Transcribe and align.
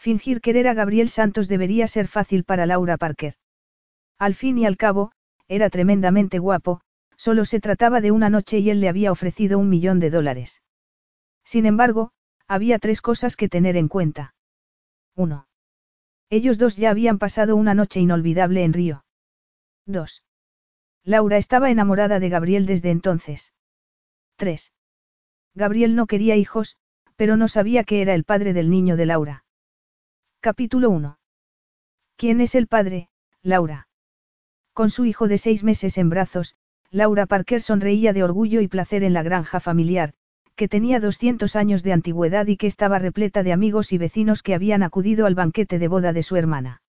Fingir 0.00 0.40
querer 0.40 0.66
a 0.66 0.72
Gabriel 0.72 1.10
Santos 1.10 1.46
debería 1.46 1.86
ser 1.86 2.08
fácil 2.08 2.42
para 2.42 2.64
Laura 2.64 2.96
Parker. 2.96 3.34
Al 4.18 4.34
fin 4.34 4.56
y 4.56 4.64
al 4.64 4.78
cabo, 4.78 5.12
era 5.46 5.68
tremendamente 5.68 6.38
guapo, 6.38 6.80
solo 7.16 7.44
se 7.44 7.60
trataba 7.60 8.00
de 8.00 8.10
una 8.10 8.30
noche 8.30 8.60
y 8.60 8.70
él 8.70 8.80
le 8.80 8.88
había 8.88 9.12
ofrecido 9.12 9.58
un 9.58 9.68
millón 9.68 10.00
de 10.00 10.08
dólares. 10.08 10.62
Sin 11.44 11.66
embargo, 11.66 12.12
había 12.48 12.78
tres 12.78 13.02
cosas 13.02 13.36
que 13.36 13.50
tener 13.50 13.76
en 13.76 13.88
cuenta. 13.88 14.34
1. 15.16 15.46
Ellos 16.30 16.56
dos 16.56 16.78
ya 16.78 16.88
habían 16.88 17.18
pasado 17.18 17.54
una 17.54 17.74
noche 17.74 18.00
inolvidable 18.00 18.64
en 18.64 18.72
Río. 18.72 19.04
2. 19.84 20.24
Laura 21.04 21.36
estaba 21.36 21.70
enamorada 21.70 22.20
de 22.20 22.30
Gabriel 22.30 22.64
desde 22.64 22.90
entonces. 22.90 23.52
3. 24.36 24.72
Gabriel 25.54 25.94
no 25.94 26.06
quería 26.06 26.36
hijos, 26.36 26.78
pero 27.16 27.36
no 27.36 27.48
sabía 27.48 27.84
que 27.84 28.00
era 28.00 28.14
el 28.14 28.24
padre 28.24 28.54
del 28.54 28.70
niño 28.70 28.96
de 28.96 29.04
Laura. 29.04 29.44
Capítulo 30.42 30.88
1. 30.88 31.18
¿Quién 32.16 32.40
es 32.40 32.54
el 32.54 32.66
padre, 32.66 33.10
Laura? 33.42 33.88
Con 34.72 34.88
su 34.88 35.04
hijo 35.04 35.28
de 35.28 35.36
seis 35.36 35.62
meses 35.62 35.98
en 35.98 36.08
brazos, 36.08 36.56
Laura 36.90 37.26
Parker 37.26 37.60
sonreía 37.60 38.14
de 38.14 38.24
orgullo 38.24 38.62
y 38.62 38.66
placer 38.68 39.04
en 39.04 39.12
la 39.12 39.22
granja 39.22 39.60
familiar, 39.60 40.14
que 40.56 40.66
tenía 40.66 40.98
200 40.98 41.56
años 41.56 41.82
de 41.82 41.92
antigüedad 41.92 42.46
y 42.46 42.56
que 42.56 42.68
estaba 42.68 42.98
repleta 42.98 43.42
de 43.42 43.52
amigos 43.52 43.92
y 43.92 43.98
vecinos 43.98 44.42
que 44.42 44.54
habían 44.54 44.82
acudido 44.82 45.26
al 45.26 45.34
banquete 45.34 45.78
de 45.78 45.88
boda 45.88 46.14
de 46.14 46.22
su 46.22 46.36
hermana. 46.36 46.80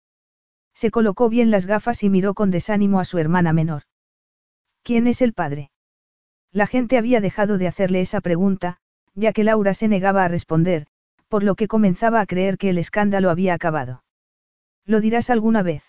Se 0.74 0.90
colocó 0.90 1.28
bien 1.28 1.52
las 1.52 1.66
gafas 1.66 2.04
y 2.04 2.10
miró 2.10 2.34
con 2.34 2.52
desánimo 2.52 3.02
a 3.02 3.06
su 3.06 3.18
hermana 3.18 3.52
menor. 3.52 3.82
¿Quién 4.82 5.08
es 5.08 5.22
el 5.22 5.34
padre? 5.34 5.72
La 6.54 6.68
gente 6.68 6.98
había 6.98 7.20
dejado 7.20 7.58
de 7.58 7.68
hacerle 7.68 8.00
esa 8.00 8.22
pregunta, 8.22 8.78
ya 9.14 9.34
que 9.34 9.44
Laura 9.44 9.74
se 9.74 9.90
negaba 9.90 10.24
a 10.24 10.30
responder, 10.30 10.88
por 11.32 11.44
lo 11.44 11.56
que 11.56 11.70
comenzaba 11.70 12.20
a 12.20 12.26
creer 12.26 12.58
que 12.58 12.70
el 12.70 12.78
escándalo 12.78 13.30
había 13.30 13.54
acabado. 13.54 14.04
¿Lo 14.86 15.00
dirás 15.00 15.30
alguna 15.30 15.64
vez? 15.64 15.82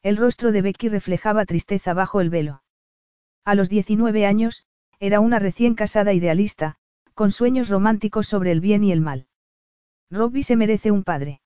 El 0.00 0.16
rostro 0.16 0.52
de 0.52 0.62
Becky 0.62 0.88
reflejaba 0.88 1.44
tristeza 1.44 1.92
bajo 1.92 2.20
el 2.20 2.30
velo. 2.30 2.62
A 3.44 3.56
los 3.56 3.68
19 3.68 4.24
años, 4.26 4.64
era 5.00 5.18
una 5.18 5.40
recién 5.40 5.74
casada 5.74 6.12
idealista, 6.12 6.76
con 7.14 7.32
sueños 7.32 7.68
románticos 7.68 8.28
sobre 8.28 8.52
el 8.52 8.60
bien 8.60 8.84
y 8.84 8.92
el 8.92 9.00
mal. 9.00 9.26
Robbie 10.08 10.44
se 10.44 10.54
merece 10.54 10.92
un 10.92 11.02
padre. 11.02 11.40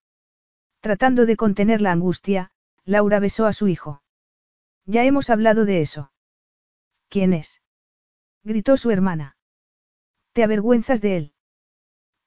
Tratando 0.80 1.24
de 1.24 1.36
contener 1.36 1.80
la 1.80 1.92
angustia, 1.92 2.50
Laura 2.84 3.20
besó 3.20 3.46
a 3.46 3.54
su 3.54 3.68
hijo. 3.68 4.02
Ya 4.84 5.04
hemos 5.04 5.30
hablado 5.30 5.64
de 5.64 5.80
eso. 5.80 6.12
¿Quién 7.08 7.32
es? 7.32 7.62
gritó 8.44 8.76
su 8.76 8.90
hermana. 8.90 9.38
¿Te 10.34 10.44
avergüenzas 10.44 11.00
de 11.00 11.16
él? 11.16 11.32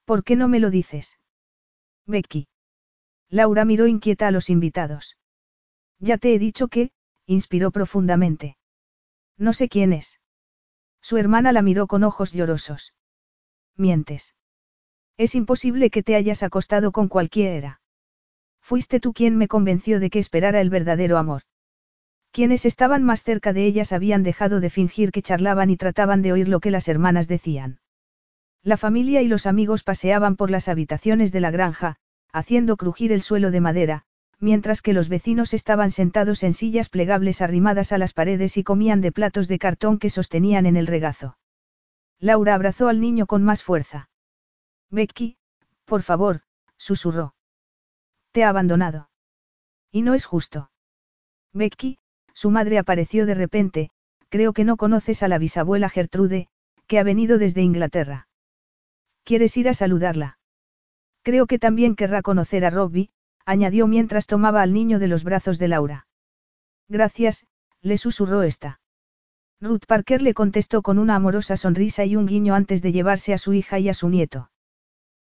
¿Por 0.06 0.24
qué 0.24 0.36
no 0.36 0.48
me 0.48 0.60
lo 0.60 0.70
dices? 0.70 1.18
Becky. 2.06 2.48
Laura 3.30 3.66
miró 3.66 3.88
inquieta 3.88 4.28
a 4.28 4.32
los 4.32 4.50
invitados. 4.50 5.18
Ya 6.00 6.18
te 6.18 6.34
he 6.34 6.40
dicho 6.40 6.68
que, 6.68 6.92
inspiró 7.26 7.72
profundamente. 7.72 8.58
No 9.38 9.54
sé 9.54 9.70
quién 9.70 9.94
es. 9.94 10.20
Su 11.02 11.18
hermana 11.18 11.52
la 11.52 11.62
miró 11.62 11.88
con 11.88 12.04
ojos 12.04 12.32
llorosos. 12.32 12.94
Mientes. 13.76 14.36
Es 15.18 15.36
imposible 15.36 15.90
que 15.90 16.04
te 16.04 16.16
hayas 16.16 16.44
acostado 16.44 16.92
con 16.92 17.08
cualquiera. 17.08 17.82
Fuiste 18.62 19.00
tú 19.00 19.14
quien 19.14 19.38
me 19.38 19.48
convenció 19.48 20.00
de 20.00 20.10
que 20.10 20.20
esperara 20.20 20.62
el 20.62 20.70
verdadero 20.70 21.18
amor. 21.18 21.44
Quienes 22.32 22.66
estaban 22.66 23.04
más 23.04 23.24
cerca 23.24 23.52
de 23.52 23.66
ellas 23.66 23.92
habían 23.92 24.24
dejado 24.24 24.62
de 24.62 24.70
fingir 24.70 25.12
que 25.12 25.22
charlaban 25.22 25.70
y 25.70 25.78
trataban 25.78 26.22
de 26.22 26.32
oír 26.32 26.48
lo 26.48 26.62
que 26.62 26.72
las 26.72 26.88
hermanas 26.88 27.28
decían. 27.28 27.81
La 28.64 28.78
familia 28.78 29.22
y 29.22 29.28
los 29.28 29.48
amigos 29.48 29.84
paseaban 29.84 30.36
por 30.36 30.52
las 30.52 30.68
habitaciones 30.68 31.32
de 31.32 31.40
la 31.40 31.50
granja, 31.50 31.96
haciendo 32.32 32.78
crujir 32.78 33.12
el 33.12 33.24
suelo 33.24 33.50
de 33.50 33.60
madera, 33.60 34.06
mientras 34.40 34.82
que 34.82 34.94
los 34.94 35.10
vecinos 35.10 35.54
estaban 35.54 35.90
sentados 35.90 36.44
en 36.44 36.54
sillas 36.54 36.90
plegables 36.90 37.42
arrimadas 37.42 37.92
a 37.92 37.98
las 37.98 38.14
paredes 38.14 38.58
y 38.58 38.64
comían 38.64 39.02
de 39.02 39.12
platos 39.12 39.48
de 39.48 39.58
cartón 39.58 39.98
que 39.98 40.10
sostenían 40.10 40.66
en 40.68 40.78
el 40.78 40.88
regazo. 40.88 41.38
Laura 42.20 42.54
abrazó 42.54 42.88
al 42.88 43.02
niño 43.02 43.26
con 43.26 43.44
más 43.44 43.64
fuerza. 43.64 44.10
Becky, 44.92 45.38
por 45.86 46.04
favor, 46.04 46.42
susurró. 46.78 47.34
Te 48.32 48.44
ha 48.44 48.50
abandonado. 48.50 49.10
Y 49.92 50.04
no 50.04 50.14
es 50.14 50.26
justo. 50.26 50.70
Becky, 51.52 51.98
su 52.34 52.52
madre 52.52 52.78
apareció 52.78 53.26
de 53.26 53.34
repente, 53.34 53.90
creo 54.30 54.54
que 54.54 54.64
no 54.64 54.78
conoces 54.78 55.24
a 55.24 55.28
la 55.28 55.40
bisabuela 55.40 55.90
Gertrude, 55.90 56.48
que 56.86 57.00
ha 57.00 57.04
venido 57.04 57.40
desde 57.40 57.62
Inglaterra. 57.62 58.28
¿Quieres 59.24 59.56
ir 59.58 59.70
a 59.70 59.74
saludarla? 59.74 60.40
Creo 61.24 61.46
que 61.46 61.60
también 61.60 61.96
querrá 61.96 62.22
conocer 62.22 62.66
a 62.66 62.70
Robbie, 62.70 63.10
añadió 63.46 63.88
mientras 63.88 64.26
tomaba 64.26 64.62
al 64.62 64.74
niño 64.74 65.00
de 65.00 65.08
los 65.08 65.24
brazos 65.24 65.60
de 65.60 65.68
Laura. 65.68 66.08
Gracias, 66.88 67.46
le 67.82 67.98
susurró 67.98 68.44
esta. 68.44 68.80
Ruth 69.60 69.86
Parker 69.88 70.22
le 70.22 70.34
contestó 70.34 70.82
con 70.82 70.98
una 70.98 71.16
amorosa 71.16 71.56
sonrisa 71.56 72.04
y 72.06 72.16
un 72.16 72.26
guiño 72.26 72.56
antes 72.56 72.82
de 72.82 72.92
llevarse 72.92 73.34
a 73.34 73.38
su 73.38 73.54
hija 73.54 73.78
y 73.80 73.90
a 73.90 73.94
su 73.94 74.10
nieto. 74.10 74.50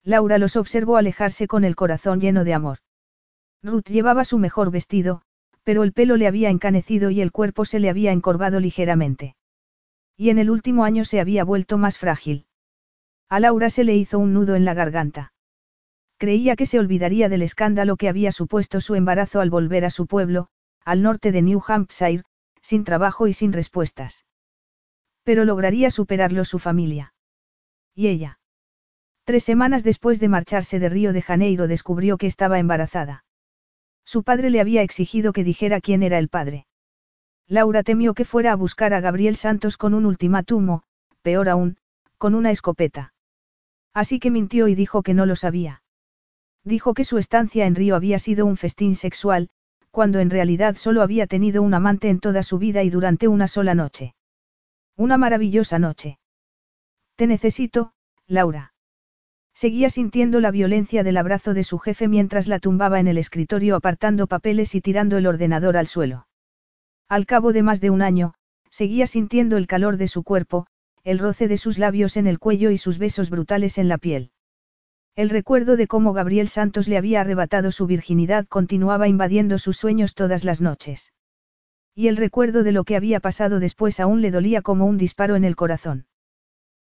Laura 0.04 0.38
los 0.38 0.56
observó 0.56 0.97
alejarse 0.97 1.47
con 1.47 1.64
el 1.64 1.76
corazón 1.76 2.20
lleno 2.20 2.44
de 2.44 2.54
amor. 2.54 2.78
Ruth 3.62 3.88
llevaba 3.88 4.25
su 4.25 4.38
mejor 4.38 4.70
vestido, 4.70 5.22
pero 5.62 5.82
el 5.84 5.92
pelo 5.92 6.16
le 6.16 6.26
había 6.26 6.50
encanecido 6.50 7.10
y 7.10 7.20
el 7.20 7.31
cuerpo 7.31 7.64
se 7.64 7.78
le 7.78 7.91
había 7.91 8.12
encorvado 8.12 8.58
ligeramente. 8.58 9.36
Y 10.16 10.31
en 10.31 10.38
el 10.38 10.50
último 10.50 10.84
año 10.84 11.04
se 11.04 11.20
había 11.20 11.44
vuelto 11.44 11.78
más 11.78 11.98
frágil. 11.98 12.47
A 13.32 13.41
Laura 13.41 13.70
se 13.70 13.82
le 13.82 13.97
hizo 13.97 14.19
un 14.19 14.34
nudo 14.34 14.56
en 14.56 14.66
la 14.66 14.75
garganta. 14.75 15.32
Creía 16.19 16.54
que 16.54 16.66
se 16.66 16.78
olvidaría 16.78 17.31
del 17.31 17.41
escándalo 17.41 17.97
que 17.97 18.10
había 18.10 18.31
supuesto 18.31 18.82
su 18.82 18.94
embarazo 18.94 19.41
al 19.41 19.48
volver 19.48 19.87
a 19.87 19.91
su 19.91 20.06
pueblo, 20.06 20.48
al 20.84 21.00
norte 21.00 21.32
de 21.32 21.41
New 21.41 21.62
Hampshire, 21.66 22.25
sin 22.60 22.84
trabajo 22.84 23.28
y 23.28 23.32
sin 23.32 23.54
respuestas. 23.54 24.26
Pero 25.22 25.47
lograría 25.47 25.91
superarlo 25.91 26.44
su 26.44 26.59
familia. 26.59 27.15
¿Y 27.94 28.09
ella? 28.09 28.38
Tres 29.25 29.44
semanas 29.44 29.82
después 29.82 30.20
de 30.20 30.28
marcharse 30.28 30.78
de 30.78 30.91
Río 30.91 31.14
de 31.14 31.22
Janeiro 31.22 31.69
descubrió 31.69 32.19
que 32.19 32.26
estaba 32.26 32.59
embarazada. 32.59 33.25
Su 34.04 34.25
padre 34.25 34.50
le 34.50 34.60
había 34.60 34.82
exigido 34.82 35.32
que 35.32 35.43
dijera 35.43 35.81
quién 35.81 36.03
era 36.03 36.19
el 36.19 36.28
padre. 36.28 36.66
Laura 37.49 37.82
temió 37.82 38.12
que 38.12 38.26
fuera 38.26 38.53
a 38.53 38.56
buscar 38.56 38.93
a 38.93 39.00
Gabriel 39.00 39.37
Santos 39.37 39.78
con 39.78 39.94
un 39.94 40.04
ultimátum 40.04 40.81
peor 41.22 41.49
aún, 41.49 41.78
con 42.19 42.34
una 42.34 42.50
escopeta. 42.50 43.12
Así 43.94 44.19
que 44.19 44.30
mintió 44.30 44.69
y 44.69 44.75
dijo 44.75 45.03
que 45.03 45.14
no 45.14 45.26
lo 45.26 45.36
sabía. 45.36 45.82
Dijo 46.64 46.94
que 46.94 47.04
su 47.04 47.19
estancia 47.19 47.66
en 47.66 47.75
Río 47.75 47.97
había 47.97 48.19
sido 48.19 48.47
un 48.47 48.56
festín 48.56 48.94
sexual, 48.94 49.50
cuando 49.91 50.20
en 50.20 50.30
realidad 50.30 50.76
solo 50.76 51.03
había 51.03 51.26
tenido 51.26 51.62
un 51.62 51.75
amante 51.75 52.08
en 52.08 52.20
toda 52.20 52.42
su 52.42 52.58
vida 52.58 52.82
y 52.82 52.91
durante 52.91 53.28
una 53.28 53.48
sola 53.48 53.75
noche. 53.75 54.14
Una 54.97 55.19
maravillosa 55.19 55.78
noche. 55.78 56.19
Te 57.16 57.26
necesito, 57.26 57.92
Laura. 58.26 58.72
Seguía 59.54 59.91
sintiendo 59.91 60.41
la 60.41 60.50
violencia 60.50 61.02
del 61.02 61.19
abrazo 61.19 61.52
de 61.52 61.64
su 61.64 61.78
jefe 61.78 62.08
mientras 62.08 62.48
la 62.48 62.58
tumbaba 62.58 63.00
en 63.00 63.08
el 63.08 63.19
escritorio 63.19 63.76
apartando 63.76 64.26
papeles 64.26 64.75
y 64.75 64.81
tirando 64.81 65.19
el 65.19 65.26
ordenador 65.26 65.76
al 65.76 65.87
suelo. 65.87 66.26
Al 67.08 67.26
cabo 67.26 67.52
de 67.52 67.62
más 67.62 67.82
de 67.82 67.90
un 67.90 68.00
año, 68.00 68.32
seguía 68.70 69.06
sintiendo 69.06 69.58
el 69.58 69.67
calor 69.67 69.99
de 69.99 70.08
su 70.08 70.22
cuerpo, 70.22 70.67
el 71.04 71.19
roce 71.19 71.49
de 71.49 71.56
sus 71.56 71.78
labios 71.78 72.16
en 72.16 72.26
el 72.26 72.38
cuello 72.38 72.70
y 72.70 72.78
sus 72.78 72.99
besos 72.99 73.28
brutales 73.28 73.78
en 73.78 73.88
la 73.88 73.99
piel. 73.99 74.31
El 75.14 75.31
recuerdo 75.31 75.76
de 75.76 75.88
cómo 75.88 76.12
Gabriel 76.12 76.49
Santos 76.49 76.88
le 76.88 76.96
había 76.96 77.20
arrebatado 77.20 77.72
su 77.72 77.87
virginidad 77.87 78.46
continuaba 78.46 79.08
invadiendo 79.08 79.58
sus 79.58 79.76
sueños 79.76 80.14
todas 80.14 80.44
las 80.44 80.60
noches. 80.60 81.12
Y 81.94 82.08
el 82.08 82.16
recuerdo 82.16 82.62
de 82.62 82.72
lo 82.72 82.84
que 82.84 82.96
había 82.96 83.20
pasado 83.20 83.60
después 83.60 84.00
aún 84.00 84.22
le 84.22 84.31
dolía 84.31 84.62
como 84.62 84.87
un 84.87 84.96
disparo 84.96 85.37
en 85.37 85.44
el 85.44 85.56
corazón. 85.56 86.06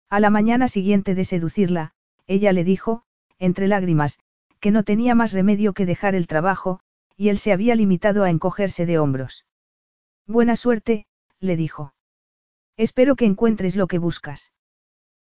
A 0.08 0.20
la 0.20 0.30
mañana 0.30 0.68
siguiente 0.68 1.14
de 1.14 1.24
seducirla, 1.24 1.92
ella 2.26 2.52
le 2.52 2.64
dijo, 2.64 3.02
entre 3.38 3.68
lágrimas, 3.68 4.18
que 4.60 4.70
no 4.70 4.84
tenía 4.84 5.14
más 5.14 5.32
remedio 5.32 5.72
que 5.72 5.84
dejar 5.84 6.14
el 6.14 6.26
trabajo, 6.26 6.80
y 7.16 7.28
él 7.28 7.38
se 7.38 7.52
había 7.52 7.74
limitado 7.74 8.24
a 8.24 8.30
encogerse 8.30 8.86
de 8.86 8.98
hombros. 8.98 9.44
Buena 10.26 10.56
suerte, 10.56 11.06
le 11.40 11.56
dijo. 11.56 11.92
Espero 12.76 13.16
que 13.16 13.26
encuentres 13.26 13.76
lo 13.76 13.86
que 13.86 13.98
buscas. 13.98 14.52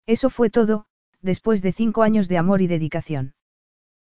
Eso 0.06 0.30
fue 0.30 0.50
todo, 0.50 0.86
después 1.20 1.62
de 1.62 1.72
cinco 1.72 2.02
años 2.02 2.28
de 2.28 2.38
amor 2.38 2.60
y 2.62 2.66
dedicación. 2.66 3.34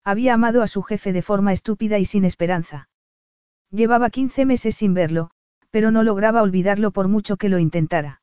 Había 0.04 0.33
amado 0.33 0.62
a 0.62 0.68
su 0.68 0.81
jefe 0.81 1.13
de 1.13 1.22
forma 1.22 1.54
estúpida 1.54 2.00
y 2.00 2.06
sin 2.06 2.25
esperanza. 2.25 2.89
Llevaba 3.69 4.10
15 4.10 4.45
meses 4.45 4.75
sin 4.75 4.94
verlo, 4.94 5.31
pero 5.69 5.92
no 5.92 6.04
lograba 6.04 6.42
olvidarlo 6.42 6.92
por 6.92 7.07
mucho 7.07 7.38
que 7.38 7.50
lo 7.50 7.60
intentara. 7.60 8.22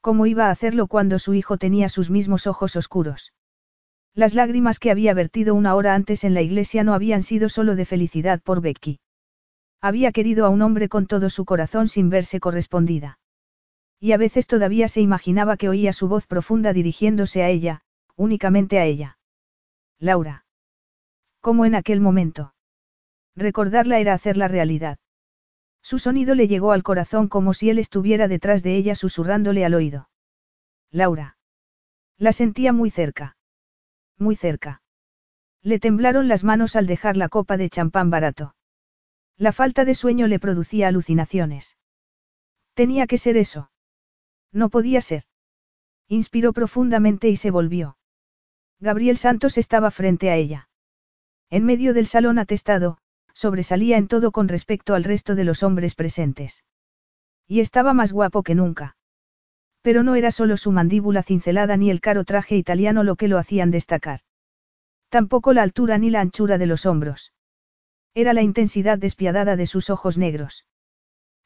¿Cómo 0.00 0.26
iba 0.26 0.46
a 0.46 0.50
hacerlo 0.50 0.86
cuando 0.86 1.18
su 1.18 1.34
hijo 1.34 1.58
tenía 1.58 1.88
sus 1.88 2.10
mismos 2.10 2.46
ojos 2.46 2.76
oscuros? 2.76 3.32
Las 4.14 4.34
lágrimas 4.34 4.78
que 4.78 4.90
había 4.90 5.12
vertido 5.14 5.54
una 5.54 5.74
hora 5.74 5.94
antes 5.94 6.24
en 6.24 6.32
la 6.32 6.42
iglesia 6.42 6.84
no 6.84 6.94
habían 6.94 7.22
sido 7.22 7.48
solo 7.48 7.76
de 7.76 7.84
felicidad 7.84 8.40
por 8.40 8.60
Becky. 8.60 8.98
Había 9.80 10.10
querido 10.10 10.46
a 10.46 10.48
un 10.48 10.62
hombre 10.62 10.88
con 10.88 11.06
todo 11.06 11.28
su 11.28 11.44
corazón 11.44 11.86
sin 11.88 12.08
verse 12.08 12.40
correspondida. 12.40 13.18
Y 13.98 14.12
a 14.12 14.16
veces 14.16 14.46
todavía 14.46 14.88
se 14.88 15.00
imaginaba 15.00 15.56
que 15.56 15.68
oía 15.68 15.92
su 15.92 16.08
voz 16.08 16.26
profunda 16.26 16.72
dirigiéndose 16.72 17.42
a 17.42 17.48
ella, 17.48 17.82
únicamente 18.14 18.78
a 18.78 18.84
ella. 18.84 19.18
Laura. 19.98 20.44
Como 21.40 21.64
en 21.64 21.74
aquel 21.74 22.00
momento. 22.00 22.54
Recordarla 23.34 23.98
era 23.98 24.12
hacerla 24.14 24.48
realidad. 24.48 24.98
Su 25.82 25.98
sonido 25.98 26.34
le 26.34 26.48
llegó 26.48 26.72
al 26.72 26.82
corazón 26.82 27.28
como 27.28 27.54
si 27.54 27.70
él 27.70 27.78
estuviera 27.78 28.28
detrás 28.28 28.62
de 28.62 28.76
ella 28.76 28.94
susurrándole 28.94 29.64
al 29.64 29.74
oído. 29.74 30.08
Laura. 30.90 31.38
La 32.18 32.32
sentía 32.32 32.72
muy 32.72 32.90
cerca. 32.90 33.36
Muy 34.18 34.36
cerca. 34.36 34.82
Le 35.62 35.78
temblaron 35.78 36.28
las 36.28 36.44
manos 36.44 36.76
al 36.76 36.86
dejar 36.86 37.16
la 37.16 37.28
copa 37.28 37.56
de 37.56 37.70
champán 37.70 38.10
barato. 38.10 38.54
La 39.36 39.52
falta 39.52 39.84
de 39.84 39.94
sueño 39.94 40.26
le 40.26 40.38
producía 40.38 40.88
alucinaciones. 40.88 41.76
Tenía 42.74 43.06
que 43.06 43.18
ser 43.18 43.36
eso. 43.36 43.70
No 44.52 44.68
podía 44.68 45.00
ser. 45.00 45.24
Inspiró 46.08 46.52
profundamente 46.52 47.28
y 47.28 47.36
se 47.36 47.50
volvió. 47.50 47.96
Gabriel 48.80 49.16
Santos 49.16 49.58
estaba 49.58 49.90
frente 49.90 50.30
a 50.30 50.36
ella. 50.36 50.68
En 51.50 51.64
medio 51.64 51.94
del 51.94 52.06
salón 52.06 52.38
atestado, 52.38 52.98
sobresalía 53.32 53.96
en 53.96 54.08
todo 54.08 54.32
con 54.32 54.48
respecto 54.48 54.94
al 54.94 55.04
resto 55.04 55.34
de 55.34 55.44
los 55.44 55.62
hombres 55.62 55.94
presentes. 55.94 56.64
Y 57.46 57.60
estaba 57.60 57.94
más 57.94 58.12
guapo 58.12 58.42
que 58.42 58.54
nunca. 58.54 58.96
Pero 59.82 60.02
no 60.02 60.16
era 60.16 60.30
solo 60.30 60.56
su 60.56 60.72
mandíbula 60.72 61.22
cincelada 61.22 61.76
ni 61.76 61.90
el 61.90 62.00
caro 62.00 62.24
traje 62.24 62.56
italiano 62.56 63.04
lo 63.04 63.16
que 63.16 63.28
lo 63.28 63.38
hacían 63.38 63.70
destacar. 63.70 64.20
Tampoco 65.08 65.52
la 65.52 65.62
altura 65.62 65.96
ni 65.98 66.10
la 66.10 66.20
anchura 66.20 66.58
de 66.58 66.66
los 66.66 66.86
hombros. 66.86 67.32
Era 68.12 68.32
la 68.32 68.42
intensidad 68.42 68.98
despiadada 68.98 69.56
de 69.56 69.66
sus 69.66 69.88
ojos 69.88 70.18
negros. 70.18 70.66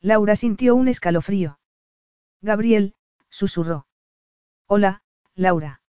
Laura 0.00 0.37
sintió 0.37 0.75
un 0.75 0.88
escalofrío. 0.88 1.60
Gabriel, 2.43 2.95
susurró. 3.29 3.87
Hola, 4.67 5.03
Laura. 5.35 5.83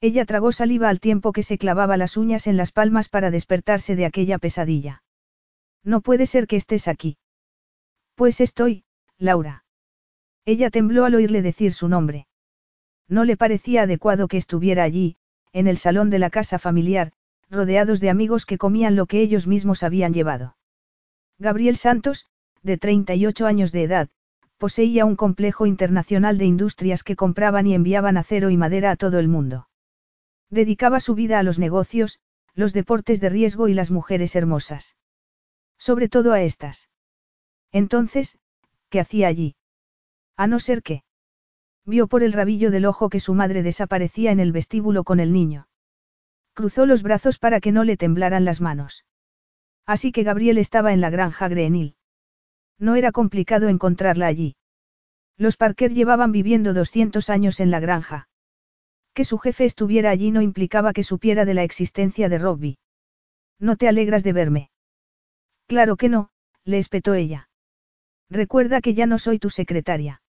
Ella 0.00 0.24
tragó 0.24 0.52
saliva 0.52 0.88
al 0.88 1.00
tiempo 1.00 1.32
que 1.32 1.42
se 1.42 1.58
clavaba 1.58 1.96
las 1.96 2.16
uñas 2.16 2.46
en 2.46 2.56
las 2.56 2.72
palmas 2.72 3.08
para 3.08 3.30
despertarse 3.30 3.96
de 3.96 4.06
aquella 4.06 4.38
pesadilla. 4.38 5.02
No 5.82 6.00
puede 6.00 6.26
ser 6.26 6.46
que 6.46 6.56
estés 6.56 6.88
aquí. 6.88 7.18
Pues 8.14 8.40
estoy, 8.40 8.84
Laura. 9.18 9.64
Ella 10.44 10.70
tembló 10.70 11.04
al 11.04 11.14
oírle 11.14 11.42
decir 11.42 11.72
su 11.72 11.88
nombre. 11.88 12.26
No 13.08 13.24
le 13.24 13.36
parecía 13.36 13.82
adecuado 13.82 14.28
que 14.28 14.36
estuviera 14.36 14.82
allí, 14.82 15.16
en 15.52 15.66
el 15.66 15.78
salón 15.78 16.10
de 16.10 16.18
la 16.18 16.30
casa 16.30 16.58
familiar, 16.58 17.12
rodeados 17.50 18.00
de 18.00 18.10
amigos 18.10 18.46
que 18.46 18.58
comían 18.58 18.96
lo 18.96 19.06
que 19.06 19.20
ellos 19.20 19.46
mismos 19.46 19.82
habían 19.82 20.12
llevado. 20.12 20.56
Gabriel 21.38 21.76
Santos, 21.76 22.26
de 22.62 22.76
38 22.76 23.46
años 23.46 23.72
de 23.72 23.82
edad, 23.84 24.08
poseía 24.58 25.04
un 25.04 25.16
complejo 25.16 25.66
internacional 25.66 26.36
de 26.36 26.44
industrias 26.44 27.02
que 27.02 27.16
compraban 27.16 27.66
y 27.66 27.74
enviaban 27.74 28.16
acero 28.16 28.50
y 28.50 28.56
madera 28.56 28.90
a 28.90 28.96
todo 28.96 29.18
el 29.18 29.28
mundo. 29.28 29.68
Dedicaba 30.50 31.00
su 31.00 31.14
vida 31.14 31.38
a 31.38 31.42
los 31.42 31.58
negocios, 31.58 32.18
los 32.54 32.72
deportes 32.72 33.20
de 33.20 33.28
riesgo 33.28 33.68
y 33.68 33.74
las 33.74 33.90
mujeres 33.90 34.34
hermosas. 34.34 34.96
Sobre 35.78 36.08
todo 36.08 36.32
a 36.32 36.42
estas. 36.42 36.88
Entonces, 37.70 38.38
¿qué 38.88 38.98
hacía 39.00 39.28
allí? 39.28 39.54
A 40.36 40.46
no 40.46 40.58
ser 40.58 40.82
que. 40.82 41.04
Vio 41.84 42.08
por 42.08 42.22
el 42.22 42.32
rabillo 42.32 42.70
del 42.70 42.84
ojo 42.84 43.08
que 43.08 43.20
su 43.20 43.34
madre 43.34 43.62
desaparecía 43.62 44.32
en 44.32 44.40
el 44.40 44.52
vestíbulo 44.52 45.04
con 45.04 45.20
el 45.20 45.32
niño. 45.32 45.68
Cruzó 46.52 46.84
los 46.84 47.02
brazos 47.02 47.38
para 47.38 47.60
que 47.60 47.70
no 47.70 47.84
le 47.84 47.96
temblaran 47.96 48.44
las 48.44 48.60
manos. 48.60 49.04
Así 49.86 50.10
que 50.10 50.24
Gabriel 50.24 50.58
estaba 50.58 50.92
en 50.92 51.00
la 51.00 51.10
granja 51.10 51.48
Greenhill. 51.48 51.97
No 52.78 52.94
era 52.94 53.12
complicado 53.12 53.68
encontrarla 53.68 54.26
allí. 54.26 54.56
Los 55.36 55.56
Parker 55.56 55.92
llevaban 55.92 56.32
viviendo 56.32 56.74
200 56.74 57.30
años 57.30 57.60
en 57.60 57.70
la 57.70 57.80
granja. 57.80 58.28
Que 59.14 59.24
su 59.24 59.38
jefe 59.38 59.64
estuviera 59.64 60.10
allí 60.10 60.30
no 60.30 60.42
implicaba 60.42 60.92
que 60.92 61.02
supiera 61.02 61.44
de 61.44 61.54
la 61.54 61.64
existencia 61.64 62.28
de 62.28 62.38
Robbie. 62.38 62.78
¿No 63.58 63.76
te 63.76 63.88
alegras 63.88 64.22
de 64.22 64.32
verme? 64.32 64.70
Claro 65.66 65.96
que 65.96 66.08
no, 66.08 66.30
le 66.64 66.78
espetó 66.78 67.14
ella. 67.14 67.48
Recuerda 68.30 68.80
que 68.80 68.94
ya 68.94 69.06
no 69.06 69.18
soy 69.18 69.38
tu 69.38 69.50
secretaria. 69.50 70.22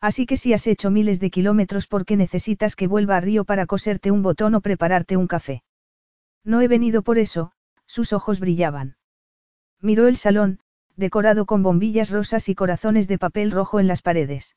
Así 0.00 0.26
que 0.26 0.36
si 0.36 0.52
has 0.52 0.66
hecho 0.66 0.90
miles 0.90 1.20
de 1.20 1.30
kilómetros 1.30 1.86
porque 1.86 2.16
necesitas 2.16 2.76
que 2.76 2.86
vuelva 2.86 3.16
a 3.16 3.20
Río 3.20 3.44
para 3.44 3.66
coserte 3.66 4.10
un 4.10 4.22
botón 4.22 4.54
o 4.54 4.60
prepararte 4.60 5.16
un 5.16 5.26
café. 5.26 5.62
No 6.44 6.60
he 6.60 6.68
venido 6.68 7.02
por 7.02 7.18
eso, 7.18 7.52
sus 7.86 8.12
ojos 8.12 8.40
brillaban. 8.40 8.96
Miró 9.80 10.06
el 10.06 10.16
salón, 10.16 10.60
decorado 10.96 11.46
con 11.46 11.62
bombillas 11.62 12.10
rosas 12.10 12.48
y 12.48 12.54
corazones 12.54 13.06
de 13.08 13.18
papel 13.18 13.50
rojo 13.50 13.80
en 13.80 13.86
las 13.86 14.02
paredes. 14.02 14.56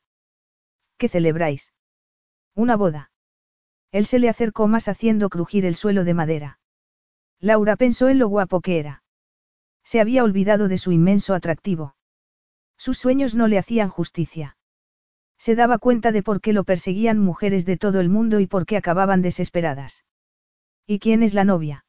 ¿Qué 0.96 1.08
celebráis? 1.08 1.72
Una 2.54 2.76
boda. 2.76 3.10
Él 3.92 4.06
se 4.06 4.18
le 4.18 4.28
acercó 4.28 4.68
más 4.68 4.88
haciendo 4.88 5.28
crujir 5.28 5.64
el 5.64 5.74
suelo 5.74 6.04
de 6.04 6.14
madera. 6.14 6.58
Laura 7.40 7.76
pensó 7.76 8.08
en 8.08 8.18
lo 8.18 8.28
guapo 8.28 8.60
que 8.60 8.78
era. 8.78 9.02
Se 9.82 10.00
había 10.00 10.24
olvidado 10.24 10.68
de 10.68 10.78
su 10.78 10.92
inmenso 10.92 11.34
atractivo. 11.34 11.96
Sus 12.76 12.98
sueños 12.98 13.34
no 13.34 13.46
le 13.48 13.58
hacían 13.58 13.88
justicia. 13.88 14.56
Se 15.38 15.54
daba 15.54 15.78
cuenta 15.78 16.12
de 16.12 16.22
por 16.22 16.40
qué 16.40 16.52
lo 16.52 16.64
perseguían 16.64 17.18
mujeres 17.18 17.64
de 17.64 17.76
todo 17.76 18.00
el 18.00 18.10
mundo 18.10 18.40
y 18.40 18.46
por 18.46 18.66
qué 18.66 18.76
acababan 18.76 19.22
desesperadas. 19.22 20.04
¿Y 20.86 20.98
quién 20.98 21.22
es 21.22 21.34
la 21.34 21.44
novia? 21.44 21.84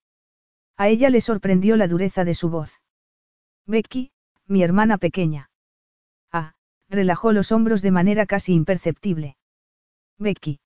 A 0.77 0.87
ella 0.87 1.09
le 1.09 1.21
sorprendió 1.21 1.75
la 1.75 1.87
dureza 1.87 2.23
de 2.23 2.33
su 2.33 2.49
voz. 2.49 2.81
Becky, 3.65 4.11
mi 4.51 4.63
hermana 4.63 4.97
pequeña. 4.97 5.49
Ah, 6.31 6.53
relajó 6.89 7.31
los 7.31 7.51
hombros 7.51 7.81
de 7.81 7.91
manera 7.91 8.25
casi 8.25 8.53
imperceptible. 8.53 9.37
Becky. 10.19 10.59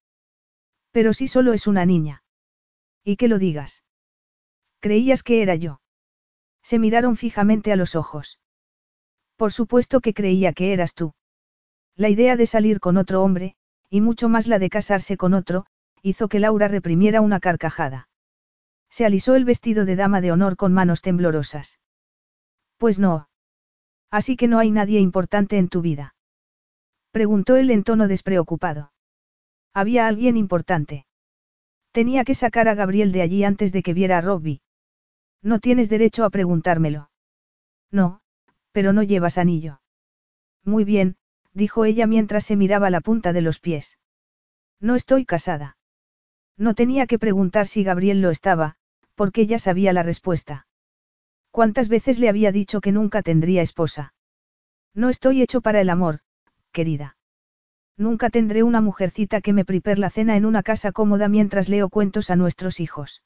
Pero 0.92 1.14
si 1.14 1.28
solo 1.28 1.54
es 1.54 1.68
una 1.68 1.86
niña. 1.86 2.24
Y 3.04 3.16
que 3.16 3.28
lo 3.28 3.38
digas. 3.38 3.84
Creías 4.80 5.22
que 5.22 5.42
era 5.42 5.56
yo. 5.56 5.82
Se 6.64 6.80
miraron 6.80 7.16
fijamente 7.16 7.72
a 7.72 7.76
los 7.76 7.96
ojos. 7.96 8.40
Por 9.36 9.52
supuesto 9.54 10.02
que 10.02 10.14
creía 10.14 10.54
que 10.54 10.74
eras 10.74 10.96
tú. 10.96 11.14
La 11.96 12.10
idea 12.10 12.36
de 12.36 12.48
salir 12.48 12.80
con 12.80 12.98
otro 12.98 13.24
hombre, 13.24 13.56
y 13.90 14.02
mucho 14.02 14.30
más 14.30 14.48
la 14.48 14.58
de 14.58 14.70
casarse 14.70 15.16
con 15.16 15.34
otro, 15.34 15.68
hizo 16.02 16.28
que 16.28 16.40
Laura 16.40 16.68
reprimiera 16.68 17.22
una 17.22 17.40
carcajada. 17.40 18.10
Se 18.90 19.06
alisó 19.06 19.36
el 19.36 19.46
vestido 19.46 19.86
de 19.86 19.96
dama 19.96 20.22
de 20.22 20.32
honor 20.32 20.56
con 20.56 20.74
manos 20.74 21.02
temblorosas. 21.02 21.80
Pues 22.78 22.98
no. 22.98 23.28
Así 24.18 24.38
que 24.38 24.48
no 24.48 24.60
hay 24.60 24.72
nadie 24.72 25.02
importante 25.02 25.58
en 25.58 25.68
tu 25.68 25.82
vida. 25.82 26.16
Preguntó 27.12 27.58
él 27.58 27.70
en 27.70 27.84
tono 27.84 28.08
despreocupado. 28.08 28.94
Había 29.74 30.08
alguien 30.08 30.38
importante. 30.38 31.06
Tenía 31.92 32.24
que 32.24 32.34
sacar 32.34 32.70
a 32.70 32.76
Gabriel 32.76 33.12
de 33.12 33.22
allí 33.22 33.44
antes 33.44 33.74
de 33.74 33.84
que 33.84 33.94
viera 33.94 34.18
a 34.20 34.22
Robbie. 34.22 34.62
No 35.42 35.60
tienes 35.60 35.90
derecho 35.90 36.24
a 36.24 36.30
preguntármelo. 36.30 37.10
No, 37.92 38.22
pero 38.72 38.94
no 38.94 39.04
llevas 39.04 39.38
anillo. 39.38 39.82
Muy 40.64 40.86
bien, 40.86 41.18
dijo 41.52 41.84
ella 41.84 42.08
mientras 42.08 42.46
se 42.46 42.56
miraba 42.56 42.90
la 42.90 43.02
punta 43.02 43.34
de 43.34 43.42
los 43.42 43.60
pies. 43.60 44.00
No 44.80 44.96
estoy 44.96 45.26
casada. 45.26 45.76
No 46.56 46.74
tenía 46.74 47.06
que 47.06 47.20
preguntar 47.20 47.68
si 47.68 47.84
Gabriel 47.84 48.22
lo 48.22 48.30
estaba, 48.30 48.78
porque 49.16 49.46
ya 49.46 49.60
sabía 49.60 49.92
la 49.92 50.04
respuesta. 50.04 50.65
¿Cuántas 51.56 51.88
veces 51.88 52.20
le 52.20 52.28
había 52.28 52.52
dicho 52.52 52.82
que 52.82 52.92
nunca 52.92 53.22
tendría 53.22 53.62
esposa? 53.62 54.14
No 54.94 55.08
estoy 55.08 55.42
hecho 55.42 55.62
para 55.62 55.80
el 55.80 55.90
amor, 55.90 56.20
querida. 56.74 57.16
Nunca 57.96 58.30
tendré 58.30 58.62
una 58.62 58.82
mujercita 58.82 59.40
que 59.40 59.54
me 59.54 59.64
prepare 59.64 60.02
la 60.02 60.10
cena 60.10 60.36
en 60.36 60.46
una 60.46 60.64
casa 60.64 60.92
cómoda 60.92 61.30
mientras 61.30 61.70
leo 61.70 61.88
cuentos 61.88 62.30
a 62.30 62.36
nuestros 62.36 62.82
hijos. 62.82 63.24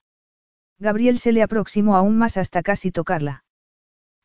Gabriel 0.78 1.18
se 1.18 1.32
le 1.32 1.42
aproximó 1.42 1.96
aún 1.96 2.20
más 2.20 2.38
hasta 2.38 2.62
casi 2.62 2.92
tocarla. 2.92 3.46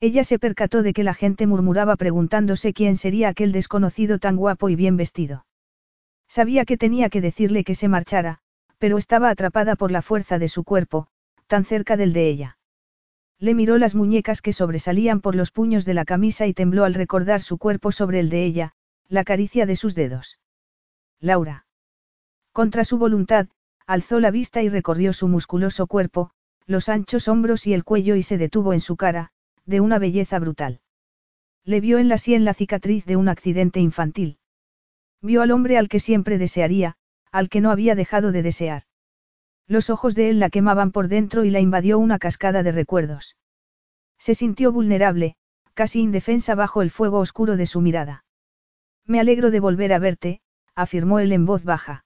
Ella 0.00 0.22
se 0.22 0.38
percató 0.38 0.82
de 0.82 0.92
que 0.92 1.02
la 1.02 1.14
gente 1.14 1.46
murmuraba 1.46 1.96
preguntándose 1.96 2.74
quién 2.74 2.98
sería 2.98 3.30
aquel 3.30 3.52
desconocido 3.52 4.18
tan 4.18 4.36
guapo 4.36 4.68
y 4.68 4.76
bien 4.76 4.98
vestido. 4.98 5.46
Sabía 6.28 6.66
que 6.66 6.76
tenía 6.76 7.08
que 7.08 7.22
decirle 7.22 7.64
que 7.64 7.74
se 7.74 7.88
marchara, 7.88 8.40
pero 8.76 8.98
estaba 8.98 9.30
atrapada 9.30 9.76
por 9.76 9.90
la 9.90 10.02
fuerza 10.02 10.38
de 10.38 10.48
su 10.48 10.62
cuerpo, 10.62 11.06
tan 11.46 11.64
cerca 11.64 11.96
del 11.96 12.12
de 12.12 12.28
ella. 12.28 12.58
Le 13.44 13.52
miró 13.52 13.76
las 13.76 13.94
muñecas 13.94 14.40
que 14.40 14.54
sobresalían 14.54 15.20
por 15.20 15.34
los 15.34 15.50
puños 15.50 15.84
de 15.84 15.92
la 15.92 16.06
camisa 16.06 16.46
y 16.46 16.54
tembló 16.54 16.84
al 16.84 16.94
recordar 16.94 17.42
su 17.42 17.58
cuerpo 17.58 17.92
sobre 17.92 18.18
el 18.18 18.30
de 18.30 18.42
ella, 18.42 18.72
la 19.06 19.22
caricia 19.22 19.66
de 19.66 19.76
sus 19.76 19.94
dedos. 19.94 20.38
Laura. 21.20 21.66
Contra 22.52 22.84
su 22.84 22.96
voluntad, 22.96 23.48
alzó 23.86 24.18
la 24.18 24.30
vista 24.30 24.62
y 24.62 24.70
recorrió 24.70 25.12
su 25.12 25.28
musculoso 25.28 25.86
cuerpo, 25.86 26.30
los 26.64 26.88
anchos 26.88 27.28
hombros 27.28 27.66
y 27.66 27.74
el 27.74 27.84
cuello 27.84 28.16
y 28.16 28.22
se 28.22 28.38
detuvo 28.38 28.72
en 28.72 28.80
su 28.80 28.96
cara, 28.96 29.30
de 29.66 29.80
una 29.82 29.98
belleza 29.98 30.38
brutal. 30.38 30.80
Le 31.66 31.82
vio 31.82 31.98
en 31.98 32.08
la 32.08 32.16
sien 32.16 32.46
la 32.46 32.54
cicatriz 32.54 33.04
de 33.04 33.16
un 33.16 33.28
accidente 33.28 33.78
infantil. 33.78 34.38
Vio 35.20 35.42
al 35.42 35.50
hombre 35.50 35.76
al 35.76 35.90
que 35.90 36.00
siempre 36.00 36.38
desearía, 36.38 36.96
al 37.30 37.50
que 37.50 37.60
no 37.60 37.70
había 37.70 37.94
dejado 37.94 38.32
de 38.32 38.40
desear. 38.40 38.84
Los 39.66 39.90
ojos 39.90 40.14
de 40.14 40.30
él 40.30 40.40
la 40.40 40.50
quemaban 40.50 40.92
por 40.92 41.08
dentro 41.08 41.44
y 41.44 41.50
la 41.50 41.60
invadió 41.60 41.98
una 41.98 42.18
cascada 42.18 42.62
de 42.62 42.72
recuerdos. 42.72 43.36
Se 44.18 44.34
sintió 44.34 44.72
vulnerable, 44.72 45.36
casi 45.74 46.00
indefensa 46.00 46.54
bajo 46.54 46.82
el 46.82 46.90
fuego 46.90 47.18
oscuro 47.18 47.56
de 47.56 47.66
su 47.66 47.80
mirada. 47.80 48.24
Me 49.06 49.20
alegro 49.20 49.50
de 49.50 49.60
volver 49.60 49.92
a 49.92 49.98
verte, 49.98 50.40
afirmó 50.74 51.18
él 51.18 51.32
en 51.32 51.46
voz 51.46 51.64
baja. 51.64 52.04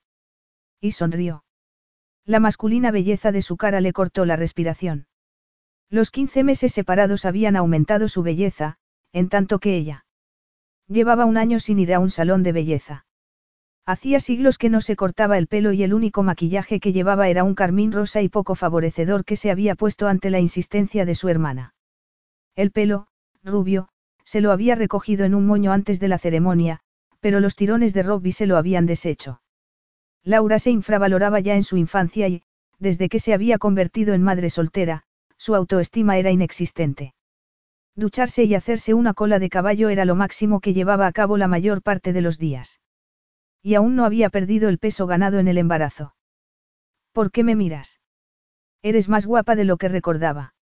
Y 0.81 0.91
sonrió. 0.91 1.43
La 2.25 2.39
masculina 2.39 2.91
belleza 2.91 3.31
de 3.31 3.41
su 3.41 3.57
cara 3.57 3.81
le 3.81 3.93
cortó 3.93 4.25
la 4.25 4.35
respiración. 4.35 5.07
Los 5.89 6.11
quince 6.11 6.43
meses 6.43 6.71
separados 6.71 7.25
habían 7.25 7.55
aumentado 7.55 8.07
su 8.07 8.21
belleza, 8.21 8.77
en 9.11 9.29
tanto 9.29 9.59
que 9.59 9.75
ella. 9.75 10.05
Llevaba 10.87 11.25
un 11.25 11.37
año 11.37 11.59
sin 11.59 11.79
ir 11.79 11.93
a 11.93 11.99
un 11.99 12.09
salón 12.09 12.43
de 12.43 12.51
belleza. 12.51 13.05
Hacía 13.89 14.19
siglos 14.19 14.59
que 14.59 14.69
no 14.69 14.81
se 14.81 14.95
cortaba 14.95 15.39
el 15.39 15.47
pelo 15.47 15.71
y 15.71 15.81
el 15.81 15.95
único 15.95 16.21
maquillaje 16.21 16.79
que 16.79 16.93
llevaba 16.93 17.27
era 17.27 17.43
un 17.43 17.55
carmín 17.55 17.91
rosa 17.91 18.21
y 18.21 18.29
poco 18.29 18.53
favorecedor 18.53 19.25
que 19.25 19.35
se 19.35 19.49
había 19.49 19.73
puesto 19.73 20.07
ante 20.07 20.29
la 20.29 20.39
insistencia 20.39 21.05
de 21.05 21.15
su 21.15 21.27
hermana. 21.27 21.73
El 22.55 22.69
pelo, 22.69 23.07
rubio, 23.43 23.89
se 24.23 24.41
lo 24.41 24.51
había 24.51 24.75
recogido 24.75 25.25
en 25.25 25.33
un 25.33 25.47
moño 25.47 25.71
antes 25.71 25.99
de 25.99 26.07
la 26.07 26.19
ceremonia, 26.19 26.81
pero 27.19 27.39
los 27.39 27.55
tirones 27.55 27.95
de 27.95 28.03
Robbie 28.03 28.31
se 28.31 28.45
lo 28.45 28.57
habían 28.57 28.85
deshecho. 28.85 29.41
Laura 30.23 30.59
se 30.59 30.69
infravaloraba 30.69 31.39
ya 31.39 31.55
en 31.55 31.63
su 31.63 31.75
infancia 31.75 32.27
y, 32.27 32.43
desde 32.77 33.09
que 33.09 33.17
se 33.17 33.33
había 33.33 33.57
convertido 33.57 34.13
en 34.13 34.21
madre 34.21 34.51
soltera, 34.51 35.01
su 35.37 35.55
autoestima 35.55 36.19
era 36.19 36.29
inexistente. 36.29 37.15
Ducharse 37.95 38.43
y 38.43 38.53
hacerse 38.53 38.93
una 38.93 39.15
cola 39.15 39.39
de 39.39 39.49
caballo 39.49 39.89
era 39.89 40.05
lo 40.05 40.13
máximo 40.13 40.59
que 40.59 40.75
llevaba 40.75 41.07
a 41.07 41.11
cabo 41.11 41.37
la 41.37 41.47
mayor 41.47 41.81
parte 41.81 42.13
de 42.13 42.21
los 42.21 42.37
días. 42.37 42.79
Y 43.61 43.75
aún 43.75 43.95
no 43.95 44.05
había 44.05 44.29
perdido 44.29 44.69
el 44.69 44.79
peso 44.79 45.07
ganado 45.07 45.39
en 45.39 45.47
el 45.47 45.57
embarazo. 45.57 46.15
¿Por 47.11 47.31
qué 47.31 47.43
me 47.43 47.55
miras? 47.55 47.99
Eres 48.81 49.09
más 49.09 49.25
guapa 49.25 49.55
de 49.55 49.65
lo 49.65 49.77
que 49.77 49.89
recordaba. 49.89 50.53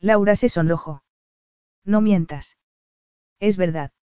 Laura 0.00 0.36
se 0.36 0.48
sonrojó. 0.48 1.02
No 1.84 2.00
mientas. 2.00 2.56
Es 3.40 3.56
verdad. 3.56 3.92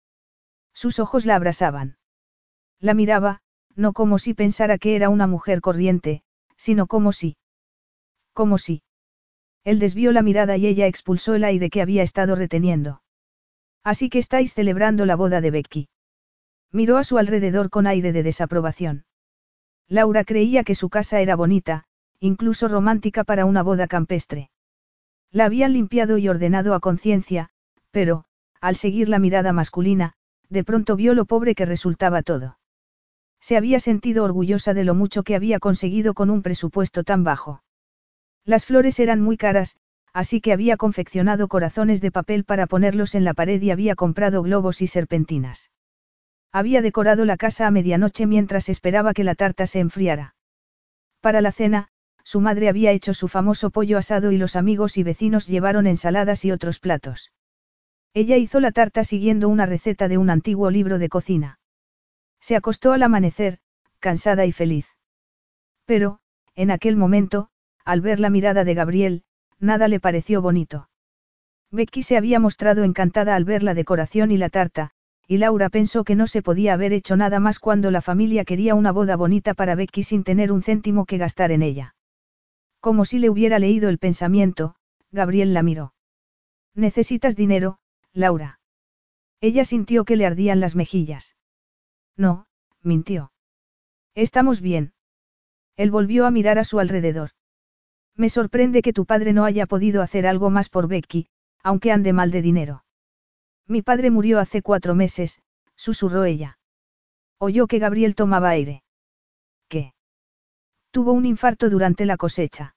Sus 0.73 0.99
ojos 1.01 1.27
la 1.27 1.37
abrasaban. 1.37 1.97
La 2.79 2.95
miraba, 2.95 3.41
no 3.75 3.93
como 3.93 4.19
si 4.19 4.35
pensara 4.35 4.79
que 4.79 4.97
era 4.97 5.09
una 5.09 5.27
mujer 5.27 5.61
corriente, 5.61 6.23
sino 6.57 6.87
como 6.87 7.13
si. 7.13 7.37
Como 8.33 8.59
si. 8.59 8.83
Él 9.65 9.79
desvió 9.79 10.13
la 10.13 10.23
mirada 10.23 10.57
y 10.57 10.67
ella 10.67 10.87
expulsó 10.87 11.35
el 11.35 11.45
aire 11.45 11.71
que 11.71 11.83
había 11.83 12.03
estado 12.03 12.35
reteniendo. 12.35 13.03
Así 13.85 14.09
que 14.11 14.19
estáis 14.19 14.55
celebrando 14.55 15.07
la 15.07 15.17
boda 15.17 15.41
de 15.41 15.51
Becky. 15.51 15.89
Miró 16.73 16.97
a 16.97 17.05
su 17.05 17.19
alrededor 17.19 17.69
con 17.69 17.87
aire 17.87 18.13
de 18.13 18.23
desaprobación. 18.23 19.05
Laura 19.89 20.25
creía 20.25 20.65
que 20.65 20.75
su 20.75 20.89
casa 20.89 21.21
era 21.21 21.37
bonita, 21.37 21.85
incluso 22.19 22.67
romántica 22.67 23.25
para 23.25 23.45
una 23.45 23.63
boda 23.63 23.87
campestre. 23.87 24.51
La 25.31 25.45
habían 25.45 25.75
limpiado 25.75 26.17
y 26.17 26.29
ordenado 26.29 26.75
a 26.75 26.81
conciencia, 26.81 27.51
pero, 27.91 28.25
al 28.61 28.77
seguir 28.77 29.09
la 29.09 29.19
mirada 29.19 29.53
masculina, 29.53 30.15
de 30.49 30.65
pronto 30.65 30.97
vio 30.97 31.15
lo 31.15 31.27
pobre 31.27 31.55
que 31.55 31.67
resultaba 31.67 32.23
todo. 32.23 32.59
Se 33.41 33.57
había 33.57 33.81
sentido 33.81 34.25
orgullosa 34.25 34.73
de 34.73 34.85
lo 34.85 34.95
mucho 34.95 35.25
que 35.25 35.35
había 35.35 35.59
conseguido 35.59 36.15
con 36.15 36.31
un 36.31 36.43
presupuesto 36.43 37.05
tan 37.05 37.25
bajo. 37.25 37.63
Las 38.45 38.65
flores 38.65 38.99
eran 38.99 39.21
muy 39.21 39.37
caras, 39.37 39.77
así 40.13 40.41
que 40.41 40.53
había 40.53 40.77
confeccionado 40.77 41.49
corazones 41.49 42.01
de 42.01 42.13
papel 42.13 42.45
para 42.45 42.67
ponerlos 42.67 43.15
en 43.15 43.25
la 43.25 43.35
pared 43.35 43.61
y 43.61 43.71
había 43.71 43.95
comprado 43.95 44.43
globos 44.43 44.81
y 44.81 44.87
serpentinas. 44.87 45.71
Había 46.53 46.83
decorado 46.83 47.25
la 47.25 47.39
casa 47.39 47.67
a 47.67 47.71
medianoche 47.71 48.27
mientras 48.27 48.69
esperaba 48.69 49.15
que 49.15 49.25
la 49.25 49.35
tarta 49.35 49.67
se 49.67 49.81
enfriara. 49.81 50.35
Para 51.21 51.41
la 51.41 51.51
cena, 51.51 51.89
su 52.25 52.41
madre 52.41 52.69
había 52.69 52.93
hecho 52.93 53.15
su 53.15 53.29
famoso 53.29 53.71
pollo 53.71 53.97
asado 53.97 54.33
y 54.33 54.37
los 54.37 54.55
amigos 54.55 54.99
y 54.99 55.03
vecinos 55.03 55.47
llevaron 55.47 55.87
ensaladas 55.87 56.45
y 56.45 56.53
otros 56.53 56.79
platos. 56.79 57.33
Ella 58.15 58.37
hizo 58.37 58.61
la 58.61 58.73
tarta 58.73 59.03
siguiendo 59.03 59.49
una 59.49 59.65
receta 59.65 60.09
de 60.09 60.19
un 60.19 60.29
antiguo 60.29 60.71
libro 60.71 60.99
de 60.99 61.09
cocina. 61.09 61.59
Se 62.41 62.55
acostó 62.55 62.93
al 62.93 63.03
amanecer, 63.03 63.59
cansada 63.99 64.45
y 64.45 64.53
feliz. 64.53 64.87
Pero, 65.87 66.21
en 66.55 66.71
aquel 66.71 66.97
momento, 66.97 67.49
al 67.85 68.03
ver 68.03 68.21
la 68.21 68.29
mirada 68.29 68.65
de 68.65 68.75
Gabriel, 68.75 69.25
nada 69.59 69.89
le 69.89 70.01
pareció 70.01 70.43
bonito. 70.43 70.91
Becky 71.71 72.03
se 72.03 72.19
había 72.19 72.39
mostrado 72.39 72.85
encantada 72.85 73.35
al 73.35 73.45
ver 73.45 73.63
la 73.63 73.73
decoración 73.73 74.31
y 74.31 74.37
la 74.37 74.51
tarta, 74.51 74.93
y 75.27 75.39
Laura 75.39 75.69
pensó 75.69 76.05
que 76.05 76.15
no 76.15 76.27
se 76.27 76.43
podía 76.43 76.75
haber 76.75 76.93
hecho 76.93 77.17
nada 77.17 77.41
más 77.41 77.59
cuando 77.59 77.91
la 77.91 78.03
familia 78.03 78.45
quería 78.45 78.75
una 78.75 78.93
boda 78.93 79.17
bonita 79.17 79.55
para 79.55 79.75
Becky 79.75 80.03
sin 80.03 80.25
tener 80.25 80.53
un 80.53 80.63
céntimo 80.63 81.07
que 81.07 81.19
gastar 81.19 81.53
en 81.53 81.63
ella. 81.63 81.95
Como 82.81 83.05
si 83.05 83.19
le 83.19 83.31
hubiera 83.31 83.59
leído 83.59 83.89
el 83.89 83.99
pensamiento, 83.99 84.75
Gabriel 85.11 85.55
la 85.55 85.63
miró. 85.63 85.95
Necesitas 86.75 87.37
dinero, 87.37 87.79
Laura. 88.13 88.61
Ella 89.41 89.65
sintió 89.65 90.05
que 90.05 90.17
le 90.17 90.27
ardían 90.27 90.61
las 90.61 90.75
mejillas. 90.75 91.37
No, 92.17 92.47
mintió. 92.83 93.33
Estamos 94.15 94.61
bien. 94.61 94.93
Él 95.77 95.91
volvió 95.91 96.27
a 96.27 96.31
mirar 96.31 96.59
a 96.59 96.65
su 96.65 96.79
alrededor. 96.79 97.31
Me 98.17 98.29
sorprende 98.29 98.83
que 98.83 98.93
tu 98.93 99.07
padre 99.07 99.33
no 99.33 99.45
haya 99.45 99.67
podido 99.67 100.03
hacer 100.03 100.27
algo 100.27 100.51
más 100.51 100.69
por 100.69 100.87
Becky, 100.87 101.29
aunque 101.63 101.93
ande 101.93 102.13
mal 102.13 102.31
de 102.31 102.43
dinero. 102.43 102.85
Mi 103.73 103.81
padre 103.81 104.11
murió 104.11 104.39
hace 104.39 104.61
cuatro 104.61 104.95
meses, 104.95 105.41
susurró 105.77 106.27
ella. 106.27 106.59
Oyó 107.39 107.67
que 107.67 107.79
Gabriel 107.79 108.15
tomaba 108.15 108.51
aire. 108.51 108.83
¿Qué? 109.67 109.95
Tuvo 110.91 111.13
un 111.13 111.25
infarto 111.25 111.71
durante 111.71 112.05
la 112.05 112.19
cosecha. 112.19 112.77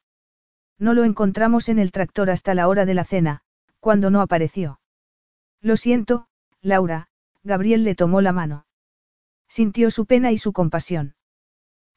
No 0.80 0.94
lo 0.94 1.04
encontramos 1.04 1.68
en 1.68 1.80
el 1.80 1.92
tractor 1.92 2.30
hasta 2.30 2.54
la 2.54 2.70
hora 2.70 2.86
de 2.86 2.94
la 2.94 3.04
cena, 3.04 3.42
cuando 3.82 4.10
no 4.10 4.22
apareció. 4.22 4.80
Lo 5.60 5.76
siento, 5.76 6.30
Laura, 6.62 7.10
Gabriel 7.44 7.84
le 7.84 7.96
tomó 7.96 8.22
la 8.22 8.32
mano. 8.32 8.66
Sintió 9.50 9.92
su 9.92 10.06
pena 10.06 10.32
y 10.32 10.38
su 10.38 10.54
compasión. 10.54 11.16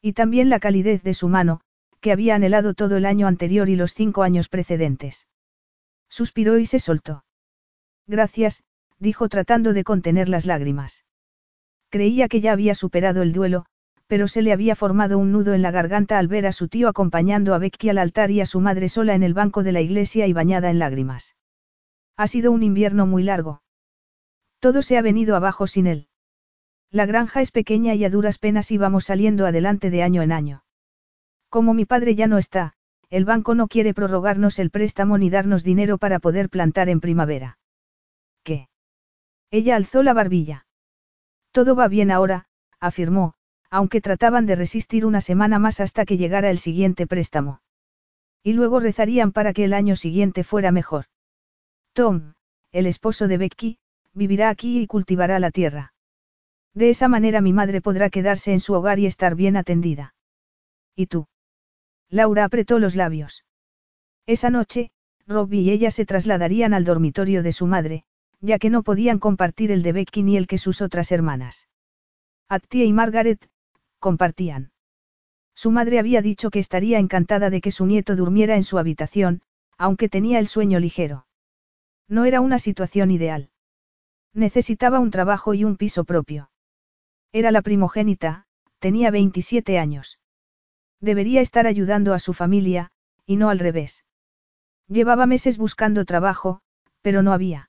Y 0.01 0.11
también 0.11 0.49
la 0.49 0.59
calidez 0.59 1.03
de 1.03 1.13
su 1.13 1.29
mano, 1.29 1.61
que 2.01 2.11
había 2.11 2.35
anhelado 2.35 2.73
todo 2.73 2.97
el 2.97 3.05
año 3.05 3.27
anterior 3.27 3.69
y 3.69 3.77
los 3.77 3.93
cinco 3.93 4.23
años 4.23 4.49
precedentes. 4.49 5.25
Suspiró 6.09 6.59
y 6.59 6.65
se 6.65 6.81
soltó. 6.81 7.23
Gracias, 8.05 8.61
dijo 8.99 9.29
tratando 9.29 9.73
de 9.73 9.83
contener 9.83 10.29
las 10.29 10.45
lágrimas. 10.45 11.05
Creía 11.89 12.27
que 12.27 12.41
ya 12.41 12.51
había 12.51 12.75
superado 12.75 13.21
el 13.21 13.33
duelo, 13.33 13.65
pero 14.07 14.27
se 14.27 14.41
le 14.41 14.53
había 14.53 14.75
formado 14.75 15.17
un 15.17 15.31
nudo 15.31 15.53
en 15.53 15.61
la 15.61 15.71
garganta 15.71 16.17
al 16.17 16.27
ver 16.27 16.45
a 16.45 16.51
su 16.51 16.67
tío 16.67 16.87
acompañando 16.87 17.53
a 17.53 17.59
Becky 17.59 17.89
al 17.89 17.99
altar 17.99 18.31
y 18.31 18.41
a 18.41 18.45
su 18.45 18.59
madre 18.59 18.89
sola 18.89 19.15
en 19.15 19.23
el 19.23 19.33
banco 19.33 19.63
de 19.63 19.71
la 19.71 19.81
iglesia 19.81 20.27
y 20.27 20.33
bañada 20.33 20.69
en 20.69 20.79
lágrimas. 20.79 21.35
Ha 22.17 22.27
sido 22.27 22.51
un 22.51 22.63
invierno 22.63 23.05
muy 23.05 23.23
largo. 23.23 23.61
Todo 24.59 24.81
se 24.81 24.97
ha 24.97 25.01
venido 25.01 25.35
abajo 25.35 25.67
sin 25.67 25.87
él. 25.87 26.07
La 26.91 27.05
granja 27.05 27.41
es 27.41 27.51
pequeña 27.51 27.93
y 27.93 28.03
a 28.03 28.09
duras 28.09 28.39
penas 28.39 28.71
íbamos 28.71 29.05
saliendo 29.05 29.45
adelante 29.45 29.89
de 29.91 30.01
año 30.01 30.21
en 30.23 30.31
año. 30.31 30.63
Como 31.49 31.73
mi 31.73 31.85
padre 31.85 32.15
ya 32.15 32.27
no 32.27 32.39
está, 32.39 32.73
el 33.09 33.25
banco 33.25 33.55
no 33.55 33.67
quiere 33.67 33.93
prorrogarnos 33.93 34.59
el 34.59 34.71
préstamo 34.71 35.17
ni 35.17 35.29
darnos 35.29 35.63
dinero 35.63 35.97
para 35.97 36.19
poder 36.19 36.49
plantar 36.49 36.89
en 36.89 36.99
primavera. 36.99 37.57
¿Qué? 38.43 38.69
Ella 39.51 39.75
alzó 39.75 40.03
la 40.03 40.13
barbilla. 40.13 40.65
Todo 41.51 41.75
va 41.75 41.87
bien 41.87 42.11
ahora, 42.11 42.45
afirmó, 42.79 43.33
aunque 43.69 44.01
trataban 44.01 44.45
de 44.45 44.55
resistir 44.55 45.05
una 45.05 45.21
semana 45.21 45.59
más 45.59 45.79
hasta 45.79 46.05
que 46.05 46.17
llegara 46.17 46.49
el 46.49 46.59
siguiente 46.59 47.07
préstamo. 47.07 47.61
Y 48.43 48.53
luego 48.53 48.79
rezarían 48.79 49.31
para 49.31 49.53
que 49.53 49.65
el 49.65 49.73
año 49.73 49.95
siguiente 49.95 50.43
fuera 50.43 50.71
mejor. 50.71 51.05
Tom, 51.93 52.33
el 52.71 52.85
esposo 52.85 53.27
de 53.27 53.37
Becky, 53.37 53.79
vivirá 54.13 54.49
aquí 54.49 54.79
y 54.79 54.87
cultivará 54.87 55.39
la 55.39 55.51
tierra. 55.51 55.93
De 56.73 56.89
esa 56.89 57.07
manera 57.07 57.41
mi 57.41 57.53
madre 57.53 57.81
podrá 57.81 58.09
quedarse 58.09 58.53
en 58.53 58.59
su 58.59 58.73
hogar 58.73 58.99
y 58.99 59.05
estar 59.05 59.35
bien 59.35 59.57
atendida. 59.57 60.13
¿Y 60.95 61.07
tú? 61.07 61.27
Laura 62.09 62.45
apretó 62.45 62.79
los 62.79 62.95
labios. 62.95 63.45
Esa 64.25 64.49
noche, 64.49 64.91
Robbie 65.27 65.61
y 65.61 65.71
ella 65.71 65.91
se 65.91 66.05
trasladarían 66.05 66.73
al 66.73 66.85
dormitorio 66.85 67.43
de 67.43 67.51
su 67.51 67.65
madre, 67.65 68.05
ya 68.41 68.59
que 68.59 68.69
no 68.69 68.83
podían 68.83 69.19
compartir 69.19 69.71
el 69.71 69.83
de 69.83 69.93
Becky 69.93 70.23
ni 70.23 70.37
el 70.37 70.47
que 70.47 70.57
sus 70.57 70.81
otras 70.81 71.11
hermanas. 71.11 71.67
Attie 72.47 72.85
y 72.85 72.93
Margaret, 72.93 73.49
compartían. 73.99 74.71
Su 75.53 75.71
madre 75.71 75.99
había 75.99 76.21
dicho 76.21 76.49
que 76.49 76.59
estaría 76.59 76.99
encantada 76.99 77.49
de 77.49 77.61
que 77.61 77.71
su 77.71 77.85
nieto 77.85 78.15
durmiera 78.15 78.55
en 78.55 78.63
su 78.63 78.79
habitación, 78.79 79.41
aunque 79.77 80.09
tenía 80.09 80.39
el 80.39 80.47
sueño 80.47 80.79
ligero. 80.79 81.27
No 82.07 82.25
era 82.25 82.41
una 82.41 82.59
situación 82.59 83.11
ideal. 83.11 83.49
Necesitaba 84.33 84.99
un 84.99 85.11
trabajo 85.11 85.53
y 85.53 85.63
un 85.63 85.75
piso 85.75 86.05
propio. 86.05 86.49
Era 87.31 87.51
la 87.51 87.61
primogénita, 87.61 88.45
tenía 88.79 89.11
27 89.11 89.77
años. 89.77 90.19
Debería 91.01 91.41
estar 91.41 91.67
ayudando 91.67 92.13
a 92.13 92.19
su 92.19 92.33
familia, 92.33 92.91
y 93.25 93.37
no 93.37 93.49
al 93.49 93.59
revés. 93.59 94.05
Llevaba 94.87 95.25
meses 95.25 95.57
buscando 95.57 96.05
trabajo, 96.05 96.61
pero 97.01 97.21
no 97.21 97.31
había. 97.31 97.68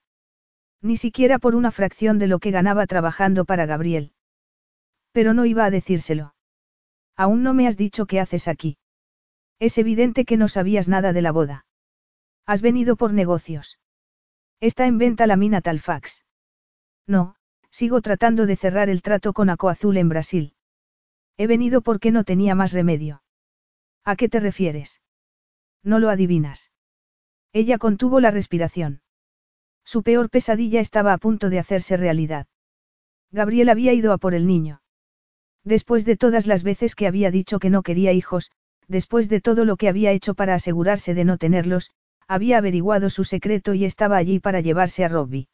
Ni 0.82 0.96
siquiera 0.96 1.38
por 1.38 1.54
una 1.54 1.70
fracción 1.70 2.18
de 2.18 2.26
lo 2.26 2.38
que 2.38 2.50
ganaba 2.50 2.86
trabajando 2.86 3.44
para 3.44 3.66
Gabriel. 3.66 4.12
Pero 5.12 5.34
no 5.34 5.44
iba 5.44 5.64
a 5.64 5.70
decírselo. 5.70 6.34
Aún 7.16 7.42
no 7.42 7.52
me 7.52 7.66
has 7.66 7.76
dicho 7.76 8.06
qué 8.06 8.20
haces 8.20 8.48
aquí. 8.48 8.78
Es 9.58 9.76
evidente 9.76 10.24
que 10.24 10.38
no 10.38 10.48
sabías 10.48 10.88
nada 10.88 11.12
de 11.12 11.22
la 11.22 11.32
boda. 11.32 11.66
Has 12.46 12.62
venido 12.62 12.96
por 12.96 13.12
negocios. 13.12 13.78
Está 14.60 14.86
en 14.86 14.98
venta 14.98 15.26
la 15.26 15.36
mina 15.36 15.60
Talfax. 15.60 16.24
No, 17.06 17.34
sigo 17.70 18.00
tratando 18.00 18.46
de 18.46 18.56
cerrar 18.56 18.88
el 18.88 19.02
trato 19.02 19.32
con 19.32 19.50
Acoazul 19.50 19.98
en 19.98 20.08
Brasil. 20.08 20.54
He 21.36 21.46
venido 21.46 21.82
porque 21.82 22.10
no 22.10 22.24
tenía 22.24 22.54
más 22.54 22.72
remedio. 22.72 23.22
¿A 24.04 24.16
qué 24.16 24.28
te 24.28 24.40
refieres? 24.40 25.00
No 25.82 25.98
lo 25.98 26.08
adivinas. 26.08 26.70
Ella 27.52 27.78
contuvo 27.78 28.20
la 28.20 28.30
respiración. 28.30 29.02
Su 29.92 30.04
peor 30.04 30.30
pesadilla 30.30 30.78
estaba 30.78 31.12
a 31.12 31.18
punto 31.18 31.50
de 31.50 31.58
hacerse 31.58 31.96
realidad. 31.96 32.46
Gabriel 33.32 33.68
había 33.68 33.92
ido 33.92 34.12
a 34.12 34.18
por 34.18 34.34
el 34.34 34.46
niño. 34.46 34.82
Después 35.64 36.04
de 36.04 36.16
todas 36.16 36.46
las 36.46 36.62
veces 36.62 36.94
que 36.94 37.08
había 37.08 37.32
dicho 37.32 37.58
que 37.58 37.70
no 37.70 37.82
quería 37.82 38.12
hijos, 38.12 38.52
después 38.86 39.28
de 39.28 39.40
todo 39.40 39.64
lo 39.64 39.76
que 39.76 39.88
había 39.88 40.12
hecho 40.12 40.34
para 40.34 40.54
asegurarse 40.54 41.12
de 41.12 41.24
no 41.24 41.38
tenerlos, 41.38 41.90
había 42.28 42.58
averiguado 42.58 43.10
su 43.10 43.24
secreto 43.24 43.74
y 43.74 43.84
estaba 43.84 44.16
allí 44.16 44.38
para 44.38 44.60
llevarse 44.60 45.04
a 45.04 45.08
Robbie. 45.08 45.48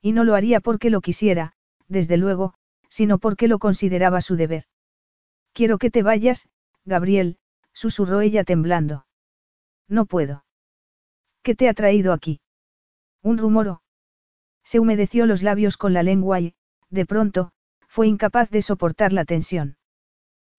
Y 0.00 0.10
no 0.10 0.24
lo 0.24 0.34
haría 0.34 0.58
porque 0.58 0.90
lo 0.90 1.00
quisiera, 1.00 1.52
desde 1.86 2.16
luego, 2.16 2.54
sino 2.88 3.18
porque 3.18 3.46
lo 3.46 3.60
consideraba 3.60 4.22
su 4.22 4.34
deber. 4.34 4.64
Quiero 5.52 5.78
que 5.78 5.92
te 5.92 6.02
vayas, 6.02 6.48
Gabriel, 6.84 7.38
susurró 7.72 8.22
ella 8.22 8.42
temblando. 8.42 9.06
No 9.86 10.04
puedo. 10.04 10.44
¿Qué 11.44 11.54
te 11.54 11.68
ha 11.68 11.74
traído 11.74 12.12
aquí? 12.12 12.40
Un 13.22 13.38
rumoro. 13.38 13.82
Se 14.64 14.80
humedeció 14.80 15.26
los 15.26 15.42
labios 15.42 15.76
con 15.76 15.92
la 15.92 16.02
lengua 16.02 16.40
y, 16.40 16.54
de 16.90 17.06
pronto, 17.06 17.52
fue 17.86 18.08
incapaz 18.08 18.50
de 18.50 18.62
soportar 18.62 19.12
la 19.12 19.24
tensión. 19.24 19.76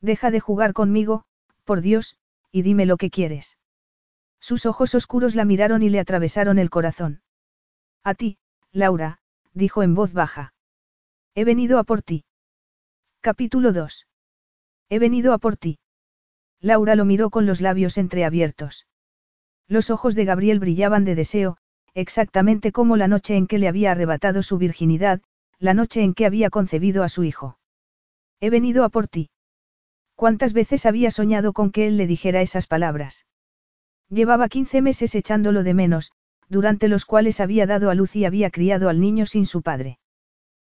Deja 0.01 0.31
de 0.31 0.39
jugar 0.39 0.73
conmigo, 0.73 1.25
por 1.63 1.81
Dios, 1.81 2.17
y 2.51 2.61
dime 2.61 2.85
lo 2.85 2.97
que 2.97 3.09
quieres. 3.09 3.57
Sus 4.39 4.65
ojos 4.65 4.93
oscuros 4.95 5.35
la 5.35 5.45
miraron 5.45 5.83
y 5.83 5.89
le 5.89 5.99
atravesaron 5.99 6.59
el 6.59 6.69
corazón. 6.69 7.21
A 8.03 8.13
ti, 8.13 8.37
Laura, 8.71 9.19
dijo 9.53 9.83
en 9.83 9.95
voz 9.95 10.13
baja. 10.13 10.53
He 11.35 11.45
venido 11.45 11.79
a 11.79 11.83
por 11.83 12.01
ti. 12.01 12.25
Capítulo 13.21 13.71
2. 13.71 14.07
He 14.89 14.99
venido 14.99 15.33
a 15.33 15.37
por 15.37 15.55
ti. 15.55 15.79
Laura 16.59 16.95
lo 16.95 17.05
miró 17.05 17.29
con 17.29 17.45
los 17.45 17.61
labios 17.61 17.97
entreabiertos. 17.97 18.85
Los 19.67 19.89
ojos 19.89 20.13
de 20.15 20.25
Gabriel 20.25 20.59
brillaban 20.59 21.05
de 21.05 21.15
deseo, 21.15 21.57
exactamente 21.93 22.71
como 22.71 22.97
la 22.97 23.07
noche 23.07 23.35
en 23.35 23.47
que 23.47 23.57
le 23.57 23.67
había 23.67 23.91
arrebatado 23.91 24.43
su 24.43 24.57
virginidad, 24.57 25.21
la 25.59 25.73
noche 25.73 26.01
en 26.01 26.13
que 26.13 26.25
había 26.25 26.49
concebido 26.49 27.03
a 27.03 27.09
su 27.09 27.23
hijo. 27.23 27.57
He 28.39 28.49
venido 28.49 28.83
a 28.83 28.89
por 28.89 29.07
ti. 29.07 29.29
¿Cuántas 30.15 30.53
veces 30.53 30.85
había 30.85 31.11
soñado 31.11 31.53
con 31.53 31.71
que 31.71 31.87
él 31.87 31.97
le 31.97 32.07
dijera 32.07 32.41
esas 32.41 32.67
palabras? 32.67 33.25
Llevaba 34.09 34.49
15 34.49 34.81
meses 34.81 35.15
echándolo 35.15 35.63
de 35.63 35.73
menos, 35.73 36.11
durante 36.49 36.87
los 36.87 37.05
cuales 37.05 37.39
había 37.39 37.65
dado 37.65 37.89
a 37.89 37.95
luz 37.95 38.15
y 38.15 38.25
había 38.25 38.49
criado 38.49 38.89
al 38.89 38.99
niño 38.99 39.25
sin 39.25 39.45
su 39.45 39.61
padre. 39.61 39.99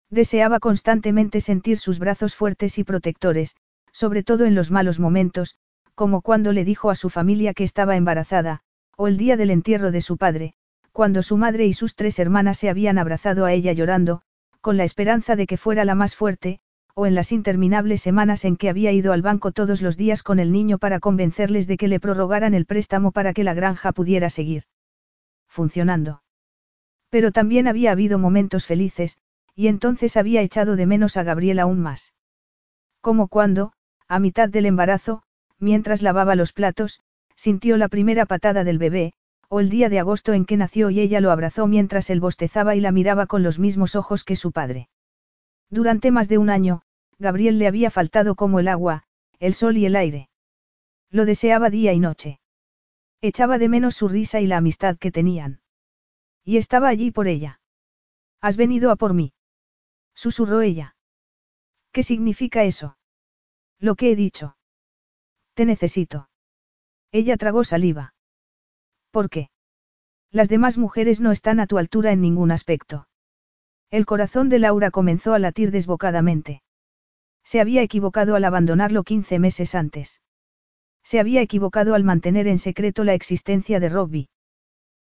Deseaba 0.10 0.60
constantemente 0.60 1.42
sentir 1.42 1.80
sus 1.80 2.00
brazos 2.00 2.36
fuertes 2.36 2.78
y 2.78 2.84
protectores, 2.84 3.56
sobre 3.92 4.24
todo 4.24 4.46
en 4.46 4.56
los 4.56 4.72
malos 4.72 5.00
momentos, 5.00 5.56
como 5.96 6.22
cuando 6.22 6.54
le 6.54 6.66
dijo 6.66 6.90
a 6.90 6.96
su 6.96 7.10
familia 7.10 7.54
que 7.54 7.64
estaba 7.64 7.96
embarazada, 7.96 8.62
o 8.96 9.08
el 9.08 9.18
día 9.18 9.38
del 9.38 9.52
entierro 9.52 9.92
de 9.92 10.02
su 10.02 10.18
padre, 10.18 10.56
cuando 10.94 11.24
su 11.24 11.38
madre 11.38 11.66
y 11.66 11.74
sus 11.74 11.96
tres 11.96 12.20
hermanas 12.20 12.60
se 12.60 12.70
habían 12.70 13.00
abrazado 13.00 13.46
a 13.46 13.52
ella 13.52 13.74
llorando, 13.74 14.22
con 14.62 14.78
la 14.78 14.84
esperanza 14.84 15.36
de 15.36 15.48
que 15.48 15.58
fuera 15.58 15.86
la 15.86 15.96
más 15.96 16.16
fuerte, 16.16 16.60
o 16.94 17.08
en 17.08 17.16
las 17.16 17.32
interminables 17.32 18.02
semanas 18.02 18.46
en 18.46 18.56
que 18.56 18.70
había 18.70 18.92
ido 18.92 19.12
al 19.12 19.24
banco 19.24 19.52
todos 19.52 19.82
los 19.82 19.98
días 19.98 20.22
con 20.22 20.40
el 20.40 20.52
niño 20.52 20.78
para 20.78 21.00
convencerles 21.00 21.66
de 21.66 21.78
que 21.78 21.88
le 21.88 22.00
prorrogaran 22.00 22.54
el 22.54 22.68
préstamo 22.68 23.12
para 23.12 23.34
que 23.34 23.44
la 23.44 23.56
granja 23.56 23.92
pudiera 23.92 24.30
seguir 24.30 24.64
funcionando. 25.48 26.24
Pero 27.10 27.32
también 27.32 27.68
había 27.68 27.92
habido 27.92 28.20
momentos 28.20 28.66
felices, 28.68 29.18
y 29.56 29.68
entonces 29.68 30.16
había 30.16 30.42
echado 30.42 30.76
de 30.76 30.86
menos 30.86 31.18
a 31.18 31.24
Gabriel 31.24 31.60
aún 31.60 31.80
más. 31.80 32.14
Como 33.02 33.28
cuando, 33.28 33.74
a 34.08 34.20
mitad 34.20 34.50
del 34.50 34.68
embarazo, 34.68 35.24
mientras 35.60 36.04
lavaba 36.04 36.36
los 36.36 36.54
platos, 36.54 37.02
sintió 37.36 37.78
la 37.78 37.88
primera 37.88 38.26
patada 38.26 38.64
del 38.64 38.78
bebé, 38.78 39.14
o 39.50 39.60
el 39.60 39.70
día 39.70 39.90
de 39.90 40.00
agosto 40.00 40.34
en 40.34 40.46
que 40.46 40.58
nació 40.58 40.90
y 40.90 41.00
ella 41.00 41.22
lo 41.22 41.32
abrazó 41.32 41.68
mientras 41.68 42.10
él 42.10 42.20
bostezaba 42.20 42.76
y 42.76 42.80
la 42.80 42.92
miraba 42.92 43.28
con 43.28 43.44
los 43.44 43.60
mismos 43.60 43.96
ojos 43.96 44.24
que 44.24 44.36
su 44.36 44.52
padre. 44.52 44.90
Durante 45.70 46.12
más 46.12 46.28
de 46.28 46.38
un 46.38 46.50
año, 46.50 46.82
Gabriel 47.20 47.60
le 47.60 47.68
había 47.68 47.92
faltado 47.92 48.36
como 48.36 48.60
el 48.60 48.68
agua, 48.68 49.04
el 49.40 49.54
sol 49.54 49.78
y 49.78 49.86
el 49.86 49.96
aire. 49.96 50.30
Lo 51.10 51.26
deseaba 51.26 51.70
día 51.70 51.94
y 51.94 52.00
noche. 52.00 52.40
Echaba 53.22 53.58
de 53.58 53.70
menos 53.70 53.96
su 53.96 54.08
risa 54.08 54.42
y 54.42 54.48
la 54.48 54.58
amistad 54.58 54.98
que 54.98 55.12
tenían. 55.12 55.62
Y 56.44 56.58
estaba 56.58 56.90
allí 56.90 57.12
por 57.12 57.28
ella. 57.28 57.62
Has 58.42 58.58
venido 58.58 58.92
a 58.92 58.96
por 58.96 59.14
mí. 59.14 59.34
Susurró 60.14 60.62
ella. 60.62 60.96
¿Qué 61.92 62.04
significa 62.04 62.64
eso? 62.64 62.98
Lo 63.80 63.96
que 63.96 64.12
he 64.12 64.16
dicho. 64.16 64.58
Te 65.54 65.66
necesito. 65.66 66.30
Ella 67.12 67.38
tragó 67.38 67.64
saliva. 67.64 68.13
¿Por 69.14 69.30
qué? 69.30 69.52
Las 70.32 70.50
demás 70.50 70.80
mujeres 70.80 71.22
no 71.22 71.32
están 71.32 71.60
a 71.60 71.68
tu 71.68 71.78
altura 71.78 72.12
en 72.12 72.20
ningún 72.20 72.50
aspecto. 72.50 73.08
El 73.92 74.08
corazón 74.08 74.50
de 74.50 74.58
Laura 74.58 74.90
comenzó 74.90 75.36
a 75.36 75.40
latir 75.40 75.70
desbocadamente. 75.70 76.64
Se 77.44 77.62
había 77.62 77.84
equivocado 77.84 78.36
al 78.36 78.44
abandonarlo 78.44 79.04
15 79.04 79.38
meses 79.38 79.76
antes. 79.76 80.20
Se 81.04 81.20
había 81.20 81.42
equivocado 81.42 81.94
al 81.94 82.04
mantener 82.04 82.48
en 82.48 82.58
secreto 82.58 83.04
la 83.04 83.14
existencia 83.14 83.80
de 83.80 83.90
Robbie. 83.90 84.30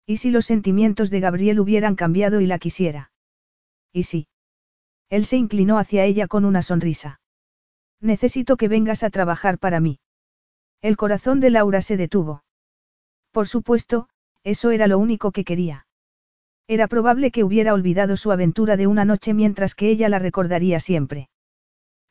¿Y 0.08 0.18
si 0.18 0.32
los 0.32 0.48
sentimientos 0.48 1.12
de 1.12 1.20
Gabriel 1.20 1.60
hubieran 1.60 1.96
cambiado 1.96 2.42
y 2.42 2.48
la 2.48 2.58
quisiera? 2.58 3.12
¿Y 3.94 4.04
si? 4.04 4.28
Él 5.12 5.28
se 5.28 5.38
inclinó 5.38 5.78
hacia 5.78 6.06
ella 6.06 6.28
con 6.28 6.46
una 6.46 6.64
sonrisa. 6.64 7.22
Necesito 8.02 8.58
que 8.58 8.70
vengas 8.70 9.04
a 9.04 9.12
trabajar 9.12 9.60
para 9.60 9.80
mí. 9.80 10.00
El 10.82 10.98
corazón 10.98 11.40
de 11.42 11.52
Laura 11.52 11.84
se 11.84 11.96
detuvo. 11.96 12.42
Por 13.32 13.48
supuesto, 13.48 14.10
eso 14.44 14.72
era 14.72 14.88
lo 14.88 14.98
único 14.98 15.32
que 15.32 15.44
quería. 15.44 15.86
Era 16.68 16.88
probable 16.88 17.32
que 17.32 17.44
hubiera 17.44 17.74
olvidado 17.74 18.16
su 18.16 18.32
aventura 18.32 18.78
de 18.78 18.88
una 18.88 19.06
noche 19.06 19.34
mientras 19.34 19.76
que 19.76 19.90
ella 19.90 20.10
la 20.10 20.20
recordaría 20.20 20.80
siempre. 20.80 21.30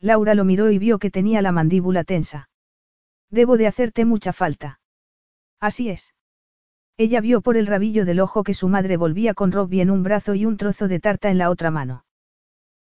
Laura 0.00 0.34
lo 0.34 0.44
miró 0.44 0.70
y 0.70 0.78
vio 0.78 0.98
que 0.98 1.10
tenía 1.10 1.42
la 1.42 1.52
mandíbula 1.52 2.04
tensa. 2.04 2.48
Debo 3.30 3.56
de 3.56 3.66
hacerte 3.66 4.04
mucha 4.04 4.32
falta. 4.32 4.80
Así 5.60 5.90
es. 5.90 6.14
Ella 6.96 7.20
vio 7.20 7.40
por 7.40 7.56
el 7.56 7.66
rabillo 7.66 8.04
del 8.04 8.20
ojo 8.20 8.42
que 8.42 8.54
su 8.54 8.68
madre 8.68 8.96
volvía 8.96 9.34
con 9.34 9.52
Robbie 9.52 9.82
en 9.82 9.90
un 9.90 10.02
brazo 10.02 10.34
y 10.34 10.44
un 10.44 10.56
trozo 10.56 10.88
de 10.88 10.98
tarta 10.98 11.30
en 11.30 11.38
la 11.38 11.50
otra 11.50 11.70
mano. 11.70 12.04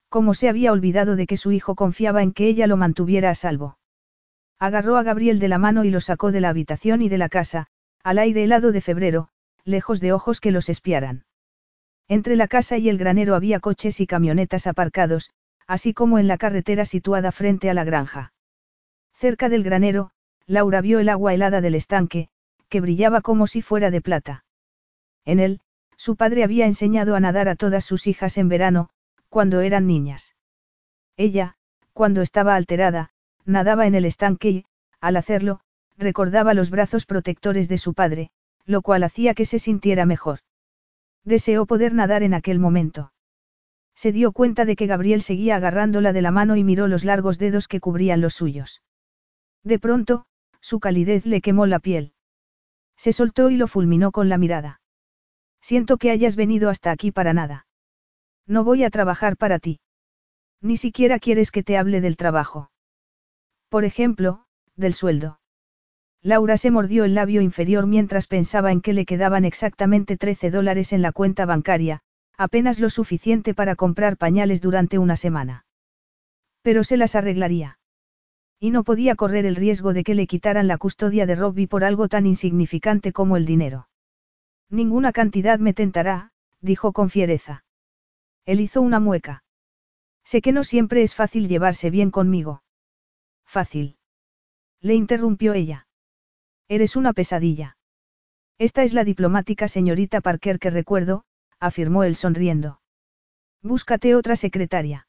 Como 0.10 0.34
se 0.34 0.50
había 0.50 0.72
olvidado 0.72 1.16
de 1.16 1.28
que 1.28 1.38
su 1.38 1.52
hijo 1.52 1.76
confiaba 1.76 2.24
en 2.24 2.32
que 2.32 2.48
ella 2.48 2.66
lo 2.66 2.78
mantuviera 2.78 3.30
a 3.30 3.36
salvo. 3.36 3.78
Agarró 4.58 4.98
a 4.98 5.04
Gabriel 5.04 5.38
de 5.38 5.50
la 5.50 5.60
mano 5.60 5.84
y 5.84 5.92
lo 5.92 6.02
sacó 6.02 6.32
de 6.32 6.42
la 6.42 6.50
habitación 6.50 7.04
y 7.04 7.10
de 7.10 7.20
la 7.20 7.30
casa, 7.30 7.68
al 8.08 8.20
aire 8.20 8.46
helado 8.46 8.72
de 8.72 8.80
febrero, 8.80 9.28
lejos 9.66 10.00
de 10.00 10.14
ojos 10.14 10.40
que 10.40 10.52
los 10.52 10.70
espiaran. 10.70 11.26
Entre 12.08 12.38
la 12.38 12.48
casa 12.48 12.78
y 12.78 12.88
el 12.88 12.98
granero 12.98 13.36
había 13.36 13.60
coches 13.60 14.00
y 14.00 14.08
camionetas 14.08 14.66
aparcados, 14.66 15.32
así 15.68 15.94
como 15.94 16.18
en 16.18 16.30
la 16.30 16.38
carretera 16.38 16.86
situada 16.86 17.34
frente 17.34 17.70
a 17.70 17.74
la 17.74 17.84
granja. 17.84 18.32
Cerca 19.14 19.50
del 19.50 19.62
granero, 19.62 20.12
Laura 20.46 20.80
vio 20.80 21.00
el 21.00 21.10
agua 21.10 21.34
helada 21.34 21.60
del 21.60 21.76
estanque, 21.76 22.30
que 22.70 22.80
brillaba 22.80 23.20
como 23.20 23.46
si 23.46 23.62
fuera 23.62 23.92
de 23.92 24.00
plata. 24.00 24.46
En 25.26 25.42
él, 25.42 25.60
su 25.98 26.16
padre 26.16 26.46
había 26.46 26.66
enseñado 26.66 27.14
a 27.14 27.20
nadar 27.20 27.50
a 27.50 27.58
todas 27.58 27.84
sus 27.84 28.08
hijas 28.08 28.38
en 28.38 28.48
verano, 28.48 28.90
cuando 29.28 29.60
eran 29.60 29.86
niñas. 29.86 30.34
Ella, 31.18 31.58
cuando 31.92 32.22
estaba 32.22 32.56
alterada, 32.56 33.10
nadaba 33.44 33.86
en 33.86 33.96
el 33.96 34.06
estanque 34.06 34.50
y, 34.50 34.66
al 35.02 35.18
hacerlo, 35.18 35.60
recordaba 35.98 36.54
los 36.54 36.70
brazos 36.70 37.06
protectores 37.06 37.68
de 37.68 37.78
su 37.78 37.94
padre, 37.94 38.30
lo 38.66 38.82
cual 38.82 39.04
hacía 39.04 39.34
que 39.34 39.46
se 39.46 39.60
sintiera 39.60 40.06
mejor. 40.06 40.40
Deseó 41.24 41.66
poder 41.66 41.94
nadar 41.94 42.24
en 42.24 42.34
aquel 42.34 42.60
momento. 42.60 43.12
Se 43.96 44.12
dio 44.12 44.32
cuenta 44.32 44.64
de 44.66 44.76
que 44.76 44.86
Gabriel 44.86 45.22
seguía 45.22 45.56
agarrándola 45.56 46.14
de 46.14 46.22
la 46.22 46.32
mano 46.32 46.56
y 46.56 46.64
miró 46.64 46.88
los 46.88 47.04
largos 47.04 47.40
dedos 47.40 47.68
que 47.68 47.80
cubrían 47.80 48.22
los 48.22 48.36
suyos. 48.36 48.84
De 49.64 49.80
pronto, 49.80 50.26
su 50.62 50.80
calidez 50.80 51.26
le 51.26 51.42
quemó 51.42 51.66
la 51.66 51.80
piel. 51.80 52.14
Se 52.96 53.12
soltó 53.12 53.50
y 53.50 53.58
lo 53.58 53.68
fulminó 53.68 54.12
con 54.12 54.30
la 54.30 54.38
mirada. 54.38 54.82
Siento 55.62 55.98
que 55.98 56.12
hayas 56.12 56.36
venido 56.36 56.70
hasta 56.70 56.92
aquí 56.92 57.12
para 57.12 57.34
nada. 57.34 57.66
No 58.46 58.64
voy 58.64 58.84
a 58.84 58.90
trabajar 58.90 59.36
para 59.36 59.60
ti. 59.60 59.80
Ni 60.62 60.78
siquiera 60.78 61.20
quieres 61.20 61.52
que 61.52 61.64
te 61.64 61.78
hable 61.78 62.02
del 62.02 62.18
trabajo. 62.18 62.72
Por 63.70 63.84
ejemplo, 63.84 64.46
del 64.76 64.94
sueldo. 64.94 65.40
Laura 66.24 66.58
se 66.58 66.72
mordió 66.72 67.06
el 67.06 67.14
labio 67.14 67.42
inferior 67.42 67.88
mientras 67.88 68.28
pensaba 68.28 68.72
en 68.72 68.82
que 68.82 68.94
le 68.94 69.06
quedaban 69.06 69.46
exactamente 69.46 70.18
13 70.18 70.52
dólares 70.52 70.94
en 70.94 71.02
la 71.02 71.12
cuenta 71.12 71.46
bancaria, 71.46 72.02
apenas 72.38 72.80
lo 72.80 72.90
suficiente 72.90 73.54
para 73.54 73.76
comprar 73.76 74.18
pañales 74.18 74.62
durante 74.62 74.98
una 74.98 75.16
semana. 75.16 75.66
Pero 76.62 76.84
se 76.84 76.98
las 76.98 77.16
arreglaría. 77.16 77.80
Y 78.60 78.72
no 78.72 78.84
podía 78.84 79.16
correr 79.16 79.46
el 79.46 79.56
riesgo 79.56 79.94
de 79.94 80.04
que 80.04 80.16
le 80.16 80.28
quitaran 80.28 80.68
la 80.68 80.78
custodia 80.78 81.26
de 81.26 81.36
Robbie 81.36 81.68
por 81.68 81.84
algo 81.84 82.08
tan 82.08 82.26
insignificante 82.26 83.14
como 83.14 83.38
el 83.38 83.46
dinero. 83.46 83.88
Ninguna 84.70 85.12
cantidad 85.12 85.60
me 85.60 85.74
tentará, 85.74 86.32
dijo 86.60 86.92
con 86.92 87.10
fiereza. 87.10 87.64
Él 88.46 88.60
hizo 88.60 88.82
una 88.82 89.00
mueca. 89.00 89.44
Sé 90.24 90.42
que 90.42 90.52
no 90.52 90.64
siempre 90.64 91.04
es 91.04 91.16
fácil 91.16 91.48
llevarse 91.48 91.90
bien 91.90 92.12
conmigo. 92.12 92.64
Fácil. 93.46 93.98
Le 94.82 94.96
interrumpió 94.96 95.54
ella. 95.54 95.87
Eres 96.70 96.96
una 96.96 97.14
pesadilla. 97.14 97.78
Esta 98.58 98.84
es 98.84 98.94
la 98.94 99.04
diplomática 99.04 99.68
señorita 99.68 100.22
Parker 100.22 100.60
que 100.60 100.70
recuerdo, 100.70 101.24
afirmó 101.60 102.04
él 102.04 102.16
sonriendo. 102.16 102.82
Búscate 103.62 104.16
otra 104.16 104.36
secretaria. 104.36 105.08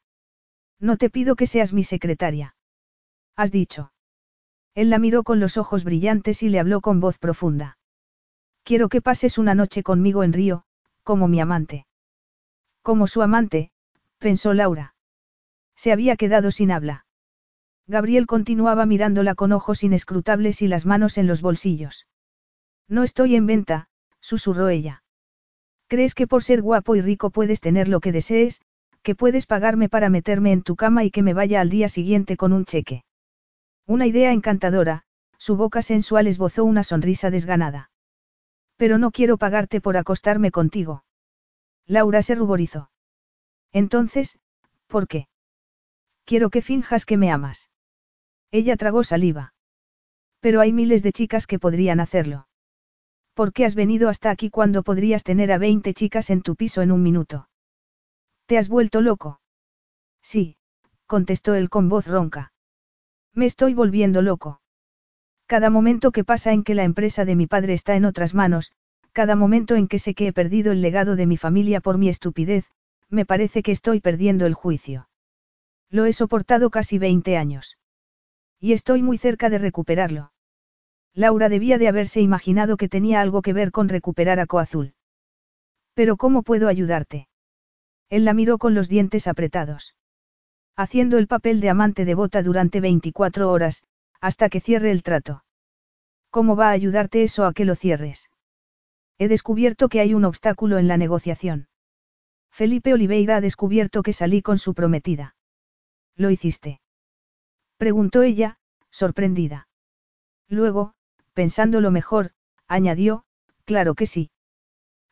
No 0.79 0.97
te 0.97 1.09
pido 1.09 1.35
que 1.35 1.47
seas 1.47 1.73
mi 1.73 1.83
secretaria. 1.83 2.55
Has 3.35 3.51
dicho. 3.51 3.91
Él 4.75 4.89
la 4.89 4.99
miró 4.99 5.23
con 5.23 5.39
los 5.39 5.57
ojos 5.57 5.83
brillantes 5.83 6.43
y 6.43 6.49
le 6.49 6.59
habló 6.59 6.79
con 6.79 6.99
voz 6.99 7.17
profunda. 7.17 7.77
Quiero 8.63 8.87
que 8.87 9.01
pases 9.01 9.37
una 9.37 9.55
noche 9.55 9.83
conmigo 9.83 10.23
en 10.23 10.33
Río, 10.33 10.63
como 11.03 11.27
mi 11.27 11.41
amante. 11.41 11.87
Como 12.81 13.07
su 13.07 13.21
amante, 13.21 13.71
pensó 14.19 14.53
Laura. 14.53 14.95
Se 15.75 15.91
había 15.91 16.15
quedado 16.15 16.51
sin 16.51 16.71
habla. 16.71 17.05
Gabriel 17.89 18.27
continuaba 18.27 18.85
mirándola 18.85 19.33
con 19.33 19.51
ojos 19.51 19.83
inescrutables 19.83 20.61
y 20.61 20.67
las 20.67 20.85
manos 20.85 21.17
en 21.17 21.25
los 21.25 21.41
bolsillos. 21.41 22.05
No 22.87 23.01
estoy 23.03 23.35
en 23.35 23.47
venta, 23.47 23.89
susurró 24.21 24.69
ella. 24.69 25.01
¿Crees 25.87 26.13
que 26.13 26.27
por 26.27 26.43
ser 26.43 26.61
guapo 26.61 26.95
y 26.95 27.01
rico 27.01 27.31
puedes 27.31 27.61
tener 27.61 27.87
lo 27.87 27.99
que 27.99 28.11
desees, 28.11 28.61
que 29.01 29.15
puedes 29.15 29.47
pagarme 29.47 29.89
para 29.89 30.11
meterme 30.11 30.51
en 30.51 30.61
tu 30.61 30.75
cama 30.75 31.03
y 31.03 31.09
que 31.09 31.23
me 31.23 31.33
vaya 31.33 31.61
al 31.61 31.71
día 31.71 31.89
siguiente 31.89 32.37
con 32.37 32.53
un 32.53 32.65
cheque? 32.65 33.05
Una 33.87 34.05
idea 34.05 34.33
encantadora, 34.33 35.01
su 35.39 35.55
boca 35.55 35.81
sensual 35.81 36.27
esbozó 36.27 36.65
una 36.65 36.83
sonrisa 36.83 37.31
desganada. 37.31 37.89
Pero 38.77 38.99
no 38.99 39.09
quiero 39.09 39.39
pagarte 39.39 39.81
por 39.81 39.97
acostarme 39.97 40.51
contigo. 40.51 41.05
Laura 41.87 42.21
se 42.21 42.35
ruborizó. 42.35 42.91
Entonces, 43.71 44.37
¿por 44.85 45.07
qué? 45.07 45.27
Quiero 46.23 46.51
que 46.51 46.61
finjas 46.61 47.07
que 47.07 47.17
me 47.17 47.31
amas. 47.31 47.71
Ella 48.51 48.77
tragó 48.77 49.03
saliva. 49.03 49.53
Pero 50.39 50.61
hay 50.61 50.73
miles 50.73 51.03
de 51.03 51.11
chicas 51.11 51.47
que 51.47 51.59
podrían 51.59 51.99
hacerlo. 51.99 52.47
¿Por 53.33 53.53
qué 53.53 53.65
has 53.65 53.75
venido 53.75 54.09
hasta 54.09 54.31
aquí 54.31 54.49
cuando 54.49 54.83
podrías 54.83 55.23
tener 55.23 55.51
a 55.51 55.57
20 55.57 55.93
chicas 55.93 56.29
en 56.29 56.41
tu 56.41 56.55
piso 56.55 56.81
en 56.81 56.91
un 56.91 57.03
minuto? 57.03 57.49
¿Te 58.47 58.57
has 58.57 58.69
vuelto 58.69 59.01
loco? 59.01 59.41
Sí, 60.21 60.57
contestó 61.05 61.53
él 61.55 61.69
con 61.69 61.87
voz 61.89 62.07
ronca. 62.07 62.51
Me 63.33 63.45
estoy 63.45 63.73
volviendo 63.73 64.21
loco. 64.21 64.61
Cada 65.45 65.69
momento 65.69 66.11
que 66.11 66.23
pasa 66.23 66.51
en 66.51 66.63
que 66.63 66.75
la 66.75 66.83
empresa 66.83 67.25
de 67.25 67.35
mi 67.35 67.47
padre 67.47 67.73
está 67.73 67.95
en 67.95 68.05
otras 68.05 68.33
manos, 68.33 68.71
cada 69.13 69.35
momento 69.35 69.75
en 69.75 69.87
que 69.87 69.99
sé 69.99 70.13
que 70.13 70.27
he 70.27 70.33
perdido 70.33 70.71
el 70.71 70.81
legado 70.81 71.15
de 71.15 71.25
mi 71.25 71.37
familia 71.37 71.81
por 71.81 71.97
mi 71.97 72.09
estupidez, 72.09 72.65
me 73.09 73.25
parece 73.25 73.63
que 73.63 73.71
estoy 73.71 74.01
perdiendo 74.01 74.45
el 74.45 74.53
juicio. 74.53 75.09
Lo 75.89 76.05
he 76.05 76.13
soportado 76.13 76.69
casi 76.69 76.99
20 76.99 77.37
años. 77.37 77.77
Y 78.59 78.73
estoy 78.73 79.01
muy 79.01 79.17
cerca 79.17 79.49
de 79.49 79.57
recuperarlo. 79.57 80.31
Laura 81.13 81.49
debía 81.49 81.77
de 81.77 81.87
haberse 81.87 82.21
imaginado 82.21 82.77
que 82.77 82.89
tenía 82.89 83.21
algo 83.21 83.41
que 83.41 83.53
ver 83.53 83.71
con 83.71 83.89
recuperar 83.89 84.39
a 84.39 84.45
Coazul. 84.45 84.93
Pero 85.93 86.17
¿cómo 86.17 86.43
puedo 86.43 86.67
ayudarte? 86.67 87.27
Él 88.09 88.25
la 88.25 88.33
miró 88.33 88.57
con 88.57 88.73
los 88.73 88.89
dientes 88.89 89.27
apretados. 89.27 89.95
Haciendo 90.75 91.17
el 91.17 91.27
papel 91.27 91.59
de 91.61 91.69
amante 91.69 92.05
devota 92.05 92.41
durante 92.41 92.79
24 92.79 93.51
horas, 93.51 93.83
hasta 94.21 94.49
que 94.49 94.59
cierre 94.59 94.91
el 94.91 95.03
trato. 95.03 95.43
¿Cómo 96.29 96.55
va 96.55 96.69
a 96.69 96.71
ayudarte 96.71 97.23
eso 97.23 97.45
a 97.45 97.53
que 97.53 97.65
lo 97.65 97.75
cierres? 97.75 98.29
He 99.17 99.27
descubierto 99.27 99.89
que 99.89 99.99
hay 99.99 100.13
un 100.13 100.25
obstáculo 100.25 100.77
en 100.77 100.87
la 100.87 100.97
negociación. 100.97 101.67
Felipe 102.51 102.93
Oliveira 102.93 103.37
ha 103.37 103.41
descubierto 103.41 104.03
que 104.03 104.13
salí 104.13 104.41
con 104.41 104.57
su 104.57 104.73
prometida. 104.73 105.35
¿Lo 106.15 106.29
hiciste? 106.29 106.81
Preguntó 107.79 108.23
ella, 108.23 108.57
sorprendida. 108.91 109.69
Luego, 110.49 110.95
pensándolo 111.33 111.91
mejor, 111.91 112.33
añadió, 112.67 113.23
claro 113.63 113.95
que 113.95 114.05
sí. 114.05 114.31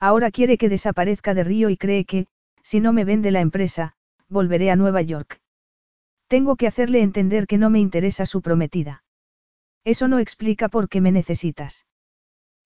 Ahora 0.02 0.32
quiere 0.32 0.58
que 0.58 0.68
desaparezca 0.68 1.34
de 1.34 1.46
Río 1.46 1.70
y 1.70 1.78
cree 1.78 2.04
que, 2.04 2.28
si 2.64 2.82
no 2.82 2.92
me 2.92 3.06
vende 3.06 3.32
la 3.32 3.40
empresa, 3.40 3.96
volveré 4.28 4.70
a 4.70 4.76
Nueva 4.76 5.02
York. 5.02 5.40
Tengo 6.28 6.58
que 6.58 6.68
hacerle 6.68 7.02
entender 7.02 7.48
que 7.48 7.58
no 7.58 7.70
me 7.70 7.80
interesa 7.80 8.26
su 8.26 8.42
prometida. 8.42 9.06
Eso 9.86 10.10
no 10.10 10.20
explica 10.20 10.68
por 10.68 10.90
qué 10.90 11.00
me 11.00 11.14
necesitas. 11.14 11.86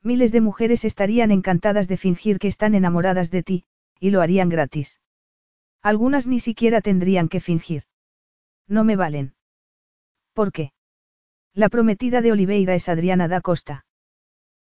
Miles 0.02 0.32
de 0.32 0.42
mujeres 0.42 0.84
estarían 0.84 1.30
encantadas 1.30 1.88
de 1.88 1.98
fingir 1.98 2.40
que 2.40 2.48
están 2.48 2.74
enamoradas 2.74 3.30
de 3.30 3.44
ti, 3.44 3.66
y 4.00 4.10
lo 4.10 4.22
harían 4.22 4.50
gratis. 4.50 5.00
Algunas 5.84 6.26
ni 6.26 6.40
siquiera 6.40 6.82
tendrían 6.82 7.30
que 7.30 7.40
fingir. 7.40 7.84
No 8.68 8.84
me 8.84 8.96
valen. 8.96 9.36
¿Por 10.34 10.52
qué? 10.52 10.72
La 11.54 11.70
prometida 11.70 12.22
de 12.22 12.32
Oliveira 12.32 12.76
es 12.76 12.88
Adriana 12.88 13.28
da 13.28 13.42
Costa. 13.42 13.86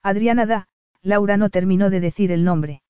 Adriana 0.02 0.46
da, 0.46 0.68
Laura 1.02 1.36
no 1.36 1.50
terminó 1.50 1.90
de 1.90 2.00
decir 2.00 2.32
el 2.32 2.44
nombre. 2.44 2.82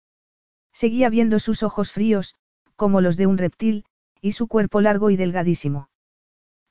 Seguía 0.73 1.09
viendo 1.09 1.39
sus 1.39 1.63
ojos 1.63 1.91
fríos, 1.91 2.35
como 2.75 3.01
los 3.01 3.17
de 3.17 3.25
un 3.25 3.37
reptil, 3.37 3.85
y 4.21 4.33
su 4.33 4.47
cuerpo 4.47 4.81
largo 4.81 5.09
y 5.09 5.17
delgadísimo. 5.17 5.89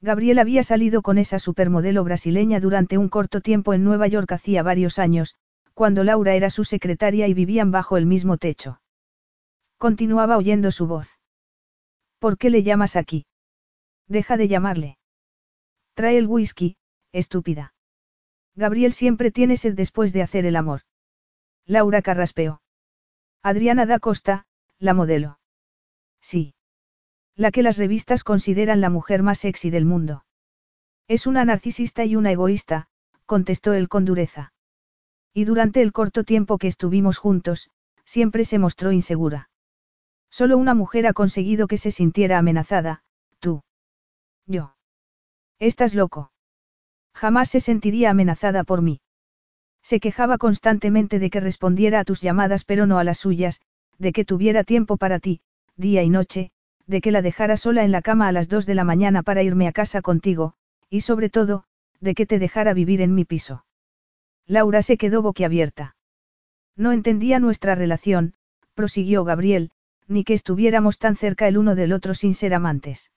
Gabriel 0.01 0.39
había 0.39 0.63
salido 0.63 1.03
con 1.03 1.19
esa 1.19 1.39
supermodelo 1.39 2.05
brasileña 2.05 2.61
durante 2.61 2.99
un 2.99 3.09
corto 3.09 3.41
tiempo 3.41 3.75
en 3.75 3.83
Nueva 3.83 4.07
York 4.07 4.31
hacía 4.31 4.63
varios 4.63 4.99
años, 4.99 5.35
cuando 5.75 6.05
Laura 6.05 6.35
era 6.35 6.51
su 6.51 6.65
secretaria 6.65 7.27
y 7.29 7.35
vivían 7.35 7.71
bajo 7.71 7.97
el 7.97 8.07
mismo 8.07 8.37
techo. 8.37 8.81
Continuaba 9.79 10.37
oyendo 10.37 10.71
su 10.71 10.87
voz. 10.87 11.19
¿Por 12.19 12.39
qué 12.39 12.51
le 12.51 12.63
llamas 12.63 12.97
aquí? 12.97 13.27
Deja 14.07 14.37
de 14.37 14.49
llamarle. 14.49 14.99
Trae 15.97 16.19
el 16.19 16.27
whisky, 16.27 16.77
estúpida. 17.11 17.73
Gabriel 18.55 18.93
siempre 18.93 19.31
tiene 19.31 19.57
sed 19.57 19.73
después 19.75 20.13
de 20.13 20.21
hacer 20.21 20.45
el 20.45 20.57
amor. 20.57 20.83
Laura 21.65 22.03
carraspeó. 22.03 22.61
Adriana 23.43 23.87
da 23.87 23.99
Costa, 23.99 24.45
la 24.79 24.93
modelo. 24.93 25.41
Sí. 26.21 26.55
La 27.35 27.51
que 27.51 27.63
las 27.63 27.79
revistas 27.79 28.25
consideran 28.25 28.83
la 28.83 28.91
mujer 28.91 29.23
más 29.23 29.39
sexy 29.39 29.71
del 29.71 29.87
mundo. 29.87 30.27
Es 31.09 31.27
una 31.27 31.47
narcisista 31.47 32.05
y 32.05 32.15
una 32.15 32.31
egoísta, 32.31 32.89
contestó 33.25 33.73
él 33.73 33.89
con 33.89 34.05
dureza. 34.05 34.53
Y 35.33 35.45
durante 35.45 35.81
el 35.81 35.93
corto 35.93 36.25
tiempo 36.25 36.59
que 36.59 36.69
estuvimos 36.69 37.17
juntos, 37.17 37.71
siempre 38.05 38.45
se 38.45 38.59
mostró 38.59 38.93
insegura. 38.93 39.49
Solo 40.29 40.59
una 40.59 40.75
mujer 40.75 41.07
ha 41.07 41.15
conseguido 41.15 41.69
que 41.69 41.79
se 41.79 41.91
sintiera 41.91 42.37
amenazada, 42.37 43.03
tú. 43.39 43.63
Yo. 44.45 44.76
Estás 45.59 45.95
loco. 45.95 46.33
Jamás 47.15 47.49
se 47.49 47.61
sentiría 47.61 48.11
amenazada 48.11 48.63
por 48.63 48.83
mí. 48.83 49.01
Se 49.83 50.01
quejaba 50.01 50.37
constantemente 50.37 51.19
de 51.19 51.31
que 51.31 51.41
respondiera 51.41 52.01
a 52.01 52.05
tus 52.05 52.21
llamadas 52.21 52.65
pero 52.65 52.87
no 52.87 52.99
a 52.99 53.05
las 53.05 53.19
suyas, 53.19 53.63
de 53.99 54.13
que 54.13 54.27
tuviera 54.27 54.65
tiempo 54.65 54.99
para 54.99 55.19
ti, 55.19 55.41
día 55.77 56.03
y 56.03 56.11
noche, 56.11 56.51
de 56.87 57.01
que 57.01 57.11
la 57.11 57.23
dejara 57.23 57.57
sola 57.57 57.85
en 57.85 57.93
la 57.93 58.03
cama 58.03 58.29
a 58.29 58.33
las 58.33 58.49
dos 58.49 58.67
de 58.67 58.75
la 58.75 58.85
mañana 58.85 59.23
para 59.23 59.43
irme 59.43 59.67
a 59.67 59.73
casa 59.73 60.03
contigo, 60.03 60.55
y 60.91 61.01
sobre 61.01 61.31
todo, 61.31 61.65
de 62.01 62.15
que 62.15 62.27
te 62.27 62.39
dejara 62.39 62.75
vivir 62.75 63.01
en 63.01 63.15
mi 63.15 63.25
piso. 63.25 63.65
Laura 64.47 64.83
se 64.83 64.99
quedó 64.99 65.23
boquiabierta. 65.23 65.97
No 66.77 66.93
entendía 66.93 67.39
nuestra 67.39 67.75
relación, 67.75 68.35
prosiguió 68.75 69.25
Gabriel, 69.25 69.71
ni 70.07 70.23
que 70.23 70.35
estuviéramos 70.35 70.99
tan 70.99 71.17
cerca 71.17 71.49
el 71.49 71.57
uno 71.57 71.75
del 71.75 71.95
otro 71.95 72.15
sin 72.15 72.35
ser 72.35 72.55
amantes. 72.55 73.11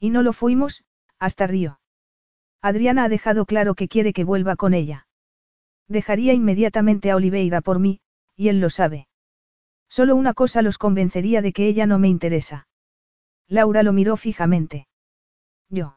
Y 0.00 0.10
no 0.10 0.22
lo 0.22 0.32
fuimos, 0.32 0.84
hasta 1.22 1.46
Río. 1.46 1.78
Adriana 2.60 3.04
ha 3.04 3.08
dejado 3.08 3.46
claro 3.46 3.76
que 3.76 3.86
quiere 3.86 4.12
que 4.12 4.24
vuelva 4.24 4.56
con 4.56 4.74
ella. 4.74 5.06
Dejaría 5.86 6.32
inmediatamente 6.32 7.12
a 7.12 7.16
Oliveira 7.16 7.60
por 7.60 7.78
mí, 7.78 8.00
y 8.36 8.48
él 8.48 8.60
lo 8.60 8.70
sabe. 8.70 9.06
Solo 9.88 10.16
una 10.16 10.34
cosa 10.34 10.62
los 10.62 10.78
convencería 10.78 11.40
de 11.40 11.52
que 11.52 11.68
ella 11.68 11.86
no 11.86 12.00
me 12.00 12.08
interesa. 12.08 12.66
Laura 13.46 13.84
lo 13.84 13.92
miró 13.92 14.16
fijamente. 14.16 14.88
Yo. 15.68 15.96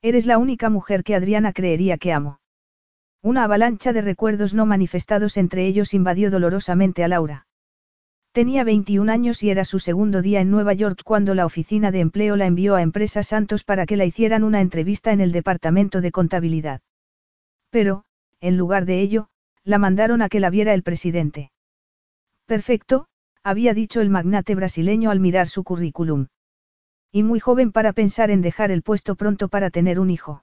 Eres 0.00 0.26
la 0.26 0.38
única 0.38 0.70
mujer 0.70 1.04
que 1.04 1.14
Adriana 1.14 1.52
creería 1.52 1.96
que 1.96 2.12
amo. 2.12 2.40
Una 3.22 3.44
avalancha 3.44 3.92
de 3.92 4.02
recuerdos 4.02 4.54
no 4.54 4.66
manifestados 4.66 5.36
entre 5.36 5.66
ellos 5.66 5.94
invadió 5.94 6.32
dolorosamente 6.32 7.04
a 7.04 7.08
Laura. 7.08 7.46
Tenía 8.32 8.64
21 8.64 9.12
años 9.12 9.42
y 9.42 9.50
era 9.50 9.66
su 9.66 9.78
segundo 9.78 10.22
día 10.22 10.40
en 10.40 10.50
Nueva 10.50 10.72
York 10.72 11.02
cuando 11.04 11.34
la 11.34 11.44
oficina 11.44 11.90
de 11.90 12.00
empleo 12.00 12.34
la 12.34 12.46
envió 12.46 12.74
a 12.76 12.82
Empresa 12.82 13.22
Santos 13.22 13.62
para 13.62 13.84
que 13.84 13.98
la 13.98 14.06
hicieran 14.06 14.42
una 14.42 14.62
entrevista 14.62 15.12
en 15.12 15.20
el 15.20 15.32
departamento 15.32 16.00
de 16.00 16.12
contabilidad. 16.12 16.80
Pero, 17.68 18.04
en 18.40 18.56
lugar 18.56 18.86
de 18.86 19.02
ello, 19.02 19.28
la 19.64 19.76
mandaron 19.76 20.22
a 20.22 20.30
que 20.30 20.40
la 20.40 20.48
viera 20.48 20.72
el 20.72 20.82
presidente. 20.82 21.52
Perfecto, 22.46 23.06
había 23.42 23.74
dicho 23.74 24.00
el 24.00 24.08
magnate 24.08 24.54
brasileño 24.54 25.10
al 25.10 25.20
mirar 25.20 25.46
su 25.46 25.62
currículum. 25.62 26.28
Y 27.12 27.24
muy 27.24 27.38
joven 27.38 27.70
para 27.70 27.92
pensar 27.92 28.30
en 28.30 28.40
dejar 28.40 28.70
el 28.70 28.82
puesto 28.82 29.14
pronto 29.14 29.48
para 29.48 29.68
tener 29.68 30.00
un 30.00 30.08
hijo. 30.08 30.42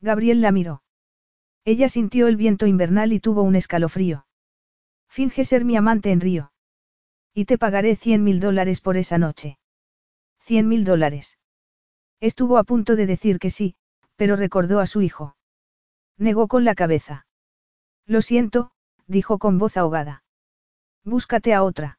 Gabriel 0.00 0.40
la 0.40 0.50
miró. 0.50 0.82
Ella 1.64 1.88
sintió 1.88 2.26
el 2.26 2.36
viento 2.36 2.66
invernal 2.66 3.12
y 3.12 3.20
tuvo 3.20 3.42
un 3.42 3.54
escalofrío. 3.54 4.26
Finge 5.08 5.44
ser 5.44 5.64
mi 5.64 5.76
amante 5.76 6.10
en 6.10 6.20
Río. 6.20 6.50
Y 7.38 7.44
te 7.44 7.58
pagaré 7.58 7.96
cien 7.96 8.24
mil 8.24 8.40
dólares 8.40 8.80
por 8.80 8.96
esa 8.96 9.18
noche. 9.18 9.58
Cien 10.40 10.68
mil 10.68 10.86
dólares. 10.86 11.38
Estuvo 12.18 12.56
a 12.56 12.64
punto 12.64 12.96
de 12.96 13.04
decir 13.04 13.38
que 13.38 13.50
sí, 13.50 13.76
pero 14.16 14.36
recordó 14.36 14.80
a 14.80 14.86
su 14.86 15.02
hijo. 15.02 15.36
Negó 16.16 16.48
con 16.48 16.64
la 16.64 16.74
cabeza. 16.74 17.26
Lo 18.06 18.22
siento, 18.22 18.70
dijo 19.06 19.36
con 19.36 19.58
voz 19.58 19.76
ahogada. 19.76 20.24
Búscate 21.04 21.52
a 21.52 21.62
otra. 21.62 21.98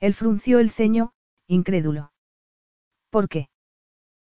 Él 0.00 0.14
frunció 0.14 0.58
el 0.58 0.70
ceño, 0.70 1.12
incrédulo. 1.46 2.12
¿Por 3.10 3.28
qué? 3.28 3.50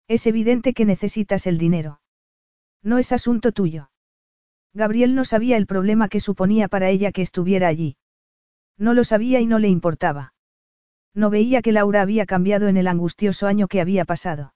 Es 0.08 0.26
evidente 0.26 0.74
que 0.74 0.86
necesitas 0.86 1.46
el 1.46 1.60
dinero. 1.60 2.02
No 2.82 2.98
es 2.98 3.12
asunto 3.12 3.52
tuyo. 3.52 3.92
Gabriel 4.74 5.14
no 5.14 5.26
sabía 5.26 5.58
el 5.58 5.68
problema 5.68 6.10
que 6.10 6.20
suponía 6.20 6.70
para 6.70 6.90
ella 6.90 7.12
que 7.12 7.22
estuviera 7.22 7.68
allí. 7.68 7.98
No 8.78 8.94
lo 8.94 9.04
sabía 9.04 9.40
y 9.40 9.46
no 9.46 9.60
le 9.60 9.70
importaba. 9.70 10.34
No 11.14 11.30
veía 11.30 11.62
que 11.62 11.72
Laura 11.72 12.02
había 12.02 12.26
cambiado 12.26 12.68
en 12.68 12.78
el 12.78 12.88
angustioso 12.88 13.48
año 13.48 13.68
que 13.68 13.82
había 13.82 14.06
pasado. 14.06 14.54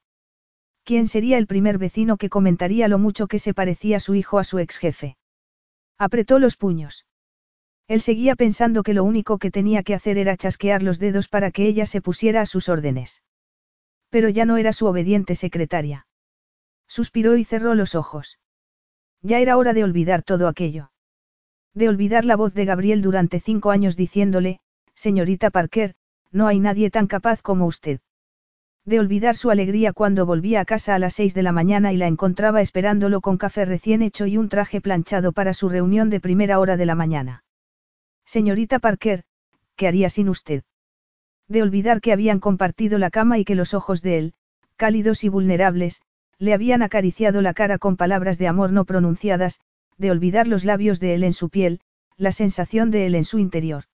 ¿Quién 0.84 1.08
sería 1.08 1.38
el 1.38 1.48
primer 1.48 1.78
vecino 1.78 2.18
que 2.18 2.30
comentaría 2.30 2.88
lo 2.88 2.98
mucho 2.98 3.28
que 3.28 3.40
se 3.40 3.54
parecía 3.54 4.00
su 4.00 4.16
hijo 4.16 4.40
a 4.40 4.44
su 4.44 4.58
ex 4.60 4.78
jefe? 4.78 5.18
Apretó 5.98 6.40
los 6.40 6.56
puños. 6.56 7.06
Él 7.88 8.02
seguía 8.02 8.36
pensando 8.36 8.84
que 8.84 8.94
lo 8.94 9.04
único 9.04 9.38
que 9.38 9.52
tenía 9.52 9.84
que 9.84 9.94
hacer 9.94 10.18
era 10.18 10.38
chasquear 10.38 10.84
los 10.84 11.00
dedos 11.00 11.28
para 11.28 11.52
que 11.52 11.68
ella 11.68 11.86
se 11.86 12.02
pusiera 12.02 12.42
a 12.42 12.46
sus 12.46 12.70
órdenes. 12.70 13.22
Pero 14.10 14.30
ya 14.30 14.46
no 14.46 14.58
era 14.58 14.74
su 14.74 14.86
obediente 14.86 15.36
secretaria. 15.36 16.08
Suspiró 16.88 17.38
y 17.38 17.44
cerró 17.44 17.76
los 17.76 17.96
ojos. 17.96 18.40
Ya 19.22 19.40
era 19.40 19.58
hora 19.58 19.74
de 19.74 19.84
olvidar 19.84 20.24
todo 20.24 20.48
aquello. 20.48 20.92
De 21.78 21.88
olvidar 21.88 22.26
la 22.26 22.36
voz 22.36 22.56
de 22.56 22.66
Gabriel 22.66 23.04
durante 23.04 23.40
cinco 23.40 23.70
años 23.70 23.96
diciéndole, 23.96 24.62
señorita 24.96 25.52
Parker, 25.52 25.94
no 26.32 26.48
hay 26.48 26.60
nadie 26.60 26.90
tan 26.90 27.06
capaz 27.06 27.44
como 27.44 27.68
usted 27.68 28.00
de 28.88 29.02
olvidar 29.02 29.36
su 29.36 29.52
alegría 29.52 29.92
cuando 29.92 30.26
volvía 30.26 30.62
a 30.62 30.66
casa 30.66 30.96
a 30.96 31.00
las 31.00 31.13
seis 31.13 31.34
de 31.34 31.44
la 31.44 31.52
mañana 31.52 31.92
y 31.92 31.98
la 31.98 32.08
encontraba 32.08 32.62
esperándolo 32.62 33.20
con 33.20 33.38
café 33.38 33.66
recién 33.66 34.02
hecho 34.02 34.26
y 34.26 34.38
un 34.38 34.48
traje 34.48 34.80
planchado 34.80 35.34
para 35.34 35.54
su 35.54 35.68
reunión 35.68 36.10
de 36.10 36.22
primera 36.22 36.58
hora 36.58 36.78
de 36.78 36.86
la 36.86 36.96
mañana. 36.96 37.44
Señorita 38.26 38.80
Parker, 38.80 39.26
¿qué 39.76 39.90
haría 39.90 40.10
sin 40.10 40.30
usted? 40.30 40.63
De 41.50 41.62
olvidar 41.62 42.00
que 42.00 42.13
habían 42.13 42.40
compartido 42.40 42.98
la 42.98 43.12
cama 43.12 43.38
y 43.40 43.44
que 43.44 43.56
los 43.56 43.74
ojos 43.74 44.02
de 44.02 44.18
él, 44.18 44.34
cálidos 44.78 45.26
y 45.26 45.30
vulnerables, 45.30 46.02
le 46.40 46.54
habían 46.54 46.82
acariciado 46.82 47.42
la 47.42 47.54
cara 47.54 47.78
con 47.80 47.98
palabras 47.98 48.38
de 48.38 48.48
amor 48.48 48.72
no 48.72 48.86
pronunciadas, 48.86 49.60
de 49.98 50.12
olvidar 50.12 50.48
los 50.48 50.64
labios 50.64 51.00
de 51.00 51.14
él 51.16 51.24
en 51.24 51.34
su 51.34 51.50
piel, 51.50 51.82
la 52.16 52.32
sensación 52.32 52.92
de 52.92 53.06
él 53.06 53.16
en 53.16 53.26
su 53.26 53.40
interior. 53.40 53.86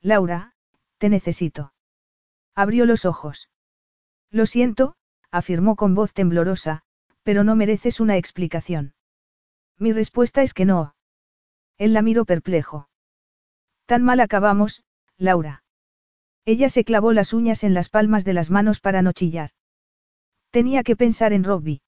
Laura, 0.00 0.54
te 0.98 1.08
necesito. 1.08 1.72
Abrió 2.54 2.86
los 2.86 3.04
ojos. 3.04 3.50
Lo 4.30 4.46
siento, 4.46 4.94
afirmó 5.30 5.76
con 5.76 5.94
voz 5.94 6.12
temblorosa, 6.12 6.82
pero 7.22 7.44
no 7.44 7.56
mereces 7.56 8.00
una 8.00 8.16
explicación. 8.16 8.94
Mi 9.78 9.92
respuesta 9.92 10.42
es 10.42 10.54
que 10.54 10.64
no. 10.64 10.94
Él 11.78 11.92
la 11.92 12.02
miró 12.02 12.24
perplejo. 12.24 12.88
Tan 13.86 14.02
mal 14.02 14.20
acabamos, 14.20 14.84
Laura. 15.16 15.64
Ella 16.44 16.68
se 16.68 16.84
clavó 16.84 17.12
las 17.12 17.32
uñas 17.32 17.64
en 17.64 17.74
las 17.74 17.88
palmas 17.88 18.24
de 18.24 18.32
las 18.32 18.50
manos 18.50 18.80
para 18.80 19.02
no 19.02 19.12
chillar. 19.12 19.50
Tenía 20.50 20.82
que 20.82 20.96
pensar 20.96 21.32
en 21.32 21.44
Robbie. 21.44 21.82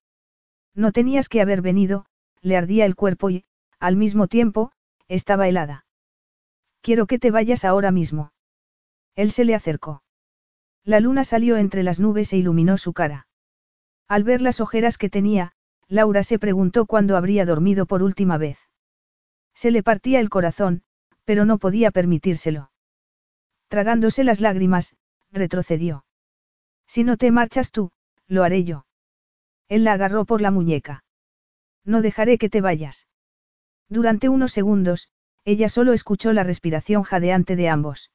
No 0.75 0.93
tenías 0.93 1.29
que 1.29 1.41
haber 1.41 1.63
venido, 1.63 2.07
le 2.43 2.57
ardía 2.57 2.85
el 2.85 2.97
cuerpo 2.97 3.31
y, 3.31 3.45
al 3.79 3.97
mismo 3.97 4.27
tiempo, 4.29 4.73
estaba 5.09 5.49
helada. 5.49 5.87
Quiero 6.81 7.07
que 7.07 7.19
te 7.19 7.31
vayas 7.31 7.65
ahora 7.65 7.91
mismo. 7.91 8.33
Él 9.15 9.31
se 9.31 9.45
le 9.45 9.55
acercó. 9.55 10.03
La 10.85 11.01
luna 11.01 11.25
salió 11.25 11.57
entre 11.57 11.83
las 11.83 12.01
nubes 12.01 12.33
e 12.33 12.37
iluminó 12.37 12.77
su 12.77 12.93
cara. 12.93 13.29
Al 14.09 14.25
ver 14.25 14.43
las 14.43 14.61
ojeras 14.61 14.99
que 14.99 15.09
tenía, 15.09 15.53
Laura 15.89 16.23
se 16.23 16.39
preguntó 16.39 16.87
cuándo 16.87 17.17
habría 17.17 17.47
dormido 17.47 17.87
por 17.87 18.03
última 18.03 18.37
vez. 18.37 18.59
Se 19.55 19.71
le 19.71 19.83
partía 19.83 20.21
el 20.21 20.31
corazón, 20.31 20.83
pero 21.25 21.45
no 21.45 21.59
podía 21.59 21.91
permitírselo. 21.91 22.73
Tragándose 23.69 24.25
las 24.25 24.41
lágrimas, 24.41 24.97
retrocedió. 25.31 26.05
Si 26.87 27.05
no 27.05 27.17
te 27.17 27.31
marchas 27.31 27.71
tú, 27.71 27.93
lo 28.27 28.43
haré 28.43 28.65
yo. 28.65 28.87
Él 29.69 29.85
la 29.85 29.93
agarró 29.93 30.25
por 30.25 30.41
la 30.41 30.51
muñeca. 30.51 31.05
No 31.85 32.03
dejaré 32.03 32.39
que 32.39 32.49
te 32.49 32.61
vayas. 32.61 33.07
Durante 33.89 34.29
unos 34.29 34.53
segundos, 34.53 35.09
ella 35.45 35.69
solo 35.69 35.93
escuchó 35.93 36.33
la 36.33 36.45
respiración 36.45 37.03
jadeante 37.03 37.57
de 37.57 37.69
ambos. 37.69 38.11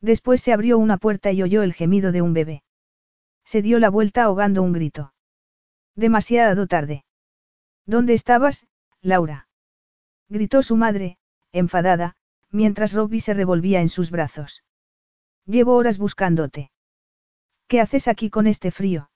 Después 0.00 0.40
se 0.40 0.52
abrió 0.52 0.78
una 0.78 0.96
puerta 0.96 1.30
y 1.32 1.42
oyó 1.42 1.62
el 1.62 1.74
gemido 1.74 2.12
de 2.12 2.22
un 2.22 2.32
bebé. 2.32 2.62
Se 3.44 3.62
dio 3.62 3.78
la 3.78 3.90
vuelta 3.90 4.24
ahogando 4.24 4.62
un 4.62 4.72
grito. 4.72 5.12
Demasiado 5.94 6.66
tarde. 6.66 7.04
¿Dónde 7.86 8.14
estabas, 8.14 8.66
Laura? 9.02 9.48
Gritó 10.28 10.62
su 10.62 10.76
madre, 10.76 11.18
enfadada, 11.52 12.16
mientras 12.50 12.92
Robbie 12.92 13.20
se 13.20 13.34
revolvía 13.34 13.80
en 13.80 13.88
sus 13.88 14.10
brazos. 14.10 14.64
Llevo 15.46 15.74
horas 15.74 15.98
buscándote. 15.98 16.70
¿Qué 17.66 17.80
haces 17.80 18.08
aquí 18.08 18.30
con 18.30 18.46
este 18.46 18.70
frío? 18.70 19.10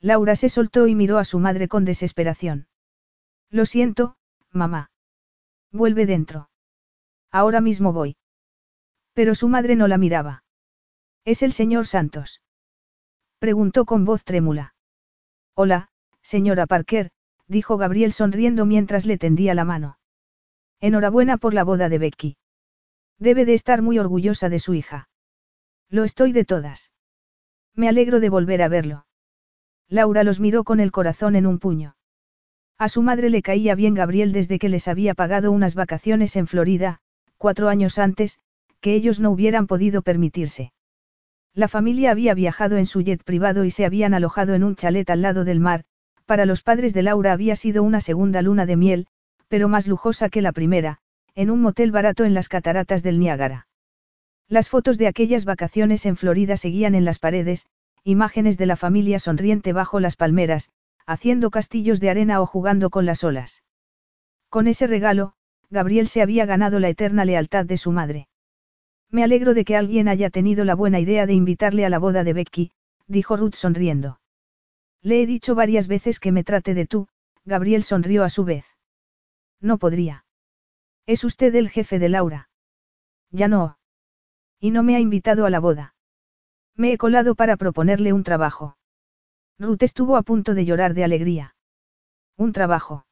Laura 0.00 0.36
se 0.36 0.48
soltó 0.48 0.86
y 0.86 0.94
miró 0.94 1.18
a 1.18 1.24
su 1.24 1.38
madre 1.40 1.68
con 1.68 1.84
desesperación. 1.84 2.67
Lo 3.50 3.66
siento, 3.66 4.16
mamá. 4.52 4.90
Vuelve 5.72 6.06
dentro. 6.06 6.50
Ahora 7.30 7.60
mismo 7.60 7.92
voy. 7.92 8.16
Pero 9.14 9.34
su 9.34 9.48
madre 9.48 9.76
no 9.76 9.88
la 9.88 9.98
miraba. 9.98 10.44
¿Es 11.24 11.42
el 11.42 11.52
señor 11.52 11.86
Santos? 11.86 12.40
Preguntó 13.38 13.84
con 13.84 14.04
voz 14.04 14.24
trémula. 14.24 14.74
Hola, 15.54 15.88
señora 16.22 16.66
Parker, 16.66 17.10
dijo 17.46 17.76
Gabriel 17.76 18.12
sonriendo 18.12 18.64
mientras 18.64 19.06
le 19.06 19.18
tendía 19.18 19.54
la 19.54 19.64
mano. 19.64 19.98
Enhorabuena 20.80 21.36
por 21.36 21.54
la 21.54 21.64
boda 21.64 21.88
de 21.88 21.98
Becky. 21.98 22.36
Debe 23.18 23.44
de 23.44 23.54
estar 23.54 23.82
muy 23.82 23.98
orgullosa 23.98 24.48
de 24.48 24.60
su 24.60 24.74
hija. 24.74 25.08
Lo 25.88 26.04
estoy 26.04 26.32
de 26.32 26.44
todas. 26.44 26.92
Me 27.74 27.88
alegro 27.88 28.20
de 28.20 28.30
volver 28.30 28.62
a 28.62 28.68
verlo. 28.68 29.06
Laura 29.88 30.22
los 30.22 30.38
miró 30.38 30.64
con 30.64 30.80
el 30.80 30.92
corazón 30.92 31.34
en 31.34 31.46
un 31.46 31.58
puño. 31.58 31.97
A 32.78 32.88
su 32.88 33.02
madre 33.02 33.28
le 33.28 33.42
caía 33.42 33.74
bien 33.74 33.94
Gabriel 33.94 34.32
desde 34.32 34.60
que 34.60 34.68
les 34.68 34.86
había 34.86 35.14
pagado 35.14 35.50
unas 35.50 35.74
vacaciones 35.74 36.36
en 36.36 36.46
Florida, 36.46 37.00
cuatro 37.36 37.68
años 37.68 37.98
antes, 37.98 38.38
que 38.80 38.94
ellos 38.94 39.18
no 39.18 39.32
hubieran 39.32 39.66
podido 39.66 40.02
permitirse. 40.02 40.72
La 41.54 41.66
familia 41.66 42.12
había 42.12 42.34
viajado 42.34 42.76
en 42.76 42.86
su 42.86 43.00
jet 43.00 43.24
privado 43.24 43.64
y 43.64 43.72
se 43.72 43.84
habían 43.84 44.14
alojado 44.14 44.54
en 44.54 44.62
un 44.62 44.76
chalet 44.76 45.10
al 45.10 45.22
lado 45.22 45.44
del 45.44 45.58
mar, 45.58 45.84
para 46.24 46.46
los 46.46 46.62
padres 46.62 46.94
de 46.94 47.02
Laura 47.02 47.32
había 47.32 47.56
sido 47.56 47.82
una 47.82 48.00
segunda 48.00 48.42
luna 48.42 48.64
de 48.64 48.76
miel, 48.76 49.06
pero 49.48 49.68
más 49.68 49.88
lujosa 49.88 50.28
que 50.28 50.42
la 50.42 50.52
primera, 50.52 50.98
en 51.34 51.50
un 51.50 51.60
motel 51.60 51.90
barato 51.90 52.24
en 52.24 52.34
las 52.34 52.48
cataratas 52.48 53.02
del 53.02 53.18
Niágara. 53.18 53.66
Las 54.46 54.68
fotos 54.68 54.98
de 54.98 55.08
aquellas 55.08 55.44
vacaciones 55.44 56.06
en 56.06 56.16
Florida 56.16 56.56
seguían 56.56 56.94
en 56.94 57.04
las 57.04 57.18
paredes, 57.18 57.66
imágenes 58.04 58.56
de 58.56 58.66
la 58.66 58.76
familia 58.76 59.18
sonriente 59.18 59.72
bajo 59.72 59.98
las 59.98 60.14
palmeras, 60.14 60.70
haciendo 61.08 61.50
castillos 61.50 62.00
de 62.00 62.10
arena 62.10 62.42
o 62.42 62.46
jugando 62.46 62.90
con 62.90 63.06
las 63.06 63.24
olas. 63.24 63.64
Con 64.50 64.66
ese 64.66 64.86
regalo, 64.86 65.32
Gabriel 65.70 66.06
se 66.06 66.20
había 66.20 66.44
ganado 66.44 66.80
la 66.80 66.90
eterna 66.90 67.24
lealtad 67.24 67.64
de 67.64 67.78
su 67.78 67.92
madre. 67.92 68.28
Me 69.10 69.24
alegro 69.24 69.54
de 69.54 69.64
que 69.64 69.74
alguien 69.74 70.06
haya 70.06 70.28
tenido 70.28 70.66
la 70.66 70.74
buena 70.74 71.00
idea 71.00 71.24
de 71.24 71.32
invitarle 71.32 71.86
a 71.86 71.88
la 71.88 71.98
boda 71.98 72.24
de 72.24 72.34
Becky, 72.34 72.72
dijo 73.06 73.38
Ruth 73.38 73.54
sonriendo. 73.54 74.20
Le 75.00 75.22
he 75.22 75.26
dicho 75.26 75.54
varias 75.54 75.88
veces 75.88 76.20
que 76.20 76.30
me 76.30 76.44
trate 76.44 76.74
de 76.74 76.86
tú, 76.86 77.08
Gabriel 77.46 77.84
sonrió 77.84 78.22
a 78.22 78.28
su 78.28 78.44
vez. 78.44 78.66
No 79.62 79.78
podría. 79.78 80.26
Es 81.06 81.24
usted 81.24 81.54
el 81.54 81.70
jefe 81.70 81.98
de 81.98 82.10
Laura. 82.10 82.50
Ya 83.30 83.48
no. 83.48 83.78
Y 84.60 84.72
no 84.72 84.82
me 84.82 84.94
ha 84.94 85.00
invitado 85.00 85.46
a 85.46 85.50
la 85.50 85.58
boda. 85.58 85.94
Me 86.76 86.92
he 86.92 86.98
colado 86.98 87.34
para 87.34 87.56
proponerle 87.56 88.12
un 88.12 88.24
trabajo. 88.24 88.76
Ruth 89.58 89.82
estuvo 89.82 90.16
a 90.16 90.22
punto 90.22 90.54
de 90.54 90.64
llorar 90.64 90.94
de 90.94 91.04
alegría. 91.04 91.56
Un 92.36 92.52
trabajo. 92.52 93.06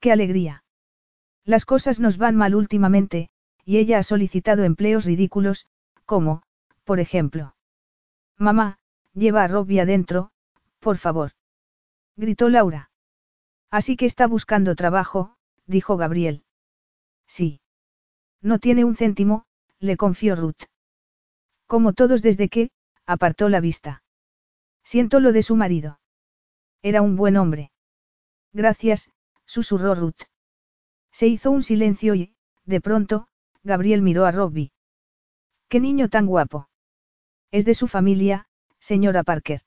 ¡Qué 0.00 0.10
alegría! 0.10 0.64
Las 1.44 1.64
cosas 1.64 2.00
nos 2.00 2.18
van 2.18 2.36
mal 2.36 2.54
últimamente, 2.54 3.30
y 3.64 3.78
ella 3.78 3.98
ha 3.98 4.02
solicitado 4.02 4.64
empleos 4.64 5.04
ridículos, 5.04 5.68
como, 6.04 6.42
por 6.84 7.00
ejemplo. 7.00 7.54
Mamá, 8.36 8.78
lleva 9.14 9.44
a 9.44 9.48
Robbie 9.48 9.80
adentro, 9.80 10.30
por 10.80 10.98
favor. 10.98 11.32
Gritó 12.16 12.48
Laura. 12.48 12.90
Así 13.70 13.96
que 13.96 14.06
está 14.06 14.26
buscando 14.26 14.74
trabajo, 14.74 15.36
dijo 15.66 15.96
Gabriel. 15.96 16.44
Sí. 17.26 17.60
No 18.40 18.58
tiene 18.58 18.84
un 18.84 18.96
céntimo, 18.96 19.46
le 19.78 19.96
confió 19.96 20.36
Ruth. 20.36 20.64
Como 21.66 21.92
todos 21.92 22.22
desde 22.22 22.48
que, 22.48 22.70
apartó 23.06 23.48
la 23.48 23.60
vista. 23.60 24.03
Siento 24.84 25.18
lo 25.18 25.32
de 25.32 25.42
su 25.42 25.56
marido. 25.56 25.98
Era 26.82 27.02
un 27.02 27.16
buen 27.16 27.36
hombre. 27.36 27.72
Gracias, 28.52 29.10
susurró 29.46 29.94
Ruth. 29.94 30.22
Se 31.10 31.26
hizo 31.26 31.50
un 31.50 31.62
silencio 31.62 32.14
y, 32.14 32.34
de 32.64 32.80
pronto, 32.80 33.28
Gabriel 33.62 34.02
miró 34.02 34.26
a 34.26 34.32
Robbie. 34.32 34.72
¡Qué 35.68 35.80
niño 35.80 36.08
tan 36.08 36.26
guapo! 36.26 36.68
Es 37.50 37.64
de 37.64 37.74
su 37.74 37.88
familia, 37.88 38.46
señora 38.78 39.22
Parker. 39.22 39.62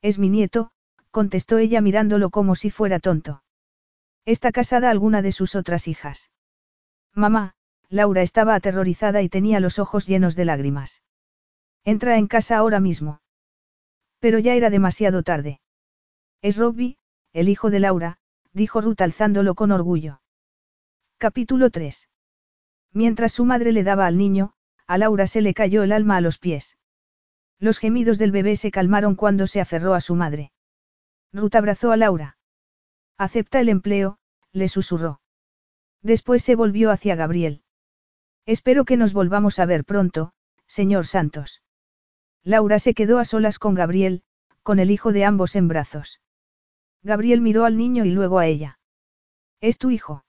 Es 0.00 0.18
mi 0.18 0.28
nieto, 0.28 0.70
contestó 1.10 1.58
ella 1.58 1.80
mirándolo 1.80 2.30
como 2.30 2.56
si 2.56 2.70
fuera 2.70 3.00
tonto. 3.00 3.42
¿Está 4.24 4.52
casada 4.52 4.90
alguna 4.90 5.22
de 5.22 5.32
sus 5.32 5.54
otras 5.54 5.88
hijas? 5.88 6.30
Mamá, 7.14 7.54
Laura 7.88 8.22
estaba 8.22 8.54
aterrorizada 8.54 9.22
y 9.22 9.28
tenía 9.28 9.60
los 9.60 9.78
ojos 9.78 10.06
llenos 10.06 10.36
de 10.36 10.44
lágrimas. 10.44 11.02
Entra 11.84 12.16
en 12.16 12.28
casa 12.28 12.56
ahora 12.56 12.80
mismo. 12.80 13.20
Pero 14.20 14.38
ya 14.38 14.54
era 14.54 14.70
demasiado 14.70 15.22
tarde. 15.22 15.60
Es 16.42 16.56
Robbie, 16.56 16.98
el 17.32 17.48
hijo 17.48 17.70
de 17.70 17.80
Laura, 17.80 18.18
dijo 18.52 18.80
Ruth 18.80 19.00
alzándolo 19.00 19.54
con 19.54 19.72
orgullo. 19.72 20.20
Capítulo 21.18 21.70
3. 21.70 22.08
Mientras 22.92 23.32
su 23.32 23.44
madre 23.44 23.72
le 23.72 23.82
daba 23.82 24.06
al 24.06 24.16
niño, 24.16 24.52
a 24.86 24.98
Laura 24.98 25.26
se 25.26 25.40
le 25.40 25.54
cayó 25.54 25.82
el 25.82 25.92
alma 25.92 26.16
a 26.16 26.20
los 26.20 26.38
pies. 26.38 26.76
Los 27.58 27.78
gemidos 27.78 28.18
del 28.18 28.32
bebé 28.32 28.56
se 28.56 28.70
calmaron 28.70 29.14
cuando 29.14 29.46
se 29.46 29.60
aferró 29.60 29.94
a 29.94 30.00
su 30.00 30.14
madre. 30.14 30.52
Ruth 31.32 31.54
abrazó 31.54 31.92
a 31.92 31.96
Laura. 31.96 32.38
Acepta 33.18 33.60
el 33.60 33.68
empleo, 33.68 34.18
le 34.52 34.68
susurró. 34.68 35.20
Después 36.02 36.42
se 36.42 36.56
volvió 36.56 36.90
hacia 36.90 37.14
Gabriel. 37.14 37.62
Espero 38.46 38.84
que 38.84 38.96
nos 38.96 39.12
volvamos 39.12 39.58
a 39.58 39.66
ver 39.66 39.84
pronto, 39.84 40.32
señor 40.66 41.06
Santos. 41.06 41.62
Laura 42.42 42.78
se 42.78 42.94
quedó 42.94 43.18
a 43.18 43.24
solas 43.24 43.58
con 43.58 43.74
Gabriel, 43.74 44.22
con 44.62 44.78
el 44.78 44.90
hijo 44.90 45.12
de 45.12 45.24
ambos 45.24 45.56
en 45.56 45.68
brazos. 45.68 46.20
Gabriel 47.02 47.40
miró 47.40 47.64
al 47.64 47.76
niño 47.76 48.04
y 48.04 48.10
luego 48.10 48.38
a 48.38 48.46
ella. 48.46 48.78
¿Es 49.60 49.78
tu 49.78 49.90
hijo? 49.90 50.24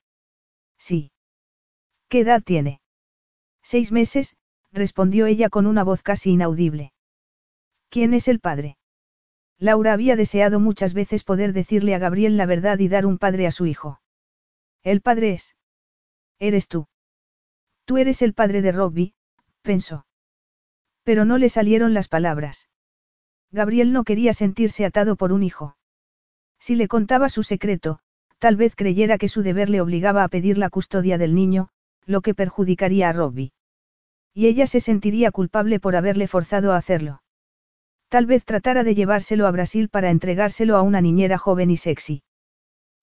Sí. 0.77 1.11
¿Qué 2.09 2.21
edad 2.21 2.41
tiene? 2.43 2.81
Seis 3.61 3.91
meses, 3.91 4.35
respondió 4.71 5.25
ella 5.25 5.49
con 5.49 5.65
una 5.67 5.83
voz 5.83 6.01
casi 6.01 6.31
inaudible. 6.31 6.93
¿Quién 7.89 8.13
es 8.13 8.27
el 8.27 8.39
padre? 8.39 8.77
Laura 9.57 9.93
había 9.93 10.15
deseado 10.15 10.59
muchas 10.59 10.93
veces 10.93 11.23
poder 11.23 11.53
decirle 11.53 11.93
a 11.93 11.99
Gabriel 11.99 12.35
la 12.35 12.45
verdad 12.45 12.79
y 12.79 12.87
dar 12.87 13.05
un 13.05 13.17
padre 13.17 13.47
a 13.47 13.51
su 13.51 13.65
hijo. 13.65 14.01
El 14.81 15.01
padre 15.01 15.33
es. 15.33 15.55
Eres 16.39 16.67
tú. 16.67 16.87
Tú 17.85 17.97
eres 17.97 18.21
el 18.21 18.33
padre 18.33 18.61
de 18.61 18.71
Robbie, 18.71 19.13
pensó. 19.61 20.05
Pero 21.03 21.25
no 21.25 21.37
le 21.37 21.49
salieron 21.49 21.93
las 21.93 22.07
palabras. 22.07 22.69
Gabriel 23.51 23.91
no 23.91 24.03
quería 24.03 24.33
sentirse 24.33 24.85
atado 24.85 25.15
por 25.15 25.33
un 25.33 25.43
hijo. 25.43 25.75
Si 26.59 26.75
le 26.75 26.87
contaba 26.87 27.27
su 27.29 27.43
secreto, 27.43 27.99
tal 28.39 28.55
vez 28.55 28.75
creyera 28.75 29.17
que 29.17 29.27
su 29.27 29.41
deber 29.41 29.69
le 29.69 29.81
obligaba 29.81 30.23
a 30.23 30.27
pedir 30.27 30.57
la 30.57 30.69
custodia 30.69 31.17
del 31.17 31.35
niño, 31.35 31.69
lo 32.05 32.21
que 32.21 32.33
perjudicaría 32.33 33.09
a 33.09 33.13
Robbie. 33.13 33.51
Y 34.33 34.47
ella 34.47 34.67
se 34.67 34.79
sentiría 34.79 35.31
culpable 35.31 35.79
por 35.79 35.95
haberle 35.95 36.27
forzado 36.27 36.71
a 36.73 36.77
hacerlo. 36.77 37.21
Tal 38.09 38.25
vez 38.25 38.45
tratara 38.45 38.83
de 38.83 38.95
llevárselo 38.95 39.47
a 39.47 39.51
Brasil 39.51 39.89
para 39.89 40.11
entregárselo 40.11 40.77
a 40.77 40.81
una 40.81 41.01
niñera 41.01 41.37
joven 41.37 41.71
y 41.71 41.77
sexy. 41.77 42.23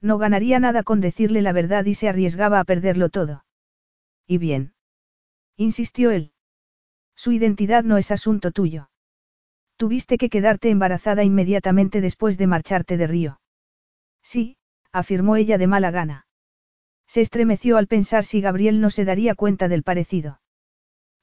No 0.00 0.18
ganaría 0.18 0.60
nada 0.60 0.82
con 0.82 1.00
decirle 1.00 1.42
la 1.42 1.52
verdad 1.52 1.84
y 1.84 1.94
se 1.94 2.08
arriesgaba 2.08 2.60
a 2.60 2.64
perderlo 2.64 3.08
todo. 3.08 3.44
¿Y 4.26 4.38
bien? 4.38 4.74
Insistió 5.56 6.10
él. 6.10 6.32
Su 7.18 7.32
identidad 7.32 7.82
no 7.82 7.98
es 7.98 8.12
asunto 8.12 8.52
tuyo. 8.52 8.90
Tuviste 9.76 10.18
que 10.18 10.30
quedarte 10.30 10.70
embarazada 10.70 11.24
inmediatamente 11.24 12.00
después 12.00 12.38
de 12.38 12.46
marcharte 12.46 12.96
de 12.96 13.08
Río. 13.08 13.40
Sí, 14.22 14.56
afirmó 14.92 15.34
ella 15.34 15.58
de 15.58 15.66
mala 15.66 15.90
gana. 15.90 16.28
Se 17.08 17.20
estremeció 17.20 17.76
al 17.76 17.88
pensar 17.88 18.24
si 18.24 18.40
Gabriel 18.40 18.80
no 18.80 18.88
se 18.90 19.04
daría 19.04 19.34
cuenta 19.34 19.66
del 19.66 19.82
parecido. 19.82 20.40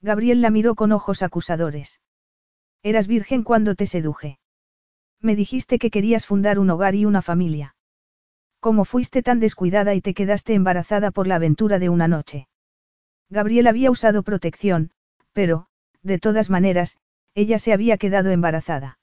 Gabriel 0.02 0.42
la 0.42 0.50
miró 0.50 0.74
con 0.74 0.92
ojos 0.92 1.22
acusadores. 1.22 2.02
Eras 2.82 3.06
virgen 3.06 3.42
cuando 3.42 3.74
te 3.74 3.86
seduje. 3.86 4.38
Me 5.22 5.34
dijiste 5.34 5.78
que 5.78 5.90
querías 5.90 6.26
fundar 6.26 6.58
un 6.58 6.68
hogar 6.68 6.94
y 6.94 7.06
una 7.06 7.22
familia. 7.22 7.74
¿Cómo 8.60 8.84
fuiste 8.84 9.22
tan 9.22 9.40
descuidada 9.40 9.94
y 9.94 10.02
te 10.02 10.12
quedaste 10.12 10.52
embarazada 10.52 11.10
por 11.10 11.26
la 11.26 11.36
aventura 11.36 11.78
de 11.78 11.88
una 11.88 12.06
noche? 12.06 12.48
Gabriel 13.30 13.66
había 13.66 13.90
usado 13.90 14.22
protección, 14.22 14.90
pero, 15.32 15.68
de 16.06 16.18
todas 16.18 16.50
maneras, 16.50 16.96
ella 17.34 17.58
se 17.58 17.72
había 17.72 17.98
quedado 17.98 18.30
embarazada. 18.30 18.98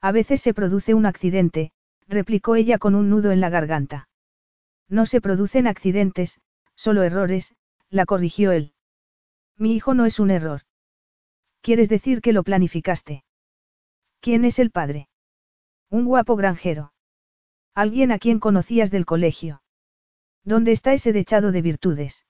A 0.00 0.12
veces 0.12 0.40
se 0.40 0.54
produce 0.54 0.94
un 0.94 1.06
accidente, 1.06 1.72
replicó 2.06 2.54
ella 2.54 2.78
con 2.78 2.94
un 2.94 3.10
nudo 3.10 3.32
en 3.32 3.40
la 3.40 3.50
garganta. 3.50 4.08
No 4.88 5.06
se 5.06 5.20
producen 5.20 5.66
accidentes, 5.66 6.40
solo 6.74 7.02
errores, 7.02 7.54
la 7.90 8.04
corrigió 8.04 8.52
él. 8.52 8.74
Mi 9.56 9.74
hijo 9.74 9.94
no 9.94 10.06
es 10.06 10.20
un 10.20 10.30
error. 10.30 10.62
¿Quieres 11.62 11.88
decir 11.88 12.20
que 12.20 12.32
lo 12.32 12.44
planificaste? 12.44 13.24
¿Quién 14.20 14.44
es 14.44 14.58
el 14.58 14.70
padre? 14.70 15.08
Un 15.90 16.04
guapo 16.04 16.36
granjero. 16.36 16.92
Alguien 17.74 18.12
a 18.12 18.18
quien 18.18 18.38
conocías 18.38 18.90
del 18.90 19.06
colegio. 19.06 19.62
¿Dónde 20.44 20.72
está 20.72 20.92
ese 20.92 21.12
dechado 21.12 21.52
de 21.52 21.62
virtudes? 21.62 22.26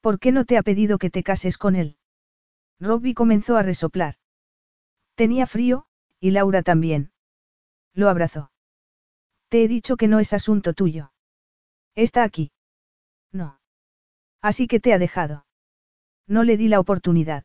¿Por 0.00 0.18
qué 0.18 0.32
no 0.32 0.44
te 0.44 0.58
ha 0.58 0.62
pedido 0.62 0.98
que 0.98 1.10
te 1.10 1.22
cases 1.22 1.58
con 1.58 1.76
él? 1.76 1.96
Robbie 2.78 3.14
comenzó 3.14 3.56
a 3.56 3.62
resoplar. 3.62 4.16
Tenía 5.14 5.46
frío, 5.46 5.86
y 6.20 6.30
Laura 6.30 6.62
también. 6.62 7.12
Lo 7.94 8.08
abrazó. 8.08 8.50
Te 9.48 9.64
he 9.64 9.68
dicho 9.68 9.96
que 9.96 10.08
no 10.08 10.20
es 10.20 10.32
asunto 10.32 10.74
tuyo. 10.74 11.12
Está 11.94 12.24
aquí. 12.24 12.52
No. 13.32 13.60
Así 14.42 14.66
que 14.66 14.80
te 14.80 14.92
ha 14.92 14.98
dejado. 14.98 15.46
No 16.26 16.44
le 16.44 16.56
di 16.56 16.68
la 16.68 16.80
oportunidad. 16.80 17.44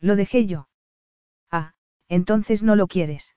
Lo 0.00 0.16
dejé 0.16 0.46
yo. 0.46 0.68
Ah, 1.50 1.74
entonces 2.08 2.62
no 2.62 2.76
lo 2.76 2.86
quieres. 2.86 3.36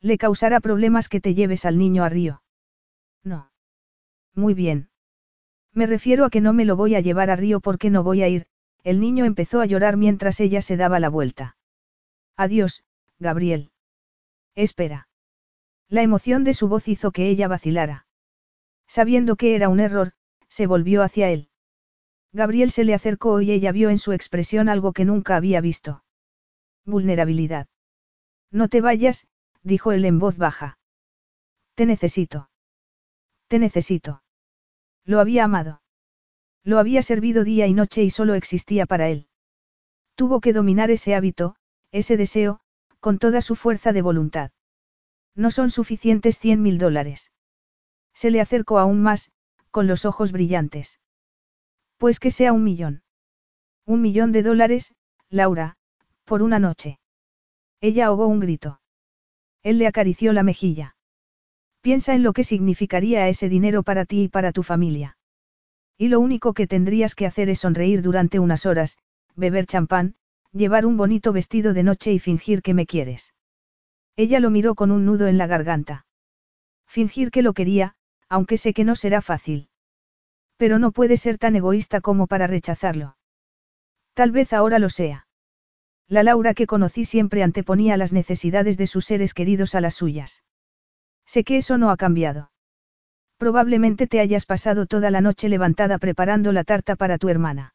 Le 0.00 0.18
causará 0.18 0.60
problemas 0.60 1.08
que 1.08 1.20
te 1.20 1.34
lleves 1.34 1.64
al 1.64 1.78
niño 1.78 2.02
a 2.02 2.08
Río. 2.08 2.42
No. 3.22 3.50
Muy 4.34 4.54
bien. 4.54 4.90
Me 5.72 5.86
refiero 5.86 6.24
a 6.24 6.30
que 6.30 6.40
no 6.40 6.52
me 6.52 6.64
lo 6.64 6.76
voy 6.76 6.94
a 6.94 7.00
llevar 7.00 7.30
a 7.30 7.36
Río 7.36 7.60
porque 7.60 7.90
no 7.90 8.02
voy 8.02 8.22
a 8.22 8.28
ir, 8.28 8.46
el 8.86 9.00
niño 9.00 9.24
empezó 9.24 9.60
a 9.60 9.66
llorar 9.66 9.96
mientras 9.96 10.38
ella 10.38 10.62
se 10.62 10.76
daba 10.76 11.00
la 11.00 11.08
vuelta. 11.08 11.56
Adiós, 12.36 12.84
Gabriel. 13.18 13.72
Espera. 14.54 15.08
La 15.88 16.02
emoción 16.02 16.44
de 16.44 16.54
su 16.54 16.68
voz 16.68 16.86
hizo 16.86 17.10
que 17.10 17.28
ella 17.28 17.48
vacilara. 17.48 18.06
Sabiendo 18.86 19.34
que 19.34 19.56
era 19.56 19.68
un 19.68 19.80
error, 19.80 20.12
se 20.48 20.68
volvió 20.68 21.02
hacia 21.02 21.30
él. 21.30 21.48
Gabriel 22.32 22.70
se 22.70 22.84
le 22.84 22.94
acercó 22.94 23.40
y 23.40 23.50
ella 23.50 23.72
vio 23.72 23.90
en 23.90 23.98
su 23.98 24.12
expresión 24.12 24.68
algo 24.68 24.92
que 24.92 25.04
nunca 25.04 25.34
había 25.34 25.60
visto. 25.60 26.04
Vulnerabilidad. 26.84 27.66
No 28.52 28.68
te 28.68 28.80
vayas, 28.80 29.26
dijo 29.64 29.90
él 29.90 30.04
en 30.04 30.20
voz 30.20 30.38
baja. 30.38 30.78
Te 31.74 31.86
necesito. 31.86 32.50
Te 33.48 33.58
necesito. 33.58 34.22
Lo 35.04 35.18
había 35.18 35.42
amado. 35.42 35.82
Lo 36.66 36.80
había 36.80 37.00
servido 37.00 37.44
día 37.44 37.68
y 37.68 37.74
noche 37.74 38.02
y 38.02 38.10
solo 38.10 38.34
existía 38.34 38.86
para 38.86 39.08
él. 39.08 39.28
Tuvo 40.16 40.40
que 40.40 40.52
dominar 40.52 40.90
ese 40.90 41.14
hábito, 41.14 41.54
ese 41.92 42.16
deseo, 42.16 42.58
con 42.98 43.20
toda 43.20 43.40
su 43.40 43.54
fuerza 43.54 43.92
de 43.92 44.02
voluntad. 44.02 44.50
No 45.36 45.52
son 45.52 45.70
suficientes 45.70 46.40
cien 46.40 46.62
mil 46.62 46.78
dólares. 46.78 47.30
Se 48.14 48.32
le 48.32 48.40
acercó 48.40 48.80
aún 48.80 49.00
más, 49.00 49.30
con 49.70 49.86
los 49.86 50.04
ojos 50.04 50.32
brillantes. 50.32 50.98
Pues 51.98 52.18
que 52.18 52.32
sea 52.32 52.52
un 52.52 52.64
millón. 52.64 53.04
Un 53.84 54.02
millón 54.02 54.32
de 54.32 54.42
dólares, 54.42 54.92
Laura, 55.30 55.76
por 56.24 56.42
una 56.42 56.58
noche. 56.58 56.98
Ella 57.80 58.06
ahogó 58.06 58.26
un 58.26 58.40
grito. 58.40 58.80
Él 59.62 59.78
le 59.78 59.86
acarició 59.86 60.32
la 60.32 60.42
mejilla. 60.42 60.96
Piensa 61.80 62.16
en 62.16 62.24
lo 62.24 62.32
que 62.32 62.42
significaría 62.42 63.28
ese 63.28 63.48
dinero 63.48 63.84
para 63.84 64.04
ti 64.04 64.24
y 64.24 64.28
para 64.28 64.50
tu 64.50 64.64
familia. 64.64 65.16
Y 65.98 66.08
lo 66.08 66.20
único 66.20 66.52
que 66.52 66.66
tendrías 66.66 67.14
que 67.14 67.26
hacer 67.26 67.48
es 67.48 67.60
sonreír 67.60 68.02
durante 68.02 68.38
unas 68.38 68.66
horas, 68.66 68.98
beber 69.34 69.66
champán, 69.66 70.14
llevar 70.52 70.86
un 70.86 70.96
bonito 70.96 71.32
vestido 71.32 71.72
de 71.74 71.82
noche 71.82 72.12
y 72.12 72.18
fingir 72.18 72.62
que 72.62 72.74
me 72.74 72.86
quieres. 72.86 73.34
Ella 74.16 74.40
lo 74.40 74.50
miró 74.50 74.74
con 74.74 74.90
un 74.90 75.04
nudo 75.04 75.26
en 75.26 75.38
la 75.38 75.46
garganta. 75.46 76.06
Fingir 76.86 77.30
que 77.30 77.42
lo 77.42 77.52
quería, 77.52 77.94
aunque 78.28 78.56
sé 78.56 78.72
que 78.72 78.84
no 78.84 78.96
será 78.96 79.20
fácil. 79.20 79.68
Pero 80.56 80.78
no 80.78 80.92
puede 80.92 81.16
ser 81.16 81.38
tan 81.38 81.56
egoísta 81.56 82.00
como 82.00 82.26
para 82.26 82.46
rechazarlo. 82.46 83.16
Tal 84.14 84.30
vez 84.30 84.52
ahora 84.52 84.78
lo 84.78 84.88
sea. 84.88 85.26
La 86.08 86.22
Laura 86.22 86.54
que 86.54 86.66
conocí 86.66 87.04
siempre 87.04 87.42
anteponía 87.42 87.96
las 87.96 88.12
necesidades 88.12 88.78
de 88.78 88.86
sus 88.86 89.04
seres 89.04 89.34
queridos 89.34 89.74
a 89.74 89.80
las 89.80 89.94
suyas. 89.94 90.42
Sé 91.26 91.44
que 91.44 91.58
eso 91.58 91.76
no 91.76 91.90
ha 91.90 91.96
cambiado. 91.96 92.50
Probablemente 93.38 94.06
te 94.06 94.20
hayas 94.20 94.46
pasado 94.46 94.86
toda 94.86 95.10
la 95.10 95.20
noche 95.20 95.48
levantada 95.48 95.98
preparando 95.98 96.52
la 96.52 96.64
tarta 96.64 96.96
para 96.96 97.18
tu 97.18 97.28
hermana. 97.28 97.74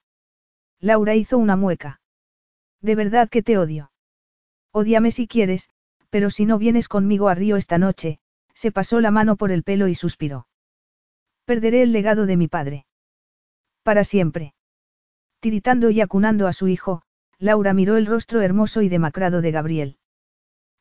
Laura 0.80 1.16
hizo 1.16 1.38
una 1.38 1.56
mueca. 1.56 2.02
De 2.82 2.96
verdad 2.96 3.30
que 3.30 3.44
te 3.44 3.58
odio. 3.58 3.92
Odiame 4.72 5.12
si 5.12 5.28
quieres, 5.28 5.70
pero 6.10 6.30
si 6.30 6.46
no 6.46 6.58
vienes 6.58 6.88
conmigo 6.88 7.30
a 7.30 7.36
Río 7.36 7.58
esta 7.58 7.78
noche, 7.78 8.20
se 8.56 8.72
pasó 8.72 9.00
la 9.02 9.12
mano 9.12 9.36
por 9.36 9.52
el 9.52 9.64
pelo 9.64 9.88
y 9.88 9.96
suspiró. 9.96 10.48
Perderé 11.46 11.84
el 11.84 11.92
legado 11.92 12.26
de 12.26 12.38
mi 12.38 12.48
padre. 12.48 12.86
Para 13.84 14.04
siempre. 14.04 14.54
Tiritando 15.40 15.90
y 15.90 16.02
acunando 16.02 16.48
a 16.48 16.54
su 16.54 16.68
hijo, 16.68 17.04
Laura 17.38 17.74
miró 17.74 17.98
el 17.98 18.06
rostro 18.06 18.42
hermoso 18.42 18.82
y 18.82 18.90
demacrado 18.90 19.42
de 19.42 19.52
Gabriel. 19.52 19.98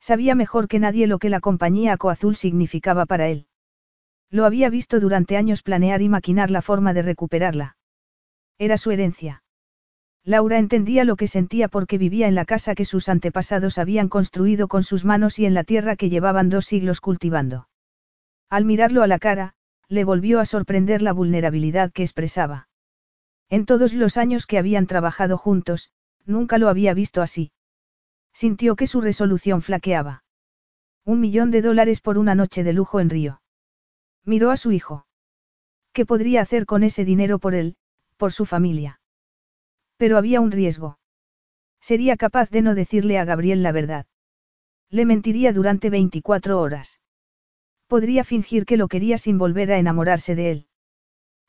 Sabía 0.00 0.34
mejor 0.34 0.68
que 0.68 0.78
nadie 0.78 1.06
lo 1.06 1.18
que 1.18 1.28
la 1.28 1.40
compañía 1.40 1.96
Coazul 1.96 2.36
significaba 2.36 3.06
para 3.06 3.28
él. 3.28 3.46
Lo 4.30 4.44
había 4.44 4.70
visto 4.70 5.00
durante 5.00 5.36
años 5.36 5.62
planear 5.62 6.02
y 6.02 6.08
maquinar 6.08 6.50
la 6.50 6.62
forma 6.62 6.94
de 6.94 7.02
recuperarla. 7.02 7.76
Era 8.58 8.76
su 8.76 8.90
herencia. 8.90 9.42
Laura 10.22 10.58
entendía 10.58 11.04
lo 11.04 11.16
que 11.16 11.26
sentía 11.26 11.68
porque 11.68 11.98
vivía 11.98 12.28
en 12.28 12.34
la 12.34 12.44
casa 12.44 12.74
que 12.74 12.84
sus 12.84 13.08
antepasados 13.08 13.78
habían 13.78 14.08
construido 14.08 14.68
con 14.68 14.82
sus 14.84 15.04
manos 15.04 15.38
y 15.38 15.46
en 15.46 15.54
la 15.54 15.64
tierra 15.64 15.96
que 15.96 16.10
llevaban 16.10 16.50
dos 16.50 16.66
siglos 16.66 17.00
cultivando. 17.00 17.68
Al 18.50 18.64
mirarlo 18.64 19.02
a 19.02 19.06
la 19.06 19.18
cara, 19.18 19.54
le 19.88 20.04
volvió 20.04 20.38
a 20.38 20.44
sorprender 20.44 21.02
la 21.02 21.12
vulnerabilidad 21.12 21.90
que 21.90 22.02
expresaba. 22.02 22.68
En 23.48 23.66
todos 23.66 23.94
los 23.94 24.16
años 24.16 24.46
que 24.46 24.58
habían 24.58 24.86
trabajado 24.86 25.36
juntos, 25.36 25.90
nunca 26.24 26.58
lo 26.58 26.68
había 26.68 26.94
visto 26.94 27.22
así. 27.22 27.50
Sintió 28.32 28.76
que 28.76 28.86
su 28.86 29.00
resolución 29.00 29.62
flaqueaba. 29.62 30.22
Un 31.04 31.18
millón 31.20 31.50
de 31.50 31.62
dólares 31.62 32.00
por 32.00 32.18
una 32.18 32.36
noche 32.36 32.62
de 32.62 32.72
lujo 32.72 33.00
en 33.00 33.10
Río. 33.10 33.39
Miró 34.24 34.50
a 34.50 34.56
su 34.56 34.72
hijo. 34.72 35.06
¿Qué 35.92 36.06
podría 36.06 36.42
hacer 36.42 36.66
con 36.66 36.82
ese 36.82 37.04
dinero 37.04 37.38
por 37.38 37.54
él, 37.54 37.76
por 38.16 38.32
su 38.32 38.46
familia? 38.46 39.00
Pero 39.96 40.18
había 40.18 40.40
un 40.40 40.52
riesgo. 40.52 40.98
Sería 41.80 42.16
capaz 42.16 42.50
de 42.50 42.62
no 42.62 42.74
decirle 42.74 43.18
a 43.18 43.24
Gabriel 43.24 43.62
la 43.62 43.72
verdad. 43.72 44.06
Le 44.90 45.04
mentiría 45.04 45.52
durante 45.52 45.90
24 45.90 46.60
horas. 46.60 47.00
Podría 47.86 48.24
fingir 48.24 48.66
que 48.66 48.76
lo 48.76 48.88
quería 48.88 49.18
sin 49.18 49.38
volver 49.38 49.72
a 49.72 49.78
enamorarse 49.78 50.34
de 50.34 50.50
él. 50.50 50.66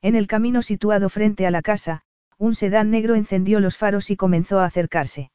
En 0.01 0.15
el 0.15 0.27
camino 0.27 0.61
situado 0.61 1.09
frente 1.09 1.45
a 1.45 1.51
la 1.51 1.61
casa, 1.61 2.03
un 2.37 2.55
sedán 2.55 2.89
negro 2.89 3.13
encendió 3.13 3.59
los 3.59 3.77
faros 3.77 4.09
y 4.09 4.15
comenzó 4.15 4.59
a 4.59 4.65
acercarse. 4.65 5.31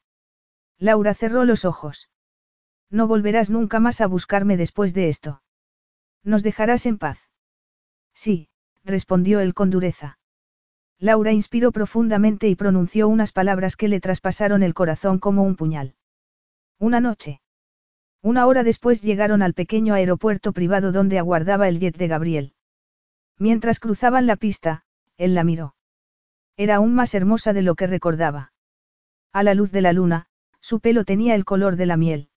Laura 0.77 1.13
cerró 1.13 1.45
los 1.45 1.63
ojos. 1.63 2.09
No 2.89 3.07
volverás 3.07 3.49
nunca 3.49 3.79
más 3.79 4.01
a 4.01 4.07
buscarme 4.07 4.57
después 4.57 4.93
de 4.93 5.09
esto. 5.09 5.41
Nos 6.23 6.43
dejarás 6.43 6.85
en 6.85 6.97
paz. 6.97 7.26
Sí, 8.17 8.49
respondió 8.83 9.41
él 9.41 9.53
con 9.53 9.69
dureza. 9.69 10.17
Laura 10.97 11.33
inspiró 11.33 11.71
profundamente 11.71 12.49
y 12.49 12.55
pronunció 12.55 13.07
unas 13.07 13.31
palabras 13.31 13.75
que 13.75 13.87
le 13.87 13.99
traspasaron 13.99 14.63
el 14.63 14.73
corazón 14.73 15.19
como 15.19 15.43
un 15.43 15.55
puñal. 15.55 15.93
Una 16.79 16.99
noche. 16.99 17.41
Una 18.23 18.47
hora 18.47 18.63
después 18.63 19.03
llegaron 19.03 19.43
al 19.43 19.53
pequeño 19.53 19.93
aeropuerto 19.93 20.51
privado 20.51 20.91
donde 20.91 21.19
aguardaba 21.19 21.67
el 21.67 21.79
jet 21.79 21.95
de 21.95 22.07
Gabriel. 22.07 22.53
Mientras 23.37 23.79
cruzaban 23.79 24.25
la 24.25 24.35
pista, 24.35 24.83
él 25.17 25.35
la 25.35 25.43
miró. 25.43 25.75
Era 26.55 26.77
aún 26.77 26.95
más 26.95 27.13
hermosa 27.13 27.53
de 27.53 27.61
lo 27.61 27.75
que 27.75 27.85
recordaba. 27.85 28.51
A 29.31 29.43
la 29.43 29.53
luz 29.53 29.71
de 29.71 29.81
la 29.81 29.93
luna, 29.93 30.25
su 30.59 30.79
pelo 30.79 31.05
tenía 31.05 31.35
el 31.35 31.45
color 31.45 31.75
de 31.75 31.85
la 31.85 31.97
miel. 31.97 32.29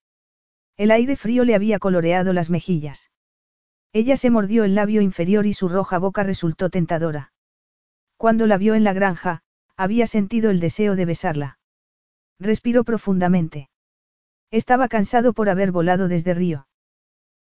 El 0.77 0.91
aire 0.91 1.15
frío 1.15 1.43
le 1.43 1.55
había 1.55 1.79
coloreado 1.79 2.33
las 2.33 2.51
mejillas. 2.51 3.09
Ella 3.93 4.15
se 4.15 4.29
mordió 4.29 4.63
el 4.63 4.75
labio 4.75 5.01
inferior 5.01 5.45
y 5.45 5.53
su 5.53 5.67
roja 5.67 5.97
boca 5.97 6.23
resultó 6.23 6.69
tentadora. 6.69 7.33
Cuando 8.17 8.47
la 8.47 8.57
vio 8.57 8.75
en 8.75 8.83
la 8.83 8.93
granja, 8.93 9.43
había 9.75 10.07
sentido 10.07 10.49
el 10.49 10.59
deseo 10.59 10.95
de 10.95 11.05
besarla. 11.05 11.59
Respiró 12.39 12.83
profundamente. 12.83 13.69
Estaba 14.49 14.87
cansado 14.87 15.33
por 15.33 15.49
haber 15.49 15.71
volado 15.71 16.07
desde 16.07 16.33
Río. 16.33 16.67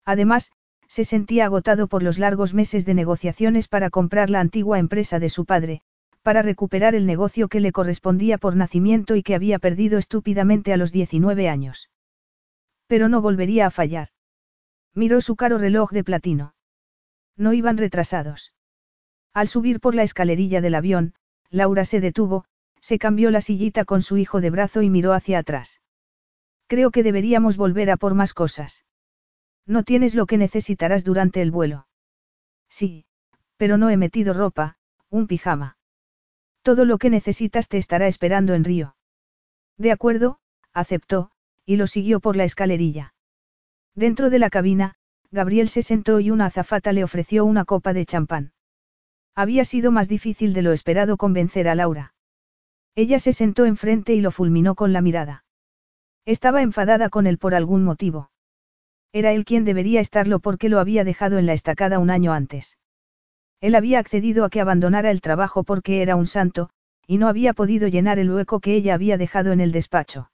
Además, 0.05 0.51
se 0.87 1.03
sentía 1.03 1.45
agotado 1.45 1.87
por 1.87 2.01
los 2.01 2.17
largos 2.17 2.53
meses 2.53 2.85
de 2.85 2.93
negociaciones 2.93 3.67
para 3.67 3.89
comprar 3.89 4.29
la 4.29 4.39
antigua 4.39 4.79
empresa 4.79 5.19
de 5.19 5.29
su 5.29 5.45
padre, 5.45 5.81
para 6.21 6.41
recuperar 6.41 6.95
el 6.95 7.05
negocio 7.05 7.47
que 7.49 7.59
le 7.59 7.71
correspondía 7.71 8.37
por 8.37 8.55
nacimiento 8.55 9.15
y 9.15 9.23
que 9.23 9.35
había 9.35 9.59
perdido 9.59 9.97
estúpidamente 9.97 10.73
a 10.73 10.77
los 10.77 10.91
19 10.91 11.49
años. 11.49 11.89
Pero 12.87 13.09
no 13.09 13.21
volvería 13.21 13.67
a 13.67 13.71
fallar. 13.71 14.09
Miró 14.93 15.21
su 15.21 15.35
caro 15.35 15.57
reloj 15.57 15.91
de 15.91 16.03
platino. 16.03 16.55
No 17.35 17.53
iban 17.53 17.77
retrasados. 17.77 18.53
Al 19.33 19.47
subir 19.47 19.79
por 19.79 19.93
la 19.93 20.03
escalerilla 20.03 20.61
del 20.61 20.75
avión, 20.75 21.13
Laura 21.49 21.85
se 21.85 21.99
detuvo, 21.99 22.45
se 22.81 22.97
cambió 22.97 23.31
la 23.31 23.41
sillita 23.41 23.85
con 23.85 24.01
su 24.01 24.17
hijo 24.17 24.41
de 24.41 24.49
brazo 24.49 24.81
y 24.81 24.89
miró 24.89 25.13
hacia 25.13 25.39
atrás. 25.39 25.81
Creo 26.67 26.91
que 26.91 27.03
deberíamos 27.03 27.57
volver 27.57 27.91
a 27.91 27.97
por 27.97 28.13
más 28.13 28.33
cosas. 28.33 28.85
No 29.65 29.83
tienes 29.83 30.15
lo 30.15 30.25
que 30.25 30.37
necesitarás 30.37 31.03
durante 31.03 31.41
el 31.41 31.51
vuelo. 31.51 31.87
Sí, 32.69 33.05
pero 33.57 33.77
no 33.77 33.89
he 33.89 33.97
metido 33.97 34.33
ropa, 34.33 34.77
un 35.09 35.27
pijama. 35.27 35.77
Todo 36.61 36.85
lo 36.85 36.97
que 36.97 37.09
necesitas 37.09 37.69
te 37.69 37.77
estará 37.77 38.07
esperando 38.07 38.53
en 38.53 38.63
Río. 38.63 38.95
De 39.77 39.91
acuerdo, 39.91 40.39
aceptó, 40.73 41.31
y 41.65 41.75
lo 41.75 41.87
siguió 41.87 42.19
por 42.19 42.35
la 42.35 42.43
escalerilla. 42.43 43.13
Dentro 43.97 44.29
de 44.29 44.37
la 44.37 44.51
cabina, 44.51 44.93
Gabriel 45.31 45.69
se 45.69 45.81
sentó 45.81 46.19
y 46.19 46.29
una 46.29 46.45
azafata 46.45 46.93
le 46.93 47.03
ofreció 47.03 47.45
una 47.45 47.65
copa 47.65 47.93
de 47.93 48.05
champán. 48.05 48.51
Había 49.33 49.65
sido 49.65 49.91
más 49.91 50.07
difícil 50.07 50.53
de 50.53 50.61
lo 50.61 50.71
esperado 50.71 51.17
convencer 51.17 51.67
a 51.67 51.73
Laura. 51.73 52.13
Ella 52.93 53.17
se 53.17 53.33
sentó 53.33 53.65
enfrente 53.65 54.13
y 54.13 54.21
lo 54.21 54.29
fulminó 54.29 54.75
con 54.75 54.93
la 54.93 55.01
mirada. 55.01 55.45
Estaba 56.25 56.61
enfadada 56.61 57.09
con 57.09 57.25
él 57.25 57.39
por 57.39 57.55
algún 57.55 57.83
motivo. 57.83 58.29
Era 59.13 59.31
él 59.31 59.45
quien 59.45 59.65
debería 59.65 59.99
estarlo 59.99 60.37
porque 60.41 60.69
lo 60.69 60.79
había 60.79 61.03
dejado 61.03 61.39
en 61.39 61.47
la 61.47 61.53
estacada 61.53 61.97
un 61.97 62.11
año 62.11 62.33
antes. 62.33 62.77
Él 63.61 63.73
había 63.73 63.97
accedido 63.97 64.45
a 64.45 64.51
que 64.51 64.61
abandonara 64.61 65.09
el 65.09 65.21
trabajo 65.21 65.63
porque 65.63 66.03
era 66.03 66.15
un 66.15 66.27
santo, 66.27 66.69
y 67.07 67.17
no 67.17 67.27
había 67.27 67.53
podido 67.53 67.87
llenar 67.87 68.19
el 68.19 68.29
hueco 68.29 68.59
que 68.59 68.75
ella 68.75 68.93
había 68.93 69.17
dejado 69.17 69.53
en 69.53 69.59
el 69.59 69.71
despacho. 69.71 70.29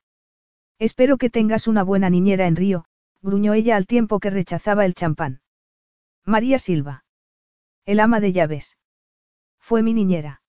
Espero 0.80 1.16
que 1.16 1.30
tengas 1.30 1.70
una 1.70 1.84
buena 1.84 2.10
niñera 2.10 2.46
en 2.46 2.58
Río, 2.58 2.86
gruñó 3.24 3.54
ella 3.54 3.78
al 3.78 3.88
tiempo 3.88 4.20
que 4.20 4.30
rechazaba 4.30 4.86
el 4.86 4.94
champán. 4.94 5.42
María 6.26 6.60
Silva. 6.60 7.06
El 7.86 8.00
ama 8.00 8.20
de 8.20 8.34
llaves. 8.34 8.78
Fue 9.60 9.82
mi 9.82 9.94
niñera. 9.94 10.42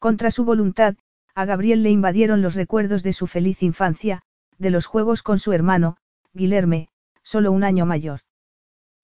Contra 0.00 0.30
su 0.30 0.44
voluntad, 0.44 0.96
a 1.34 1.44
Gabriel 1.44 1.82
le 1.82 1.90
invadieron 1.90 2.42
los 2.42 2.56
recuerdos 2.56 3.02
de 3.02 3.12
su 3.12 3.26
feliz 3.26 3.62
infancia, 3.62 4.22
de 4.58 4.70
los 4.70 4.86
juegos 4.86 5.22
con 5.22 5.38
su 5.38 5.52
hermano, 5.52 5.96
Guilherme, 6.32 6.88
solo 7.22 7.52
un 7.52 7.64
año 7.64 7.86
mayor. 7.86 8.20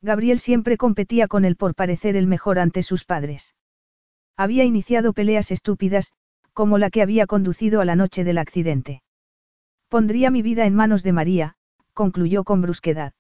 Gabriel 0.03 0.39
siempre 0.39 0.77
competía 0.77 1.29
con 1.29 1.45
él 1.45 1.57
por 1.57 1.75
parecer 1.75 2.17
el 2.17 2.27
mejor 2.27 2.59
ante 2.59 2.83
sus 2.83 3.05
padres. 3.05 3.55
Había 4.37 4.65
iniciado 4.65 5.13
peleas 5.13 5.51
estúpidas, 5.51 6.13
como 6.53 6.79
la 6.79 6.91
que 6.91 7.03
había 7.03 7.27
conducido 7.27 7.81
a 7.81 7.85
la 7.85 7.97
noche 7.97 8.25
del 8.25 8.39
accidente. 8.39 9.03
Pondría 9.89 10.31
mi 10.31 10.43
vida 10.43 10.67
en 10.67 10.75
manos 10.75 11.03
de 11.03 11.13
María, 11.13 11.57
concluyó 12.01 12.45
con 12.45 12.63
brusquedad. 12.63 13.13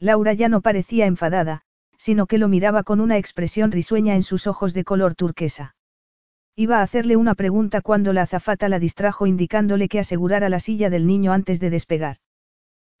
Laura 0.00 0.32
ya 0.32 0.48
no 0.48 0.60
parecía 0.60 1.06
enfadada, 1.06 1.60
sino 1.98 2.26
que 2.26 2.36
lo 2.36 2.48
miraba 2.48 2.82
con 2.82 2.98
una 3.00 3.16
expresión 3.16 3.70
risueña 3.70 4.16
en 4.16 4.24
sus 4.24 4.48
ojos 4.48 4.74
de 4.74 4.82
color 4.82 5.14
turquesa. 5.14 5.76
Iba 6.56 6.80
a 6.80 6.82
hacerle 6.82 7.14
una 7.14 7.36
pregunta 7.36 7.80
cuando 7.80 8.12
la 8.12 8.22
azafata 8.22 8.68
la 8.68 8.80
distrajo 8.80 9.28
indicándole 9.28 9.88
que 9.88 10.00
asegurara 10.00 10.48
la 10.48 10.58
silla 10.58 10.90
del 10.90 11.06
niño 11.06 11.32
antes 11.32 11.60
de 11.60 11.70
despegar. 11.70 12.16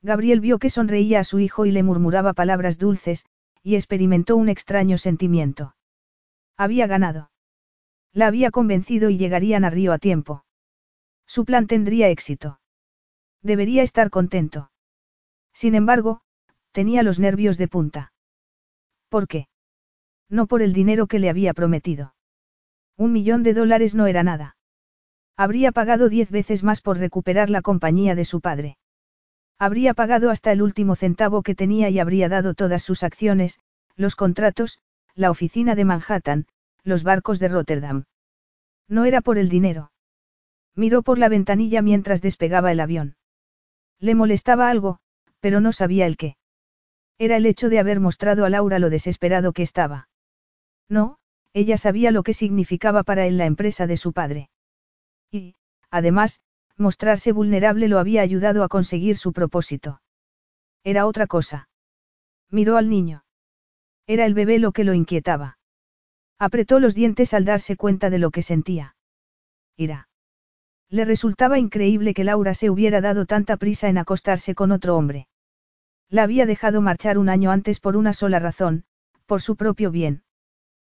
Gabriel 0.02 0.38
vio 0.38 0.60
que 0.60 0.70
sonreía 0.70 1.18
a 1.18 1.24
su 1.24 1.40
hijo 1.40 1.66
y 1.66 1.72
le 1.72 1.82
murmuraba 1.82 2.32
palabras 2.32 2.78
dulces, 2.78 3.26
y 3.60 3.74
experimentó 3.74 4.36
un 4.36 4.48
extraño 4.48 4.98
sentimiento. 4.98 5.74
Había 6.56 6.86
ganado. 6.86 7.32
La 8.12 8.28
había 8.28 8.52
convencido 8.52 9.10
y 9.10 9.18
llegarían 9.18 9.64
a 9.64 9.70
Río 9.70 9.92
a 9.92 9.98
tiempo. 9.98 10.44
Su 11.26 11.44
plan 11.44 11.66
tendría 11.66 12.08
éxito. 12.08 12.60
Debería 13.42 13.82
estar 13.82 14.10
contento. 14.10 14.71
Sin 15.52 15.74
embargo, 15.74 16.20
tenía 16.72 17.02
los 17.02 17.18
nervios 17.18 17.58
de 17.58 17.68
punta. 17.68 18.12
¿Por 19.08 19.28
qué? 19.28 19.48
No 20.28 20.46
por 20.46 20.62
el 20.62 20.72
dinero 20.72 21.06
que 21.06 21.18
le 21.18 21.28
había 21.28 21.52
prometido. 21.52 22.14
Un 22.96 23.12
millón 23.12 23.42
de 23.42 23.54
dólares 23.54 23.94
no 23.94 24.06
era 24.06 24.22
nada. 24.22 24.56
Habría 25.36 25.72
pagado 25.72 26.08
diez 26.08 26.30
veces 26.30 26.62
más 26.62 26.80
por 26.80 26.98
recuperar 26.98 27.50
la 27.50 27.62
compañía 27.62 28.14
de 28.14 28.24
su 28.24 28.40
padre. 28.40 28.76
Habría 29.58 29.94
pagado 29.94 30.30
hasta 30.30 30.52
el 30.52 30.62
último 30.62 30.96
centavo 30.96 31.42
que 31.42 31.54
tenía 31.54 31.88
y 31.88 31.98
habría 31.98 32.28
dado 32.28 32.54
todas 32.54 32.82
sus 32.82 33.02
acciones, 33.02 33.60
los 33.96 34.16
contratos, 34.16 34.80
la 35.14 35.30
oficina 35.30 35.74
de 35.74 35.84
Manhattan, 35.84 36.46
los 36.84 37.04
barcos 37.04 37.38
de 37.38 37.48
Rotterdam. 37.48 38.04
No 38.88 39.04
era 39.04 39.20
por 39.20 39.38
el 39.38 39.48
dinero. 39.48 39.92
Miró 40.74 41.02
por 41.02 41.18
la 41.18 41.28
ventanilla 41.28 41.82
mientras 41.82 42.22
despegaba 42.22 42.72
el 42.72 42.80
avión. 42.80 43.16
Le 44.00 44.14
molestaba 44.14 44.68
algo, 44.68 44.98
pero 45.42 45.60
no 45.60 45.72
sabía 45.72 46.06
el 46.06 46.16
qué. 46.16 46.36
Era 47.18 47.36
el 47.36 47.46
hecho 47.46 47.68
de 47.68 47.80
haber 47.80 47.98
mostrado 47.98 48.44
a 48.44 48.48
Laura 48.48 48.78
lo 48.78 48.90
desesperado 48.90 49.52
que 49.52 49.62
estaba. 49.62 50.08
No, 50.88 51.18
ella 51.52 51.76
sabía 51.76 52.12
lo 52.12 52.22
que 52.22 52.32
significaba 52.32 53.02
para 53.02 53.26
él 53.26 53.38
la 53.38 53.46
empresa 53.46 53.88
de 53.88 53.96
su 53.96 54.12
padre. 54.12 54.50
Y, 55.32 55.56
además, 55.90 56.40
mostrarse 56.76 57.32
vulnerable 57.32 57.88
lo 57.88 57.98
había 57.98 58.22
ayudado 58.22 58.62
a 58.62 58.68
conseguir 58.68 59.16
su 59.16 59.32
propósito. 59.32 60.00
Era 60.84 61.06
otra 61.06 61.26
cosa. 61.26 61.68
Miró 62.48 62.76
al 62.76 62.88
niño. 62.88 63.24
Era 64.06 64.26
el 64.26 64.34
bebé 64.34 64.60
lo 64.60 64.70
que 64.70 64.84
lo 64.84 64.94
inquietaba. 64.94 65.58
Apretó 66.38 66.78
los 66.78 66.94
dientes 66.94 67.34
al 67.34 67.44
darse 67.44 67.76
cuenta 67.76 68.10
de 68.10 68.18
lo 68.18 68.30
que 68.30 68.42
sentía. 68.42 68.94
Ira. 69.76 70.08
Le 70.88 71.04
resultaba 71.04 71.58
increíble 71.58 72.14
que 72.14 72.22
Laura 72.22 72.54
se 72.54 72.70
hubiera 72.70 73.00
dado 73.00 73.26
tanta 73.26 73.56
prisa 73.56 73.88
en 73.88 73.98
acostarse 73.98 74.54
con 74.54 74.70
otro 74.70 74.96
hombre. 74.96 75.28
La 76.12 76.24
había 76.24 76.44
dejado 76.44 76.82
marchar 76.82 77.16
un 77.16 77.30
año 77.30 77.50
antes 77.50 77.80
por 77.80 77.96
una 77.96 78.12
sola 78.12 78.38
razón, 78.38 78.84
por 79.24 79.40
su 79.40 79.56
propio 79.56 79.90
bien. 79.90 80.24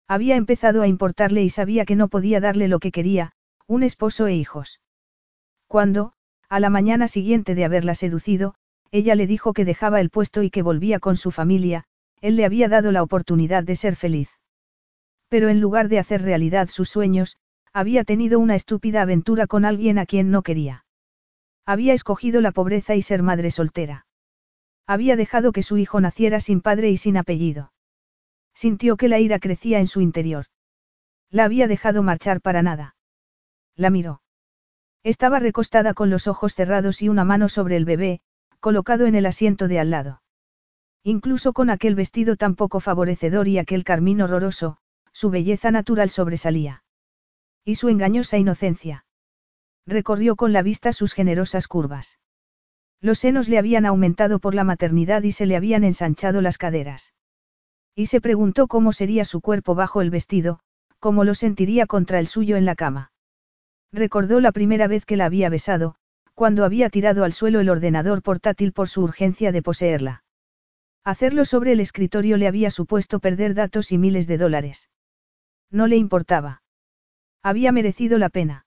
Había 0.09 0.35
empezado 0.35 0.83
a 0.83 0.89
importarle 0.89 1.45
y 1.45 1.51
sabía 1.51 1.85
que 1.85 1.95
no 1.95 2.09
podía 2.09 2.41
darle 2.41 2.67
lo 2.67 2.81
que 2.81 2.91
quería, 2.91 3.31
un 3.69 3.85
esposo 3.85 4.27
e 4.27 4.35
hijos. 4.35 4.81
Cuando, 5.69 6.15
a 6.49 6.59
la 6.59 6.69
mañana 6.69 7.07
siguiente 7.07 7.55
de 7.55 7.65
haberla 7.65 7.95
seducido, 7.95 8.57
ella 8.91 9.15
le 9.15 9.29
dijo 9.29 9.53
que 9.53 9.65
dejaba 9.65 10.01
el 10.01 10.11
puesto 10.11 10.43
y 10.43 10.51
que 10.51 10.63
volvía 10.63 10.99
con 10.99 11.17
su 11.17 11.31
familia, 11.31 11.85
él 12.21 12.35
le 12.35 12.45
había 12.45 12.69
dado 12.69 12.91
la 12.91 13.05
oportunidad 13.05 13.63
de 13.63 13.77
ser 13.77 13.95
feliz. 13.95 14.31
Pero 15.29 15.49
en 15.49 15.61
lugar 15.61 15.89
de 15.89 16.01
hacer 16.01 16.23
realidad 16.23 16.67
sus 16.67 16.89
sueños, 16.89 17.37
había 17.73 18.03
tenido 18.03 18.41
una 18.41 18.57
estúpida 18.57 19.03
aventura 19.03 19.47
con 19.47 19.65
alguien 19.65 20.01
a 20.01 20.07
quien 20.07 20.33
no 20.33 20.43
quería. 20.43 20.87
Había 21.65 21.95
escogido 21.95 22.41
la 22.41 22.51
pobreza 22.51 22.97
y 22.97 23.03
ser 23.03 23.23
madre 23.23 23.53
soltera. 23.53 24.07
Había 24.87 25.17
dejado 25.17 25.53
que 25.53 25.63
su 25.63 25.77
hijo 25.79 26.01
naciera 26.01 26.41
sin 26.41 26.61
padre 26.61 26.91
y 26.91 26.97
sin 26.97 27.17
apellido. 27.17 27.73
Sintió 28.55 28.97
que 28.97 29.09
la 29.09 29.19
ira 29.19 29.39
crecía 29.39 29.81
en 29.81 29.87
su 29.87 30.01
interior. 30.01 30.47
La 31.31 31.45
había 31.45 31.67
dejado 31.67 32.03
marchar 32.03 32.41
para 32.41 32.63
nada. 32.63 32.97
La 33.75 33.91
miró. 33.91 34.23
Estaba 35.03 35.39
recostada 35.39 35.95
con 35.95 36.11
los 36.11 36.27
ojos 36.27 36.55
cerrados 36.55 37.03
y 37.03 37.09
una 37.09 37.25
mano 37.25 37.49
sobre 37.49 37.77
el 37.77 37.85
bebé, 37.85 38.21
colocado 38.61 39.07
en 39.07 39.15
el 39.15 39.27
asiento 39.27 39.69
de 39.69 39.81
al 39.81 39.91
lado. 39.91 40.23
Incluso 41.03 41.53
con 41.53 41.71
aquel 41.71 41.95
vestido 41.95 42.37
tan 42.37 42.55
poco 42.55 42.81
favorecedor 42.81 43.49
y 43.49 43.59
aquel 43.59 43.85
carmín 43.85 44.23
horroroso, 44.23 44.79
su 45.13 45.31
belleza 45.31 45.71
natural 45.71 46.09
sobresalía. 46.09 46.83
Y 47.65 47.75
su 47.75 47.89
engañosa 47.89 48.39
inocencia. 48.39 49.05
Recorrió 49.87 50.37
con 50.37 50.53
la 50.53 50.63
vista 50.63 50.93
sus 50.93 51.13
generosas 51.13 51.69
curvas. 51.69 52.19
Los 53.01 53.19
senos 53.19 53.49
le 53.49 53.59
habían 53.59 53.87
aumentado 53.87 54.39
por 54.39 54.55
la 54.55 54.65
maternidad 54.65 55.23
y 55.23 55.33
se 55.33 55.47
le 55.47 55.57
habían 55.57 55.85
ensanchado 55.85 56.41
las 56.41 56.59
caderas. 56.59 57.13
Y 57.95 58.07
se 58.07 58.21
preguntó 58.21 58.67
cómo 58.67 58.93
sería 58.93 59.25
su 59.25 59.41
cuerpo 59.41 59.75
bajo 59.75 60.01
el 60.01 60.11
vestido, 60.11 60.61
cómo 60.99 61.25
lo 61.25 61.35
sentiría 61.35 61.87
contra 61.87 62.19
el 62.19 62.27
suyo 62.27 62.57
en 62.57 62.65
la 62.65 62.75
cama. 62.75 63.13
Recordó 63.93 64.41
la 64.41 64.53
primera 64.53 64.89
vez 64.89 65.05
que 65.05 65.17
la 65.17 65.27
había 65.27 65.49
besado, 65.49 65.95
cuando 66.35 66.65
había 66.65 66.91
tirado 66.91 67.25
al 67.25 67.33
suelo 67.33 67.61
el 67.61 67.69
ordenador 67.69 68.23
portátil 68.23 68.73
por 68.73 68.89
su 68.89 69.03
urgencia 69.03 69.53
de 69.53 69.63
poseerla. 69.63 70.25
Hacerlo 71.05 71.45
sobre 71.45 71.73
el 71.73 71.81
escritorio 71.81 72.37
le 72.37 72.49
había 72.49 72.71
supuesto 72.71 73.21
perder 73.21 73.55
datos 73.55 73.93
y 73.93 73.99
miles 73.99 74.27
de 74.27 74.39
dólares. 74.39 74.89
No 75.71 75.87
le 75.87 75.97
importaba. 75.97 76.63
Había 77.43 77.73
merecido 77.73 78.19
la 78.19 78.31
pena. 78.31 78.64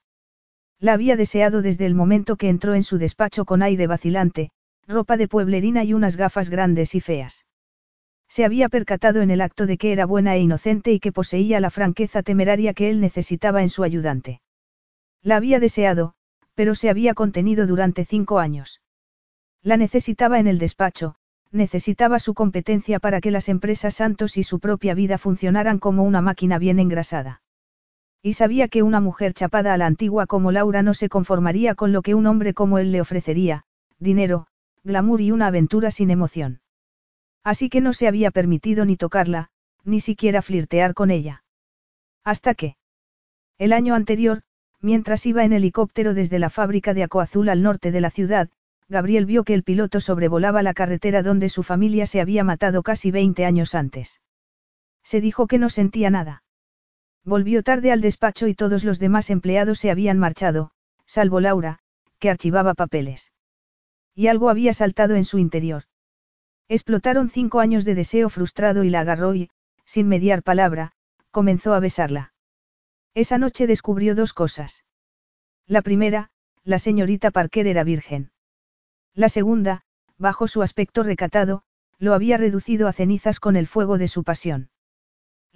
La 0.80 0.94
había 0.94 1.16
deseado 1.16 1.62
desde 1.62 1.86
el 1.86 1.96
momento 1.96 2.36
que 2.36 2.50
entró 2.50 2.76
en 2.76 2.84
su 2.84 2.98
despacho 2.98 3.46
con 3.46 3.64
aire 3.64 3.88
vacilante, 3.88 4.52
ropa 4.88 5.18
de 5.18 5.28
pueblerina 5.28 5.84
y 5.84 5.94
unas 5.94 6.18
gafas 6.18 6.50
grandes 6.50 6.94
y 6.94 7.02
feas. 7.02 7.46
Se 8.30 8.46
había 8.46 8.70
percatado 8.70 9.22
en 9.22 9.32
el 9.32 9.42
acto 9.42 9.66
de 9.66 9.78
que 9.78 9.92
era 9.92 10.06
buena 10.06 10.36
e 10.36 10.40
inocente 10.40 10.92
y 10.92 11.00
que 11.00 11.12
poseía 11.12 11.60
la 11.60 11.70
franqueza 11.70 12.24
temeraria 12.24 12.74
que 12.74 12.90
él 12.90 13.00
necesitaba 13.00 13.64
en 13.64 13.70
su 13.70 13.84
ayudante. 13.84 14.42
La 15.24 15.38
había 15.38 15.60
deseado, 15.60 16.14
pero 16.54 16.76
se 16.76 16.90
había 16.90 17.14
contenido 17.14 17.68
durante 17.68 18.06
cinco 18.06 18.40
años. 18.40 18.82
La 19.64 19.78
necesitaba 19.78 20.40
en 20.40 20.48
el 20.48 20.60
despacho, 20.60 21.16
necesitaba 21.52 22.20
su 22.20 22.34
competencia 22.34 23.00
para 23.00 23.22
que 23.22 23.32
las 23.32 23.50
empresas 23.50 23.96
Santos 23.96 24.38
y 24.38 24.44
su 24.44 24.60
propia 24.60 24.94
vida 24.94 25.18
funcionaran 25.18 25.80
como 25.80 26.04
una 26.04 26.22
máquina 26.22 26.60
bien 26.60 26.80
engrasada. 26.80 27.42
Y 28.22 28.34
sabía 28.34 28.68
que 28.68 28.84
una 28.84 29.00
mujer 29.00 29.34
chapada 29.34 29.74
a 29.74 29.78
la 29.78 29.86
antigua 29.86 30.26
como 30.26 30.52
Laura 30.52 30.82
no 30.82 30.94
se 30.94 31.10
conformaría 31.10 31.76
con 31.76 31.92
lo 31.92 32.02
que 32.02 32.16
un 32.16 32.26
hombre 32.26 32.54
como 32.54 32.80
él 32.80 32.92
le 32.92 33.02
ofrecería, 33.02 33.66
dinero, 34.00 34.48
glamour 34.84 35.22
y 35.22 35.32
una 35.32 35.48
aventura 35.48 35.92
sin 35.92 36.10
emoción. 36.10 36.62
Así 37.44 37.70
que 37.70 37.82
no 37.82 37.94
se 37.94 38.08
había 38.08 38.32
permitido 38.32 38.86
ni 38.86 38.98
tocarla, 38.98 39.50
ni 39.84 40.00
siquiera 40.00 40.42
flirtear 40.42 40.94
con 40.94 41.12
ella. 41.12 41.44
Hasta 42.24 42.56
que. 42.56 42.76
El 43.58 43.72
año 43.72 43.96
anterior, 43.96 44.42
mientras 44.82 45.26
iba 45.26 45.44
en 45.46 45.54
helicóptero 45.54 46.14
desde 46.14 46.40
la 46.40 46.50
fábrica 46.50 46.94
de 46.94 47.04
Acoazul 47.04 47.50
al 47.50 47.62
norte 47.62 47.92
de 47.92 48.02
la 48.02 48.10
ciudad, 48.10 48.50
Gabriel 48.90 49.26
vio 49.26 49.44
que 49.44 49.54
el 49.54 49.64
piloto 49.64 50.00
sobrevolaba 50.00 50.64
la 50.64 50.74
carretera 50.74 51.24
donde 51.24 51.50
su 51.50 51.64
familia 51.64 52.06
se 52.06 52.22
había 52.22 52.44
matado 52.44 52.84
casi 52.84 53.12
20 53.12 53.46
años 53.46 53.76
antes. 53.76 54.22
Se 55.04 55.22
dijo 55.22 55.48
que 55.48 55.58
no 55.58 55.70
sentía 55.70 56.10
nada. 56.10 56.44
Volvió 57.28 57.62
tarde 57.62 57.92
al 57.92 58.00
despacho 58.00 58.48
y 58.48 58.56
todos 58.56 58.86
los 58.86 59.00
demás 59.00 59.30
empleados 59.30 59.80
se 59.80 59.92
habían 59.92 60.18
marchado, 60.18 60.72
salvo 61.06 61.42
Laura, 61.42 61.80
que 62.20 62.30
archivaba 62.30 62.74
papeles. 62.74 63.34
Y 64.16 64.28
algo 64.28 64.50
había 64.50 64.74
saltado 64.74 65.14
en 65.16 65.26
su 65.26 65.38
interior. 65.38 65.84
Explotaron 66.70 67.30
cinco 67.30 67.60
años 67.60 67.84
de 67.84 67.96
deseo 67.96 68.30
frustrado 68.30 68.86
y 68.86 68.90
la 68.90 69.02
agarró 69.02 69.36
y, 69.36 69.50
sin 69.84 70.08
mediar 70.08 70.42
palabra, 70.42 70.94
comenzó 71.30 71.74
a 71.74 71.82
besarla. 71.82 72.32
Esa 73.14 73.38
noche 73.38 73.68
descubrió 73.68 74.16
dos 74.16 74.32
cosas. 74.32 74.86
La 75.66 75.82
primera, 75.82 76.30
la 76.64 76.80
señorita 76.80 77.30
Parker 77.32 77.68
era 77.68 77.84
virgen. 77.84 78.32
La 79.14 79.28
segunda, 79.28 79.82
bajo 80.18 80.48
su 80.48 80.62
aspecto 80.62 81.04
recatado, 81.04 81.64
lo 82.00 82.14
había 82.14 82.38
reducido 82.38 82.88
a 82.88 82.94
cenizas 82.94 83.42
con 83.42 83.58
el 83.58 83.68
fuego 83.68 83.98
de 83.98 84.08
su 84.08 84.24
pasión. 84.24 84.70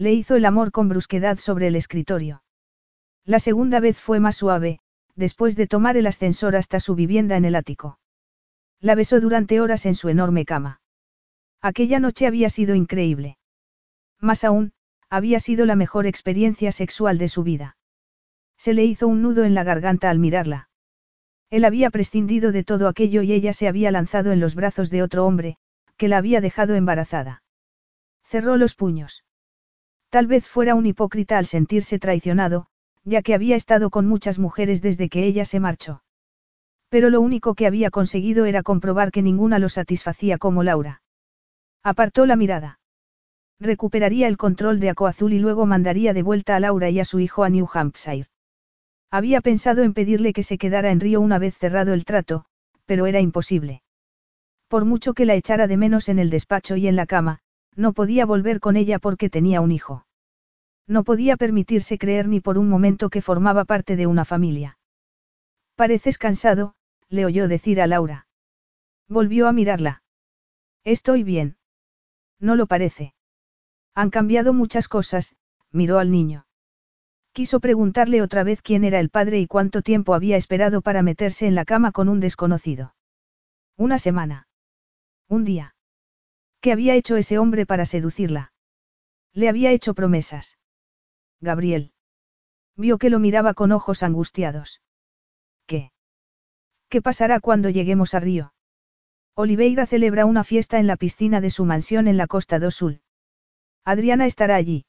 Le 0.01 0.13
hizo 0.13 0.35
el 0.35 0.45
amor 0.45 0.71
con 0.71 0.89
brusquedad 0.89 1.37
sobre 1.37 1.67
el 1.67 1.75
escritorio. 1.75 2.41
La 3.23 3.37
segunda 3.37 3.79
vez 3.79 3.99
fue 3.99 4.19
más 4.19 4.35
suave, 4.35 4.79
después 5.15 5.55
de 5.55 5.67
tomar 5.67 5.95
el 5.95 6.07
ascensor 6.07 6.55
hasta 6.55 6.79
su 6.79 6.95
vivienda 6.95 7.37
en 7.37 7.45
el 7.45 7.53
ático. 7.53 7.99
La 8.79 8.95
besó 8.95 9.21
durante 9.21 9.61
horas 9.61 9.85
en 9.85 9.93
su 9.93 10.09
enorme 10.09 10.43
cama. 10.43 10.81
Aquella 11.61 11.99
noche 11.99 12.25
había 12.25 12.49
sido 12.49 12.73
increíble. 12.73 13.37
Más 14.19 14.43
aún, 14.43 14.73
había 15.07 15.39
sido 15.39 15.67
la 15.67 15.75
mejor 15.75 16.07
experiencia 16.07 16.71
sexual 16.71 17.19
de 17.19 17.27
su 17.27 17.43
vida. 17.43 17.77
Se 18.57 18.73
le 18.73 18.83
hizo 18.85 19.07
un 19.07 19.21
nudo 19.21 19.43
en 19.43 19.53
la 19.53 19.63
garganta 19.63 20.09
al 20.09 20.17
mirarla. 20.17 20.69
Él 21.51 21.63
había 21.63 21.91
prescindido 21.91 22.51
de 22.51 22.63
todo 22.63 22.87
aquello 22.87 23.21
y 23.21 23.33
ella 23.33 23.53
se 23.53 23.67
había 23.67 23.91
lanzado 23.91 24.31
en 24.31 24.39
los 24.39 24.55
brazos 24.55 24.89
de 24.89 25.03
otro 25.03 25.27
hombre, 25.27 25.57
que 25.95 26.07
la 26.07 26.17
había 26.17 26.41
dejado 26.41 26.73
embarazada. 26.73 27.43
Cerró 28.23 28.57
los 28.57 28.73
puños. 28.73 29.25
Tal 30.11 30.27
vez 30.27 30.45
fuera 30.45 30.75
un 30.75 30.85
hipócrita 30.85 31.37
al 31.37 31.45
sentirse 31.45 31.97
traicionado, 31.97 32.67
ya 33.05 33.21
que 33.21 33.33
había 33.33 33.55
estado 33.55 33.89
con 33.89 34.07
muchas 34.07 34.39
mujeres 34.39 34.81
desde 34.81 35.07
que 35.07 35.23
ella 35.23 35.45
se 35.45 35.61
marchó. 35.61 36.03
Pero 36.89 37.09
lo 37.09 37.21
único 37.21 37.55
que 37.55 37.65
había 37.65 37.89
conseguido 37.91 38.43
era 38.43 38.61
comprobar 38.61 39.11
que 39.13 39.21
ninguna 39.21 39.57
lo 39.57 39.69
satisfacía 39.69 40.37
como 40.37 40.63
Laura. 40.63 41.01
Apartó 41.81 42.25
la 42.25 42.35
mirada. 42.35 42.81
Recuperaría 43.57 44.27
el 44.27 44.35
control 44.35 44.81
de 44.81 44.89
Acoazul 44.89 45.31
y 45.31 45.39
luego 45.39 45.65
mandaría 45.65 46.13
de 46.13 46.23
vuelta 46.23 46.57
a 46.57 46.59
Laura 46.59 46.89
y 46.89 46.99
a 46.99 47.05
su 47.05 47.21
hijo 47.21 47.45
a 47.45 47.49
New 47.49 47.69
Hampshire. 47.73 48.27
Había 49.11 49.39
pensado 49.39 49.81
en 49.81 49.93
pedirle 49.93 50.33
que 50.33 50.43
se 50.43 50.57
quedara 50.57 50.91
en 50.91 50.99
Río 50.99 51.21
una 51.21 51.39
vez 51.39 51.57
cerrado 51.57 51.93
el 51.93 52.03
trato, 52.03 52.43
pero 52.85 53.07
era 53.07 53.21
imposible. 53.21 53.81
Por 54.67 54.83
mucho 54.83 55.13
que 55.13 55.25
la 55.25 55.35
echara 55.35 55.67
de 55.67 55.77
menos 55.77 56.09
en 56.09 56.19
el 56.19 56.29
despacho 56.29 56.75
y 56.75 56.89
en 56.89 56.97
la 56.97 57.05
cama, 57.05 57.39
no 57.75 57.93
podía 57.93 58.25
volver 58.25 58.59
con 58.59 58.75
ella 58.75 58.99
porque 58.99 59.29
tenía 59.29 59.61
un 59.61 59.71
hijo. 59.71 60.05
No 60.87 61.03
podía 61.03 61.37
permitirse 61.37 61.97
creer 61.97 62.27
ni 62.27 62.39
por 62.39 62.57
un 62.57 62.67
momento 62.69 63.09
que 63.09 63.21
formaba 63.21 63.65
parte 63.65 63.95
de 63.95 64.07
una 64.07 64.25
familia. 64.25 64.77
Pareces 65.75 66.17
cansado, 66.17 66.75
le 67.09 67.25
oyó 67.25 67.47
decir 67.47 67.81
a 67.81 67.87
Laura. 67.87 68.27
Volvió 69.07 69.47
a 69.47 69.53
mirarla. 69.53 70.03
Estoy 70.83 71.23
bien. 71.23 71.57
No 72.39 72.55
lo 72.55 72.67
parece. 72.67 73.13
Han 73.93 74.09
cambiado 74.09 74.53
muchas 74.53 74.87
cosas, 74.87 75.35
miró 75.71 75.99
al 75.99 76.11
niño. 76.11 76.45
Quiso 77.33 77.59
preguntarle 77.59 78.21
otra 78.21 78.43
vez 78.43 78.61
quién 78.61 78.83
era 78.83 78.99
el 78.99 79.09
padre 79.09 79.39
y 79.39 79.47
cuánto 79.47 79.81
tiempo 79.81 80.13
había 80.13 80.35
esperado 80.35 80.81
para 80.81 81.01
meterse 81.01 81.47
en 81.47 81.55
la 81.55 81.65
cama 81.65 81.91
con 81.91 82.09
un 82.09 82.19
desconocido. 82.19 82.93
Una 83.77 83.99
semana. 83.99 84.47
Un 85.29 85.45
día. 85.45 85.75
¿Qué 86.61 86.71
había 86.71 86.95
hecho 86.95 87.17
ese 87.17 87.39
hombre 87.39 87.65
para 87.65 87.85
seducirla? 87.85 88.53
Le 89.33 89.49
había 89.49 89.71
hecho 89.71 89.95
promesas. 89.95 90.59
Gabriel. 91.39 91.91
Vio 92.77 92.99
que 92.99 93.09
lo 93.09 93.19
miraba 93.19 93.55
con 93.55 93.71
ojos 93.71 94.03
angustiados. 94.03 94.81
¿Qué? 95.65 95.91
¿Qué 96.87 97.01
pasará 97.01 97.39
cuando 97.39 97.69
lleguemos 97.69 98.13
a 98.13 98.19
Río? 98.19 98.53
Oliveira 99.33 99.87
celebra 99.87 100.25
una 100.25 100.43
fiesta 100.43 100.77
en 100.77 100.85
la 100.85 100.97
piscina 100.97 101.41
de 101.41 101.49
su 101.49 101.65
mansión 101.65 102.07
en 102.07 102.17
la 102.17 102.27
costa 102.27 102.59
do 102.59 102.69
Sul. 102.69 103.01
Adriana 103.83 104.27
estará 104.27 104.55
allí. 104.55 104.85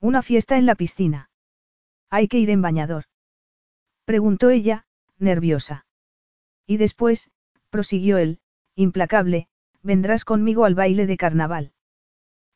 Una 0.00 0.22
fiesta 0.22 0.58
en 0.58 0.66
la 0.66 0.76
piscina. 0.76 1.30
Hay 2.08 2.28
que 2.28 2.38
ir 2.38 2.50
en 2.50 2.62
bañador. 2.62 3.04
Preguntó 4.04 4.50
ella, 4.50 4.86
nerviosa. 5.18 5.86
Y 6.66 6.76
después, 6.76 7.32
prosiguió 7.70 8.18
él, 8.18 8.38
implacable, 8.76 9.48
vendrás 9.84 10.24
conmigo 10.24 10.64
al 10.64 10.74
baile 10.74 11.06
de 11.06 11.16
carnaval. 11.16 11.72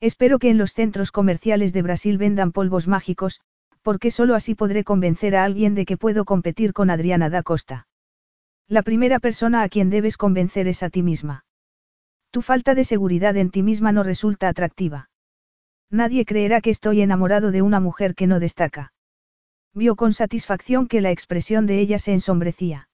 Espero 0.01 0.39
que 0.39 0.51
en 0.51 0.59
los 0.59 0.73
centros 0.73 1.13
comerciales 1.13 1.73
de 1.73 1.83
Brasil 1.83 2.19
vendan 2.19 2.53
polvos 2.53 2.89
mágicos, 2.89 3.41
porque 3.83 4.11
solo 4.11 4.35
así 4.35 4.55
podré 4.55 4.83
convencer 4.83 5.37
a 5.37 5.45
alguien 5.45 5.75
de 5.75 5.85
que 5.85 5.97
puedo 5.97 6.25
competir 6.25 6.73
con 6.73 6.91
Adriana 6.91 7.31
da 7.31 7.43
Costa. 7.43 7.87
La 8.67 8.83
primera 8.83 9.19
persona 9.19 9.63
a 9.63 9.69
quien 9.69 9.91
debes 9.91 10.17
convencer 10.17 10.69
es 10.69 10.83
a 10.83 10.91
ti 10.91 11.03
misma. 11.03 11.45
Tu 12.31 12.43
falta 12.43 12.75
de 12.75 12.85
seguridad 12.85 13.37
en 13.37 13.51
ti 13.51 13.63
misma 13.63 13.93
no 13.93 14.03
resulta 14.03 14.49
atractiva. 14.49 15.11
Nadie 15.91 16.27
creerá 16.27 16.61
que 16.61 16.71
estoy 16.71 17.01
enamorado 17.01 17.51
de 17.51 17.63
una 17.63 17.81
mujer 17.81 18.15
que 18.15 18.27
no 18.27 18.41
destaca. 18.41 18.93
Vio 19.75 19.97
con 19.97 20.13
satisfacción 20.13 20.87
que 20.87 21.01
la 21.01 21.11
expresión 21.11 21.67
de 21.67 21.81
ella 21.81 21.99
se 21.99 22.13
ensombrecía. 22.13 22.89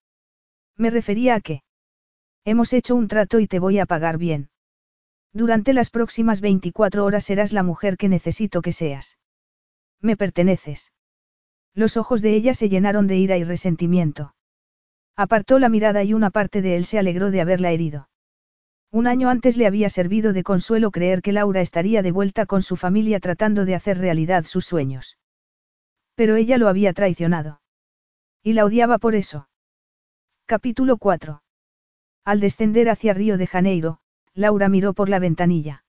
Me 0.77 0.91
refería 0.91 1.35
a 1.35 1.41
que. 1.41 1.63
Hemos 2.47 2.73
hecho 2.75 2.95
un 2.95 3.09
trato 3.09 3.41
y 3.41 3.47
te 3.47 3.59
voy 3.59 3.79
a 3.79 3.87
pagar 3.87 4.19
bien. 4.19 4.51
Durante 5.33 5.73
las 5.73 5.91
próximas 5.91 6.41
24 6.41 7.05
horas 7.05 7.25
serás 7.25 7.53
la 7.53 7.63
mujer 7.63 7.97
que 7.97 8.09
necesito 8.09 8.61
que 8.61 8.73
seas. 8.73 9.19
Me 10.01 10.17
perteneces. 10.17 10.93
Los 11.75 11.97
ojos 11.97 12.21
de 12.21 12.35
ella 12.35 12.55
se 12.55 12.69
llenaron 12.69 13.07
de 13.07 13.17
ira 13.17 13.39
y 13.39 13.45
resentimiento. 13.45 14.35
Apartó 15.17 15.59
la 15.59 15.69
mirada 15.69 16.05
y 16.05 16.13
una 16.13 16.31
parte 16.31 16.61
de 16.61 16.77
él 16.77 16.85
se 16.85 16.99
alegró 16.99 17.31
de 17.31 17.41
haberla 17.41 17.71
herido. 17.71 18.09
Un 18.91 19.07
año 19.07 19.29
antes 19.29 19.57
le 19.57 19.67
había 19.67 19.89
servido 19.89 20.33
de 20.33 20.45
consuelo 20.45 20.91
creer 20.91 21.23
que 21.23 21.33
Laura 21.33 21.63
estaría 21.63 22.03
de 22.03 22.13
vuelta 22.13 22.47
con 22.47 22.63
su 22.63 22.77
familia 22.77 23.21
tratando 23.21 23.65
de 23.65 23.75
hacer 23.75 23.99
realidad 23.99 24.45
sus 24.45 24.67
sueños. 24.67 25.19
Pero 26.15 26.37
ella 26.37 26.59
lo 26.59 26.69
había 26.69 26.93
traicionado. 26.93 27.61
Y 28.43 28.53
la 28.53 28.65
odiaba 28.65 28.99
por 28.99 29.15
eso. 29.15 29.49
Capítulo 30.47 30.99
4. 30.99 31.44
Al 32.25 32.41
descender 32.41 32.89
hacia 32.89 33.13
Río 33.13 33.37
de 33.37 33.47
Janeiro, 33.47 33.99
Laura 34.33 34.69
miró 34.69 34.95
por 34.95 35.09
la 35.09 35.19
ventanilla. 35.19 35.85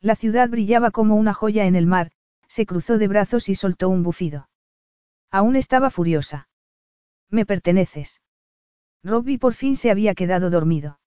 La 0.00 0.16
ciudad 0.16 0.48
brillaba 0.48 0.90
como 0.90 1.16
una 1.16 1.34
joya 1.34 1.66
en 1.66 1.76
el 1.76 1.86
mar, 1.86 2.12
se 2.48 2.64
cruzó 2.64 2.98
de 2.98 3.08
brazos 3.08 3.48
y 3.48 3.54
soltó 3.54 3.88
un 3.88 4.02
bufido. 4.02 4.48
Aún 5.30 5.56
estaba 5.56 5.90
furiosa. 5.90 6.48
Me 7.28 7.44
perteneces. 7.44 8.20
Robbie 9.04 9.38
por 9.38 9.54
fin 9.54 9.76
se 9.76 9.90
había 9.90 10.14
quedado 10.14 10.50
dormido. 10.50 10.98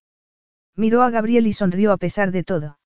Miró 0.75 1.01
a 1.01 1.09
Gabriel 1.09 1.47
y 1.47 1.53
sonrió 1.53 1.91
a 1.91 1.97
pesar 1.97 2.31
de 2.31 2.43
todo. 2.43 2.79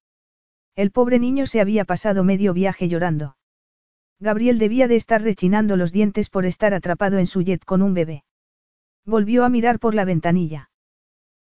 El 0.75 0.91
pobre 0.91 1.19
niño 1.19 1.45
se 1.45 1.61
había 1.61 1.85
pasado 1.85 2.23
medio 2.23 2.53
viaje 2.53 2.87
llorando. 2.87 3.37
Gabriel 4.19 4.57
debía 4.57 4.87
de 4.87 4.95
estar 4.95 5.21
rechinando 5.21 5.75
los 5.77 5.91
dientes 5.91 6.29
por 6.29 6.45
estar 6.45 6.73
atrapado 6.73 7.19
en 7.19 7.27
su 7.27 7.41
jet 7.41 7.63
con 7.63 7.81
un 7.81 7.93
bebé. 7.93 8.23
Volvió 9.05 9.43
a 9.43 9.49
mirar 9.49 9.79
por 9.79 9.93
la 9.95 10.05
ventanilla. 10.05 10.69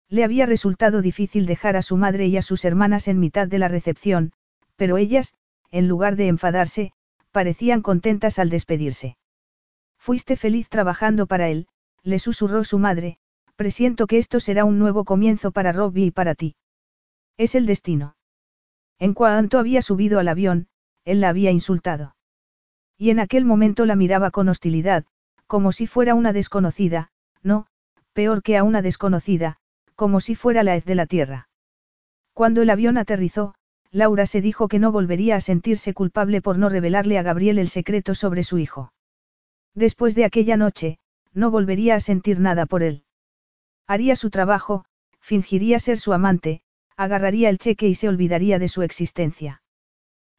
Le 0.10 0.24
había 0.24 0.46
resultado 0.46 1.02
difícil 1.02 1.46
dejar 1.46 1.76
a 1.76 1.82
su 1.82 1.98
madre 1.98 2.28
y 2.28 2.38
a 2.38 2.42
sus 2.42 2.66
hermanas 2.66 3.08
en 3.08 3.20
mitad 3.20 3.48
de 3.48 3.60
la 3.60 3.68
recepción, 3.68 4.32
pero 4.76 4.98
ellas, 4.98 5.34
en 5.72 5.88
lugar 5.88 6.16
de 6.16 6.28
enfadarse, 6.28 6.94
parecían 7.32 7.82
contentas 7.82 8.40
al 8.40 8.50
despedirse. 8.50 9.18
Fuiste 9.98 10.36
feliz 10.36 10.70
trabajando 10.70 11.26
para 11.26 11.50
él, 11.50 11.68
le 12.04 12.20
susurró 12.20 12.64
su 12.64 12.78
madre, 12.78 13.18
presiento 13.56 14.06
que 14.06 14.18
esto 14.18 14.40
será 14.40 14.64
un 14.64 14.78
nuevo 14.78 15.04
comienzo 15.04 15.52
para 15.52 15.72
Robbie 15.72 16.06
y 16.06 16.12
para 16.12 16.36
ti. 16.36 16.56
Es 17.38 17.56
el 17.56 17.66
destino. 17.66 18.16
En 19.00 19.14
cuanto 19.14 19.60
había 19.60 19.82
subido 19.82 20.20
al 20.20 20.28
avión, 20.28 20.68
él 21.04 21.22
la 21.22 21.30
había 21.30 21.52
insultado. 21.52 22.16
Y 22.98 23.10
en 23.10 23.20
aquel 23.20 23.44
momento 23.44 23.86
la 23.86 23.96
miraba 23.96 24.32
con 24.32 24.48
hostilidad, 24.48 25.06
como 25.48 25.72
si 25.72 25.88
fuera 25.88 26.16
una 26.16 26.32
desconocida, 26.32 27.12
no, 27.44 27.68
peor 28.14 28.42
que 28.42 28.58
a 28.58 28.64
una 28.64 28.82
desconocida, 28.82 29.58
como 29.96 30.20
si 30.20 30.36
fuera 30.36 30.64
la 30.64 30.76
hez 30.76 30.86
de 30.86 30.96
la 30.96 31.06
tierra. 31.06 31.50
Cuando 32.34 32.62
el 32.62 32.70
avión 32.70 32.98
aterrizó, 32.98 33.56
Laura 33.92 34.26
se 34.26 34.42
dijo 34.42 34.68
que 34.68 34.80
no 34.80 34.92
volvería 34.92 35.38
a 35.38 35.42
sentirse 35.42 35.94
culpable 35.94 36.42
por 36.42 36.58
no 36.58 36.70
revelarle 36.70 37.18
a 37.18 37.24
Gabriel 37.24 37.60
el 37.60 37.70
secreto 37.70 38.14
sobre 38.14 38.44
su 38.44 38.58
hijo. 38.58 38.92
Después 39.74 40.16
de 40.16 40.26
aquella 40.26 40.58
noche, 40.58 41.00
no 41.34 41.52
volvería 41.52 41.96
a 41.96 42.00
sentir 42.00 42.40
nada 42.40 42.66
por 42.66 42.84
él. 42.84 43.04
Haría 43.88 44.16
su 44.16 44.30
trabajo, 44.30 44.86
fingiría 45.20 45.80
ser 45.80 46.00
su 46.00 46.14
amante, 46.14 46.62
agarraría 46.98 47.50
el 47.50 47.58
cheque 47.58 47.88
y 47.88 47.96
se 47.96 48.08
olvidaría 48.08 48.60
de 48.60 48.68
su 48.68 48.82
existencia. 48.82 49.62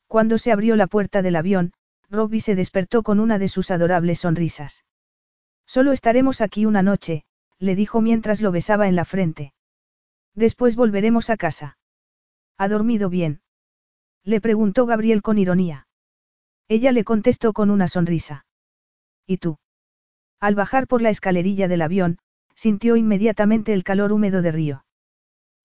Cuando 0.06 0.38
se 0.38 0.52
abrió 0.52 0.76
la 0.76 0.86
puerta 0.86 1.22
del 1.22 1.36
avión, 1.36 1.72
Robbie 2.08 2.40
se 2.40 2.54
despertó 2.54 3.02
con 3.02 3.20
una 3.20 3.38
de 3.38 3.48
sus 3.48 3.70
adorables 3.70 4.20
sonrisas. 4.20 4.84
Solo 5.66 5.92
estaremos 5.92 6.40
aquí 6.40 6.64
una 6.64 6.82
noche, 6.82 7.24
le 7.58 7.74
dijo 7.74 8.00
mientras 8.00 8.40
lo 8.40 8.52
besaba 8.52 8.88
en 8.88 8.96
la 8.96 9.04
frente. 9.04 9.52
Después 10.34 10.76
volveremos 10.76 11.30
a 11.30 11.36
casa. 11.36 11.78
¿Ha 12.58 12.68
dormido 12.68 13.08
bien? 13.08 13.40
Le 14.24 14.40
preguntó 14.40 14.86
Gabriel 14.86 15.22
con 15.22 15.38
ironía. 15.38 15.86
Ella 16.68 16.92
le 16.92 17.04
contestó 17.04 17.52
con 17.52 17.70
una 17.70 17.88
sonrisa. 17.88 18.44
¿Y 19.26 19.38
tú? 19.38 19.58
Al 20.40 20.54
bajar 20.54 20.86
por 20.86 21.00
la 21.00 21.10
escalerilla 21.10 21.68
del 21.68 21.82
avión, 21.82 22.18
sintió 22.54 22.96
inmediatamente 22.96 23.72
el 23.72 23.84
calor 23.84 24.12
húmedo 24.12 24.42
de 24.42 24.52
Río. 24.52 24.84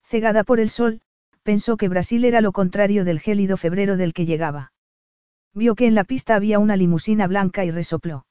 Cegada 0.04 0.44
por 0.44 0.60
el 0.60 0.70
sol, 0.70 1.00
pensó 1.42 1.76
que 1.76 1.88
Brasil 1.88 2.24
era 2.24 2.40
lo 2.40 2.52
contrario 2.52 3.04
del 3.04 3.20
gélido 3.20 3.56
febrero 3.56 3.96
del 3.96 4.12
que 4.12 4.26
llegaba. 4.26 4.72
Vio 5.54 5.74
que 5.74 5.86
en 5.86 5.94
la 5.94 6.04
pista 6.04 6.34
había 6.34 6.58
una 6.58 6.76
limusina 6.76 7.26
blanca 7.26 7.64
y 7.64 7.70
resopló. 7.70 8.26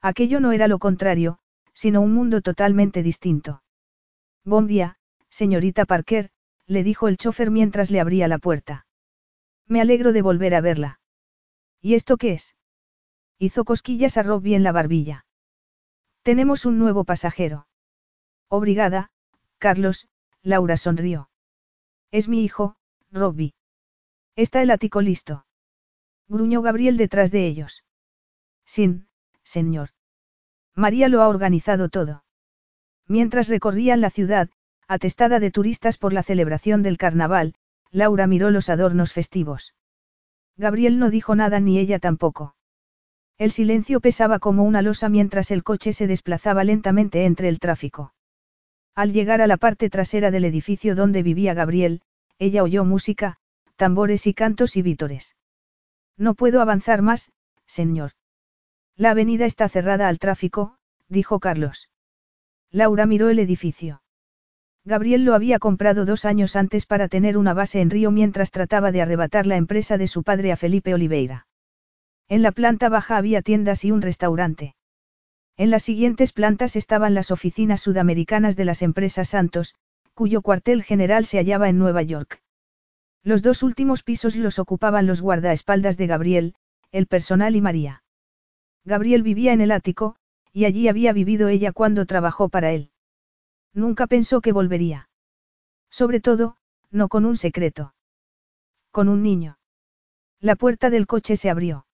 Aquello 0.00 0.40
no 0.40 0.52
era 0.52 0.68
lo 0.68 0.78
contrario, 0.78 1.38
sino 1.76 2.00
un 2.00 2.14
mundo 2.14 2.40
totalmente 2.40 3.02
distinto. 3.02 3.62
Buen 4.44 4.66
día, 4.66 4.96
señorita 5.28 5.84
Parker, 5.84 6.30
le 6.66 6.82
dijo 6.82 7.06
el 7.06 7.18
chofer 7.18 7.50
mientras 7.50 7.90
le 7.90 8.00
abría 8.00 8.28
la 8.28 8.38
puerta. 8.38 8.86
Me 9.66 9.82
alegro 9.82 10.14
de 10.14 10.22
volver 10.22 10.54
a 10.54 10.62
verla. 10.62 11.00
¿Y 11.82 11.92
esto 11.92 12.16
qué 12.16 12.32
es? 12.32 12.56
Hizo 13.38 13.66
cosquillas 13.66 14.16
a 14.16 14.22
Robbie 14.22 14.56
en 14.56 14.62
la 14.62 14.72
barbilla. 14.72 15.26
Tenemos 16.22 16.64
un 16.64 16.78
nuevo 16.78 17.04
pasajero. 17.04 17.68
Obrigada, 18.48 19.10
Carlos, 19.58 20.08
Laura 20.42 20.78
sonrió. 20.78 21.28
Es 22.10 22.26
mi 22.26 22.42
hijo, 22.42 22.76
Robbie. 23.10 23.54
Está 24.34 24.62
el 24.62 24.70
ático 24.70 25.02
listo. 25.02 25.44
Gruñó 26.26 26.62
Gabriel 26.62 26.96
detrás 26.96 27.30
de 27.30 27.46
ellos. 27.46 27.84
Sin, 28.64 29.08
señor. 29.44 29.90
María 30.76 31.08
lo 31.08 31.22
ha 31.22 31.28
organizado 31.28 31.88
todo. 31.88 32.22
Mientras 33.08 33.48
recorrían 33.48 34.00
la 34.00 34.10
ciudad, 34.10 34.50
atestada 34.86 35.40
de 35.40 35.50
turistas 35.50 35.96
por 35.96 36.12
la 36.12 36.22
celebración 36.22 36.82
del 36.82 36.98
carnaval, 36.98 37.54
Laura 37.90 38.26
miró 38.26 38.50
los 38.50 38.68
adornos 38.68 39.12
festivos. 39.12 39.74
Gabriel 40.56 40.98
no 40.98 41.10
dijo 41.10 41.34
nada 41.34 41.60
ni 41.60 41.78
ella 41.78 41.98
tampoco. 41.98 42.54
El 43.38 43.52
silencio 43.52 44.00
pesaba 44.00 44.38
como 44.38 44.64
una 44.64 44.82
losa 44.82 45.08
mientras 45.08 45.50
el 45.50 45.62
coche 45.62 45.92
se 45.92 46.06
desplazaba 46.06 46.62
lentamente 46.62 47.24
entre 47.24 47.48
el 47.48 47.58
tráfico. 47.58 48.14
Al 48.94 49.12
llegar 49.12 49.40
a 49.40 49.46
la 49.46 49.56
parte 49.56 49.90
trasera 49.90 50.30
del 50.30 50.44
edificio 50.44 50.94
donde 50.94 51.22
vivía 51.22 51.52
Gabriel, 51.52 52.02
ella 52.38 52.62
oyó 52.62 52.84
música, 52.84 53.36
tambores 53.76 54.26
y 54.26 54.34
cantos 54.34 54.76
y 54.76 54.82
vítores. 54.82 55.36
No 56.16 56.34
puedo 56.34 56.60
avanzar 56.60 57.02
más, 57.02 57.30
señor. 57.66 58.12
La 58.96 59.10
avenida 59.10 59.44
está 59.44 59.68
cerrada 59.68 60.08
al 60.08 60.18
tráfico, 60.18 60.78
dijo 61.08 61.38
Carlos. 61.38 61.90
Laura 62.70 63.04
miró 63.04 63.28
el 63.28 63.38
edificio. 63.38 64.02
Gabriel 64.84 65.24
lo 65.24 65.34
había 65.34 65.58
comprado 65.58 66.06
dos 66.06 66.24
años 66.24 66.56
antes 66.56 66.86
para 66.86 67.08
tener 67.08 67.36
una 67.36 67.52
base 67.52 67.80
en 67.80 67.90
Río 67.90 68.10
mientras 68.10 68.50
trataba 68.50 68.92
de 68.92 69.02
arrebatar 69.02 69.46
la 69.46 69.56
empresa 69.56 69.98
de 69.98 70.06
su 70.06 70.22
padre 70.22 70.52
a 70.52 70.56
Felipe 70.56 70.94
Oliveira. 70.94 71.46
En 72.28 72.40
la 72.42 72.52
planta 72.52 72.88
baja 72.88 73.16
había 73.16 73.42
tiendas 73.42 73.84
y 73.84 73.90
un 73.90 74.00
restaurante. 74.00 74.76
En 75.58 75.70
las 75.70 75.82
siguientes 75.82 76.32
plantas 76.32 76.76
estaban 76.76 77.14
las 77.14 77.30
oficinas 77.30 77.80
sudamericanas 77.80 78.56
de 78.56 78.64
las 78.64 78.80
empresas 78.80 79.28
Santos, 79.28 79.74
cuyo 80.14 80.40
cuartel 80.40 80.82
general 80.82 81.26
se 81.26 81.38
hallaba 81.38 81.68
en 81.68 81.78
Nueva 81.78 82.02
York. 82.02 82.42
Los 83.22 83.42
dos 83.42 83.62
últimos 83.62 84.02
pisos 84.02 84.36
los 84.36 84.58
ocupaban 84.58 85.06
los 85.06 85.20
guardaespaldas 85.20 85.96
de 85.96 86.06
Gabriel, 86.06 86.54
el 86.92 87.06
personal 87.06 87.56
y 87.56 87.60
María. 87.60 88.02
Gabriel 88.86 89.24
vivía 89.24 89.52
en 89.52 89.60
el 89.60 89.72
ático, 89.72 90.14
y 90.52 90.64
allí 90.64 90.86
había 90.86 91.12
vivido 91.12 91.48
ella 91.48 91.72
cuando 91.72 92.06
trabajó 92.06 92.48
para 92.48 92.70
él. 92.72 92.92
Nunca 93.74 94.06
pensó 94.06 94.40
que 94.40 94.52
volvería. 94.52 95.10
Sobre 95.90 96.20
todo, 96.20 96.56
no 96.92 97.08
con 97.08 97.24
un 97.24 97.36
secreto. 97.36 97.94
Con 98.92 99.08
un 99.08 99.24
niño. 99.24 99.58
La 100.40 100.54
puerta 100.54 100.88
del 100.88 101.08
coche 101.08 101.36
se 101.36 101.50
abrió. 101.50 101.84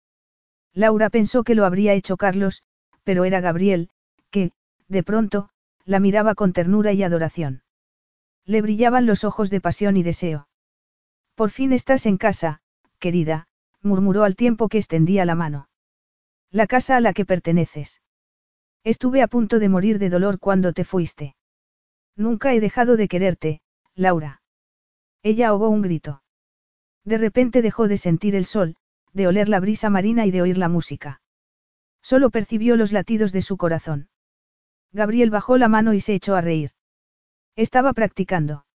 Laura 0.75 1.09
pensó 1.09 1.45
que 1.45 1.55
lo 1.55 1.65
habría 1.65 1.95
hecho 1.95 2.19
Carlos, 2.19 2.63
pero 3.05 3.25
era 3.25 3.41
Gabriel, 3.41 3.89
que, 4.31 4.53
de 4.87 5.03
pronto, 5.03 5.49
la 5.87 5.99
miraba 5.99 6.35
con 6.35 6.53
ternura 6.53 6.93
y 6.93 7.03
adoración. 7.03 7.63
Le 8.45 8.61
brillaban 8.61 9.07
los 9.07 9.25
ojos 9.25 9.49
de 9.49 9.63
pasión 9.63 9.97
y 9.97 10.03
deseo. 10.03 10.47
Por 11.37 11.51
fin 11.51 11.73
estás 11.73 12.05
en 12.05 12.19
casa, 12.19 12.61
querida, 12.99 13.49
murmuró 13.81 14.25
al 14.25 14.37
tiempo 14.37 14.69
que 14.69 14.79
extendía 14.79 15.25
la 15.25 15.35
mano. 15.35 15.69
La 16.55 16.67
casa 16.67 16.97
a 16.97 17.01
la 17.01 17.15
que 17.15 17.25
perteneces. 17.25 18.03
Estuve 18.85 19.23
a 19.23 19.27
punto 19.27 19.59
de 19.59 19.71
morir 19.71 19.99
de 19.99 20.11
dolor 20.11 20.39
cuando 20.39 20.75
te 20.75 20.85
fuiste. 20.85 21.35
Nunca 22.15 22.53
he 22.53 22.61
dejado 22.61 22.99
de 22.99 23.09
quererte, 23.09 23.63
Laura. 23.95 24.43
Ella 25.23 25.49
ahogó 25.49 25.71
un 25.71 25.81
grito. 25.81 26.23
De 27.05 27.17
repente 27.17 27.63
dejó 27.63 27.89
de 27.89 27.97
sentir 27.97 28.37
el 28.37 28.45
sol, 28.45 28.77
de 29.15 29.29
oler 29.29 29.49
la 29.49 29.61
brisa 29.61 29.89
marina 29.89 30.27
y 30.27 30.31
de 30.31 30.43
oír 30.43 30.59
la 30.59 30.69
música. 30.69 31.23
Solo 32.03 32.29
percibió 32.29 32.77
los 32.77 32.93
latidos 32.93 33.33
de 33.33 33.41
su 33.41 33.57
corazón. 33.57 34.11
Gabriel 34.93 35.31
bajó 35.31 35.57
la 35.57 35.69
mano 35.69 35.95
y 35.95 36.01
se 36.01 36.13
echó 36.13 36.37
a 36.37 36.43
reír. 36.43 36.73
Estaba 37.57 37.95
practicando. 37.95 38.67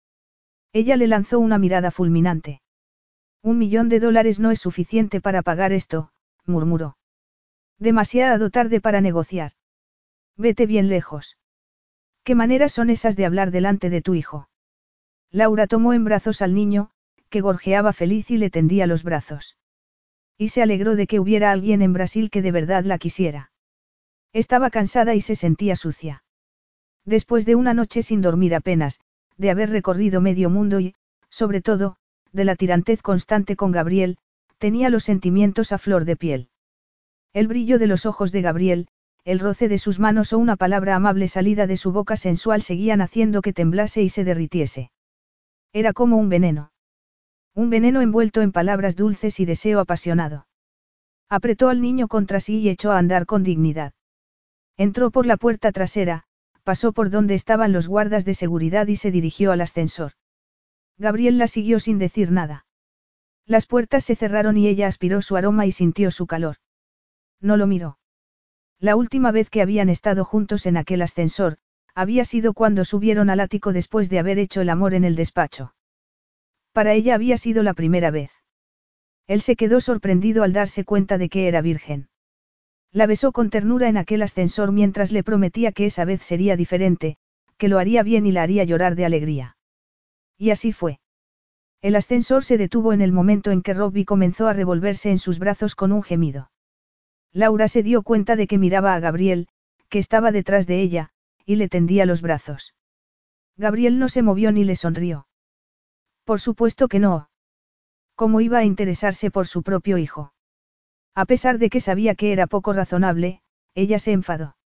Ella 0.73 0.97
le 0.97 1.05
lanzó 1.05 1.37
una 1.37 1.59
mirada 1.59 1.91
fulminante. 1.91 2.61
Un 3.43 3.59
millón 3.59 3.87
de 3.87 3.99
dólares 3.99 4.39
no 4.39 4.49
es 4.49 4.59
suficiente 4.59 5.21
para 5.21 5.43
pagar 5.43 5.73
esto, 5.73 6.11
murmuró. 6.45 6.96
Demasiado 7.79 8.49
tarde 8.49 8.81
para 8.81 9.01
negociar. 9.01 9.51
Vete 10.35 10.65
bien 10.65 10.89
lejos. 10.89 11.37
¿Qué 12.23 12.33
maneras 12.33 12.71
son 12.73 12.89
esas 12.89 13.15
de 13.15 13.25
hablar 13.25 13.51
delante 13.51 13.89
de 13.89 14.01
tu 14.01 14.15
hijo? 14.15 14.49
Laura 15.31 15.67
tomó 15.67 15.93
en 15.93 16.03
brazos 16.03 16.41
al 16.41 16.53
niño, 16.53 16.89
que 17.29 17.41
gorjeaba 17.41 17.93
feliz 17.93 18.31
y 18.31 18.37
le 18.37 18.49
tendía 18.49 18.87
los 18.87 19.03
brazos. 19.03 19.57
Y 20.37 20.49
se 20.49 20.61
alegró 20.61 20.95
de 20.95 21.07
que 21.07 21.19
hubiera 21.19 21.51
alguien 21.51 21.81
en 21.81 21.93
Brasil 21.93 22.29
que 22.29 22.41
de 22.41 22.51
verdad 22.51 22.83
la 22.83 22.97
quisiera. 22.97 23.51
Estaba 24.33 24.69
cansada 24.69 25.15
y 25.15 25.21
se 25.21 25.35
sentía 25.35 25.75
sucia. 25.75 26.23
Después 27.05 27.45
de 27.45 27.55
una 27.55 27.73
noche 27.73 28.03
sin 28.03 28.21
dormir 28.21 28.55
apenas, 28.55 28.99
de 29.37 29.51
haber 29.51 29.69
recorrido 29.69 30.19
medio 30.19 30.49
mundo 30.49 30.79
y, 30.79 30.95
sobre 31.29 31.61
todo, 31.61 31.97
de 32.31 32.45
la 32.45 32.55
tirantez 32.55 33.01
constante 33.01 33.55
con 33.55 33.71
Gabriel, 33.71 34.17
tenía 34.57 34.89
los 34.89 35.03
sentimientos 35.03 35.71
a 35.71 35.77
flor 35.77 36.05
de 36.05 36.15
piel. 36.15 36.49
El 37.37 37.47
brillo 37.47 37.77
de 37.77 37.85
los 37.85 38.07
ojos 38.07 38.31
de 38.31 38.41
Gabriel, 38.41 38.87
el 39.23 39.37
roce 39.37 39.67
de 39.69 39.77
sus 39.77 39.99
manos 39.99 40.33
o 40.33 40.39
una 40.39 40.55
palabra 40.55 40.95
amable 40.95 41.27
salida 41.27 41.67
de 41.67 41.77
su 41.77 41.91
boca 41.91 42.17
sensual 42.17 42.63
seguían 42.63 42.99
haciendo 42.99 43.43
que 43.43 43.53
temblase 43.53 44.01
y 44.01 44.09
se 44.09 44.23
derritiese. 44.23 44.89
Era 45.71 45.93
como 45.93 46.17
un 46.17 46.29
veneno. 46.29 46.71
Un 47.53 47.69
veneno 47.69 48.01
envuelto 48.01 48.41
en 48.41 48.51
palabras 48.51 48.95
dulces 48.95 49.39
y 49.39 49.45
deseo 49.45 49.79
apasionado. 49.79 50.47
Apretó 51.29 51.69
al 51.69 51.79
niño 51.79 52.07
contra 52.07 52.39
sí 52.39 52.57
y 52.57 52.69
echó 52.69 52.91
a 52.91 52.97
andar 52.97 53.27
con 53.27 53.43
dignidad. 53.43 53.93
Entró 54.75 55.11
por 55.11 55.27
la 55.27 55.37
puerta 55.37 55.71
trasera, 55.71 56.23
pasó 56.63 56.91
por 56.91 57.11
donde 57.11 57.35
estaban 57.35 57.71
los 57.71 57.87
guardas 57.87 58.25
de 58.25 58.33
seguridad 58.33 58.87
y 58.87 58.95
se 58.95 59.11
dirigió 59.11 59.51
al 59.51 59.61
ascensor. 59.61 60.13
Gabriel 60.97 61.37
la 61.37 61.45
siguió 61.45 61.79
sin 61.79 61.99
decir 61.99 62.31
nada. 62.31 62.65
Las 63.45 63.67
puertas 63.67 64.05
se 64.05 64.15
cerraron 64.15 64.57
y 64.57 64.67
ella 64.67 64.87
aspiró 64.87 65.21
su 65.21 65.37
aroma 65.37 65.67
y 65.67 65.71
sintió 65.71 66.09
su 66.09 66.25
calor. 66.25 66.57
No 67.41 67.57
lo 67.57 67.67
miró. 67.67 67.97
La 68.79 68.95
última 68.95 69.31
vez 69.31 69.49
que 69.49 69.61
habían 69.61 69.89
estado 69.89 70.23
juntos 70.23 70.65
en 70.65 70.77
aquel 70.77 71.01
ascensor, 71.01 71.57
había 71.95 72.25
sido 72.25 72.53
cuando 72.53 72.85
subieron 72.85 73.29
al 73.29 73.39
ático 73.39 73.73
después 73.73 74.09
de 74.09 74.19
haber 74.19 74.37
hecho 74.37 74.61
el 74.61 74.69
amor 74.69 74.93
en 74.93 75.03
el 75.03 75.15
despacho. 75.15 75.73
Para 76.71 76.93
ella 76.93 77.15
había 77.15 77.37
sido 77.37 77.63
la 77.63 77.73
primera 77.73 78.11
vez. 78.11 78.31
Él 79.25 79.41
se 79.41 79.55
quedó 79.55 79.81
sorprendido 79.81 80.43
al 80.43 80.53
darse 80.53 80.85
cuenta 80.85 81.17
de 81.17 81.27
que 81.29 81.47
era 81.47 81.61
virgen. 81.61 82.09
La 82.91 83.07
besó 83.07 83.31
con 83.31 83.49
ternura 83.49 83.89
en 83.89 83.97
aquel 83.97 84.21
ascensor 84.21 84.71
mientras 84.71 85.11
le 85.11 85.23
prometía 85.23 85.71
que 85.71 85.85
esa 85.85 86.05
vez 86.05 86.21
sería 86.21 86.55
diferente, 86.55 87.17
que 87.57 87.67
lo 87.67 87.79
haría 87.79 88.03
bien 88.03 88.25
y 88.25 88.31
la 88.31 88.43
haría 88.43 88.63
llorar 88.63 88.95
de 88.95 89.05
alegría. 89.05 89.57
Y 90.37 90.51
así 90.51 90.71
fue. 90.71 90.99
El 91.81 91.95
ascensor 91.95 92.43
se 92.43 92.57
detuvo 92.57 92.93
en 92.93 93.01
el 93.01 93.11
momento 93.11 93.51
en 93.51 93.61
que 93.61 93.73
Robbie 93.73 94.05
comenzó 94.05 94.47
a 94.47 94.53
revolverse 94.53 95.09
en 95.09 95.19
sus 95.19 95.39
brazos 95.39 95.75
con 95.75 95.91
un 95.91 96.03
gemido. 96.03 96.51
Laura 97.37 97.67
se 97.67 97.83
dio 97.83 98.01
cuenta 98.01 98.35
de 98.35 98.47
que 98.47 98.57
miraba 98.57 98.95
a 98.95 98.99
Gabriel, 98.99 99.47
que 99.89 99.99
estaba 99.99 100.31
detrás 100.31 100.65
de 100.65 100.81
ella, 100.81 101.11
y 101.45 101.57
le 101.57 101.69
tendía 101.69 102.07
los 102.07 102.23
brazos. 102.23 102.73
Gabriel 103.57 103.99
no 103.99 104.09
se 104.09 104.23
movió 104.23 104.51
ni 104.51 104.63
le 104.63 104.75
sonrió. 104.75 105.27
Por 106.23 106.39
supuesto 106.39 106.87
que 106.87 106.97
no. 106.97 107.29
¿Cómo 108.15 108.41
iba 108.41 108.57
a 108.57 108.63
interesarse 108.63 109.29
por 109.29 109.45
su 109.45 109.61
propio 109.61 109.99
hijo? 109.99 110.33
A 111.13 111.25
pesar 111.25 111.59
de 111.59 111.69
que 111.69 111.79
sabía 111.79 112.15
que 112.15 112.31
era 112.31 112.47
poco 112.47 112.73
razonable, 112.73 113.43
ella 113.75 113.99
se 113.99 114.13
enfadó. 114.13 114.57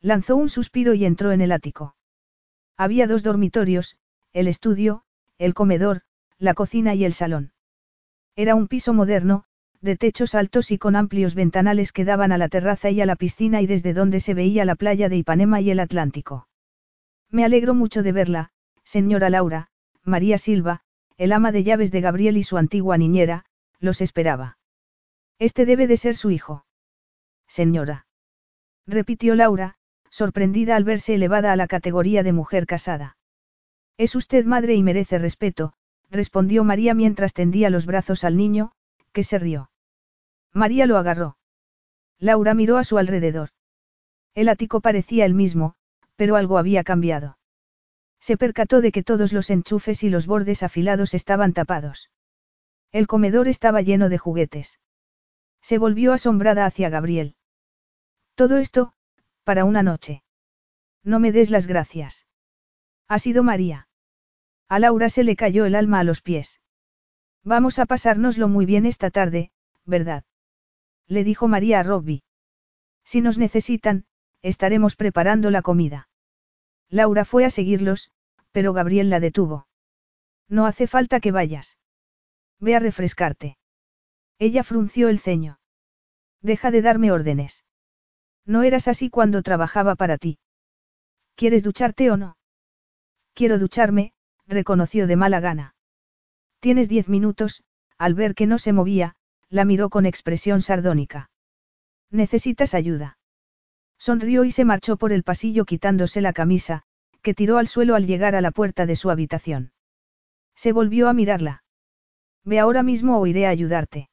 Lanzó 0.00 0.36
un 0.36 0.48
suspiro 0.48 0.94
y 0.94 1.04
entró 1.04 1.32
en 1.32 1.42
el 1.42 1.52
ático. 1.52 1.96
Había 2.78 3.08
dos 3.08 3.22
dormitorios, 3.22 3.98
el 4.32 4.48
estudio, 4.48 5.04
el 5.36 5.52
comedor, 5.52 6.00
la 6.38 6.54
cocina 6.54 6.94
y 6.94 7.04
el 7.04 7.12
salón. 7.12 7.52
Era 8.36 8.54
un 8.54 8.68
piso 8.68 8.94
moderno, 8.94 9.44
de 9.80 9.96
techos 9.96 10.34
altos 10.34 10.70
y 10.70 10.78
con 10.78 10.94
amplios 10.94 11.34
ventanales 11.34 11.92
que 11.92 12.04
daban 12.04 12.32
a 12.32 12.38
la 12.38 12.48
terraza 12.48 12.90
y 12.90 13.00
a 13.00 13.06
la 13.06 13.16
piscina 13.16 13.62
y 13.62 13.66
desde 13.66 13.94
donde 13.94 14.20
se 14.20 14.34
veía 14.34 14.64
la 14.64 14.74
playa 14.74 15.08
de 15.08 15.16
Ipanema 15.16 15.60
y 15.60 15.70
el 15.70 15.80
Atlántico. 15.80 16.48
Me 17.30 17.44
alegro 17.44 17.74
mucho 17.74 18.02
de 18.02 18.12
verla, 18.12 18.50
señora 18.84 19.30
Laura, 19.30 19.68
María 20.04 20.36
Silva, 20.38 20.80
el 21.16 21.32
ama 21.32 21.52
de 21.52 21.62
llaves 21.62 21.90
de 21.92 22.00
Gabriel 22.00 22.36
y 22.36 22.42
su 22.42 22.58
antigua 22.58 22.98
niñera, 22.98 23.44
los 23.78 24.00
esperaba. 24.00 24.58
Este 25.38 25.64
debe 25.64 25.86
de 25.86 25.96
ser 25.96 26.16
su 26.16 26.30
hijo. 26.30 26.66
Señora. 27.46 28.06
Repitió 28.86 29.34
Laura, 29.34 29.76
sorprendida 30.10 30.76
al 30.76 30.84
verse 30.84 31.14
elevada 31.14 31.52
a 31.52 31.56
la 31.56 31.66
categoría 31.66 32.22
de 32.22 32.32
mujer 32.32 32.66
casada. 32.66 33.16
Es 33.96 34.14
usted 34.14 34.44
madre 34.44 34.74
y 34.74 34.82
merece 34.82 35.18
respeto, 35.18 35.72
respondió 36.10 36.64
María 36.64 36.94
mientras 36.94 37.32
tendía 37.32 37.70
los 37.70 37.86
brazos 37.86 38.24
al 38.24 38.36
niño, 38.36 38.72
que 39.12 39.22
se 39.22 39.38
rió. 39.38 39.69
María 40.52 40.86
lo 40.86 40.98
agarró. 40.98 41.36
Laura 42.18 42.54
miró 42.54 42.76
a 42.76 42.84
su 42.84 42.98
alrededor. 42.98 43.50
El 44.34 44.48
ático 44.48 44.80
parecía 44.80 45.24
el 45.24 45.34
mismo, 45.34 45.74
pero 46.16 46.36
algo 46.36 46.58
había 46.58 46.84
cambiado. 46.84 47.38
Se 48.20 48.36
percató 48.36 48.80
de 48.80 48.92
que 48.92 49.02
todos 49.02 49.32
los 49.32 49.50
enchufes 49.50 50.02
y 50.02 50.10
los 50.10 50.26
bordes 50.26 50.62
afilados 50.62 51.14
estaban 51.14 51.52
tapados. 51.52 52.10
El 52.92 53.06
comedor 53.06 53.48
estaba 53.48 53.80
lleno 53.80 54.08
de 54.08 54.18
juguetes. 54.18 54.80
Se 55.62 55.78
volvió 55.78 56.12
asombrada 56.12 56.66
hacia 56.66 56.90
Gabriel. 56.90 57.36
Todo 58.34 58.58
esto, 58.58 58.92
para 59.44 59.64
una 59.64 59.82
noche. 59.82 60.22
No 61.02 61.20
me 61.20 61.32
des 61.32 61.50
las 61.50 61.66
gracias. 61.66 62.26
Ha 63.08 63.18
sido 63.18 63.42
María. 63.42 63.88
A 64.68 64.78
Laura 64.78 65.08
se 65.08 65.24
le 65.24 65.36
cayó 65.36 65.64
el 65.64 65.74
alma 65.74 66.00
a 66.00 66.04
los 66.04 66.20
pies. 66.20 66.60
Vamos 67.42 67.78
a 67.78 67.86
pasárnoslo 67.86 68.48
muy 68.48 68.66
bien 68.66 68.84
esta 68.86 69.10
tarde, 69.10 69.50
¿verdad? 69.84 70.24
Le 71.10 71.24
dijo 71.24 71.48
María 71.48 71.80
a 71.80 71.82
Robbie. 71.82 72.22
Si 73.04 73.20
nos 73.20 73.36
necesitan, 73.36 74.04
estaremos 74.42 74.94
preparando 74.94 75.50
la 75.50 75.60
comida. 75.60 76.08
Laura 76.88 77.24
fue 77.24 77.44
a 77.44 77.50
seguirlos, 77.50 78.12
pero 78.52 78.72
Gabriel 78.72 79.10
la 79.10 79.18
detuvo. 79.18 79.66
No 80.48 80.66
hace 80.66 80.86
falta 80.86 81.18
que 81.18 81.32
vayas. 81.32 81.78
Ve 82.60 82.76
a 82.76 82.78
refrescarte. 82.78 83.58
Ella 84.38 84.62
frunció 84.62 85.08
el 85.08 85.18
ceño. 85.18 85.58
Deja 86.42 86.70
de 86.70 86.80
darme 86.80 87.10
órdenes. 87.10 87.64
No 88.46 88.62
eras 88.62 88.86
así 88.86 89.10
cuando 89.10 89.42
trabajaba 89.42 89.96
para 89.96 90.16
ti. 90.16 90.38
¿Quieres 91.34 91.64
ducharte 91.64 92.12
o 92.12 92.16
no? 92.16 92.36
Quiero 93.34 93.58
ducharme, 93.58 94.12
reconoció 94.46 95.08
de 95.08 95.16
mala 95.16 95.40
gana. 95.40 95.74
Tienes 96.60 96.88
diez 96.88 97.08
minutos, 97.08 97.64
al 97.98 98.14
ver 98.14 98.36
que 98.36 98.46
no 98.46 98.58
se 98.58 98.72
movía, 98.72 99.16
la 99.50 99.64
miró 99.64 99.90
con 99.90 100.06
expresión 100.06 100.62
sardónica. 100.62 101.30
¿Necesitas 102.10 102.74
ayuda? 102.74 103.18
Sonrió 103.98 104.44
y 104.44 104.50
se 104.50 104.64
marchó 104.64 104.96
por 104.96 105.12
el 105.12 105.24
pasillo 105.24 105.64
quitándose 105.64 106.20
la 106.20 106.32
camisa, 106.32 106.84
que 107.20 107.34
tiró 107.34 107.58
al 107.58 107.66
suelo 107.66 107.96
al 107.96 108.06
llegar 108.06 108.34
a 108.34 108.40
la 108.40 108.52
puerta 108.52 108.86
de 108.86 108.96
su 108.96 109.10
habitación. 109.10 109.72
Se 110.54 110.72
volvió 110.72 111.08
a 111.08 111.12
mirarla. 111.12 111.64
Ve 112.44 112.58
ahora 112.58 112.82
mismo 112.82 113.18
o 113.18 113.26
iré 113.26 113.46
a 113.46 113.50
ayudarte. 113.50 114.08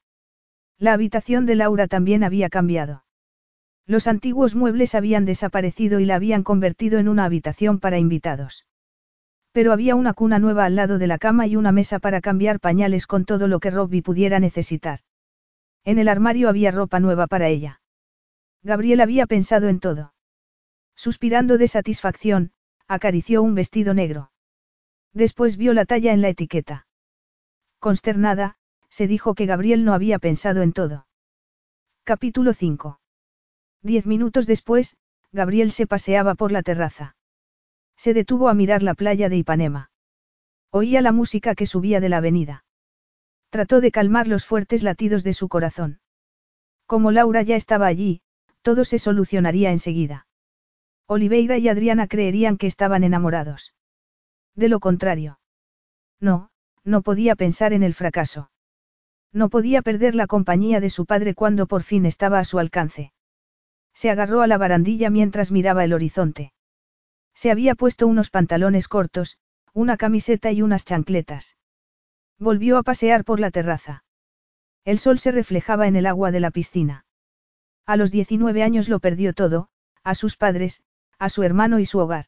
La 0.78 0.92
habitación 0.92 1.46
de 1.46 1.54
Laura 1.54 1.88
también 1.88 2.22
había 2.22 2.50
cambiado. 2.50 3.04
Los 3.86 4.06
antiguos 4.06 4.54
muebles 4.54 4.94
habían 4.94 5.24
desaparecido 5.24 5.98
y 5.98 6.04
la 6.04 6.16
habían 6.16 6.42
convertido 6.42 6.98
en 6.98 7.08
una 7.08 7.24
habitación 7.24 7.80
para 7.80 7.98
invitados. 7.98 8.66
Pero 9.52 9.72
había 9.72 9.94
una 9.94 10.12
cuna 10.12 10.38
nueva 10.38 10.66
al 10.66 10.76
lado 10.76 10.98
de 10.98 11.06
la 11.06 11.16
cama 11.16 11.46
y 11.46 11.56
una 11.56 11.72
mesa 11.72 11.98
para 11.98 12.20
cambiar 12.20 12.60
pañales 12.60 13.06
con 13.06 13.24
todo 13.24 13.48
lo 13.48 13.60
que 13.60 13.70
Robbie 13.70 14.02
pudiera 14.02 14.40
necesitar. 14.40 15.00
En 15.88 15.98
el 15.98 16.08
armario 16.08 16.50
había 16.50 16.70
ropa 16.70 17.00
nueva 17.00 17.26
para 17.28 17.48
ella. 17.48 17.80
Gabriel 18.62 19.00
había 19.00 19.24
pensado 19.26 19.70
en 19.70 19.80
todo. 19.80 20.12
Suspirando 20.94 21.56
de 21.56 21.66
satisfacción, 21.66 22.52
acarició 22.88 23.42
un 23.42 23.54
vestido 23.54 23.94
negro. 23.94 24.30
Después 25.14 25.56
vio 25.56 25.72
la 25.72 25.86
talla 25.86 26.12
en 26.12 26.20
la 26.20 26.28
etiqueta. 26.28 26.86
Consternada, 27.78 28.56
se 28.90 29.06
dijo 29.06 29.34
que 29.34 29.46
Gabriel 29.46 29.86
no 29.86 29.94
había 29.94 30.18
pensado 30.18 30.60
en 30.60 30.74
todo. 30.74 31.06
Capítulo 32.04 32.52
5. 32.52 33.00
Diez 33.80 34.04
minutos 34.04 34.46
después, 34.46 34.98
Gabriel 35.32 35.72
se 35.72 35.86
paseaba 35.86 36.34
por 36.34 36.52
la 36.52 36.62
terraza. 36.62 37.16
Se 37.96 38.12
detuvo 38.12 38.50
a 38.50 38.54
mirar 38.54 38.82
la 38.82 38.92
playa 38.92 39.30
de 39.30 39.38
Ipanema. 39.38 39.90
Oía 40.70 41.00
la 41.00 41.12
música 41.12 41.54
que 41.54 41.64
subía 41.64 41.98
de 42.00 42.10
la 42.10 42.18
avenida. 42.18 42.66
Trató 43.50 43.80
de 43.80 43.90
calmar 43.90 44.28
los 44.28 44.44
fuertes 44.44 44.82
latidos 44.82 45.24
de 45.24 45.32
su 45.32 45.48
corazón. 45.48 46.00
Como 46.86 47.10
Laura 47.10 47.42
ya 47.42 47.56
estaba 47.56 47.86
allí, 47.86 48.22
todo 48.62 48.84
se 48.84 48.98
solucionaría 48.98 49.70
enseguida. 49.70 50.26
Oliveira 51.06 51.58
y 51.58 51.68
Adriana 51.68 52.06
creerían 52.06 52.58
que 52.58 52.66
estaban 52.66 53.04
enamorados. 53.04 53.74
De 54.54 54.68
lo 54.68 54.80
contrario. 54.80 55.38
No, 56.20 56.50
no 56.84 57.02
podía 57.02 57.36
pensar 57.36 57.72
en 57.72 57.82
el 57.82 57.94
fracaso. 57.94 58.50
No 59.32 59.50
podía 59.50 59.82
perder 59.82 60.14
la 60.14 60.26
compañía 60.26 60.80
de 60.80 60.90
su 60.90 61.04
padre 61.04 61.34
cuando 61.34 61.66
por 61.66 61.82
fin 61.82 62.06
estaba 62.06 62.38
a 62.38 62.44
su 62.44 62.58
alcance. 62.58 63.12
Se 63.92 64.10
agarró 64.10 64.40
a 64.40 64.46
la 64.46 64.58
barandilla 64.58 65.10
mientras 65.10 65.50
miraba 65.50 65.84
el 65.84 65.92
horizonte. 65.92 66.52
Se 67.34 67.50
había 67.50 67.74
puesto 67.74 68.06
unos 68.06 68.30
pantalones 68.30 68.88
cortos, 68.88 69.38
una 69.74 69.96
camiseta 69.96 70.50
y 70.50 70.62
unas 70.62 70.84
chancletas. 70.84 71.57
Volvió 72.38 72.78
a 72.78 72.82
pasear 72.82 73.24
por 73.24 73.40
la 73.40 73.50
terraza. 73.50 74.04
El 74.84 74.98
sol 74.98 75.18
se 75.18 75.32
reflejaba 75.32 75.88
en 75.88 75.96
el 75.96 76.06
agua 76.06 76.30
de 76.30 76.40
la 76.40 76.50
piscina. 76.50 77.04
A 77.84 77.96
los 77.96 78.10
19 78.10 78.62
años 78.62 78.88
lo 78.88 79.00
perdió 79.00 79.32
todo, 79.32 79.68
a 80.04 80.14
sus 80.14 80.36
padres, 80.36 80.82
a 81.18 81.28
su 81.28 81.42
hermano 81.42 81.78
y 81.78 81.84
su 81.84 81.98
hogar. 81.98 82.26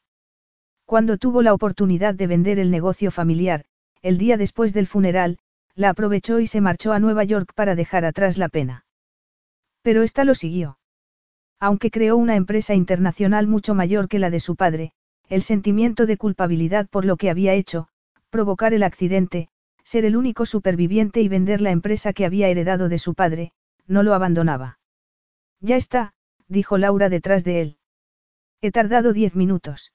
Cuando 0.84 1.16
tuvo 1.16 1.42
la 1.42 1.54
oportunidad 1.54 2.14
de 2.14 2.26
vender 2.26 2.58
el 2.58 2.70
negocio 2.70 3.10
familiar, 3.10 3.64
el 4.02 4.18
día 4.18 4.36
después 4.36 4.74
del 4.74 4.86
funeral, 4.86 5.38
la 5.74 5.90
aprovechó 5.90 6.40
y 6.40 6.46
se 6.46 6.60
marchó 6.60 6.92
a 6.92 6.98
Nueva 6.98 7.22
York 7.24 7.52
para 7.54 7.74
dejar 7.74 8.04
atrás 8.04 8.38
la 8.38 8.48
pena. 8.48 8.84
Pero 9.82 10.02
ésta 10.02 10.24
lo 10.24 10.34
siguió. 10.34 10.78
Aunque 11.60 11.90
creó 11.90 12.16
una 12.16 12.36
empresa 12.36 12.74
internacional 12.74 13.46
mucho 13.46 13.74
mayor 13.74 14.08
que 14.08 14.18
la 14.18 14.30
de 14.30 14.40
su 14.40 14.56
padre, 14.56 14.92
el 15.28 15.42
sentimiento 15.42 16.06
de 16.06 16.16
culpabilidad 16.16 16.88
por 16.88 17.04
lo 17.04 17.16
que 17.16 17.30
había 17.30 17.54
hecho, 17.54 17.88
provocar 18.30 18.74
el 18.74 18.82
accidente, 18.82 19.48
ser 19.90 20.04
el 20.04 20.16
único 20.16 20.46
superviviente 20.46 21.20
y 21.20 21.28
vender 21.28 21.60
la 21.60 21.72
empresa 21.72 22.12
que 22.12 22.24
había 22.24 22.46
heredado 22.46 22.88
de 22.88 22.96
su 22.96 23.14
padre, 23.14 23.50
no 23.88 24.04
lo 24.04 24.14
abandonaba. 24.14 24.78
Ya 25.58 25.74
está, 25.74 26.12
dijo 26.46 26.78
Laura 26.78 27.08
detrás 27.08 27.42
de 27.42 27.60
él. 27.60 27.76
He 28.60 28.70
tardado 28.70 29.12
diez 29.12 29.34
minutos. 29.34 29.92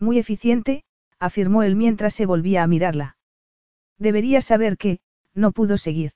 Muy 0.00 0.18
eficiente, 0.18 0.82
afirmó 1.20 1.62
él 1.62 1.76
mientras 1.76 2.12
se 2.12 2.26
volvía 2.26 2.64
a 2.64 2.66
mirarla. 2.66 3.16
Deberías 3.98 4.46
saber 4.46 4.76
que, 4.76 4.98
no 5.32 5.52
pudo 5.52 5.76
seguir. 5.76 6.10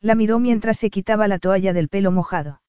La 0.00 0.16
miró 0.16 0.40
mientras 0.40 0.76
se 0.76 0.90
quitaba 0.90 1.28
la 1.28 1.38
toalla 1.38 1.72
del 1.72 1.88
pelo 1.88 2.10
mojado. 2.10 2.62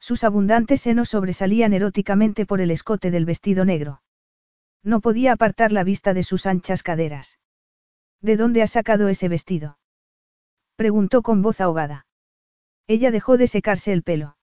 Sus 0.00 0.24
abundantes 0.24 0.80
senos 0.80 1.10
sobresalían 1.10 1.74
eróticamente 1.74 2.44
por 2.44 2.60
el 2.60 2.72
escote 2.72 3.12
del 3.12 3.24
vestido 3.24 3.64
negro. 3.64 4.02
No 4.82 5.00
podía 5.00 5.30
apartar 5.30 5.70
la 5.70 5.84
vista 5.84 6.12
de 6.12 6.24
sus 6.24 6.44
anchas 6.44 6.82
caderas. 6.82 7.38
¿De 8.24 8.38
dónde 8.38 8.62
ha 8.62 8.66
sacado 8.66 9.08
ese 9.08 9.28
vestido? 9.28 9.76
Preguntó 10.76 11.20
con 11.20 11.42
voz 11.42 11.60
ahogada. 11.60 12.06
Ella 12.86 13.10
dejó 13.10 13.36
de 13.36 13.46
secarse 13.46 13.92
el 13.92 14.02
pelo. 14.02 14.38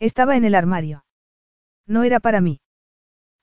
Estaba 0.00 0.36
en 0.36 0.46
el 0.46 0.54
armario. 0.54 1.04
No 1.86 2.04
era 2.04 2.18
para 2.18 2.40
mí. 2.40 2.62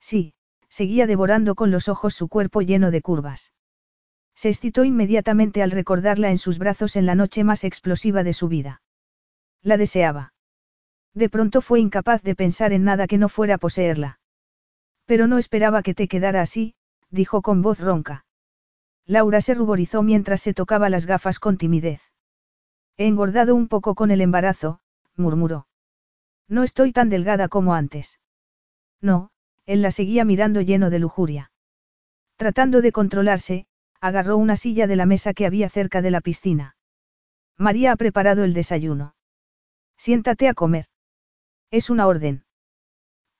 Sí, 0.00 0.34
seguía 0.68 1.06
devorando 1.06 1.54
con 1.54 1.70
los 1.70 1.86
ojos 1.86 2.12
su 2.12 2.26
cuerpo 2.26 2.60
lleno 2.60 2.90
de 2.90 3.02
curvas. 3.02 3.52
Se 4.34 4.48
excitó 4.48 4.82
inmediatamente 4.82 5.62
al 5.62 5.70
recordarla 5.70 6.32
en 6.32 6.38
sus 6.38 6.58
brazos 6.58 6.96
en 6.96 7.06
la 7.06 7.14
noche 7.14 7.44
más 7.44 7.62
explosiva 7.62 8.24
de 8.24 8.32
su 8.32 8.48
vida. 8.48 8.82
La 9.62 9.76
deseaba. 9.76 10.34
De 11.14 11.28
pronto 11.28 11.60
fue 11.60 11.78
incapaz 11.78 12.20
de 12.24 12.34
pensar 12.34 12.72
en 12.72 12.82
nada 12.82 13.06
que 13.06 13.16
no 13.16 13.28
fuera 13.28 13.58
poseerla. 13.58 14.18
Pero 15.06 15.28
no 15.28 15.38
esperaba 15.38 15.84
que 15.84 15.94
te 15.94 16.08
quedara 16.08 16.42
así, 16.42 16.74
dijo 17.10 17.42
con 17.42 17.62
voz 17.62 17.78
ronca. 17.78 18.24
Laura 19.06 19.40
se 19.40 19.54
ruborizó 19.54 20.02
mientras 20.02 20.40
se 20.40 20.54
tocaba 20.54 20.88
las 20.88 21.06
gafas 21.06 21.38
con 21.38 21.58
timidez. 21.58 22.00
He 22.96 23.06
engordado 23.06 23.54
un 23.54 23.68
poco 23.68 23.94
con 23.94 24.10
el 24.10 24.20
embarazo, 24.20 24.80
murmuró. 25.16 25.66
No 26.48 26.62
estoy 26.62 26.92
tan 26.92 27.08
delgada 27.08 27.48
como 27.48 27.74
antes. 27.74 28.20
No, 29.00 29.30
él 29.66 29.82
la 29.82 29.90
seguía 29.90 30.24
mirando 30.24 30.60
lleno 30.60 30.90
de 30.90 30.98
lujuria. 30.98 31.52
Tratando 32.36 32.82
de 32.82 32.92
controlarse, 32.92 33.66
agarró 34.00 34.36
una 34.36 34.56
silla 34.56 34.86
de 34.86 34.96
la 34.96 35.06
mesa 35.06 35.32
que 35.32 35.46
había 35.46 35.68
cerca 35.68 36.02
de 36.02 36.10
la 36.10 36.20
piscina. 36.20 36.76
María 37.56 37.92
ha 37.92 37.96
preparado 37.96 38.44
el 38.44 38.54
desayuno. 38.54 39.14
Siéntate 39.96 40.48
a 40.48 40.54
comer. 40.54 40.86
Es 41.70 41.90
una 41.90 42.06
orden. 42.06 42.44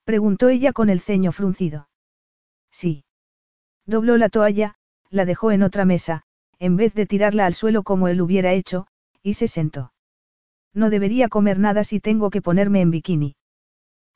Preguntó 0.05 0.49
ella 0.49 0.73
con 0.73 0.89
el 0.89 1.01
ceño 1.01 1.31
fruncido. 1.31 1.89
Sí. 2.71 3.05
Dobló 3.85 4.17
la 4.17 4.29
toalla, 4.29 4.75
la 5.13 5.25
dejó 5.25 5.51
en 5.51 5.61
otra 5.61 5.85
mesa, 5.85 6.23
en 6.57 6.75
vez 6.75 6.95
de 6.95 7.05
tirarla 7.05 7.45
al 7.45 7.53
suelo 7.53 7.83
como 7.83 8.07
él 8.07 8.19
hubiera 8.19 8.51
hecho, 8.53 8.87
y 9.21 9.35
se 9.35 9.47
sentó. 9.47 9.93
No 10.73 10.89
debería 10.89 11.29
comer 11.29 11.59
nada 11.59 11.83
si 11.83 11.99
tengo 11.99 12.31
que 12.31 12.41
ponerme 12.41 12.81
en 12.81 12.89
bikini. 12.89 13.35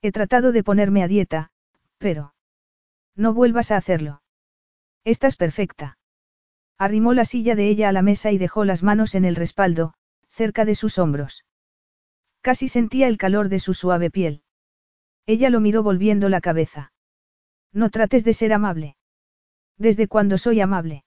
He 0.01 0.11
tratado 0.11 0.51
de 0.51 0.63
ponerme 0.63 1.03
a 1.03 1.07
dieta, 1.07 1.51
pero... 1.99 2.33
No 3.15 3.35
vuelvas 3.35 3.71
a 3.71 3.77
hacerlo. 3.77 4.23
Estás 5.03 5.35
perfecta. 5.35 5.99
Arrimó 6.79 7.13
la 7.13 7.25
silla 7.25 7.55
de 7.55 7.69
ella 7.69 7.89
a 7.89 7.91
la 7.91 8.01
mesa 8.01 8.31
y 8.31 8.39
dejó 8.39 8.65
las 8.65 8.81
manos 8.81 9.13
en 9.13 9.25
el 9.25 9.35
respaldo, 9.35 9.93
cerca 10.29 10.65
de 10.65 10.73
sus 10.73 10.97
hombros. 10.97 11.45
Casi 12.41 12.69
sentía 12.69 13.07
el 13.07 13.19
calor 13.19 13.49
de 13.49 13.59
su 13.59 13.75
suave 13.75 14.09
piel. 14.09 14.41
Ella 15.27 15.51
lo 15.51 15.59
miró 15.59 15.83
volviendo 15.83 16.27
la 16.27 16.41
cabeza. 16.41 16.91
No 17.71 17.91
trates 17.91 18.23
de 18.23 18.33
ser 18.33 18.51
amable. 18.51 18.96
¿Desde 19.77 20.07
cuándo 20.07 20.37
soy 20.37 20.61
amable? 20.61 21.03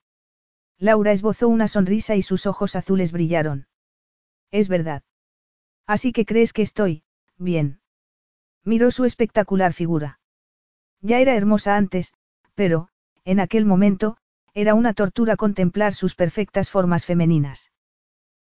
Laura 0.79 1.12
esbozó 1.12 1.49
una 1.49 1.68
sonrisa 1.68 2.16
y 2.16 2.23
sus 2.23 2.47
ojos 2.47 2.77
azules 2.77 3.12
brillaron. 3.12 3.66
Es 4.51 4.68
verdad. 4.68 5.03
Así 5.87 6.12
que 6.12 6.25
crees 6.25 6.53
que 6.53 6.62
estoy, 6.62 7.03
bien. 7.37 7.81
Miró 8.64 8.91
su 8.91 9.05
espectacular 9.05 9.73
figura. 9.73 10.21
Ya 11.01 11.18
era 11.18 11.35
hermosa 11.35 11.77
antes, 11.77 12.14
pero, 12.55 12.89
en 13.25 13.41
aquel 13.41 13.64
momento, 13.64 14.16
era 14.55 14.75
una 14.75 14.95
tortura 14.95 15.37
contemplar 15.37 15.95
sus 15.95 16.14
perfectas 16.14 16.71
formas 16.71 17.07
femeninas. 17.07 17.73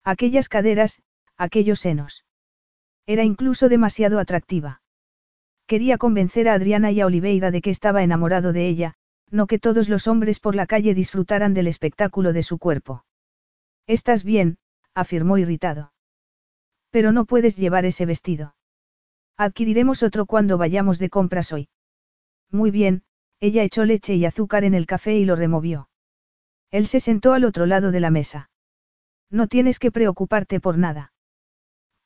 Aquellas 0.03 0.49
caderas, 0.49 1.01
aquellos 1.38 1.80
senos. 1.80 2.26
Era 3.05 3.24
incluso 3.24 3.69
demasiado 3.69 4.19
atractiva. 4.19 4.82
Quería 5.65 5.97
convencer 5.97 6.49
a 6.49 6.53
Adriana 6.53 6.91
y 6.91 7.01
a 7.01 7.05
Oliveira 7.05 7.51
de 7.51 7.61
que 7.61 7.69
estaba 7.69 8.03
enamorado 8.03 8.51
de 8.51 8.67
ella, 8.67 8.95
no 9.32 9.47
que 9.47 9.59
todos 9.59 9.89
los 9.89 10.07
hombres 10.07 10.39
por 10.39 10.55
la 10.55 10.67
calle 10.67 10.93
disfrutaran 10.93 11.53
del 11.53 11.67
espectáculo 11.67 12.34
de 12.34 12.43
su 12.43 12.59
cuerpo. 12.59 13.05
Estás 13.88 14.23
bien, 14.23 14.57
afirmó 14.93 15.38
irritado. 15.38 15.93
Pero 16.89 17.11
no 17.11 17.25
puedes 17.25 17.55
llevar 17.55 17.86
ese 17.86 18.05
vestido. 18.05 18.55
Adquiriremos 19.38 20.03
otro 20.03 20.25
cuando 20.25 20.57
vayamos 20.57 20.99
de 20.99 21.09
compras 21.09 21.53
hoy. 21.53 21.69
Muy 22.51 22.69
bien, 22.69 23.03
ella 23.39 23.63
echó 23.63 23.86
leche 23.86 24.15
y 24.15 24.25
azúcar 24.25 24.65
en 24.65 24.73
el 24.73 24.86
café 24.86 25.15
y 25.15 25.25
lo 25.25 25.36
removió. 25.36 25.89
Él 26.69 26.88
se 26.88 26.99
sentó 26.99 27.34
al 27.34 27.45
otro 27.45 27.65
lado 27.65 27.91
de 27.91 28.01
la 28.01 28.11
mesa. 28.11 28.49
No 29.29 29.47
tienes 29.47 29.79
que 29.79 29.91
preocuparte 29.91 30.59
por 30.59 30.77
nada. 30.77 31.13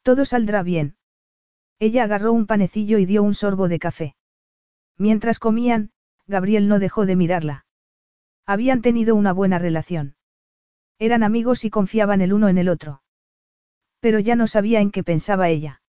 Todo 0.03 0.25
saldrá 0.25 0.61
bien. 0.61 0.97
Ella 1.79 2.03
agarró 2.03 2.31
un 2.31 2.45
panecillo 2.45 2.99
y 2.99 3.05
dio 3.05 3.23
un 3.23 3.33
sorbo 3.33 3.67
de 3.67 3.79
café. 3.79 4.15
Mientras 4.97 5.39
comían, 5.39 5.91
Gabriel 6.27 6.67
no 6.67 6.79
dejó 6.79 7.05
de 7.05 7.15
mirarla. 7.15 7.65
Habían 8.45 8.81
tenido 8.81 9.15
una 9.15 9.33
buena 9.33 9.59
relación. 9.59 10.15
Eran 10.99 11.23
amigos 11.23 11.65
y 11.65 11.69
confiaban 11.69 12.21
el 12.21 12.33
uno 12.33 12.47
en 12.47 12.57
el 12.57 12.69
otro. 12.69 13.01
Pero 13.99 14.19
ya 14.19 14.35
no 14.35 14.47
sabía 14.47 14.81
en 14.81 14.91
qué 14.91 15.03
pensaba 15.03 15.49
ella. 15.49 15.81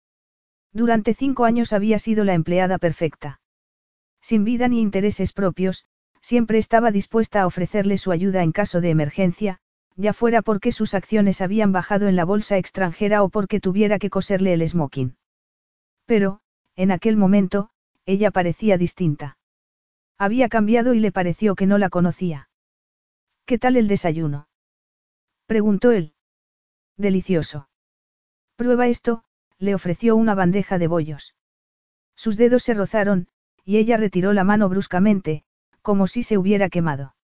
Durante 0.72 1.14
cinco 1.14 1.46
años 1.46 1.74
había 1.74 2.00
sido 2.00 2.24
la 2.24 2.34
empleada 2.34 2.78
perfecta. 2.78 3.40
Sin 4.22 4.44
vida 4.44 4.68
ni 4.68 4.82
intereses 4.82 5.32
propios, 5.32 5.86
siempre 6.22 6.58
estaba 6.58 6.92
dispuesta 6.92 7.42
a 7.42 7.48
ofrecerle 7.48 7.98
su 7.98 8.12
ayuda 8.12 8.42
en 8.42 8.52
caso 8.52 8.82
de 8.82 8.90
emergencia, 8.90 9.60
ya 9.96 10.12
fuera 10.12 10.42
porque 10.42 10.72
sus 10.72 10.94
acciones 10.94 11.42
habían 11.42 11.72
bajado 11.72 12.08
en 12.08 12.16
la 12.16 12.26
bolsa 12.26 12.58
extranjera 12.58 13.24
o 13.24 13.30
porque 13.30 13.60
tuviera 13.60 14.00
que 14.00 14.10
coserle 14.10 14.54
el 14.54 14.68
smoking. 14.68 15.16
Pero, 16.06 16.42
en 16.76 16.92
aquel 16.92 17.16
momento, 17.16 17.70
ella 18.06 18.32
parecía 18.32 18.78
distinta. 18.78 19.38
Había 20.18 20.50
cambiado 20.50 20.94
y 20.94 21.00
le 21.00 21.12
pareció 21.12 21.56
que 21.56 21.66
no 21.66 21.78
la 21.78 21.90
conocía. 21.90 22.50
¿Qué 23.46 23.60
tal 23.60 23.78
el 23.78 23.88
desayuno? 23.88 24.48
preguntó 25.46 25.92
él. 25.92 26.14
Delicioso. 26.98 27.70
Prueba 28.56 28.88
esto, 28.88 29.24
le 29.60 29.76
ofreció 29.76 30.16
una 30.16 30.34
bandeja 30.34 30.78
de 30.78 30.88
bollos. 30.88 31.36
Sus 32.16 32.38
dedos 32.38 32.64
se 32.64 32.74
rozaron, 32.74 33.28
y 33.66 33.78
ella 33.78 33.98
retiró 33.98 34.32
la 34.32 34.44
mano 34.44 34.70
bruscamente, 34.70 35.44
como 35.82 36.08
si 36.08 36.24
se 36.24 36.38
hubiera 36.38 36.70
quemado. 36.70 37.16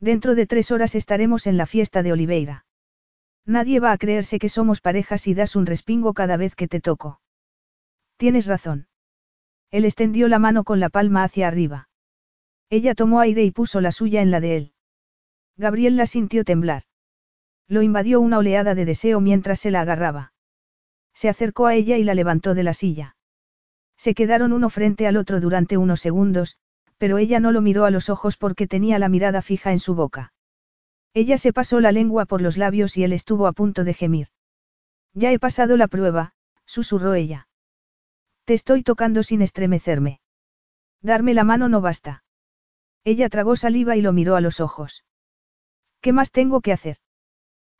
Dentro 0.00 0.34
de 0.34 0.46
tres 0.46 0.70
horas 0.70 0.94
estaremos 0.94 1.46
en 1.46 1.56
la 1.56 1.66
fiesta 1.66 2.02
de 2.02 2.12
Oliveira. 2.12 2.66
Nadie 3.44 3.80
va 3.80 3.92
a 3.92 3.98
creerse 3.98 4.38
que 4.38 4.48
somos 4.48 4.80
parejas 4.80 5.22
si 5.22 5.34
das 5.34 5.56
un 5.56 5.66
respingo 5.66 6.12
cada 6.14 6.36
vez 6.36 6.54
que 6.54 6.68
te 6.68 6.80
toco. 6.80 7.20
Tienes 8.16 8.46
razón. 8.46 8.88
Él 9.70 9.84
extendió 9.84 10.28
la 10.28 10.38
mano 10.38 10.64
con 10.64 10.80
la 10.80 10.88
palma 10.88 11.22
hacia 11.24 11.48
arriba. 11.48 11.87
Ella 12.70 12.94
tomó 12.94 13.20
aire 13.20 13.44
y 13.44 13.50
puso 13.50 13.80
la 13.80 13.92
suya 13.92 14.20
en 14.20 14.30
la 14.30 14.40
de 14.40 14.56
él. 14.56 14.72
Gabriel 15.56 15.96
la 15.96 16.06
sintió 16.06 16.44
temblar. 16.44 16.82
Lo 17.66 17.82
invadió 17.82 18.20
una 18.20 18.38
oleada 18.38 18.74
de 18.74 18.84
deseo 18.84 19.20
mientras 19.20 19.60
se 19.60 19.70
la 19.70 19.80
agarraba. 19.80 20.32
Se 21.14 21.28
acercó 21.28 21.66
a 21.66 21.74
ella 21.74 21.96
y 21.96 22.04
la 22.04 22.14
levantó 22.14 22.54
de 22.54 22.62
la 22.62 22.74
silla. 22.74 23.16
Se 23.96 24.14
quedaron 24.14 24.52
uno 24.52 24.70
frente 24.70 25.06
al 25.06 25.16
otro 25.16 25.40
durante 25.40 25.76
unos 25.76 26.00
segundos, 26.00 26.58
pero 26.98 27.18
ella 27.18 27.40
no 27.40 27.52
lo 27.52 27.60
miró 27.60 27.84
a 27.84 27.90
los 27.90 28.10
ojos 28.10 28.36
porque 28.36 28.66
tenía 28.66 28.98
la 28.98 29.08
mirada 29.08 29.42
fija 29.42 29.72
en 29.72 29.80
su 29.80 29.94
boca. 29.94 30.32
Ella 31.14 31.38
se 31.38 31.52
pasó 31.52 31.80
la 31.80 31.90
lengua 31.90 32.26
por 32.26 32.40
los 32.40 32.56
labios 32.56 32.96
y 32.96 33.04
él 33.04 33.12
estuvo 33.12 33.46
a 33.46 33.52
punto 33.52 33.82
de 33.82 33.94
gemir. 33.94 34.28
Ya 35.14 35.32
he 35.32 35.38
pasado 35.38 35.76
la 35.76 35.88
prueba, 35.88 36.32
susurró 36.66 37.14
ella. 37.14 37.48
Te 38.44 38.54
estoy 38.54 38.82
tocando 38.82 39.22
sin 39.22 39.42
estremecerme. 39.42 40.20
Darme 41.02 41.34
la 41.34 41.44
mano 41.44 41.68
no 41.68 41.80
basta. 41.80 42.22
Ella 43.04 43.28
tragó 43.28 43.56
saliva 43.56 43.96
y 43.96 44.02
lo 44.02 44.12
miró 44.12 44.36
a 44.36 44.40
los 44.40 44.60
ojos. 44.60 45.04
¿Qué 46.00 46.12
más 46.12 46.30
tengo 46.30 46.60
que 46.60 46.72
hacer? 46.72 46.98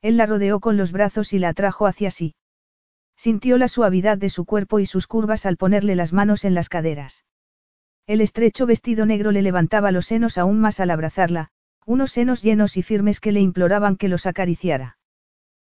Él 0.00 0.16
la 0.16 0.26
rodeó 0.26 0.60
con 0.60 0.76
los 0.76 0.92
brazos 0.92 1.32
y 1.32 1.38
la 1.38 1.50
atrajo 1.50 1.86
hacia 1.86 2.10
sí. 2.10 2.34
Sintió 3.16 3.58
la 3.58 3.68
suavidad 3.68 4.16
de 4.16 4.30
su 4.30 4.44
cuerpo 4.44 4.78
y 4.78 4.86
sus 4.86 5.06
curvas 5.06 5.44
al 5.44 5.56
ponerle 5.56 5.96
las 5.96 6.12
manos 6.12 6.44
en 6.44 6.54
las 6.54 6.68
caderas. 6.68 7.24
El 8.06 8.20
estrecho 8.20 8.64
vestido 8.64 9.06
negro 9.06 9.32
le 9.32 9.42
levantaba 9.42 9.90
los 9.90 10.06
senos 10.06 10.38
aún 10.38 10.60
más 10.60 10.80
al 10.80 10.90
abrazarla, 10.90 11.50
unos 11.84 12.12
senos 12.12 12.42
llenos 12.42 12.76
y 12.76 12.82
firmes 12.82 13.20
que 13.20 13.32
le 13.32 13.40
imploraban 13.40 13.96
que 13.96 14.08
los 14.08 14.26
acariciara. 14.26 14.98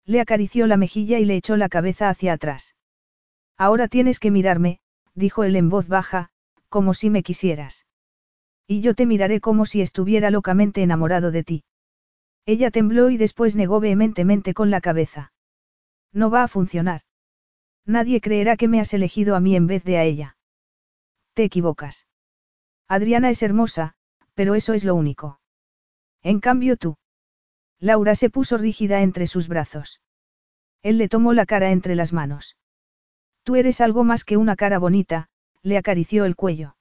Le 0.05 0.21
acarició 0.21 0.67
la 0.67 0.77
mejilla 0.77 1.19
y 1.19 1.25
le 1.25 1.35
echó 1.35 1.55
la 1.55 1.69
cabeza 1.69 2.09
hacia 2.09 2.33
atrás. 2.33 2.75
Ahora 3.57 3.87
tienes 3.87 4.19
que 4.19 4.31
mirarme, 4.31 4.79
dijo 5.13 5.43
él 5.43 5.55
en 5.55 5.69
voz 5.69 5.87
baja, 5.87 6.29
como 6.69 6.93
si 6.93 7.09
me 7.09 7.23
quisieras. 7.23 7.85
Y 8.67 8.81
yo 8.81 8.95
te 8.95 9.05
miraré 9.05 9.41
como 9.41 9.65
si 9.65 9.81
estuviera 9.81 10.31
locamente 10.31 10.81
enamorado 10.81 11.31
de 11.31 11.43
ti. 11.43 11.63
Ella 12.45 12.71
tembló 12.71 13.09
y 13.09 13.17
después 13.17 13.55
negó 13.55 13.79
vehementemente 13.79 14.53
con 14.53 14.71
la 14.71 14.81
cabeza. 14.81 15.33
No 16.11 16.29
va 16.29 16.43
a 16.43 16.47
funcionar. 16.47 17.01
Nadie 17.85 18.21
creerá 18.21 18.57
que 18.57 18.67
me 18.67 18.79
has 18.79 18.93
elegido 18.93 19.35
a 19.35 19.39
mí 19.39 19.55
en 19.55 19.67
vez 19.67 19.83
de 19.83 19.97
a 19.97 20.03
ella. 20.03 20.37
Te 21.33 21.43
equivocas. 21.43 22.07
Adriana 22.87 23.29
es 23.29 23.43
hermosa, 23.43 23.93
pero 24.33 24.55
eso 24.55 24.73
es 24.73 24.83
lo 24.83 24.95
único. 24.95 25.39
En 26.23 26.39
cambio 26.39 26.77
tú. 26.77 26.97
Laura 27.79 28.15
se 28.15 28.29
puso 28.29 28.57
rígida 28.57 29.01
entre 29.01 29.27
sus 29.27 29.47
brazos. 29.47 30.01
Él 30.81 30.97
le 30.97 31.09
tomó 31.09 31.33
la 31.33 31.45
cara 31.45 31.71
entre 31.71 31.95
las 31.95 32.13
manos. 32.13 32.57
Tú 33.43 33.55
eres 33.55 33.81
algo 33.81 34.03
más 34.03 34.23
que 34.23 34.37
una 34.37 34.55
cara 34.55 34.79
bonita, 34.79 35.29
le 35.61 35.77
acarició 35.77 36.25
el 36.25 36.35
cuello. 36.35 36.75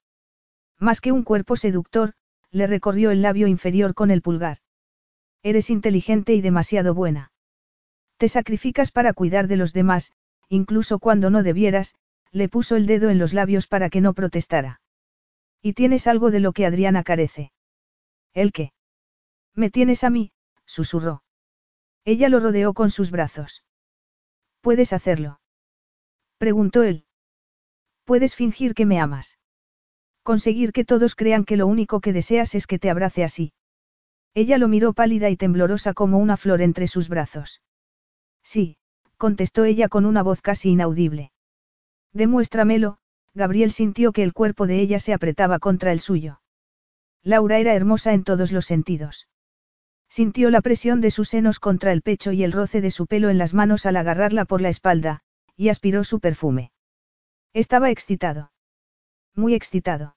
Más 0.85 1.01
que 1.01 1.13
un 1.13 1.23
cuerpo 1.23 1.57
seductor, 1.57 2.13
le 2.51 2.67
recorrió 2.67 3.11
el 3.11 3.23
labio 3.23 3.47
inferior 3.47 3.95
con 3.95 4.11
el 4.11 4.21
pulgar. 4.21 4.59
Eres 5.43 5.71
inteligente 5.71 6.35
y 6.35 6.43
demasiado 6.43 6.93
buena. 6.93 7.33
Te 8.19 8.29
sacrificas 8.29 8.91
para 8.91 9.15
cuidar 9.15 9.49
de 9.49 9.57
los 9.57 9.73
demás, 9.73 10.13
incluso 10.51 10.99
cuando 10.99 11.31
no 11.31 11.43
debieras, 11.43 11.95
le 12.33 12.51
puso 12.51 12.77
el 12.77 12.85
dedo 12.85 13.09
en 13.09 13.19
los 13.19 13.33
labios 13.33 13.67
para 13.67 13.89
que 13.89 14.03
no 14.03 14.13
protestara. 14.13 14.83
Y 15.63 15.73
tienes 15.73 16.07
algo 16.07 16.31
de 16.31 16.41
lo 16.41 16.53
que 16.53 16.67
Adriana 16.67 17.03
carece. 17.03 17.51
¿El 18.35 18.53
qué? 18.53 18.75
Me 19.55 19.71
tienes 19.71 20.05
a 20.05 20.11
mí, 20.11 20.33
susurró. 20.67 21.25
Ella 22.05 22.29
lo 22.29 22.41
rodeó 22.41 22.75
con 22.75 22.91
sus 22.91 23.11
brazos. 23.11 23.65
¿Puedes 24.61 24.93
hacerlo? 24.93 25.41
Preguntó 26.37 26.83
él. 26.83 27.07
Puedes 28.05 28.35
fingir 28.35 28.75
que 28.75 28.85
me 28.85 29.01
amas. 29.01 29.39
Conseguir 30.25 30.73
que 30.73 30.87
todos 30.87 31.15
crean 31.17 31.45
que 31.45 31.59
lo 31.59 31.67
único 31.67 32.01
que 32.01 32.15
deseas 32.15 32.55
es 32.55 32.67
que 32.67 32.79
te 32.79 32.89
abrace 32.89 33.25
así. 33.25 33.53
Ella 34.33 34.57
lo 34.57 34.69
miró 34.69 34.95
pálida 34.95 35.29
y 35.29 35.37
temblorosa 35.37 35.93
como 35.93 36.19
una 36.19 36.39
flor 36.39 36.63
entre 36.63 36.89
sus 36.89 37.11
brazos. 37.11 37.61
Sí, 38.43 38.79
contestó 39.19 39.65
ella 39.65 39.89
con 39.89 40.07
una 40.07 40.23
voz 40.23 40.41
casi 40.41 40.71
inaudible. 40.71 41.31
Demuéstramelo, 42.15 42.97
Gabriel 43.35 43.71
sintió 43.71 44.13
que 44.13 44.23
el 44.23 44.33
cuerpo 44.33 44.67
de 44.67 44.81
ella 44.81 44.99
se 44.99 45.13
apretaba 45.13 45.59
contra 45.59 45.93
el 45.93 46.01
suyo. 46.01 46.41
Laura 47.23 47.59
era 47.59 47.75
hermosa 47.75 48.15
en 48.15 48.25
todos 48.25 48.51
los 48.51 48.65
sentidos. 48.65 49.29
Sintió 50.09 50.49
la 50.49 50.63
presión 50.63 51.03
de 51.03 51.11
sus 51.11 51.29
senos 51.29 51.61
contra 51.61 51.93
el 51.93 52.01
pecho 52.01 52.33
y 52.33 52.45
el 52.45 52.53
roce 52.53 52.81
de 52.81 52.91
su 52.91 53.07
pelo 53.07 53.29
en 53.29 53.37
las 53.37 53.53
manos 53.53 53.85
al 53.85 53.97
agarrarla 53.97 54.47
por 54.47 54.63
la 54.63 54.71
espalda, 54.71 55.21
y 55.55 55.69
aspiró 55.69 56.03
su 56.03 56.19
perfume. 56.19 56.73
Estaba 57.53 57.91
excitado. 57.91 58.53
Muy 59.35 59.55
excitado. 59.55 60.17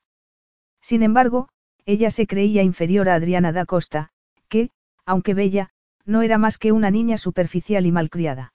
Sin 0.82 1.04
embargo, 1.04 1.50
ella 1.86 2.12
se 2.12 2.28
creía 2.28 2.64
inferior 2.64 3.10
a 3.10 3.16
Adriana 3.16 3.52
da 3.52 3.66
Costa, 3.66 4.12
que, 4.50 4.72
aunque 5.06 5.34
bella, 5.34 5.70
no 6.06 6.22
era 6.22 6.38
más 6.38 6.58
que 6.58 6.72
una 6.72 6.92
niña 6.92 7.18
superficial 7.18 7.86
y 7.86 7.92
malcriada. 7.92 8.54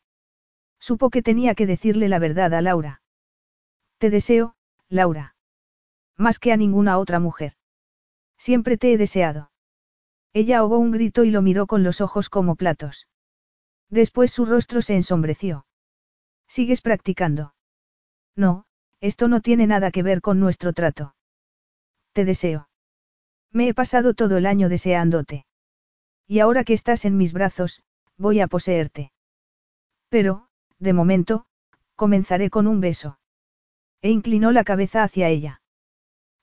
Supo 0.78 1.10
que 1.10 1.22
tenía 1.22 1.54
que 1.54 1.66
decirle 1.66 2.08
la 2.08 2.18
verdad 2.18 2.54
a 2.54 2.62
Laura. 2.62 3.02
Te 3.98 4.10
deseo, 4.10 4.54
Laura. 4.88 5.36
Más 6.16 6.38
que 6.38 6.52
a 6.52 6.56
ninguna 6.56 6.98
otra 6.98 7.20
mujer. 7.20 7.54
Siempre 8.36 8.76
te 8.76 8.92
he 8.92 8.98
deseado. 8.98 9.50
Ella 10.32 10.58
ahogó 10.58 10.78
un 10.78 10.90
grito 10.90 11.24
y 11.24 11.30
lo 11.30 11.42
miró 11.42 11.66
con 11.66 11.82
los 11.82 12.00
ojos 12.00 12.28
como 12.28 12.56
platos. 12.56 13.08
Después 13.88 14.32
su 14.32 14.46
rostro 14.46 14.82
se 14.82 14.96
ensombreció. 14.96 15.66
¿Sigues 16.48 16.80
practicando? 16.80 17.54
No, 18.34 18.64
esto 19.02 19.26
no 19.26 19.40
tiene 19.40 19.66
nada 19.66 19.90
que 19.90 20.04
ver 20.04 20.20
con 20.20 20.38
nuestro 20.38 20.72
trato. 20.72 21.16
Te 22.12 22.24
deseo. 22.24 22.68
Me 23.50 23.66
he 23.68 23.74
pasado 23.74 24.14
todo 24.14 24.36
el 24.36 24.46
año 24.46 24.68
deseándote. 24.68 25.44
Y 26.28 26.38
ahora 26.38 26.62
que 26.62 26.72
estás 26.72 27.04
en 27.04 27.16
mis 27.16 27.32
brazos, 27.32 27.82
voy 28.16 28.40
a 28.40 28.46
poseerte. 28.46 29.12
Pero, 30.08 30.46
de 30.78 30.92
momento, 30.92 31.46
comenzaré 31.96 32.48
con 32.48 32.68
un 32.68 32.80
beso. 32.80 33.18
E 34.02 34.10
inclinó 34.10 34.52
la 34.52 34.62
cabeza 34.62 35.02
hacia 35.02 35.28
ella. 35.28 35.62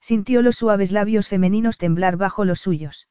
Sintió 0.02 0.42
los 0.42 0.56
suaves 0.56 0.92
labios 0.92 1.28
femeninos 1.28 1.78
temblar 1.78 2.18
bajo 2.18 2.44
los 2.44 2.60
suyos. 2.60 3.08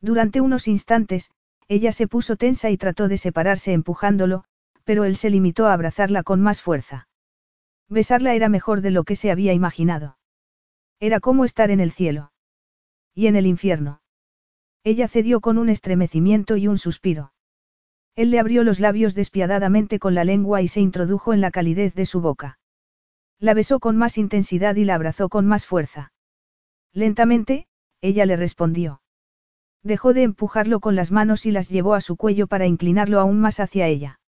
Durante 0.00 0.40
unos 0.40 0.66
instantes, 0.66 1.30
ella 1.68 1.92
se 1.92 2.08
puso 2.08 2.36
tensa 2.36 2.70
y 2.70 2.78
trató 2.78 3.08
de 3.08 3.18
separarse 3.18 3.74
empujándolo, 3.74 4.44
pero 4.84 5.04
él 5.04 5.16
se 5.16 5.28
limitó 5.28 5.66
a 5.66 5.74
abrazarla 5.74 6.22
con 6.22 6.40
más 6.40 6.62
fuerza. 6.62 7.06
Besarla 7.88 8.34
era 8.34 8.48
mejor 8.48 8.80
de 8.80 8.90
lo 8.90 9.04
que 9.04 9.16
se 9.16 9.30
había 9.30 9.52
imaginado. 9.52 10.16
Era 11.00 11.20
como 11.20 11.44
estar 11.44 11.70
en 11.70 11.80
el 11.80 11.92
cielo. 11.92 12.32
Y 13.14 13.26
en 13.26 13.36
el 13.36 13.46
infierno. 13.46 14.00
Ella 14.84 15.08
cedió 15.08 15.40
con 15.40 15.58
un 15.58 15.68
estremecimiento 15.68 16.56
y 16.56 16.68
un 16.68 16.78
suspiro. 16.78 17.32
Él 18.14 18.30
le 18.30 18.38
abrió 18.38 18.62
los 18.64 18.80
labios 18.80 19.14
despiadadamente 19.14 19.98
con 19.98 20.14
la 20.14 20.24
lengua 20.24 20.62
y 20.62 20.68
se 20.68 20.80
introdujo 20.80 21.32
en 21.32 21.40
la 21.40 21.50
calidez 21.50 21.94
de 21.94 22.06
su 22.06 22.20
boca. 22.20 22.58
La 23.38 23.54
besó 23.54 23.80
con 23.80 23.96
más 23.96 24.18
intensidad 24.18 24.76
y 24.76 24.84
la 24.84 24.94
abrazó 24.94 25.28
con 25.28 25.46
más 25.46 25.66
fuerza. 25.66 26.12
Lentamente, 26.92 27.66
ella 28.00 28.26
le 28.26 28.36
respondió. 28.36 29.02
Dejó 29.82 30.12
de 30.12 30.22
empujarlo 30.22 30.80
con 30.80 30.94
las 30.94 31.10
manos 31.10 31.46
y 31.46 31.50
las 31.50 31.68
llevó 31.68 31.94
a 31.94 32.00
su 32.00 32.16
cuello 32.16 32.46
para 32.46 32.66
inclinarlo 32.66 33.18
aún 33.18 33.40
más 33.40 33.58
hacia 33.60 33.88
ella. 33.88 34.20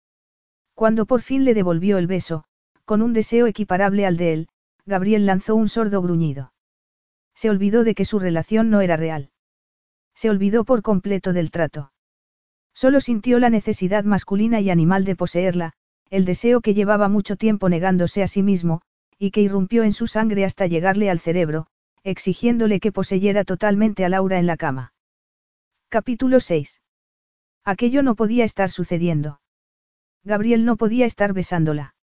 Cuando 0.74 1.05
por 1.05 1.20
fin 1.20 1.44
le 1.44 1.55
devolvió 1.55 1.98
el 1.98 2.07
beso, 2.07 2.44
con 2.84 3.02
un 3.02 3.12
deseo 3.12 3.46
equiparable 3.46 4.06
al 4.06 4.16
de 4.16 4.32
él, 4.32 4.48
Gabriel 4.86 5.26
lanzó 5.26 5.54
un 5.54 5.68
sordo 5.68 6.02
gruñido. 6.02 6.52
Se 7.34 7.50
olvidó 7.50 7.84
de 7.84 7.94
que 7.94 8.04
su 8.04 8.18
relación 8.18 8.70
no 8.70 8.80
era 8.80 8.96
real. 8.96 9.30
Se 10.14 10.28
olvidó 10.28 10.64
por 10.64 10.82
completo 10.82 11.32
del 11.32 11.50
trato. 11.50 11.92
Solo 12.74 13.00
sintió 13.00 13.38
la 13.38 13.50
necesidad 13.50 14.04
masculina 14.04 14.60
y 14.60 14.70
animal 14.70 15.04
de 15.04 15.16
poseerla, 15.16 15.72
el 16.10 16.24
deseo 16.24 16.60
que 16.60 16.74
llevaba 16.74 17.08
mucho 17.08 17.36
tiempo 17.36 17.68
negándose 17.68 18.22
a 18.22 18.28
sí 18.28 18.42
mismo, 18.42 18.82
y 19.18 19.30
que 19.30 19.40
irrumpió 19.40 19.82
en 19.82 19.92
su 19.92 20.06
sangre 20.06 20.44
hasta 20.44 20.66
llegarle 20.66 21.08
al 21.08 21.20
cerebro, 21.20 21.68
exigiéndole 22.02 22.80
que 22.80 22.92
poseyera 22.92 23.44
totalmente 23.44 24.04
a 24.04 24.08
Laura 24.08 24.38
en 24.38 24.46
la 24.46 24.56
cama. 24.56 24.92
Capítulo 25.88 26.40
6. 26.40 26.80
Aquello 27.64 28.02
no 28.02 28.16
podía 28.16 28.44
estar 28.44 28.70
sucediendo. 28.70 29.40
Gabriel 30.24 30.64
no 30.64 30.76
podía 30.76 31.06
estar 31.06 31.32
besándola. 31.32 31.94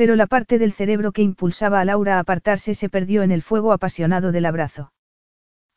Pero 0.00 0.16
la 0.16 0.26
parte 0.26 0.58
del 0.58 0.72
cerebro 0.72 1.12
que 1.12 1.20
impulsaba 1.20 1.78
a 1.78 1.84
Laura 1.84 2.16
a 2.16 2.20
apartarse 2.20 2.72
se 2.72 2.88
perdió 2.88 3.22
en 3.22 3.30
el 3.30 3.42
fuego 3.42 3.70
apasionado 3.70 4.32
del 4.32 4.46
abrazo. 4.46 4.94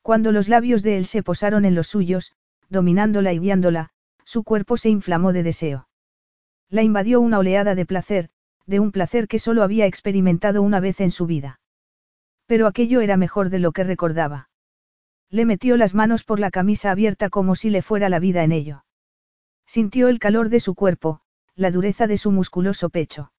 Cuando 0.01 0.31
los 0.31 0.47
labios 0.47 0.81
de 0.81 0.95
él 0.95 1.05
se 1.07 1.23
posaron 1.23 1.65
en 1.65 1.75
los 1.75 1.87
suyos, 1.87 2.31
dominándola 2.69 3.33
y 3.33 3.39
guiándola, 3.39 3.89
su 4.23 4.45
cuerpo 4.45 4.77
se 4.77 4.89
inflamó 4.89 5.33
de 5.33 5.43
deseo. 5.43 5.89
La 6.69 6.83
invadió 6.83 7.19
una 7.19 7.37
oleada 7.37 7.75
de 7.75 7.85
placer, 7.85 8.29
de 8.65 8.79
un 8.79 8.93
placer 8.93 9.27
que 9.27 9.39
solo 9.39 9.61
había 9.61 9.87
experimentado 9.87 10.61
una 10.61 10.79
vez 10.79 11.01
en 11.01 11.11
su 11.11 11.25
vida. 11.25 11.59
Pero 12.45 12.67
aquello 12.67 13.01
era 13.01 13.17
mejor 13.17 13.49
de 13.49 13.59
lo 13.59 13.73
que 13.73 13.83
recordaba. 13.83 14.47
Le 15.29 15.43
metió 15.43 15.75
las 15.75 15.93
manos 15.93 16.23
por 16.23 16.39
la 16.39 16.49
camisa 16.49 16.91
abierta 16.91 17.29
como 17.29 17.55
si 17.55 17.69
le 17.69 17.81
fuera 17.81 18.07
la 18.07 18.19
vida 18.19 18.45
en 18.45 18.53
ello. 18.53 18.85
Sintió 19.65 20.07
el 20.07 20.19
calor 20.19 20.47
de 20.47 20.61
su 20.61 20.75
cuerpo, 20.75 21.19
la 21.55 21.71
dureza 21.71 22.07
de 22.07 22.17
su 22.17 22.31
musculoso 22.31 22.89
pecho. 22.89 23.32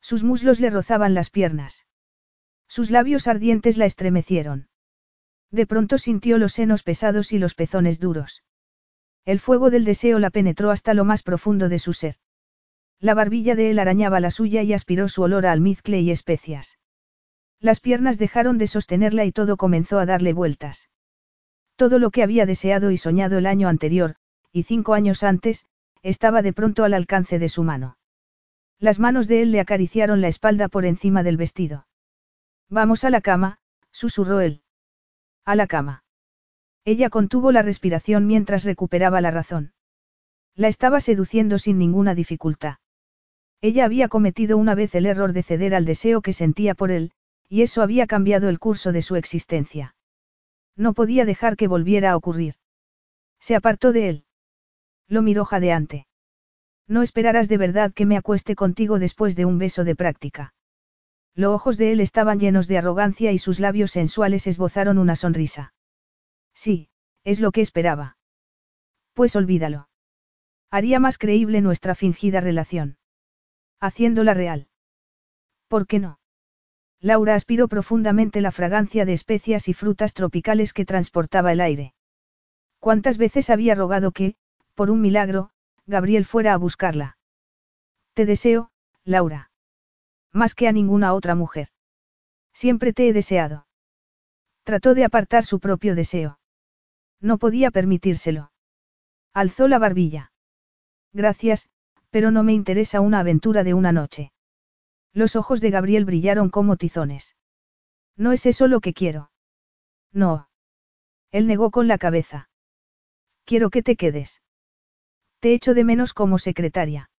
Sus 0.00 0.22
muslos 0.22 0.60
le 0.60 0.70
rozaban 0.70 1.14
las 1.14 1.30
piernas. 1.30 1.86
Sus 2.68 2.90
labios 2.90 3.26
ardientes 3.26 3.76
la 3.76 3.86
estremecieron. 3.86 4.68
De 5.50 5.66
pronto 5.66 5.98
sintió 5.98 6.38
los 6.38 6.52
senos 6.52 6.82
pesados 6.82 7.32
y 7.32 7.38
los 7.38 7.54
pezones 7.54 7.98
duros. 7.98 8.44
El 9.24 9.40
fuego 9.40 9.70
del 9.70 9.84
deseo 9.84 10.18
la 10.18 10.30
penetró 10.30 10.70
hasta 10.70 10.94
lo 10.94 11.04
más 11.04 11.22
profundo 11.22 11.68
de 11.68 11.78
su 11.78 11.92
ser. 11.92 12.16
La 13.00 13.14
barbilla 13.14 13.54
de 13.54 13.70
él 13.70 13.78
arañaba 13.78 14.20
la 14.20 14.30
suya 14.30 14.62
y 14.62 14.72
aspiró 14.72 15.08
su 15.08 15.22
olor 15.22 15.46
a 15.46 15.52
almizcle 15.52 16.00
y 16.00 16.10
especias. 16.10 16.78
Las 17.58 17.80
piernas 17.80 18.18
dejaron 18.18 18.58
de 18.58 18.66
sostenerla 18.66 19.24
y 19.24 19.32
todo 19.32 19.56
comenzó 19.56 19.98
a 19.98 20.06
darle 20.06 20.32
vueltas. 20.32 20.90
Todo 21.76 21.98
lo 21.98 22.10
que 22.10 22.22
había 22.22 22.46
deseado 22.46 22.90
y 22.90 22.96
soñado 22.96 23.38
el 23.38 23.46
año 23.46 23.68
anterior, 23.68 24.16
y 24.52 24.62
cinco 24.64 24.94
años 24.94 25.22
antes, 25.22 25.66
estaba 26.02 26.42
de 26.42 26.52
pronto 26.52 26.84
al 26.84 26.94
alcance 26.94 27.38
de 27.38 27.48
su 27.48 27.62
mano. 27.62 27.96
Las 28.80 28.98
manos 28.98 29.28
de 29.28 29.42
él 29.42 29.52
le 29.52 29.60
acariciaron 29.60 30.22
la 30.22 30.28
espalda 30.28 30.68
por 30.68 30.86
encima 30.86 31.22
del 31.22 31.36
vestido. 31.36 31.86
Vamos 32.70 33.04
a 33.04 33.10
la 33.10 33.20
cama, 33.20 33.58
susurró 33.92 34.40
él. 34.40 34.62
A 35.44 35.54
la 35.54 35.66
cama. 35.66 36.02
Ella 36.86 37.10
contuvo 37.10 37.52
la 37.52 37.60
respiración 37.60 38.26
mientras 38.26 38.64
recuperaba 38.64 39.20
la 39.20 39.30
razón. 39.30 39.74
La 40.54 40.68
estaba 40.68 41.00
seduciendo 41.00 41.58
sin 41.58 41.78
ninguna 41.78 42.14
dificultad. 42.14 42.78
Ella 43.60 43.84
había 43.84 44.08
cometido 44.08 44.56
una 44.56 44.74
vez 44.74 44.94
el 44.94 45.04
error 45.04 45.34
de 45.34 45.42
ceder 45.42 45.74
al 45.74 45.84
deseo 45.84 46.22
que 46.22 46.32
sentía 46.32 46.74
por 46.74 46.90
él, 46.90 47.12
y 47.50 47.60
eso 47.60 47.82
había 47.82 48.06
cambiado 48.06 48.48
el 48.48 48.58
curso 48.58 48.92
de 48.92 49.02
su 49.02 49.16
existencia. 49.16 49.94
No 50.74 50.94
podía 50.94 51.26
dejar 51.26 51.56
que 51.56 51.68
volviera 51.68 52.12
a 52.12 52.16
ocurrir. 52.16 52.54
Se 53.40 53.54
apartó 53.54 53.92
de 53.92 54.08
él. 54.08 54.24
Lo 55.06 55.20
miró 55.20 55.44
jadeante. 55.44 56.06
No 56.90 57.02
esperarás 57.02 57.48
de 57.48 57.56
verdad 57.56 57.92
que 57.94 58.04
me 58.04 58.16
acueste 58.16 58.56
contigo 58.56 58.98
después 58.98 59.36
de 59.36 59.44
un 59.44 59.58
beso 59.58 59.84
de 59.84 59.94
práctica. 59.94 60.54
Los 61.36 61.54
ojos 61.54 61.76
de 61.76 61.92
él 61.92 62.00
estaban 62.00 62.40
llenos 62.40 62.66
de 62.66 62.78
arrogancia 62.78 63.30
y 63.30 63.38
sus 63.38 63.60
labios 63.60 63.92
sensuales 63.92 64.48
esbozaron 64.48 64.98
una 64.98 65.14
sonrisa. 65.14 65.72
Sí, 66.52 66.88
es 67.22 67.38
lo 67.38 67.52
que 67.52 67.60
esperaba. 67.60 68.16
Pues 69.14 69.36
olvídalo. 69.36 69.88
Haría 70.68 70.98
más 70.98 71.16
creíble 71.16 71.60
nuestra 71.60 71.94
fingida 71.94 72.40
relación. 72.40 72.98
Haciéndola 73.78 74.34
real. 74.34 74.66
¿Por 75.68 75.86
qué 75.86 76.00
no? 76.00 76.18
Laura 76.98 77.36
aspiró 77.36 77.68
profundamente 77.68 78.40
la 78.40 78.50
fragancia 78.50 79.04
de 79.04 79.12
especias 79.12 79.68
y 79.68 79.74
frutas 79.74 80.12
tropicales 80.12 80.72
que 80.72 80.84
transportaba 80.84 81.52
el 81.52 81.60
aire. 81.60 81.94
¿Cuántas 82.80 83.16
veces 83.16 83.48
había 83.48 83.76
rogado 83.76 84.10
que, 84.10 84.34
por 84.74 84.90
un 84.90 85.00
milagro, 85.00 85.52
Gabriel 85.90 86.24
fuera 86.24 86.54
a 86.54 86.56
buscarla? 86.56 87.18
Te 88.14 88.24
deseo, 88.24 88.70
Laura. 89.04 89.50
Más 90.32 90.54
que 90.54 90.68
a 90.68 90.72
ninguna 90.72 91.12
otra 91.12 91.34
mujer. 91.34 91.68
Siempre 92.52 92.92
te 92.92 93.08
he 93.08 93.12
deseado. 93.12 93.66
Trató 94.62 94.94
de 94.94 95.04
apartar 95.04 95.44
su 95.44 95.58
propio 95.58 95.96
deseo. 95.96 96.38
No 97.20 97.38
podía 97.38 97.72
permitírselo. 97.72 98.52
Alzó 99.34 99.66
la 99.66 99.78
barbilla. 99.78 100.32
Gracias, 101.12 101.68
pero 102.10 102.30
no 102.30 102.44
me 102.44 102.52
interesa 102.52 103.00
una 103.00 103.18
aventura 103.18 103.64
de 103.64 103.74
una 103.74 103.90
noche. 103.90 104.32
Los 105.12 105.34
ojos 105.34 105.60
de 105.60 105.70
Gabriel 105.70 106.04
brillaron 106.04 106.50
como 106.50 106.76
tizones. 106.76 107.36
No 108.16 108.30
es 108.30 108.46
eso 108.46 108.68
lo 108.68 108.80
que 108.80 108.94
quiero. 108.94 109.32
No. 110.12 110.48
Él 111.32 111.48
negó 111.48 111.72
con 111.72 111.88
la 111.88 111.98
cabeza. 111.98 112.48
Quiero 113.44 113.70
que 113.70 113.82
te 113.82 113.96
quedes. 113.96 114.40
Te 115.40 115.54
echo 115.54 115.72
de 115.72 115.84
menos 115.84 116.12
como 116.12 116.38
secretaria. 116.38 117.10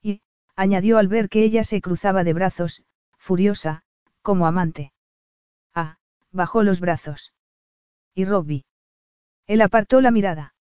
Y, 0.00 0.22
añadió 0.54 0.98
al 0.98 1.08
ver 1.08 1.28
que 1.28 1.42
ella 1.42 1.64
se 1.64 1.80
cruzaba 1.80 2.22
de 2.22 2.32
brazos, 2.32 2.84
furiosa, 3.18 3.82
como 4.22 4.46
amante. 4.46 4.92
Ah, 5.74 5.98
bajó 6.30 6.62
los 6.62 6.78
brazos. 6.78 7.32
¿Y 8.14 8.24
Robbie? 8.24 8.64
Él 9.48 9.62
apartó 9.62 10.00
la 10.00 10.12
mirada. 10.12 10.54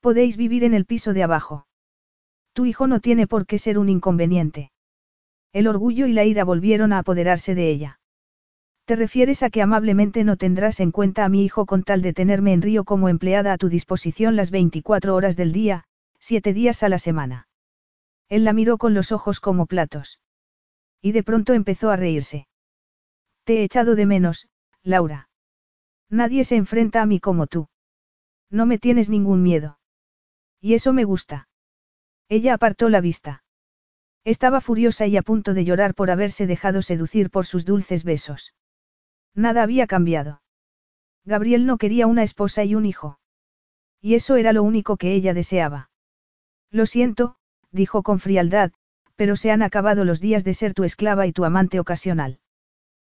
Podéis 0.00 0.38
vivir 0.38 0.64
en 0.64 0.72
el 0.72 0.86
piso 0.86 1.12
de 1.12 1.22
abajo. 1.22 1.66
Tu 2.54 2.64
hijo 2.64 2.86
no 2.86 3.00
tiene 3.00 3.26
por 3.26 3.46
qué 3.46 3.58
ser 3.58 3.78
un 3.78 3.90
inconveniente. 3.90 4.72
El 5.52 5.68
orgullo 5.68 6.06
y 6.06 6.14
la 6.14 6.24
ira 6.24 6.44
volvieron 6.44 6.94
a 6.94 6.98
apoderarse 6.98 7.54
de 7.54 7.68
ella. 7.68 8.00
¿Te 8.86 8.96
refieres 8.96 9.42
a 9.42 9.50
que 9.50 9.60
amablemente 9.60 10.24
no 10.24 10.36
tendrás 10.36 10.80
en 10.80 10.90
cuenta 10.92 11.24
a 11.24 11.28
mi 11.28 11.44
hijo 11.44 11.66
con 11.66 11.82
tal 11.82 12.00
de 12.00 12.14
tenerme 12.14 12.54
en 12.54 12.62
Río 12.62 12.84
como 12.84 13.08
empleada 13.08 13.52
a 13.52 13.58
tu 13.58 13.68
disposición 13.68 14.34
las 14.34 14.50
24 14.50 15.14
horas 15.14 15.36
del 15.36 15.52
día, 15.52 15.84
siete 16.20 16.52
días 16.52 16.82
a 16.82 16.88
la 16.88 16.98
semana? 16.98 17.48
Él 18.28 18.44
la 18.44 18.52
miró 18.52 18.78
con 18.78 18.94
los 18.94 19.10
ojos 19.10 19.40
como 19.40 19.66
platos. 19.66 20.20
Y 21.02 21.12
de 21.12 21.24
pronto 21.24 21.52
empezó 21.54 21.90
a 21.90 21.96
reírse. 21.96 22.46
Te 23.44 23.58
he 23.58 23.64
echado 23.64 23.96
de 23.96 24.06
menos, 24.06 24.48
Laura. 24.82 25.28
Nadie 26.08 26.44
se 26.44 26.56
enfrenta 26.56 27.02
a 27.02 27.06
mí 27.06 27.18
como 27.18 27.46
tú. 27.46 27.68
No 28.50 28.66
me 28.66 28.78
tienes 28.78 29.08
ningún 29.08 29.42
miedo. 29.42 29.78
Y 30.60 30.74
eso 30.74 30.92
me 30.92 31.04
gusta. 31.04 31.48
Ella 32.28 32.54
apartó 32.54 32.88
la 32.88 33.00
vista. 33.00 33.42
Estaba 34.24 34.60
furiosa 34.60 35.06
y 35.06 35.16
a 35.16 35.22
punto 35.22 35.54
de 35.54 35.64
llorar 35.64 35.94
por 35.94 36.10
haberse 36.10 36.46
dejado 36.46 36.82
seducir 36.82 37.30
por 37.30 37.46
sus 37.46 37.64
dulces 37.64 38.04
besos. 38.04 38.54
Nada 39.34 39.62
había 39.62 39.86
cambiado. 39.86 40.42
Gabriel 41.24 41.66
no 41.66 41.78
quería 41.78 42.06
una 42.06 42.22
esposa 42.22 42.64
y 42.64 42.74
un 42.74 42.86
hijo. 42.86 43.18
Y 44.00 44.14
eso 44.14 44.36
era 44.36 44.52
lo 44.52 44.62
único 44.62 44.96
que 44.96 45.14
ella 45.14 45.34
deseaba. 45.34 45.89
Lo 46.70 46.86
siento, 46.86 47.36
dijo 47.70 48.02
con 48.02 48.20
frialdad, 48.20 48.72
pero 49.16 49.36
se 49.36 49.50
han 49.50 49.62
acabado 49.62 50.04
los 50.04 50.20
días 50.20 50.44
de 50.44 50.54
ser 50.54 50.72
tu 50.72 50.84
esclava 50.84 51.26
y 51.26 51.32
tu 51.32 51.44
amante 51.44 51.80
ocasional. 51.80 52.40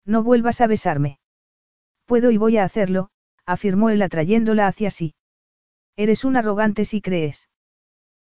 No 0.05 0.23
vuelvas 0.23 0.61
a 0.61 0.67
besarme. 0.67 1.21
Puedo 2.07 2.31
y 2.31 2.37
voy 2.37 2.57
a 2.57 2.65
hacerlo, 2.65 3.11
afirmó 3.47 3.91
él 3.91 4.03
atrayéndola 4.03 4.67
hacia 4.67 4.91
sí. 4.91 5.15
Eres 5.97 6.25
un 6.25 6.37
arrogante 6.37 6.85
si 6.85 7.01
crees. 7.01 7.49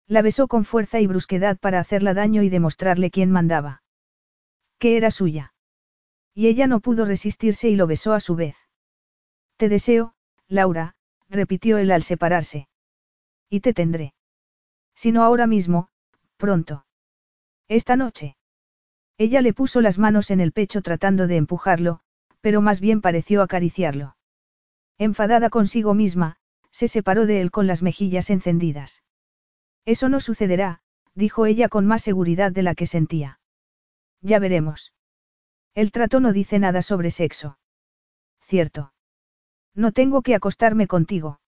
La 0.07 0.23
besó 0.23 0.49
con 0.49 0.65
fuerza 0.65 1.01
y 1.01 1.07
brusquedad 1.07 1.59
para 1.59 1.81
hacerla 1.81 2.15
daño 2.15 2.43
y 2.43 2.49
demostrarle 2.49 3.11
quién 3.11 3.31
mandaba. 3.31 3.83
Que 4.79 4.97
era 4.97 5.11
suya. 5.11 5.53
Y 6.35 6.47
ella 6.47 6.67
no 6.67 6.81
pudo 6.81 7.05
resistirse 7.05 7.69
y 7.69 7.77
lo 7.77 7.87
besó 7.87 8.15
a 8.15 8.21
su 8.21 8.35
vez. 8.35 8.57
Te 9.57 9.69
deseo, 9.69 10.15
Laura, 10.49 10.95
repitió 11.29 11.79
él 11.79 11.91
al 11.91 12.03
separarse. 12.03 12.69
Y 13.51 13.61
te 13.61 13.75
tendré. 13.75 14.15
Si 15.01 15.13
no 15.13 15.23
ahora 15.23 15.47
mismo, 15.47 15.91
pronto. 16.39 16.85
Esta 17.69 17.95
noche. 17.95 18.37
Ella 19.17 19.43
le 19.43 19.53
puso 19.53 19.81
las 19.81 19.97
manos 19.97 20.33
en 20.33 20.41
el 20.41 20.51
pecho 20.51 20.83
tratando 20.83 21.29
de 21.29 21.37
empujarlo, 21.37 22.01
pero 22.41 22.63
más 22.63 22.81
bien 22.81 23.01
pareció 23.01 23.43
acariciarlo. 23.43 24.17
Enfadada 24.99 25.51
consigo 25.51 25.95
misma, 25.95 26.39
se 26.73 26.89
separó 26.89 27.27
de 27.27 27.41
él 27.41 27.53
con 27.53 27.69
las 27.69 27.81
mejillas 27.81 28.29
encendidas. 28.29 29.05
Eso 29.85 30.09
no 30.09 30.19
sucederá, 30.19 30.81
dijo 31.15 31.47
ella 31.47 31.69
con 31.69 31.87
más 31.87 32.03
seguridad 32.03 32.51
de 32.51 32.65
la 32.65 32.75
que 32.75 32.87
sentía. 32.87 33.39
Ya 34.21 34.41
veremos. 34.41 34.95
El 35.77 35.93
trato 35.93 36.19
no 36.19 36.33
dice 36.33 36.59
nada 36.59 36.83
sobre 36.83 37.13
sexo. 37.13 37.57
Cierto. 38.41 38.93
No 39.77 39.93
tengo 39.93 40.23
que 40.23 40.35
acostarme 40.35 40.89
contigo. 40.89 41.39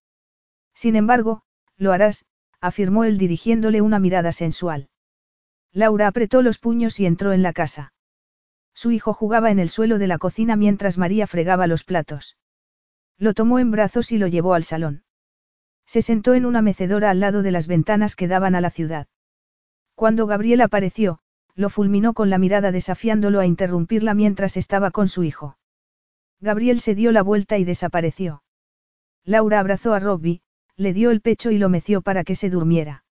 Sin 0.72 0.94
embargo, 0.94 1.42
lo 1.76 1.90
harás, 1.90 2.26
afirmó 2.60 3.04
él 3.04 3.18
dirigiéndole 3.18 3.80
una 3.80 3.98
mirada 3.98 4.32
sensual. 4.32 4.88
Laura 5.72 6.06
apretó 6.06 6.42
los 6.42 6.58
puños 6.58 6.98
y 7.00 7.06
entró 7.06 7.32
en 7.32 7.42
la 7.42 7.52
casa. 7.52 7.92
Su 8.74 8.90
hijo 8.90 9.12
jugaba 9.12 9.50
en 9.50 9.58
el 9.58 9.68
suelo 9.68 9.98
de 9.98 10.06
la 10.06 10.18
cocina 10.18 10.56
mientras 10.56 10.98
María 10.98 11.26
fregaba 11.26 11.66
los 11.66 11.84
platos. 11.84 12.36
Lo 13.18 13.34
tomó 13.34 13.58
en 13.58 13.70
brazos 13.70 14.12
y 14.12 14.18
lo 14.18 14.26
llevó 14.26 14.54
al 14.54 14.64
salón. 14.64 15.04
Se 15.86 16.02
sentó 16.02 16.34
en 16.34 16.46
una 16.46 16.62
mecedora 16.62 17.10
al 17.10 17.20
lado 17.20 17.42
de 17.42 17.50
las 17.50 17.66
ventanas 17.66 18.16
que 18.16 18.28
daban 18.28 18.54
a 18.54 18.60
la 18.60 18.70
ciudad. 18.70 19.06
Cuando 19.94 20.26
Gabriel 20.26 20.60
apareció, 20.60 21.18
lo 21.54 21.68
fulminó 21.68 22.14
con 22.14 22.30
la 22.30 22.38
mirada 22.38 22.72
desafiándolo 22.72 23.40
a 23.40 23.46
interrumpirla 23.46 24.14
mientras 24.14 24.56
estaba 24.56 24.90
con 24.90 25.08
su 25.08 25.24
hijo. 25.24 25.58
Gabriel 26.40 26.80
se 26.80 26.94
dio 26.94 27.12
la 27.12 27.22
vuelta 27.22 27.58
y 27.58 27.64
desapareció. 27.64 28.42
Laura 29.24 29.60
abrazó 29.60 29.92
a 29.92 29.98
Robbie, 29.98 30.40
le 30.80 30.94
dio 30.94 31.10
el 31.10 31.20
pecho 31.20 31.50
y 31.50 31.58
lo 31.58 31.68
meció 31.68 32.00
para 32.00 32.24
que 32.24 32.34
se 32.34 32.48
durmiera. 32.48 33.04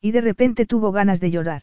Y 0.00 0.12
de 0.12 0.22
repente 0.22 0.64
tuvo 0.64 0.92
ganas 0.92 1.20
de 1.20 1.30
llorar. 1.30 1.62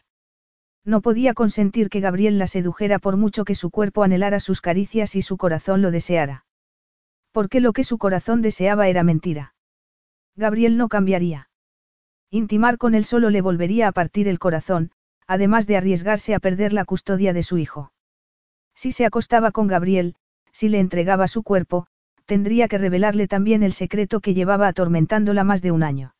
No 0.84 1.00
podía 1.00 1.34
consentir 1.34 1.88
que 1.88 1.98
Gabriel 1.98 2.38
la 2.38 2.46
sedujera 2.46 3.00
por 3.00 3.16
mucho 3.16 3.44
que 3.44 3.56
su 3.56 3.70
cuerpo 3.70 4.04
anhelara 4.04 4.38
sus 4.38 4.60
caricias 4.60 5.16
y 5.16 5.22
su 5.22 5.36
corazón 5.36 5.82
lo 5.82 5.90
deseara. 5.90 6.44
Porque 7.32 7.60
lo 7.60 7.72
que 7.72 7.82
su 7.82 7.98
corazón 7.98 8.42
deseaba 8.42 8.86
era 8.86 9.02
mentira. 9.02 9.56
Gabriel 10.36 10.76
no 10.76 10.88
cambiaría. 10.88 11.48
Intimar 12.30 12.78
con 12.78 12.94
él 12.94 13.04
solo 13.04 13.28
le 13.28 13.40
volvería 13.40 13.88
a 13.88 13.92
partir 13.92 14.28
el 14.28 14.38
corazón, 14.38 14.92
además 15.26 15.66
de 15.66 15.76
arriesgarse 15.76 16.36
a 16.36 16.38
perder 16.38 16.72
la 16.72 16.84
custodia 16.84 17.32
de 17.32 17.42
su 17.42 17.58
hijo. 17.58 17.92
Si 18.76 18.92
se 18.92 19.04
acostaba 19.04 19.50
con 19.50 19.66
Gabriel, 19.66 20.14
si 20.52 20.68
le 20.68 20.78
entregaba 20.78 21.26
su 21.26 21.42
cuerpo, 21.42 21.88
tendría 22.26 22.68
que 22.68 22.78
revelarle 22.78 23.28
también 23.28 23.62
el 23.62 23.72
secreto 23.72 24.20
que 24.20 24.34
llevaba 24.34 24.68
atormentándola 24.68 25.44
más 25.44 25.62
de 25.62 25.70
un 25.70 25.82
año. 25.82 26.14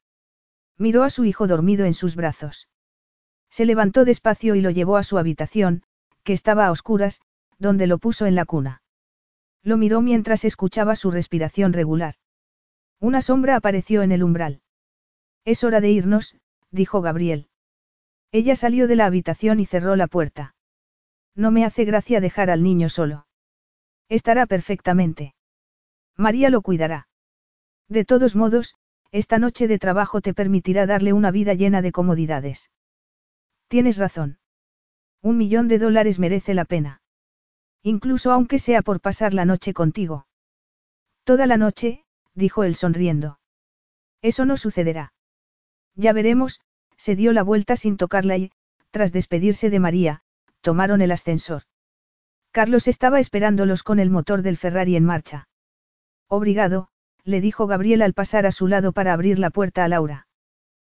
Miró 0.76 1.02
a 1.02 1.10
su 1.10 1.24
hijo 1.24 1.46
dormido 1.46 1.84
en 1.84 1.94
sus 1.94 2.16
brazos. 2.16 2.68
Se 3.50 3.64
levantó 3.64 4.04
despacio 4.04 4.54
y 4.54 4.60
lo 4.60 4.70
llevó 4.70 4.96
a 4.96 5.02
su 5.02 5.18
habitación, 5.18 5.82
que 6.24 6.32
estaba 6.32 6.66
a 6.66 6.70
oscuras, 6.70 7.20
donde 7.58 7.86
lo 7.86 7.98
puso 7.98 8.26
en 8.26 8.34
la 8.34 8.44
cuna. 8.44 8.82
Lo 9.62 9.76
miró 9.76 10.02
mientras 10.02 10.44
escuchaba 10.44 10.96
su 10.96 11.10
respiración 11.10 11.72
regular. 11.72 12.16
Una 13.00 13.22
sombra 13.22 13.56
apareció 13.56 14.02
en 14.02 14.12
el 14.12 14.22
umbral. 14.22 14.60
Es 15.44 15.62
hora 15.62 15.80
de 15.80 15.90
irnos, 15.90 16.36
dijo 16.70 17.00
Gabriel. 17.00 17.48
Ella 18.32 18.56
salió 18.56 18.88
de 18.88 18.96
la 18.96 19.06
habitación 19.06 19.60
y 19.60 19.66
cerró 19.66 19.94
la 19.94 20.08
puerta. 20.08 20.54
No 21.36 21.50
me 21.50 21.64
hace 21.64 21.84
gracia 21.84 22.20
dejar 22.20 22.50
al 22.50 22.62
niño 22.62 22.88
solo. 22.88 23.26
Estará 24.08 24.46
perfectamente. 24.46 25.34
María 26.16 26.50
lo 26.50 26.62
cuidará. 26.62 27.08
De 27.88 28.04
todos 28.04 28.36
modos, 28.36 28.74
esta 29.10 29.38
noche 29.38 29.68
de 29.68 29.78
trabajo 29.78 30.20
te 30.20 30.34
permitirá 30.34 30.86
darle 30.86 31.12
una 31.12 31.30
vida 31.30 31.54
llena 31.54 31.82
de 31.82 31.92
comodidades. 31.92 32.70
Tienes 33.68 33.98
razón. 33.98 34.38
Un 35.22 35.38
millón 35.38 35.68
de 35.68 35.78
dólares 35.78 36.18
merece 36.18 36.54
la 36.54 36.64
pena. 36.64 37.00
Incluso 37.82 38.32
aunque 38.32 38.58
sea 38.58 38.82
por 38.82 39.00
pasar 39.00 39.34
la 39.34 39.44
noche 39.44 39.72
contigo. 39.72 40.26
Toda 41.24 41.46
la 41.46 41.56
noche, 41.56 42.04
dijo 42.34 42.64
él 42.64 42.74
sonriendo. 42.74 43.38
Eso 44.22 44.44
no 44.44 44.56
sucederá. 44.56 45.12
Ya 45.94 46.12
veremos, 46.12 46.60
se 46.96 47.16
dio 47.16 47.32
la 47.32 47.42
vuelta 47.42 47.76
sin 47.76 47.96
tocarla 47.96 48.36
y, 48.36 48.52
tras 48.90 49.12
despedirse 49.12 49.70
de 49.70 49.80
María, 49.80 50.22
tomaron 50.60 51.02
el 51.02 51.12
ascensor. 51.12 51.62
Carlos 52.50 52.88
estaba 52.88 53.20
esperándolos 53.20 53.82
con 53.82 53.98
el 53.98 54.10
motor 54.10 54.42
del 54.42 54.56
Ferrari 54.56 54.96
en 54.96 55.04
marcha. 55.04 55.48
Obrigado, 56.28 56.88
le 57.24 57.40
dijo 57.40 57.66
Gabriel 57.66 58.02
al 58.02 58.14
pasar 58.14 58.46
a 58.46 58.52
su 58.52 58.66
lado 58.66 58.92
para 58.92 59.12
abrir 59.12 59.38
la 59.38 59.50
puerta 59.50 59.84
a 59.84 59.88
Laura. 59.88 60.26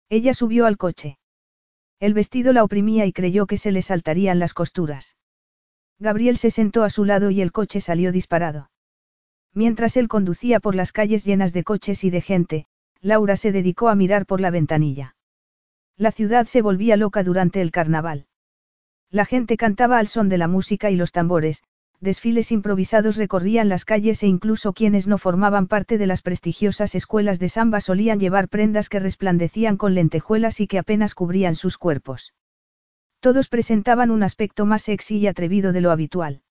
Ella 0.09 0.33
subió 0.33 0.65
al 0.65 0.77
coche. 0.77 1.17
El 1.99 2.13
vestido 2.13 2.53
la 2.53 2.63
oprimía 2.63 3.05
y 3.05 3.13
creyó 3.13 3.47
que 3.47 3.57
se 3.57 3.71
le 3.71 3.81
saltarían 3.81 4.39
las 4.39 4.53
costuras. 4.53 5.15
Gabriel 5.99 6.37
se 6.37 6.51
sentó 6.51 6.83
a 6.83 6.89
su 6.89 7.05
lado 7.05 7.31
y 7.31 7.41
el 7.41 7.51
coche 7.51 7.79
salió 7.79 8.11
disparado. 8.11 8.69
Mientras 9.53 9.95
él 9.95 10.07
conducía 10.09 10.59
por 10.59 10.75
las 10.75 10.91
calles 10.91 11.23
llenas 11.23 11.53
de 11.53 11.63
coches 11.63 12.03
y 12.03 12.09
de 12.09 12.21
gente, 12.21 12.67
Laura 13.01 13.37
se 13.37 13.51
dedicó 13.51 13.87
a 13.87 13.95
mirar 13.95 14.25
por 14.25 14.41
la 14.41 14.51
ventanilla. 14.51 15.15
La 15.95 16.11
ciudad 16.11 16.45
se 16.45 16.61
volvía 16.61 16.97
loca 16.97 17.23
durante 17.23 17.61
el 17.61 17.71
carnaval. 17.71 18.27
La 19.09 19.23
gente 19.23 19.55
cantaba 19.55 19.97
al 19.97 20.07
son 20.07 20.27
de 20.27 20.37
la 20.37 20.49
música 20.49 20.91
y 20.91 20.97
los 20.97 21.13
tambores, 21.13 21.63
desfiles 22.01 22.51
improvisados 22.51 23.17
recorrían 23.17 23.69
las 23.69 23.85
calles 23.85 24.21
e 24.23 24.27
incluso 24.27 24.73
quienes 24.73 25.07
no 25.07 25.17
formaban 25.17 25.67
parte 25.67 25.97
de 25.97 26.07
las 26.07 26.21
prestigiosas 26.21 26.95
escuelas 26.95 27.39
de 27.39 27.49
samba 27.49 27.81
solían 27.81 28.19
llevar 28.19 28.49
prendas 28.49 28.89
que 28.89 28.99
resplandecían 28.99 29.77
con 29.77 29.95
lentejuelas 29.95 30.59
y 30.59 30.67
que 30.67 30.79
apenas 30.79 31.15
cubrían 31.15 31.55
sus 31.55 31.77
cuerpos. 31.77 32.33
Todos 33.19 33.47
presentaban 33.47 34.11
un 34.11 34.23
aspecto 34.23 34.65
más 34.65 34.83
sexy 34.83 35.17
y 35.17 35.27
atrevido 35.27 35.71
de 35.71 35.81
lo 35.81 35.91
habitual. 35.91 36.41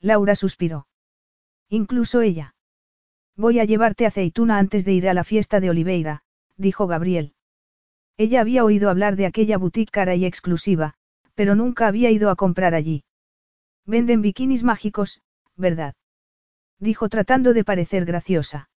Laura 0.00 0.34
suspiró. 0.34 0.86
Incluso 1.68 2.20
ella. 2.20 2.54
Voy 3.36 3.58
a 3.58 3.64
llevarte 3.64 4.06
aceituna 4.06 4.58
antes 4.58 4.84
de 4.84 4.92
ir 4.92 5.08
a 5.08 5.14
la 5.14 5.24
fiesta 5.24 5.60
de 5.60 5.70
Oliveira, 5.70 6.22
dijo 6.56 6.86
Gabriel. 6.86 7.34
Ella 8.16 8.40
había 8.40 8.64
oído 8.64 8.90
hablar 8.90 9.16
de 9.16 9.26
aquella 9.26 9.56
boutique 9.58 9.90
cara 9.90 10.14
y 10.14 10.24
exclusiva, 10.24 10.94
pero 11.34 11.54
nunca 11.54 11.86
había 11.86 12.10
ido 12.10 12.28
a 12.30 12.36
comprar 12.36 12.74
allí. 12.74 13.04
Venden 13.86 14.22
bikinis 14.22 14.62
mágicos, 14.62 15.20
¿verdad? 15.56 15.94
Dijo 16.78 17.08
tratando 17.08 17.52
de 17.52 17.64
parecer 17.64 18.04
graciosa. 18.04 18.70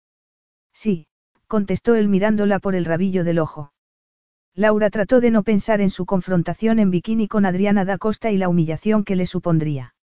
Sí, 0.73 1.07
contestó 1.47 1.95
él 1.95 2.07
mirándola 2.07 2.59
por 2.59 2.75
el 2.75 2.85
rabillo 2.85 3.23
del 3.23 3.39
ojo. 3.39 3.73
Laura 4.55 4.89
trató 4.89 5.19
de 5.19 5.31
no 5.31 5.43
pensar 5.43 5.81
en 5.81 5.89
su 5.89 6.05
confrontación 6.05 6.79
en 6.79 6.91
bikini 6.91 7.27
con 7.27 7.45
Adriana 7.45 7.85
da 7.85 7.97
Costa 7.97 8.31
y 8.31 8.37
la 8.37 8.49
humillación 8.49 9.03
que 9.03 9.15
le 9.15 9.25
supondría. 9.25 9.95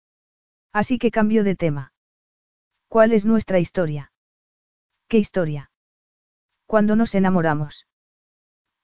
Así 0.72 0.98
que 0.98 1.10
cambió 1.10 1.44
de 1.44 1.56
tema. 1.56 1.92
¿Cuál 2.88 3.12
es 3.12 3.24
nuestra 3.24 3.60
historia? 3.60 4.12
¿Qué 5.08 5.18
historia? 5.18 5.70
Cuando 6.66 6.96
nos 6.96 7.14
enamoramos. 7.14 7.86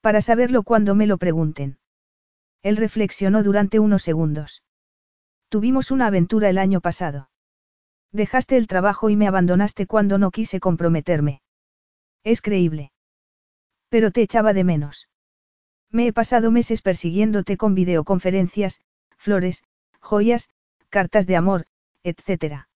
Para 0.01 0.21
saberlo 0.21 0.63
cuando 0.63 0.95
me 0.95 1.07
lo 1.07 1.17
pregunten. 1.17 1.79
Él 2.61 2.77
reflexionó 2.77 3.43
durante 3.43 3.79
unos 3.79 4.03
segundos. 4.03 4.63
Tuvimos 5.49 5.91
una 5.91 6.07
aventura 6.07 6.49
el 6.49 6.57
año 6.57 6.81
pasado. 6.81 7.29
Dejaste 8.11 8.57
el 8.57 8.67
trabajo 8.67 9.09
y 9.09 9.15
me 9.15 9.27
abandonaste 9.27 9.87
cuando 9.87 10.17
no 10.17 10.31
quise 10.31 10.59
comprometerme. 10.59 11.41
Es 12.23 12.41
creíble. 12.41 12.91
Pero 13.89 14.11
te 14.11 14.21
echaba 14.21 14.53
de 14.53 14.63
menos. 14.63 15.07
Me 15.89 16.07
he 16.07 16.13
pasado 16.13 16.51
meses 16.51 16.81
persiguiéndote 16.81 17.55
con 17.55 17.73
videoconferencias, 17.75 18.81
flores, 19.17 19.63
joyas, 20.01 20.49
cartas 20.89 21.27
de 21.27 21.37
amor, 21.37 21.65
etc. 22.03 22.67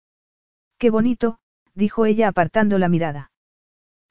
Qué 0.77 0.89
bonito, 0.89 1.39
dijo 1.73 2.05
ella 2.05 2.29
apartando 2.29 2.79
la 2.79 2.87
mirada. 2.87 3.31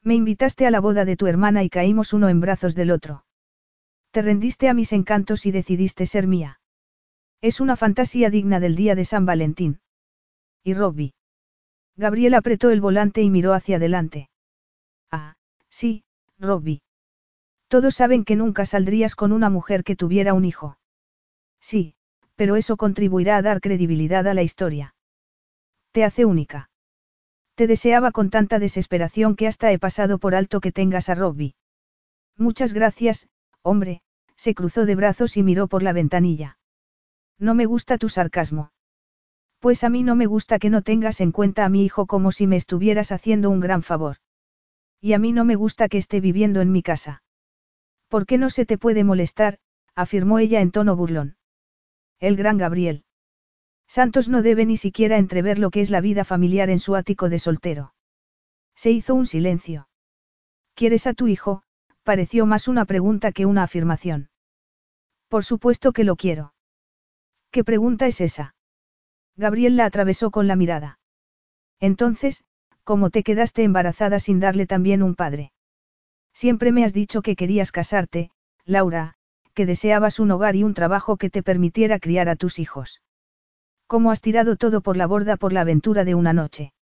Me 0.03 0.15
invitaste 0.15 0.67
a 0.67 0.71
la 0.71 0.79
boda 0.79 1.05
de 1.05 1.15
tu 1.15 1.27
hermana 1.27 1.63
y 1.63 1.69
caímos 1.69 2.13
uno 2.13 2.29
en 2.29 2.39
brazos 2.39 2.75
del 2.75 2.91
otro. 2.91 3.25
Te 4.11 4.21
rendiste 4.21 4.69
a 4.69 4.73
mis 4.73 4.93
encantos 4.93 5.45
y 5.45 5.51
decidiste 5.51 6.05
ser 6.05 6.27
mía. 6.27 6.60
Es 7.41 7.59
una 7.59 7.75
fantasía 7.75 8.29
digna 8.29 8.59
del 8.59 8.75
día 8.75 8.93
de 8.93 9.03
San 9.03 9.25
Valentín. 9.25 9.79
¿Y 10.63 10.75
Robbie? 10.75 11.13
Gabriel 11.97 12.35
apretó 12.35 12.69
el 12.69 12.81
volante 12.81 13.23
y 13.23 13.31
miró 13.31 13.53
hacia 13.53 13.77
adelante. 13.77 14.29
Ah, 15.09 15.35
sí, 15.67 16.03
Robbie. 16.37 16.83
Todos 17.67 17.95
saben 17.95 18.25
que 18.25 18.35
nunca 18.35 18.67
saldrías 18.67 19.15
con 19.15 19.31
una 19.31 19.49
mujer 19.49 19.83
que 19.83 19.95
tuviera 19.95 20.35
un 20.35 20.45
hijo. 20.45 20.77
Sí, 21.59 21.95
pero 22.35 22.57
eso 22.57 22.77
contribuirá 22.77 23.37
a 23.37 23.41
dar 23.41 23.59
credibilidad 23.59 24.27
a 24.27 24.35
la 24.35 24.43
historia. 24.43 24.93
Te 25.91 26.03
hace 26.03 26.25
única. 26.25 26.69
Te 27.55 27.65
deseaba 27.65 28.11
con 28.11 28.29
tanta 28.29 28.59
desesperación 28.59 29.35
que 29.35 29.47
hasta 29.47 29.71
he 29.71 29.79
pasado 29.79 30.19
por 30.19 30.35
alto 30.35 30.61
que 30.61 30.71
tengas 30.71 31.09
a 31.09 31.15
Robbie. 31.15 31.55
Muchas 32.37 32.73
gracias, 32.73 33.29
hombre, 33.63 34.01
se 34.35 34.53
cruzó 34.53 34.85
de 34.85 34.95
brazos 34.95 35.37
y 35.37 35.43
miró 35.43 35.67
por 35.67 35.83
la 35.83 35.93
ventanilla. 35.93 36.57
No 37.41 37.55
me 37.55 37.65
gusta 37.65 37.97
tu 37.97 38.07
sarcasmo. 38.07 38.71
Pues 39.59 39.83
a 39.83 39.89
mí 39.89 40.03
no 40.03 40.15
me 40.15 40.27
gusta 40.27 40.59
que 40.59 40.69
no 40.69 40.83
tengas 40.83 41.21
en 41.21 41.31
cuenta 41.31 41.65
a 41.65 41.69
mi 41.69 41.83
hijo 41.83 42.05
como 42.05 42.31
si 42.31 42.45
me 42.45 42.55
estuvieras 42.55 43.11
haciendo 43.11 43.49
un 43.49 43.59
gran 43.59 43.81
favor. 43.81 44.17
Y 45.01 45.13
a 45.13 45.19
mí 45.19 45.33
no 45.33 45.43
me 45.43 45.55
gusta 45.55 45.89
que 45.89 45.97
esté 45.97 46.21
viviendo 46.21 46.61
en 46.61 46.71
mi 46.71 46.83
casa. 46.83 47.23
¿Por 48.09 48.27
qué 48.27 48.37
no 48.37 48.51
se 48.51 48.67
te 48.67 48.77
puede 48.77 49.03
molestar? 49.03 49.57
afirmó 49.95 50.37
ella 50.37 50.61
en 50.61 50.69
tono 50.69 50.95
burlón. 50.95 51.35
El 52.19 52.35
gran 52.35 52.59
Gabriel. 52.59 53.05
Santos 53.87 54.29
no 54.29 54.43
debe 54.43 54.67
ni 54.67 54.77
siquiera 54.77 55.17
entrever 55.17 55.57
lo 55.57 55.71
que 55.71 55.81
es 55.81 55.89
la 55.89 55.99
vida 55.99 56.23
familiar 56.23 56.69
en 56.69 56.79
su 56.79 56.95
ático 56.95 57.27
de 57.27 57.39
soltero. 57.39 57.95
Se 58.75 58.91
hizo 58.91 59.15
un 59.15 59.25
silencio. 59.25 59.89
¿Quieres 60.75 61.07
a 61.07 61.13
tu 61.13 61.27
hijo? 61.27 61.63
pareció 62.03 62.45
más 62.45 62.67
una 62.67 62.85
pregunta 62.85 63.31
que 63.31 63.47
una 63.47 63.63
afirmación. 63.63 64.29
Por 65.27 65.43
supuesto 65.43 65.91
que 65.91 66.03
lo 66.03 66.15
quiero. 66.15 66.53
¿Qué 67.51 67.63
pregunta 67.63 68.07
es 68.07 68.21
esa? 68.21 68.55
Gabriel 69.35 69.77
la 69.77 69.85
atravesó 69.85 70.31
con 70.31 70.47
la 70.47 70.55
mirada. 70.55 70.99
Entonces, 71.79 72.43
¿cómo 72.83 73.09
te 73.09 73.23
quedaste 73.23 73.63
embarazada 73.63 74.19
sin 74.19 74.39
darle 74.39 74.67
también 74.67 75.03
un 75.03 75.15
padre? 75.15 75.51
Siempre 76.33 76.71
me 76.71 76.83
has 76.83 76.93
dicho 76.93 77.21
que 77.21 77.35
querías 77.35 77.71
casarte, 77.71 78.31
Laura, 78.65 79.15
que 79.53 79.65
deseabas 79.65 80.19
un 80.19 80.31
hogar 80.31 80.55
y 80.55 80.63
un 80.63 80.73
trabajo 80.73 81.17
que 81.17 81.29
te 81.29 81.43
permitiera 81.43 81.99
criar 81.99 82.29
a 82.29 82.35
tus 82.35 82.59
hijos. 82.59 83.01
¿Cómo 83.87 84.11
has 84.11 84.21
tirado 84.21 84.55
todo 84.55 84.81
por 84.81 84.95
la 84.95 85.07
borda 85.07 85.35
por 85.35 85.51
la 85.51 85.61
aventura 85.61 86.05
de 86.05 86.15
una 86.15 86.33
noche? 86.33 86.73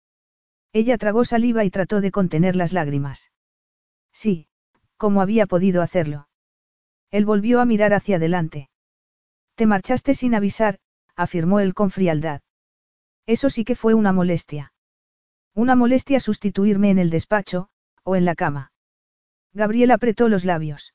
Ella 0.72 0.98
tragó 0.98 1.26
saliva 1.26 1.64
y 1.64 1.72
trató 1.72 2.00
de 2.00 2.12
contener 2.12 2.56
las 2.56 2.74
lágrimas. 2.74 3.32
Sí, 4.14 4.50
¿Cómo 5.00 5.22
había 5.22 5.46
podido 5.46 5.82
hacerlo? 5.82 6.28
Él 7.10 7.24
volvió 7.24 7.62
a 7.62 7.66
mirar 7.66 7.94
hacia 7.94 8.18
adelante. 8.18 8.69
Te 9.60 9.66
marchaste 9.66 10.14
sin 10.14 10.36
avisar, 10.36 10.80
afirmó 11.18 11.60
él 11.60 11.74
con 11.74 11.92
frialdad. 11.92 12.40
Eso 13.26 13.50
sí 13.50 13.66
que 13.66 13.76
fue 13.76 13.94
una 13.94 14.14
molestia. 14.14 14.72
Una 15.54 15.76
molestia 15.76 16.22
sustituirme 16.22 16.92
en 16.92 16.98
el 16.98 17.10
despacho, 17.10 17.68
o 18.04 18.16
en 18.16 18.24
la 18.24 18.36
cama. 18.36 18.72
Gabriel 19.52 19.92
apretó 19.92 20.30
los 20.30 20.46
labios. 20.46 20.94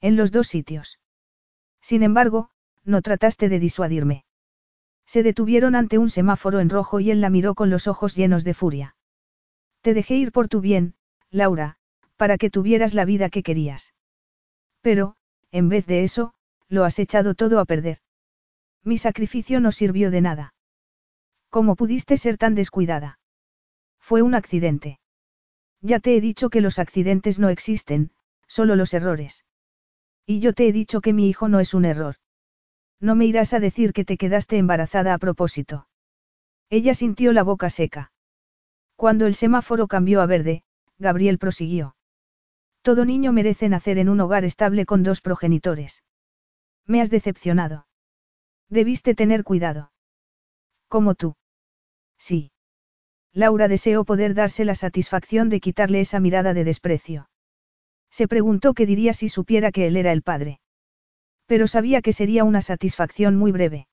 En 0.00 0.16
los 0.16 0.32
dos 0.32 0.46
sitios. 0.46 0.98
Sin 1.82 2.02
embargo, 2.02 2.48
no 2.84 3.02
trataste 3.02 3.50
de 3.50 3.58
disuadirme. 3.58 4.24
Se 5.04 5.22
detuvieron 5.22 5.74
ante 5.74 5.98
un 5.98 6.08
semáforo 6.08 6.60
en 6.60 6.70
rojo 6.70 7.00
y 7.00 7.10
él 7.10 7.20
la 7.20 7.28
miró 7.28 7.54
con 7.54 7.68
los 7.68 7.86
ojos 7.86 8.16
llenos 8.16 8.44
de 8.44 8.54
furia. 8.54 8.96
Te 9.82 9.92
dejé 9.92 10.14
ir 10.14 10.32
por 10.32 10.48
tu 10.48 10.62
bien, 10.62 10.94
Laura, 11.28 11.76
para 12.16 12.38
que 12.38 12.48
tuvieras 12.48 12.94
la 12.94 13.04
vida 13.04 13.28
que 13.28 13.42
querías. 13.42 13.92
Pero, 14.80 15.16
en 15.50 15.68
vez 15.68 15.86
de 15.86 16.02
eso, 16.02 16.32
lo 16.68 16.84
has 16.84 16.98
echado 16.98 17.34
todo 17.34 17.60
a 17.60 17.64
perder. 17.64 17.98
Mi 18.82 18.98
sacrificio 18.98 19.60
no 19.60 19.72
sirvió 19.72 20.10
de 20.10 20.20
nada. 20.20 20.54
¿Cómo 21.50 21.76
pudiste 21.76 22.16
ser 22.16 22.36
tan 22.36 22.54
descuidada? 22.54 23.18
Fue 23.98 24.22
un 24.22 24.34
accidente. 24.34 24.98
Ya 25.80 26.00
te 26.00 26.16
he 26.16 26.20
dicho 26.20 26.50
que 26.50 26.60
los 26.60 26.78
accidentes 26.78 27.38
no 27.38 27.48
existen, 27.48 28.10
solo 28.46 28.76
los 28.76 28.92
errores. 28.94 29.44
Y 30.26 30.40
yo 30.40 30.52
te 30.52 30.66
he 30.66 30.72
dicho 30.72 31.00
que 31.00 31.12
mi 31.12 31.28
hijo 31.28 31.48
no 31.48 31.60
es 31.60 31.74
un 31.74 31.84
error. 31.84 32.16
No 33.00 33.14
me 33.14 33.26
irás 33.26 33.52
a 33.52 33.60
decir 33.60 33.92
que 33.92 34.04
te 34.04 34.16
quedaste 34.16 34.56
embarazada 34.56 35.14
a 35.14 35.18
propósito. 35.18 35.88
Ella 36.70 36.94
sintió 36.94 37.32
la 37.32 37.42
boca 37.42 37.68
seca. 37.70 38.12
Cuando 38.96 39.26
el 39.26 39.34
semáforo 39.34 39.88
cambió 39.88 40.22
a 40.22 40.26
verde, 40.26 40.62
Gabriel 40.98 41.38
prosiguió. 41.38 41.96
Todo 42.82 43.04
niño 43.04 43.32
merece 43.32 43.68
nacer 43.68 43.98
en 43.98 44.08
un 44.08 44.20
hogar 44.20 44.44
estable 44.44 44.86
con 44.86 45.02
dos 45.02 45.20
progenitores. 45.20 46.02
Me 46.86 47.00
has 47.00 47.10
decepcionado. 47.10 47.86
Debiste 48.68 49.14
tener 49.14 49.44
cuidado. 49.44 49.92
Como 50.88 51.14
tú. 51.14 51.34
Sí. 52.18 52.52
Laura 53.32 53.68
deseó 53.68 54.04
poder 54.04 54.34
darse 54.34 54.64
la 54.64 54.74
satisfacción 54.74 55.48
de 55.48 55.60
quitarle 55.60 56.00
esa 56.00 56.20
mirada 56.20 56.54
de 56.54 56.64
desprecio. 56.64 57.28
Se 58.10 58.28
preguntó 58.28 58.74
qué 58.74 58.86
diría 58.86 59.12
si 59.12 59.28
supiera 59.28 59.72
que 59.72 59.86
él 59.88 59.96
era 59.96 60.12
el 60.12 60.22
padre. 60.22 60.60
Pero 61.46 61.66
sabía 61.66 62.00
que 62.00 62.12
sería 62.12 62.44
una 62.44 62.62
satisfacción 62.62 63.36
muy 63.36 63.50
breve. 63.50 63.88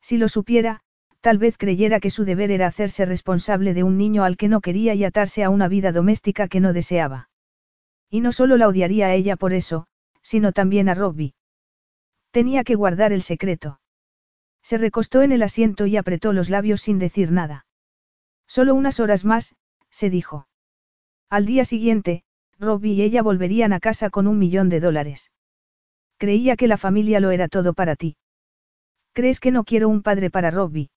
Si 0.00 0.18
lo 0.18 0.28
supiera, 0.28 0.80
tal 1.20 1.38
vez 1.38 1.56
creyera 1.58 2.00
que 2.00 2.10
su 2.10 2.24
deber 2.24 2.50
era 2.50 2.66
hacerse 2.66 3.04
responsable 3.06 3.72
de 3.72 3.82
un 3.82 3.96
niño 3.96 4.24
al 4.24 4.36
que 4.36 4.48
no 4.48 4.60
quería 4.60 4.94
y 4.94 5.04
atarse 5.04 5.44
a 5.44 5.50
una 5.50 5.68
vida 5.68 5.92
doméstica 5.92 6.48
que 6.48 6.60
no 6.60 6.72
deseaba. 6.72 7.28
Y 8.10 8.20
no 8.20 8.32
solo 8.32 8.56
la 8.56 8.68
odiaría 8.68 9.06
a 9.06 9.14
ella 9.14 9.36
por 9.36 9.52
eso, 9.52 9.86
sino 10.22 10.52
también 10.52 10.88
a 10.88 10.94
Robbie. 10.94 11.34
Tenía 12.36 12.64
que 12.64 12.74
guardar 12.74 13.14
el 13.14 13.22
secreto. 13.22 13.80
Se 14.62 14.76
recostó 14.76 15.22
en 15.22 15.32
el 15.32 15.42
asiento 15.42 15.86
y 15.86 15.96
apretó 15.96 16.34
los 16.34 16.50
labios 16.50 16.82
sin 16.82 16.98
decir 16.98 17.32
nada. 17.32 17.64
Solo 18.46 18.74
unas 18.74 19.00
horas 19.00 19.24
más, 19.24 19.56
se 19.88 20.10
dijo. 20.10 20.46
Al 21.30 21.46
día 21.46 21.64
siguiente, 21.64 22.24
Robbie 22.58 22.92
y 22.92 23.00
ella 23.00 23.22
volverían 23.22 23.72
a 23.72 23.80
casa 23.80 24.10
con 24.10 24.26
un 24.26 24.38
millón 24.38 24.68
de 24.68 24.80
dólares. 24.80 25.32
Creía 26.18 26.56
que 26.56 26.66
la 26.66 26.76
familia 26.76 27.20
lo 27.20 27.30
era 27.30 27.48
todo 27.48 27.72
para 27.72 27.96
ti. 27.96 28.18
¿Crees 29.14 29.40
que 29.40 29.50
no 29.50 29.64
quiero 29.64 29.88
un 29.88 30.02
padre 30.02 30.28
para 30.28 30.50
Robbie? 30.50 30.90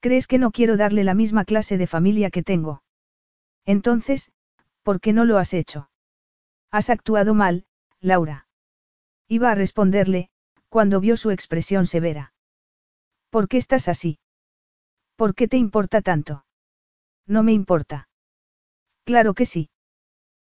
¿Crees 0.00 0.26
que 0.26 0.36
no 0.36 0.50
quiero 0.50 0.76
darle 0.76 1.04
la 1.04 1.14
misma 1.14 1.46
clase 1.46 1.78
de 1.78 1.86
familia 1.86 2.28
que 2.28 2.42
tengo? 2.42 2.82
Entonces, 3.64 4.30
¿por 4.82 5.00
qué 5.00 5.14
no 5.14 5.24
lo 5.24 5.38
has 5.38 5.54
hecho? 5.54 5.88
Has 6.70 6.90
actuado 6.90 7.32
mal, 7.32 7.64
Laura. 8.02 8.46
Iba 9.26 9.52
a 9.52 9.54
responderle, 9.54 10.28
cuando 10.70 11.00
vio 11.00 11.16
su 11.16 11.30
expresión 11.30 11.86
severa. 11.86 12.32
¿Por 13.28 13.48
qué 13.48 13.58
estás 13.58 13.88
así? 13.88 14.18
¿Por 15.16 15.34
qué 15.34 15.48
te 15.48 15.56
importa 15.56 16.00
tanto? 16.00 16.46
No 17.26 17.42
me 17.42 17.52
importa. 17.52 18.08
Claro 19.04 19.34
que 19.34 19.46
sí. 19.46 19.68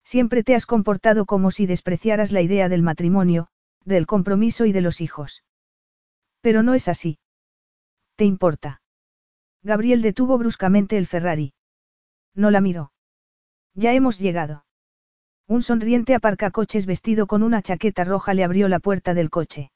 Siempre 0.03 0.43
te 0.43 0.55
has 0.55 0.65
comportado 0.65 1.25
como 1.25 1.51
si 1.51 1.65
despreciaras 1.65 2.31
la 2.31 2.41
idea 2.41 2.69
del 2.69 2.81
matrimonio, 2.81 3.49
del 3.83 4.07
compromiso 4.07 4.65
y 4.65 4.71
de 4.71 4.81
los 4.81 5.01
hijos. 5.01 5.43
Pero 6.41 6.63
no 6.63 6.73
es 6.73 6.87
así. 6.87 7.19
¿Te 8.15 8.23
importa? 8.23 8.81
Gabriel 9.61 10.01
detuvo 10.01 10.37
bruscamente 10.37 10.97
el 10.97 11.07
Ferrari. 11.07 11.53
No 12.33 12.49
la 12.49 12.61
miró. 12.61 12.93
Ya 13.75 13.93
hemos 13.93 14.19
llegado. 14.19 14.65
Un 15.47 15.61
sonriente 15.61 16.15
aparcacoches 16.15 16.85
vestido 16.85 17.27
con 17.27 17.43
una 17.43 17.61
chaqueta 17.61 18.05
roja 18.05 18.33
le 18.33 18.45
abrió 18.45 18.69
la 18.69 18.79
puerta 18.79 19.13
del 19.13 19.29
coche. 19.29 19.72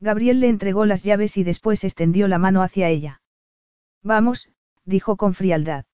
Gabriel 0.00 0.40
le 0.40 0.48
entregó 0.48 0.86
las 0.86 1.04
llaves 1.04 1.36
y 1.36 1.44
después 1.44 1.84
extendió 1.84 2.26
la 2.26 2.38
mano 2.38 2.62
hacia 2.62 2.88
ella. 2.88 3.20
Vamos, 4.02 4.50
dijo 4.84 5.16
con 5.16 5.34
frialdad. 5.34 5.84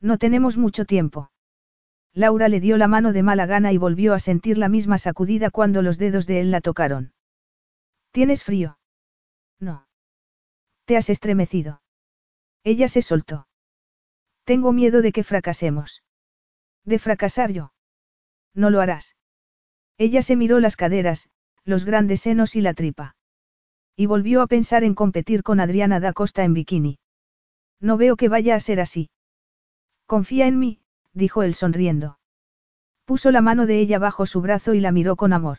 No 0.00 0.18
tenemos 0.18 0.58
mucho 0.58 0.84
tiempo. 0.84 1.30
Laura 2.12 2.48
le 2.48 2.60
dio 2.60 2.76
la 2.76 2.88
mano 2.88 3.14
de 3.14 3.22
mala 3.22 3.46
gana 3.46 3.72
y 3.72 3.78
volvió 3.78 4.12
a 4.12 4.18
sentir 4.18 4.58
la 4.58 4.68
misma 4.68 4.98
sacudida 4.98 5.50
cuando 5.50 5.80
los 5.80 5.96
dedos 5.96 6.26
de 6.26 6.40
él 6.40 6.50
la 6.50 6.60
tocaron. 6.60 7.14
¿Tienes 8.10 8.44
frío? 8.44 8.78
No. 9.58 9.86
Te 10.84 10.98
has 10.98 11.08
estremecido. 11.08 11.80
Ella 12.64 12.88
se 12.88 13.00
soltó. 13.00 13.48
Tengo 14.44 14.72
miedo 14.72 15.00
de 15.00 15.12
que 15.12 15.24
fracasemos. 15.24 16.02
¿De 16.84 16.98
fracasar 16.98 17.50
yo? 17.52 17.72
No 18.54 18.68
lo 18.68 18.82
harás. 18.82 19.16
Ella 19.96 20.20
se 20.20 20.36
miró 20.36 20.60
las 20.60 20.76
caderas, 20.76 21.30
los 21.64 21.86
grandes 21.86 22.20
senos 22.20 22.56
y 22.56 22.60
la 22.60 22.74
tripa. 22.74 23.16
Y 23.96 24.06
volvió 24.06 24.42
a 24.42 24.46
pensar 24.46 24.84
en 24.84 24.94
competir 24.94 25.42
con 25.42 25.60
Adriana 25.60 26.00
da 26.00 26.12
Costa 26.12 26.44
en 26.44 26.54
bikini. 26.54 26.98
No 27.80 27.96
veo 27.96 28.16
que 28.16 28.28
vaya 28.28 28.54
a 28.54 28.60
ser 28.60 28.80
así. 28.80 29.10
Confía 30.06 30.46
en 30.46 30.58
mí, 30.58 30.80
dijo 31.12 31.42
él 31.42 31.54
sonriendo. 31.54 32.18
Puso 33.04 33.30
la 33.30 33.42
mano 33.42 33.66
de 33.66 33.80
ella 33.80 33.98
bajo 33.98 34.26
su 34.26 34.40
brazo 34.40 34.74
y 34.74 34.80
la 34.80 34.92
miró 34.92 35.16
con 35.16 35.32
amor. 35.32 35.58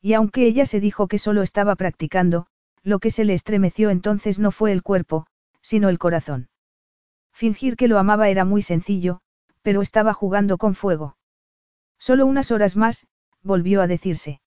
Y 0.00 0.14
aunque 0.14 0.46
ella 0.46 0.66
se 0.66 0.80
dijo 0.80 1.08
que 1.08 1.18
solo 1.18 1.42
estaba 1.42 1.76
practicando, 1.76 2.46
lo 2.82 2.98
que 2.98 3.10
se 3.10 3.24
le 3.24 3.34
estremeció 3.34 3.90
entonces 3.90 4.38
no 4.38 4.50
fue 4.50 4.72
el 4.72 4.82
cuerpo, 4.82 5.26
sino 5.60 5.88
el 5.88 5.98
corazón. 5.98 6.48
Fingir 7.32 7.76
que 7.76 7.88
lo 7.88 7.98
amaba 7.98 8.28
era 8.28 8.44
muy 8.44 8.62
sencillo, 8.62 9.20
pero 9.62 9.82
estaba 9.82 10.14
jugando 10.14 10.58
con 10.58 10.74
fuego. 10.74 11.16
Solo 11.98 12.26
unas 12.26 12.50
horas 12.50 12.76
más, 12.76 13.06
volvió 13.42 13.82
a 13.82 13.86
decirse. 13.86 14.39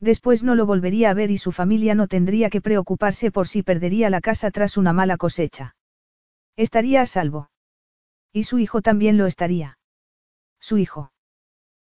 Después 0.00 0.44
no 0.44 0.54
lo 0.54 0.64
volvería 0.64 1.10
a 1.10 1.14
ver 1.14 1.30
y 1.30 1.38
su 1.38 1.50
familia 1.50 1.94
no 1.94 2.06
tendría 2.06 2.50
que 2.50 2.60
preocuparse 2.60 3.30
por 3.30 3.48
si 3.48 3.62
perdería 3.62 4.10
la 4.10 4.20
casa 4.20 4.50
tras 4.50 4.76
una 4.76 4.92
mala 4.92 5.16
cosecha. 5.16 5.74
Estaría 6.56 7.02
a 7.02 7.06
salvo. 7.06 7.50
Y 8.32 8.44
su 8.44 8.58
hijo 8.58 8.82
también 8.82 9.16
lo 9.16 9.26
estaría. 9.26 9.78
Su 10.60 10.78
hijo. 10.78 11.12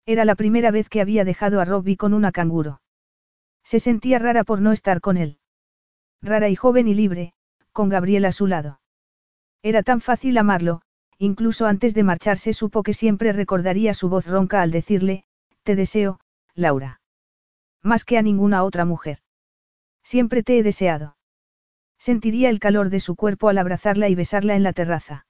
Era 0.05 0.25
la 0.25 0.35
primera 0.35 0.71
vez 0.71 0.89
que 0.89 1.01
había 1.01 1.23
dejado 1.23 1.61
a 1.61 1.65
Robbie 1.65 1.97
con 1.97 2.13
una 2.13 2.31
canguro. 2.31 2.81
Se 3.63 3.79
sentía 3.79 4.17
rara 4.17 4.43
por 4.43 4.61
no 4.61 4.71
estar 4.71 5.01
con 5.01 5.17
él. 5.17 5.37
Rara 6.21 6.49
y 6.49 6.55
joven 6.55 6.87
y 6.87 6.95
libre, 6.95 7.33
con 7.71 7.89
Gabriel 7.89 8.25
a 8.25 8.31
su 8.31 8.47
lado. 8.47 8.81
Era 9.61 9.83
tan 9.83 10.01
fácil 10.01 10.37
amarlo, 10.37 10.81
incluso 11.17 11.67
antes 11.67 11.93
de 11.93 12.03
marcharse 12.03 12.53
supo 12.53 12.81
que 12.81 12.93
siempre 12.93 13.33
recordaría 13.33 13.93
su 13.93 14.09
voz 14.09 14.25
ronca 14.25 14.61
al 14.61 14.71
decirle, 14.71 15.25
Te 15.63 15.75
deseo, 15.75 16.19
Laura. 16.55 16.98
Más 17.83 18.03
que 18.05 18.17
a 18.17 18.21
ninguna 18.21 18.63
otra 18.63 18.85
mujer. 18.85 19.19
Siempre 20.03 20.43
te 20.43 20.57
he 20.57 20.63
deseado. 20.63 21.17
Sentiría 21.97 22.49
el 22.49 22.59
calor 22.59 22.89
de 22.89 22.99
su 22.99 23.15
cuerpo 23.15 23.49
al 23.49 23.57
abrazarla 23.57 24.09
y 24.09 24.15
besarla 24.15 24.55
en 24.55 24.63
la 24.63 24.73
terraza. 24.73 25.25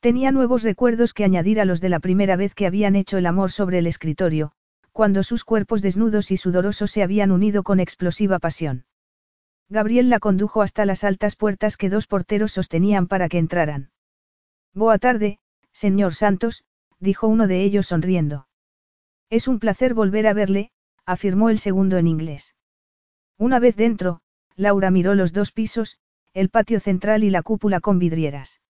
Tenía 0.00 0.30
nuevos 0.30 0.62
recuerdos 0.62 1.12
que 1.12 1.24
añadir 1.24 1.60
a 1.60 1.64
los 1.64 1.80
de 1.80 1.88
la 1.88 1.98
primera 1.98 2.36
vez 2.36 2.54
que 2.54 2.66
habían 2.66 2.94
hecho 2.94 3.18
el 3.18 3.26
amor 3.26 3.50
sobre 3.50 3.78
el 3.78 3.86
escritorio, 3.86 4.52
cuando 4.92 5.22
sus 5.22 5.44
cuerpos 5.44 5.82
desnudos 5.82 6.30
y 6.30 6.36
sudorosos 6.36 6.90
se 6.90 7.02
habían 7.02 7.32
unido 7.32 7.62
con 7.62 7.80
explosiva 7.80 8.38
pasión. 8.38 8.84
Gabriel 9.68 10.08
la 10.08 10.18
condujo 10.18 10.62
hasta 10.62 10.86
las 10.86 11.04
altas 11.04 11.36
puertas 11.36 11.76
que 11.76 11.90
dos 11.90 12.06
porteros 12.06 12.52
sostenían 12.52 13.06
para 13.06 13.28
que 13.28 13.38
entraran. 13.38 13.90
Boa 14.72 14.98
tarde, 14.98 15.40
señor 15.72 16.14
Santos, 16.14 16.64
dijo 17.00 17.28
uno 17.28 17.46
de 17.46 17.62
ellos 17.62 17.86
sonriendo. 17.86 18.48
Es 19.30 19.46
un 19.46 19.58
placer 19.58 19.94
volver 19.94 20.26
a 20.26 20.32
verle, 20.32 20.70
afirmó 21.08 21.48
el 21.48 21.58
segundo 21.58 21.96
en 21.96 22.06
inglés. 22.06 22.54
Una 23.38 23.58
vez 23.58 23.76
dentro, 23.76 24.20
Laura 24.56 24.90
miró 24.90 25.14
los 25.14 25.32
dos 25.32 25.52
pisos, 25.52 25.98
el 26.34 26.50
patio 26.50 26.80
central 26.80 27.24
y 27.24 27.30
la 27.30 27.42
cúpula 27.42 27.80
con 27.80 27.98
vidrieras. 27.98 28.60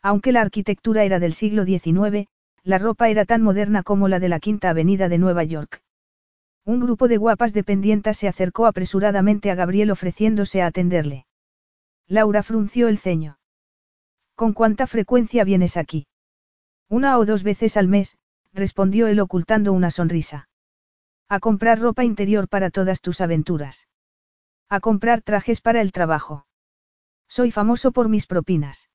Aunque 0.00 0.32
la 0.32 0.40
arquitectura 0.40 1.04
era 1.04 1.18
del 1.18 1.34
siglo 1.34 1.66
XIX, 1.66 2.26
la 2.62 2.78
ropa 2.78 3.10
era 3.10 3.26
tan 3.26 3.42
moderna 3.42 3.82
como 3.82 4.08
la 4.08 4.18
de 4.18 4.30
la 4.30 4.40
Quinta 4.40 4.70
Avenida 4.70 5.10
de 5.10 5.18
Nueva 5.18 5.44
York. 5.44 5.82
Un 6.64 6.80
grupo 6.80 7.06
de 7.06 7.18
guapas 7.18 7.52
dependientas 7.52 8.16
se 8.16 8.28
acercó 8.28 8.64
apresuradamente 8.64 9.50
a 9.50 9.54
Gabriel 9.54 9.90
ofreciéndose 9.90 10.62
a 10.62 10.66
atenderle. 10.66 11.26
Laura 12.06 12.42
frunció 12.42 12.88
el 12.88 12.96
ceño. 12.96 13.38
¿Con 14.34 14.54
cuánta 14.54 14.86
frecuencia 14.86 15.44
vienes 15.44 15.76
aquí? 15.76 16.06
Una 16.88 17.18
o 17.18 17.26
dos 17.26 17.42
veces 17.42 17.76
al 17.76 17.88
mes, 17.88 18.16
respondió 18.54 19.06
él 19.06 19.20
ocultando 19.20 19.74
una 19.74 19.90
sonrisa. 19.90 20.48
A 21.28 21.40
comprar 21.40 21.78
ropa 21.78 22.04
interior 22.04 22.48
para 22.48 22.70
todas 22.70 23.02
tus 23.02 23.20
aventuras. 23.20 23.86
A 24.70 24.80
comprar 24.80 25.20
trajes 25.20 25.60
para 25.60 25.82
el 25.82 25.92
trabajo. 25.92 26.46
Soy 27.28 27.50
famoso 27.50 27.92
por 27.92 28.08
mis 28.08 28.26
propinas. 28.26 28.88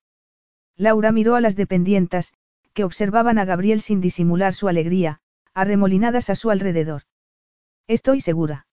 Laura 0.76 1.12
miró 1.12 1.36
a 1.36 1.40
las 1.40 1.54
dependientas, 1.54 2.32
que 2.72 2.82
observaban 2.82 3.38
a 3.38 3.44
Gabriel 3.44 3.80
sin 3.80 4.00
disimular 4.00 4.52
su 4.52 4.66
alegría, 4.66 5.20
arremolinadas 5.54 6.28
a 6.28 6.34
su 6.34 6.50
alrededor. 6.50 7.02
Estoy 7.86 8.20
segura. 8.20 8.66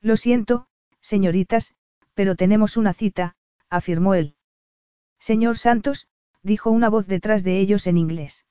Lo 0.00 0.16
siento, 0.16 0.68
señoritas, 1.02 1.74
pero 2.14 2.36
tenemos 2.36 2.78
una 2.78 2.94
cita, 2.94 3.36
afirmó 3.68 4.14
él. 4.14 4.34
Señor 5.18 5.58
Santos, 5.58 6.08
dijo 6.42 6.70
una 6.70 6.88
voz 6.88 7.06
detrás 7.06 7.44
de 7.44 7.58
ellos 7.58 7.86
en 7.86 7.98
inglés. 7.98 8.46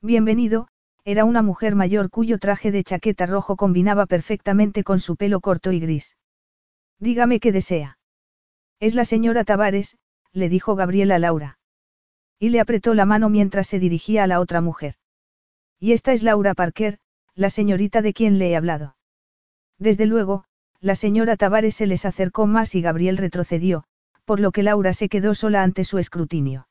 Bienvenido, 0.00 0.66
era 1.04 1.24
una 1.24 1.42
mujer 1.42 1.74
mayor 1.74 2.10
cuyo 2.10 2.38
traje 2.38 2.70
de 2.70 2.84
chaqueta 2.84 3.26
rojo 3.26 3.56
combinaba 3.56 4.06
perfectamente 4.06 4.84
con 4.84 5.00
su 5.00 5.16
pelo 5.16 5.40
corto 5.40 5.72
y 5.72 5.80
gris. 5.80 6.16
Dígame 6.98 7.40
qué 7.40 7.50
desea. 7.50 7.98
Es 8.78 8.94
la 8.94 9.04
señora 9.04 9.44
Tavares, 9.44 9.96
le 10.32 10.48
dijo 10.48 10.76
Gabriel 10.76 11.10
a 11.10 11.18
Laura. 11.18 11.58
Y 12.38 12.50
le 12.50 12.60
apretó 12.60 12.94
la 12.94 13.04
mano 13.04 13.28
mientras 13.28 13.66
se 13.66 13.78
dirigía 13.78 14.24
a 14.24 14.26
la 14.26 14.40
otra 14.40 14.60
mujer. 14.60 14.94
Y 15.78 15.92
esta 15.92 16.12
es 16.12 16.22
Laura 16.22 16.54
Parker, 16.54 16.98
la 17.34 17.50
señorita 17.50 18.02
de 18.02 18.12
quien 18.12 18.38
le 18.38 18.50
he 18.50 18.56
hablado. 18.56 18.96
Desde 19.78 20.06
luego, 20.06 20.44
la 20.80 20.94
señora 20.94 21.36
Tavares 21.36 21.76
se 21.76 21.86
les 21.86 22.04
acercó 22.04 22.46
más 22.46 22.74
y 22.74 22.82
Gabriel 22.82 23.16
retrocedió, 23.16 23.84
por 24.24 24.38
lo 24.38 24.52
que 24.52 24.62
Laura 24.62 24.92
se 24.92 25.08
quedó 25.08 25.34
sola 25.34 25.62
ante 25.62 25.84
su 25.84 25.98
escrutinio. 25.98 26.68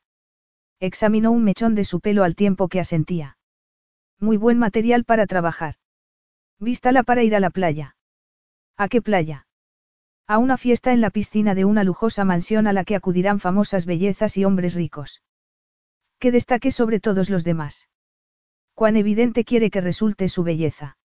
Examinó 0.80 1.30
un 1.32 1.44
mechón 1.44 1.74
de 1.74 1.84
su 1.84 2.00
pelo 2.00 2.24
al 2.24 2.34
tiempo 2.34 2.68
que 2.68 2.80
asentía. 2.80 3.36
Muy 4.22 4.36
buen 4.36 4.56
material 4.56 5.02
para 5.02 5.26
trabajar. 5.26 5.74
Vístala 6.60 7.02
para 7.02 7.24
ir 7.24 7.34
a 7.34 7.40
la 7.40 7.50
playa. 7.50 7.96
¿A 8.76 8.88
qué 8.88 9.02
playa? 9.02 9.48
A 10.28 10.38
una 10.38 10.56
fiesta 10.56 10.92
en 10.92 11.00
la 11.00 11.10
piscina 11.10 11.56
de 11.56 11.64
una 11.64 11.82
lujosa 11.82 12.24
mansión 12.24 12.68
a 12.68 12.72
la 12.72 12.84
que 12.84 12.94
acudirán 12.94 13.40
famosas 13.40 13.84
bellezas 13.84 14.36
y 14.36 14.44
hombres 14.44 14.76
ricos. 14.76 15.24
Que 16.20 16.30
destaque 16.30 16.70
sobre 16.70 17.00
todos 17.00 17.30
los 17.30 17.42
demás. 17.42 17.88
¿Cuán 18.74 18.94
evidente 18.94 19.42
quiere 19.44 19.70
que 19.70 19.80
resulte 19.80 20.28
su 20.28 20.44
belleza? 20.44 20.98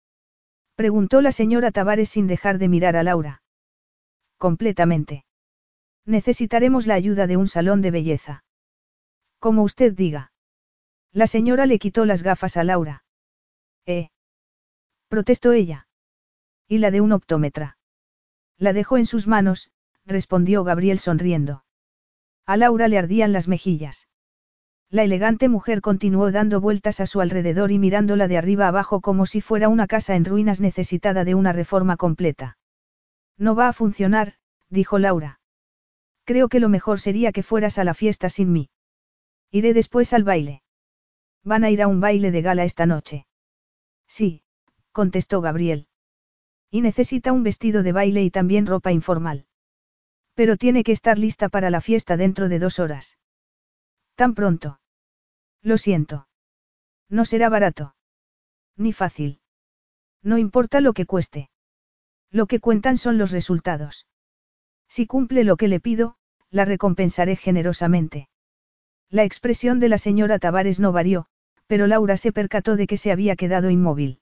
Preguntó 0.75 1.21
la 1.21 1.31
señora 1.31 1.71
Tavares 1.71 2.09
sin 2.09 2.27
dejar 2.27 2.57
de 2.57 2.67
mirar 2.67 2.97
a 2.97 3.03
Laura. 3.03 3.43
Completamente. 4.37 5.23
Necesitaremos 6.03 6.85
la 6.85 6.95
ayuda 6.95 7.27
de 7.27 7.37
un 7.37 7.47
salón 7.47 7.81
de 7.81 7.91
belleza. 7.91 8.43
Como 9.39 9.63
usted 9.63 9.93
diga. 9.93 10.33
La 11.13 11.27
señora 11.27 11.65
le 11.65 11.79
quitó 11.79 12.03
las 12.03 12.21
gafas 12.21 12.57
a 12.57 12.65
Laura. 12.65 13.05
Eh. 13.85 14.09
Protestó 15.07 15.53
ella. 15.53 15.87
Y 16.67 16.79
la 16.79 16.91
de 16.91 17.01
un 17.01 17.11
optómetra. 17.11 17.77
La 18.57 18.73
dejó 18.73 18.97
en 18.97 19.05
sus 19.05 19.27
manos, 19.27 19.69
respondió 20.05 20.63
Gabriel 20.63 20.99
sonriendo. 20.99 21.63
A 22.45 22.57
Laura 22.57 22.87
le 22.87 22.97
ardían 22.97 23.33
las 23.33 23.47
mejillas. 23.47 24.07
La 24.89 25.03
elegante 25.03 25.49
mujer 25.49 25.81
continuó 25.81 26.31
dando 26.31 26.61
vueltas 26.61 26.99
a 26.99 27.05
su 27.05 27.19
alrededor 27.19 27.71
y 27.71 27.79
mirándola 27.79 28.27
de 28.27 28.37
arriba 28.37 28.67
abajo 28.67 29.01
como 29.01 29.25
si 29.25 29.41
fuera 29.41 29.67
una 29.67 29.87
casa 29.87 30.15
en 30.15 30.25
ruinas 30.25 30.61
necesitada 30.61 31.23
de 31.23 31.35
una 31.35 31.53
reforma 31.53 31.97
completa. 31.97 32.57
No 33.37 33.55
va 33.55 33.67
a 33.67 33.73
funcionar, 33.73 34.35
dijo 34.69 34.99
Laura. 34.99 35.39
Creo 36.23 36.49
que 36.49 36.59
lo 36.59 36.69
mejor 36.69 36.99
sería 36.99 37.31
que 37.31 37.43
fueras 37.43 37.77
a 37.77 37.83
la 37.83 37.93
fiesta 37.93 38.29
sin 38.29 38.51
mí. 38.51 38.69
Iré 39.51 39.73
después 39.73 40.13
al 40.13 40.23
baile. 40.23 40.61
Van 41.43 41.63
a 41.63 41.69
ir 41.69 41.81
a 41.81 41.87
un 41.87 41.99
baile 41.99 42.31
de 42.31 42.41
gala 42.41 42.63
esta 42.63 42.85
noche. 42.85 43.25
Sí, 44.07 44.44
contestó 44.91 45.41
Gabriel. 45.41 45.88
Y 46.69 46.82
necesita 46.82 47.32
un 47.32 47.44
vestido 47.44 47.84
de 47.84 47.91
baile 47.91 48.23
y 48.23 48.32
también 48.32 48.65
ropa 48.65 48.91
informal. 48.91 49.45
Pero 50.34 50.57
tiene 50.57 50.84
que 50.84 50.91
estar 50.91 51.18
lista 51.18 51.49
para 51.49 51.69
la 51.69 51.82
fiesta 51.82 52.18
dentro 52.18 52.49
de 52.49 52.60
dos 52.60 52.80
horas. 52.80 53.18
Tan 54.15 54.34
pronto. 54.34 54.80
Lo 55.61 55.77
siento. 55.77 56.27
No 57.10 57.26
será 57.26 57.49
barato. 57.49 57.95
Ni 58.76 58.94
fácil. 58.94 59.40
No 60.22 60.38
importa 60.38 60.82
lo 60.82 60.94
que 60.94 61.06
cueste. 61.06 61.49
Lo 62.32 62.48
que 62.48 62.60
cuentan 62.60 62.98
son 62.98 63.18
los 63.18 63.32
resultados. 63.32 64.07
Si 64.88 65.07
cumple 65.07 65.44
lo 65.44 65.56
que 65.56 65.68
le 65.68 65.80
pido, 65.80 66.18
la 66.49 66.65
recompensaré 66.65 67.36
generosamente. 67.36 68.30
La 69.10 69.23
expresión 69.23 69.80
de 69.80 69.90
la 69.90 69.98
señora 69.98 70.40
Tavares 70.40 70.80
no 70.80 70.91
varió, 70.91 71.27
pero 71.67 71.87
Laura 71.87 72.17
se 72.17 72.31
percató 72.31 72.75
de 72.75 72.87
que 72.87 72.97
se 72.97 73.11
había 73.11 73.35
quedado 73.35 73.69
inmóvil. 73.69 74.19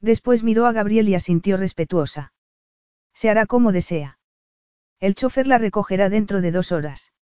Después 0.00 0.42
miró 0.42 0.66
a 0.66 0.72
Gabriel 0.72 1.08
y 1.08 1.14
asintió 1.14 1.56
respetuosa. 1.56 2.32
Se 3.14 3.30
hará 3.30 3.46
como 3.46 3.72
desea. 3.72 4.18
El 5.00 5.14
chofer 5.14 5.46
la 5.46 5.58
recogerá 5.58 6.08
dentro 6.08 6.40
de 6.40 6.52
dos 6.52 6.72
horas. 6.72 7.12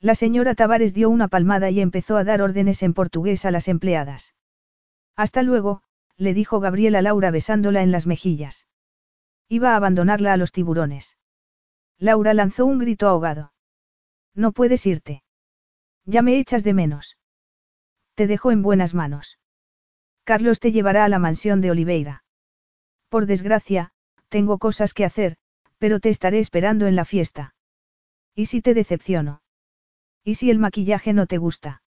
La 0.00 0.14
señora 0.14 0.54
Tavares 0.54 0.94
dio 0.94 1.10
una 1.10 1.28
palmada 1.28 1.70
y 1.70 1.80
empezó 1.80 2.16
a 2.16 2.24
dar 2.24 2.40
órdenes 2.40 2.82
en 2.82 2.94
portugués 2.94 3.44
a 3.44 3.50
las 3.50 3.68
empleadas. 3.68 4.34
Hasta 5.16 5.42
luego, 5.42 5.82
le 6.16 6.34
dijo 6.34 6.60
Gabriel 6.60 6.94
a 6.94 7.02
Laura 7.02 7.30
besándola 7.30 7.82
en 7.82 7.90
las 7.90 8.06
mejillas. 8.06 8.66
Iba 9.48 9.72
a 9.72 9.76
abandonarla 9.76 10.32
a 10.32 10.36
los 10.36 10.52
tiburones. 10.52 11.16
Laura 11.98 12.32
lanzó 12.32 12.64
un 12.64 12.78
grito 12.78 13.08
ahogado. 13.08 13.52
No 14.34 14.52
puedes 14.52 14.86
irte. 14.86 15.24
Ya 16.04 16.22
me 16.22 16.38
echas 16.38 16.62
de 16.62 16.74
menos. 16.74 17.17
Te 18.18 18.26
dejo 18.26 18.50
en 18.50 18.62
buenas 18.62 18.94
manos. 18.94 19.38
Carlos 20.24 20.58
te 20.58 20.72
llevará 20.72 21.04
a 21.04 21.08
la 21.08 21.20
mansión 21.20 21.60
de 21.60 21.70
Oliveira. 21.70 22.24
Por 23.08 23.26
desgracia, 23.26 23.92
tengo 24.28 24.58
cosas 24.58 24.92
que 24.92 25.04
hacer, 25.04 25.36
pero 25.78 26.00
te 26.00 26.08
estaré 26.08 26.40
esperando 26.40 26.88
en 26.88 26.96
la 26.96 27.04
fiesta. 27.04 27.54
¿Y 28.34 28.46
si 28.46 28.60
te 28.60 28.74
decepciono? 28.74 29.40
¿Y 30.24 30.34
si 30.34 30.50
el 30.50 30.58
maquillaje 30.58 31.12
no 31.12 31.26
te 31.26 31.38
gusta? 31.38 31.84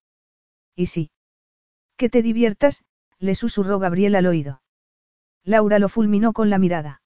¿Y 0.73 0.85
si? 0.85 1.11
Que 1.97 2.09
te 2.09 2.21
diviertas, 2.21 2.85
le 3.19 3.35
susurró 3.35 3.79
Gabriel 3.79 4.15
al 4.15 4.27
oído. 4.27 4.61
Laura 5.43 5.79
lo 5.79 5.89
fulminó 5.89 6.31
con 6.31 6.49
la 6.49 6.59
mirada. 6.59 7.01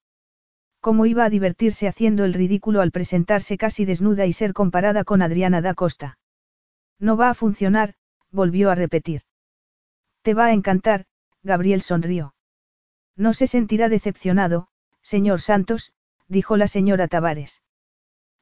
¿Cómo 0.78 1.04
iba 1.04 1.24
a 1.24 1.30
divertirse 1.30 1.88
haciendo 1.88 2.24
el 2.24 2.32
ridículo 2.32 2.80
al 2.80 2.92
presentarse 2.92 3.58
casi 3.58 3.86
desnuda 3.86 4.24
y 4.24 4.32
ser 4.32 4.52
comparada 4.52 5.02
con 5.02 5.20
Adriana 5.20 5.62
da 5.62 5.74
Costa? 5.74 6.16
No 7.00 7.16
va 7.16 7.30
a 7.30 7.34
funcionar, 7.34 7.96
volvió 8.30 8.70
a 8.70 8.74
repetir. 8.74 9.22
Te 10.22 10.34
va 10.34 10.46
a 10.46 10.52
encantar, 10.52 11.06
Gabriel 11.42 11.82
sonrió. 11.82 12.34
No 13.16 13.32
se 13.32 13.46
sentirá 13.46 13.88
decepcionado, 13.88 14.68
señor 15.00 15.40
Santos, 15.40 15.92
dijo 16.28 16.56
la 16.56 16.68
señora 16.68 17.08
Tavares. 17.08 17.62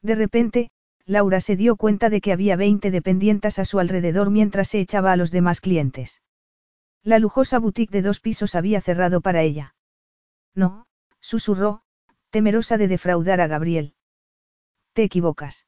De 0.03 0.15
repente, 0.15 0.71
Laura 1.07 1.41
se 1.41 1.57
dio 1.57 1.77
cuenta 1.77 2.09
de 2.09 2.21
que 2.21 2.33
había 2.33 2.57
20 2.57 2.91
dependientas 2.91 3.59
a 3.59 3.65
su 3.65 3.79
alrededor 3.79 4.31
mientras 4.31 4.69
se 4.69 4.81
echaba 4.81 5.13
a 5.13 5.17
los 5.17 5.31
demás 5.31 5.61
clientes. 5.61 6.23
La 7.03 7.19
lujosa 7.19 7.59
boutique 7.59 7.93
de 7.93 8.01
dos 8.01 8.21
pisos 8.21 8.55
había 8.55 8.81
cerrado 8.81 9.21
para 9.21 9.43
ella. 9.43 9.75
No, 10.55 10.87
susurró, 11.21 11.83
temerosa 12.31 12.79
de 12.79 12.89
defraudar 12.89 13.43
a 13.43 13.47
Gabriel. 13.47 13.95
Te 14.95 15.03
equivocas. 15.03 15.67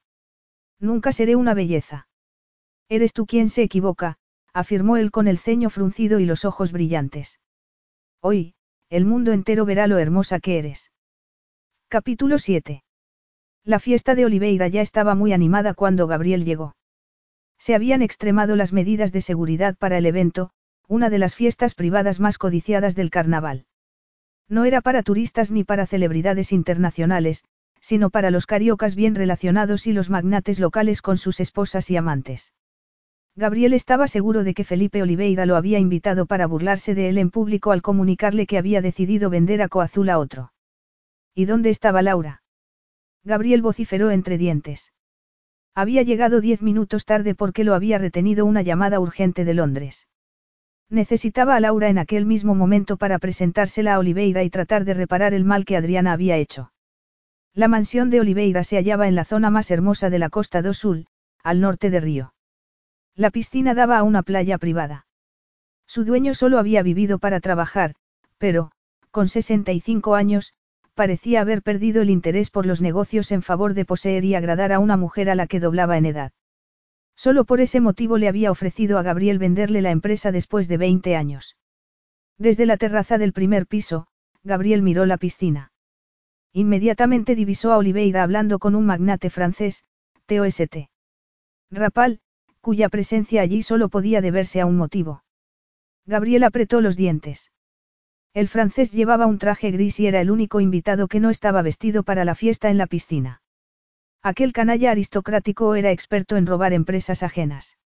Nunca 0.78 1.12
seré 1.12 1.36
una 1.36 1.52
belleza. 1.52 2.05
Eres 2.88 3.12
tú 3.12 3.26
quien 3.26 3.48
se 3.48 3.62
equivoca, 3.62 4.16
afirmó 4.52 4.96
él 4.96 5.10
con 5.10 5.26
el 5.26 5.38
ceño 5.38 5.70
fruncido 5.70 6.20
y 6.20 6.24
los 6.24 6.44
ojos 6.44 6.70
brillantes. 6.70 7.40
Hoy, 8.20 8.54
el 8.88 9.04
mundo 9.04 9.32
entero 9.32 9.64
verá 9.64 9.88
lo 9.88 9.98
hermosa 9.98 10.38
que 10.38 10.58
eres. 10.58 10.92
Capítulo 11.88 12.38
7. 12.38 12.84
La 13.64 13.80
fiesta 13.80 14.14
de 14.14 14.24
Oliveira 14.24 14.68
ya 14.68 14.82
estaba 14.82 15.16
muy 15.16 15.32
animada 15.32 15.74
cuando 15.74 16.06
Gabriel 16.06 16.44
llegó. 16.44 16.76
Se 17.58 17.74
habían 17.74 18.02
extremado 18.02 18.54
las 18.54 18.72
medidas 18.72 19.10
de 19.10 19.20
seguridad 19.20 19.76
para 19.76 19.98
el 19.98 20.06
evento, 20.06 20.50
una 20.86 21.10
de 21.10 21.18
las 21.18 21.34
fiestas 21.34 21.74
privadas 21.74 22.20
más 22.20 22.38
codiciadas 22.38 22.94
del 22.94 23.10
carnaval. 23.10 23.66
No 24.48 24.64
era 24.64 24.80
para 24.80 25.02
turistas 25.02 25.50
ni 25.50 25.64
para 25.64 25.86
celebridades 25.86 26.52
internacionales, 26.52 27.42
sino 27.80 28.10
para 28.10 28.30
los 28.30 28.46
cariocas 28.46 28.94
bien 28.94 29.16
relacionados 29.16 29.88
y 29.88 29.92
los 29.92 30.10
magnates 30.10 30.60
locales 30.60 31.02
con 31.02 31.16
sus 31.16 31.40
esposas 31.40 31.90
y 31.90 31.96
amantes. 31.96 32.52
Gabriel 33.38 33.74
estaba 33.74 34.08
seguro 34.08 34.44
de 34.44 34.54
que 34.54 34.64
Felipe 34.64 35.02
Oliveira 35.02 35.44
lo 35.44 35.56
había 35.56 35.78
invitado 35.78 36.24
para 36.24 36.46
burlarse 36.46 36.94
de 36.94 37.10
él 37.10 37.18
en 37.18 37.30
público 37.30 37.70
al 37.70 37.82
comunicarle 37.82 38.46
que 38.46 38.56
había 38.56 38.80
decidido 38.80 39.28
vender 39.28 39.60
a 39.60 39.68
Coazul 39.68 40.08
a 40.08 40.18
otro. 40.18 40.52
¿Y 41.34 41.44
dónde 41.44 41.68
estaba 41.68 42.00
Laura? 42.00 42.42
Gabriel 43.24 43.60
vociferó 43.60 44.10
entre 44.10 44.38
dientes. 44.38 44.94
Había 45.74 46.00
llegado 46.00 46.40
diez 46.40 46.62
minutos 46.62 47.04
tarde 47.04 47.34
porque 47.34 47.62
lo 47.62 47.74
había 47.74 47.98
retenido 47.98 48.46
una 48.46 48.62
llamada 48.62 49.00
urgente 49.00 49.44
de 49.44 49.52
Londres. 49.52 50.08
Necesitaba 50.88 51.56
a 51.56 51.60
Laura 51.60 51.90
en 51.90 51.98
aquel 51.98 52.24
mismo 52.24 52.54
momento 52.54 52.96
para 52.96 53.18
presentársela 53.18 53.94
a 53.94 53.98
Oliveira 53.98 54.44
y 54.44 54.48
tratar 54.48 54.86
de 54.86 54.94
reparar 54.94 55.34
el 55.34 55.44
mal 55.44 55.66
que 55.66 55.76
Adriana 55.76 56.12
había 56.12 56.38
hecho. 56.38 56.72
La 57.52 57.68
mansión 57.68 58.08
de 58.08 58.20
Oliveira 58.20 58.64
se 58.64 58.76
hallaba 58.76 59.08
en 59.08 59.14
la 59.14 59.26
zona 59.26 59.50
más 59.50 59.70
hermosa 59.70 60.08
de 60.08 60.20
la 60.20 60.30
costa 60.30 60.62
do 60.62 60.72
Sul, 60.72 61.08
al 61.42 61.60
norte 61.60 61.90
de 61.90 62.00
Río. 62.00 62.35
La 63.16 63.30
piscina 63.30 63.72
daba 63.72 63.98
a 63.98 64.02
una 64.02 64.22
playa 64.22 64.58
privada. 64.58 65.06
Su 65.86 66.04
dueño 66.04 66.34
solo 66.34 66.58
había 66.58 66.82
vivido 66.82 67.18
para 67.18 67.40
trabajar, 67.40 67.94
pero, 68.36 68.70
con 69.10 69.28
65 69.28 70.14
años, 70.14 70.52
parecía 70.94 71.40
haber 71.40 71.62
perdido 71.62 72.02
el 72.02 72.10
interés 72.10 72.50
por 72.50 72.66
los 72.66 72.82
negocios 72.82 73.32
en 73.32 73.40
favor 73.40 73.72
de 73.72 73.86
poseer 73.86 74.24
y 74.24 74.34
agradar 74.34 74.72
a 74.72 74.80
una 74.80 74.98
mujer 74.98 75.30
a 75.30 75.34
la 75.34 75.46
que 75.46 75.60
doblaba 75.60 75.96
en 75.96 76.04
edad. 76.04 76.32
Solo 77.14 77.46
por 77.46 77.62
ese 77.62 77.80
motivo 77.80 78.18
le 78.18 78.28
había 78.28 78.50
ofrecido 78.50 78.98
a 78.98 79.02
Gabriel 79.02 79.38
venderle 79.38 79.80
la 79.80 79.90
empresa 79.90 80.30
después 80.30 80.68
de 80.68 80.76
20 80.76 81.16
años. 81.16 81.56
Desde 82.36 82.66
la 82.66 82.76
terraza 82.76 83.16
del 83.16 83.32
primer 83.32 83.66
piso, 83.66 84.08
Gabriel 84.44 84.82
miró 84.82 85.06
la 85.06 85.16
piscina. 85.16 85.72
Inmediatamente 86.52 87.34
divisó 87.34 87.72
a 87.72 87.78
Oliveira 87.78 88.22
hablando 88.22 88.58
con 88.58 88.74
un 88.74 88.84
magnate 88.84 89.30
francés, 89.30 89.84
TOST. 90.26 90.88
Rapal, 91.70 92.20
cuya 92.66 92.88
presencia 92.88 93.42
allí 93.42 93.62
solo 93.62 93.88
podía 93.88 94.20
deberse 94.20 94.60
a 94.60 94.66
un 94.66 94.76
motivo. 94.76 95.22
Gabriel 96.04 96.42
apretó 96.42 96.80
los 96.80 96.96
dientes. 96.96 97.52
El 98.34 98.48
francés 98.48 98.90
llevaba 98.90 99.28
un 99.28 99.38
traje 99.38 99.70
gris 99.70 100.00
y 100.00 100.08
era 100.08 100.20
el 100.20 100.32
único 100.32 100.58
invitado 100.58 101.06
que 101.06 101.20
no 101.20 101.30
estaba 101.30 101.62
vestido 101.62 102.02
para 102.02 102.24
la 102.24 102.34
fiesta 102.34 102.68
en 102.68 102.76
la 102.76 102.88
piscina. 102.88 103.40
Aquel 104.20 104.52
canalla 104.52 104.90
aristocrático 104.90 105.76
era 105.76 105.92
experto 105.92 106.36
en 106.36 106.44
robar 106.44 106.72
empresas 106.72 107.22
ajenas. 107.22 107.78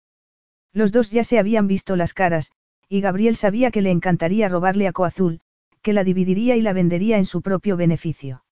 Los 0.73 0.93
dos 0.93 1.11
ya 1.11 1.25
se 1.25 1.39
habían 1.39 1.67
visto 1.67 1.95
las 1.95 2.15
caras, 2.15 2.51
y 2.89 3.03
Gabriel 3.03 3.37
sabía 3.37 3.71
que 3.71 3.83
le 3.83 3.91
encantaría 3.91 4.49
robarle 4.49 4.89
a 4.89 4.93
Coazul, 4.93 5.43
que 5.83 5.93
la 5.93 6.05
dividiría 6.05 6.57
y 6.57 6.63
la 6.63 6.73
vendería 6.73 7.19
en 7.19 7.27
su 7.27 7.43
propio 7.43 7.77
beneficio. 7.77 8.45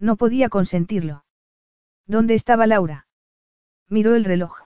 No 0.00 0.16
podía 0.16 0.48
consentirlo. 0.48 1.24
¿Dónde 2.08 2.34
estaba 2.34 2.66
Laura? 2.66 3.06
Miró 3.88 4.16
el 4.16 4.24
reloj. 4.24 4.64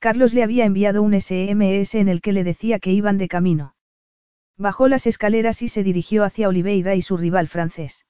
Carlos 0.00 0.32
le 0.32 0.42
había 0.42 0.64
enviado 0.64 1.02
un 1.02 1.12
SMS 1.12 1.94
en 1.94 2.08
el 2.08 2.22
que 2.22 2.32
le 2.32 2.42
decía 2.42 2.78
que 2.78 2.90
iban 2.90 3.18
de 3.18 3.28
camino. 3.28 3.74
Bajó 4.56 4.88
las 4.88 5.06
escaleras 5.06 5.60
y 5.60 5.68
se 5.68 5.82
dirigió 5.82 6.24
hacia 6.24 6.48
Oliveira 6.48 6.94
y 6.94 7.02
su 7.02 7.18
rival 7.18 7.48
francés. 7.48 8.06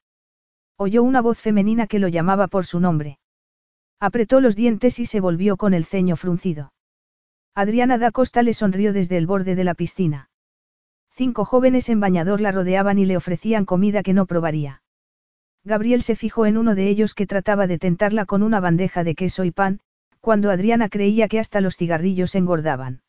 Oyó 0.76 1.02
una 1.02 1.20
voz 1.20 1.40
femenina 1.40 1.88
que 1.88 1.98
lo 1.98 2.06
llamaba 2.06 2.46
por 2.46 2.64
su 2.64 2.78
nombre. 2.78 3.18
Apretó 3.98 4.40
los 4.40 4.54
dientes 4.54 5.00
y 5.00 5.06
se 5.06 5.18
volvió 5.18 5.56
con 5.56 5.74
el 5.74 5.84
ceño 5.84 6.14
fruncido. 6.14 6.72
Adriana 7.56 7.98
da 7.98 8.12
Costa 8.12 8.42
le 8.42 8.54
sonrió 8.54 8.92
desde 8.92 9.16
el 9.16 9.26
borde 9.26 9.56
de 9.56 9.64
la 9.64 9.74
piscina. 9.74 10.30
Cinco 11.10 11.44
jóvenes 11.44 11.88
en 11.88 11.98
bañador 11.98 12.40
la 12.40 12.52
rodeaban 12.52 13.00
y 13.00 13.04
le 13.04 13.16
ofrecían 13.16 13.64
comida 13.64 14.04
que 14.04 14.12
no 14.12 14.26
probaría. 14.26 14.82
Gabriel 15.64 16.02
se 16.02 16.14
fijó 16.14 16.46
en 16.46 16.56
uno 16.56 16.76
de 16.76 16.88
ellos 16.88 17.14
que 17.14 17.26
trataba 17.26 17.66
de 17.66 17.78
tentarla 17.78 18.26
con 18.26 18.44
una 18.44 18.60
bandeja 18.60 19.02
de 19.02 19.16
queso 19.16 19.44
y 19.44 19.50
pan, 19.50 19.80
cuando 20.20 20.50
Adriana 20.50 20.88
creía 20.88 21.28
que 21.28 21.38
hasta 21.38 21.60
los 21.60 21.76
cigarrillos 21.76 22.34
engordaban. 22.34 23.02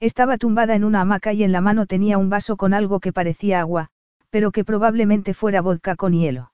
Estaba 0.00 0.38
tumbada 0.38 0.74
en 0.74 0.84
una 0.84 1.00
hamaca 1.00 1.32
y 1.32 1.44
en 1.44 1.52
la 1.52 1.60
mano 1.60 1.86
tenía 1.86 2.18
un 2.18 2.28
vaso 2.28 2.56
con 2.56 2.74
algo 2.74 3.00
que 3.00 3.12
parecía 3.12 3.60
agua, 3.60 3.88
pero 4.30 4.50
que 4.50 4.64
probablemente 4.64 5.32
fuera 5.32 5.60
vodka 5.60 5.96
con 5.96 6.12
hielo. 6.12 6.52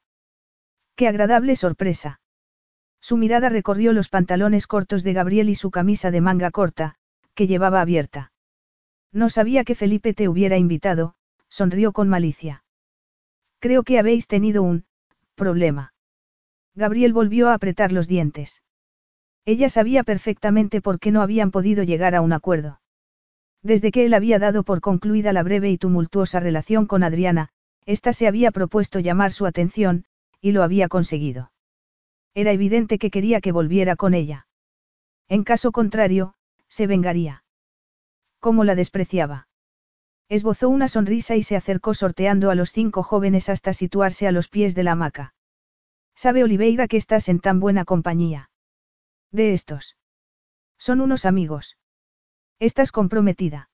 ¡Qué 0.97 1.09
agradable 1.09 1.57
sorpresa! 1.57 2.21
Su 3.01 3.17
mirada 3.17 3.49
recorrió 3.49 3.95
los 3.95 4.11
pantalones 4.11 4.67
cortos 4.67 5.03
de 5.03 5.15
Gabriel 5.15 5.49
y 5.49 5.55
su 5.55 5.71
camisa 5.71 6.11
de 6.11 6.21
manga 6.21 6.51
corta, 6.51 6.97
que 7.35 7.47
llevaba 7.47 7.81
abierta. 7.81 8.33
No 9.13 9.31
sabía 9.31 9.65
que 9.65 9.75
Felipe 9.75 10.13
te 10.13 10.29
hubiera 10.29 10.59
invitado, 10.59 11.15
sonrió 11.49 11.93
con 11.93 12.09
malicia. 12.09 12.65
Creo 13.59 13.83
que 13.83 13.99
habéis 13.99 14.27
tenido 14.27 14.63
un 14.63 14.85
problema. 15.35 15.95
Gabriel 16.75 17.13
volvió 17.13 17.49
a 17.49 17.55
apretar 17.55 17.93
los 17.93 18.07
dientes. 18.07 18.63
Ella 19.45 19.69
sabía 19.69 20.05
perfectamente 20.05 20.81
por 20.81 20.99
qué 20.99 21.11
no 21.11 21.23
habían 21.23 21.51
podido 21.51 21.83
llegar 21.83 22.15
a 22.15 22.21
un 22.21 22.33
acuerdo. 22.33 22.81
Desde 23.63 23.91
que 23.91 24.07
él 24.07 24.15
había 24.15 24.39
dado 24.39 24.63
por 24.63 24.81
concluida 24.81 25.33
la 25.33 25.43
breve 25.43 25.71
y 25.71 25.79
tumultuosa 25.79 26.41
relación 26.41 26.87
con 26.87 27.03
Adriana, 27.03 27.51
ésta 27.85 28.13
se 28.13 28.27
había 28.27 28.51
propuesto 28.51 29.01
llamar 29.01 29.33
su 29.33 29.47
atención, 29.47 30.05
y 30.41 30.53
lo 30.53 30.63
había 30.63 30.89
conseguido. 30.89 31.53
Era 32.35 32.53
evidente 32.53 32.99
que 32.99 33.11
quería 33.11 33.41
que 33.41 33.53
volviera 33.53 33.97
con 33.97 34.15
ella. 34.15 34.47
En 35.29 35.45
caso 35.45 35.73
contrario, 35.73 36.35
se 36.69 36.87
vengaría. 36.87 37.45
¿Cómo 38.39 38.65
la 38.65 38.75
despreciaba? 38.75 39.49
Esbozó 40.29 40.69
una 40.69 40.89
sonrisa 40.89 41.35
y 41.37 41.43
se 41.43 41.57
acercó 41.57 41.93
sorteando 41.93 42.51
a 42.51 42.55
los 42.55 42.71
cinco 42.73 43.03
jóvenes 43.03 43.49
hasta 43.49 43.73
situarse 43.73 44.29
a 44.29 44.33
los 44.33 44.49
pies 44.49 44.75
de 44.75 44.85
la 44.85 44.93
hamaca. 44.93 45.35
Sabe 46.15 46.45
Oliveira 46.45 46.87
que 46.87 46.97
estás 46.97 47.29
en 47.29 47.41
tan 47.41 47.59
buena 47.61 47.85
compañía. 47.85 48.50
De 49.33 49.53
estos. 49.53 49.97
Son 50.79 51.01
unos 51.01 51.25
amigos. 51.25 51.77
Estás 52.59 52.91
comprometida. 52.93 53.71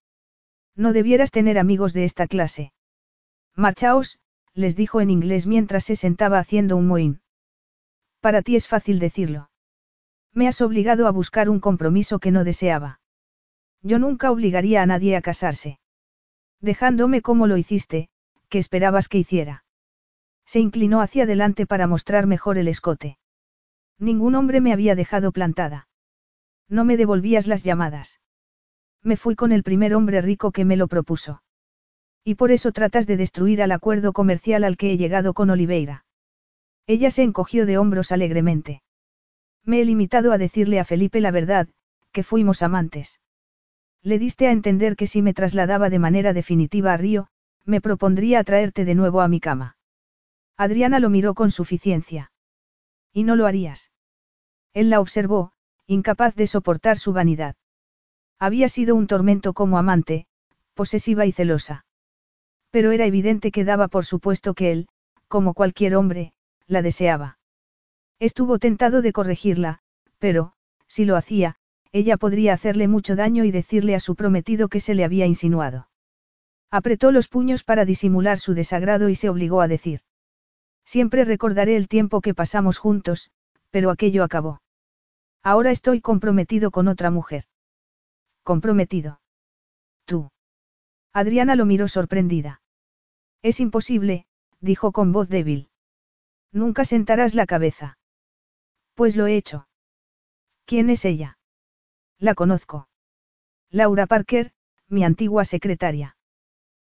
No 0.74 0.92
debieras 0.92 1.30
tener 1.30 1.58
amigos 1.58 1.92
de 1.92 2.04
esta 2.04 2.26
clase. 2.26 2.72
Marchaos, 3.54 4.18
les 4.52 4.76
dijo 4.76 5.00
en 5.00 5.10
inglés 5.10 5.46
mientras 5.46 5.84
se 5.84 5.96
sentaba 5.96 6.38
haciendo 6.38 6.76
un 6.76 6.86
mohín. 6.86 7.20
Para 8.20 8.42
ti 8.42 8.56
es 8.56 8.68
fácil 8.68 8.98
decirlo. 8.98 9.50
Me 10.32 10.48
has 10.48 10.60
obligado 10.60 11.06
a 11.06 11.10
buscar 11.10 11.48
un 11.48 11.60
compromiso 11.60 12.18
que 12.18 12.30
no 12.30 12.44
deseaba. 12.44 13.00
Yo 13.82 13.98
nunca 13.98 14.30
obligaría 14.30 14.82
a 14.82 14.86
nadie 14.86 15.16
a 15.16 15.22
casarse. 15.22 15.78
Dejándome 16.60 17.22
como 17.22 17.46
lo 17.46 17.56
hiciste, 17.56 18.08
¿qué 18.48 18.58
esperabas 18.58 19.08
que 19.08 19.18
hiciera? 19.18 19.64
Se 20.44 20.60
inclinó 20.60 21.00
hacia 21.00 21.24
adelante 21.24 21.66
para 21.66 21.86
mostrar 21.86 22.26
mejor 22.26 22.58
el 22.58 22.68
escote. 22.68 23.18
Ningún 23.98 24.34
hombre 24.34 24.60
me 24.60 24.72
había 24.72 24.94
dejado 24.94 25.32
plantada. 25.32 25.88
No 26.68 26.84
me 26.84 26.96
devolvías 26.96 27.46
las 27.46 27.64
llamadas. 27.64 28.20
Me 29.02 29.16
fui 29.16 29.36
con 29.36 29.52
el 29.52 29.62
primer 29.62 29.94
hombre 29.94 30.20
rico 30.20 30.52
que 30.52 30.64
me 30.64 30.76
lo 30.76 30.88
propuso. 30.88 31.42
Y 32.24 32.34
por 32.34 32.50
eso 32.50 32.72
tratas 32.72 33.06
de 33.06 33.16
destruir 33.16 33.62
al 33.62 33.72
acuerdo 33.72 34.12
comercial 34.12 34.64
al 34.64 34.76
que 34.76 34.90
he 34.90 34.96
llegado 34.96 35.32
con 35.32 35.48
Oliveira. 35.48 36.04
Ella 36.86 37.10
se 37.10 37.22
encogió 37.22 37.66
de 37.66 37.78
hombros 37.78 38.12
alegremente. 38.12 38.82
Me 39.64 39.80
he 39.80 39.84
limitado 39.84 40.32
a 40.32 40.38
decirle 40.38 40.80
a 40.80 40.84
Felipe 40.84 41.20
la 41.20 41.30
verdad, 41.30 41.68
que 42.12 42.22
fuimos 42.22 42.62
amantes. 42.62 43.20
Le 44.02 44.18
diste 44.18 44.46
a 44.46 44.52
entender 44.52 44.96
que 44.96 45.06
si 45.06 45.22
me 45.22 45.34
trasladaba 45.34 45.90
de 45.90 45.98
manera 45.98 46.32
definitiva 46.32 46.92
a 46.92 46.96
Río, 46.96 47.28
me 47.64 47.80
propondría 47.80 48.40
atraerte 48.40 48.84
de 48.84 48.94
nuevo 48.94 49.20
a 49.20 49.28
mi 49.28 49.40
cama. 49.40 49.76
Adriana 50.56 51.00
lo 51.00 51.10
miró 51.10 51.34
con 51.34 51.50
suficiencia. 51.50 52.30
¿Y 53.16 53.24
no 53.24 53.34
lo 53.34 53.46
harías? 53.46 53.92
Él 54.74 54.90
la 54.90 55.00
observó, 55.00 55.52
incapaz 55.86 56.34
de 56.34 56.46
soportar 56.46 56.98
su 56.98 57.14
vanidad. 57.14 57.56
Había 58.38 58.68
sido 58.68 58.94
un 58.94 59.06
tormento 59.06 59.54
como 59.54 59.78
amante, 59.78 60.26
posesiva 60.74 61.24
y 61.24 61.32
celosa. 61.32 61.86
Pero 62.70 62.92
era 62.92 63.06
evidente 63.06 63.52
que 63.52 63.64
daba 63.64 63.88
por 63.88 64.04
supuesto 64.04 64.52
que 64.52 64.70
él, 64.70 64.88
como 65.28 65.54
cualquier 65.54 65.96
hombre, 65.96 66.34
la 66.66 66.82
deseaba. 66.82 67.38
Estuvo 68.18 68.58
tentado 68.58 69.00
de 69.00 69.14
corregirla, 69.14 69.78
pero, 70.18 70.52
si 70.86 71.06
lo 71.06 71.16
hacía, 71.16 71.56
ella 71.92 72.18
podría 72.18 72.52
hacerle 72.52 72.86
mucho 72.86 73.16
daño 73.16 73.44
y 73.44 73.50
decirle 73.50 73.94
a 73.94 74.00
su 74.00 74.14
prometido 74.14 74.68
que 74.68 74.80
se 74.80 74.94
le 74.94 75.04
había 75.04 75.24
insinuado. 75.24 75.88
Apretó 76.70 77.12
los 77.12 77.28
puños 77.28 77.64
para 77.64 77.86
disimular 77.86 78.38
su 78.38 78.52
desagrado 78.52 79.08
y 79.08 79.14
se 79.14 79.30
obligó 79.30 79.62
a 79.62 79.68
decir. 79.68 80.02
Siempre 80.86 81.24
recordaré 81.24 81.76
el 81.76 81.88
tiempo 81.88 82.20
que 82.20 82.32
pasamos 82.32 82.78
juntos, 82.78 83.30
pero 83.70 83.90
aquello 83.90 84.22
acabó. 84.22 84.62
Ahora 85.42 85.72
estoy 85.72 86.00
comprometido 86.00 86.70
con 86.70 86.88
otra 86.88 87.10
mujer. 87.10 87.44
Comprometido. 88.44 89.20
Tú. 90.04 90.30
Adriana 91.12 91.56
lo 91.56 91.66
miró 91.66 91.88
sorprendida. 91.88 92.62
Es 93.42 93.58
imposible, 93.58 94.26
dijo 94.60 94.92
con 94.92 95.12
voz 95.12 95.28
débil. 95.28 95.68
Nunca 96.52 96.84
sentarás 96.84 97.34
la 97.34 97.46
cabeza. 97.46 97.98
Pues 98.94 99.16
lo 99.16 99.26
he 99.26 99.36
hecho. 99.36 99.68
¿Quién 100.64 100.88
es 100.88 101.04
ella? 101.04 101.38
La 102.18 102.34
conozco. 102.34 102.88
Laura 103.70 104.06
Parker, 104.06 104.52
mi 104.88 105.04
antigua 105.04 105.44
secretaria. 105.44 106.16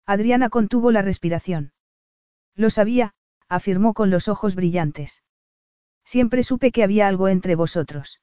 Adriana 0.05 0.49
contuvo 0.49 0.91
la 0.91 1.01
respiración. 1.01 1.71
Lo 2.55 2.69
sabía, 2.69 3.15
afirmó 3.55 3.93
con 3.93 4.09
los 4.09 4.27
ojos 4.27 4.55
brillantes. 4.55 5.23
Siempre 6.03 6.43
supe 6.43 6.71
que 6.71 6.83
había 6.83 7.07
algo 7.07 7.27
entre 7.27 7.55
vosotros. 7.55 8.21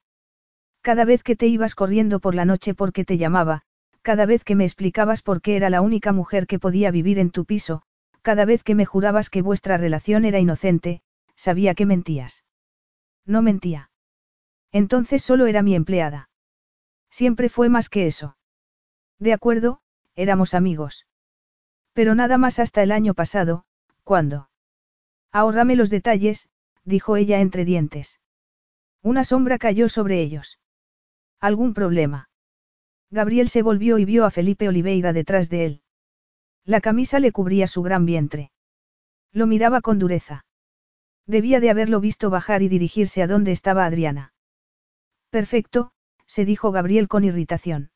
Cada 0.83 1.05
vez 1.05 1.23
que 1.23 1.37
te 1.37 1.47
ibas 1.47 1.75
corriendo 1.75 2.21
por 2.21 2.35
la 2.35 2.45
noche 2.45 2.75
porque 2.75 3.05
te 3.05 3.19
llamaba, 3.19 3.63
cada 4.03 4.27
vez 4.27 4.45
que 4.45 4.57
me 4.57 4.65
explicabas 4.65 5.23
por 5.23 5.41
qué 5.41 5.57
era 5.57 5.71
la 5.71 5.81
única 5.81 6.13
mujer 6.13 6.47
que 6.47 6.59
podía 6.59 6.91
vivir 6.91 7.19
en 7.19 7.31
tu 7.31 7.45
piso, 7.45 7.83
cada 8.23 8.45
vez 8.45 8.63
que 8.63 8.75
me 8.75 8.85
jurabas 8.85 9.31
que 9.31 9.43
vuestra 9.43 9.77
relación 9.77 10.25
era 10.25 10.39
inocente, 10.39 11.03
sabía 11.37 11.75
que 11.75 11.87
mentías. 11.87 12.45
No 13.27 13.43
mentía. 13.43 13.91
Entonces 14.73 15.23
solo 15.23 15.47
era 15.47 15.63
mi 15.63 15.75
empleada. 15.75 16.31
Siempre 17.11 17.49
fue 17.49 17.69
más 17.69 17.89
que 17.89 18.07
eso. 18.07 18.37
De 19.19 19.33
acuerdo, 19.33 19.81
éramos 20.17 20.55
amigos. 20.55 21.07
Pero 21.93 22.15
nada 22.15 22.39
más 22.39 22.59
hasta 22.59 22.83
el 22.83 22.91
año 22.91 23.15
pasado, 23.15 23.65
¿cuándo? 24.03 24.49
Ahórrame 25.33 25.77
los 25.77 25.91
detalles, 25.91 26.49
dijo 26.85 27.17
ella 27.17 27.41
entre 27.41 27.65
dientes. 27.65 28.21
Una 29.03 29.25
sombra 29.25 29.59
cayó 29.59 29.89
sobre 29.89 30.21
ellos. 30.21 30.61
¿Algún 31.41 31.75
problema? 31.75 32.29
Gabriel 33.11 33.49
se 33.49 33.63
volvió 33.63 33.99
y 33.99 34.05
vio 34.05 34.25
a 34.25 34.31
Felipe 34.31 34.69
Oliveira 34.69 35.13
detrás 35.13 35.49
de 35.49 35.67
él. 35.67 35.83
La 36.65 36.81
camisa 36.81 37.19
le 37.19 37.33
cubría 37.33 37.67
su 37.67 37.83
gran 37.83 38.07
vientre. 38.07 38.53
Lo 39.33 39.47
miraba 39.47 39.81
con 39.81 39.99
dureza. 39.99 40.45
Debía 41.27 41.61
de 41.61 41.71
haberlo 41.71 42.01
visto 42.01 42.31
bajar 42.31 42.63
y 42.63 42.69
dirigirse 42.69 43.23
a 43.23 43.27
donde 43.27 43.53
estaba 43.53 43.87
Adriana. 43.87 44.33
Perfecto, 45.31 45.93
se 46.27 46.45
dijo 46.45 46.73
Gabriel 46.73 47.09
con 47.09 47.25
irritación. 47.25 47.91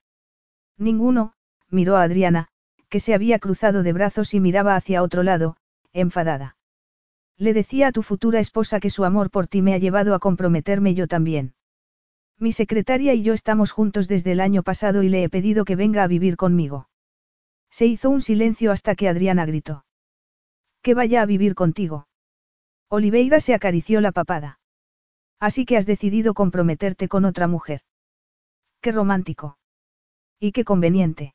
Ninguno, 0.79 1.35
miró 1.71 1.97
a 1.97 2.03
Adriana, 2.03 2.49
que 2.89 3.01
se 3.01 3.15
había 3.15 3.39
cruzado 3.39 3.83
de 3.83 3.93
brazos 3.93 4.35
y 4.35 4.41
miraba 4.41 4.77
hacia 4.77 5.03
otro 5.03 5.23
lado, 5.23 5.57
enfadada. 5.93 6.56
Le 7.39 7.53
decía 7.53 7.89
a 7.89 7.93
tu 7.93 8.03
futura 8.03 8.41
esposa 8.41 8.81
que 8.81 8.91
su 8.91 9.05
amor 9.05 9.31
por 9.31 9.47
ti 9.47 9.61
me 9.61 9.75
ha 9.75 9.79
llevado 9.79 10.15
a 10.15 10.19
comprometerme 10.19 10.95
yo 10.95 11.07
también. 11.07 11.55
Mi 12.39 12.53
secretaria 12.53 13.15
y 13.15 13.23
yo 13.23 13.35
estamos 13.35 13.73
juntos 13.73 14.09
desde 14.09 14.33
el 14.33 14.41
año 14.41 14.63
pasado 14.63 15.03
y 15.03 15.09
le 15.09 15.23
he 15.23 15.29
pedido 15.29 15.65
que 15.65 15.77
venga 15.77 16.03
a 16.03 16.07
vivir 16.07 16.37
conmigo. 16.37 16.89
Se 17.71 17.87
hizo 17.87 18.11
un 18.11 18.23
silencio 18.23 18.73
hasta 18.73 18.95
que 18.95 19.09
Adriana 19.09 19.45
gritó. 19.45 19.85
Que 20.83 20.95
vaya 20.95 21.23
a 21.23 21.27
vivir 21.27 21.55
contigo. 21.55 22.09
Oliveira 22.89 23.41
se 23.41 23.55
acarició 23.55 24.01
la 24.01 24.13
papada. 24.13 24.61
Así 25.39 25.67
que 25.67 25.77
has 25.77 25.87
decidido 25.87 26.35
comprometerte 26.35 27.09
con 27.09 27.25
otra 27.25 27.47
mujer. 27.49 27.83
Qué 28.81 28.93
romántico. 28.93 29.59
Y 30.39 30.53
qué 30.53 30.65
conveniente. 30.65 31.35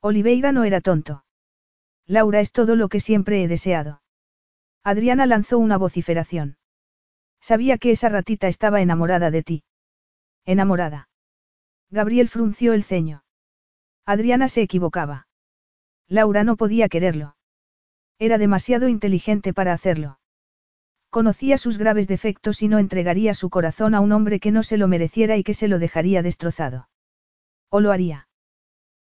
Oliveira 0.00 0.50
no 0.52 0.64
era 0.64 0.80
tonto. 0.80 1.24
Laura 2.06 2.40
es 2.40 2.50
todo 2.52 2.74
lo 2.74 2.88
que 2.88 2.98
siempre 2.98 3.42
he 3.42 3.48
deseado. 3.48 4.01
Adriana 4.84 5.26
lanzó 5.26 5.58
una 5.58 5.78
vociferación. 5.78 6.56
Sabía 7.40 7.78
que 7.78 7.90
esa 7.90 8.08
ratita 8.08 8.48
estaba 8.48 8.80
enamorada 8.80 9.30
de 9.30 9.42
ti. 9.42 9.64
Enamorada. 10.44 11.08
Gabriel 11.90 12.28
frunció 12.28 12.72
el 12.72 12.82
ceño. 12.82 13.24
Adriana 14.04 14.48
se 14.48 14.62
equivocaba. 14.62 15.28
Laura 16.08 16.42
no 16.42 16.56
podía 16.56 16.88
quererlo. 16.88 17.36
Era 18.18 18.38
demasiado 18.38 18.88
inteligente 18.88 19.52
para 19.52 19.72
hacerlo. 19.72 20.18
Conocía 21.10 21.58
sus 21.58 21.78
graves 21.78 22.08
defectos 22.08 22.62
y 22.62 22.68
no 22.68 22.78
entregaría 22.78 23.34
su 23.34 23.50
corazón 23.50 23.94
a 23.94 24.00
un 24.00 24.12
hombre 24.12 24.40
que 24.40 24.50
no 24.50 24.62
se 24.62 24.78
lo 24.78 24.88
mereciera 24.88 25.36
y 25.36 25.44
que 25.44 25.54
se 25.54 25.68
lo 25.68 25.78
dejaría 25.78 26.22
destrozado. 26.22 26.88
O 27.68 27.80
lo 27.80 27.92
haría. 27.92 28.28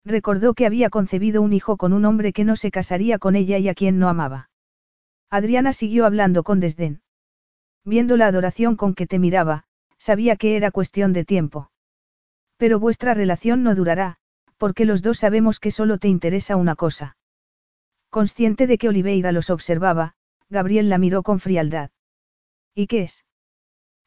Recordó 0.04 0.54
que 0.54 0.66
había 0.66 0.90
concebido 0.90 1.42
un 1.42 1.52
hijo 1.52 1.76
con 1.76 1.92
un 1.92 2.04
hombre 2.04 2.32
que 2.32 2.44
no 2.44 2.56
se 2.56 2.70
casaría 2.70 3.18
con 3.18 3.36
ella 3.36 3.58
y 3.58 3.68
a 3.68 3.74
quien 3.74 3.98
no 3.98 4.08
amaba. 4.08 4.47
Adriana 5.30 5.72
siguió 5.72 6.06
hablando 6.06 6.42
con 6.42 6.60
desdén. 6.60 7.02
Viendo 7.84 8.16
la 8.16 8.26
adoración 8.26 8.76
con 8.76 8.94
que 8.94 9.06
te 9.06 9.18
miraba, 9.18 9.64
sabía 9.98 10.36
que 10.36 10.56
era 10.56 10.70
cuestión 10.70 11.12
de 11.12 11.24
tiempo. 11.24 11.70
Pero 12.56 12.80
vuestra 12.80 13.14
relación 13.14 13.62
no 13.62 13.74
durará, 13.74 14.16
porque 14.56 14.84
los 14.84 15.02
dos 15.02 15.18
sabemos 15.18 15.60
que 15.60 15.70
solo 15.70 15.98
te 15.98 16.08
interesa 16.08 16.56
una 16.56 16.74
cosa. 16.74 17.16
Consciente 18.10 18.66
de 18.66 18.78
que 18.78 18.88
Oliveira 18.88 19.32
los 19.32 19.50
observaba, 19.50 20.14
Gabriel 20.48 20.88
la 20.88 20.98
miró 20.98 21.22
con 21.22 21.40
frialdad. 21.40 21.90
¿Y 22.74 22.86
qué 22.86 23.02
es? 23.02 23.24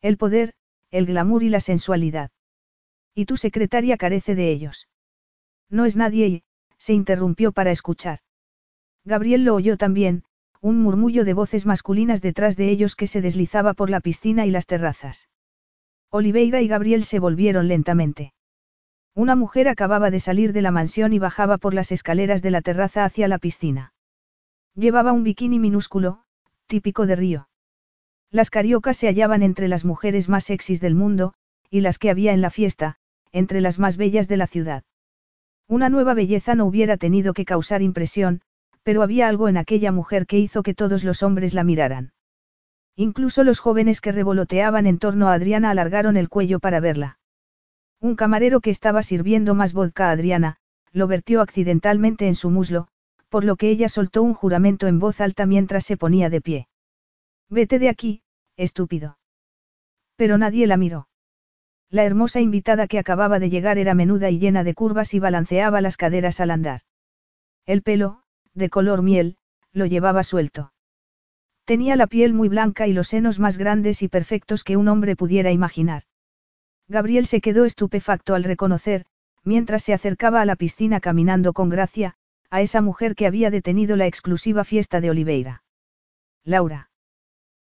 El 0.01 0.17
poder, 0.17 0.53
el 0.89 1.05
glamour 1.05 1.43
y 1.43 1.49
la 1.49 1.59
sensualidad. 1.59 2.31
Y 3.13 3.25
tu 3.25 3.37
secretaria 3.37 3.97
carece 3.97 4.35
de 4.35 4.51
ellos. 4.51 4.87
No 5.69 5.85
es 5.85 5.95
nadie 5.95 6.27
y, 6.27 6.43
se 6.77 6.93
interrumpió 6.93 7.51
para 7.51 7.71
escuchar. 7.71 8.19
Gabriel 9.05 9.43
lo 9.43 9.55
oyó 9.55 9.77
también, 9.77 10.23
un 10.61 10.79
murmullo 10.79 11.25
de 11.25 11.33
voces 11.33 11.65
masculinas 11.65 12.21
detrás 12.21 12.55
de 12.55 12.69
ellos 12.69 12.95
que 12.95 13.07
se 13.07 13.21
deslizaba 13.21 13.73
por 13.73 13.89
la 13.89 13.99
piscina 13.99 14.45
y 14.45 14.51
las 14.51 14.67
terrazas. 14.67 15.27
Oliveira 16.11 16.61
y 16.61 16.67
Gabriel 16.67 17.03
se 17.03 17.19
volvieron 17.19 17.67
lentamente. 17.67 18.33
Una 19.15 19.35
mujer 19.35 19.67
acababa 19.67 20.11
de 20.11 20.19
salir 20.19 20.53
de 20.53 20.61
la 20.61 20.71
mansión 20.71 21.13
y 21.13 21.19
bajaba 21.19 21.57
por 21.57 21.73
las 21.73 21.91
escaleras 21.91 22.41
de 22.41 22.51
la 22.51 22.61
terraza 22.61 23.05
hacia 23.05 23.27
la 23.27 23.39
piscina. 23.39 23.93
Llevaba 24.75 25.11
un 25.11 25.23
bikini 25.23 25.59
minúsculo, 25.59 26.23
típico 26.67 27.07
de 27.07 27.15
Río. 27.15 27.49
Las 28.29 28.49
cariocas 28.49 28.95
se 28.97 29.07
hallaban 29.07 29.43
entre 29.43 29.67
las 29.67 29.83
mujeres 29.83 30.29
más 30.29 30.45
sexys 30.45 30.79
del 30.79 30.95
mundo, 30.95 31.33
y 31.69 31.81
las 31.81 31.97
que 31.97 32.09
había 32.09 32.33
en 32.33 32.41
la 32.41 32.49
fiesta, 32.49 32.97
entre 33.31 33.61
las 33.61 33.79
más 33.79 33.97
bellas 33.97 34.27
de 34.27 34.37
la 34.37 34.47
ciudad. 34.47 34.83
Una 35.67 35.89
nueva 35.89 36.13
belleza 36.13 36.53
no 36.55 36.65
hubiera 36.65 36.97
tenido 36.97 37.33
que 37.33 37.45
causar 37.45 37.81
impresión, 37.81 38.41
pero 38.83 39.03
había 39.03 39.27
algo 39.27 39.47
en 39.47 39.57
aquella 39.57 39.91
mujer 39.91 40.25
que 40.25 40.39
hizo 40.39 40.63
que 40.63 40.73
todos 40.73 41.03
los 41.03 41.23
hombres 41.23 41.53
la 41.53 41.63
miraran. 41.63 42.13
Incluso 42.95 43.43
los 43.43 43.59
jóvenes 43.59 44.01
que 44.01 44.11
revoloteaban 44.11 44.85
en 44.85 44.99
torno 44.99 45.29
a 45.29 45.33
Adriana 45.33 45.69
alargaron 45.69 46.17
el 46.17 46.29
cuello 46.29 46.59
para 46.59 46.79
verla. 46.79 47.19
Un 47.99 48.15
camarero 48.15 48.61
que 48.61 48.69
estaba 48.69 49.03
sirviendo 49.03 49.55
más 49.55 49.73
vodka 49.73 50.09
a 50.09 50.11
Adriana, 50.11 50.57
lo 50.91 51.07
vertió 51.07 51.41
accidentalmente 51.41 52.27
en 52.27 52.35
su 52.35 52.49
muslo, 52.49 52.87
por 53.29 53.43
lo 53.43 53.55
que 53.55 53.69
ella 53.69 53.87
soltó 53.87 54.23
un 54.23 54.33
juramento 54.33 54.87
en 54.87 54.99
voz 54.99 55.21
alta 55.21 55.45
mientras 55.45 55.85
se 55.85 55.97
ponía 55.97 56.29
de 56.29 56.41
pie. 56.41 56.67
Vete 57.49 57.79
de 57.79 57.89
aquí, 57.89 58.23
estúpido. 58.57 59.17
Pero 60.15 60.37
nadie 60.37 60.67
la 60.67 60.77
miró. 60.77 61.07
La 61.89 62.03
hermosa 62.03 62.39
invitada 62.41 62.87
que 62.87 62.99
acababa 62.99 63.39
de 63.39 63.49
llegar 63.49 63.77
era 63.77 63.93
menuda 63.93 64.29
y 64.29 64.39
llena 64.39 64.63
de 64.63 64.73
curvas 64.73 65.13
y 65.13 65.19
balanceaba 65.19 65.81
las 65.81 65.97
caderas 65.97 66.39
al 66.39 66.51
andar. 66.51 66.81
El 67.65 67.81
pelo, 67.81 68.23
de 68.53 68.69
color 68.69 69.01
miel, 69.01 69.37
lo 69.73 69.85
llevaba 69.85 70.23
suelto. 70.23 70.73
Tenía 71.65 71.95
la 71.95 72.07
piel 72.07 72.33
muy 72.33 72.49
blanca 72.49 72.87
y 72.87 72.93
los 72.93 73.07
senos 73.07 73.39
más 73.39 73.57
grandes 73.57 74.01
y 74.01 74.07
perfectos 74.07 74.63
que 74.63 74.77
un 74.77 74.87
hombre 74.87 75.15
pudiera 75.15 75.51
imaginar. 75.51 76.03
Gabriel 76.87 77.25
se 77.25 77.39
quedó 77.39 77.65
estupefacto 77.65 78.35
al 78.35 78.43
reconocer, 78.43 79.05
mientras 79.43 79.83
se 79.83 79.93
acercaba 79.93 80.41
a 80.41 80.45
la 80.45 80.55
piscina 80.55 80.99
caminando 80.99 81.53
con 81.53 81.69
gracia, 81.69 82.15
a 82.49 82.61
esa 82.61 82.81
mujer 82.81 83.15
que 83.15 83.27
había 83.27 83.49
detenido 83.49 83.95
la 83.95 84.07
exclusiva 84.07 84.63
fiesta 84.63 84.99
de 84.99 85.09
Oliveira. 85.09 85.63
Laura. 86.43 86.89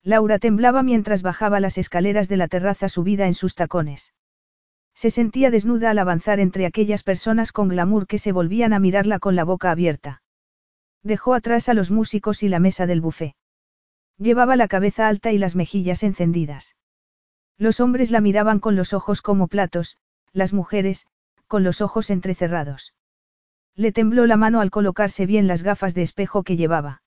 Laura 0.03 0.39
temblaba 0.39 0.83
mientras 0.83 1.21
bajaba 1.21 1.61
las 1.61 1.77
escaleras 1.77 2.27
de 2.27 2.37
la 2.37 2.49
terraza 2.49 2.89
subida 2.89 3.27
en 3.27 3.33
sus 3.33 3.55
tacones. 3.55 4.13
Se 4.93 5.09
sentía 5.09 5.49
desnuda 5.49 5.91
al 5.91 5.99
avanzar 5.99 6.39
entre 6.39 6.65
aquellas 6.65 7.03
personas 7.03 7.51
con 7.51 7.69
glamour 7.69 8.07
que 8.07 8.17
se 8.17 8.33
volvían 8.33 8.73
a 8.73 8.79
mirarla 8.79 9.19
con 9.19 9.35
la 9.37 9.45
boca 9.45 9.71
abierta. 9.71 10.22
Dejó 11.03 11.33
atrás 11.33 11.67
a 11.69 11.73
los 11.73 11.91
músicos 11.91 12.43
y 12.43 12.47
la 12.47 12.59
mesa 12.59 12.85
del 12.85 13.01
buffet. 13.01 13.35
Llevaba 14.17 14.55
la 14.55 14.67
cabeza 14.67 15.07
alta 15.07 15.31
y 15.31 15.37
las 15.37 15.55
mejillas 15.55 16.01
encendidas. 16.03 16.75
Los 17.57 17.79
hombres 17.79 18.09
la 18.09 18.21
miraban 18.21 18.59
con 18.59 18.75
los 18.75 18.93
ojos 18.93 19.21
como 19.21 19.47
platos, 19.47 19.97
las 20.31 20.53
mujeres, 20.53 21.05
con 21.47 21.63
los 21.63 21.81
ojos 21.81 22.09
entrecerrados. 22.09 22.93
Le 23.75 23.91
tembló 23.91 24.25
la 24.27 24.37
mano 24.37 24.61
al 24.61 24.71
colocarse 24.71 25.25
bien 25.25 25.47
las 25.47 25.61
gafas 25.61 25.93
de 25.93 26.03
espejo 26.03 26.43
que 26.43 26.55
llevaba. 26.57 27.01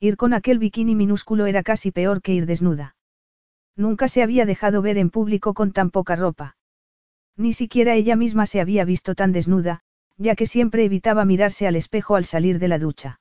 Ir 0.00 0.16
con 0.16 0.32
aquel 0.32 0.58
bikini 0.58 0.94
minúsculo 0.94 1.46
era 1.46 1.62
casi 1.62 1.90
peor 1.90 2.22
que 2.22 2.32
ir 2.32 2.46
desnuda. 2.46 2.96
Nunca 3.76 4.08
se 4.08 4.22
había 4.22 4.46
dejado 4.46 4.82
ver 4.82 4.98
en 4.98 5.10
público 5.10 5.52
con 5.52 5.72
tan 5.72 5.90
poca 5.90 6.16
ropa. 6.16 6.56
Ni 7.36 7.52
siquiera 7.52 7.94
ella 7.94 8.16
misma 8.16 8.46
se 8.46 8.60
había 8.60 8.84
visto 8.84 9.14
tan 9.14 9.32
desnuda, 9.32 9.82
ya 10.20 10.36
que 10.36 10.46
siempre 10.46 10.84
evitaba 10.84 11.24
mirarse 11.24 11.66
al 11.66 11.76
espejo 11.76 12.14
al 12.14 12.26
salir 12.26 12.58
de 12.58 12.68
la 12.68 12.78
ducha. 12.78 13.20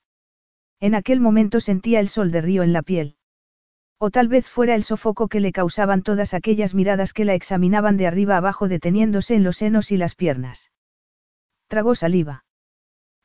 En 0.82 0.96
aquel 0.96 1.22
momento 1.22 1.62
sentía 1.62 2.02
el 2.02 2.10
sol 2.10 2.30
de 2.30 2.42
río 2.42 2.62
en 2.62 2.74
la 2.74 2.82
piel. 2.82 3.16
O 4.00 4.12
tal 4.12 4.28
vez 4.28 4.48
fuera 4.48 4.76
el 4.76 4.84
sofoco 4.84 5.30
que 5.30 5.40
le 5.40 5.54
causaban 5.54 6.04
todas 6.04 6.34
aquellas 6.34 6.76
miradas 6.76 7.14
que 7.14 7.24
la 7.24 7.36
examinaban 7.36 7.96
de 7.96 8.08
arriba 8.08 8.36
abajo 8.36 8.68
deteniéndose 8.68 9.36
en 9.36 9.44
los 9.44 9.58
senos 9.58 9.92
y 9.94 9.98
las 9.98 10.16
piernas. 10.16 10.72
Tragó 11.68 11.96
saliva. 11.96 12.44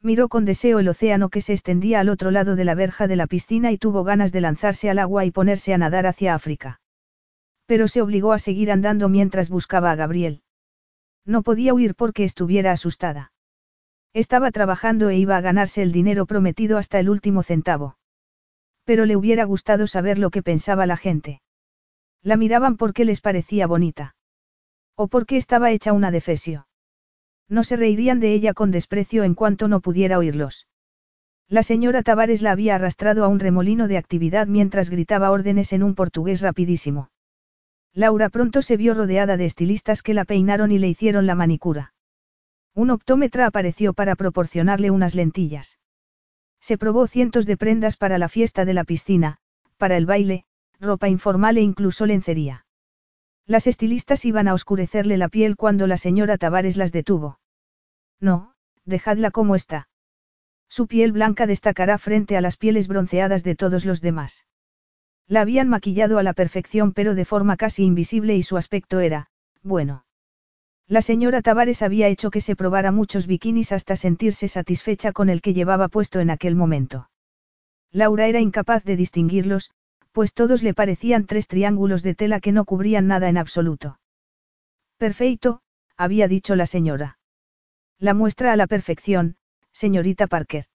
Miró 0.00 0.28
con 0.28 0.44
deseo 0.44 0.78
el 0.78 0.88
océano 0.88 1.28
que 1.28 1.40
se 1.40 1.52
extendía 1.52 1.98
al 1.98 2.10
otro 2.10 2.30
lado 2.30 2.54
de 2.54 2.64
la 2.64 2.76
verja 2.76 3.08
de 3.08 3.16
la 3.16 3.26
piscina 3.26 3.72
y 3.72 3.78
tuvo 3.78 4.04
ganas 4.04 4.30
de 4.30 4.40
lanzarse 4.40 4.88
al 4.88 5.00
agua 5.00 5.24
y 5.24 5.32
ponerse 5.32 5.74
a 5.74 5.78
nadar 5.78 6.06
hacia 6.06 6.34
África. 6.34 6.80
Pero 7.66 7.88
se 7.88 8.02
obligó 8.02 8.32
a 8.32 8.38
seguir 8.38 8.70
andando 8.70 9.08
mientras 9.08 9.48
buscaba 9.48 9.90
a 9.90 9.96
Gabriel. 9.96 10.42
No 11.24 11.42
podía 11.42 11.74
huir 11.74 11.96
porque 11.96 12.22
estuviera 12.22 12.70
asustada. 12.70 13.32
Estaba 14.14 14.52
trabajando 14.52 15.10
e 15.10 15.18
iba 15.18 15.36
a 15.36 15.40
ganarse 15.40 15.82
el 15.82 15.90
dinero 15.90 16.24
prometido 16.24 16.78
hasta 16.78 17.00
el 17.00 17.10
último 17.10 17.42
centavo. 17.42 17.96
Pero 18.84 19.06
le 19.06 19.16
hubiera 19.16 19.44
gustado 19.44 19.88
saber 19.88 20.18
lo 20.18 20.30
que 20.30 20.40
pensaba 20.40 20.86
la 20.86 20.96
gente. 20.96 21.42
La 22.22 22.36
miraban 22.36 22.76
porque 22.76 23.04
les 23.04 23.20
parecía 23.20 23.66
bonita. 23.66 24.14
O 24.94 25.08
porque 25.08 25.36
estaba 25.36 25.72
hecha 25.72 25.92
una 25.92 26.12
defesio. 26.12 26.68
No 27.48 27.64
se 27.64 27.74
reirían 27.74 28.20
de 28.20 28.34
ella 28.34 28.54
con 28.54 28.70
desprecio 28.70 29.24
en 29.24 29.34
cuanto 29.34 29.66
no 29.66 29.80
pudiera 29.80 30.18
oírlos. 30.18 30.68
La 31.48 31.64
señora 31.64 32.04
Tavares 32.04 32.40
la 32.40 32.52
había 32.52 32.76
arrastrado 32.76 33.24
a 33.24 33.28
un 33.28 33.40
remolino 33.40 33.88
de 33.88 33.98
actividad 33.98 34.46
mientras 34.46 34.90
gritaba 34.90 35.32
órdenes 35.32 35.72
en 35.72 35.82
un 35.82 35.96
portugués 35.96 36.40
rapidísimo. 36.40 37.10
Laura 37.92 38.28
pronto 38.28 38.62
se 38.62 38.76
vio 38.76 38.94
rodeada 38.94 39.36
de 39.36 39.46
estilistas 39.46 40.02
que 40.02 40.14
la 40.14 40.24
peinaron 40.24 40.70
y 40.70 40.78
le 40.78 40.88
hicieron 40.88 41.26
la 41.26 41.34
manicura. 41.34 41.93
Un 42.74 42.90
optómetra 42.90 43.46
apareció 43.46 43.92
para 43.94 44.16
proporcionarle 44.16 44.90
unas 44.90 45.14
lentillas. 45.14 45.78
Se 46.60 46.76
probó 46.76 47.06
cientos 47.06 47.46
de 47.46 47.56
prendas 47.56 47.96
para 47.96 48.18
la 48.18 48.28
fiesta 48.28 48.64
de 48.64 48.74
la 48.74 48.84
piscina, 48.84 49.38
para 49.76 49.96
el 49.96 50.06
baile, 50.06 50.44
ropa 50.80 51.08
informal 51.08 51.58
e 51.58 51.60
incluso 51.60 52.06
lencería. 52.06 52.66
Las 53.46 53.66
estilistas 53.66 54.24
iban 54.24 54.48
a 54.48 54.54
oscurecerle 54.54 55.18
la 55.18 55.28
piel 55.28 55.56
cuando 55.56 55.86
la 55.86 55.98
señora 55.98 56.38
Tavares 56.38 56.76
las 56.76 56.90
detuvo. 56.90 57.38
No, 58.18 58.54
dejadla 58.84 59.30
como 59.30 59.54
está. 59.54 59.88
Su 60.68 60.86
piel 60.86 61.12
blanca 61.12 61.46
destacará 61.46 61.98
frente 61.98 62.36
a 62.36 62.40
las 62.40 62.56
pieles 62.56 62.88
bronceadas 62.88 63.44
de 63.44 63.54
todos 63.54 63.84
los 63.84 64.00
demás. 64.00 64.46
La 65.28 65.42
habían 65.42 65.68
maquillado 65.68 66.18
a 66.18 66.22
la 66.22 66.32
perfección 66.32 66.92
pero 66.92 67.14
de 67.14 67.24
forma 67.24 67.56
casi 67.56 67.84
invisible 67.84 68.34
y 68.34 68.42
su 68.42 68.56
aspecto 68.56 69.00
era, 69.00 69.28
bueno. 69.62 70.04
La 70.86 71.00
señora 71.00 71.40
Tavares 71.40 71.80
había 71.80 72.08
hecho 72.08 72.30
que 72.30 72.42
se 72.42 72.56
probara 72.56 72.92
muchos 72.92 73.26
bikinis 73.26 73.72
hasta 73.72 73.96
sentirse 73.96 74.48
satisfecha 74.48 75.12
con 75.12 75.30
el 75.30 75.40
que 75.40 75.54
llevaba 75.54 75.88
puesto 75.88 76.20
en 76.20 76.30
aquel 76.30 76.54
momento. 76.54 77.08
Laura 77.90 78.26
era 78.26 78.40
incapaz 78.40 78.84
de 78.84 78.96
distinguirlos, 78.96 79.70
pues 80.12 80.34
todos 80.34 80.62
le 80.62 80.74
parecían 80.74 81.26
tres 81.26 81.48
triángulos 81.48 82.02
de 82.02 82.14
tela 82.14 82.40
que 82.40 82.52
no 82.52 82.64
cubrían 82.64 83.06
nada 83.06 83.28
en 83.28 83.38
absoluto. 83.38 83.98
Perfecto, 84.98 85.62
había 85.96 86.28
dicho 86.28 86.54
la 86.54 86.66
señora. 86.66 87.18
La 87.98 88.14
muestra 88.14 88.52
a 88.52 88.56
la 88.56 88.66
perfección, 88.66 89.36
señorita 89.72 90.26
Parker. 90.26 90.66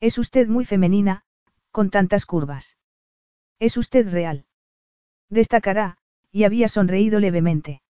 Es 0.00 0.18
usted 0.18 0.46
muy 0.48 0.64
femenina, 0.64 1.24
con 1.72 1.90
tantas 1.90 2.24
curvas. 2.24 2.76
Es 3.58 3.76
usted 3.76 4.08
real. 4.10 4.46
Destacará, 5.28 5.98
y 6.30 6.44
había 6.44 6.68
sonreído 6.68 7.20
levemente. 7.20 7.83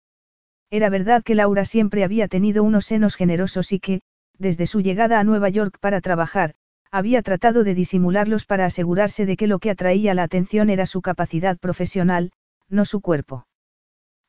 Era 0.71 0.89
verdad 0.89 1.21
que 1.21 1.35
Laura 1.35 1.65
siempre 1.65 2.05
había 2.05 2.29
tenido 2.29 2.63
unos 2.63 2.85
senos 2.85 3.15
generosos 3.15 3.73
y 3.73 3.79
que, 3.79 4.01
desde 4.37 4.65
su 4.65 4.79
llegada 4.79 5.19
a 5.19 5.23
Nueva 5.25 5.49
York 5.49 5.77
para 5.81 5.99
trabajar, 5.99 6.55
había 6.89 7.21
tratado 7.21 7.63
de 7.65 7.75
disimularlos 7.75 8.45
para 8.45 8.65
asegurarse 8.65 9.25
de 9.25 9.35
que 9.35 9.47
lo 9.47 9.59
que 9.59 9.69
atraía 9.69 10.13
la 10.13 10.23
atención 10.23 10.69
era 10.69 10.85
su 10.85 11.01
capacidad 11.01 11.57
profesional, 11.59 12.31
no 12.69 12.85
su 12.85 13.01
cuerpo. 13.01 13.45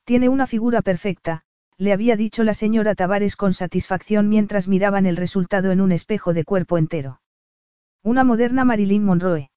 Tiene 0.04 0.28
una 0.28 0.48
figura 0.48 0.82
perfecta, 0.82 1.44
le 1.78 1.92
había 1.92 2.16
dicho 2.16 2.42
la 2.42 2.54
señora 2.54 2.96
Tavares 2.96 3.36
con 3.36 3.54
satisfacción 3.54 4.28
mientras 4.28 4.66
miraban 4.66 5.06
el 5.06 5.16
resultado 5.16 5.70
en 5.70 5.80
un 5.80 5.92
espejo 5.92 6.34
de 6.34 6.44
cuerpo 6.44 6.76
entero. 6.76 7.20
Una 8.02 8.24
moderna 8.24 8.64
Marilyn 8.64 9.04
Monroe. 9.04 9.50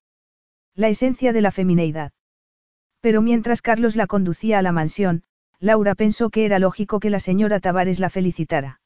La 0.76 0.90
esencia 0.90 1.34
de 1.34 1.42
la 1.42 1.52
femineidad. 1.52 2.12
Pero 3.02 3.24
mientras 3.24 3.64
Carlos 3.64 3.96
la 3.96 4.06
conducía 4.06 4.60
a 4.60 4.62
la 4.62 4.72
mansión, 4.72 5.24
Laura 5.60 5.96
pensó 5.96 6.30
que 6.30 6.46
era 6.46 6.60
lógico 6.60 7.00
que 7.00 7.10
la 7.10 7.20
señora 7.20 7.60
Tavares 7.60 8.00
la 8.00 8.10
felicitara. 8.10 8.82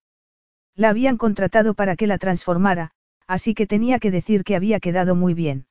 La 0.75 0.89
habían 0.89 1.17
contratado 1.17 1.73
para 1.73 1.95
que 1.95 2.07
la 2.07 2.17
transformara, 2.17 2.91
así 3.27 3.53
que 3.53 3.67
tenía 3.67 3.99
que 3.99 4.11
decir 4.11 4.43
que 4.43 4.55
había 4.55 4.79
quedado 4.79 5.15
muy 5.15 5.33
bien. 5.33 5.67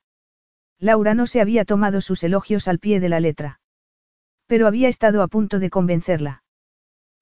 Laura 0.78 1.14
no 1.14 1.26
se 1.26 1.40
había 1.40 1.64
tomado 1.64 2.00
sus 2.00 2.22
elogios 2.22 2.68
al 2.68 2.78
pie 2.78 3.00
de 3.00 3.08
la 3.08 3.20
letra. 3.20 3.60
Pero 4.46 4.66
había 4.66 4.88
estado 4.88 5.22
a 5.22 5.28
punto 5.28 5.58
de 5.58 5.70
convencerla. 5.70 6.42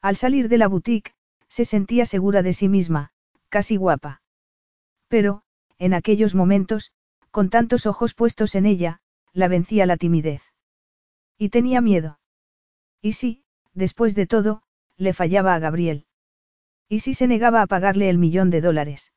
Al 0.03 0.17
salir 0.17 0.49
de 0.49 0.59
la 0.59 0.69
boutique, 0.69 1.15
se 1.49 1.65
sentía 1.65 2.07
segura 2.07 2.43
de 2.43 2.53
sí 2.53 2.69
misma, 2.69 3.11
casi 3.49 3.77
guapa. 3.77 4.21
Pero, 5.09 5.43
en 5.79 5.95
aquellos 5.95 6.35
momentos, 6.35 6.93
con 7.31 7.51
tantos 7.51 7.87
ojos 7.87 8.15
puestos 8.15 8.55
en 8.55 8.67
ella, 8.67 9.01
la 9.33 9.49
vencía 9.49 9.87
la 9.87 9.97
timidez. 9.97 10.43
Y 11.39 11.49
tenía 11.51 11.81
miedo. 11.81 12.19
Y 13.01 13.13
sí, 13.13 13.45
después 13.77 14.17
de 14.17 14.27
todo, 14.27 14.63
le 14.97 15.13
fallaba 15.13 15.55
a 15.55 15.59
Gabriel. 15.61 16.07
¿Y 16.89 17.01
si 17.01 17.15
se 17.15 17.29
negaba 17.29 17.63
a 17.63 17.67
pagarle 17.67 18.09
el 18.09 18.19
millón 18.19 18.51
de 18.51 18.61
dólares? 18.61 19.13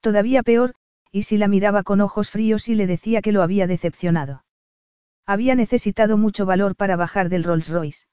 Todavía 0.00 0.42
peor, 0.42 0.74
¿y 1.10 1.22
si 1.22 1.38
la 1.38 1.48
miraba 1.48 1.82
con 1.84 2.00
ojos 2.00 2.30
fríos 2.30 2.68
y 2.68 2.74
le 2.74 2.86
decía 2.86 3.22
que 3.22 3.32
lo 3.32 3.42
había 3.42 3.66
decepcionado? 3.66 4.44
Había 5.26 5.54
necesitado 5.54 6.18
mucho 6.18 6.44
valor 6.44 6.74
para 6.74 6.96
bajar 6.96 7.28
del 7.28 7.44
Rolls 7.44 7.68
Royce. 7.68 8.06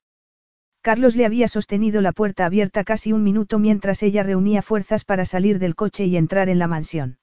Carlos 0.82 1.16
le 1.16 1.26
había 1.26 1.48
sostenido 1.48 2.02
la 2.02 2.12
puerta 2.12 2.46
abierta 2.46 2.84
casi 2.84 3.12
un 3.12 3.24
minuto 3.24 3.58
mientras 3.58 4.04
ella 4.04 4.22
reunía 4.22 4.62
fuerzas 4.62 5.04
para 5.04 5.26
salir 5.26 5.58
del 5.58 5.76
coche 5.76 6.06
y 6.06 6.16
entrar 6.16 6.48
en 6.48 6.60
la 6.60 6.68
mansión. 6.68 7.18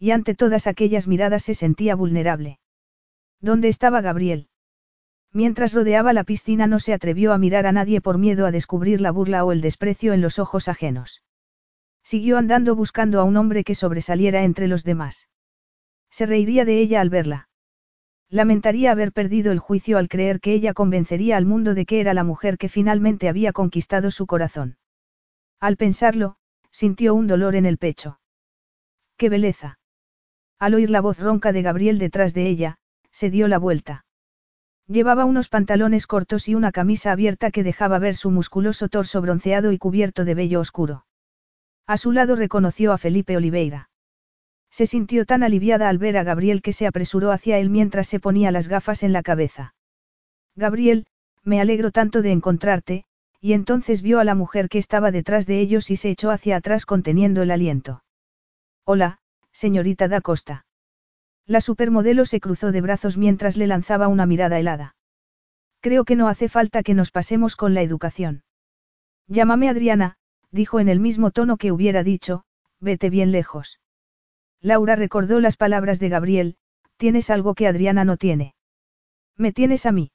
Y 0.00 0.10
ante 0.10 0.34
todas 0.34 0.66
aquellas 0.66 1.06
miradas 1.06 1.44
se 1.44 1.54
sentía 1.54 1.94
vulnerable. 1.94 2.58
¿Dónde 3.40 3.68
estaba 3.68 4.00
Gabriel? 4.00 4.48
Mientras 5.32 5.72
rodeaba 5.72 6.12
la 6.12 6.24
piscina 6.24 6.66
no 6.66 6.78
se 6.78 6.92
atrevió 6.92 7.32
a 7.32 7.38
mirar 7.38 7.66
a 7.66 7.72
nadie 7.72 8.00
por 8.00 8.18
miedo 8.18 8.44
a 8.44 8.50
descubrir 8.50 9.00
la 9.00 9.10
burla 9.10 9.44
o 9.44 9.52
el 9.52 9.62
desprecio 9.62 10.12
en 10.12 10.20
los 10.20 10.38
ojos 10.38 10.68
ajenos. 10.68 11.22
Siguió 12.02 12.36
andando 12.36 12.76
buscando 12.76 13.20
a 13.20 13.24
un 13.24 13.36
hombre 13.36 13.64
que 13.64 13.74
sobresaliera 13.74 14.44
entre 14.44 14.68
los 14.68 14.84
demás. 14.84 15.28
Se 16.10 16.26
reiría 16.26 16.64
de 16.66 16.80
ella 16.80 17.00
al 17.00 17.08
verla. 17.08 17.48
Lamentaría 18.28 18.92
haber 18.92 19.12
perdido 19.12 19.52
el 19.52 19.58
juicio 19.58 19.98
al 19.98 20.08
creer 20.08 20.40
que 20.40 20.52
ella 20.52 20.74
convencería 20.74 21.36
al 21.36 21.46
mundo 21.46 21.74
de 21.74 21.86
que 21.86 22.00
era 22.00 22.12
la 22.12 22.24
mujer 22.24 22.58
que 22.58 22.68
finalmente 22.68 23.28
había 23.28 23.52
conquistado 23.52 24.10
su 24.10 24.26
corazón. 24.26 24.76
Al 25.60 25.76
pensarlo, 25.76 26.36
sintió 26.70 27.14
un 27.14 27.26
dolor 27.26 27.54
en 27.54 27.66
el 27.66 27.78
pecho. 27.78 28.20
¡Qué 29.16 29.28
belleza! 29.28 29.78
Al 30.58 30.74
oír 30.74 30.90
la 30.90 31.00
voz 31.00 31.18
ronca 31.18 31.52
de 31.52 31.62
Gabriel 31.62 31.98
detrás 31.98 32.34
de 32.34 32.48
ella, 32.48 32.78
se 33.10 33.30
dio 33.30 33.48
la 33.48 33.58
vuelta. 33.58 34.04
Llevaba 34.92 35.24
unos 35.24 35.48
pantalones 35.48 36.06
cortos 36.06 36.48
y 36.48 36.54
una 36.54 36.70
camisa 36.70 37.12
abierta 37.12 37.50
que 37.50 37.62
dejaba 37.62 37.98
ver 37.98 38.14
su 38.14 38.30
musculoso 38.30 38.90
torso 38.90 39.22
bronceado 39.22 39.72
y 39.72 39.78
cubierto 39.78 40.26
de 40.26 40.34
vello 40.34 40.60
oscuro. 40.60 41.06
A 41.86 41.96
su 41.96 42.12
lado 42.12 42.36
reconoció 42.36 42.92
a 42.92 42.98
Felipe 42.98 43.34
Oliveira. 43.34 43.88
Se 44.70 44.84
sintió 44.86 45.24
tan 45.24 45.42
aliviada 45.42 45.88
al 45.88 45.96
ver 45.96 46.18
a 46.18 46.24
Gabriel 46.24 46.60
que 46.60 46.74
se 46.74 46.86
apresuró 46.86 47.32
hacia 47.32 47.56
él 47.58 47.70
mientras 47.70 48.06
se 48.06 48.20
ponía 48.20 48.50
las 48.50 48.68
gafas 48.68 49.02
en 49.02 49.14
la 49.14 49.22
cabeza. 49.22 49.74
Gabriel, 50.56 51.06
me 51.42 51.62
alegro 51.62 51.90
tanto 51.90 52.20
de 52.20 52.32
encontrarte, 52.32 53.04
y 53.40 53.54
entonces 53.54 54.02
vio 54.02 54.20
a 54.20 54.24
la 54.24 54.34
mujer 54.34 54.68
que 54.68 54.76
estaba 54.76 55.10
detrás 55.10 55.46
de 55.46 55.60
ellos 55.60 55.90
y 55.90 55.96
se 55.96 56.10
echó 56.10 56.30
hacia 56.30 56.56
atrás 56.56 56.84
conteniendo 56.84 57.40
el 57.40 57.50
aliento. 57.50 58.04
Hola, 58.84 59.20
señorita 59.52 60.08
da 60.08 60.20
Costa. 60.20 60.66
La 61.46 61.60
supermodelo 61.60 62.24
se 62.24 62.40
cruzó 62.40 62.72
de 62.72 62.80
brazos 62.80 63.16
mientras 63.16 63.56
le 63.56 63.66
lanzaba 63.66 64.08
una 64.08 64.26
mirada 64.26 64.58
helada. 64.58 64.94
Creo 65.80 66.04
que 66.04 66.16
no 66.16 66.28
hace 66.28 66.48
falta 66.48 66.82
que 66.82 66.94
nos 66.94 67.10
pasemos 67.10 67.56
con 67.56 67.74
la 67.74 67.82
educación. 67.82 68.44
Llámame 69.26 69.68
Adriana, 69.68 70.16
dijo 70.50 70.78
en 70.78 70.88
el 70.88 71.00
mismo 71.00 71.30
tono 71.30 71.56
que 71.56 71.72
hubiera 71.72 72.04
dicho, 72.04 72.44
vete 72.80 73.10
bien 73.10 73.32
lejos. 73.32 73.80
Laura 74.60 74.94
recordó 74.94 75.40
las 75.40 75.56
palabras 75.56 75.98
de 75.98 76.08
Gabriel, 76.08 76.56
tienes 76.96 77.30
algo 77.30 77.54
que 77.54 77.66
Adriana 77.66 78.04
no 78.04 78.16
tiene. 78.16 78.54
Me 79.36 79.52
tienes 79.52 79.86
a 79.86 79.92
mí. 79.92 80.12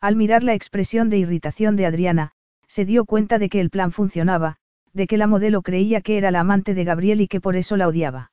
Al 0.00 0.16
mirar 0.16 0.42
la 0.42 0.54
expresión 0.54 1.10
de 1.10 1.18
irritación 1.18 1.76
de 1.76 1.86
Adriana, 1.86 2.32
se 2.66 2.84
dio 2.84 3.04
cuenta 3.04 3.38
de 3.38 3.48
que 3.48 3.60
el 3.60 3.70
plan 3.70 3.92
funcionaba, 3.92 4.56
de 4.92 5.06
que 5.06 5.18
la 5.18 5.26
modelo 5.26 5.62
creía 5.62 6.00
que 6.00 6.18
era 6.18 6.30
la 6.30 6.40
amante 6.40 6.74
de 6.74 6.84
Gabriel 6.84 7.20
y 7.20 7.28
que 7.28 7.40
por 7.40 7.54
eso 7.54 7.76
la 7.76 7.86
odiaba. 7.86 8.29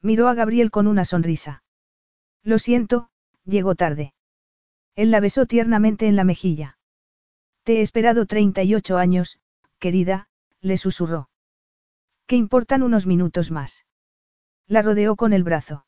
Miró 0.00 0.28
a 0.28 0.34
Gabriel 0.34 0.70
con 0.70 0.86
una 0.86 1.04
sonrisa. 1.04 1.62
Lo 2.42 2.58
siento, 2.58 3.10
llegó 3.44 3.74
tarde. 3.74 4.14
Él 4.94 5.10
la 5.10 5.20
besó 5.20 5.46
tiernamente 5.46 6.06
en 6.06 6.16
la 6.16 6.24
mejilla. 6.24 6.78
Te 7.62 7.78
he 7.78 7.80
esperado 7.82 8.26
38 8.26 8.96
años, 8.98 9.38
querida, 9.78 10.28
le 10.60 10.76
susurró. 10.76 11.28
¿Qué 12.26 12.36
importan 12.36 12.82
unos 12.82 13.06
minutos 13.06 13.50
más? 13.50 13.86
La 14.66 14.82
rodeó 14.82 15.16
con 15.16 15.32
el 15.32 15.44
brazo. 15.44 15.86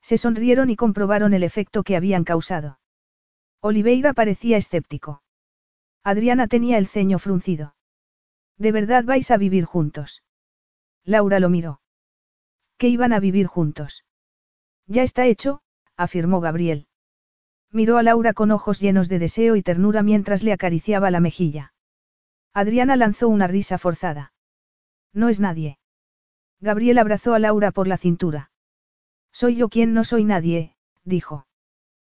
Se 0.00 0.18
sonrieron 0.18 0.70
y 0.70 0.76
comprobaron 0.76 1.34
el 1.34 1.42
efecto 1.42 1.82
que 1.82 1.96
habían 1.96 2.24
causado. 2.24 2.80
Oliveira 3.60 4.12
parecía 4.12 4.56
escéptico. 4.56 5.22
Adriana 6.02 6.48
tenía 6.48 6.78
el 6.78 6.88
ceño 6.88 7.18
fruncido. 7.20 7.76
¿De 8.56 8.72
verdad 8.72 9.04
vais 9.04 9.30
a 9.30 9.36
vivir 9.36 9.64
juntos? 9.64 10.24
Laura 11.04 11.38
lo 11.38 11.48
miró. 11.48 11.81
¿Qué 12.82 12.88
iban 12.88 13.12
a 13.12 13.20
vivir 13.20 13.46
juntos? 13.46 14.04
Ya 14.88 15.04
está 15.04 15.26
hecho, 15.26 15.62
afirmó 15.96 16.40
Gabriel. 16.40 16.88
Miró 17.70 17.96
a 17.96 18.02
Laura 18.02 18.32
con 18.32 18.50
ojos 18.50 18.80
llenos 18.80 19.08
de 19.08 19.20
deseo 19.20 19.54
y 19.54 19.62
ternura 19.62 20.02
mientras 20.02 20.42
le 20.42 20.52
acariciaba 20.52 21.12
la 21.12 21.20
mejilla. 21.20 21.74
Adriana 22.52 22.96
lanzó 22.96 23.28
una 23.28 23.46
risa 23.46 23.78
forzada. 23.78 24.32
No 25.12 25.28
es 25.28 25.38
nadie. 25.38 25.78
Gabriel 26.58 26.98
abrazó 26.98 27.34
a 27.34 27.38
Laura 27.38 27.70
por 27.70 27.86
la 27.86 27.98
cintura. 27.98 28.50
Soy 29.30 29.54
yo 29.54 29.68
quien 29.68 29.94
no 29.94 30.02
soy 30.02 30.24
nadie, 30.24 30.74
dijo. 31.04 31.46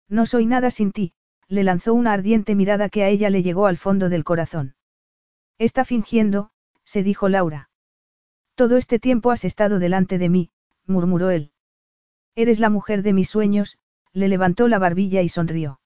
No 0.08 0.26
soy 0.26 0.46
nada 0.46 0.70
sin 0.70 0.92
ti, 0.92 1.12
le 1.48 1.64
lanzó 1.64 1.92
una 1.92 2.12
ardiente 2.12 2.54
mirada 2.54 2.88
que 2.88 3.02
a 3.02 3.08
ella 3.08 3.30
le 3.30 3.42
llegó 3.42 3.66
al 3.66 3.78
fondo 3.78 4.08
del 4.08 4.22
corazón. 4.22 4.76
Está 5.58 5.84
fingiendo, 5.84 6.52
se 6.84 7.02
dijo 7.02 7.28
Laura. 7.28 7.71
Todo 8.62 8.76
este 8.76 9.00
tiempo 9.00 9.32
has 9.32 9.44
estado 9.44 9.80
delante 9.80 10.18
de 10.18 10.28
mí, 10.28 10.50
murmuró 10.86 11.30
él. 11.30 11.50
Eres 12.36 12.60
la 12.60 12.70
mujer 12.70 13.02
de 13.02 13.12
mis 13.12 13.28
sueños, 13.28 13.76
le 14.12 14.28
levantó 14.28 14.68
la 14.68 14.78
barbilla 14.78 15.20
y 15.20 15.28
sonrió. 15.28 15.80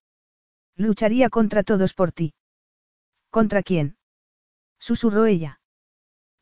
Lucharía 0.77 1.31
contra 1.31 1.63
todos 1.63 1.95
por 1.95 2.13
ti. 2.13 2.35
¿Contra 3.31 3.63
quién? 3.63 3.97
susurró 4.79 5.25
ella. 5.25 5.59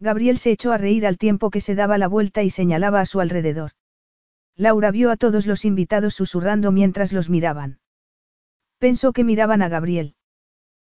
Gabriel 0.00 0.38
se 0.38 0.50
echó 0.50 0.72
a 0.72 0.76
reír 0.76 1.06
al 1.06 1.18
tiempo 1.18 1.50
que 1.50 1.60
se 1.60 1.76
daba 1.76 1.98
la 1.98 2.08
vuelta 2.08 2.42
y 2.42 2.50
señalaba 2.50 3.00
a 3.00 3.06
su 3.06 3.20
alrededor. 3.20 3.70
Laura 4.56 4.90
vio 4.90 5.12
a 5.12 5.16
todos 5.16 5.46
los 5.46 5.64
invitados 5.64 6.14
susurrando 6.16 6.72
mientras 6.72 7.12
los 7.12 7.30
miraban. 7.30 7.78
Pensó 8.78 9.12
que 9.12 9.22
miraban 9.22 9.62
a 9.62 9.68
Gabriel. 9.68 10.16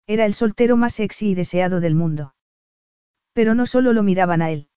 Era 0.06 0.24
el 0.24 0.34
soltero 0.34 0.76
más 0.76 0.94
sexy 0.94 1.30
y 1.30 1.34
deseado 1.34 1.80
del 1.80 1.96
mundo. 1.96 2.36
Pero 3.32 3.56
no 3.56 3.66
solo 3.66 3.92
lo 3.92 4.04
miraban 4.04 4.40
a 4.40 4.52
él. 4.52 4.68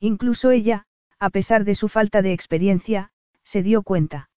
Incluso 0.00 0.50
ella, 0.50 0.86
a 1.18 1.28
pesar 1.28 1.64
de 1.64 1.74
su 1.74 1.88
falta 1.88 2.22
de 2.22 2.32
experiencia, 2.32 3.10
se 3.44 3.62
dio 3.62 3.82
cuenta. 3.82 4.30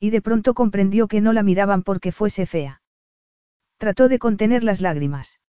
Y 0.00 0.10
de 0.10 0.20
pronto 0.20 0.52
comprendió 0.54 1.06
que 1.06 1.20
no 1.20 1.32
la 1.32 1.44
miraban 1.44 1.82
porque 1.82 2.10
fuese 2.10 2.44
fea. 2.46 2.82
Trató 3.78 4.08
de 4.08 4.18
contener 4.18 4.64
las 4.64 4.80
lágrimas. 4.80 5.40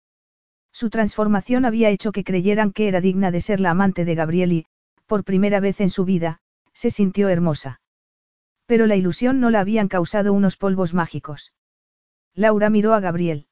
Su 0.72 0.90
transformación 0.90 1.66
había 1.66 1.90
hecho 1.90 2.12
que 2.12 2.24
creyeran 2.24 2.72
que 2.72 2.88
era 2.88 3.02
digna 3.02 3.32
de 3.32 3.42
ser 3.42 3.60
la 3.60 3.72
amante 3.72 4.06
de 4.06 4.16
Gabriel 4.16 4.54
y, 4.54 4.66
por 5.06 5.24
primera 5.24 5.60
vez 5.60 5.82
en 5.82 5.90
su 5.90 6.06
vida, 6.06 6.40
se 6.74 6.92
sintió 6.92 7.28
hermosa. 7.28 7.82
Pero 8.68 8.88
la 8.88 8.96
ilusión 8.96 9.40
no 9.40 9.50
la 9.50 9.60
habían 9.60 9.88
causado 9.88 10.32
unos 10.32 10.56
polvos 10.56 10.94
mágicos. 10.94 11.54
Laura 12.34 12.70
miró 12.70 12.94
a 12.94 13.00
Gabriel. 13.00 13.48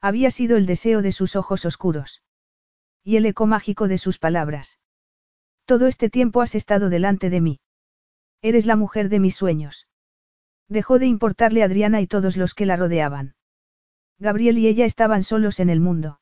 Había 0.00 0.30
sido 0.30 0.56
el 0.56 0.66
deseo 0.66 1.02
de 1.02 1.12
sus 1.12 1.36
ojos 1.36 1.64
oscuros. 1.64 2.22
Y 3.04 3.16
el 3.16 3.26
eco 3.26 3.46
mágico 3.46 3.86
de 3.86 3.98
sus 3.98 4.18
palabras. 4.18 4.80
Todo 5.64 5.86
este 5.86 6.10
tiempo 6.10 6.40
has 6.40 6.54
estado 6.54 6.90
delante 6.90 7.30
de 7.30 7.40
mí. 7.40 7.60
Eres 8.42 8.66
la 8.66 8.76
mujer 8.76 9.08
de 9.08 9.20
mis 9.20 9.36
sueños. 9.36 9.86
Dejó 10.68 10.98
de 10.98 11.06
importarle 11.06 11.62
a 11.62 11.66
Adriana 11.66 12.00
y 12.00 12.06
todos 12.06 12.36
los 12.36 12.54
que 12.54 12.66
la 12.66 12.76
rodeaban. 12.76 13.34
Gabriel 14.18 14.58
y 14.58 14.66
ella 14.66 14.84
estaban 14.84 15.22
solos 15.22 15.60
en 15.60 15.70
el 15.70 15.80
mundo. 15.80 16.20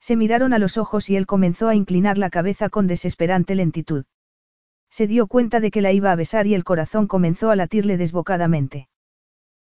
Se 0.00 0.16
miraron 0.16 0.52
a 0.52 0.58
los 0.58 0.78
ojos 0.78 1.10
y 1.10 1.16
él 1.16 1.26
comenzó 1.26 1.68
a 1.68 1.74
inclinar 1.74 2.18
la 2.18 2.30
cabeza 2.30 2.70
con 2.70 2.86
desesperante 2.86 3.54
lentitud. 3.54 4.04
Se 4.90 5.06
dio 5.06 5.26
cuenta 5.26 5.60
de 5.60 5.70
que 5.70 5.82
la 5.82 5.92
iba 5.92 6.10
a 6.10 6.16
besar 6.16 6.46
y 6.46 6.54
el 6.54 6.64
corazón 6.64 7.06
comenzó 7.06 7.50
a 7.50 7.56
latirle 7.56 7.96
desbocadamente. 7.96 8.88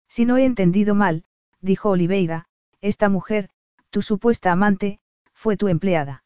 Si 0.07 0.25
no 0.25 0.37
he 0.37 0.45
entendido 0.45 0.95
mal, 0.95 1.23
dijo 1.61 1.89
Oliveira, 1.89 2.47
esta 2.81 3.09
mujer, 3.09 3.49
tu 3.89 4.01
supuesta 4.01 4.51
amante, 4.51 4.99
fue 5.33 5.55
tu 5.55 5.67
empleada. 5.67 6.23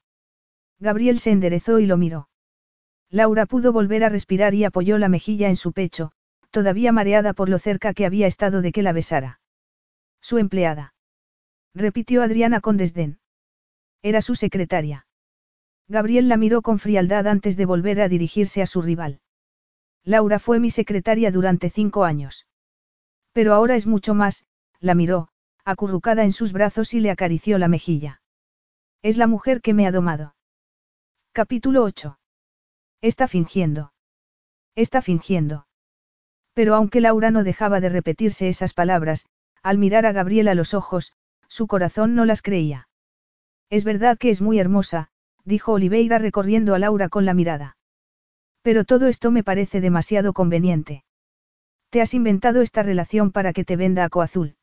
Gabriel 0.80 1.20
se 1.20 1.32
enderezó 1.32 1.80
y 1.80 1.86
lo 1.86 1.98
miró. 1.98 2.30
Laura 3.14 3.46
pudo 3.46 3.72
volver 3.72 4.04
a 4.04 4.10
respirar 4.10 4.56
y 4.56 4.64
apoyó 4.64 4.98
la 4.98 5.08
mejilla 5.08 5.48
en 5.48 5.56
su 5.56 5.72
pecho, 5.72 6.14
todavía 6.50 6.92
mareada 6.92 7.34
por 7.34 7.48
lo 7.48 7.60
cerca 7.60 7.94
que 7.94 8.08
había 8.08 8.26
estado 8.26 8.64
de 8.64 8.72
que 8.72 8.82
la 8.82 8.92
besara. 8.92 9.40
Su 10.20 10.40
empleada. 10.40 10.96
Repitió 11.76 12.24
Adriana 12.24 12.60
con 12.60 12.76
desdén. 12.76 13.20
Era 14.02 14.20
su 14.22 14.34
secretaria. 14.34 15.06
Gabriel 15.88 16.28
la 16.28 16.38
miró 16.38 16.64
con 16.64 16.80
frialdad 16.80 17.28
antes 17.28 17.56
de 17.56 17.68
volver 17.68 18.02
a 18.02 18.10
dirigirse 18.10 18.64
a 18.64 18.66
su 18.66 18.82
rival. 18.82 19.22
Laura 20.04 20.40
fue 20.40 20.60
mi 20.60 20.72
secretaria 20.72 21.30
durante 21.30 21.70
cinco 21.70 22.06
años. 22.06 22.48
Pero 23.32 23.54
ahora 23.54 23.76
es 23.76 23.86
mucho 23.86 24.16
más, 24.16 24.44
la 24.80 24.96
miró, 24.96 25.30
acurrucada 25.66 26.24
en 26.24 26.32
sus 26.32 26.52
brazos 26.52 26.96
y 26.96 27.00
le 27.00 27.12
acarició 27.12 27.60
la 27.60 27.68
mejilla. 27.68 28.24
Es 29.04 29.18
la 29.18 29.28
mujer 29.28 29.62
que 29.62 29.76
me 29.76 29.86
ha 29.86 29.92
domado. 29.92 30.36
Capítulo 31.32 31.84
8. 31.84 32.18
Está 33.04 33.28
fingiendo. 33.28 33.92
Está 34.76 35.02
fingiendo. 35.02 35.68
Pero 36.54 36.74
aunque 36.74 37.02
Laura 37.02 37.32
no 37.32 37.44
dejaba 37.44 37.82
de 37.82 37.90
repetirse 37.90 38.48
esas 38.48 38.74
palabras, 38.74 39.26
al 39.62 39.78
mirar 39.78 40.06
a 40.06 40.14
Gabriel 40.14 40.48
a 40.48 40.56
los 40.56 40.74
ojos, 40.74 41.12
su 41.50 41.68
corazón 41.68 42.16
no 42.16 42.24
las 42.24 42.42
creía. 42.42 42.88
Es 43.70 43.84
verdad 43.84 44.18
que 44.18 44.30
es 44.30 44.42
muy 44.42 44.58
hermosa, 44.58 45.10
dijo 45.44 45.74
Oliveira 45.74 46.18
recorriendo 46.18 46.76
a 46.76 46.80
Laura 46.80 47.10
con 47.10 47.26
la 47.26 47.34
mirada. 47.34 47.76
Pero 48.62 48.86
todo 48.86 49.10
esto 49.10 49.32
me 49.32 49.44
parece 49.44 49.82
demasiado 49.82 50.32
conveniente. 50.32 51.04
Te 51.90 52.00
has 52.00 52.14
inventado 52.14 52.62
esta 52.62 52.84
relación 52.84 53.34
para 53.34 53.52
que 53.52 53.66
te 53.66 53.76
venda 53.76 54.06
a 54.06 54.10
Coazul. 54.10 54.56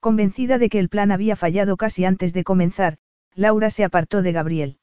Convencida 0.00 0.56
de 0.56 0.70
que 0.70 0.78
el 0.78 0.88
plan 0.88 1.12
había 1.12 1.36
fallado 1.36 1.76
casi 1.76 2.06
antes 2.06 2.32
de 2.32 2.42
comenzar, 2.42 2.96
Laura 3.34 3.68
se 3.68 3.84
apartó 3.84 4.22
de 4.22 4.32
Gabriel. 4.32 4.79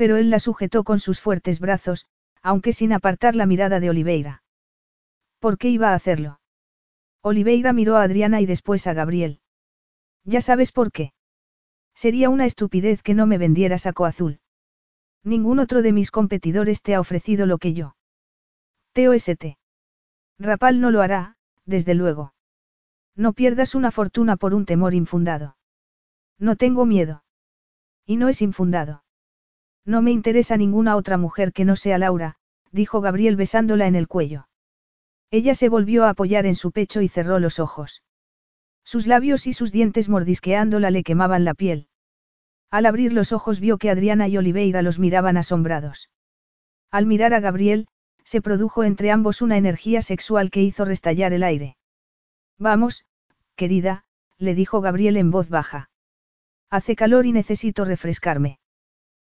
Pero 0.00 0.16
él 0.16 0.30
la 0.30 0.38
sujetó 0.38 0.82
con 0.82 0.98
sus 0.98 1.20
fuertes 1.20 1.60
brazos, 1.60 2.06
aunque 2.40 2.72
sin 2.72 2.94
apartar 2.94 3.36
la 3.36 3.44
mirada 3.44 3.80
de 3.80 3.90
Oliveira. 3.90 4.42
¿Por 5.40 5.58
qué 5.58 5.68
iba 5.68 5.90
a 5.90 5.94
hacerlo? 5.94 6.40
Oliveira 7.20 7.74
miró 7.74 7.98
a 7.98 8.04
Adriana 8.04 8.40
y 8.40 8.46
después 8.46 8.86
a 8.86 8.94
Gabriel. 8.94 9.42
Ya 10.24 10.40
sabes 10.40 10.72
por 10.72 10.90
qué. 10.90 11.12
Sería 11.94 12.30
una 12.30 12.46
estupidez 12.46 13.02
que 13.02 13.12
no 13.12 13.26
me 13.26 13.36
vendieras 13.36 13.84
a 13.84 13.92
Coazul. 13.92 14.40
Ningún 15.22 15.58
otro 15.58 15.82
de 15.82 15.92
mis 15.92 16.10
competidores 16.10 16.80
te 16.80 16.94
ha 16.94 17.00
ofrecido 17.00 17.44
lo 17.44 17.58
que 17.58 17.74
yo. 17.74 17.94
TOST. 18.94 19.58
Rapal 20.38 20.80
no 20.80 20.90
lo 20.90 21.02
hará, 21.02 21.36
desde 21.66 21.94
luego. 21.94 22.32
No 23.16 23.34
pierdas 23.34 23.74
una 23.74 23.90
fortuna 23.90 24.38
por 24.38 24.54
un 24.54 24.64
temor 24.64 24.94
infundado. 24.94 25.58
No 26.38 26.56
tengo 26.56 26.86
miedo. 26.86 27.22
Y 28.06 28.16
no 28.16 28.30
es 28.30 28.40
infundado. 28.40 29.04
No 29.84 30.02
me 30.02 30.10
interesa 30.10 30.56
ninguna 30.56 30.96
otra 30.96 31.16
mujer 31.16 31.52
que 31.52 31.64
no 31.64 31.76
sea 31.76 31.98
Laura, 31.98 32.36
dijo 32.72 33.00
Gabriel 33.00 33.36
besándola 33.36 33.86
en 33.86 33.94
el 33.94 34.08
cuello. 34.08 34.48
Ella 35.30 35.54
se 35.54 35.68
volvió 35.68 36.04
a 36.04 36.10
apoyar 36.10 36.46
en 36.46 36.54
su 36.54 36.72
pecho 36.72 37.00
y 37.00 37.08
cerró 37.08 37.38
los 37.38 37.58
ojos. 37.58 38.02
Sus 38.84 39.06
labios 39.06 39.46
y 39.46 39.52
sus 39.52 39.72
dientes 39.72 40.08
mordisqueándola 40.08 40.90
le 40.90 41.02
quemaban 41.02 41.44
la 41.44 41.54
piel. 41.54 41.88
Al 42.70 42.86
abrir 42.86 43.12
los 43.12 43.32
ojos 43.32 43.60
vio 43.60 43.78
que 43.78 43.90
Adriana 43.90 44.28
y 44.28 44.36
Oliveira 44.36 44.82
los 44.82 44.98
miraban 44.98 45.36
asombrados. 45.36 46.10
Al 46.90 47.06
mirar 47.06 47.34
a 47.34 47.40
Gabriel, 47.40 47.88
se 48.24 48.40
produjo 48.40 48.84
entre 48.84 49.10
ambos 49.10 49.42
una 49.42 49.56
energía 49.56 50.02
sexual 50.02 50.50
que 50.50 50.62
hizo 50.62 50.84
restallar 50.84 51.32
el 51.32 51.42
aire. 51.42 51.76
Vamos, 52.58 53.04
querida, 53.56 54.04
le 54.38 54.54
dijo 54.54 54.80
Gabriel 54.80 55.16
en 55.16 55.30
voz 55.30 55.48
baja. 55.48 55.90
Hace 56.70 56.94
calor 56.94 57.26
y 57.26 57.32
necesito 57.32 57.84
refrescarme. 57.84 58.59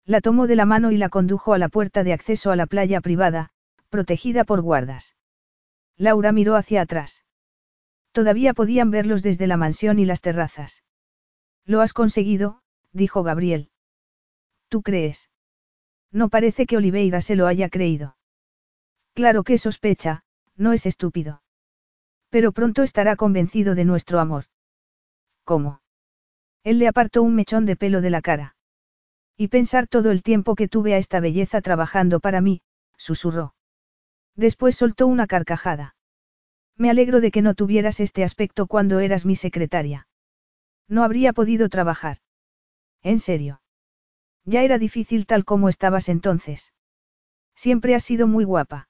La 0.05 0.21
tomó 0.21 0.45
de 0.45 0.55
la 0.55 0.65
mano 0.65 0.91
y 0.91 0.97
la 0.97 1.09
condujo 1.09 1.53
a 1.53 1.57
la 1.57 1.69
puerta 1.69 2.03
de 2.03 2.13
acceso 2.13 2.51
a 2.51 2.55
la 2.55 2.67
playa 2.67 3.01
privada, 3.01 3.49
protegida 3.89 4.43
por 4.43 4.61
guardas. 4.61 5.15
Laura 5.97 6.31
miró 6.31 6.55
hacia 6.55 6.81
atrás. 6.81 7.25
Todavía 8.11 8.53
podían 8.53 8.91
verlos 8.91 9.23
desde 9.23 9.47
la 9.47 9.57
mansión 9.57 9.97
y 9.99 10.05
las 10.05 10.21
terrazas. 10.21 10.83
Lo 11.65 11.81
has 11.81 11.93
conseguido, 11.93 12.61
dijo 12.91 13.23
Gabriel. 13.23 13.71
¿Tú 14.69 14.83
crees? 14.83 15.29
No 16.11 16.29
parece 16.29 16.65
que 16.65 16.77
Oliveira 16.77 17.21
se 17.21 17.35
lo 17.35 17.47
haya 17.47 17.69
creído. 17.69 18.15
Claro 19.13 19.43
que 19.43 19.57
sospecha, 19.57 20.23
no 20.55 20.71
es 20.71 20.85
estúpido. 20.85 21.41
Pero 22.29 22.51
pronto 22.51 22.83
estará 22.83 23.15
convencido 23.15 23.75
de 23.75 23.85
nuestro 23.85 24.19
amor. 24.19 24.45
¿Cómo? 25.43 25.81
Él 26.63 26.79
le 26.79 26.87
apartó 26.87 27.23
un 27.23 27.35
mechón 27.35 27.65
de 27.65 27.75
pelo 27.75 28.01
de 28.01 28.09
la 28.09 28.21
cara. 28.21 28.54
Y 29.37 29.49
pensar 29.49 29.87
todo 29.87 30.11
el 30.11 30.23
tiempo 30.23 30.55
que 30.55 30.67
tuve 30.67 30.93
a 30.93 30.97
esta 30.97 31.19
belleza 31.19 31.61
trabajando 31.61 32.19
para 32.19 32.41
mí, 32.41 32.61
susurró. 32.97 33.53
Después 34.35 34.75
soltó 34.75 35.07
una 35.07 35.27
carcajada. 35.27 35.95
Me 36.77 36.89
alegro 36.89 37.21
de 37.21 37.31
que 37.31 37.41
no 37.41 37.53
tuvieras 37.53 37.99
este 37.99 38.23
aspecto 38.23 38.67
cuando 38.67 38.99
eras 38.99 39.25
mi 39.25 39.35
secretaria. 39.35 40.07
No 40.87 41.03
habría 41.03 41.33
podido 41.33 41.69
trabajar. 41.69 42.17
En 43.01 43.19
serio. 43.19 43.61
Ya 44.45 44.63
era 44.63 44.77
difícil 44.77 45.25
tal 45.25 45.45
como 45.45 45.69
estabas 45.69 46.09
entonces. 46.09 46.73
Siempre 47.55 47.95
has 47.95 48.03
sido 48.03 48.27
muy 48.27 48.43
guapa. 48.43 48.89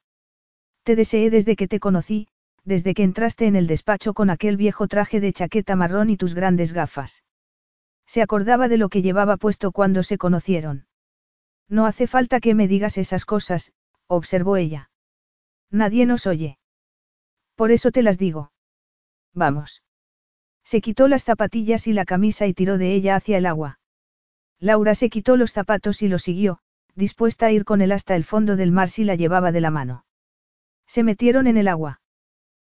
Te 0.83 0.95
deseé 0.95 1.29
desde 1.29 1.55
que 1.55 1.67
te 1.67 1.79
conocí, 1.79 2.27
desde 2.63 2.93
que 2.93 3.03
entraste 3.03 3.45
en 3.45 3.55
el 3.55 3.67
despacho 3.67 4.13
con 4.13 4.29
aquel 4.29 4.57
viejo 4.57 4.87
traje 4.87 5.19
de 5.19 5.33
chaqueta 5.33 5.75
marrón 5.75 6.09
y 6.09 6.17
tus 6.17 6.33
grandes 6.33 6.73
gafas. 6.73 7.23
Se 8.05 8.21
acordaba 8.21 8.67
de 8.67 8.77
lo 8.77 8.89
que 8.89 9.01
llevaba 9.01 9.37
puesto 9.37 9.71
cuando 9.71 10.03
se 10.03 10.17
conocieron. 10.17 10.87
No 11.67 11.85
hace 11.85 12.07
falta 12.07 12.39
que 12.39 12.53
me 12.53 12.67
digas 12.67 12.97
esas 12.97 13.25
cosas, 13.25 13.73
observó 14.07 14.57
ella. 14.57 14.91
Nadie 15.71 16.05
nos 16.05 16.27
oye. 16.27 16.59
Por 17.55 17.71
eso 17.71 17.91
te 17.91 18.03
las 18.03 18.17
digo. 18.17 18.51
Vamos. 19.33 19.83
Se 20.63 20.81
quitó 20.81 21.07
las 21.07 21.23
zapatillas 21.23 21.87
y 21.87 21.93
la 21.93 22.05
camisa 22.05 22.47
y 22.47 22.53
tiró 22.53 22.77
de 22.77 22.93
ella 22.93 23.15
hacia 23.15 23.37
el 23.37 23.45
agua. 23.45 23.79
Laura 24.59 24.95
se 24.95 25.09
quitó 25.09 25.37
los 25.37 25.51
zapatos 25.51 26.01
y 26.01 26.07
lo 26.07 26.17
siguió, 26.19 26.59
dispuesta 26.95 27.47
a 27.47 27.51
ir 27.51 27.65
con 27.65 27.81
él 27.81 27.91
hasta 27.91 28.15
el 28.15 28.23
fondo 28.23 28.55
del 28.55 28.71
mar 28.71 28.89
si 28.89 29.03
la 29.03 29.15
llevaba 29.15 29.51
de 29.51 29.61
la 29.61 29.71
mano. 29.71 30.05
Se 30.87 31.03
metieron 31.03 31.47
en 31.47 31.57
el 31.57 31.67
agua. 31.67 32.01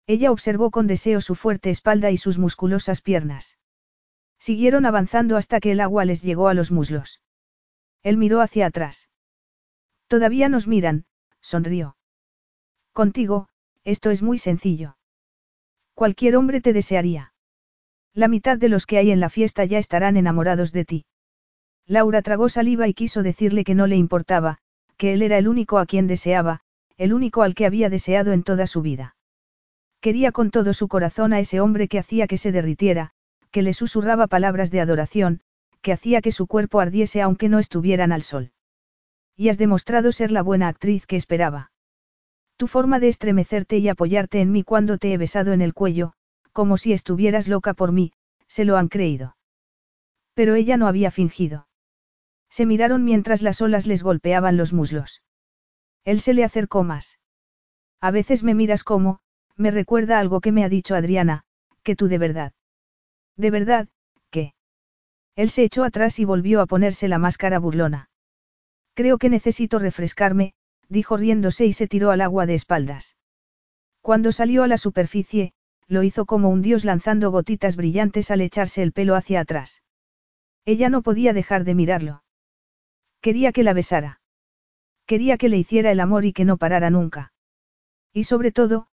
Ella 0.07 0.33
observó 0.33 0.71
con 0.71 0.87
deseo 0.87 1.21
su 1.21 1.35
fuerte 1.35 1.71
espalda 1.71 2.11
y 2.11 2.17
sus 2.17 2.39
musculosas 2.39 3.01
piernas. 3.01 3.59
Siguieron 4.41 4.87
avanzando 4.87 5.37
hasta 5.37 5.61
que 5.61 5.71
el 5.73 5.81
agua 5.81 6.07
les 6.07 6.23
llegó 6.23 6.49
a 6.49 6.55
los 6.55 6.73
muslos. 6.73 7.21
Él 8.03 8.17
miró 8.17 8.41
hacia 8.41 8.67
atrás. 8.67 9.11
Todavía 10.09 10.49
nos 10.49 10.67
miran, 10.67 11.05
sonrió. 11.41 11.97
Contigo, 12.93 13.49
esto 13.85 14.11
es 14.11 14.23
muy 14.23 14.39
sencillo. 14.39 14.97
Cualquier 15.95 16.37
hombre 16.37 16.63
te 16.63 16.73
desearía. 16.73 17.35
La 18.15 18.29
mitad 18.29 18.57
de 18.57 18.71
los 18.71 18.87
que 18.87 18.97
hay 18.97 19.11
en 19.11 19.21
la 19.21 19.29
fiesta 19.29 19.65
ya 19.67 19.79
estarán 19.79 20.17
enamorados 20.17 20.73
de 20.73 20.85
ti. 20.87 21.05
Laura 21.87 22.23
tragó 22.23 22.49
saliva 22.49 22.89
y 22.89 22.95
quiso 22.95 23.23
decirle 23.23 23.63
que 23.63 23.75
no 23.75 23.87
le 23.87 23.97
importaba, 23.97 24.59
que 24.97 25.13
él 25.13 25.23
era 25.23 25.37
el 25.37 25.49
único 25.49 25.79
a 25.79 25.87
quien 25.87 26.07
deseaba, 26.07 26.61
el 26.97 27.13
único 27.13 27.43
al 27.43 27.55
que 27.55 27.67
había 27.67 27.91
deseado 27.91 28.33
en 28.33 28.43
toda 28.43 28.67
su 28.67 28.81
vida. 28.81 29.17
Quería 30.01 30.33
con 30.33 30.51
todo 30.51 30.73
su 30.73 30.89
corazón 30.89 31.35
a 31.35 31.41
ese 31.41 31.61
hombre 31.61 31.89
que 31.89 31.99
hacía 31.99 32.27
que 32.27 32.39
se 32.39 32.53
derritiera, 32.53 33.13
que 33.51 33.63
le 33.63 33.73
susurraba 33.73 34.27
palabras 34.27 34.71
de 34.71 34.81
adoración, 34.81 35.41
que 35.83 35.93
hacía 35.93 36.21
que 36.21 36.33
su 36.33 36.47
cuerpo 36.47 36.81
ardiese 36.81 37.23
aunque 37.23 37.49
no 37.49 37.59
estuvieran 37.59 38.13
al 38.13 38.23
sol. 38.23 38.53
Y 39.37 39.49
has 39.49 39.59
demostrado 39.59 40.13
ser 40.13 40.31
la 40.31 40.43
buena 40.43 40.69
actriz 40.69 41.07
que 41.07 41.17
esperaba. 41.17 41.73
Tu 42.57 42.67
forma 42.67 43.01
de 43.01 43.09
estremecerte 43.09 43.79
y 43.79 43.89
apoyarte 43.89 44.41
en 44.41 44.53
mí 44.53 44.63
cuando 44.63 44.99
te 44.99 45.13
he 45.13 45.19
besado 45.19 45.53
en 45.53 45.63
el 45.63 45.73
cuello, 45.73 46.13
como 46.53 46.77
si 46.77 46.93
estuvieras 46.93 47.49
loca 47.49 47.75
por 47.75 47.93
mí, 47.93 48.13
se 48.49 48.65
lo 48.65 48.77
han 48.77 48.89
creído. 48.89 49.37
Pero 50.35 50.55
ella 50.55 50.77
no 50.77 50.87
había 50.87 51.11
fingido. 51.11 51.69
Se 52.51 52.67
miraron 52.67 53.05
mientras 53.05 53.43
las 53.43 53.61
olas 53.61 53.87
les 53.87 54.03
golpeaban 54.03 54.57
los 54.57 54.73
muslos. 54.73 55.23
Él 56.05 56.21
se 56.21 56.35
le 56.35 56.45
acercó 56.45 56.83
más. 56.83 57.19
A 58.01 58.11
veces 58.11 58.43
me 58.43 58.55
miras 58.55 58.85
como, 58.85 59.21
me 59.57 59.71
recuerda 59.71 60.19
algo 60.19 60.41
que 60.41 60.53
me 60.53 60.65
ha 60.65 60.69
dicho 60.69 60.95
Adriana, 60.95 61.45
que 61.83 61.97
tú 61.97 62.09
de 62.09 62.19
verdad. 62.19 62.53
De 63.41 63.51
verdad, 63.51 63.89
¿qué? 64.31 64.53
Él 65.35 65.49
se 65.49 65.63
echó 65.65 65.83
atrás 65.85 66.19
y 66.19 66.27
volvió 66.27 66.61
a 66.61 66.67
ponerse 66.67 67.09
la 67.09 67.17
máscara 67.17 67.59
burlona. 67.59 68.11
Creo 68.93 69.17
que 69.17 69.31
necesito 69.31 69.79
refrescarme, 69.79 70.53
dijo 70.91 71.17
riéndose 71.17 71.65
y 71.65 71.73
se 71.73 71.87
tiró 71.87 72.11
al 72.11 72.21
agua 72.21 72.45
de 72.45 72.55
espaldas. 72.55 73.17
Cuando 74.03 74.31
salió 74.33 74.63
a 74.63 74.67
la 74.67 74.77
superficie, 74.77 75.55
lo 75.87 76.03
hizo 76.03 76.27
como 76.27 76.51
un 76.51 76.61
dios 76.61 76.85
lanzando 76.85 77.31
gotitas 77.31 77.77
brillantes 77.77 78.31
al 78.31 78.43
echarse 78.43 78.83
el 78.83 78.93
pelo 78.93 79.15
hacia 79.15 79.41
atrás. 79.41 79.83
Ella 80.67 80.91
no 80.91 81.01
podía 81.01 81.33
dejar 81.33 81.65
de 81.65 81.75
mirarlo. 81.75 82.23
Quería 83.23 83.53
que 83.53 83.63
la 83.63 83.73
besara. 83.73 84.21
Quería 85.07 85.39
que 85.39 85.49
le 85.49 85.57
hiciera 85.57 85.91
el 85.93 86.01
amor 86.01 86.27
y 86.27 86.35
que 86.35 86.45
no 86.45 86.59
parara 86.59 86.91
nunca. 86.91 87.33
Y 88.13 88.25
sobre 88.25 88.53
todo, 88.53 88.89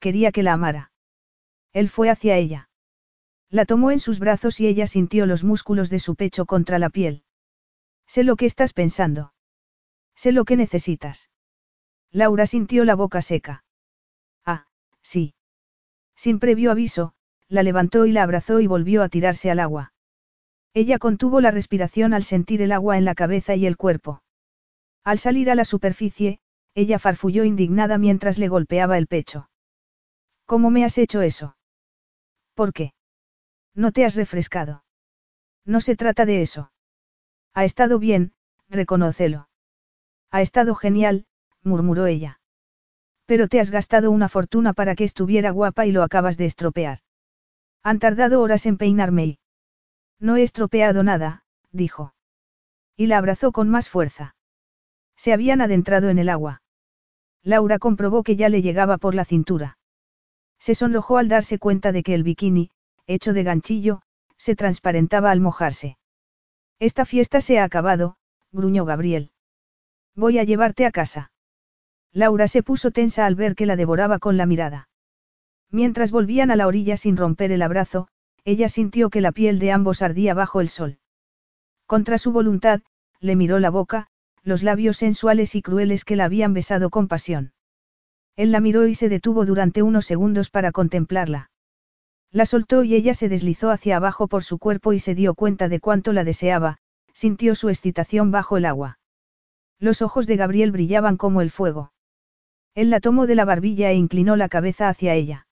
quería 0.00 0.32
que 0.32 0.42
la 0.42 0.54
amara. 0.54 0.90
Él 1.72 1.88
fue 1.88 2.10
hacia 2.10 2.36
ella. 2.36 2.68
La 3.52 3.66
tomó 3.66 3.90
en 3.90 4.00
sus 4.00 4.18
brazos 4.18 4.60
y 4.60 4.66
ella 4.66 4.86
sintió 4.86 5.26
los 5.26 5.44
músculos 5.44 5.90
de 5.90 5.98
su 5.98 6.16
pecho 6.16 6.46
contra 6.46 6.78
la 6.78 6.88
piel. 6.88 7.22
Sé 8.06 8.24
lo 8.24 8.36
que 8.36 8.46
estás 8.46 8.72
pensando. 8.72 9.34
Sé 10.14 10.32
lo 10.32 10.46
que 10.46 10.56
necesitas. 10.56 11.28
Laura 12.10 12.46
sintió 12.46 12.86
la 12.86 12.94
boca 12.94 13.20
seca. 13.20 13.64
Ah, 14.46 14.64
sí. 15.02 15.34
Sin 16.16 16.38
previo 16.38 16.70
aviso, 16.70 17.12
la 17.46 17.62
levantó 17.62 18.06
y 18.06 18.12
la 18.12 18.22
abrazó 18.22 18.58
y 18.58 18.66
volvió 18.66 19.02
a 19.02 19.10
tirarse 19.10 19.50
al 19.50 19.60
agua. 19.60 19.92
Ella 20.72 20.98
contuvo 20.98 21.42
la 21.42 21.50
respiración 21.50 22.14
al 22.14 22.24
sentir 22.24 22.62
el 22.62 22.72
agua 22.72 22.96
en 22.96 23.04
la 23.04 23.14
cabeza 23.14 23.54
y 23.54 23.66
el 23.66 23.76
cuerpo. 23.76 24.22
Al 25.04 25.18
salir 25.18 25.50
a 25.50 25.54
la 25.54 25.66
superficie, 25.66 26.40
ella 26.74 26.98
farfulló 26.98 27.44
indignada 27.44 27.98
mientras 27.98 28.38
le 28.38 28.48
golpeaba 28.48 28.96
el 28.96 29.08
pecho. 29.08 29.50
¿Cómo 30.46 30.70
me 30.70 30.86
has 30.86 30.96
hecho 30.96 31.20
eso? 31.20 31.54
¿Por 32.54 32.72
qué? 32.72 32.94
No 33.74 33.92
te 33.92 34.04
has 34.04 34.14
refrescado. 34.14 34.84
No 35.64 35.80
se 35.80 35.96
trata 35.96 36.26
de 36.26 36.42
eso. 36.42 36.72
Ha 37.54 37.64
estado 37.64 37.98
bien, 37.98 38.32
reconócelo. 38.68 39.48
Ha 40.30 40.40
estado 40.42 40.74
genial, 40.74 41.26
murmuró 41.62 42.06
ella. 42.06 42.40
Pero 43.26 43.48
te 43.48 43.60
has 43.60 43.70
gastado 43.70 44.10
una 44.10 44.28
fortuna 44.28 44.72
para 44.72 44.94
que 44.94 45.04
estuviera 45.04 45.50
guapa 45.50 45.86
y 45.86 45.92
lo 45.92 46.02
acabas 46.02 46.36
de 46.36 46.46
estropear. 46.46 46.98
Han 47.82 47.98
tardado 47.98 48.40
horas 48.40 48.66
en 48.66 48.76
peinarme 48.76 49.26
y... 49.26 49.38
No 50.18 50.36
he 50.36 50.42
estropeado 50.42 51.02
nada, 51.02 51.44
dijo. 51.70 52.14
Y 52.96 53.06
la 53.06 53.18
abrazó 53.18 53.52
con 53.52 53.68
más 53.68 53.88
fuerza. 53.88 54.36
Se 55.16 55.32
habían 55.32 55.60
adentrado 55.60 56.08
en 56.08 56.18
el 56.18 56.28
agua. 56.28 56.62
Laura 57.42 57.78
comprobó 57.78 58.22
que 58.22 58.36
ya 58.36 58.48
le 58.48 58.62
llegaba 58.62 58.98
por 58.98 59.14
la 59.14 59.24
cintura. 59.24 59.78
Se 60.58 60.74
sonrojó 60.74 61.18
al 61.18 61.28
darse 61.28 61.58
cuenta 61.58 61.90
de 61.90 62.02
que 62.02 62.14
el 62.14 62.22
bikini, 62.22 62.70
hecho 63.14 63.32
de 63.32 63.42
ganchillo, 63.42 64.02
se 64.36 64.56
transparentaba 64.56 65.30
al 65.30 65.40
mojarse. 65.40 65.98
Esta 66.78 67.04
fiesta 67.04 67.40
se 67.40 67.58
ha 67.58 67.64
acabado, 67.64 68.16
gruñó 68.50 68.84
Gabriel. 68.84 69.30
Voy 70.14 70.38
a 70.38 70.44
llevarte 70.44 70.84
a 70.84 70.90
casa. 70.90 71.32
Laura 72.12 72.48
se 72.48 72.62
puso 72.62 72.90
tensa 72.90 73.24
al 73.24 73.34
ver 73.34 73.54
que 73.54 73.66
la 73.66 73.76
devoraba 73.76 74.18
con 74.18 74.36
la 74.36 74.46
mirada. 74.46 74.88
Mientras 75.70 76.10
volvían 76.10 76.50
a 76.50 76.56
la 76.56 76.66
orilla 76.66 76.96
sin 76.96 77.16
romper 77.16 77.52
el 77.52 77.62
abrazo, 77.62 78.08
ella 78.44 78.68
sintió 78.68 79.08
que 79.08 79.20
la 79.20 79.32
piel 79.32 79.58
de 79.58 79.72
ambos 79.72 80.02
ardía 80.02 80.34
bajo 80.34 80.60
el 80.60 80.68
sol. 80.68 80.98
Contra 81.86 82.18
su 82.18 82.32
voluntad, 82.32 82.80
le 83.20 83.36
miró 83.36 83.60
la 83.60 83.70
boca, 83.70 84.08
los 84.42 84.64
labios 84.64 84.96
sensuales 84.96 85.54
y 85.54 85.62
crueles 85.62 86.04
que 86.04 86.16
la 86.16 86.24
habían 86.24 86.52
besado 86.52 86.90
con 86.90 87.06
pasión. 87.06 87.52
Él 88.34 88.50
la 88.50 88.60
miró 88.60 88.86
y 88.88 88.94
se 88.94 89.08
detuvo 89.08 89.46
durante 89.46 89.82
unos 89.82 90.04
segundos 90.04 90.50
para 90.50 90.72
contemplarla. 90.72 91.51
La 92.32 92.46
soltó 92.46 92.82
y 92.82 92.94
ella 92.94 93.12
se 93.12 93.28
deslizó 93.28 93.70
hacia 93.70 93.96
abajo 93.96 94.26
por 94.26 94.42
su 94.42 94.58
cuerpo 94.58 94.94
y 94.94 94.98
se 94.98 95.14
dio 95.14 95.34
cuenta 95.34 95.68
de 95.68 95.80
cuánto 95.80 96.14
la 96.14 96.24
deseaba, 96.24 96.78
sintió 97.12 97.54
su 97.54 97.68
excitación 97.68 98.30
bajo 98.30 98.56
el 98.56 98.64
agua. 98.64 98.98
Los 99.78 100.00
ojos 100.00 100.26
de 100.26 100.36
Gabriel 100.36 100.72
brillaban 100.72 101.18
como 101.18 101.42
el 101.42 101.50
fuego. 101.50 101.92
Él 102.74 102.88
la 102.88 103.00
tomó 103.00 103.26
de 103.26 103.34
la 103.34 103.44
barbilla 103.44 103.90
e 103.90 103.96
inclinó 103.96 104.36
la 104.36 104.48
cabeza 104.48 104.88
hacia 104.88 105.14
ella. 105.14 105.46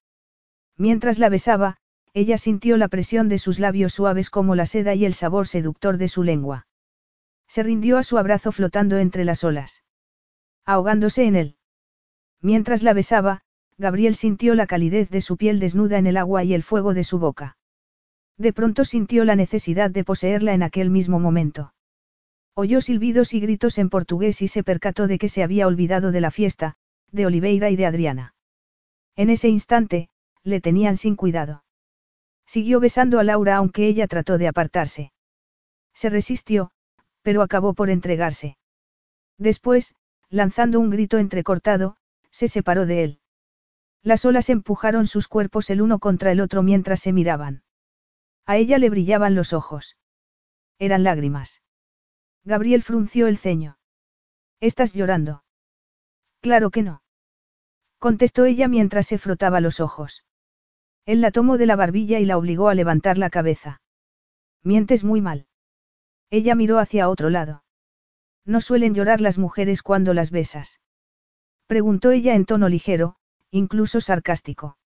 Mientras 0.78 1.18
la 1.18 1.28
besaba, 1.28 1.76
ella 2.14 2.38
sintió 2.38 2.78
la 2.78 2.88
presión 2.88 3.28
de 3.28 3.38
sus 3.38 3.58
labios 3.58 3.92
suaves 3.92 4.30
como 4.30 4.54
la 4.54 4.64
seda 4.64 4.94
y 4.94 5.04
el 5.04 5.12
sabor 5.12 5.46
seductor 5.46 5.98
de 5.98 6.08
su 6.08 6.22
lengua. 6.22 6.66
Se 7.46 7.62
rindió 7.62 7.98
a 7.98 8.02
su 8.02 8.16
abrazo 8.16 8.52
flotando 8.52 8.96
entre 8.96 9.26
las 9.26 9.44
olas. 9.44 9.84
Ahogándose 10.64 11.24
en 11.24 11.36
él. 11.36 11.56
Mientras 12.40 12.82
la 12.82 12.94
besaba, 12.94 13.42
Gabriel 13.80 14.14
sintió 14.14 14.54
la 14.54 14.66
calidez 14.66 15.08
de 15.08 15.22
su 15.22 15.38
piel 15.38 15.58
desnuda 15.58 15.96
en 15.96 16.06
el 16.06 16.18
agua 16.18 16.44
y 16.44 16.52
el 16.52 16.62
fuego 16.62 16.92
de 16.92 17.02
su 17.02 17.18
boca. 17.18 17.56
De 18.36 18.52
pronto 18.52 18.84
sintió 18.84 19.24
la 19.24 19.36
necesidad 19.36 19.90
de 19.90 20.04
poseerla 20.04 20.52
en 20.52 20.62
aquel 20.62 20.90
mismo 20.90 21.18
momento. 21.18 21.72
Oyó 22.52 22.82
silbidos 22.82 23.32
y 23.32 23.40
gritos 23.40 23.78
en 23.78 23.88
portugués 23.88 24.42
y 24.42 24.48
se 24.48 24.62
percató 24.62 25.06
de 25.06 25.16
que 25.16 25.30
se 25.30 25.42
había 25.42 25.66
olvidado 25.66 26.12
de 26.12 26.20
la 26.20 26.30
fiesta, 26.30 26.76
de 27.10 27.24
Oliveira 27.24 27.70
y 27.70 27.76
de 27.76 27.86
Adriana. 27.86 28.34
En 29.16 29.30
ese 29.30 29.48
instante, 29.48 30.10
le 30.42 30.60
tenían 30.60 30.98
sin 30.98 31.16
cuidado. 31.16 31.64
Siguió 32.44 32.80
besando 32.80 33.18
a 33.18 33.24
Laura 33.24 33.56
aunque 33.56 33.86
ella 33.86 34.06
trató 34.08 34.36
de 34.36 34.48
apartarse. 34.48 35.12
Se 35.94 36.10
resistió, 36.10 36.70
pero 37.22 37.40
acabó 37.40 37.72
por 37.72 37.88
entregarse. 37.88 38.58
Después, 39.38 39.94
lanzando 40.28 40.80
un 40.80 40.90
grito 40.90 41.16
entrecortado, 41.16 41.96
se 42.30 42.46
separó 42.46 42.84
de 42.84 43.04
él. 43.04 43.19
Las 44.02 44.24
olas 44.24 44.48
empujaron 44.48 45.06
sus 45.06 45.28
cuerpos 45.28 45.70
el 45.70 45.82
uno 45.82 45.98
contra 45.98 46.32
el 46.32 46.40
otro 46.40 46.62
mientras 46.62 47.00
se 47.00 47.12
miraban. 47.12 47.62
A 48.46 48.56
ella 48.56 48.78
le 48.78 48.90
brillaban 48.90 49.34
los 49.34 49.52
ojos. 49.52 49.96
Eran 50.78 51.04
lágrimas. 51.04 51.62
Gabriel 52.44 52.82
frunció 52.82 53.26
el 53.26 53.36
ceño. 53.36 53.78
¿Estás 54.60 54.94
llorando? 54.94 55.44
Claro 56.40 56.70
que 56.70 56.82
no. 56.82 57.02
Contestó 57.98 58.46
ella 58.46 58.66
mientras 58.66 59.06
se 59.06 59.18
frotaba 59.18 59.60
los 59.60 59.78
ojos. 59.78 60.24
Él 61.04 61.20
la 61.20 61.30
tomó 61.30 61.58
de 61.58 61.66
la 61.66 61.76
barbilla 61.76 62.18
y 62.18 62.24
la 62.24 62.38
obligó 62.38 62.68
a 62.68 62.74
levantar 62.74 63.18
la 63.18 63.28
cabeza. 63.28 63.82
Mientes 64.62 65.04
muy 65.04 65.20
mal. 65.20 65.46
Ella 66.30 66.54
miró 66.54 66.78
hacia 66.78 67.08
otro 67.08 67.28
lado. 67.28 67.64
No 68.46 68.60
suelen 68.60 68.94
llorar 68.94 69.20
las 69.20 69.36
mujeres 69.36 69.82
cuando 69.82 70.14
las 70.14 70.30
besas. 70.30 70.80
Preguntó 71.66 72.10
ella 72.10 72.34
en 72.34 72.46
tono 72.46 72.68
ligero, 72.68 73.16
incluso 73.50 74.00
sarcástico. 74.00 74.76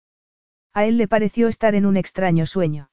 A 0.72 0.84
él 0.84 0.98
le 0.98 1.08
pareció 1.08 1.48
estar 1.48 1.74
en 1.74 1.86
un 1.86 1.96
extraño 1.96 2.46
sueño. 2.46 2.90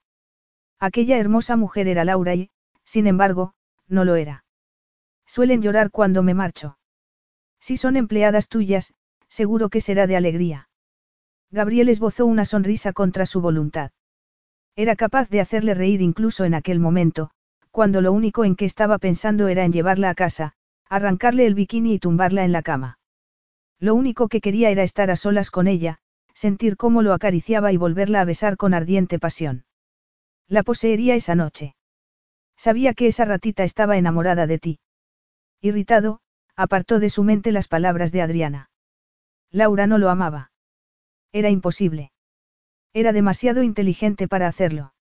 Aquella 0.80 1.18
hermosa 1.18 1.56
mujer 1.56 1.88
era 1.88 2.06
Laura 2.06 2.35
y, 2.35 2.49
sin 2.84 3.07
embargo, 3.07 3.53
no 3.88 4.06
lo 4.06 4.15
era. 4.15 4.43
Suelen 5.26 5.61
llorar 5.61 5.91
cuando 5.91 6.23
me 6.23 6.34
marcho. 6.34 6.77
Si 7.60 7.77
son 7.77 7.95
empleadas 7.95 8.48
tuyas, 8.48 8.93
seguro 9.27 9.69
que 9.69 9.81
será 9.81 10.07
de 10.07 10.18
alegría. 10.18 10.69
Gabriel 11.52 11.89
esbozó 11.89 12.26
una 12.26 12.45
sonrisa 12.45 12.93
contra 12.93 13.26
su 13.26 13.41
voluntad. 13.41 13.91
Era 14.76 14.95
capaz 14.95 15.30
de 15.30 15.41
hacerle 15.41 15.73
reír 15.73 16.02
incluso 16.02 16.45
en 16.45 16.53
aquel 16.53 16.80
momento, 16.80 17.31
cuando 17.72 18.02
lo 18.02 18.11
único 18.11 18.45
en 18.45 18.56
que 18.56 18.65
estaba 18.65 18.98
pensando 18.98 19.48
era 19.48 19.65
en 19.65 19.73
llevarla 19.73 20.10
a 20.10 20.15
casa, 20.15 20.53
arrancarle 20.89 21.45
el 21.45 21.56
bikini 21.56 21.93
y 21.93 21.99
tumbarla 21.99 22.43
en 22.43 22.52
la 22.52 22.61
cama. 22.61 22.99
Lo 23.82 23.95
único 23.95 24.30
que 24.30 24.41
quería 24.41 24.70
era 24.70 24.84
estar 24.84 25.10
a 25.10 25.16
solas 25.16 25.49
con 25.49 25.68
ella, 25.68 25.98
sentir 26.36 26.78
cómo 26.78 27.02
lo 27.02 27.14
acariciaba 27.14 27.74
y 27.74 27.78
volverla 27.78 28.22
a 28.22 28.26
besar 28.26 28.56
con 28.56 28.76
ardiente 28.76 29.18
pasión. 29.18 29.66
La 30.48 30.62
poseería 30.62 31.16
esa 31.16 31.34
noche. 31.34 31.76
Sabía 32.56 32.94
que 32.94 33.08
esa 33.08 33.26
ratita 33.26 33.64
estaba 33.64 33.98
enamorada 33.98 34.45
de 34.45 34.60
ti. 34.60 34.80
Irritado, 35.62 36.22
apartó 36.56 36.99
de 36.99 37.10
su 37.10 37.24
mente 37.24 37.52
las 37.52 37.68
palabras 37.68 38.12
de 38.12 38.22
Adriana. 38.22 38.70
Laura 39.49 39.88
no 39.88 39.98
lo 39.98 40.12
amaba. 40.12 40.52
Era 41.32 41.49
imposible. 41.49 42.12
Era 42.94 43.14
demasiado 43.14 43.64
inteligente 43.64 44.28
para 44.28 44.48
hacerlo. 44.48 44.94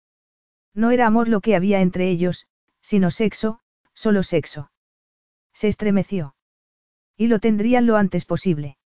No 0.75 0.91
era 0.91 1.07
amor 1.07 1.29
lo 1.29 1.43
que 1.43 1.55
había 1.55 1.83
entre 1.83 2.09
ellos, 2.09 2.47
sino 2.81 3.11
sexo, 3.11 3.61
solo 3.93 4.23
sexo. 4.23 4.71
Se 5.53 5.69
estremeció. 5.69 6.35
Y 7.21 7.27
lo 7.27 7.39
tendrían 7.39 7.85
lo 7.85 7.99
antes 7.99 8.25
posible. 8.25 8.79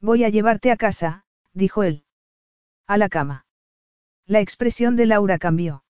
Voy 0.00 0.24
a 0.24 0.28
llevarte 0.28 0.72
a 0.72 0.76
casa, 0.76 1.24
dijo 1.52 1.84
él. 1.84 2.04
A 2.88 2.98
la 2.98 3.08
cama. 3.08 3.46
La 4.26 4.40
expresión 4.40 4.96
de 4.96 5.06
Laura 5.06 5.38
cambió. 5.38 5.84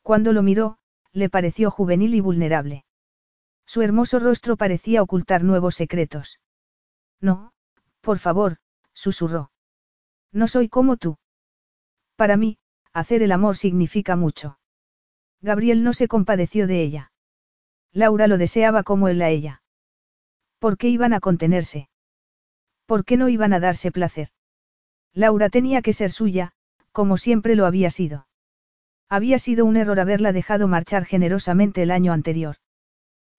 Cuando 0.00 0.32
lo 0.32 0.42
miró, 0.42 0.78
le 1.12 1.28
pareció 1.28 1.70
juvenil 1.70 2.14
y 2.14 2.22
vulnerable. 2.22 2.86
Su 3.66 3.82
hermoso 3.82 4.20
rostro 4.20 4.56
parecía 4.56 5.02
ocultar 5.02 5.44
nuevos 5.44 5.74
secretos. 5.74 6.40
No, 7.20 7.52
por 8.00 8.18
favor, 8.18 8.56
susurró. 8.94 9.50
No 10.32 10.48
soy 10.48 10.70
como 10.70 10.96
tú. 10.96 11.18
Para 12.14 12.38
mí, 12.38 12.56
hacer 12.94 13.22
el 13.22 13.32
amor 13.32 13.58
significa 13.58 14.16
mucho. 14.16 14.58
Gabriel 15.42 15.84
no 15.84 15.92
se 15.92 16.08
compadeció 16.08 16.66
de 16.66 16.80
ella. 16.80 17.12
Laura 17.92 18.28
lo 18.28 18.38
deseaba 18.38 18.82
como 18.82 19.08
él 19.08 19.20
a 19.20 19.28
ella. 19.28 19.62
¿Por 20.58 20.78
qué 20.78 20.88
iban 20.88 21.12
a 21.12 21.20
contenerse? 21.20 21.88
¿Por 22.86 23.04
qué 23.04 23.16
no 23.16 23.28
iban 23.28 23.52
a 23.52 23.60
darse 23.60 23.90
placer? 23.90 24.28
Laura 25.12 25.48
tenía 25.48 25.82
que 25.82 25.92
ser 25.92 26.10
suya, 26.10 26.52
como 26.92 27.16
siempre 27.16 27.56
lo 27.56 27.66
había 27.66 27.90
sido. 27.90 28.26
Había 29.08 29.38
sido 29.38 29.64
un 29.64 29.76
error 29.76 30.00
haberla 30.00 30.32
dejado 30.32 30.68
marchar 30.68 31.04
generosamente 31.04 31.82
el 31.82 31.90
año 31.90 32.12
anterior. 32.12 32.56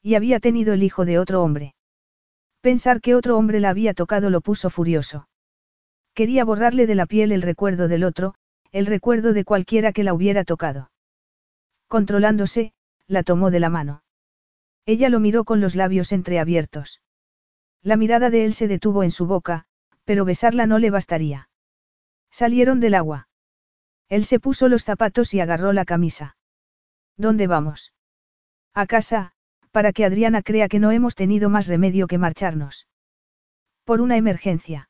Y 0.02 0.16
había 0.16 0.40
tenido 0.40 0.74
el 0.74 0.84
hijo 0.84 1.06
de 1.06 1.20
otro 1.20 1.44
hombre. 1.44 1.76
Pensar 2.62 3.02
que 3.02 3.16
otro 3.16 3.38
hombre 3.38 3.60
la 3.60 3.70
había 3.70 3.94
tocado 3.94 4.30
lo 4.30 4.42
puso 4.42 4.70
furioso. 4.70 5.28
Quería 6.14 6.46
borrarle 6.46 6.88
de 6.88 6.96
la 6.96 7.06
piel 7.06 7.32
el 7.32 7.42
recuerdo 7.42 7.88
del 7.88 8.04
otro, 8.04 8.36
el 8.72 8.86
recuerdo 8.86 9.34
de 9.34 9.46
cualquiera 9.46 9.94
que 9.94 10.04
la 10.04 10.14
hubiera 10.14 10.44
tocado. 10.44 10.92
Controlándose, 11.88 12.74
la 13.08 13.24
tomó 13.24 13.52
de 13.52 13.60
la 13.60 13.70
mano. 13.70 14.04
Ella 14.86 15.10
lo 15.10 15.20
miró 15.20 15.46
con 15.46 15.62
los 15.62 15.76
labios 15.76 16.12
entreabiertos. 16.12 17.02
La 17.88 17.96
mirada 17.96 18.30
de 18.30 18.44
él 18.44 18.54
se 18.54 18.68
detuvo 18.68 19.02
en 19.04 19.12
su 19.12 19.28
boca, 19.28 19.64
pero 20.04 20.26
besarla 20.26 20.66
no 20.66 20.78
le 20.78 20.90
bastaría. 20.90 21.48
Salieron 22.30 22.82
del 22.82 22.96
agua. 22.96 23.30
Él 24.10 24.26
se 24.26 24.42
puso 24.42 24.68
los 24.68 24.84
zapatos 24.84 25.34
y 25.34 25.40
agarró 25.40 25.72
la 25.72 25.86
camisa. 25.86 26.36
¿Dónde 27.16 27.48
vamos? 27.48 27.94
A 28.74 28.88
casa, 28.88 29.32
para 29.72 29.94
que 29.94 30.04
Adriana 30.04 30.42
crea 30.42 30.68
que 30.68 30.80
no 30.80 30.92
hemos 30.92 31.16
tenido 31.16 31.50
más 31.50 31.68
remedio 31.68 32.08
que 32.08 32.18
marcharnos. 32.18 32.90
Por 33.86 34.02
una 34.02 34.18
emergencia. 34.18 34.90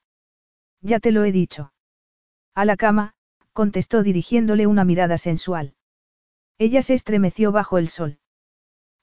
Ya 0.81 0.99
te 0.99 1.11
lo 1.11 1.23
he 1.23 1.31
dicho. 1.31 1.73
A 2.55 2.65
la 2.65 2.77
cama, 2.77 3.13
contestó 3.53 4.01
dirigiéndole 4.01 4.65
una 4.65 4.85
mirada 4.85 5.19
sensual. 5.19 5.75
Ella 6.57 6.81
se 6.81 6.95
estremeció 6.95 7.51
bajo 7.51 7.77
el 7.77 7.89
sol. 7.89 8.17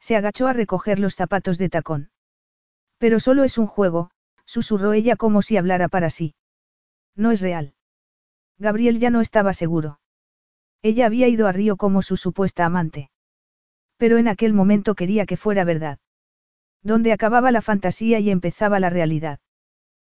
Se 0.01 0.17
agachó 0.17 0.49
a 0.49 0.53
recoger 0.53 0.99
los 0.99 1.15
zapatos 1.15 1.59
de 1.59 1.69
tacón. 1.69 2.11
Pero 2.99 3.21
solo 3.21 3.45
es 3.45 3.59
un 3.59 3.67
juego, 3.67 4.11
susurró 4.45 4.93
ella 4.93 5.17
como 5.17 5.43
si 5.43 5.57
hablara 5.57 5.89
para 5.89 6.11
sí. 6.11 6.35
No 7.17 7.31
es 7.31 7.41
real. 7.41 7.75
Gabriel 8.59 8.99
ya 8.99 9.11
no 9.11 9.21
estaba 9.21 9.53
seguro. 9.53 10.01
Ella 10.83 11.07
había 11.07 11.29
ido 11.29 11.47
a 11.47 11.53
Río 11.53 11.77
como 11.77 12.03
su 12.03 12.17
supuesta 12.17 12.65
amante. 12.65 13.11
Pero 13.97 14.19
en 14.19 14.29
aquel 14.29 14.53
momento 14.53 14.95
quería 14.95 15.27
que 15.27 15.37
fuera 15.37 15.65
verdad. 15.65 15.99
Donde 16.83 17.13
acababa 17.13 17.51
la 17.51 17.63
fantasía 17.63 18.21
y 18.21 18.31
empezaba 18.31 18.81
la 18.81 18.91
realidad. 18.91 19.41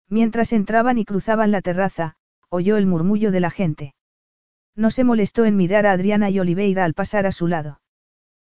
Mientras 0.09 0.53
entraban 0.53 0.99
y 0.99 1.05
cruzaban 1.05 1.51
la 1.51 1.63
terraza, 1.63 2.17
oyó 2.51 2.77
el 2.77 2.87
murmullo 2.87 3.31
de 3.31 3.41
la 3.41 3.51
gente. 3.51 3.95
No 4.75 4.91
se 4.91 5.05
molestó 5.05 5.45
en 5.45 5.57
mirar 5.57 5.87
a 5.87 5.93
Adriana 5.93 6.31
y 6.31 6.39
Oliveira 6.39 6.85
al 6.85 6.95
pasar 6.95 7.27
a 7.27 7.33
su 7.33 7.47
lado. 7.47 7.81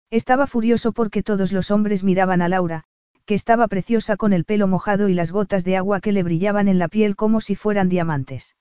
Estaba 0.09 0.47
furioso 0.47 0.91
porque 0.91 1.23
todos 1.23 1.51
los 1.51 1.71
hombres 1.71 2.03
miraban 2.03 2.41
a 2.41 2.49
Laura, 2.49 2.85
que 3.25 3.33
estaba 3.35 3.67
preciosa 3.67 4.17
con 4.17 4.33
el 4.33 4.45
pelo 4.45 4.67
mojado 4.67 5.09
y 5.09 5.13
las 5.13 5.31
gotas 5.31 5.63
de 5.63 5.77
agua 5.77 5.99
que 5.99 6.11
le 6.11 6.23
brillaban 6.23 6.67
en 6.67 6.79
la 6.79 6.87
piel 6.87 7.15
como 7.15 7.41
si 7.41 7.55
fueran 7.55 7.89
diamantes. 7.89 8.55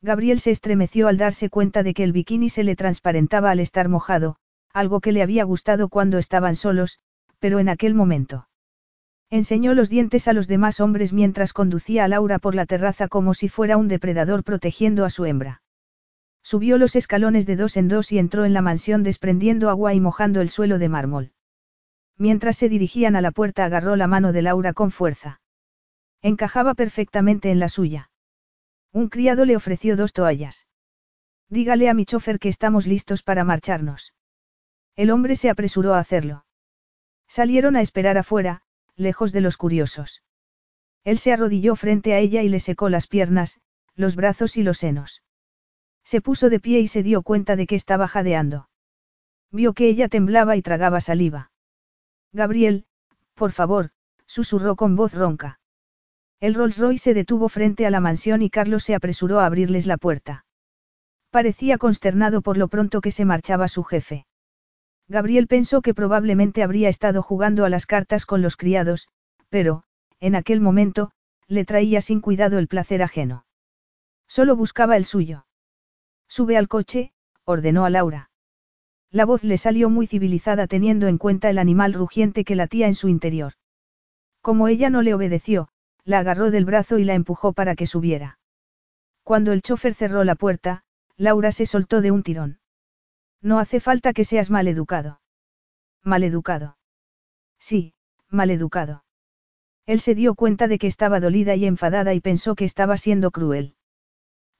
Gabriel 0.00 0.38
se 0.38 0.50
estremeció 0.50 1.08
al 1.08 1.16
darse 1.16 1.50
cuenta 1.50 1.82
de 1.82 1.94
que 1.94 2.04
el 2.04 2.12
bikini 2.12 2.50
se 2.50 2.62
le 2.62 2.76
transparentaba 2.76 3.50
al 3.50 3.60
estar 3.60 3.88
mojado, 3.88 4.36
algo 4.72 5.00
que 5.00 5.12
le 5.12 5.22
había 5.22 5.44
gustado 5.44 5.88
cuando 5.88 6.18
estaban 6.18 6.54
solos, 6.54 7.00
pero 7.38 7.58
en 7.58 7.68
aquel 7.68 7.94
momento. 7.94 8.48
Enseñó 9.30 9.74
los 9.74 9.88
dientes 9.88 10.28
a 10.28 10.32
los 10.32 10.48
demás 10.48 10.80
hombres 10.80 11.12
mientras 11.12 11.52
conducía 11.52 12.04
a 12.04 12.08
Laura 12.08 12.38
por 12.38 12.54
la 12.54 12.64
terraza 12.64 13.08
como 13.08 13.34
si 13.34 13.48
fuera 13.48 13.76
un 13.76 13.88
depredador 13.88 14.44
protegiendo 14.44 15.04
a 15.04 15.10
su 15.10 15.26
hembra. 15.26 15.62
Subió 16.42 16.78
los 16.78 16.96
escalones 16.96 17.44
de 17.44 17.56
dos 17.56 17.76
en 17.76 17.88
dos 17.88 18.12
y 18.12 18.18
entró 18.18 18.44
en 18.44 18.54
la 18.54 18.62
mansión 18.62 19.02
desprendiendo 19.02 19.68
agua 19.68 19.92
y 19.94 20.00
mojando 20.00 20.40
el 20.40 20.48
suelo 20.48 20.78
de 20.78 20.88
mármol. 20.88 21.32
Mientras 22.18 22.56
se 22.56 22.68
dirigían 22.68 23.14
a 23.14 23.20
la 23.20 23.30
puerta 23.30 23.64
agarró 23.64 23.94
la 23.94 24.08
mano 24.08 24.32
de 24.32 24.42
Laura 24.42 24.72
con 24.72 24.90
fuerza. 24.90 25.40
Encajaba 26.20 26.74
perfectamente 26.74 27.50
en 27.50 27.60
la 27.60 27.68
suya. 27.68 28.10
Un 28.92 29.08
criado 29.08 29.44
le 29.44 29.54
ofreció 29.54 29.96
dos 29.96 30.12
toallas. 30.12 30.66
Dígale 31.48 31.88
a 31.88 31.94
mi 31.94 32.04
chofer 32.04 32.40
que 32.40 32.48
estamos 32.48 32.86
listos 32.86 33.22
para 33.22 33.44
marcharnos. 33.44 34.14
El 34.96 35.10
hombre 35.10 35.36
se 35.36 35.48
apresuró 35.48 35.94
a 35.94 36.00
hacerlo. 36.00 36.44
Salieron 37.28 37.76
a 37.76 37.82
esperar 37.82 38.18
afuera, 38.18 38.62
lejos 38.96 39.32
de 39.32 39.40
los 39.40 39.56
curiosos. 39.56 40.22
Él 41.04 41.18
se 41.18 41.32
arrodilló 41.32 41.76
frente 41.76 42.14
a 42.14 42.18
ella 42.18 42.42
y 42.42 42.48
le 42.48 42.58
secó 42.58 42.88
las 42.88 43.06
piernas, 43.06 43.60
los 43.94 44.16
brazos 44.16 44.56
y 44.56 44.64
los 44.64 44.78
senos. 44.78 45.22
Se 46.02 46.20
puso 46.20 46.50
de 46.50 46.58
pie 46.58 46.80
y 46.80 46.88
se 46.88 47.02
dio 47.02 47.22
cuenta 47.22 47.54
de 47.54 47.66
que 47.66 47.76
estaba 47.76 48.08
jadeando. 48.08 48.68
Vio 49.52 49.72
que 49.72 49.88
ella 49.88 50.08
temblaba 50.08 50.56
y 50.56 50.62
tragaba 50.62 51.00
saliva. 51.00 51.50
Gabriel, 52.32 52.84
por 53.34 53.52
favor, 53.52 53.90
susurró 54.26 54.76
con 54.76 54.96
voz 54.96 55.14
ronca. 55.14 55.60
El 56.40 56.54
Rolls 56.54 56.78
Royce 56.78 57.02
se 57.02 57.14
detuvo 57.14 57.48
frente 57.48 57.86
a 57.86 57.90
la 57.90 58.00
mansión 58.00 58.42
y 58.42 58.50
Carlos 58.50 58.84
se 58.84 58.94
apresuró 58.94 59.40
a 59.40 59.46
abrirles 59.46 59.86
la 59.86 59.96
puerta. 59.96 60.44
Parecía 61.30 61.78
consternado 61.78 62.42
por 62.42 62.56
lo 62.56 62.68
pronto 62.68 63.00
que 63.00 63.10
se 63.10 63.24
marchaba 63.24 63.68
su 63.68 63.82
jefe. 63.82 64.26
Gabriel 65.08 65.46
pensó 65.46 65.82
que 65.82 65.94
probablemente 65.94 66.62
habría 66.62 66.88
estado 66.88 67.22
jugando 67.22 67.64
a 67.64 67.70
las 67.70 67.86
cartas 67.86 68.26
con 68.26 68.42
los 68.42 68.56
criados, 68.56 69.08
pero, 69.48 69.84
en 70.20 70.34
aquel 70.34 70.60
momento, 70.60 71.10
le 71.46 71.64
traía 71.64 72.00
sin 72.00 72.20
cuidado 72.20 72.58
el 72.58 72.68
placer 72.68 73.02
ajeno. 73.02 73.46
Solo 74.26 74.54
buscaba 74.54 74.96
el 74.96 75.06
suyo. 75.06 75.46
Sube 76.28 76.58
al 76.58 76.68
coche, 76.68 77.12
ordenó 77.44 77.86
a 77.86 77.90
Laura. 77.90 78.27
La 79.10 79.24
voz 79.24 79.42
le 79.42 79.56
salió 79.56 79.88
muy 79.88 80.06
civilizada 80.06 80.66
teniendo 80.66 81.06
en 81.06 81.18
cuenta 81.18 81.48
el 81.48 81.58
animal 81.58 81.94
rugiente 81.94 82.44
que 82.44 82.54
latía 82.54 82.88
en 82.88 82.94
su 82.94 83.08
interior. 83.08 83.54
Como 84.42 84.68
ella 84.68 84.90
no 84.90 85.02
le 85.02 85.14
obedeció, 85.14 85.68
la 86.04 86.18
agarró 86.18 86.50
del 86.50 86.64
brazo 86.64 86.98
y 86.98 87.04
la 87.04 87.14
empujó 87.14 87.52
para 87.52 87.74
que 87.74 87.86
subiera. 87.86 88.38
Cuando 89.22 89.52
el 89.52 89.62
chofer 89.62 89.94
cerró 89.94 90.24
la 90.24 90.34
puerta, 90.34 90.84
Laura 91.16 91.52
se 91.52 91.66
soltó 91.66 92.00
de 92.00 92.10
un 92.10 92.22
tirón. 92.22 92.60
No 93.40 93.58
hace 93.58 93.80
falta 93.80 94.12
que 94.12 94.24
seas 94.24 94.50
maleducado. 94.50 95.20
Maleducado. 96.02 96.76
Sí, 97.58 97.94
maleducado. 98.28 99.04
Él 99.86 100.00
se 100.00 100.14
dio 100.14 100.34
cuenta 100.34 100.68
de 100.68 100.78
que 100.78 100.86
estaba 100.86 101.18
dolida 101.18 101.54
y 101.54 101.64
enfadada 101.64 102.12
y 102.12 102.20
pensó 102.20 102.54
que 102.54 102.64
estaba 102.64 102.96
siendo 102.98 103.30
cruel. 103.30 103.74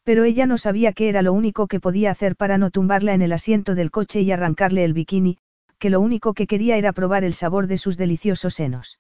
Pero 0.09 0.25
ella 0.25 0.47
no 0.47 0.57
sabía 0.57 0.95
qué 0.95 1.11
era 1.11 1.21
lo 1.21 1.35
único 1.35 1.67
que 1.67 1.81
podía 1.81 2.11
hacer 2.11 2.35
para 2.35 2.57
no 2.57 2.71
tumbarla 2.71 3.13
en 3.13 3.21
el 3.21 3.31
asiento 3.31 3.75
del 3.75 3.91
coche 3.91 4.23
y 4.23 4.33
arrancarle 4.33 4.83
el 4.83 4.95
bikini, 4.95 5.37
que 5.79 5.91
lo 5.91 6.01
único 6.01 6.33
que 6.33 6.47
quería 6.47 6.79
era 6.79 6.95
probar 6.95 7.25
el 7.25 7.35
sabor 7.35 7.67
de 7.67 7.77
sus 7.77 7.99
deliciosos 7.99 8.55
senos. 8.55 8.99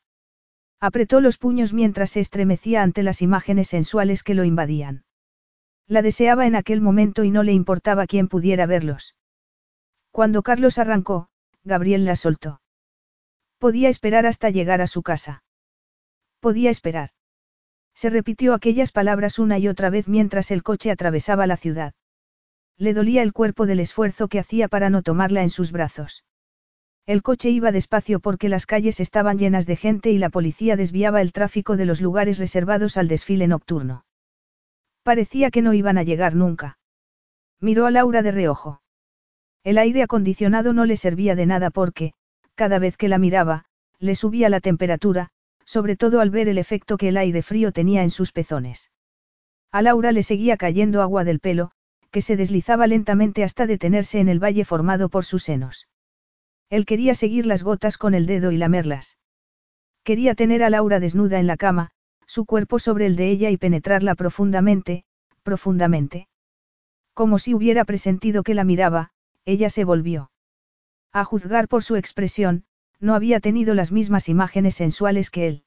Apretó 0.80 1.22
los 1.22 1.38
puños 1.38 1.72
mientras 1.72 2.10
se 2.10 2.20
estremecía 2.20 2.82
ante 2.82 3.02
las 3.02 3.22
imágenes 3.22 3.68
sensuales 3.68 4.22
que 4.22 4.34
lo 4.34 4.44
invadían. 4.44 5.04
La 5.86 6.02
deseaba 6.02 6.46
en 6.46 6.54
aquel 6.54 6.82
momento 6.82 7.24
y 7.24 7.30
no 7.30 7.42
le 7.42 7.54
importaba 7.54 8.06
quién 8.06 8.28
pudiera 8.28 8.66
verlos. 8.66 9.16
Cuando 10.10 10.42
Carlos 10.42 10.76
arrancó, 10.76 11.30
Gabriel 11.64 12.04
la 12.04 12.16
soltó. 12.16 12.60
Podía 13.56 13.88
esperar 13.88 14.26
hasta 14.26 14.50
llegar 14.50 14.82
a 14.82 14.86
su 14.86 15.02
casa. 15.02 15.42
Podía 16.40 16.68
esperar. 16.68 17.12
Se 17.98 18.10
repitió 18.10 18.54
aquellas 18.54 18.92
palabras 18.92 19.40
una 19.40 19.58
y 19.58 19.66
otra 19.66 19.90
vez 19.90 20.06
mientras 20.06 20.52
el 20.52 20.62
coche 20.62 20.92
atravesaba 20.92 21.48
la 21.48 21.56
ciudad. 21.56 21.94
Le 22.76 22.94
dolía 22.94 23.22
el 23.22 23.32
cuerpo 23.32 23.66
del 23.66 23.80
esfuerzo 23.80 24.28
que 24.28 24.38
hacía 24.38 24.68
para 24.68 24.88
no 24.88 25.02
tomarla 25.02 25.42
en 25.42 25.50
sus 25.50 25.72
brazos. 25.72 26.22
El 27.06 27.24
coche 27.24 27.50
iba 27.50 27.72
despacio 27.72 28.20
porque 28.20 28.48
las 28.48 28.66
calles 28.66 29.00
estaban 29.00 29.36
llenas 29.36 29.66
de 29.66 29.74
gente 29.74 30.12
y 30.12 30.18
la 30.18 30.30
policía 30.30 30.76
desviaba 30.76 31.20
el 31.20 31.32
tráfico 31.32 31.76
de 31.76 31.86
los 31.86 32.00
lugares 32.00 32.38
reservados 32.38 32.96
al 32.96 33.08
desfile 33.08 33.48
nocturno. 33.48 34.04
Parecía 35.02 35.50
que 35.50 35.60
no 35.60 35.74
iban 35.74 35.98
a 35.98 36.04
llegar 36.04 36.36
nunca. 36.36 36.78
Miró 37.58 37.84
a 37.84 37.90
Laura 37.90 38.22
de 38.22 38.30
reojo. 38.30 38.80
El 39.64 39.76
aire 39.76 40.04
acondicionado 40.04 40.72
no 40.72 40.84
le 40.84 40.96
servía 40.96 41.34
de 41.34 41.46
nada 41.46 41.70
porque, 41.70 42.12
cada 42.54 42.78
vez 42.78 42.96
que 42.96 43.08
la 43.08 43.18
miraba, 43.18 43.64
le 43.98 44.14
subía 44.14 44.48
la 44.48 44.60
temperatura, 44.60 45.32
sobre 45.68 45.96
todo 45.96 46.22
al 46.22 46.30
ver 46.30 46.48
el 46.48 46.56
efecto 46.56 46.96
que 46.96 47.08
el 47.10 47.18
aire 47.18 47.42
frío 47.42 47.72
tenía 47.72 48.02
en 48.02 48.10
sus 48.10 48.32
pezones. 48.32 48.90
A 49.70 49.82
Laura 49.82 50.12
le 50.12 50.22
seguía 50.22 50.56
cayendo 50.56 51.02
agua 51.02 51.24
del 51.24 51.40
pelo, 51.40 51.72
que 52.10 52.22
se 52.22 52.36
deslizaba 52.36 52.86
lentamente 52.86 53.44
hasta 53.44 53.66
detenerse 53.66 54.18
en 54.18 54.30
el 54.30 54.42
valle 54.42 54.64
formado 54.64 55.10
por 55.10 55.26
sus 55.26 55.42
senos. 55.42 55.86
Él 56.70 56.86
quería 56.86 57.14
seguir 57.14 57.44
las 57.44 57.62
gotas 57.62 57.98
con 57.98 58.14
el 58.14 58.24
dedo 58.24 58.50
y 58.50 58.56
lamerlas. 58.56 59.18
Quería 60.04 60.34
tener 60.34 60.62
a 60.62 60.70
Laura 60.70 61.00
desnuda 61.00 61.38
en 61.38 61.46
la 61.46 61.58
cama, 61.58 61.90
su 62.26 62.46
cuerpo 62.46 62.78
sobre 62.78 63.04
el 63.04 63.16
de 63.16 63.28
ella 63.28 63.50
y 63.50 63.58
penetrarla 63.58 64.14
profundamente, 64.14 65.04
profundamente. 65.42 66.28
Como 67.12 67.38
si 67.38 67.52
hubiera 67.52 67.84
presentido 67.84 68.42
que 68.42 68.54
la 68.54 68.64
miraba, 68.64 69.10
ella 69.44 69.68
se 69.68 69.84
volvió. 69.84 70.30
A 71.12 71.24
juzgar 71.24 71.68
por 71.68 71.84
su 71.84 71.96
expresión, 71.96 72.64
no 73.00 73.14
había 73.14 73.40
tenido 73.40 73.74
las 73.74 73.92
mismas 73.92 74.28
imágenes 74.28 74.74
sensuales 74.74 75.30
que 75.30 75.46
él. 75.46 75.64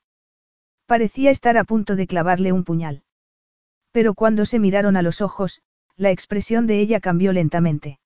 Parecía 0.85 1.31
estar 1.31 1.57
a 1.57 1.63
punto 1.63 1.95
de 1.95 2.07
clavarle 2.07 2.51
un 2.51 2.63
puñal. 2.63 3.03
Pero 3.91 4.13
cuando 4.13 4.45
se 4.45 4.59
miraron 4.59 4.97
a 4.97 5.01
los 5.01 5.21
ojos, 5.21 5.61
la 5.95 6.11
expresión 6.11 6.67
de 6.67 6.79
ella 6.79 6.99
cambió 6.99 7.33
lentamente. 7.33 7.99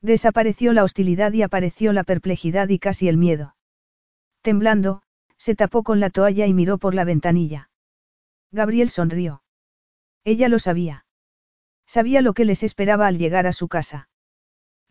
Desapareció 0.00 0.72
la 0.72 0.84
hostilidad 0.84 1.32
y 1.32 1.42
apareció 1.42 1.92
la 1.92 2.04
perplejidad 2.04 2.68
y 2.68 2.78
casi 2.78 3.08
el 3.08 3.16
miedo. 3.16 3.56
Temblando, 4.42 5.02
se 5.36 5.54
tapó 5.54 5.82
con 5.82 6.00
la 6.00 6.10
toalla 6.10 6.46
y 6.46 6.54
miró 6.54 6.78
por 6.78 6.94
la 6.94 7.04
ventanilla. 7.04 7.70
Gabriel 8.50 8.90
sonrió. 8.90 9.42
Ella 10.24 10.48
lo 10.48 10.58
sabía. 10.58 11.04
Sabía 11.86 12.20
lo 12.20 12.32
que 12.32 12.44
les 12.44 12.62
esperaba 12.62 13.06
al 13.06 13.18
llegar 13.18 13.46
a 13.46 13.52
su 13.52 13.68
casa. 13.68 14.08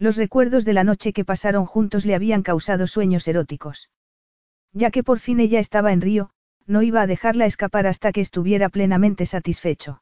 Los 0.02 0.18
recuerdos 0.18 0.65
de 0.65 0.73
la 0.73 0.84
noche 0.84 1.14
que 1.14 1.23
pasaron 1.23 1.68
juntos 1.68 2.07
le 2.07 2.15
habían 2.15 2.41
causado 2.41 2.88
sueños 2.88 3.28
eróticos. 3.28 3.91
Ya 4.73 4.90
que 4.90 5.03
por 5.03 5.19
fin 5.19 5.40
ella 5.40 5.60
estaba 5.60 5.94
en 5.94 6.02
Río, 6.02 6.32
no 6.65 6.82
iba 6.82 7.03
a 7.03 7.06
dejarla 7.06 7.45
escapar 7.45 7.86
hasta 7.86 8.11
que 8.11 8.19
estuviera 8.19 8.69
plenamente 8.69 9.28
satisfecho. 9.28 10.02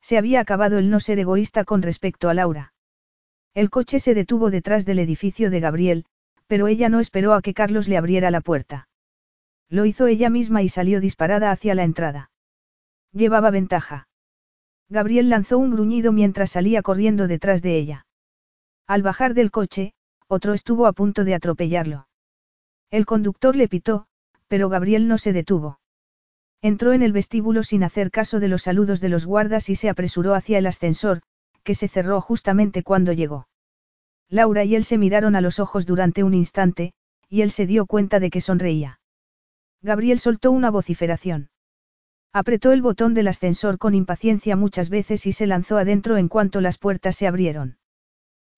Se 0.00 0.18
había 0.18 0.38
acabado 0.38 0.78
el 0.78 0.88
no 0.88 1.00
ser 1.00 1.18
egoísta 1.18 1.64
con 1.64 1.82
respecto 1.82 2.28
a 2.28 2.34
Laura. 2.34 2.74
El 3.54 3.70
coche 3.70 3.98
se 3.98 4.14
detuvo 4.14 4.52
detrás 4.52 4.86
del 4.86 5.00
edificio 5.00 5.50
de 5.50 5.58
Gabriel, 5.58 6.04
pero 6.46 6.68
ella 6.68 6.88
no 6.88 7.00
esperó 7.00 7.34
a 7.34 7.42
que 7.42 7.54
Carlos 7.54 7.88
le 7.88 7.96
abriera 7.96 8.30
la 8.30 8.40
puerta. 8.40 8.88
Lo 9.68 9.84
hizo 9.84 10.06
ella 10.06 10.30
misma 10.30 10.62
y 10.62 10.68
salió 10.68 11.00
disparada 11.00 11.50
hacia 11.50 11.74
la 11.74 11.82
entrada. 11.82 12.30
Llevaba 13.10 13.50
ventaja. 13.50 14.06
Gabriel 14.88 15.28
lanzó 15.28 15.58
un 15.58 15.72
gruñido 15.72 16.12
mientras 16.12 16.52
salía 16.52 16.82
corriendo 16.82 17.26
detrás 17.26 17.62
de 17.62 17.76
ella. 17.78 18.04
Al 18.88 19.02
bajar 19.02 19.34
del 19.34 19.50
coche, 19.50 19.92
otro 20.28 20.54
estuvo 20.54 20.86
a 20.86 20.94
punto 20.94 21.24
de 21.24 21.34
atropellarlo. 21.34 22.08
El 22.90 23.04
conductor 23.04 23.54
le 23.54 23.68
pitó, 23.68 24.06
pero 24.48 24.70
Gabriel 24.70 25.08
no 25.08 25.18
se 25.18 25.34
detuvo. 25.34 25.78
Entró 26.62 26.94
en 26.94 27.02
el 27.02 27.12
vestíbulo 27.12 27.62
sin 27.64 27.84
hacer 27.84 28.10
caso 28.10 28.40
de 28.40 28.48
los 28.48 28.62
saludos 28.62 29.00
de 29.00 29.10
los 29.10 29.26
guardas 29.26 29.68
y 29.68 29.74
se 29.74 29.90
apresuró 29.90 30.34
hacia 30.34 30.56
el 30.56 30.66
ascensor, 30.66 31.20
que 31.64 31.74
se 31.74 31.86
cerró 31.86 32.22
justamente 32.22 32.82
cuando 32.82 33.12
llegó. 33.12 33.46
Laura 34.30 34.64
y 34.64 34.74
él 34.74 34.84
se 34.84 34.96
miraron 34.96 35.36
a 35.36 35.42
los 35.42 35.60
ojos 35.60 35.84
durante 35.84 36.24
un 36.24 36.32
instante, 36.32 36.94
y 37.28 37.42
él 37.42 37.50
se 37.50 37.66
dio 37.66 37.84
cuenta 37.84 38.20
de 38.20 38.30
que 38.30 38.40
sonreía. 38.40 39.00
Gabriel 39.82 40.18
soltó 40.18 40.50
una 40.50 40.70
vociferación. 40.70 41.50
Apretó 42.32 42.72
el 42.72 42.80
botón 42.80 43.12
del 43.12 43.28
ascensor 43.28 43.76
con 43.76 43.94
impaciencia 43.94 44.56
muchas 44.56 44.88
veces 44.88 45.26
y 45.26 45.32
se 45.32 45.46
lanzó 45.46 45.76
adentro 45.76 46.16
en 46.16 46.28
cuanto 46.28 46.62
las 46.62 46.78
puertas 46.78 47.16
se 47.16 47.26
abrieron. 47.26 47.76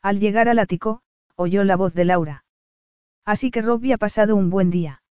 Al 0.02 0.18
llegar 0.20 0.48
al 0.48 0.58
ático, 0.58 1.02
oyó 1.36 1.64
la 1.64 1.76
voz 1.76 1.94
de 1.94 2.04
Laura. 2.04 2.44
Así 3.24 3.50
que 3.50 3.62
Robbie 3.62 3.92
ha 3.92 3.98
pasado 3.98 4.36
un 4.36 4.50
buen 4.50 4.70
día. 4.70 5.02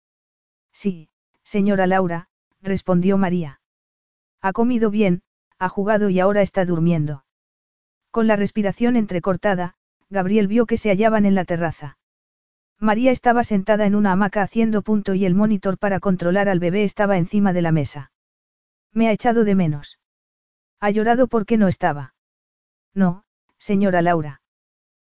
Sí, 0.72 1.10
señora 1.44 1.88
Laura, 1.88 2.30
respondió 2.62 3.18
María. 3.18 3.62
Ha 4.42 4.54
comido 4.54 4.90
bien, 4.90 5.22
ha 5.58 5.70
jugado 5.70 6.10
y 6.10 6.20
ahora 6.20 6.42
está 6.42 6.66
durmiendo. 6.66 7.26
Con 8.12 8.28
la 8.28 8.36
respiración 8.36 8.96
entrecortada, 8.96 9.76
Gabriel 10.10 10.48
vio 10.48 10.66
que 10.66 10.78
se 10.78 10.90
hallaban 10.90 11.26
en 11.26 11.36
la 11.36 11.46
terraza. 11.46 11.98
María 12.80 13.12
estaba 13.12 13.44
sentada 13.44 13.86
en 13.86 13.94
una 13.94 14.14
hamaca 14.14 14.42
haciendo 14.42 14.82
punto 14.82 15.14
y 15.14 15.26
el 15.26 15.36
monitor 15.36 15.78
para 15.78 16.00
controlar 16.00 16.48
al 16.50 16.60
bebé 16.60 16.84
estaba 16.84 17.18
encima 17.18 17.54
de 17.54 17.62
la 17.62 17.72
mesa. 17.72 18.12
Me 18.94 19.08
ha 19.08 19.12
echado 19.12 19.44
de 19.44 19.54
menos. 19.54 20.00
Ha 20.80 20.90
llorado 20.90 21.28
porque 21.28 21.58
no 21.58 21.68
estaba. 21.68 22.16
No, 22.94 23.26
señora 23.58 24.02
Laura. 24.02 24.42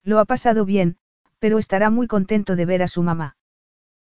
Lo 0.02 0.18
ha 0.18 0.24
pasado 0.24 0.64
bien, 0.64 0.96
pero 1.38 1.58
estará 1.58 1.90
muy 1.90 2.06
contento 2.06 2.56
de 2.56 2.66
ver 2.66 2.82
a 2.82 2.88
su 2.88 3.02
mamá. 3.02 3.36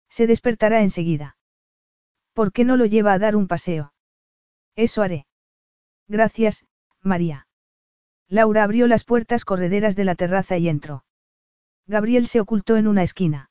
Se 0.09 0.27
despertará 0.27 0.82
enseguida. 0.82 1.36
¿Por 2.32 2.52
qué 2.52 2.64
no 2.64 2.77
lo 2.77 2.86
lleva 2.86 3.12
a 3.12 3.19
dar 3.19 3.36
un 3.36 3.47
paseo? 3.48 3.93
Eso 4.74 5.02
haré. 5.02 5.27
Gracias, 6.09 6.64
María. 7.01 7.47
Laura 8.28 8.64
abrió 8.64 8.86
las 8.86 9.05
puertas 9.05 9.44
correderas 9.44 9.97
de 9.97 10.05
la 10.05 10.14
terraza 10.14 10.56
y 10.56 10.69
entró. 10.69 11.05
Gabriel 11.86 12.27
se 12.27 12.40
ocultó 12.40 12.77
en 12.77 12.86
una 12.86 13.02
esquina. 13.02 13.51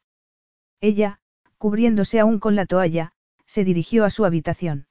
Ella, 0.80 1.20
cubriéndose 1.58 2.20
aún 2.20 2.40
con 2.40 2.56
la 2.56 2.66
toalla, 2.66 3.14
se 3.46 3.64
dirigió 3.64 4.06
a 4.06 4.10
su 4.10 4.26
habitación. 4.26 4.88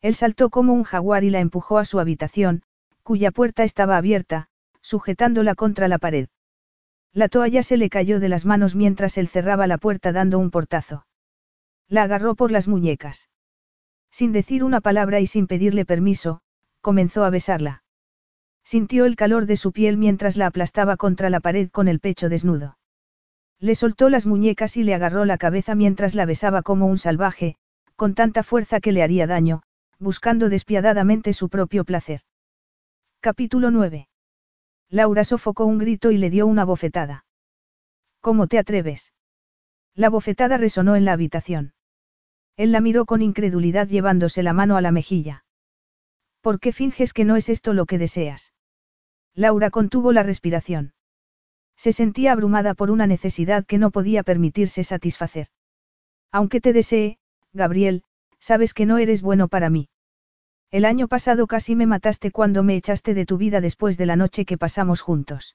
Él 0.00 0.14
saltó 0.14 0.48
como 0.48 0.72
un 0.72 0.84
jaguar 0.84 1.24
y 1.24 1.30
la 1.30 1.40
empujó 1.40 1.78
a 1.78 1.84
su 1.84 2.00
habitación, 2.00 2.62
cuya 3.02 3.30
puerta 3.30 3.64
estaba 3.64 3.96
abierta, 3.96 4.48
sujetándola 4.80 5.54
contra 5.54 5.88
la 5.88 5.98
pared. 5.98 6.28
La 7.14 7.28
toalla 7.28 7.62
se 7.62 7.76
le 7.76 7.90
cayó 7.90 8.20
de 8.20 8.28
las 8.28 8.46
manos 8.46 8.74
mientras 8.74 9.18
él 9.18 9.28
cerraba 9.28 9.66
la 9.66 9.76
puerta 9.76 10.12
dando 10.12 10.38
un 10.38 10.50
portazo. 10.50 11.06
La 11.88 12.04
agarró 12.04 12.34
por 12.34 12.50
las 12.50 12.68
muñecas. 12.68 13.28
Sin 14.10 14.32
decir 14.32 14.64
una 14.64 14.80
palabra 14.80 15.20
y 15.20 15.26
sin 15.26 15.46
pedirle 15.46 15.84
permiso, 15.84 16.40
comenzó 16.80 17.24
a 17.24 17.30
besarla. 17.30 17.82
Sintió 18.64 19.04
el 19.04 19.16
calor 19.16 19.46
de 19.46 19.56
su 19.56 19.72
piel 19.72 19.96
mientras 19.96 20.36
la 20.36 20.46
aplastaba 20.46 20.96
contra 20.96 21.28
la 21.28 21.40
pared 21.40 21.68
con 21.70 21.88
el 21.88 22.00
pecho 22.00 22.28
desnudo. 22.28 22.78
Le 23.58 23.74
soltó 23.74 24.08
las 24.08 24.26
muñecas 24.26 24.76
y 24.76 24.82
le 24.82 24.94
agarró 24.94 25.24
la 25.24 25.38
cabeza 25.38 25.74
mientras 25.74 26.14
la 26.14 26.24
besaba 26.24 26.62
como 26.62 26.86
un 26.86 26.98
salvaje, 26.98 27.56
con 27.96 28.14
tanta 28.14 28.42
fuerza 28.42 28.80
que 28.80 28.92
le 28.92 29.02
haría 29.02 29.26
daño, 29.26 29.62
buscando 29.98 30.48
despiadadamente 30.48 31.32
su 31.32 31.48
propio 31.48 31.84
placer. 31.84 32.22
Capítulo 33.20 33.70
9. 33.70 34.08
Laura 34.92 35.24
sofocó 35.24 35.64
un 35.64 35.78
grito 35.78 36.10
y 36.10 36.18
le 36.18 36.28
dio 36.28 36.46
una 36.46 36.66
bofetada. 36.66 37.24
¿Cómo 38.20 38.46
te 38.46 38.58
atreves? 38.58 39.14
La 39.94 40.10
bofetada 40.10 40.58
resonó 40.58 40.96
en 40.96 41.06
la 41.06 41.14
habitación. 41.14 41.72
Él 42.58 42.72
la 42.72 42.82
miró 42.82 43.06
con 43.06 43.22
incredulidad 43.22 43.88
llevándose 43.88 44.42
la 44.42 44.52
mano 44.52 44.76
a 44.76 44.82
la 44.82 44.92
mejilla. 44.92 45.46
¿Por 46.42 46.60
qué 46.60 46.74
finges 46.74 47.14
que 47.14 47.24
no 47.24 47.36
es 47.36 47.48
esto 47.48 47.72
lo 47.72 47.86
que 47.86 47.96
deseas? 47.96 48.52
Laura 49.34 49.70
contuvo 49.70 50.12
la 50.12 50.24
respiración. 50.24 50.92
Se 51.74 51.94
sentía 51.94 52.32
abrumada 52.32 52.74
por 52.74 52.90
una 52.90 53.06
necesidad 53.06 53.64
que 53.64 53.78
no 53.78 53.92
podía 53.92 54.22
permitirse 54.22 54.84
satisfacer. 54.84 55.46
Aunque 56.30 56.60
te 56.60 56.74
desee, 56.74 57.18
Gabriel, 57.54 58.04
sabes 58.40 58.74
que 58.74 58.84
no 58.84 58.98
eres 58.98 59.22
bueno 59.22 59.48
para 59.48 59.70
mí. 59.70 59.88
El 60.72 60.86
año 60.86 61.06
pasado 61.06 61.46
casi 61.46 61.76
me 61.76 61.86
mataste 61.86 62.30
cuando 62.30 62.62
me 62.62 62.74
echaste 62.76 63.12
de 63.12 63.26
tu 63.26 63.36
vida 63.36 63.60
después 63.60 63.98
de 63.98 64.06
la 64.06 64.16
noche 64.16 64.46
que 64.46 64.56
pasamos 64.56 65.02
juntos. 65.02 65.54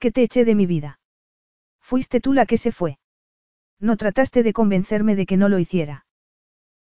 ¿Qué 0.00 0.10
te 0.10 0.24
eché 0.24 0.44
de 0.44 0.56
mi 0.56 0.66
vida? 0.66 0.98
Fuiste 1.80 2.20
tú 2.20 2.32
la 2.32 2.44
que 2.44 2.58
se 2.58 2.72
fue. 2.72 2.98
No 3.78 3.96
trataste 3.96 4.42
de 4.42 4.52
convencerme 4.52 5.14
de 5.14 5.24
que 5.24 5.36
no 5.36 5.48
lo 5.48 5.60
hiciera. 5.60 6.04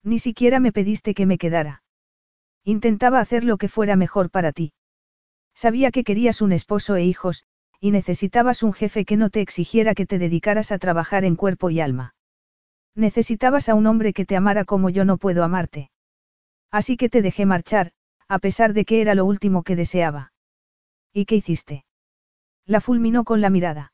Ni 0.01 0.17
siquiera 0.17 0.61
me 0.61 0.71
pediste 0.71 1.13
que 1.13 1.25
me 1.25 1.37
quedara. 1.37 1.83
Intentaba 2.63 3.19
hacer 3.19 3.43
lo 3.43 3.57
que 3.57 3.67
fuera 3.67 3.97
mejor 3.97 4.29
para 4.29 4.53
ti. 4.53 4.71
Sabía 5.53 5.91
que 5.91 6.05
querías 6.05 6.41
un 6.41 6.53
esposo 6.53 6.95
e 6.95 7.03
hijos, 7.03 7.43
y 7.81 7.91
necesitabas 7.91 8.63
un 8.63 8.71
jefe 8.71 9.03
que 9.03 9.17
no 9.17 9.29
te 9.29 9.41
exigiera 9.41 9.93
que 9.93 10.05
te 10.05 10.19
dedicaras 10.19 10.71
a 10.71 10.79
trabajar 10.79 11.25
en 11.25 11.35
cuerpo 11.35 11.69
y 11.69 11.81
alma. 11.81 12.15
Necesitabas 12.95 13.67
a 13.67 13.75
un 13.75 13.87
hombre 13.87 14.13
que 14.13 14.25
te 14.25 14.37
amara 14.37 14.63
como 14.63 14.89
yo 14.89 15.03
no 15.03 15.17
puedo 15.17 15.43
amarte. 15.43 15.91
Así 16.79 16.97
que 16.97 17.07
te 17.07 17.21
dejé 17.21 17.45
marchar, 17.45 17.93
a 18.27 18.37
pesar 18.37 18.73
de 18.73 18.83
que 18.83 18.99
era 18.99 19.15
lo 19.15 19.23
último 19.23 19.63
que 19.63 19.77
deseaba. 19.77 20.33
¿Y 21.13 21.23
qué 21.23 21.35
hiciste? 21.35 21.85
La 22.65 22.81
fulminó 22.81 23.23
con 23.23 23.39
la 23.39 23.49
mirada. 23.49 23.93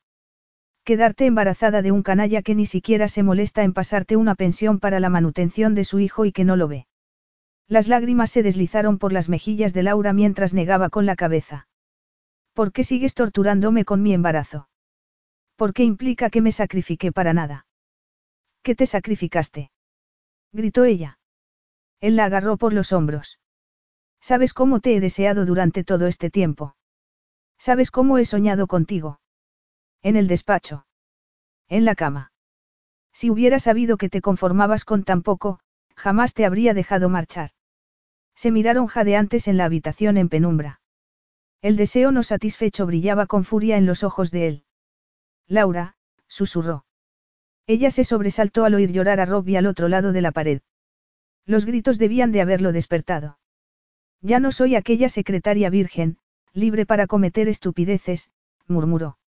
Quedarte 0.84 1.28
embarazada 1.28 1.84
de 1.84 1.92
un 1.92 2.02
canalla 2.02 2.42
que 2.42 2.56
ni 2.56 2.66
siquiera 2.66 3.08
se 3.08 3.22
molesta 3.22 3.62
en 3.62 3.74
pasarte 3.74 4.16
una 4.16 4.34
pensión 4.34 4.80
para 4.80 5.00
la 5.00 5.12
manutención 5.12 5.76
de 5.76 5.84
su 5.84 6.00
hijo 6.00 6.26
y 6.26 6.32
que 6.32 6.44
no 6.44 6.56
lo 6.56 6.68
ve. 6.68 6.88
Las 7.68 7.88
lágrimas 7.88 8.32
se 8.32 8.42
deslizaron 8.42 8.98
por 8.98 9.14
las 9.14 9.30
mejillas 9.30 9.76
de 9.76 9.84
Laura 9.84 10.12
mientras 10.12 10.56
negaba 10.56 10.90
con 10.90 11.06
la 11.06 11.16
cabeza. 11.16 11.68
¿Por 12.54 12.72
qué 12.72 12.84
sigues 12.84 13.14
torturándome 13.14 13.86
con 13.86 14.02
mi 14.02 14.12
embarazo? 14.12 14.70
¿Por 15.56 15.76
qué 15.76 15.84
implica 15.84 16.32
que 16.32 16.42
me 16.42 16.52
sacrifiqué 16.52 17.12
para 17.12 17.32
nada? 17.34 17.68
¿Qué 18.64 18.74
te 18.74 18.88
sacrificaste? 18.88 19.70
gritó 20.52 20.84
ella. 20.84 21.20
Él 22.02 22.16
la 22.16 22.26
agarró 22.26 22.58
por 22.58 22.74
los 22.74 22.92
hombros. 22.92 23.40
¿Sabes 24.20 24.54
cómo 24.54 24.80
te 24.80 24.96
he 24.96 25.00
deseado 25.00 25.46
durante 25.46 25.84
todo 25.84 26.08
este 26.08 26.30
tiempo? 26.30 26.76
¿Sabes 27.58 27.92
cómo 27.92 28.18
he 28.18 28.26
soñado 28.26 28.68
contigo? 28.68 29.20
En 30.02 30.16
el 30.16 30.28
despacho. 30.28 30.86
En 31.70 31.86
la 31.86 31.96
cama. 31.96 32.32
Si 33.14 33.30
hubiera 33.30 33.60
sabido 33.60 33.98
que 33.98 34.10
te 34.10 34.22
conformabas 34.22 34.84
con 34.84 35.04
tan 35.04 35.22
poco, 35.22 35.60
jamás 35.96 36.34
te 36.34 36.46
habría 36.46 36.74
dejado 36.74 37.08
marchar. 37.08 37.52
Se 38.36 38.52
miraron 38.52 38.88
jadeantes 38.88 39.48
en 39.48 39.58
la 39.58 39.66
habitación 39.66 40.18
en 40.18 40.30
penumbra. 40.30 40.82
El 41.62 41.76
deseo 41.76 42.12
no 42.12 42.24
satisfecho 42.24 42.88
brillaba 42.88 43.28
con 43.28 43.44
furia 43.44 43.78
en 43.78 43.86
los 43.86 44.04
ojos 44.04 44.32
de 44.32 44.48
él. 44.48 44.66
Laura, 45.48 45.96
susurró. 46.28 46.86
Ella 47.68 47.92
se 47.92 48.04
sobresaltó 48.04 48.66
al 48.66 48.74
oír 48.74 48.92
llorar 48.92 49.20
a 49.20 49.26
Robbie 49.26 49.58
al 49.58 49.68
otro 49.68 49.88
lado 49.88 50.12
de 50.12 50.22
la 50.22 50.32
pared. 50.32 50.62
Los 51.46 51.66
gritos 51.66 51.98
debían 51.98 52.32
de 52.32 52.42
haberlo 52.42 52.72
despertado. 52.72 53.38
Ya 54.22 54.40
no 54.40 54.52
soy 54.52 54.76
aquella 54.76 55.10
secretaria 55.10 55.70
virgen, 55.70 56.18
libre 56.54 56.86
para 56.86 57.08
cometer 57.08 57.48
estupideces, 57.48 58.32
murmuró. 58.68 59.18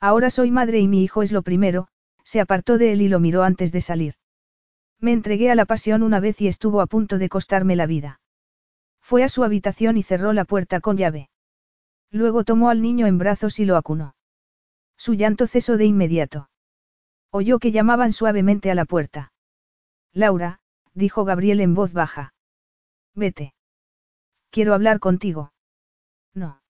Ahora 0.00 0.30
soy 0.30 0.50
madre 0.50 0.80
y 0.80 0.88
mi 0.88 1.02
hijo 1.02 1.22
es 1.22 1.32
lo 1.32 1.42
primero, 1.42 1.88
se 2.24 2.40
apartó 2.40 2.78
de 2.78 2.92
él 2.92 3.02
y 3.02 3.08
lo 3.08 3.20
miró 3.20 3.42
antes 3.42 3.72
de 3.72 3.80
salir. 3.80 4.14
Me 5.00 5.12
entregué 5.12 5.50
a 5.50 5.54
la 5.56 5.64
pasión 5.64 6.02
una 6.02 6.20
vez 6.20 6.40
y 6.40 6.48
estuvo 6.48 6.80
a 6.80 6.86
punto 6.86 7.18
de 7.18 7.28
costarme 7.28 7.74
la 7.74 7.86
vida. 7.86 8.20
Fue 9.00 9.24
a 9.24 9.28
su 9.28 9.42
habitación 9.42 9.96
y 9.96 10.04
cerró 10.04 10.32
la 10.32 10.44
puerta 10.44 10.80
con 10.80 10.96
llave. 10.96 11.28
Luego 12.10 12.44
tomó 12.44 12.70
al 12.70 12.82
niño 12.82 13.06
en 13.06 13.18
brazos 13.18 13.58
y 13.58 13.64
lo 13.64 13.76
acunó. 13.76 14.14
Su 14.96 15.14
llanto 15.14 15.48
cesó 15.48 15.76
de 15.76 15.86
inmediato. 15.86 16.50
Oyó 17.30 17.58
que 17.58 17.72
llamaban 17.72 18.12
suavemente 18.12 18.70
a 18.70 18.76
la 18.76 18.84
puerta. 18.84 19.32
Laura, 20.12 20.60
dijo 20.94 21.24
Gabriel 21.24 21.60
en 21.60 21.74
voz 21.74 21.92
baja. 21.92 22.34
Vete. 23.14 23.54
Quiero 24.50 24.74
hablar 24.74 24.98
contigo. 24.98 25.52
No. 26.34 26.60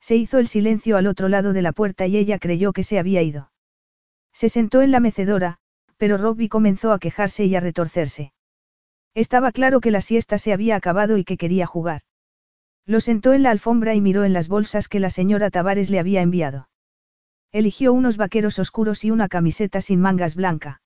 Se 0.00 0.16
hizo 0.16 0.38
el 0.38 0.48
silencio 0.48 0.96
al 0.96 1.06
otro 1.06 1.28
lado 1.28 1.52
de 1.52 1.62
la 1.62 1.72
puerta 1.72 2.06
y 2.06 2.16
ella 2.16 2.38
creyó 2.38 2.72
que 2.72 2.84
se 2.84 2.98
había 2.98 3.22
ido. 3.22 3.50
Se 4.32 4.48
sentó 4.48 4.82
en 4.82 4.92
la 4.92 5.00
mecedora, 5.00 5.58
pero 5.96 6.16
Robbie 6.16 6.48
comenzó 6.48 6.92
a 6.92 6.98
quejarse 6.98 7.44
y 7.46 7.56
a 7.56 7.60
retorcerse. 7.60 8.32
Estaba 9.14 9.52
claro 9.52 9.80
que 9.80 9.90
la 9.90 10.00
siesta 10.00 10.38
se 10.38 10.52
había 10.52 10.76
acabado 10.76 11.18
y 11.18 11.24
que 11.24 11.36
quería 11.36 11.66
jugar. 11.66 12.02
Lo 12.86 13.00
sentó 13.00 13.32
en 13.32 13.42
la 13.42 13.50
alfombra 13.50 13.94
y 13.94 14.00
miró 14.00 14.24
en 14.24 14.32
las 14.32 14.48
bolsas 14.48 14.88
que 14.88 15.00
la 15.00 15.10
señora 15.10 15.50
Tavares 15.50 15.90
le 15.90 15.98
había 15.98 16.22
enviado. 16.22 16.68
Eligió 17.50 17.92
unos 17.92 18.16
vaqueros 18.16 18.58
oscuros 18.58 19.04
y 19.04 19.10
una 19.10 19.28
camiseta 19.28 19.80
sin 19.80 20.00
mangas 20.00 20.36
blanca. 20.36 20.80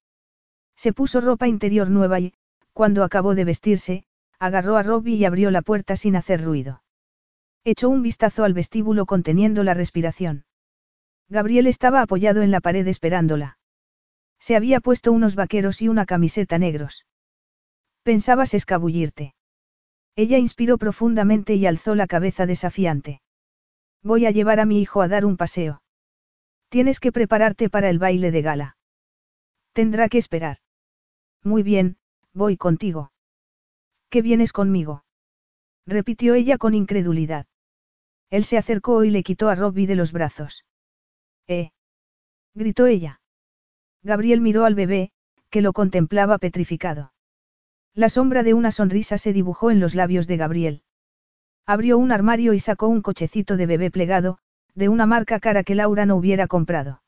Se 0.77 0.93
puso 0.93 1.21
ropa 1.21 1.47
interior 1.47 1.91
nueva 1.91 2.21
y, 2.21 2.35
cuando 2.73 3.05
acabó 3.05 3.35
de 3.35 3.45
vestirse, 3.45 4.05
agarró 4.39 4.77
a 4.77 4.83
Robbie 4.83 5.15
y 5.15 5.25
abrió 5.25 5.51
la 5.51 5.63
puerta 5.63 5.97
sin 5.97 6.17
hacer 6.17 6.43
ruido. 6.43 6.83
Echó 7.65 7.89
un 7.89 8.03
vistazo 8.03 8.45
al 8.45 8.55
vestíbulo 8.55 9.07
conteniendo 9.07 9.63
la 9.63 9.75
respiración. 9.75 10.45
Gabriel 11.29 11.67
estaba 11.67 12.03
apoyado 12.03 12.43
en 12.43 12.51
la 12.51 12.61
pared 12.61 12.87
esperándola. 12.89 13.59
Se 14.41 14.57
había 14.57 14.81
puesto 14.81 15.13
unos 15.13 15.37
vaqueros 15.37 15.81
y 15.81 15.89
una 15.89 16.05
camiseta 16.05 16.59
negros. 16.59 17.07
Pensabas 18.03 18.55
escabullirte. 18.55 19.35
Ella 20.17 20.39
inspiró 20.39 20.77
profundamente 20.77 21.55
y 21.55 21.67
alzó 21.67 21.95
la 21.95 22.07
cabeza 22.07 22.47
desafiante. 22.47 23.23
Voy 24.03 24.27
a 24.27 24.33
llevar 24.33 24.59
a 24.59 24.67
mi 24.67 24.81
hijo 24.81 25.01
a 25.01 25.09
dar 25.09 25.25
un 25.25 25.37
paseo. 25.37 25.83
Tienes 26.69 26.99
que 26.99 27.13
prepararte 27.13 27.71
para 27.71 27.89
el 27.89 27.99
baile 27.99 28.33
de 28.33 28.43
gala. 28.43 28.77
Tendrá 29.73 30.09
que 30.09 30.19
esperar. 30.19 30.59
Muy 31.45 31.63
bien, 31.63 31.97
voy 32.35 32.57
contigo. 32.57 33.13
¿Qué 34.11 34.23
vienes 34.23 34.53
conmigo? 34.53 35.05
repitió 35.87 36.35
ella 36.35 36.59
con 36.59 36.75
incredulidad. 36.75 37.47
Él 38.31 38.45
se 38.45 38.57
acercó 38.57 39.05
y 39.05 39.11
le 39.11 39.23
quitó 39.23 39.49
a 39.49 39.55
Robbie 39.55 39.87
de 39.87 39.97
los 39.97 40.13
brazos. 40.13 40.65
¡Eh! 41.49 41.71
gritó 42.55 42.87
ella. 42.87 43.21
Gabriel 44.03 44.41
miró 44.41 44.65
al 44.65 44.75
bebé, 44.75 45.11
que 45.51 45.61
lo 45.61 45.73
contemplaba 45.73 46.39
petrificado. 46.39 47.13
La 47.95 48.09
sombra 48.09 48.43
de 48.43 48.55
una 48.55 48.73
sonrisa 48.73 49.19
se 49.19 49.33
dibujó 49.33 49.71
en 49.71 49.81
los 49.81 49.95
labios 49.95 50.27
de 50.27 50.37
Gabriel. 50.39 50.83
Abrió 51.67 51.99
un 51.99 52.11
armario 52.11 52.55
y 52.55 52.61
sacó 52.61 52.89
un 52.89 53.03
cochecito 53.03 53.57
de 53.57 53.67
bebé 53.67 53.91
plegado, 53.91 54.39
de 54.75 54.89
una 54.89 55.07
marca 55.07 55.39
cara 55.41 55.63
que 55.63 55.75
Laura 55.75 56.07
no 56.07 56.17
hubiera 56.17 56.47
comprado. 56.47 57.03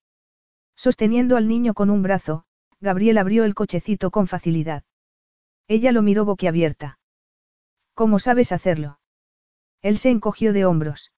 Sosteniendo 0.76 1.36
al 1.36 1.48
niño 1.48 1.74
con 1.74 1.90
un 1.90 2.02
brazo, 2.02 2.44
Gabriel 2.80 3.18
abrió 3.18 3.44
el 3.44 3.55
cochecito 3.55 4.10
con 4.10 4.26
facilidad. 4.26 4.84
Ella 5.66 5.93
lo 5.93 6.03
miró 6.03 6.24
boquiabierta. 6.24 6.99
¿Cómo 7.95 8.19
sabes 8.19 8.53
hacerlo? 8.53 8.99
Él 9.82 9.99
se 9.99 10.11
encogió 10.11 10.53
de 10.53 10.65
hombros. 10.65 11.12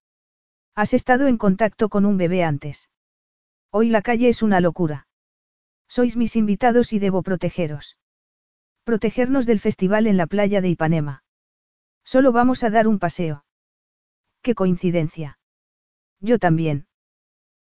Has 0.74 0.94
estado 0.94 1.26
en 1.26 1.38
contacto 1.38 1.88
con 1.88 2.04
un 2.04 2.16
bebé 2.16 2.44
antes. 2.44 2.90
Hoy 3.70 3.88
la 3.88 4.02
calle 4.02 4.28
es 4.28 4.42
una 4.42 4.60
locura. 4.60 5.08
Sois 5.88 6.16
mis 6.16 6.36
invitados 6.36 6.92
y 6.92 6.98
debo 6.98 7.22
protegeros. 7.22 7.96
Protegernos 8.84 9.46
del 9.46 9.60
festival 9.60 10.06
en 10.06 10.16
la 10.16 10.26
playa 10.26 10.60
de 10.60 10.68
Ipanema. 10.68 11.24
Solo 12.04 12.30
vamos 12.32 12.62
a 12.62 12.70
dar 12.70 12.86
un 12.86 12.98
paseo. 12.98 13.44
Qué 14.42 14.54
coincidencia. 14.54 15.38
Yo 16.20 16.38
también. 16.38 16.86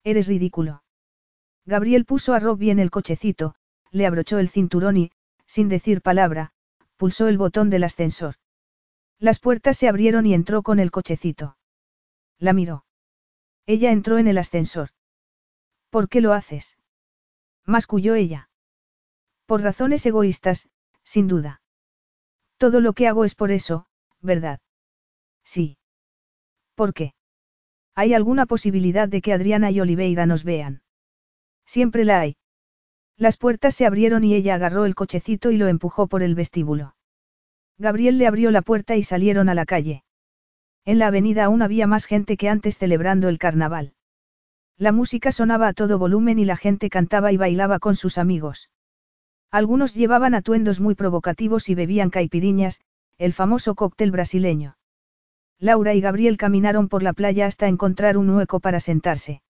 Eres 0.03 0.29
ridículo. 0.29 0.83
Gabriel 1.67 2.07
puso 2.07 2.33
a 2.33 2.39
Robbie 2.39 2.71
en 2.71 2.79
el 2.79 2.91
cochecito, 2.91 3.55
le 3.91 4.07
abrochó 4.07 4.39
el 4.39 4.49
cinturón 4.49 4.97
y, 4.97 5.13
sin 5.47 5.69
decir 5.69 6.01
palabra, 6.01 6.53
pulsó 7.01 7.29
el 7.29 7.39
botón 7.39 7.71
del 7.71 7.85
ascensor. 7.85 8.35
Las 9.19 9.39
puertas 9.39 9.79
se 9.79 9.89
abrieron 9.89 10.27
y 10.27 10.35
entró 10.35 10.63
con 10.63 10.79
el 10.79 10.91
cochecito. 10.91 11.57
La 12.39 12.53
miró. 12.53 12.85
Ella 13.65 13.91
entró 13.91 14.19
en 14.19 14.29
el 14.29 14.37
ascensor. 14.37 14.91
¿Por 15.89 16.11
qué 16.11 16.21
lo 16.21 16.35
haces? 16.35 16.77
Masculló 17.65 18.17
ella. 18.17 18.51
Por 19.47 19.63
razones 19.63 20.05
egoístas, 20.05 20.69
sin 21.03 21.27
duda. 21.27 21.63
Todo 22.59 22.81
lo 22.81 22.93
que 22.93 23.09
hago 23.09 23.25
es 23.25 23.35
por 23.35 23.51
eso, 23.51 23.87
¿verdad? 24.21 24.61
Sí. 25.43 25.79
¿Por 26.75 26.93
qué? 26.93 27.15
¿Hay 27.95 28.13
alguna 28.13 28.45
posibilidad 28.45 29.09
de 29.09 29.23
que 29.23 29.33
Adriana 29.33 29.71
y 29.71 29.81
Oliveira 29.81 30.27
nos 30.27 30.45
vean? 30.45 30.83
Siempre 31.65 32.05
la 32.05 32.21
hay. 32.21 32.37
Las 33.21 33.37
puertas 33.37 33.75
se 33.75 33.85
abrieron 33.85 34.25
y 34.25 34.35
ella 34.35 34.55
agarró 34.55 34.87
el 34.87 34.95
cochecito 34.95 35.51
y 35.51 35.59
lo 35.59 35.69
empujó 35.69 36.07
por 36.07 36.23
el 36.23 36.35
vestíbulo. 36.35 36.95
Gabriel 37.77 38.17
le 38.17 38.27
abrió 38.27 38.51
la 38.51 38.63
puerta 38.63 38.97
y 38.97 39.03
salieron 39.03 39.51
a 39.51 39.55
la 39.55 39.67
calle. 39.67 40.05
En 40.87 40.99
la 40.99 41.09
avenida 41.09 41.45
aún 41.45 41.61
había 41.61 41.87
más 41.87 42.07
gente 42.07 42.39
que 42.39 42.49
antes 42.49 42.79
celebrando 42.79 43.29
el 43.29 43.37
carnaval. 43.37 43.93
La 44.79 44.91
música 44.93 45.33
sonaba 45.33 45.69
a 45.69 45.75
todo 45.75 45.99
volumen 45.99 46.39
y 46.39 46.47
la 46.47 46.57
gente 46.57 46.89
cantaba 46.89 47.31
y 47.31 47.37
bailaba 47.37 47.79
con 47.79 47.95
sus 47.95 48.17
amigos. 48.17 48.71
Algunos 49.51 49.95
llevaban 49.95 50.35
atuendos 50.35 50.81
muy 50.81 50.95
provocativos 50.95 51.69
y 51.69 51.75
bebían 51.75 52.09
caipiriñas, 52.09 52.81
el 53.19 53.35
famoso 53.35 53.75
cóctel 53.75 54.13
brasileño. 54.13 54.79
Laura 55.59 55.93
y 55.93 56.01
Gabriel 56.01 56.39
caminaron 56.39 56.89
por 56.89 57.03
la 57.03 57.13
playa 57.13 57.45
hasta 57.45 57.69
encontrar 57.69 58.17
un 58.17 58.31
hueco 58.31 58.61
para 58.61 58.81
sentarse. 58.81 59.43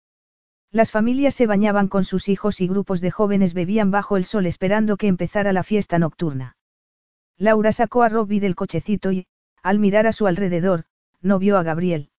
Las 0.70 0.90
familias 0.90 1.34
se 1.34 1.46
bañaban 1.46 1.88
con 1.88 2.04
sus 2.04 2.28
hijos 2.28 2.60
y 2.60 2.68
grupos 2.68 3.00
de 3.00 3.10
jóvenes 3.10 3.54
bebían 3.54 3.90
bajo 3.90 4.18
el 4.18 4.24
sol 4.24 4.44
esperando 4.44 4.98
que 4.98 5.06
empezara 5.06 5.52
la 5.52 5.62
fiesta 5.62 5.98
nocturna. 5.98 6.56
Laura 7.38 7.72
sacó 7.72 8.02
a 8.02 8.10
Robbie 8.10 8.40
del 8.40 8.54
cochecito 8.54 9.10
y, 9.10 9.26
al 9.62 9.78
mirar 9.78 10.06
a 10.06 10.12
su 10.12 10.26
alrededor, 10.26 10.84
no 11.22 11.38
vio 11.38 11.56
a 11.56 11.62
Gabriel. 11.62 12.10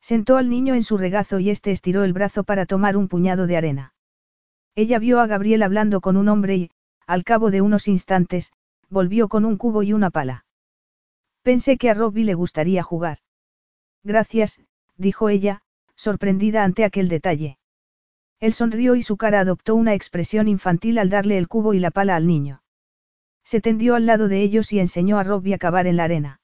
Sentó 0.00 0.36
al 0.36 0.48
niño 0.48 0.74
en 0.74 0.84
su 0.84 0.96
regazo 0.96 1.38
y 1.38 1.50
este 1.50 1.70
estiró 1.70 2.04
el 2.04 2.12
brazo 2.12 2.44
para 2.44 2.64
tomar 2.64 2.96
un 2.96 3.08
puñado 3.08 3.46
de 3.46 3.56
arena. 3.56 3.94
Ella 4.74 4.98
vio 4.98 5.20
a 5.20 5.26
Gabriel 5.26 5.62
hablando 5.62 6.00
con 6.00 6.16
un 6.16 6.28
hombre 6.28 6.56
y, 6.56 6.70
al 7.06 7.24
cabo 7.24 7.50
de 7.50 7.60
unos 7.60 7.88
instantes, 7.88 8.52
volvió 8.88 9.28
con 9.28 9.44
un 9.44 9.56
cubo 9.56 9.82
y 9.82 9.92
una 9.92 10.10
pala. 10.10 10.46
Pensé 11.42 11.76
que 11.76 11.90
a 11.90 11.94
Robbie 11.94 12.24
le 12.24 12.34
gustaría 12.34 12.82
jugar. 12.82 13.18
Gracias, 14.02 14.60
dijo 14.96 15.28
ella, 15.28 15.62
sorprendida 15.94 16.64
ante 16.64 16.84
aquel 16.84 17.08
detalle. 17.08 17.58
Él 18.40 18.52
sonrió 18.52 18.96
y 18.96 19.02
su 19.02 19.16
cara 19.16 19.40
adoptó 19.40 19.74
una 19.74 19.94
expresión 19.94 20.48
infantil 20.48 20.98
al 20.98 21.10
darle 21.10 21.38
el 21.38 21.48
cubo 21.48 21.74
y 21.74 21.78
la 21.78 21.90
pala 21.90 22.16
al 22.16 22.26
niño. 22.26 22.62
Se 23.44 23.60
tendió 23.60 23.94
al 23.94 24.06
lado 24.06 24.28
de 24.28 24.42
ellos 24.42 24.72
y 24.72 24.80
enseñó 24.80 25.18
a 25.18 25.24
Robbie 25.24 25.54
a 25.54 25.58
cavar 25.58 25.86
en 25.86 25.96
la 25.96 26.04
arena. 26.04 26.40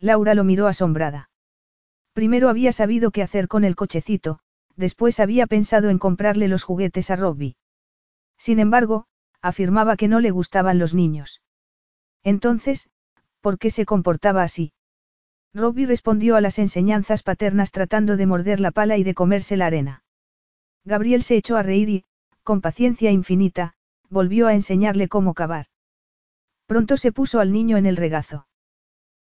Laura 0.00 0.34
lo 0.34 0.44
miró 0.44 0.66
asombrada. 0.66 1.30
Primero 2.12 2.48
había 2.48 2.72
sabido 2.72 3.10
qué 3.10 3.22
hacer 3.22 3.48
con 3.48 3.64
el 3.64 3.76
cochecito, 3.76 4.40
después 4.76 5.20
había 5.20 5.46
pensado 5.46 5.90
en 5.90 5.98
comprarle 5.98 6.48
los 6.48 6.62
juguetes 6.62 7.10
a 7.10 7.16
Robbie. 7.16 7.56
Sin 8.38 8.58
embargo, 8.58 9.06
afirmaba 9.42 9.96
que 9.96 10.08
no 10.08 10.20
le 10.20 10.30
gustaban 10.30 10.78
los 10.78 10.94
niños. 10.94 11.42
Entonces, 12.22 12.88
¿Por 13.44 13.58
qué 13.58 13.70
se 13.70 13.84
comportaba 13.84 14.42
así? 14.42 14.72
Robbie 15.52 15.84
respondió 15.84 16.36
a 16.36 16.40
las 16.40 16.58
enseñanzas 16.58 17.22
paternas 17.22 17.72
tratando 17.72 18.16
de 18.16 18.24
morder 18.24 18.58
la 18.58 18.70
pala 18.70 18.96
y 18.96 19.04
de 19.04 19.12
comerse 19.12 19.58
la 19.58 19.66
arena. 19.66 20.02
Gabriel 20.84 21.22
se 21.22 21.36
echó 21.36 21.56
a 21.56 21.62
reír 21.62 21.88
y, 21.88 22.04
con 22.42 22.60
paciencia 22.60 23.10
infinita, 23.10 23.74
volvió 24.10 24.46
a 24.46 24.54
enseñarle 24.54 25.08
cómo 25.08 25.34
cavar. 25.34 25.66
Pronto 26.66 26.96
se 26.96 27.12
puso 27.12 27.40
al 27.40 27.52
niño 27.52 27.76
en 27.76 27.86
el 27.86 27.96
regazo. 27.96 28.46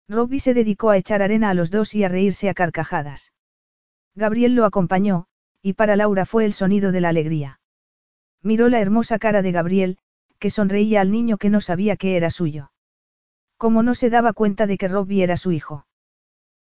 Robbie 0.10 0.40
se 0.40 0.54
dedicó 0.54 0.90
a 0.90 0.98
echar 0.98 1.22
arena 1.22 1.50
a 1.50 1.54
los 1.54 1.72
dos 1.72 1.96
y 1.96 2.04
a 2.04 2.10
reírse 2.10 2.50
a 2.50 2.54
carcajadas. 2.54 3.32
Gabriel 4.16 4.56
lo 4.56 4.66
acompañó, 4.66 5.28
y 5.62 5.74
para 5.74 5.96
Laura 5.96 6.26
fue 6.26 6.46
el 6.46 6.54
sonido 6.54 6.92
de 6.92 7.02
la 7.02 7.10
alegría. 7.10 7.62
Miró 8.42 8.68
la 8.68 8.82
hermosa 8.82 9.18
cara 9.18 9.42
de 9.42 9.54
Gabriel, 9.54 9.98
que 10.40 10.50
sonreía 10.50 11.00
al 11.00 11.12
niño 11.12 11.38
que 11.38 11.50
no 11.50 11.62
sabía 11.62 11.96
que 11.96 12.18
era 12.18 12.30
suyo. 12.30 12.72
Como 13.56 13.82
no 13.82 13.96
se 13.96 14.10
daba 14.10 14.34
cuenta 14.34 14.68
de 14.68 14.78
que 14.78 14.90
Robbie 14.90 15.24
era 15.24 15.38
su 15.38 15.54
hijo. 15.54 15.88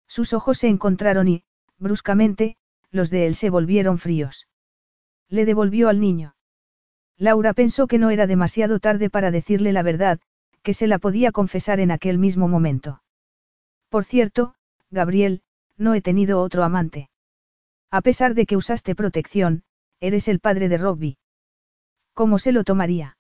Sus 0.07 0.33
ojos 0.33 0.59
se 0.59 0.69
encontraron 0.69 1.27
y, 1.27 1.43
bruscamente, 1.79 2.57
los 2.93 3.11
de 3.11 3.27
él 3.27 3.35
se 3.35 3.51
volvieron 3.51 3.99
fríos. 3.99 4.47
Le 5.33 5.47
devolvió 5.47 5.89
al 5.89 5.99
niño. 5.99 6.37
Laura 7.17 7.55
pensó 7.55 7.87
que 7.87 7.97
no 7.97 8.11
era 8.11 8.27
demasiado 8.27 8.81
tarde 8.81 9.09
para 9.09 9.31
decirle 9.31 9.73
la 9.73 9.83
verdad, 9.83 10.21
que 10.63 10.75
se 10.75 10.87
la 10.87 10.99
podía 10.99 11.33
confesar 11.33 11.81
en 11.81 11.91
aquel 11.91 12.19
mismo 12.19 12.49
momento. 12.49 13.03
Por 13.89 14.05
cierto, 14.05 14.55
Gabriel, 14.91 15.41
no 15.79 15.95
he 15.95 16.03
tenido 16.03 16.43
otro 16.43 16.65
amante. 16.65 17.09
A 17.91 18.03
pesar 18.03 18.35
de 18.35 18.45
que 18.45 18.59
usaste 18.59 18.95
protección, 18.95 19.63
eres 20.01 20.29
el 20.29 20.39
padre 20.39 20.69
de 20.69 20.77
Robbie. 20.77 21.17
¿Cómo 22.13 22.39
se 22.39 22.53
lo 22.53 22.63
tomaría? 22.63 23.17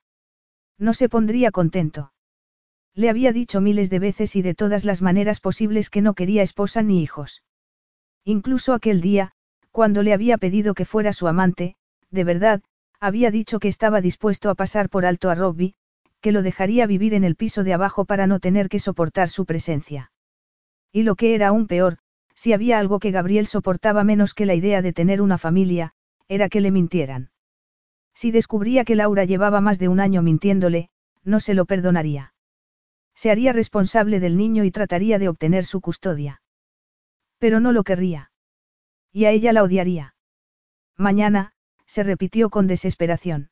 No 0.76 0.92
se 0.92 1.08
pondría 1.08 1.50
contento. 1.50 2.12
Le 2.92 3.08
había 3.08 3.32
dicho 3.32 3.62
miles 3.62 3.88
de 3.88 4.00
veces 4.00 4.36
y 4.36 4.42
de 4.42 4.54
todas 4.54 4.84
las 4.84 5.00
maneras 5.00 5.40
posibles 5.40 5.88
que 5.88 6.02
no 6.02 6.12
quería 6.12 6.42
esposa 6.42 6.82
ni 6.82 7.02
hijos. 7.02 7.42
Incluso 8.22 8.74
aquel 8.74 9.00
día, 9.00 9.32
cuando 9.70 10.02
le 10.02 10.12
había 10.12 10.36
pedido 10.36 10.74
que 10.74 10.84
fuera 10.84 11.14
su 11.14 11.26
amante, 11.26 11.76
de 12.12 12.24
verdad, 12.24 12.62
había 13.00 13.32
dicho 13.32 13.58
que 13.58 13.68
estaba 13.68 14.00
dispuesto 14.00 14.48
a 14.48 14.54
pasar 14.54 14.88
por 14.88 15.04
alto 15.04 15.28
a 15.30 15.34
Robbie, 15.34 15.74
que 16.20 16.30
lo 16.30 16.42
dejaría 16.42 16.86
vivir 16.86 17.14
en 17.14 17.24
el 17.24 17.34
piso 17.34 17.64
de 17.64 17.74
abajo 17.74 18.04
para 18.04 18.28
no 18.28 18.38
tener 18.38 18.68
que 18.68 18.78
soportar 18.78 19.28
su 19.28 19.44
presencia. 19.44 20.12
Y 20.92 21.02
lo 21.02 21.16
que 21.16 21.34
era 21.34 21.48
aún 21.48 21.66
peor, 21.66 21.98
si 22.34 22.52
había 22.52 22.78
algo 22.78 23.00
que 23.00 23.10
Gabriel 23.10 23.46
soportaba 23.46 24.04
menos 24.04 24.34
que 24.34 24.46
la 24.46 24.54
idea 24.54 24.82
de 24.82 24.92
tener 24.92 25.20
una 25.20 25.38
familia, 25.38 25.94
era 26.28 26.48
que 26.48 26.60
le 26.60 26.70
mintieran. 26.70 27.30
Si 28.14 28.30
descubría 28.30 28.84
que 28.84 28.94
Laura 28.94 29.24
llevaba 29.24 29.60
más 29.60 29.78
de 29.78 29.88
un 29.88 29.98
año 29.98 30.22
mintiéndole, 30.22 30.90
no 31.24 31.40
se 31.40 31.54
lo 31.54 31.64
perdonaría. 31.64 32.34
Se 33.14 33.30
haría 33.30 33.52
responsable 33.52 34.20
del 34.20 34.36
niño 34.36 34.64
y 34.64 34.70
trataría 34.70 35.18
de 35.18 35.28
obtener 35.28 35.64
su 35.64 35.80
custodia. 35.80 36.42
Pero 37.38 37.58
no 37.58 37.72
lo 37.72 37.84
querría. 37.84 38.30
Y 39.12 39.24
a 39.24 39.30
ella 39.30 39.52
la 39.52 39.62
odiaría. 39.62 40.14
Mañana, 40.96 41.52
se 41.92 42.02
repitió 42.02 42.48
con 42.48 42.66
desesperación. 42.66 43.50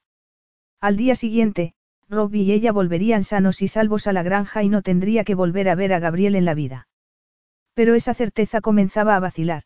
Al 0.80 0.96
día 0.96 1.14
siguiente, 1.14 1.74
Robbie 2.08 2.44
y 2.44 2.52
ella 2.52 2.72
volverían 2.72 3.22
sanos 3.22 3.60
y 3.60 3.68
salvos 3.68 4.06
a 4.06 4.14
la 4.14 4.22
granja 4.22 4.62
y 4.62 4.70
no 4.70 4.80
tendría 4.80 5.24
que 5.24 5.34
volver 5.34 5.68
a 5.68 5.74
ver 5.74 5.92
a 5.92 5.98
Gabriel 5.98 6.34
en 6.34 6.46
la 6.46 6.54
vida. 6.54 6.88
Pero 7.74 7.94
esa 7.94 8.14
certeza 8.14 8.62
comenzaba 8.62 9.14
a 9.14 9.20
vacilar. 9.20 9.64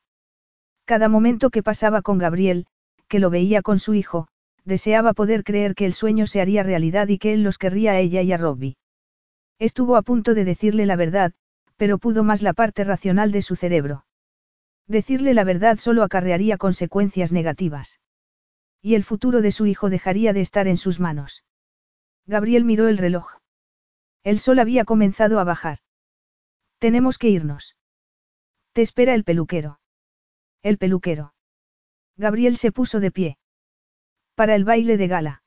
Cada 0.87 1.09
momento 1.09 1.51
que 1.51 1.63
pasaba 1.63 2.03
con 2.03 2.19
Gabriel, 2.19 2.67
que 3.07 3.21
lo 3.21 3.31
veía 3.31 3.63
con 3.63 3.79
su 3.79 3.95
hijo, 3.95 4.27
deseaba 4.65 5.13
poder 5.13 5.45
creer 5.45 5.77
que 5.77 5.87
el 5.87 5.93
sueño 5.93 6.27
se 6.27 6.41
haría 6.41 6.65
realidad 6.65 7.07
y 7.07 7.19
que 7.19 7.33
él 7.33 7.45
los 7.45 7.59
querría 7.59 7.93
a 7.93 8.01
ella 8.01 8.23
y 8.23 8.33
a 8.33 8.39
Robbie. 8.39 8.77
Estuvo 9.61 9.95
a 9.95 10.03
punto 10.03 10.35
de 10.35 10.45
decirle 10.45 10.85
la 10.85 10.97
verdad, 10.97 11.33
pero 11.77 11.99
pudo 11.99 12.25
más 12.25 12.43
la 12.43 12.55
parte 12.55 12.83
racional 12.83 13.31
de 13.31 13.43
su 13.43 13.55
cerebro. 13.55 14.05
Decirle 14.89 15.33
la 15.33 15.45
verdad 15.45 15.79
solo 15.79 16.03
acarrearía 16.03 16.59
consecuencias 16.59 17.31
negativas. 17.31 18.01
Y 18.87 18.97
el 18.97 19.03
futuro 19.03 19.41
de 19.41 19.51
su 19.51 19.65
hijo 19.65 19.89
dejaría 19.89 20.35
de 20.35 20.43
estar 20.43 20.69
en 20.69 20.77
sus 20.77 21.01
manos. 21.01 21.43
Gabriel 22.27 22.65
miró 22.67 22.87
el 22.87 22.99
reloj. 22.99 23.39
El 24.25 24.39
sol 24.39 24.59
había 24.59 24.85
comenzado 24.85 25.41
a 25.41 25.45
bajar. 25.45 25.79
Tenemos 26.81 27.17
que 27.17 27.31
irnos. 27.31 27.79
Te 28.75 28.83
espera 28.83 29.15
el 29.15 29.25
peluquero. 29.25 29.81
El 30.63 30.77
peluquero. 30.77 31.33
Gabriel 32.19 32.59
se 32.59 32.73
puso 32.73 33.01
de 33.01 33.11
pie. 33.11 33.39
Para 34.35 34.55
el 34.55 34.67
baile 34.67 34.99
de 34.99 35.09
gala. 35.09 35.43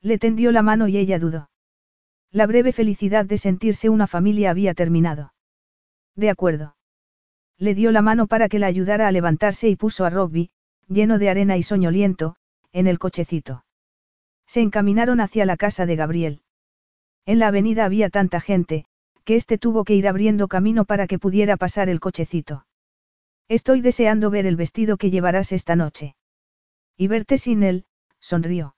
Le 0.00 0.18
tendió 0.18 0.52
la 0.52 0.62
mano 0.62 0.86
y 0.86 0.98
ella 0.98 1.18
dudó. 1.18 1.50
La 2.30 2.46
breve 2.46 2.72
felicidad 2.72 3.24
de 3.24 3.38
sentirse 3.38 3.88
una 3.88 4.06
familia 4.06 4.50
había 4.50 4.72
terminado. 4.74 5.34
De 6.14 6.30
acuerdo. 6.30 6.76
Le 7.58 7.74
dio 7.74 7.90
la 7.90 8.02
mano 8.02 8.28
para 8.28 8.48
que 8.48 8.60
la 8.60 8.68
ayudara 8.68 9.08
a 9.08 9.12
levantarse 9.12 9.68
y 9.68 9.74
puso 9.74 10.04
a 10.04 10.10
Robbie, 10.10 10.50
lleno 10.86 11.18
de 11.18 11.28
arena 11.28 11.56
y 11.56 11.64
soñoliento, 11.64 12.36
en 12.72 12.86
el 12.86 12.98
cochecito. 12.98 13.64
Se 14.46 14.60
encaminaron 14.60 15.20
hacia 15.20 15.46
la 15.46 15.56
casa 15.56 15.86
de 15.86 15.96
Gabriel. 15.96 16.42
En 17.24 17.38
la 17.38 17.48
avenida 17.48 17.84
había 17.84 18.10
tanta 18.10 18.40
gente, 18.40 18.84
que 19.24 19.36
éste 19.36 19.58
tuvo 19.58 19.84
que 19.84 19.94
ir 19.94 20.08
abriendo 20.08 20.48
camino 20.48 20.84
para 20.84 21.06
que 21.06 21.18
pudiera 21.18 21.56
pasar 21.56 21.88
el 21.88 22.00
cochecito. 22.00 22.66
Estoy 23.48 23.80
deseando 23.80 24.30
ver 24.30 24.46
el 24.46 24.56
vestido 24.56 24.96
que 24.96 25.10
llevarás 25.10 25.52
esta 25.52 25.76
noche. 25.76 26.16
Y 26.96 27.08
verte 27.08 27.38
sin 27.38 27.62
él, 27.62 27.86
sonrió. 28.20 28.76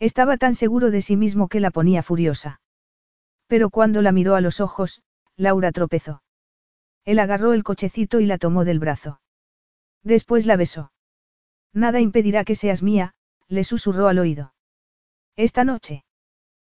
Estaba 0.00 0.36
tan 0.36 0.54
seguro 0.54 0.90
de 0.90 1.02
sí 1.02 1.16
mismo 1.16 1.48
que 1.48 1.60
la 1.60 1.70
ponía 1.70 2.02
furiosa. 2.02 2.60
Pero 3.46 3.70
cuando 3.70 4.02
la 4.02 4.12
miró 4.12 4.34
a 4.34 4.40
los 4.40 4.60
ojos, 4.60 5.02
Laura 5.36 5.72
tropezó. 5.72 6.22
Él 7.04 7.18
agarró 7.18 7.52
el 7.52 7.62
cochecito 7.62 8.20
y 8.20 8.26
la 8.26 8.38
tomó 8.38 8.64
del 8.64 8.78
brazo. 8.78 9.20
Después 10.02 10.46
la 10.46 10.56
besó. 10.56 10.92
Nada 11.74 12.00
impedirá 12.00 12.44
que 12.44 12.54
seas 12.54 12.82
mía, 12.82 13.14
le 13.48 13.64
susurró 13.64 14.06
al 14.08 14.20
oído. 14.20 14.54
Esta 15.36 15.64
noche. 15.64 16.04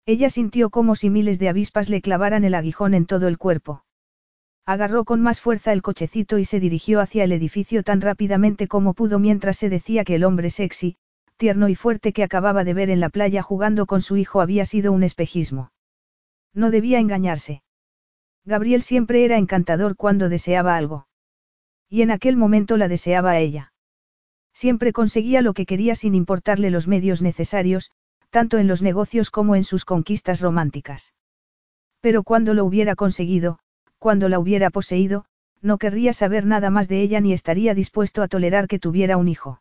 Ella 0.06 0.30
sintió 0.30 0.70
como 0.70 0.94
si 0.94 1.10
miles 1.10 1.38
de 1.40 1.48
avispas 1.48 1.88
le 1.88 2.00
clavaran 2.00 2.44
el 2.44 2.54
aguijón 2.54 2.94
en 2.94 3.04
todo 3.04 3.26
el 3.26 3.36
cuerpo. 3.36 3.84
Agarró 4.64 5.04
con 5.04 5.20
más 5.20 5.40
fuerza 5.40 5.72
el 5.72 5.82
cochecito 5.82 6.38
y 6.38 6.44
se 6.44 6.60
dirigió 6.60 7.00
hacia 7.00 7.24
el 7.24 7.32
edificio 7.32 7.82
tan 7.82 8.00
rápidamente 8.00 8.68
como 8.68 8.94
pudo 8.94 9.18
mientras 9.18 9.58
se 9.58 9.68
decía 9.68 10.04
que 10.04 10.14
el 10.14 10.24
hombre 10.24 10.48
sexy, 10.48 10.96
tierno 11.36 11.68
y 11.68 11.74
fuerte 11.74 12.12
que 12.12 12.22
acababa 12.22 12.64
de 12.64 12.72
ver 12.72 12.88
en 12.88 13.00
la 13.00 13.10
playa 13.10 13.42
jugando 13.42 13.86
con 13.86 14.00
su 14.00 14.16
hijo 14.16 14.40
había 14.40 14.64
sido 14.64 14.92
un 14.92 15.02
espejismo. 15.02 15.72
No 16.54 16.70
debía 16.70 17.00
engañarse. 17.00 17.62
Gabriel 18.44 18.82
siempre 18.82 19.24
era 19.24 19.38
encantador 19.38 19.96
cuando 19.96 20.28
deseaba 20.28 20.76
algo. 20.76 21.08
Y 21.88 22.02
en 22.02 22.10
aquel 22.10 22.36
momento 22.36 22.76
la 22.76 22.88
deseaba 22.88 23.32
a 23.32 23.40
ella. 23.40 23.73
Siempre 24.54 24.92
conseguía 24.92 25.42
lo 25.42 25.52
que 25.52 25.66
quería 25.66 25.96
sin 25.96 26.14
importarle 26.14 26.70
los 26.70 26.88
medios 26.88 27.20
necesarios, 27.20 27.90
tanto 28.30 28.58
en 28.58 28.68
los 28.68 28.80
negocios 28.80 29.30
como 29.30 29.56
en 29.56 29.64
sus 29.64 29.84
conquistas 29.84 30.40
románticas. 30.40 31.12
Pero 32.00 32.22
cuando 32.22 32.54
lo 32.54 32.64
hubiera 32.64 32.94
conseguido, 32.94 33.58
cuando 33.98 34.28
la 34.28 34.38
hubiera 34.38 34.70
poseído, 34.70 35.24
no 35.60 35.78
querría 35.78 36.12
saber 36.12 36.44
nada 36.44 36.70
más 36.70 36.88
de 36.88 37.00
ella 37.00 37.20
ni 37.20 37.32
estaría 37.32 37.74
dispuesto 37.74 38.22
a 38.22 38.28
tolerar 38.28 38.68
que 38.68 38.78
tuviera 38.78 39.16
un 39.16 39.28
hijo. 39.28 39.60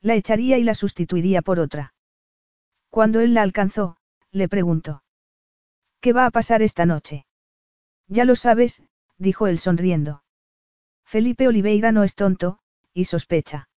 La 0.00 0.14
echaría 0.14 0.58
y 0.58 0.64
la 0.64 0.74
sustituiría 0.74 1.42
por 1.42 1.60
otra. 1.60 1.94
Cuando 2.90 3.20
él 3.20 3.32
la 3.34 3.42
alcanzó, 3.42 3.96
le 4.30 4.48
preguntó. 4.48 5.04
¿Qué 6.00 6.12
va 6.12 6.26
a 6.26 6.30
pasar 6.30 6.60
esta 6.62 6.84
noche? 6.84 7.26
Ya 8.08 8.24
lo 8.24 8.34
sabes, 8.34 8.82
dijo 9.16 9.46
él 9.46 9.58
sonriendo. 9.58 10.24
Felipe 11.04 11.46
Oliveira 11.46 11.92
no 11.92 12.02
es 12.02 12.16
tonto, 12.16 12.58
y 12.92 13.04
sospecha. 13.04 13.68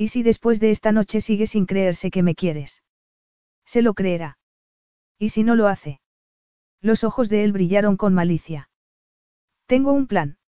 ¿Y 0.00 0.08
si 0.08 0.22
después 0.22 0.60
de 0.60 0.70
esta 0.70 0.92
noche 0.92 1.20
sigue 1.20 1.46
sin 1.46 1.66
creerse 1.66 2.10
que 2.10 2.22
me 2.22 2.34
quieres? 2.34 2.82
Se 3.66 3.82
lo 3.82 3.92
creerá. 3.92 4.38
¿Y 5.18 5.28
si 5.28 5.44
no 5.44 5.56
lo 5.56 5.66
hace? 5.66 6.00
Los 6.80 7.04
ojos 7.04 7.28
de 7.28 7.44
él 7.44 7.52
brillaron 7.52 7.98
con 7.98 8.14
malicia. 8.14 8.70
Tengo 9.66 9.92
un 9.92 10.06
plan. 10.06 10.38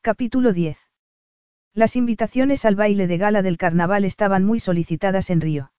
Capítulo 0.00 0.52
10. 0.52 0.78
Las 1.74 1.94
invitaciones 1.94 2.64
al 2.64 2.74
baile 2.74 3.06
de 3.06 3.18
gala 3.18 3.42
del 3.42 3.56
carnaval 3.56 4.04
estaban 4.04 4.42
muy 4.42 4.58
solicitadas 4.58 5.30
en 5.30 5.42
Río. 5.42 5.70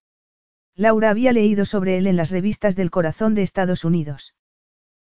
Laura 0.74 1.10
había 1.10 1.34
leído 1.34 1.66
sobre 1.66 1.98
él 1.98 2.08
en 2.08 2.16
las 2.16 2.32
revistas 2.32 2.78
del 2.78 2.90
corazón 2.90 3.36
de 3.36 3.42
Estados 3.42 3.84
Unidos. 3.84 4.34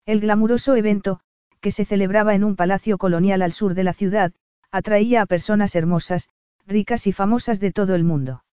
El 0.08 0.22
glamuroso 0.22 0.76
evento, 0.76 1.20
que 1.62 1.70
se 1.70 1.86
celebraba 1.86 2.34
en 2.34 2.44
un 2.44 2.56
palacio 2.56 2.98
colonial 2.98 3.44
al 3.44 3.52
sur 3.52 3.76
de 3.76 3.84
la 3.84 3.94
ciudad, 3.94 4.34
atraía 4.72 5.22
a 5.22 5.28
personas 5.28 5.76
hermosas, 5.76 6.28
ricas 6.68 7.08
y 7.08 7.14
famosas 7.14 7.60
de 7.60 7.72
todo 7.72 7.96
el 7.96 8.04
mundo. 8.04 8.44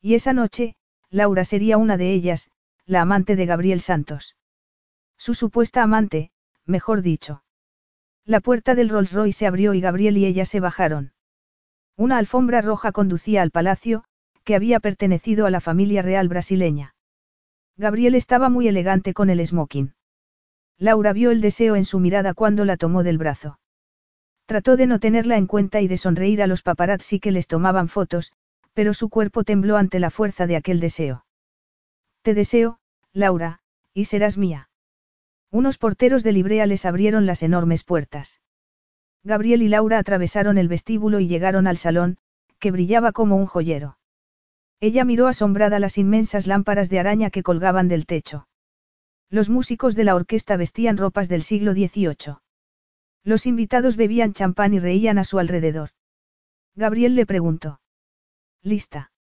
Y 0.00 0.14
esa 0.14 0.32
noche, 0.32 0.76
Laura 1.10 1.44
sería 1.44 1.76
una 1.76 1.96
de 1.96 2.12
ellas, 2.12 2.50
la 2.86 3.02
amante 3.02 3.36
de 3.36 3.46
Gabriel 3.46 3.80
Santos. 3.80 4.36
Su 5.18 5.34
supuesta 5.34 5.82
amante, 5.82 6.30
mejor 6.64 7.02
dicho. 7.02 7.44
La 8.24 8.40
puerta 8.40 8.74
del 8.74 8.88
Rolls 8.88 9.12
Royce 9.12 9.40
se 9.40 9.46
abrió 9.46 9.74
y 9.74 9.80
Gabriel 9.80 10.16
y 10.16 10.26
ella 10.26 10.44
se 10.44 10.60
bajaron. 10.60 11.12
Una 11.96 12.18
alfombra 12.18 12.62
roja 12.62 12.92
conducía 12.92 13.42
al 13.42 13.50
palacio, 13.50 14.04
que 14.44 14.54
había 14.54 14.80
pertenecido 14.80 15.46
a 15.46 15.50
la 15.50 15.60
familia 15.60 16.02
real 16.02 16.28
brasileña. 16.28 16.94
Gabriel 17.76 18.14
estaba 18.14 18.48
muy 18.48 18.68
elegante 18.68 19.14
con 19.14 19.30
el 19.30 19.44
smoking. 19.44 19.94
Laura 20.78 21.12
vio 21.12 21.30
el 21.30 21.40
deseo 21.40 21.76
en 21.76 21.84
su 21.84 22.00
mirada 22.00 22.34
cuando 22.34 22.64
la 22.64 22.76
tomó 22.76 23.02
del 23.02 23.18
brazo. 23.18 23.58
Trató 24.46 24.76
de 24.76 24.86
no 24.86 24.98
tenerla 24.98 25.36
en 25.36 25.46
cuenta 25.46 25.80
y 25.80 25.88
de 25.88 25.96
sonreír 25.96 26.42
a 26.42 26.46
los 26.46 26.62
paparazzi 26.62 27.20
que 27.20 27.30
les 27.30 27.46
tomaban 27.46 27.88
fotos, 27.88 28.32
pero 28.74 28.94
su 28.94 29.08
cuerpo 29.08 29.44
tembló 29.44 29.76
ante 29.76 30.00
la 30.00 30.10
fuerza 30.10 30.46
de 30.46 30.56
aquel 30.56 30.80
deseo. 30.80 31.24
Te 32.22 32.34
deseo, 32.34 32.78
Laura, 33.12 33.60
y 33.94 34.06
serás 34.06 34.38
mía. 34.38 34.68
Unos 35.50 35.78
porteros 35.78 36.22
de 36.22 36.32
librea 36.32 36.66
les 36.66 36.86
abrieron 36.86 37.26
las 37.26 37.42
enormes 37.42 37.84
puertas. 37.84 38.40
Gabriel 39.22 39.62
y 39.62 39.68
Laura 39.68 39.98
atravesaron 39.98 40.58
el 40.58 40.68
vestíbulo 40.68 41.20
y 41.20 41.28
llegaron 41.28 41.66
al 41.66 41.76
salón, 41.76 42.18
que 42.58 42.70
brillaba 42.70 43.12
como 43.12 43.36
un 43.36 43.46
joyero. 43.46 43.98
Ella 44.80 45.04
miró 45.04 45.28
asombrada 45.28 45.78
las 45.78 45.98
inmensas 45.98 46.46
lámparas 46.46 46.88
de 46.90 46.98
araña 46.98 47.30
que 47.30 47.42
colgaban 47.42 47.86
del 47.86 48.06
techo. 48.06 48.48
Los 49.30 49.48
músicos 49.48 49.94
de 49.94 50.04
la 50.04 50.14
orquesta 50.14 50.56
vestían 50.56 50.96
ropas 50.96 51.28
del 51.28 51.42
siglo 51.42 51.72
XVIII. 51.72 52.41
Los 53.24 53.46
invitados 53.46 53.96
bebían 53.96 54.32
champán 54.32 54.74
y 54.74 54.78
reían 54.78 55.18
a 55.18 55.24
su 55.24 55.38
alrededor. 55.38 55.90
Gabriel 56.74 57.14
le 57.14 57.26
preguntó. 57.26 57.80
¿Lista? 58.62 59.12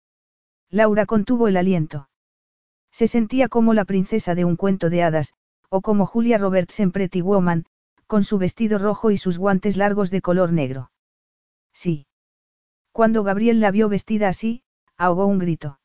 Laura 0.71 1.07
contuvo 1.07 1.49
el 1.49 1.57
aliento. 1.57 2.09
Se 2.93 3.07
sentía 3.07 3.49
como 3.49 3.75
la 3.75 3.85
princesa 3.85 4.35
de 4.35 4.45
un 4.45 4.57
cuento 4.57 4.91
de 4.91 5.03
hadas, 5.03 5.35
o 5.69 5.81
como 5.81 6.07
Julia 6.07 6.39
Roberts 6.39 6.81
en 6.81 6.93
Pretty 6.93 7.21
Woman, 7.21 7.65
con 8.07 8.25
su 8.25 8.39
vestido 8.39 8.79
rojo 8.79 9.11
y 9.11 9.17
sus 9.17 9.39
guantes 9.39 9.77
largos 9.77 10.11
de 10.11 10.21
color 10.21 10.53
negro. 10.53 10.91
Sí. 11.73 12.07
Cuando 12.93 13.23
Gabriel 13.23 13.61
la 13.61 13.71
vio 13.71 13.89
vestida 13.89 14.29
así, 14.29 14.63
ahogó 14.97 15.27
un 15.27 15.39
grito. 15.39 15.79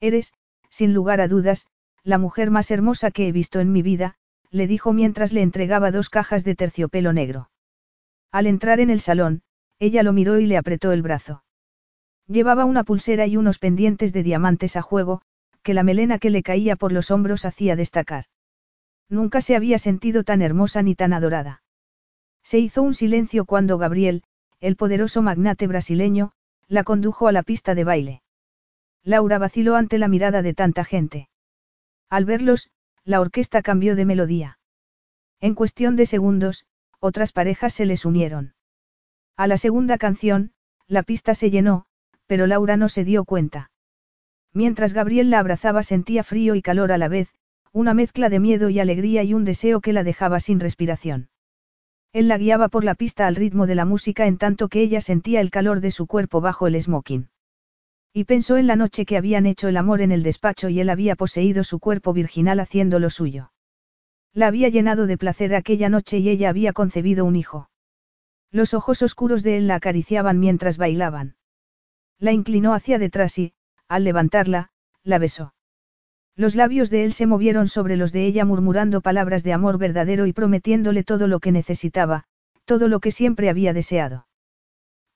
Eres, 0.00 0.32
sin 0.68 0.92
lugar 0.92 1.20
a 1.20 1.28
dudas, 1.28 1.66
la 2.02 2.18
mujer 2.18 2.50
más 2.50 2.70
hermosa 2.70 3.10
que 3.10 3.28
he 3.28 3.32
visto 3.32 3.60
en 3.60 3.72
mi 3.72 3.82
vida, 3.82 4.16
le 4.50 4.66
dijo 4.66 4.92
mientras 4.92 5.32
le 5.32 5.42
entregaba 5.42 5.90
dos 5.90 6.10
cajas 6.10 6.44
de 6.44 6.54
terciopelo 6.54 7.12
negro. 7.12 7.50
Al 8.30 8.46
entrar 8.46 8.80
en 8.80 8.90
el 8.90 9.00
salón, 9.00 9.42
ella 9.78 10.02
lo 10.02 10.12
miró 10.12 10.38
y 10.38 10.46
le 10.46 10.56
apretó 10.56 10.92
el 10.92 11.02
brazo. 11.02 11.44
Llevaba 12.26 12.64
una 12.64 12.84
pulsera 12.84 13.26
y 13.26 13.36
unos 13.36 13.58
pendientes 13.58 14.12
de 14.12 14.22
diamantes 14.22 14.76
a 14.76 14.82
juego, 14.82 15.22
que 15.62 15.74
la 15.74 15.82
melena 15.82 16.18
que 16.18 16.30
le 16.30 16.42
caía 16.42 16.76
por 16.76 16.92
los 16.92 17.10
hombros 17.10 17.44
hacía 17.44 17.76
destacar. 17.76 18.24
Nunca 19.08 19.40
se 19.40 19.56
había 19.56 19.78
sentido 19.78 20.24
tan 20.24 20.42
hermosa 20.42 20.82
ni 20.82 20.94
tan 20.94 21.12
adorada. 21.12 21.62
Se 22.42 22.58
hizo 22.58 22.82
un 22.82 22.94
silencio 22.94 23.44
cuando 23.44 23.78
Gabriel, 23.78 24.22
el 24.60 24.76
poderoso 24.76 25.22
magnate 25.22 25.66
brasileño, 25.66 26.32
la 26.66 26.84
condujo 26.84 27.28
a 27.28 27.32
la 27.32 27.42
pista 27.42 27.74
de 27.74 27.84
baile. 27.84 28.22
Laura 29.02 29.38
vaciló 29.38 29.76
ante 29.76 29.98
la 29.98 30.08
mirada 30.08 30.42
de 30.42 30.52
tanta 30.52 30.84
gente. 30.84 31.28
Al 32.10 32.24
verlos, 32.24 32.70
la 33.08 33.22
orquesta 33.22 33.62
cambió 33.62 33.96
de 33.96 34.04
melodía. 34.04 34.58
En 35.40 35.54
cuestión 35.54 35.96
de 35.96 36.04
segundos, 36.04 36.66
otras 37.00 37.32
parejas 37.32 37.72
se 37.72 37.86
les 37.86 38.04
unieron. 38.04 38.52
A 39.34 39.46
la 39.46 39.56
segunda 39.56 39.96
canción, 39.96 40.52
la 40.86 41.02
pista 41.02 41.34
se 41.34 41.48
llenó, 41.48 41.86
pero 42.26 42.46
Laura 42.46 42.76
no 42.76 42.90
se 42.90 43.04
dio 43.04 43.24
cuenta. 43.24 43.70
Mientras 44.52 44.92
Gabriel 44.92 45.30
la 45.30 45.38
abrazaba 45.38 45.82
sentía 45.82 46.22
frío 46.22 46.54
y 46.54 46.60
calor 46.60 46.92
a 46.92 46.98
la 46.98 47.08
vez, 47.08 47.30
una 47.72 47.94
mezcla 47.94 48.28
de 48.28 48.40
miedo 48.40 48.68
y 48.68 48.78
alegría 48.78 49.22
y 49.22 49.32
un 49.32 49.46
deseo 49.46 49.80
que 49.80 49.94
la 49.94 50.04
dejaba 50.04 50.38
sin 50.38 50.60
respiración. 50.60 51.30
Él 52.12 52.28
la 52.28 52.36
guiaba 52.36 52.68
por 52.68 52.84
la 52.84 52.94
pista 52.94 53.26
al 53.26 53.36
ritmo 53.36 53.66
de 53.66 53.74
la 53.74 53.86
música 53.86 54.26
en 54.26 54.36
tanto 54.36 54.68
que 54.68 54.82
ella 54.82 55.00
sentía 55.00 55.40
el 55.40 55.50
calor 55.50 55.80
de 55.80 55.92
su 55.92 56.06
cuerpo 56.06 56.42
bajo 56.42 56.66
el 56.66 56.78
smoking. 56.78 57.30
Y 58.18 58.24
pensó 58.24 58.56
en 58.56 58.66
la 58.66 58.74
noche 58.74 59.06
que 59.06 59.16
habían 59.16 59.46
hecho 59.46 59.68
el 59.68 59.76
amor 59.76 60.00
en 60.00 60.10
el 60.10 60.24
despacho 60.24 60.68
y 60.68 60.80
él 60.80 60.90
había 60.90 61.14
poseído 61.14 61.62
su 61.62 61.78
cuerpo 61.78 62.12
virginal 62.12 62.58
haciendo 62.58 62.98
lo 62.98 63.10
suyo. 63.10 63.52
La 64.34 64.48
había 64.48 64.68
llenado 64.70 65.06
de 65.06 65.16
placer 65.16 65.54
aquella 65.54 65.88
noche 65.88 66.18
y 66.18 66.28
ella 66.28 66.48
había 66.48 66.72
concebido 66.72 67.24
un 67.24 67.36
hijo. 67.36 67.70
Los 68.50 68.74
ojos 68.74 69.02
oscuros 69.02 69.44
de 69.44 69.58
él 69.58 69.68
la 69.68 69.76
acariciaban 69.76 70.40
mientras 70.40 70.78
bailaban. 70.78 71.36
La 72.18 72.32
inclinó 72.32 72.74
hacia 72.74 72.98
detrás 72.98 73.38
y, 73.38 73.52
al 73.86 74.02
levantarla, 74.02 74.70
la 75.04 75.18
besó. 75.18 75.54
Los 76.34 76.56
labios 76.56 76.90
de 76.90 77.04
él 77.04 77.12
se 77.12 77.26
movieron 77.26 77.68
sobre 77.68 77.96
los 77.96 78.10
de 78.10 78.26
ella 78.26 78.44
murmurando 78.44 79.00
palabras 79.00 79.44
de 79.44 79.52
amor 79.52 79.78
verdadero 79.78 80.26
y 80.26 80.32
prometiéndole 80.32 81.04
todo 81.04 81.28
lo 81.28 81.38
que 81.38 81.52
necesitaba, 81.52 82.24
todo 82.64 82.88
lo 82.88 82.98
que 82.98 83.12
siempre 83.12 83.48
había 83.48 83.72
deseado. 83.72 84.26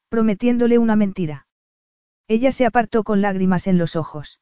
Prometiéndole 0.09 0.79
una 0.79 0.95
mentira. 0.95 1.49
Ella 2.29 2.53
se 2.53 2.67
apartó 2.67 3.05
con 3.05 3.21
lágrimas 3.21 3.67
en 3.67 3.79
los 3.79 3.97
ojos. 3.97 4.41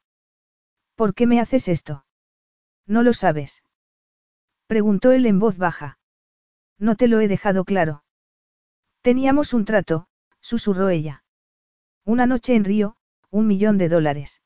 ¿Por 0.95 1.15
qué 1.15 1.27
me 1.27 1.41
haces 1.41 1.69
esto? 1.69 2.05
No 2.87 3.03
lo 3.03 3.13
sabes. 3.13 3.63
Preguntó 4.67 5.13
él 5.13 5.27
en 5.27 5.39
voz 5.39 5.57
baja. 5.57 5.99
No 6.79 6.97
te 6.97 7.09
lo 7.09 7.21
he 7.21 7.29
dejado 7.29 7.65
claro. 7.65 8.05
Teníamos 9.03 9.55
un 9.55 9.65
trato, 9.65 10.09
susurró 10.41 10.89
ella. 10.89 11.25
Una 12.05 12.27
noche 12.27 12.55
en 12.55 12.65
Río, 12.65 12.97
un 13.31 13.47
millón 13.47 13.79
de 13.79 13.89
dólares. 13.89 14.43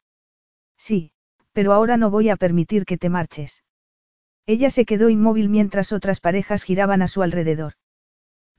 Sí, 0.77 1.13
pero 1.53 1.73
ahora 1.73 1.97
no 1.97 2.11
voy 2.11 2.29
a 2.29 2.37
permitir 2.37 2.85
que 2.85 2.99
te 2.99 3.09
marches. 3.09 3.65
Ella 4.47 4.71
se 4.71 4.85
quedó 4.85 5.09
inmóvil 5.09 5.49
mientras 5.49 5.93
otras 5.93 6.21
parejas 6.21 6.65
giraban 6.65 7.01
a 7.03 7.09
su 7.09 7.23
alrededor. 7.23 7.75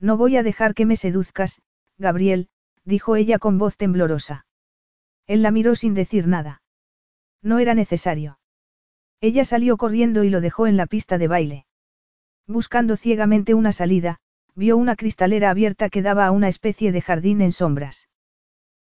No 0.00 0.16
voy 0.16 0.36
a 0.36 0.42
dejar 0.42 0.74
que 0.74 0.86
me 0.86 0.96
seduzcas, 0.96 1.62
Gabriel, 1.96 2.48
dijo 2.84 3.16
ella 3.16 3.38
con 3.38 3.58
voz 3.58 3.76
temblorosa. 3.76 4.46
Él 5.26 5.42
la 5.42 5.50
miró 5.50 5.74
sin 5.74 5.94
decir 5.94 6.26
nada. 6.26 6.62
No 7.42 7.58
era 7.58 7.74
necesario. 7.74 8.38
Ella 9.20 9.44
salió 9.44 9.76
corriendo 9.76 10.24
y 10.24 10.30
lo 10.30 10.40
dejó 10.40 10.66
en 10.66 10.76
la 10.76 10.86
pista 10.86 11.18
de 11.18 11.28
baile. 11.28 11.66
Buscando 12.46 12.96
ciegamente 12.96 13.54
una 13.54 13.72
salida, 13.72 14.18
vio 14.54 14.76
una 14.76 14.96
cristalera 14.96 15.50
abierta 15.50 15.88
que 15.90 16.02
daba 16.02 16.26
a 16.26 16.30
una 16.30 16.48
especie 16.48 16.92
de 16.92 17.02
jardín 17.02 17.40
en 17.40 17.52
sombras. 17.52 18.08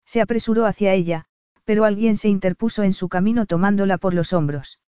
Se 0.06 0.22
apresuró 0.22 0.66
hacia 0.66 0.94
ella, 0.94 1.26
pero 1.64 1.86
alguien 1.86 2.18
se 2.18 2.28
interpuso 2.28 2.84
en 2.84 2.94
su 2.94 3.08
camino 3.08 3.46
tomándola 3.46 3.98
por 3.98 4.14
los 4.14 4.34
hombros. 4.34 4.80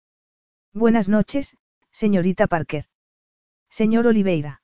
Buenas 0.73 1.07
noches, 1.07 1.55
señorita 1.91 2.47
Parker. 2.47 2.85
Señor 3.69 4.07
Oliveira. 4.07 4.61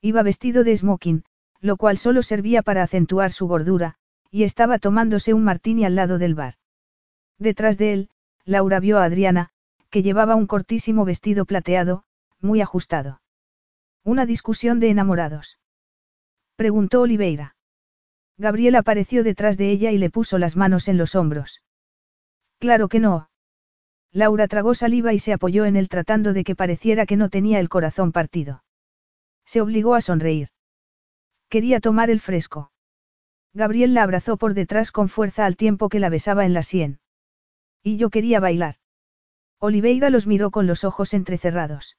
Iba 0.00 0.22
vestido 0.22 0.62
de 0.62 0.76
smoking, 0.76 1.24
lo 1.60 1.76
cual 1.76 1.96
solo 1.96 2.22
servía 2.22 2.62
para 2.62 2.82
acentuar 2.82 3.32
su 3.32 3.46
gordura, 3.46 3.96
y 4.32 4.44
estaba 4.44 4.78
tomándose 4.78 5.34
un 5.34 5.44
martini 5.44 5.84
al 5.84 5.94
lado 5.94 6.18
del 6.18 6.34
bar. 6.34 6.54
Detrás 7.38 7.76
de 7.76 7.92
él, 7.92 8.10
Laura 8.46 8.80
vio 8.80 8.98
a 8.98 9.04
Adriana, 9.04 9.50
que 9.90 10.02
llevaba 10.02 10.36
un 10.36 10.46
cortísimo 10.46 11.04
vestido 11.04 11.44
plateado, 11.44 12.04
muy 12.40 12.62
ajustado. 12.62 13.20
Una 14.02 14.24
discusión 14.24 14.80
de 14.80 14.88
enamorados. 14.88 15.58
Preguntó 16.56 17.02
Oliveira. 17.02 17.56
Gabriel 18.38 18.74
apareció 18.76 19.22
detrás 19.22 19.58
de 19.58 19.70
ella 19.70 19.92
y 19.92 19.98
le 19.98 20.08
puso 20.08 20.38
las 20.38 20.56
manos 20.56 20.88
en 20.88 20.96
los 20.96 21.14
hombros. 21.14 21.62
Claro 22.58 22.88
que 22.88 23.00
no. 23.00 23.28
Laura 24.12 24.48
tragó 24.48 24.74
saliva 24.74 25.12
y 25.12 25.18
se 25.18 25.34
apoyó 25.34 25.66
en 25.66 25.76
él 25.76 25.90
tratando 25.90 26.32
de 26.32 26.42
que 26.42 26.56
pareciera 26.56 27.04
que 27.04 27.16
no 27.16 27.28
tenía 27.28 27.60
el 27.60 27.68
corazón 27.68 28.12
partido. 28.12 28.64
Se 29.44 29.60
obligó 29.60 29.94
a 29.94 30.00
sonreír. 30.00 30.48
Quería 31.50 31.80
tomar 31.80 32.08
el 32.08 32.20
fresco. 32.20 32.71
Gabriel 33.54 33.94
la 33.94 34.02
abrazó 34.02 34.36
por 34.36 34.54
detrás 34.54 34.92
con 34.92 35.08
fuerza 35.08 35.44
al 35.44 35.56
tiempo 35.56 35.88
que 35.88 36.00
la 36.00 36.08
besaba 36.08 36.46
en 36.46 36.54
la 36.54 36.62
sien. 36.62 37.00
Y 37.82 37.96
yo 37.96 38.10
quería 38.10 38.40
bailar. 38.40 38.76
Oliveira 39.58 40.10
los 40.10 40.26
miró 40.26 40.50
con 40.50 40.66
los 40.66 40.84
ojos 40.84 41.14
entrecerrados. 41.14 41.96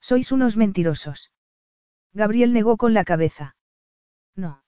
Sois 0.00 0.32
unos 0.32 0.56
mentirosos. 0.56 1.32
Gabriel 2.12 2.52
negó 2.52 2.76
con 2.76 2.92
la 2.92 3.04
cabeza. 3.04 3.56
No. 4.36 4.62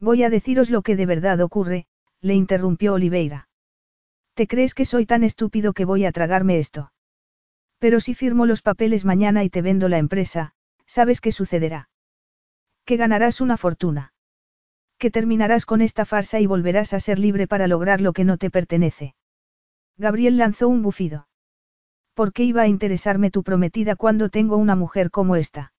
Voy 0.00 0.22
a 0.22 0.30
deciros 0.30 0.70
lo 0.70 0.82
que 0.82 0.96
de 0.96 1.06
verdad 1.06 1.40
ocurre, 1.40 1.86
le 2.20 2.34
interrumpió 2.34 2.94
Oliveira. 2.94 3.48
¿Te 4.34 4.46
crees 4.46 4.74
que 4.74 4.84
soy 4.84 5.06
tan 5.06 5.24
estúpido 5.24 5.72
que 5.72 5.84
voy 5.84 6.04
a 6.04 6.12
tragarme 6.12 6.58
esto? 6.58 6.92
Pero 7.78 8.00
si 8.00 8.14
firmo 8.14 8.46
los 8.46 8.62
papeles 8.62 9.04
mañana 9.04 9.44
y 9.44 9.50
te 9.50 9.62
vendo 9.62 9.88
la 9.88 9.98
empresa, 9.98 10.54
¿sabes 10.86 11.20
qué 11.20 11.32
sucederá? 11.32 11.88
Que 12.84 12.96
ganarás 12.96 13.40
una 13.40 13.56
fortuna. 13.56 14.12
Que 14.98 15.10
terminarás 15.10 15.64
con 15.64 15.80
esta 15.80 16.04
farsa 16.04 16.40
y 16.40 16.46
volverás 16.46 16.92
a 16.92 17.00
ser 17.00 17.18
libre 17.18 17.46
para 17.46 17.68
lograr 17.68 18.00
lo 18.00 18.12
que 18.12 18.24
no 18.24 18.36
te 18.36 18.50
pertenece. 18.50 19.14
Gabriel 19.96 20.36
lanzó 20.36 20.68
un 20.68 20.82
bufido. 20.82 21.28
¿Por 22.14 22.32
qué 22.32 22.42
iba 22.42 22.62
a 22.62 22.66
interesarme 22.66 23.30
tu 23.30 23.44
prometida 23.44 23.94
cuando 23.94 24.28
tengo 24.28 24.56
una 24.56 24.74
mujer 24.74 25.10
como 25.10 25.36
esta? 25.36 25.72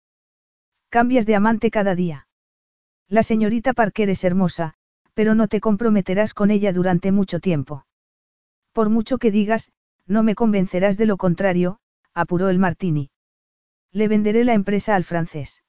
Cambias 0.89 1.25
de 1.25 1.35
amante 1.35 1.69
cada 1.69 1.95
día. 1.95 2.27
La 3.09 3.23
señorita 3.23 3.73
Parker 3.73 4.09
es 4.09 4.23
hermosa, 4.23 4.75
pero 5.13 5.35
no 5.35 5.49
te 5.49 5.59
comprometerás 5.59 6.33
con 6.33 6.49
ella 6.49 6.71
durante 6.71 7.11
mucho 7.11 7.41
tiempo. 7.41 7.85
Por 8.71 8.89
mucho 8.89 9.17
que 9.17 9.31
digas, 9.31 9.73
no 10.05 10.23
me 10.23 10.33
convencerás 10.33 10.97
de 10.97 11.05
lo 11.05 11.17
contrario, 11.17 11.79
apuró 12.13 12.47
el 12.47 12.57
Martini. 12.57 13.11
Le 13.91 14.07
venderé 14.07 14.45
la 14.45 14.53
empresa 14.53 14.95
al 14.95 15.03
francés. 15.03 15.63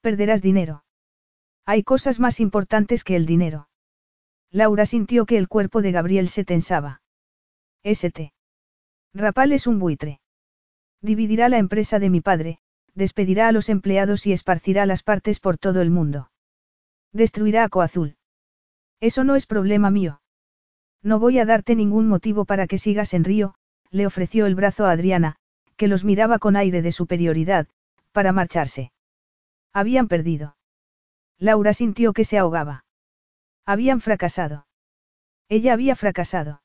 Perderás 0.00 0.42
dinero. 0.42 0.82
Hay 1.70 1.82
cosas 1.82 2.18
más 2.18 2.40
importantes 2.40 3.04
que 3.04 3.14
el 3.14 3.26
dinero. 3.26 3.68
Laura 4.50 4.86
sintió 4.86 5.26
que 5.26 5.36
el 5.36 5.48
cuerpo 5.48 5.82
de 5.82 5.92
Gabriel 5.92 6.30
se 6.30 6.42
tensaba. 6.42 7.02
St. 7.82 8.32
Rapal 9.12 9.52
es 9.52 9.66
un 9.66 9.78
buitre. 9.78 10.22
Dividirá 11.02 11.50
la 11.50 11.58
empresa 11.58 11.98
de 11.98 12.08
mi 12.08 12.22
padre, 12.22 12.58
despedirá 12.94 13.48
a 13.48 13.52
los 13.52 13.68
empleados 13.68 14.26
y 14.26 14.32
esparcirá 14.32 14.86
las 14.86 15.02
partes 15.02 15.40
por 15.40 15.58
todo 15.58 15.82
el 15.82 15.90
mundo. 15.90 16.30
Destruirá 17.12 17.64
a 17.64 17.68
Coazul. 17.68 18.16
Eso 18.98 19.22
no 19.24 19.36
es 19.36 19.44
problema 19.44 19.90
mío. 19.90 20.22
No 21.02 21.18
voy 21.18 21.38
a 21.38 21.44
darte 21.44 21.76
ningún 21.76 22.08
motivo 22.08 22.46
para 22.46 22.66
que 22.66 22.78
sigas 22.78 23.12
en 23.12 23.24
Río, 23.24 23.56
le 23.90 24.06
ofreció 24.06 24.46
el 24.46 24.54
brazo 24.54 24.86
a 24.86 24.92
Adriana, 24.92 25.36
que 25.76 25.86
los 25.86 26.02
miraba 26.02 26.38
con 26.38 26.56
aire 26.56 26.80
de 26.80 26.92
superioridad, 26.92 27.68
para 28.12 28.32
marcharse. 28.32 28.90
Habían 29.74 30.08
perdido. 30.08 30.56
Laura 31.38 31.72
sintió 31.72 32.12
que 32.12 32.24
se 32.24 32.38
ahogaba. 32.38 32.84
Habían 33.64 34.00
fracasado. 34.00 34.66
Ella 35.48 35.72
había 35.72 35.94
fracasado. 35.96 36.62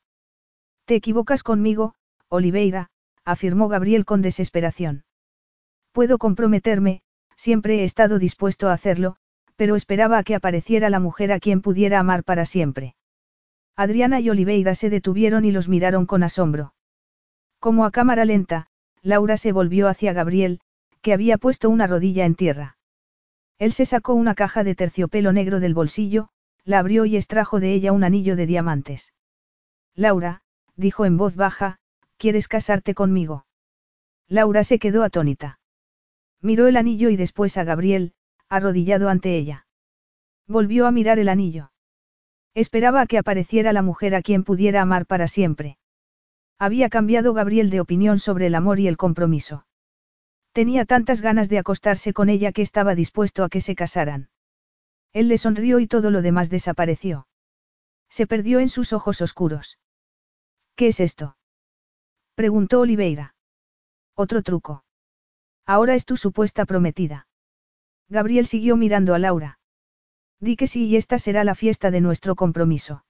Te 0.84 0.94
equivocas 0.96 1.42
conmigo, 1.42 1.94
Oliveira, 2.28 2.90
afirmó 3.24 3.68
Gabriel 3.68 4.04
con 4.04 4.20
desesperación. 4.20 5.04
Puedo 5.92 6.18
comprometerme, 6.18 7.02
siempre 7.36 7.80
he 7.80 7.84
estado 7.84 8.18
dispuesto 8.18 8.68
a 8.68 8.72
hacerlo, 8.72 9.16
pero 9.56 9.76
esperaba 9.76 10.18
a 10.18 10.24
que 10.24 10.34
apareciera 10.34 10.90
la 10.90 11.00
mujer 11.00 11.32
a 11.32 11.40
quien 11.40 11.62
pudiera 11.62 12.00
amar 12.00 12.24
para 12.24 12.44
siempre. 12.44 12.96
Adriana 13.76 14.20
y 14.20 14.30
Oliveira 14.30 14.74
se 14.74 14.90
detuvieron 14.90 15.44
y 15.44 15.52
los 15.52 15.68
miraron 15.68 16.06
con 16.06 16.22
asombro. 16.22 16.74
Como 17.58 17.84
a 17.84 17.90
cámara 17.90 18.24
lenta, 18.24 18.66
Laura 19.02 19.36
se 19.36 19.52
volvió 19.52 19.88
hacia 19.88 20.12
Gabriel, 20.12 20.60
que 21.00 21.12
había 21.12 21.38
puesto 21.38 21.70
una 21.70 21.86
rodilla 21.86 22.24
en 22.24 22.34
tierra. 22.34 22.73
Él 23.58 23.72
se 23.72 23.86
sacó 23.86 24.14
una 24.14 24.34
caja 24.34 24.64
de 24.64 24.74
terciopelo 24.74 25.32
negro 25.32 25.60
del 25.60 25.74
bolsillo, 25.74 26.28
la 26.64 26.78
abrió 26.78 27.04
y 27.04 27.16
extrajo 27.16 27.60
de 27.60 27.72
ella 27.72 27.92
un 27.92 28.04
anillo 28.04 28.36
de 28.36 28.46
diamantes. 28.46 29.12
Laura, 29.94 30.42
dijo 30.76 31.04
en 31.04 31.16
voz 31.16 31.36
baja, 31.36 31.78
¿Quieres 32.16 32.48
casarte 32.48 32.94
conmigo? 32.94 33.46
Laura 34.28 34.64
se 34.64 34.78
quedó 34.78 35.02
atónita. 35.02 35.58
Miró 36.40 36.66
el 36.66 36.76
anillo 36.76 37.10
y 37.10 37.16
después 37.16 37.56
a 37.58 37.64
Gabriel, 37.64 38.14
arrodillado 38.48 39.08
ante 39.08 39.36
ella. 39.36 39.66
Volvió 40.46 40.86
a 40.86 40.90
mirar 40.90 41.18
el 41.18 41.28
anillo. 41.28 41.70
Esperaba 42.54 43.02
a 43.02 43.06
que 43.06 43.18
apareciera 43.18 43.72
la 43.72 43.82
mujer 43.82 44.14
a 44.14 44.22
quien 44.22 44.44
pudiera 44.44 44.82
amar 44.82 45.06
para 45.06 45.28
siempre. 45.28 45.78
Había 46.58 46.88
cambiado 46.88 47.34
Gabriel 47.34 47.70
de 47.70 47.80
opinión 47.80 48.18
sobre 48.18 48.46
el 48.46 48.54
amor 48.54 48.78
y 48.78 48.86
el 48.86 48.96
compromiso. 48.96 49.66
Tenía 50.54 50.84
tantas 50.84 51.20
ganas 51.20 51.48
de 51.48 51.58
acostarse 51.58 52.12
con 52.12 52.28
ella 52.28 52.52
que 52.52 52.62
estaba 52.62 52.94
dispuesto 52.94 53.42
a 53.42 53.48
que 53.48 53.60
se 53.60 53.74
casaran. 53.74 54.28
Él 55.12 55.26
le 55.26 55.36
sonrió 55.36 55.80
y 55.80 55.88
todo 55.88 56.12
lo 56.12 56.22
demás 56.22 56.48
desapareció. 56.48 57.26
Se 58.08 58.28
perdió 58.28 58.60
en 58.60 58.68
sus 58.68 58.92
ojos 58.92 59.20
oscuros. 59.20 59.80
¿Qué 60.76 60.86
es 60.86 61.00
esto? 61.00 61.36
Preguntó 62.36 62.78
Oliveira. 62.78 63.34
Otro 64.14 64.42
truco. 64.42 64.84
Ahora 65.66 65.96
es 65.96 66.04
tu 66.04 66.16
supuesta 66.16 66.66
prometida. 66.66 67.26
Gabriel 68.08 68.46
siguió 68.46 68.76
mirando 68.76 69.14
a 69.14 69.18
Laura. 69.18 69.58
Di 70.38 70.54
que 70.54 70.68
sí 70.68 70.86
y 70.86 70.94
esta 70.94 71.18
será 71.18 71.42
la 71.42 71.56
fiesta 71.56 71.90
de 71.90 72.00
nuestro 72.00 72.36
compromiso. 72.36 73.04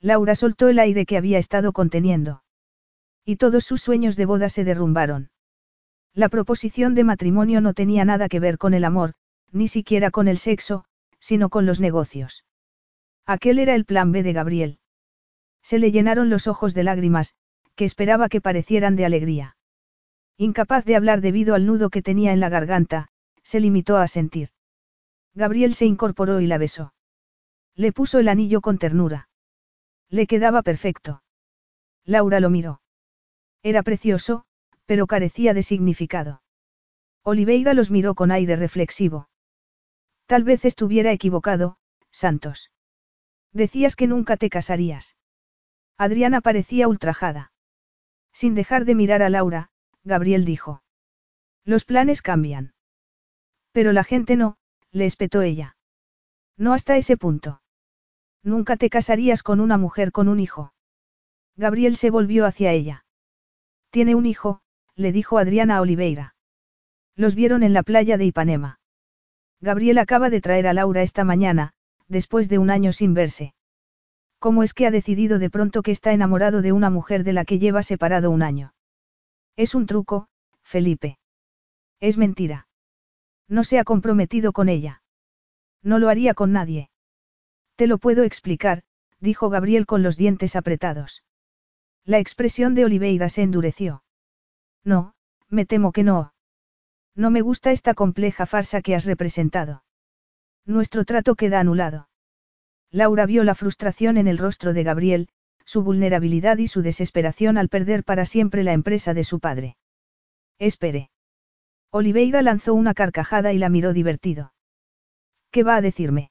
Laura 0.00 0.34
soltó 0.34 0.68
el 0.68 0.80
aire 0.80 1.06
que 1.06 1.16
había 1.16 1.38
estado 1.38 1.72
conteniendo. 1.72 2.42
Y 3.24 3.36
todos 3.36 3.64
sus 3.64 3.80
sueños 3.80 4.16
de 4.16 4.26
boda 4.26 4.50
se 4.50 4.64
derrumbaron. 4.64 5.30
La 6.18 6.28
proposición 6.28 6.96
de 6.96 7.04
matrimonio 7.04 7.60
no 7.60 7.74
tenía 7.74 8.04
nada 8.04 8.28
que 8.28 8.40
ver 8.40 8.58
con 8.58 8.74
el 8.74 8.84
amor, 8.84 9.14
ni 9.52 9.68
siquiera 9.68 10.10
con 10.10 10.26
el 10.26 10.36
sexo, 10.36 10.84
sino 11.20 11.48
con 11.48 11.64
los 11.64 11.78
negocios. 11.78 12.44
Aquel 13.24 13.60
era 13.60 13.76
el 13.76 13.84
plan 13.84 14.10
B 14.10 14.24
de 14.24 14.32
Gabriel. 14.32 14.80
Se 15.62 15.78
le 15.78 15.92
llenaron 15.92 16.28
los 16.28 16.48
ojos 16.48 16.74
de 16.74 16.82
lágrimas, 16.82 17.36
que 17.76 17.84
esperaba 17.84 18.28
que 18.28 18.40
parecieran 18.40 18.96
de 18.96 19.04
alegría. 19.04 19.56
Incapaz 20.36 20.84
de 20.84 20.96
hablar 20.96 21.20
debido 21.20 21.54
al 21.54 21.66
nudo 21.66 21.88
que 21.88 22.02
tenía 22.02 22.32
en 22.32 22.40
la 22.40 22.48
garganta, 22.48 23.10
se 23.44 23.60
limitó 23.60 23.96
a 23.96 24.08
sentir. 24.08 24.48
Gabriel 25.34 25.76
se 25.76 25.86
incorporó 25.86 26.40
y 26.40 26.48
la 26.48 26.58
besó. 26.58 26.94
Le 27.76 27.92
puso 27.92 28.18
el 28.18 28.26
anillo 28.26 28.60
con 28.60 28.78
ternura. 28.78 29.28
Le 30.08 30.26
quedaba 30.26 30.62
perfecto. 30.62 31.22
Laura 32.04 32.40
lo 32.40 32.50
miró. 32.50 32.80
Era 33.62 33.84
precioso, 33.84 34.46
pero 34.88 35.06
carecía 35.06 35.52
de 35.52 35.62
significado. 35.62 36.40
Oliveira 37.22 37.74
los 37.74 37.90
miró 37.90 38.14
con 38.14 38.30
aire 38.30 38.56
reflexivo. 38.56 39.28
Tal 40.24 40.44
vez 40.44 40.64
estuviera 40.64 41.12
equivocado, 41.12 41.76
Santos. 42.10 42.70
Decías 43.52 43.96
que 43.96 44.06
nunca 44.06 44.38
te 44.38 44.48
casarías. 44.48 45.18
Adriana 45.98 46.40
parecía 46.40 46.88
ultrajada. 46.88 47.52
Sin 48.32 48.54
dejar 48.54 48.86
de 48.86 48.94
mirar 48.94 49.22
a 49.22 49.28
Laura, 49.28 49.68
Gabriel 50.04 50.46
dijo. 50.46 50.82
Los 51.66 51.84
planes 51.84 52.22
cambian. 52.22 52.72
Pero 53.72 53.92
la 53.92 54.04
gente 54.04 54.36
no, 54.36 54.56
le 54.90 55.04
espetó 55.04 55.42
ella. 55.42 55.76
No 56.56 56.72
hasta 56.72 56.96
ese 56.96 57.18
punto. 57.18 57.60
Nunca 58.42 58.78
te 58.78 58.88
casarías 58.88 59.42
con 59.42 59.60
una 59.60 59.76
mujer 59.76 60.12
con 60.12 60.28
un 60.28 60.40
hijo. 60.40 60.72
Gabriel 61.56 61.98
se 61.98 62.08
volvió 62.08 62.46
hacia 62.46 62.72
ella. 62.72 63.04
Tiene 63.90 64.14
un 64.14 64.24
hijo, 64.24 64.62
le 64.98 65.12
dijo 65.12 65.38
Adriana 65.38 65.80
Oliveira. 65.80 66.34
Los 67.14 67.36
vieron 67.36 67.62
en 67.62 67.72
la 67.72 67.84
playa 67.84 68.18
de 68.18 68.24
Ipanema. 68.24 68.80
Gabriel 69.60 69.98
acaba 69.98 70.28
de 70.28 70.40
traer 70.40 70.66
a 70.66 70.72
Laura 70.72 71.02
esta 71.02 71.22
mañana, 71.22 71.72
después 72.08 72.48
de 72.48 72.58
un 72.58 72.68
año 72.68 72.92
sin 72.92 73.14
verse. 73.14 73.54
¿Cómo 74.40 74.64
es 74.64 74.74
que 74.74 74.86
ha 74.86 74.90
decidido 74.90 75.38
de 75.38 75.50
pronto 75.50 75.82
que 75.82 75.92
está 75.92 76.12
enamorado 76.12 76.62
de 76.62 76.72
una 76.72 76.90
mujer 76.90 77.22
de 77.22 77.32
la 77.32 77.44
que 77.44 77.60
lleva 77.60 77.84
separado 77.84 78.32
un 78.32 78.42
año? 78.42 78.74
Es 79.56 79.76
un 79.76 79.86
truco, 79.86 80.28
Felipe. 80.64 81.18
Es 82.00 82.18
mentira. 82.18 82.66
No 83.48 83.62
se 83.62 83.78
ha 83.78 83.84
comprometido 83.84 84.52
con 84.52 84.68
ella. 84.68 85.02
No 85.80 86.00
lo 86.00 86.08
haría 86.08 86.34
con 86.34 86.50
nadie. 86.50 86.90
Te 87.76 87.86
lo 87.86 87.98
puedo 87.98 88.24
explicar, 88.24 88.82
dijo 89.20 89.48
Gabriel 89.48 89.86
con 89.86 90.02
los 90.02 90.16
dientes 90.16 90.56
apretados. 90.56 91.22
La 92.04 92.18
expresión 92.18 92.74
de 92.74 92.84
Oliveira 92.84 93.28
se 93.28 93.42
endureció. 93.42 94.02
No, 94.84 95.14
me 95.48 95.66
temo 95.66 95.92
que 95.92 96.04
no. 96.04 96.32
No 97.14 97.30
me 97.30 97.40
gusta 97.40 97.72
esta 97.72 97.94
compleja 97.94 98.46
farsa 98.46 98.80
que 98.80 98.94
has 98.94 99.04
representado. 99.04 99.82
Nuestro 100.64 101.04
trato 101.04 101.34
queda 101.34 101.60
anulado. 101.60 102.08
Laura 102.90 103.26
vio 103.26 103.44
la 103.44 103.54
frustración 103.54 104.16
en 104.16 104.28
el 104.28 104.38
rostro 104.38 104.72
de 104.72 104.82
Gabriel, 104.82 105.28
su 105.64 105.82
vulnerabilidad 105.82 106.58
y 106.58 106.68
su 106.68 106.80
desesperación 106.80 107.58
al 107.58 107.68
perder 107.68 108.04
para 108.04 108.24
siempre 108.24 108.62
la 108.62 108.72
empresa 108.72 109.14
de 109.14 109.24
su 109.24 109.40
padre. 109.40 109.76
Espere. 110.58 111.10
Oliveira 111.90 112.42
lanzó 112.42 112.74
una 112.74 112.94
carcajada 112.94 113.52
y 113.52 113.58
la 113.58 113.68
miró 113.68 113.92
divertido. 113.92 114.52
¿Qué 115.50 115.62
va 115.62 115.76
a 115.76 115.80
decirme? 115.80 116.30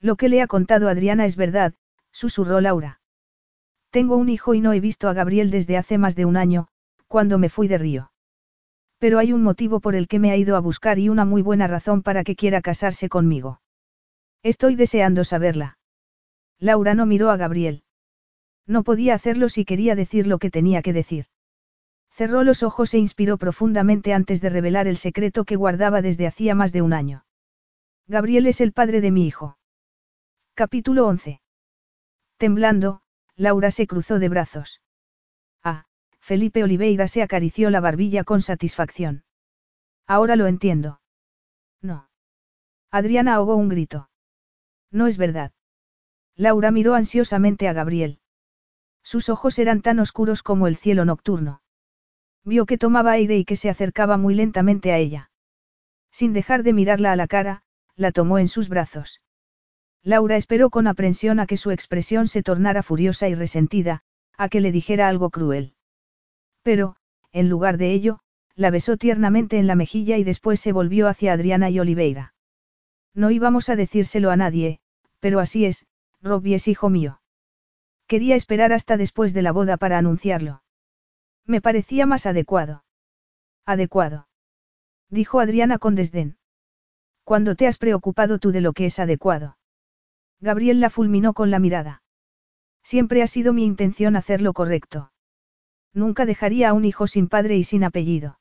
Lo 0.00 0.16
que 0.16 0.28
le 0.28 0.42
ha 0.42 0.46
contado 0.46 0.88
Adriana 0.88 1.26
es 1.26 1.36
verdad, 1.36 1.74
susurró 2.12 2.60
Laura. 2.60 3.00
Tengo 3.90 4.16
un 4.16 4.28
hijo 4.28 4.54
y 4.54 4.60
no 4.60 4.72
he 4.72 4.80
visto 4.80 5.08
a 5.08 5.14
Gabriel 5.14 5.50
desde 5.50 5.76
hace 5.76 5.98
más 5.98 6.16
de 6.16 6.26
un 6.26 6.36
año, 6.36 6.68
cuando 7.06 7.38
me 7.38 7.48
fui 7.48 7.68
de 7.68 7.78
Río. 7.78 8.12
Pero 8.98 9.18
hay 9.18 9.32
un 9.32 9.42
motivo 9.42 9.80
por 9.80 9.94
el 9.94 10.08
que 10.08 10.18
me 10.18 10.30
ha 10.30 10.36
ido 10.36 10.56
a 10.56 10.60
buscar 10.60 10.98
y 10.98 11.08
una 11.08 11.24
muy 11.24 11.42
buena 11.42 11.66
razón 11.66 12.02
para 12.02 12.24
que 12.24 12.36
quiera 12.36 12.62
casarse 12.62 13.08
conmigo. 13.08 13.60
Estoy 14.42 14.74
deseando 14.74 15.24
saberla. 15.24 15.78
Laura 16.58 16.94
no 16.94 17.04
miró 17.04 17.30
a 17.30 17.36
Gabriel. 17.36 17.82
No 18.66 18.82
podía 18.82 19.14
hacerlo 19.14 19.48
si 19.48 19.64
quería 19.64 19.94
decir 19.94 20.26
lo 20.26 20.38
que 20.38 20.50
tenía 20.50 20.82
que 20.82 20.92
decir. 20.92 21.26
Cerró 22.10 22.42
los 22.42 22.62
ojos 22.62 22.94
e 22.94 22.98
inspiró 22.98 23.36
profundamente 23.36 24.14
antes 24.14 24.40
de 24.40 24.48
revelar 24.48 24.88
el 24.88 24.96
secreto 24.96 25.44
que 25.44 25.56
guardaba 25.56 26.00
desde 26.00 26.26
hacía 26.26 26.54
más 26.54 26.72
de 26.72 26.80
un 26.80 26.94
año. 26.94 27.26
Gabriel 28.06 28.46
es 28.46 28.60
el 28.60 28.72
padre 28.72 29.00
de 29.00 29.10
mi 29.10 29.26
hijo. 29.26 29.58
Capítulo 30.54 31.06
11. 31.06 31.42
Temblando, 32.38 33.02
Laura 33.36 33.70
se 33.70 33.86
cruzó 33.86 34.18
de 34.18 34.30
brazos. 34.30 34.80
Felipe 36.26 36.64
Oliveira 36.64 37.06
se 37.06 37.22
acarició 37.22 37.70
la 37.70 37.78
barbilla 37.78 38.24
con 38.24 38.42
satisfacción. 38.42 39.22
Ahora 40.08 40.34
lo 40.34 40.48
entiendo. 40.48 41.00
No. 41.80 42.10
Adriana 42.90 43.34
ahogó 43.36 43.54
un 43.54 43.68
grito. 43.68 44.10
No 44.90 45.06
es 45.06 45.18
verdad. 45.18 45.52
Laura 46.34 46.72
miró 46.72 46.94
ansiosamente 46.94 47.68
a 47.68 47.72
Gabriel. 47.72 48.18
Sus 49.04 49.28
ojos 49.28 49.56
eran 49.60 49.82
tan 49.82 50.00
oscuros 50.00 50.42
como 50.42 50.66
el 50.66 50.74
cielo 50.74 51.04
nocturno. 51.04 51.62
Vio 52.42 52.66
que 52.66 52.76
tomaba 52.76 53.12
aire 53.12 53.38
y 53.38 53.44
que 53.44 53.54
se 53.54 53.70
acercaba 53.70 54.16
muy 54.16 54.34
lentamente 54.34 54.90
a 54.90 54.98
ella. 54.98 55.30
Sin 56.10 56.32
dejar 56.32 56.64
de 56.64 56.72
mirarla 56.72 57.12
a 57.12 57.16
la 57.16 57.28
cara, 57.28 57.62
la 57.94 58.10
tomó 58.10 58.40
en 58.40 58.48
sus 58.48 58.68
brazos. 58.68 59.22
Laura 60.02 60.36
esperó 60.36 60.70
con 60.70 60.88
aprensión 60.88 61.38
a 61.38 61.46
que 61.46 61.56
su 61.56 61.70
expresión 61.70 62.26
se 62.26 62.42
tornara 62.42 62.82
furiosa 62.82 63.28
y 63.28 63.36
resentida, 63.36 64.02
a 64.36 64.48
que 64.48 64.60
le 64.60 64.72
dijera 64.72 65.06
algo 65.06 65.30
cruel. 65.30 65.75
Pero, 66.66 66.96
en 67.30 67.48
lugar 67.48 67.78
de 67.78 67.92
ello, 67.92 68.18
la 68.56 68.72
besó 68.72 68.96
tiernamente 68.96 69.58
en 69.58 69.68
la 69.68 69.76
mejilla 69.76 70.18
y 70.18 70.24
después 70.24 70.58
se 70.58 70.72
volvió 70.72 71.06
hacia 71.06 71.32
Adriana 71.32 71.70
y 71.70 71.78
Oliveira. 71.78 72.34
No 73.14 73.30
íbamos 73.30 73.68
a 73.68 73.76
decírselo 73.76 74.32
a 74.32 74.36
nadie, 74.36 74.80
pero 75.20 75.38
así 75.38 75.64
es, 75.64 75.86
Robbie 76.20 76.56
es 76.56 76.66
hijo 76.66 76.90
mío. 76.90 77.20
Quería 78.08 78.34
esperar 78.34 78.72
hasta 78.72 78.96
después 78.96 79.32
de 79.32 79.42
la 79.42 79.52
boda 79.52 79.76
para 79.76 79.96
anunciarlo. 79.96 80.64
Me 81.44 81.60
parecía 81.60 82.04
más 82.04 82.26
adecuado. 82.26 82.82
Adecuado. 83.64 84.26
Dijo 85.08 85.38
Adriana 85.38 85.78
con 85.78 85.94
desdén. 85.94 86.36
Cuando 87.22 87.54
te 87.54 87.68
has 87.68 87.78
preocupado 87.78 88.40
tú 88.40 88.50
de 88.50 88.60
lo 88.60 88.72
que 88.72 88.86
es 88.86 88.98
adecuado? 88.98 89.56
Gabriel 90.40 90.80
la 90.80 90.90
fulminó 90.90 91.32
con 91.32 91.52
la 91.52 91.60
mirada. 91.60 92.02
Siempre 92.82 93.22
ha 93.22 93.28
sido 93.28 93.52
mi 93.52 93.64
intención 93.64 94.16
hacer 94.16 94.42
lo 94.42 94.52
correcto. 94.52 95.12
Nunca 95.96 96.26
dejaría 96.26 96.68
a 96.68 96.72
un 96.74 96.84
hijo 96.84 97.06
sin 97.06 97.26
padre 97.26 97.56
y 97.56 97.64
sin 97.64 97.82
apellido. 97.82 98.38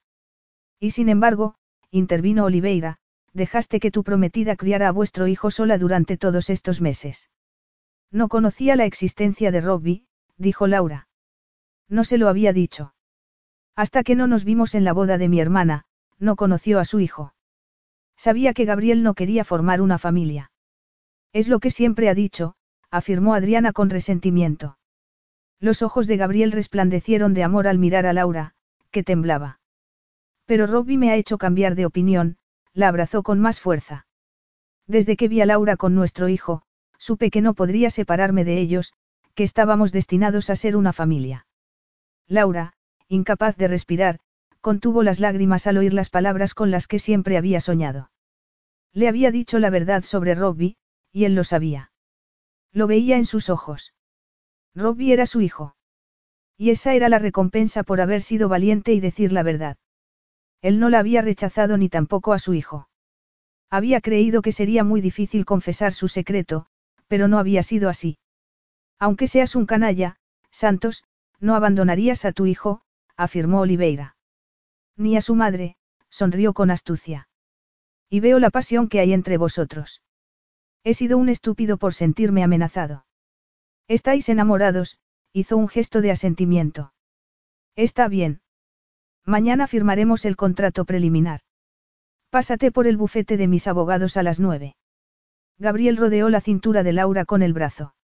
Y 0.77 0.91
sin 0.91 1.07
embargo, 1.07 1.55
intervino 1.89 2.43
Oliveira, 2.43 2.97
dejaste 3.31 3.79
que 3.79 3.91
tu 3.91 4.03
prometida 4.03 4.57
criara 4.57 4.89
a 4.89 4.91
vuestro 4.91 5.25
hijo 5.27 5.49
sola 5.51 5.77
durante 5.77 6.17
todos 6.17 6.49
estos 6.49 6.81
meses. 6.81 7.29
No 8.11 8.27
conocía 8.27 8.75
la 8.75 8.83
existencia 8.83 9.51
de 9.51 9.61
Robbie, 9.61 10.05
dijo 10.37 10.67
Laura. 10.67 11.07
No 11.87 12.03
se 12.03 12.17
lo 12.17 12.27
había 12.27 12.51
dicho. 12.51 12.93
Hasta 13.73 14.03
que 14.03 14.15
no 14.15 14.27
nos 14.27 14.43
vimos 14.43 14.75
en 14.75 14.83
la 14.83 14.91
boda 14.91 15.17
de 15.17 15.29
mi 15.29 15.39
hermana, 15.39 15.85
no 16.19 16.35
conoció 16.35 16.79
a 16.79 16.85
su 16.85 16.99
hijo. 16.99 17.35
Sabía 18.17 18.53
que 18.53 18.65
Gabriel 18.65 19.01
no 19.01 19.13
quería 19.13 19.45
formar 19.45 19.79
una 19.79 19.97
familia. 19.97 20.51
Es 21.31 21.47
lo 21.47 21.61
que 21.61 21.71
siempre 21.71 22.09
ha 22.09 22.13
dicho, 22.13 22.55
afirmó 22.91 23.33
Adriana 23.33 23.71
con 23.71 23.89
resentimiento. 23.89 24.77
Los 25.59 25.81
ojos 25.81 26.07
de 26.07 26.17
Gabriel 26.17 26.51
resplandecieron 26.51 27.33
de 27.33 27.43
amor 27.43 27.67
al 27.67 27.77
mirar 27.77 28.05
a 28.05 28.13
Laura, 28.13 28.53
que 28.91 29.03
temblaba. 29.03 29.59
Pero 30.45 30.67
Robbie 30.67 30.97
me 30.97 31.11
ha 31.11 31.15
hecho 31.15 31.37
cambiar 31.37 31.75
de 31.75 31.85
opinión, 31.85 32.37
la 32.73 32.87
abrazó 32.87 33.23
con 33.23 33.39
más 33.39 33.59
fuerza. 33.59 34.05
Desde 34.87 35.17
que 35.17 35.27
vi 35.27 35.41
a 35.41 35.45
Laura 35.45 35.77
con 35.77 35.95
nuestro 35.95 36.29
hijo, 36.29 36.63
supe 36.97 37.31
que 37.31 37.41
no 37.41 37.53
podría 37.53 37.89
separarme 37.89 38.43
de 38.43 38.59
ellos, 38.59 38.93
que 39.33 39.43
estábamos 39.43 39.91
destinados 39.91 40.49
a 40.49 40.55
ser 40.55 40.75
una 40.75 40.93
familia. 40.93 41.47
Laura, 42.27 42.73
incapaz 43.07 43.55
de 43.57 43.67
respirar, 43.67 44.19
contuvo 44.61 45.03
las 45.03 45.19
lágrimas 45.19 45.67
al 45.67 45.77
oír 45.77 45.93
las 45.93 46.09
palabras 46.09 46.53
con 46.53 46.71
las 46.71 46.87
que 46.87 46.99
siempre 46.99 47.37
había 47.37 47.59
soñado. 47.61 48.11
Le 48.93 49.07
había 49.07 49.31
dicho 49.31 49.59
la 49.59 49.69
verdad 49.69 50.03
sobre 50.03 50.35
Robbie, 50.35 50.77
y 51.11 51.25
él 51.25 51.35
lo 51.35 51.43
sabía. 51.43 51.91
Lo 52.71 52.87
veía 52.87 53.17
en 53.17 53.25
sus 53.25 53.49
ojos. 53.49 53.93
Robbie 54.75 55.13
era 55.13 55.25
su 55.25 55.41
hijo. 55.41 55.75
Y 56.57 56.69
esa 56.69 56.93
era 56.93 57.09
la 57.09 57.19
recompensa 57.19 57.83
por 57.83 58.01
haber 58.01 58.21
sido 58.21 58.49
valiente 58.49 58.93
y 58.93 58.99
decir 58.99 59.31
la 59.31 59.43
verdad. 59.43 59.77
Él 60.61 60.79
no 60.79 60.89
la 60.89 60.99
había 60.99 61.21
rechazado 61.21 61.77
ni 61.77 61.89
tampoco 61.89 62.33
a 62.33 62.39
su 62.39 62.53
hijo. 62.53 62.89
Había 63.69 64.01
creído 64.01 64.41
que 64.41 64.51
sería 64.51 64.83
muy 64.83 65.01
difícil 65.01 65.45
confesar 65.45 65.93
su 65.93 66.07
secreto, 66.07 66.67
pero 67.07 67.27
no 67.27 67.39
había 67.39 67.63
sido 67.63 67.89
así. 67.89 68.17
Aunque 68.99 69.27
seas 69.27 69.55
un 69.55 69.65
canalla, 69.65 70.17
Santos, 70.51 71.03
no 71.39 71.55
abandonarías 71.55 72.25
a 72.25 72.31
tu 72.31 72.45
hijo, 72.45 72.81
afirmó 73.17 73.61
Oliveira. 73.61 74.15
Ni 74.97 75.17
a 75.17 75.21
su 75.21 75.35
madre, 75.35 75.75
sonrió 76.09 76.53
con 76.53 76.71
astucia. 76.71 77.27
Y 78.09 78.19
veo 78.19 78.39
la 78.39 78.49
pasión 78.49 78.87
que 78.87 78.99
hay 78.99 79.13
entre 79.13 79.37
vosotros. 79.37 80.01
He 80.83 80.93
sido 80.93 81.17
un 81.17 81.29
estúpido 81.29 81.77
por 81.77 81.93
sentirme 81.93 82.43
amenazado. 82.43 83.04
Estáis 83.87 84.29
enamorados, 84.29 84.97
hizo 85.33 85.57
un 85.57 85.67
gesto 85.67 86.01
de 86.01 86.11
asentimiento. 86.11 86.93
Está 87.75 88.07
bien. 88.07 88.41
Mañana 89.25 89.67
firmaremos 89.67 90.25
el 90.25 90.35
contrato 90.35 90.85
preliminar. 90.85 91.41
Pásate 92.29 92.71
por 92.71 92.87
el 92.87 92.97
bufete 92.97 93.37
de 93.37 93.47
mis 93.47 93.67
abogados 93.67 94.17
a 94.17 94.23
las 94.23 94.39
nueve. 94.39 94.75
Gabriel 95.57 95.97
rodeó 95.97 96.29
la 96.29 96.41
cintura 96.41 96.83
de 96.83 96.93
Laura 96.93 97.25
con 97.25 97.41
el 97.41 97.53
brazo. 97.53 97.95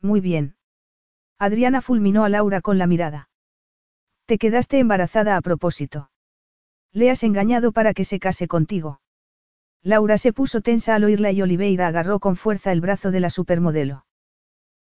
Muy 0.00 0.20
bien. 0.20 0.56
Adriana 1.38 1.80
fulminó 1.80 2.24
a 2.24 2.28
Laura 2.28 2.60
con 2.60 2.78
la 2.78 2.86
mirada. 2.86 3.30
Te 4.26 4.38
quedaste 4.38 4.78
embarazada 4.78 5.36
a 5.36 5.40
propósito. 5.40 6.10
Le 6.92 7.10
has 7.10 7.22
engañado 7.22 7.72
para 7.72 7.94
que 7.94 8.04
se 8.04 8.18
case 8.18 8.48
contigo. 8.48 9.00
Laura 9.82 10.18
se 10.18 10.32
puso 10.32 10.60
tensa 10.60 10.94
al 10.94 11.04
oírla 11.04 11.30
y 11.30 11.40
Oliveira 11.40 11.86
agarró 11.86 12.18
con 12.18 12.36
fuerza 12.36 12.72
el 12.72 12.80
brazo 12.80 13.10
de 13.10 13.20
la 13.20 13.30
supermodelo. 13.30 14.04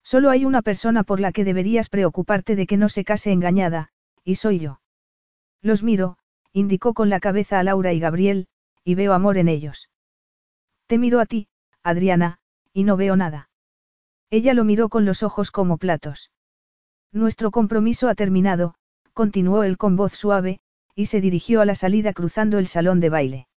Solo 0.04 0.30
hay 0.30 0.44
una 0.44 0.62
persona 0.62 1.02
por 1.02 1.18
la 1.18 1.32
que 1.32 1.44
deberías 1.44 1.88
preocuparte 1.88 2.56
de 2.56 2.66
que 2.66 2.76
no 2.76 2.88
se 2.88 3.04
case 3.04 3.32
engañada, 3.32 3.88
y 4.22 4.36
soy 4.36 4.58
yo. 4.58 4.80
Los 5.62 5.82
miro, 5.82 6.18
indicó 6.52 6.92
con 6.92 7.08
la 7.08 7.20
cabeza 7.20 7.58
a 7.58 7.64
Laura 7.64 7.92
y 7.94 8.00
Gabriel, 8.00 8.46
y 8.84 8.94
veo 8.94 9.14
amor 9.14 9.38
en 9.38 9.48
ellos. 9.48 9.88
Te 10.86 10.98
miro 10.98 11.20
a 11.20 11.26
ti, 11.26 11.48
Adriana, 11.82 12.38
y 12.74 12.84
no 12.84 12.98
veo 12.98 13.16
nada. 13.16 13.48
Ella 14.30 14.52
lo 14.52 14.64
miró 14.64 14.90
con 14.90 15.06
los 15.06 15.22
ojos 15.22 15.50
como 15.50 15.78
platos. 15.78 16.30
Nuestro 17.10 17.50
compromiso 17.50 18.08
ha 18.08 18.14
terminado, 18.14 18.74
continuó 19.14 19.62
él 19.62 19.78
con 19.78 19.96
voz 19.96 20.12
suave, 20.12 20.60
y 20.94 21.06
se 21.06 21.20
dirigió 21.20 21.62
a 21.62 21.64
la 21.64 21.74
salida 21.74 22.12
cruzando 22.12 22.58
el 22.58 22.66
salón 22.66 23.00
de 23.00 23.08
baile. 23.08 23.48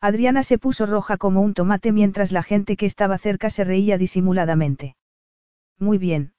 Adriana 0.00 0.42
se 0.42 0.58
puso 0.58 0.86
roja 0.86 1.16
como 1.18 1.42
un 1.42 1.52
tomate 1.52 1.92
mientras 1.92 2.32
la 2.32 2.42
gente 2.42 2.76
que 2.76 2.86
estaba 2.86 3.18
cerca 3.18 3.50
se 3.50 3.64
reía 3.64 3.98
disimuladamente. 3.98 4.96
Muy 5.78 5.98
bien. 5.98 6.34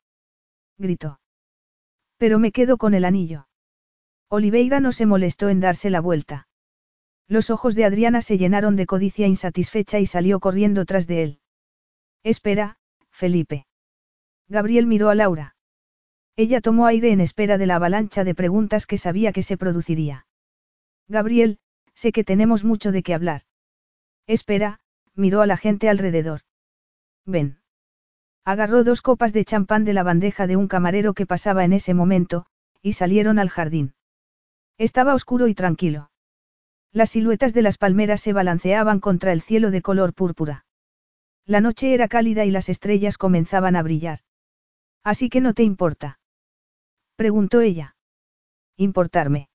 Gritó. 0.78 1.20
Pero 2.18 2.40
me 2.40 2.52
quedo 2.52 2.78
con 2.78 2.94
el 2.94 3.06
anillo. 3.06 3.48
Oliveira 4.30 4.80
no 4.80 4.92
se 4.92 5.06
molestó 5.06 5.50
en 5.50 5.60
darse 5.60 5.90
la 5.90 6.02
vuelta. 6.02 6.48
Los 7.28 7.50
ojos 7.50 7.76
de 7.76 7.86
Adriana 7.86 8.22
se 8.22 8.38
llenaron 8.38 8.76
de 8.76 8.86
codicia 8.86 9.28
insatisfecha 9.28 10.00
y 10.00 10.06
salió 10.06 10.40
corriendo 10.40 10.86
tras 10.86 11.08
de 11.08 11.24
él. 11.24 11.40
Espera, 12.24 12.78
Felipe. 13.12 13.68
Gabriel 14.48 14.86
miró 14.86 15.10
a 15.10 15.16
Laura. 15.16 15.56
Ella 16.36 16.62
tomó 16.62 16.86
aire 16.86 17.12
en 17.12 17.20
espera 17.20 17.58
de 17.58 17.66
la 17.66 17.76
avalancha 17.76 18.24
de 18.24 18.36
preguntas 18.36 18.86
que 18.86 18.98
sabía 18.98 19.34
que 19.34 19.44
se 19.44 19.58
produciría. 19.58 20.26
Gabriel, 21.08 21.60
sé 21.96 22.12
que 22.12 22.24
tenemos 22.24 22.64
mucho 22.64 22.92
de 22.92 23.04
qué 23.04 23.14
hablar. 23.14 23.42
Espera, 24.28 24.80
miró 25.16 25.42
a 25.42 25.48
la 25.48 25.58
gente 25.58 25.90
alrededor. 25.90 26.42
Ven. 27.26 27.60
Agarró 28.48 28.86
dos 28.86 29.02
copas 29.02 29.34
de 29.34 29.44
champán 29.44 29.84
de 29.84 29.92
la 29.92 30.04
bandeja 30.04 30.48
de 30.48 30.56
un 30.56 30.70
camarero 30.70 31.14
que 31.14 31.26
pasaba 31.26 31.66
en 31.66 31.74
ese 31.74 31.94
momento, 31.94 32.46
y 32.82 32.94
salieron 32.94 33.40
al 33.40 33.50
jardín. 33.50 33.94
Estaba 34.78 35.16
oscuro 35.16 35.50
y 35.50 35.54
tranquilo. 35.54 36.12
Las 36.94 37.10
siluetas 37.10 37.54
de 37.54 37.62
las 37.62 37.78
palmeras 37.78 38.22
se 38.22 38.32
balanceaban 38.32 39.02
contra 39.02 39.34
el 39.34 39.42
cielo 39.42 39.70
de 39.70 39.82
color 39.82 40.14
púrpura. 40.14 40.66
La 41.46 41.60
noche 41.60 41.94
era 41.94 42.08
cálida 42.08 42.46
y 42.46 42.52
las 42.52 42.70
estrellas 42.70 43.18
comenzaban 43.18 43.76
a 43.76 43.84
brillar. 43.84 44.20
Así 45.04 45.28
que 45.28 45.42
no 45.42 45.54
te 45.54 45.64
importa. 45.64 46.22
Preguntó 47.18 47.60
ella. 47.60 47.98
Importarme. 48.78 49.50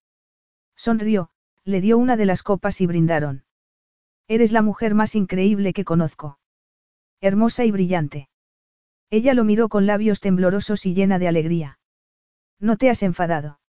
Sonrió, 0.77 1.31
le 1.65 1.81
dio 1.81 1.97
una 1.97 2.19
de 2.19 2.27
las 2.27 2.43
copas 2.43 2.83
y 2.83 2.87
brindaron. 2.87 3.47
Eres 4.29 4.53
la 4.53 4.61
mujer 4.61 4.95
más 4.95 5.15
increíble 5.15 5.73
que 5.73 5.87
conozco. 5.87 6.39
Hermosa 7.23 7.65
y 7.65 7.71
brillante. 7.71 8.29
Ella 9.13 9.35
lo 9.35 9.45
miró 9.45 9.69
con 9.69 9.85
labios 9.85 10.21
temblorosos 10.21 10.87
y 10.87 10.95
llena 10.95 11.19
de 11.19 11.29
alegría. 11.29 11.79
No 12.59 12.79
te 12.79 12.89
has 12.89 13.03
enfadado. 13.03 13.61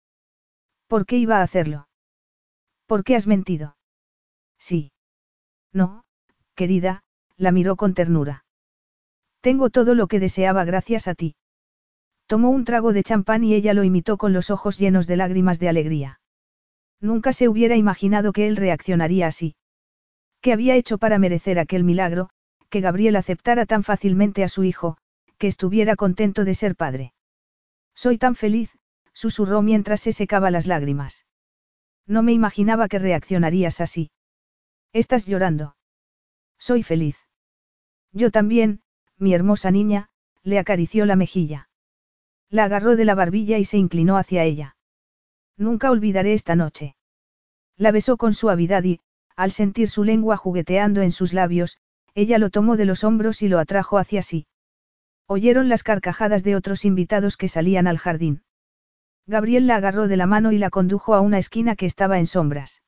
¿Por 0.87 1.05
qué 1.05 1.17
iba 1.17 1.39
a 1.39 1.43
hacerlo? 1.43 1.89
¿Por 2.87 3.03
qué 3.03 3.17
has 3.17 3.27
mentido? 3.27 3.77
Sí. 4.57 4.93
No, 5.73 6.05
querida, 6.55 7.03
la 7.37 7.51
miró 7.51 7.75
con 7.75 7.93
ternura. 7.93 8.45
Tengo 9.41 9.69
todo 9.69 9.97
lo 9.97 10.07
que 10.07 10.21
deseaba 10.21 10.63
gracias 10.65 11.09
a 11.09 11.17
ti. 11.17 11.35
Tomó 12.27 12.51
un 12.51 12.65
trago 12.65 12.93
de 12.93 13.03
champán 13.03 13.43
y 13.43 13.55
ella 13.55 13.75
lo 13.75 13.83
imitó 13.83 14.19
con 14.19 14.33
los 14.33 14.49
ojos 14.49 14.79
llenos 14.79 15.09
de 15.09 15.17
lágrimas 15.17 15.59
de 15.59 15.69
alegría. 15.69 16.21
Nunca 17.01 17.33
se 17.33 17.49
hubiera 17.49 17.75
imaginado 17.75 18.33
que 18.33 18.47
él 18.47 18.55
reaccionaría 18.55 19.27
así. 19.27 19.57
¿Qué 20.41 20.53
había 20.53 20.77
hecho 20.77 20.99
para 20.99 21.19
merecer 21.19 21.59
aquel 21.59 21.83
milagro, 21.83 22.31
que 22.69 22.81
Gabriel 22.81 23.17
aceptara 23.17 23.67
tan 23.67 23.83
fácilmente 23.83 24.45
a 24.45 24.49
su 24.49 24.63
hijo, 24.63 24.99
que 25.43 25.49
estuviera 25.49 25.97
contento 25.97 26.45
de 26.45 26.55
ser 26.55 26.77
padre? 26.77 27.15
Soy 27.97 28.17
tan 28.17 28.37
feliz, 28.37 28.79
susurró 29.13 29.61
mientras 29.61 30.01
se 30.01 30.13
secaba 30.13 30.53
las 30.53 30.69
lágrimas. 30.69 31.27
No 32.07 32.23
me 32.23 32.31
imaginaba 32.31 32.87
que 32.87 33.01
reaccionarías 33.01 33.81
así. 33.81 34.13
Estás 34.93 35.27
llorando. 35.27 35.75
Soy 36.61 36.85
feliz. 36.85 37.17
Yo 38.13 38.31
también, 38.31 38.83
mi 39.19 39.35
hermosa 39.35 39.73
niña, 39.73 40.11
le 40.45 40.61
acarició 40.61 41.07
la 41.07 41.17
mejilla. 41.17 41.69
La 42.49 42.63
agarró 42.63 42.95
de 42.95 43.05
la 43.05 43.17
barbilla 43.17 43.59
y 43.59 43.65
se 43.65 43.79
inclinó 43.79 44.19
hacia 44.19 44.45
ella. 44.45 44.77
Nunca 45.57 45.91
olvidaré 45.91 46.35
esta 46.35 46.55
noche. 46.55 46.95
La 47.77 47.91
besó 47.91 48.17
con 48.17 48.33
suavidad 48.33 48.85
y, 48.85 49.01
al 49.35 49.51
sentir 49.51 49.89
su 49.89 50.05
lengua 50.05 50.37
jugueteando 50.37 51.03
en 51.03 51.11
sus 51.11 51.33
labios, 51.33 51.79
ella 52.15 52.39
lo 52.39 52.51
tomó 52.51 52.77
de 52.77 52.85
los 52.85 53.03
hombros 53.03 53.43
y 53.43 53.49
lo 53.49 53.59
atrajo 53.59 53.99
hacia 53.99 54.23
sí. 54.23 54.47
Oyeron 55.35 55.71
las 55.71 55.83
carcajadas 55.83 56.45
de 56.45 56.55
otros 56.57 56.85
invitados 56.85 57.39
que 57.39 57.49
salían 57.49 57.87
al 57.87 57.97
jardín. 57.97 58.43
Gabriel 59.27 59.67
la 59.67 59.77
agarró 59.77 60.07
de 60.07 60.19
la 60.19 60.27
mano 60.27 60.53
y 60.53 60.59
la 60.59 60.69
condujo 60.69 61.15
a 61.15 61.23
una 61.23 61.39
esquina 61.39 61.75
que 61.75 61.87
estaba 61.87 62.19
en 62.19 62.27
sombras. 62.27 62.83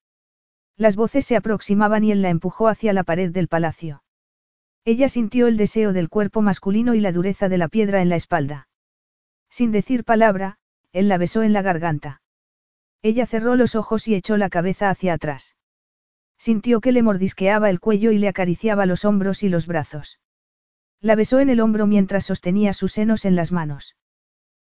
Las 0.76 0.94
voces 0.94 1.24
se 1.24 1.36
aproximaban 1.36 2.04
y 2.04 2.12
él 2.12 2.20
la 2.20 2.28
empujó 2.28 2.68
hacia 2.68 2.92
la 2.92 3.02
pared 3.02 3.30
del 3.30 3.48
palacio. 3.48 4.02
Ella 4.84 5.08
sintió 5.08 5.46
el 5.46 5.56
deseo 5.56 5.94
del 5.94 6.10
cuerpo 6.10 6.42
masculino 6.42 6.92
y 6.92 7.00
la 7.00 7.12
dureza 7.12 7.48
de 7.48 7.56
la 7.56 7.68
piedra 7.68 8.02
en 8.02 8.10
la 8.10 8.16
espalda. 8.16 8.68
Sin 9.48 9.72
decir 9.72 10.04
palabra, 10.04 10.58
él 10.92 11.08
la 11.08 11.16
besó 11.16 11.44
en 11.44 11.54
la 11.54 11.62
garganta. 11.62 12.20
Ella 13.00 13.24
cerró 13.24 13.56
los 13.56 13.74
ojos 13.74 14.06
y 14.06 14.14
echó 14.14 14.36
la 14.36 14.50
cabeza 14.50 14.90
hacia 14.90 15.14
atrás. 15.14 15.56
Sintió 16.36 16.82
que 16.82 16.92
le 16.92 17.02
mordisqueaba 17.02 17.70
el 17.70 17.80
cuello 17.80 18.10
y 18.10 18.18
le 18.18 18.28
acariciaba 18.28 18.84
los 18.84 19.06
hombros 19.06 19.42
y 19.42 19.48
los 19.48 19.66
brazos. 19.66 20.18
La 21.04 21.16
besó 21.16 21.38
en 21.40 21.50
el 21.50 21.60
hombro 21.60 21.86
mientras 21.86 22.24
sostenía 22.24 22.72
sus 22.72 22.92
senos 22.92 23.26
en 23.26 23.36
las 23.36 23.52
manos. 23.52 23.94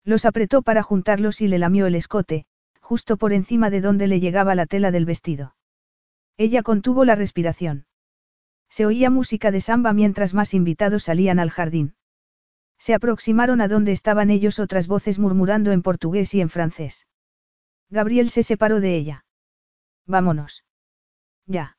Los 0.06 0.24
apretó 0.24 0.62
para 0.62 0.82
juntarlos 0.82 1.42
y 1.42 1.50
le 1.50 1.60
lamió 1.60 1.88
el 1.88 1.96
escote, 1.96 2.46
justo 2.80 3.18
por 3.18 3.34
encima 3.34 3.70
de 3.70 3.82
donde 3.82 4.08
le 4.08 4.22
llegaba 4.22 4.56
la 4.56 4.66
tela 4.66 4.92
del 4.92 5.04
vestido. 5.04 5.58
Ella 6.38 6.64
contuvo 6.64 7.04
la 7.04 7.16
respiración. 7.16 7.86
Se 8.70 8.86
oía 8.86 9.10
música 9.10 9.52
de 9.52 9.60
samba 9.60 9.92
mientras 9.92 10.34
más 10.34 10.54
invitados 10.54 11.04
salían 11.04 11.38
al 11.38 11.50
jardín. 11.50 11.96
Se 12.78 12.94
aproximaron 12.94 13.60
a 13.60 13.68
donde 13.68 13.92
estaban 13.92 14.30
ellos 14.30 14.58
otras 14.58 14.88
voces 14.88 15.20
murmurando 15.20 15.74
en 15.74 15.82
portugués 15.82 16.34
y 16.34 16.40
en 16.40 16.48
francés. 16.48 17.08
Gabriel 17.90 18.30
se 18.30 18.44
separó 18.44 18.80
de 18.80 18.96
ella. 18.96 19.26
Vámonos. 20.06 20.64
Ya. 21.46 21.76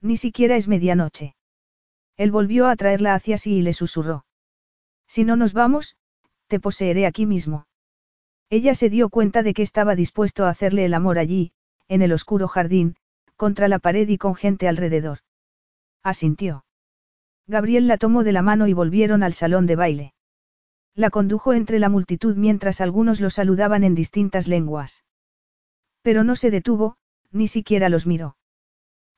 Ni 0.00 0.16
siquiera 0.16 0.54
es 0.54 0.68
medianoche. 0.68 1.34
Él 2.16 2.30
volvió 2.30 2.68
a 2.68 2.76
traerla 2.76 3.14
hacia 3.14 3.38
sí 3.38 3.56
y 3.56 3.62
le 3.62 3.72
susurró. 3.72 4.24
Si 5.06 5.24
no 5.24 5.36
nos 5.36 5.52
vamos, 5.52 5.96
te 6.46 6.60
poseeré 6.60 7.06
aquí 7.06 7.26
mismo. 7.26 7.66
Ella 8.50 8.74
se 8.74 8.90
dio 8.90 9.08
cuenta 9.08 9.42
de 9.42 9.54
que 9.54 9.62
estaba 9.62 9.94
dispuesto 9.94 10.44
a 10.44 10.50
hacerle 10.50 10.84
el 10.84 10.94
amor 10.94 11.18
allí, 11.18 11.52
en 11.88 12.02
el 12.02 12.12
oscuro 12.12 12.48
jardín, 12.48 12.96
contra 13.36 13.68
la 13.68 13.78
pared 13.78 14.08
y 14.08 14.18
con 14.18 14.34
gente 14.34 14.68
alrededor. 14.68 15.18
Asintió. 16.02 16.64
Gabriel 17.46 17.88
la 17.88 17.98
tomó 17.98 18.24
de 18.24 18.32
la 18.32 18.42
mano 18.42 18.68
y 18.68 18.72
volvieron 18.72 19.22
al 19.22 19.32
salón 19.32 19.66
de 19.66 19.76
baile. 19.76 20.14
La 20.94 21.10
condujo 21.10 21.52
entre 21.52 21.78
la 21.78 21.88
multitud 21.88 22.36
mientras 22.36 22.80
algunos 22.80 23.20
lo 23.20 23.28
saludaban 23.28 23.82
en 23.82 23.94
distintas 23.94 24.46
lenguas. 24.46 25.04
Pero 26.02 26.22
no 26.22 26.36
se 26.36 26.50
detuvo, 26.50 26.96
ni 27.32 27.48
siquiera 27.48 27.88
los 27.88 28.06
miró. 28.06 28.36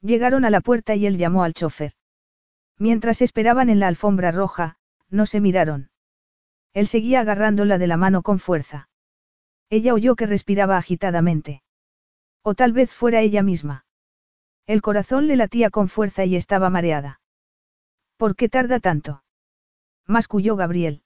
Llegaron 0.00 0.44
a 0.44 0.50
la 0.50 0.60
puerta 0.60 0.94
y 0.94 1.06
él 1.06 1.18
llamó 1.18 1.44
al 1.44 1.52
chofer. 1.52 1.92
Mientras 2.78 3.22
esperaban 3.22 3.70
en 3.70 3.80
la 3.80 3.88
alfombra 3.88 4.32
roja, 4.32 4.76
no 5.08 5.26
se 5.26 5.40
miraron. 5.40 5.90
Él 6.74 6.86
seguía 6.86 7.20
agarrándola 7.20 7.78
de 7.78 7.86
la 7.86 7.96
mano 7.96 8.22
con 8.22 8.38
fuerza. 8.38 8.88
Ella 9.70 9.94
oyó 9.94 10.14
que 10.14 10.26
respiraba 10.26 10.76
agitadamente. 10.76 11.62
O 12.42 12.54
tal 12.54 12.72
vez 12.72 12.92
fuera 12.92 13.20
ella 13.20 13.42
misma. 13.42 13.86
El 14.66 14.82
corazón 14.82 15.26
le 15.26 15.36
latía 15.36 15.70
con 15.70 15.88
fuerza 15.88 16.24
y 16.24 16.36
estaba 16.36 16.70
mareada. 16.70 17.20
¿Por 18.16 18.36
qué 18.36 18.48
tarda 18.48 18.80
tanto? 18.80 19.22
Masculló 20.06 20.56
Gabriel. 20.56 21.02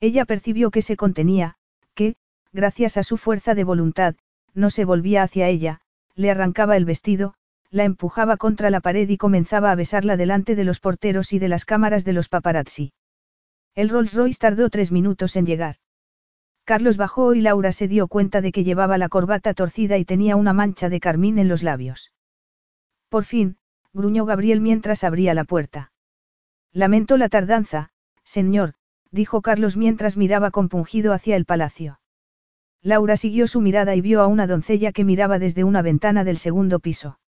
Ella 0.00 0.24
percibió 0.24 0.70
que 0.70 0.82
se 0.82 0.96
contenía, 0.96 1.56
que, 1.94 2.16
gracias 2.52 2.96
a 2.96 3.02
su 3.02 3.16
fuerza 3.16 3.54
de 3.54 3.64
voluntad, 3.64 4.16
no 4.54 4.70
se 4.70 4.84
volvía 4.84 5.22
hacia 5.22 5.48
ella, 5.48 5.80
le 6.14 6.30
arrancaba 6.30 6.76
el 6.76 6.84
vestido, 6.84 7.34
la 7.70 7.84
empujaba 7.84 8.36
contra 8.36 8.70
la 8.70 8.80
pared 8.80 9.08
y 9.08 9.16
comenzaba 9.16 9.70
a 9.70 9.74
besarla 9.76 10.16
delante 10.16 10.56
de 10.56 10.64
los 10.64 10.80
porteros 10.80 11.32
y 11.32 11.38
de 11.38 11.48
las 11.48 11.64
cámaras 11.64 12.04
de 12.04 12.12
los 12.12 12.28
paparazzi. 12.28 12.92
El 13.74 13.88
Rolls 13.88 14.14
Royce 14.14 14.38
tardó 14.40 14.70
tres 14.70 14.90
minutos 14.90 15.36
en 15.36 15.46
llegar. 15.46 15.76
Carlos 16.64 16.96
bajó 16.96 17.34
y 17.34 17.40
Laura 17.40 17.72
se 17.72 17.88
dio 17.88 18.08
cuenta 18.08 18.40
de 18.40 18.52
que 18.52 18.64
llevaba 18.64 18.98
la 18.98 19.08
corbata 19.08 19.54
torcida 19.54 19.98
y 19.98 20.04
tenía 20.04 20.36
una 20.36 20.52
mancha 20.52 20.88
de 20.88 21.00
carmín 21.00 21.38
en 21.38 21.48
los 21.48 21.62
labios. 21.62 22.12
Por 23.08 23.24
fin, 23.24 23.56
gruñó 23.92 24.24
Gabriel 24.24 24.60
mientras 24.60 25.04
abría 25.04 25.34
la 25.34 25.44
puerta. 25.44 25.92
Lamento 26.72 27.16
la 27.16 27.28
tardanza, 27.28 27.90
señor, 28.24 28.74
dijo 29.10 29.42
Carlos 29.42 29.76
mientras 29.76 30.16
miraba 30.16 30.50
compungido 30.50 31.12
hacia 31.12 31.36
el 31.36 31.44
palacio. 31.44 32.00
Laura 32.82 33.16
siguió 33.16 33.46
su 33.46 33.60
mirada 33.60 33.94
y 33.96 34.00
vio 34.00 34.22
a 34.22 34.26
una 34.26 34.46
doncella 34.46 34.92
que 34.92 35.04
miraba 35.04 35.38
desde 35.38 35.64
una 35.64 35.82
ventana 35.82 36.24
del 36.24 36.38
segundo 36.38 36.78
piso. 36.78 37.18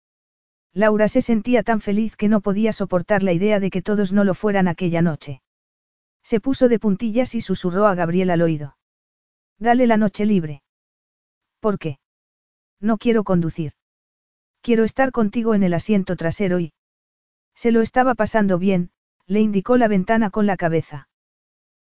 Laura 0.75 1.09
se 1.09 1.21
sentía 1.21 1.63
tan 1.63 1.81
feliz 1.81 2.17
que 2.17 2.29
no 2.29 2.41
podía 2.41 2.73
soportar 2.73 3.23
la 3.23 3.33
idea 3.33 3.61
de 3.61 3.71
que 3.71 3.83
todos 3.83 4.13
no 4.13 4.25
lo 4.25 4.35
fueran 4.35 4.69
aquella 4.69 5.03
noche. 5.03 5.43
Se 6.23 6.41
puso 6.41 6.69
de 6.69 6.79
puntillas 6.79 7.35
y 7.35 7.41
susurró 7.41 7.87
a 7.87 7.95
Gabriel 7.95 8.31
al 8.31 8.43
oído. 8.43 8.77
Dale 9.59 9.87
la 9.87 9.97
noche 9.97 10.25
libre. 10.25 10.63
¿Por 11.61 11.79
qué? 11.79 11.99
No 12.81 12.97
quiero 12.97 13.23
conducir. 13.23 13.73
Quiero 14.63 14.85
estar 14.85 15.13
contigo 15.13 15.55
en 15.55 15.63
el 15.63 15.75
asiento 15.75 16.17
trasero 16.17 16.59
y... 16.59 16.73
Se 17.55 17.71
lo 17.71 17.83
estaba 17.83 18.15
pasando 18.15 18.59
bien, 18.59 18.91
le 19.27 19.41
indicó 19.41 19.77
la 19.77 19.89
ventana 19.89 20.31
con 20.31 20.47
la 20.47 20.57
cabeza. 20.57 21.09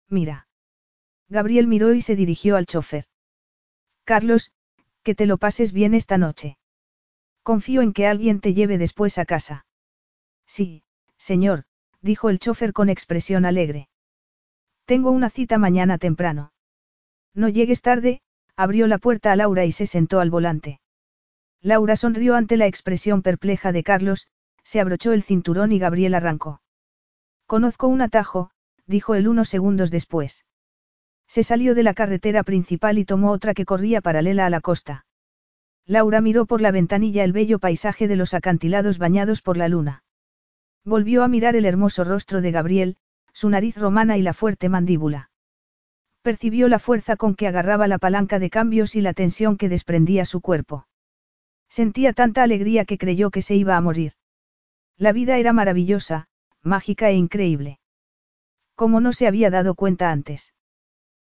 Mira. 0.09 0.47
Gabriel 1.29 1.67
miró 1.67 1.93
y 1.93 2.01
se 2.01 2.15
dirigió 2.15 2.57
al 2.57 2.65
chofer. 2.65 3.05
Carlos, 4.03 4.51
que 5.03 5.15
te 5.15 5.25
lo 5.25 5.37
pases 5.37 5.71
bien 5.71 5.93
esta 5.93 6.17
noche. 6.17 6.57
Confío 7.43 7.81
en 7.81 7.93
que 7.93 8.07
alguien 8.07 8.39
te 8.39 8.53
lleve 8.53 8.77
después 8.77 9.17
a 9.17 9.25
casa. 9.25 9.65
Sí, 10.45 10.83
señor, 11.17 11.63
dijo 12.01 12.29
el 12.29 12.39
chofer 12.39 12.73
con 12.73 12.89
expresión 12.89 13.45
alegre. 13.45 13.89
Tengo 14.85 15.11
una 15.11 15.29
cita 15.29 15.57
mañana 15.57 15.97
temprano. 15.97 16.53
No 17.33 17.49
llegues 17.49 17.81
tarde, 17.81 18.21
abrió 18.55 18.87
la 18.87 18.97
puerta 18.97 19.31
a 19.31 19.35
Laura 19.35 19.65
y 19.65 19.71
se 19.71 19.87
sentó 19.87 20.19
al 20.19 20.29
volante. 20.29 20.81
Laura 21.61 21.95
sonrió 21.95 22.35
ante 22.35 22.57
la 22.57 22.67
expresión 22.67 23.21
perpleja 23.21 23.71
de 23.71 23.83
Carlos, 23.83 24.27
se 24.63 24.79
abrochó 24.79 25.13
el 25.13 25.23
cinturón 25.23 25.71
y 25.71 25.79
Gabriel 25.79 26.15
arrancó. 26.15 26.61
Conozco 27.45 27.87
un 27.87 28.01
atajo, 28.01 28.51
dijo 28.85 29.15
él 29.15 29.27
unos 29.27 29.49
segundos 29.49 29.91
después. 29.91 30.45
Se 31.27 31.43
salió 31.43 31.75
de 31.75 31.83
la 31.83 31.93
carretera 31.93 32.43
principal 32.43 32.97
y 32.97 33.05
tomó 33.05 33.31
otra 33.31 33.53
que 33.53 33.65
corría 33.65 34.01
paralela 34.01 34.45
a 34.45 34.49
la 34.49 34.61
costa. 34.61 35.05
Laura 35.91 36.21
miró 36.21 36.45
por 36.45 36.61
la 36.61 36.71
ventanilla 36.71 37.25
el 37.25 37.33
bello 37.33 37.59
paisaje 37.59 38.07
de 38.07 38.15
los 38.15 38.33
acantilados 38.33 38.97
bañados 38.97 39.41
por 39.41 39.57
la 39.57 39.67
luna. 39.67 40.05
Volvió 40.85 41.21
a 41.21 41.27
mirar 41.27 41.57
el 41.57 41.65
hermoso 41.65 42.05
rostro 42.05 42.39
de 42.39 42.49
Gabriel, 42.51 42.95
su 43.33 43.49
nariz 43.49 43.75
romana 43.75 44.17
y 44.17 44.21
la 44.21 44.33
fuerte 44.33 44.69
mandíbula. 44.69 45.31
Percibió 46.21 46.69
la 46.69 46.79
fuerza 46.79 47.17
con 47.17 47.35
que 47.35 47.45
agarraba 47.45 47.89
la 47.89 47.97
palanca 47.97 48.39
de 48.39 48.49
cambios 48.49 48.95
y 48.95 49.01
la 49.01 49.11
tensión 49.11 49.57
que 49.57 49.67
desprendía 49.67 50.23
su 50.23 50.39
cuerpo. 50.39 50.87
Sentía 51.67 52.13
tanta 52.13 52.41
alegría 52.41 52.85
que 52.85 52.97
creyó 52.97 53.29
que 53.29 53.41
se 53.41 53.55
iba 53.55 53.75
a 53.75 53.81
morir. 53.81 54.13
La 54.95 55.11
vida 55.11 55.39
era 55.39 55.51
maravillosa, 55.51 56.29
mágica 56.61 57.09
e 57.09 57.15
increíble. 57.15 57.79
Como 58.75 59.01
no 59.01 59.11
se 59.11 59.27
había 59.27 59.49
dado 59.49 59.75
cuenta 59.75 60.09
antes. 60.09 60.53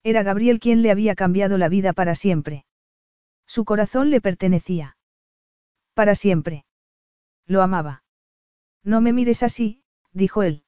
Era 0.02 0.24
Gabriel 0.24 0.58
quien 0.58 0.82
le 0.82 0.90
había 0.90 1.14
cambiado 1.14 1.58
la 1.58 1.68
vida 1.68 1.92
para 1.92 2.16
siempre. 2.16 2.64
Su 3.48 3.64
corazón 3.64 4.10
le 4.10 4.20
pertenecía. 4.20 4.98
Para 5.94 6.14
siempre. 6.14 6.66
Lo 7.46 7.62
amaba. 7.62 8.04
No 8.84 9.00
me 9.00 9.14
mires 9.14 9.42
así, 9.42 9.82
dijo 10.12 10.42
él. 10.42 10.64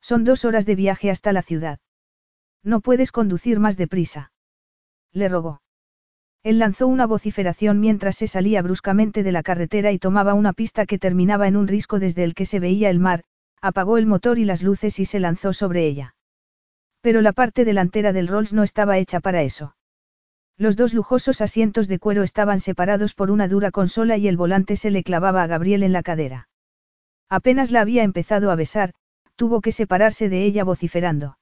Son 0.00 0.24
dos 0.24 0.44
horas 0.44 0.66
de 0.66 0.74
viaje 0.74 1.10
hasta 1.10 1.32
la 1.32 1.42
ciudad. 1.42 1.78
No 2.64 2.80
puedes 2.80 3.12
conducir 3.12 3.60
más 3.60 3.76
deprisa. 3.76 4.32
Le 5.12 5.28
rogó. 5.28 5.62
Él 6.42 6.58
lanzó 6.58 6.88
una 6.88 7.06
vociferación 7.06 7.78
mientras 7.78 8.16
se 8.16 8.26
salía 8.26 8.62
bruscamente 8.62 9.22
de 9.22 9.30
la 9.30 9.44
carretera 9.44 9.92
y 9.92 10.00
tomaba 10.00 10.34
una 10.34 10.52
pista 10.52 10.86
que 10.86 10.98
terminaba 10.98 11.46
en 11.46 11.56
un 11.56 11.68
risco 11.68 12.00
desde 12.00 12.24
el 12.24 12.34
que 12.34 12.46
se 12.46 12.58
veía 12.58 12.90
el 12.90 12.98
mar, 12.98 13.22
apagó 13.60 13.96
el 13.96 14.06
motor 14.06 14.40
y 14.40 14.44
las 14.44 14.62
luces 14.64 14.98
y 14.98 15.04
se 15.04 15.20
lanzó 15.20 15.52
sobre 15.52 15.86
ella. 15.86 16.16
Pero 17.00 17.20
la 17.20 17.32
parte 17.32 17.64
delantera 17.64 18.12
del 18.12 18.26
Rolls 18.26 18.52
no 18.52 18.64
estaba 18.64 18.98
hecha 18.98 19.20
para 19.20 19.42
eso. 19.42 19.76
Los 20.62 20.76
dos 20.76 20.94
lujosos 20.94 21.40
asientos 21.40 21.88
de 21.88 21.98
cuero 21.98 22.22
estaban 22.22 22.60
separados 22.60 23.14
por 23.14 23.32
una 23.32 23.48
dura 23.48 23.72
consola 23.72 24.16
y 24.16 24.28
el 24.28 24.36
volante 24.36 24.76
se 24.76 24.92
le 24.92 25.02
clavaba 25.02 25.42
a 25.42 25.48
Gabriel 25.48 25.82
en 25.82 25.92
la 25.92 26.04
cadera. 26.04 26.48
Apenas 27.28 27.72
la 27.72 27.80
había 27.80 28.04
empezado 28.04 28.48
a 28.48 28.54
besar, 28.54 28.94
tuvo 29.34 29.60
que 29.60 29.72
separarse 29.72 30.28
de 30.28 30.44
ella 30.44 30.62
vociferando. 30.62 31.36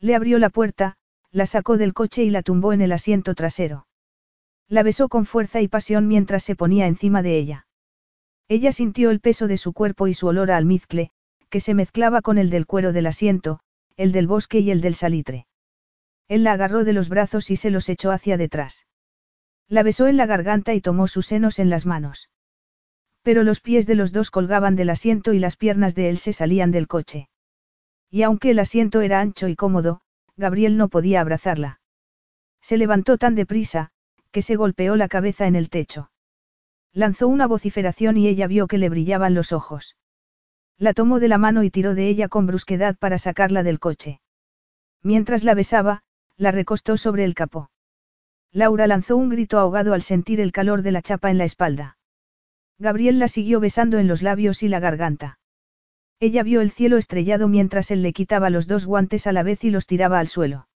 Le 0.00 0.16
abrió 0.16 0.40
la 0.40 0.50
puerta, 0.50 0.96
la 1.30 1.46
sacó 1.46 1.76
del 1.76 1.94
coche 1.94 2.24
y 2.24 2.30
la 2.30 2.42
tumbó 2.42 2.72
en 2.72 2.80
el 2.80 2.90
asiento 2.90 3.36
trasero. 3.36 3.86
La 4.66 4.82
besó 4.82 5.08
con 5.08 5.24
fuerza 5.24 5.60
y 5.60 5.68
pasión 5.68 6.08
mientras 6.08 6.42
se 6.42 6.56
ponía 6.56 6.88
encima 6.88 7.22
de 7.22 7.38
ella. 7.38 7.68
Ella 8.48 8.72
sintió 8.72 9.12
el 9.12 9.20
peso 9.20 9.46
de 9.46 9.56
su 9.56 9.72
cuerpo 9.72 10.08
y 10.08 10.14
su 10.14 10.26
olor 10.26 10.50
a 10.50 10.56
almizcle, 10.56 11.12
que 11.48 11.60
se 11.60 11.74
mezclaba 11.74 12.22
con 12.22 12.38
el 12.38 12.50
del 12.50 12.66
cuero 12.66 12.92
del 12.92 13.06
asiento, 13.06 13.60
el 13.96 14.10
del 14.10 14.26
bosque 14.26 14.58
y 14.58 14.72
el 14.72 14.80
del 14.80 14.96
salitre. 14.96 15.46
Él 16.32 16.44
la 16.44 16.52
agarró 16.52 16.84
de 16.84 16.94
los 16.94 17.10
brazos 17.10 17.50
y 17.50 17.56
se 17.56 17.68
los 17.68 17.90
echó 17.90 18.10
hacia 18.10 18.38
detrás. 18.38 18.86
La 19.68 19.82
besó 19.82 20.06
en 20.06 20.16
la 20.16 20.24
garganta 20.24 20.72
y 20.72 20.80
tomó 20.80 21.06
sus 21.06 21.26
senos 21.26 21.58
en 21.58 21.68
las 21.68 21.84
manos. 21.84 22.30
Pero 23.20 23.42
los 23.42 23.60
pies 23.60 23.86
de 23.86 23.96
los 23.96 24.12
dos 24.12 24.30
colgaban 24.30 24.74
del 24.74 24.88
asiento 24.88 25.34
y 25.34 25.38
las 25.38 25.56
piernas 25.56 25.94
de 25.94 26.08
él 26.08 26.16
se 26.16 26.32
salían 26.32 26.70
del 26.70 26.88
coche. 26.88 27.28
Y 28.08 28.22
aunque 28.22 28.48
el 28.52 28.60
asiento 28.60 29.02
era 29.02 29.20
ancho 29.20 29.46
y 29.46 29.56
cómodo, 29.56 30.00
Gabriel 30.38 30.78
no 30.78 30.88
podía 30.88 31.20
abrazarla. 31.20 31.82
Se 32.62 32.78
levantó 32.78 33.18
tan 33.18 33.34
deprisa, 33.34 33.90
que 34.30 34.40
se 34.40 34.56
golpeó 34.56 34.96
la 34.96 35.08
cabeza 35.08 35.46
en 35.46 35.54
el 35.54 35.68
techo. 35.68 36.12
Lanzó 36.94 37.28
una 37.28 37.46
vociferación 37.46 38.16
y 38.16 38.26
ella 38.26 38.46
vio 38.46 38.68
que 38.68 38.78
le 38.78 38.88
brillaban 38.88 39.34
los 39.34 39.52
ojos. 39.52 39.98
La 40.78 40.94
tomó 40.94 41.20
de 41.20 41.28
la 41.28 41.36
mano 41.36 41.62
y 41.62 41.68
tiró 41.68 41.94
de 41.94 42.08
ella 42.08 42.28
con 42.28 42.46
brusquedad 42.46 42.96
para 42.96 43.18
sacarla 43.18 43.62
del 43.62 43.78
coche. 43.78 44.22
Mientras 45.02 45.44
la 45.44 45.52
besaba, 45.52 46.04
la 46.36 46.50
recostó 46.50 46.96
sobre 46.96 47.24
el 47.24 47.34
capó. 47.34 47.70
Laura 48.52 48.86
lanzó 48.86 49.16
un 49.16 49.28
grito 49.28 49.58
ahogado 49.58 49.94
al 49.94 50.02
sentir 50.02 50.40
el 50.40 50.52
calor 50.52 50.82
de 50.82 50.92
la 50.92 51.02
chapa 51.02 51.30
en 51.30 51.38
la 51.38 51.44
espalda. 51.44 51.96
Gabriel 52.78 53.18
la 53.18 53.28
siguió 53.28 53.60
besando 53.60 53.98
en 53.98 54.08
los 54.08 54.22
labios 54.22 54.62
y 54.62 54.68
la 54.68 54.80
garganta. 54.80 55.38
Ella 56.20 56.42
vio 56.42 56.60
el 56.60 56.70
cielo 56.70 56.98
estrellado 56.98 57.48
mientras 57.48 57.90
él 57.90 58.02
le 58.02 58.12
quitaba 58.12 58.50
los 58.50 58.66
dos 58.66 58.86
guantes 58.86 59.26
a 59.26 59.32
la 59.32 59.42
vez 59.42 59.64
y 59.64 59.70
los 59.70 59.86
tiraba 59.86 60.18
al 60.18 60.28
suelo. 60.28 60.68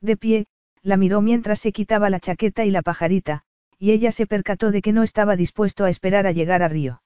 De 0.00 0.16
pie, 0.16 0.46
la 0.82 0.96
miró 0.96 1.22
mientras 1.22 1.60
se 1.60 1.72
quitaba 1.72 2.10
la 2.10 2.20
chaqueta 2.20 2.64
y 2.64 2.70
la 2.70 2.82
pajarita, 2.82 3.42
y 3.78 3.92
ella 3.92 4.12
se 4.12 4.26
percató 4.26 4.70
de 4.70 4.82
que 4.82 4.92
no 4.92 5.02
estaba 5.02 5.36
dispuesto 5.36 5.84
a 5.84 5.90
esperar 5.90 6.26
a 6.26 6.32
llegar 6.32 6.62
a 6.62 6.68
Río. 6.68 7.02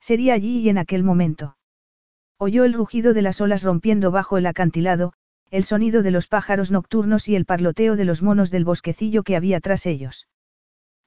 Sería 0.00 0.34
allí 0.34 0.58
y 0.58 0.68
en 0.68 0.78
aquel 0.78 1.02
momento. 1.02 1.56
Oyó 2.38 2.64
el 2.64 2.72
rugido 2.72 3.12
de 3.14 3.22
las 3.22 3.40
olas 3.40 3.62
rompiendo 3.62 4.10
bajo 4.10 4.38
el 4.38 4.46
acantilado, 4.46 5.12
el 5.50 5.64
sonido 5.64 6.02
de 6.02 6.12
los 6.12 6.28
pájaros 6.28 6.70
nocturnos 6.70 7.28
y 7.28 7.34
el 7.34 7.44
parloteo 7.44 7.96
de 7.96 8.04
los 8.04 8.22
monos 8.22 8.50
del 8.50 8.64
bosquecillo 8.64 9.24
que 9.24 9.36
había 9.36 9.60
tras 9.60 9.84
ellos. 9.86 10.28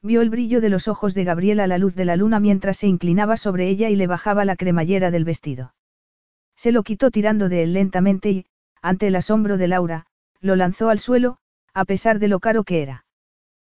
Vio 0.01 0.21
el 0.21 0.29
brillo 0.29 0.59
de 0.59 0.67
los 0.67 0.89
ojos 0.89 1.13
de 1.13 1.23
Gabriel 1.23 1.61
a 1.61 1.67
la 1.67 1.77
luz 1.77 1.95
de 1.95 2.03
la 2.03 2.17
luna 2.17 2.41
mientras 2.41 2.77
se 2.77 2.87
inclinaba 2.87 3.37
sobre 3.37 3.69
ella 3.69 3.89
y 3.89 3.95
le 3.95 4.05
bajaba 4.05 4.43
la 4.43 4.57
cremallera 4.57 5.11
del 5.11 5.23
vestido. 5.23 5.73
Se 6.57 6.73
lo 6.73 6.83
quitó 6.83 7.09
tirando 7.09 7.47
de 7.47 7.63
él 7.63 7.73
lentamente 7.73 8.29
y, 8.29 8.45
ante 8.81 9.07
el 9.07 9.15
asombro 9.15 9.57
de 9.57 9.69
Laura, 9.69 10.05
lo 10.41 10.57
lanzó 10.57 10.89
al 10.89 10.99
suelo, 10.99 11.37
a 11.73 11.85
pesar 11.85 12.19
de 12.19 12.27
lo 12.27 12.41
caro 12.41 12.65
que 12.65 12.83
era. 12.83 13.05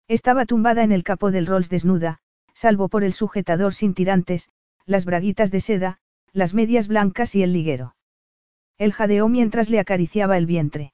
Estaba 0.08 0.46
tumbada 0.46 0.82
en 0.82 0.92
el 0.92 1.04
capó 1.04 1.30
del 1.30 1.46
Rolls 1.46 1.68
desnuda, 1.68 2.20
salvo 2.54 2.88
por 2.88 3.04
el 3.04 3.12
sujetador 3.12 3.74
sin 3.74 3.92
tirantes, 3.92 4.48
las 4.86 5.04
braguitas 5.04 5.50
de 5.50 5.60
seda, 5.60 5.98
las 6.32 6.54
medias 6.54 6.88
blancas 6.88 7.34
y 7.34 7.42
el 7.42 7.52
liguero. 7.52 7.93
Él 8.78 8.92
jadeó 8.92 9.28
mientras 9.28 9.70
le 9.70 9.78
acariciaba 9.78 10.36
el 10.36 10.46
vientre. 10.46 10.92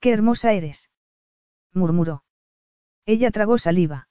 ¡Qué 0.00 0.12
hermosa 0.12 0.52
eres! 0.52 0.90
murmuró. 1.72 2.24
Ella 3.06 3.30
tragó 3.30 3.58
saliva. 3.58 4.08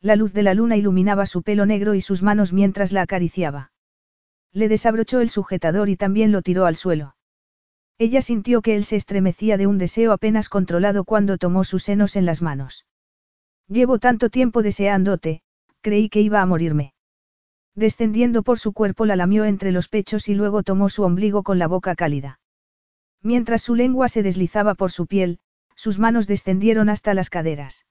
La 0.00 0.16
luz 0.16 0.32
de 0.32 0.42
la 0.42 0.54
luna 0.54 0.76
iluminaba 0.76 1.26
su 1.26 1.42
pelo 1.42 1.66
negro 1.66 1.94
y 1.94 2.00
sus 2.00 2.22
manos 2.22 2.52
mientras 2.52 2.92
la 2.92 3.02
acariciaba. 3.02 3.72
Le 4.52 4.68
desabrochó 4.68 5.20
el 5.20 5.30
sujetador 5.30 5.88
y 5.88 5.96
también 5.96 6.32
lo 6.32 6.42
tiró 6.42 6.66
al 6.66 6.76
suelo. 6.76 7.16
Ella 7.98 8.20
sintió 8.20 8.60
que 8.60 8.76
él 8.76 8.84
se 8.84 8.96
estremecía 8.96 9.56
de 9.56 9.66
un 9.66 9.78
deseo 9.78 10.12
apenas 10.12 10.48
controlado 10.48 11.04
cuando 11.04 11.38
tomó 11.38 11.64
sus 11.64 11.84
senos 11.84 12.16
en 12.16 12.26
las 12.26 12.42
manos. 12.42 12.86
Llevo 13.68 13.98
tanto 13.98 14.28
tiempo 14.28 14.62
deseándote, 14.62 15.40
creí 15.80 16.08
que 16.08 16.20
iba 16.20 16.42
a 16.42 16.46
morirme. 16.46 16.92
Descendiendo 17.76 18.42
por 18.42 18.58
su 18.58 18.72
cuerpo 18.72 19.04
la 19.04 19.16
lamió 19.16 19.44
entre 19.44 19.70
los 19.70 19.88
pechos 19.88 20.28
y 20.28 20.34
luego 20.34 20.62
tomó 20.62 20.88
su 20.88 21.02
ombligo 21.02 21.42
con 21.42 21.58
la 21.58 21.68
boca 21.68 21.94
cálida. 21.94 22.40
Mientras 23.22 23.60
su 23.60 23.74
lengua 23.74 24.08
se 24.08 24.22
deslizaba 24.22 24.74
por 24.74 24.90
su 24.90 25.06
piel, 25.06 25.38
sus 25.74 25.98
manos 25.98 26.26
descendieron 26.26 26.88
hasta 26.88 27.12
las 27.12 27.28
caderas. 27.28 27.84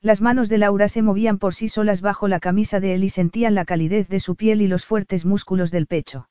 Las 0.00 0.20
manos 0.20 0.48
de 0.48 0.58
Laura 0.58 0.88
se 0.88 1.02
movían 1.02 1.38
por 1.38 1.54
sí 1.54 1.68
solas 1.68 2.00
bajo 2.00 2.28
la 2.28 2.38
camisa 2.38 2.78
de 2.78 2.94
él 2.94 3.02
y 3.02 3.10
sentían 3.10 3.56
la 3.56 3.64
calidez 3.64 4.08
de 4.08 4.20
su 4.20 4.36
piel 4.36 4.62
y 4.62 4.68
los 4.68 4.86
fuertes 4.86 5.26
músculos 5.26 5.72
del 5.72 5.88
pecho. 5.88 6.28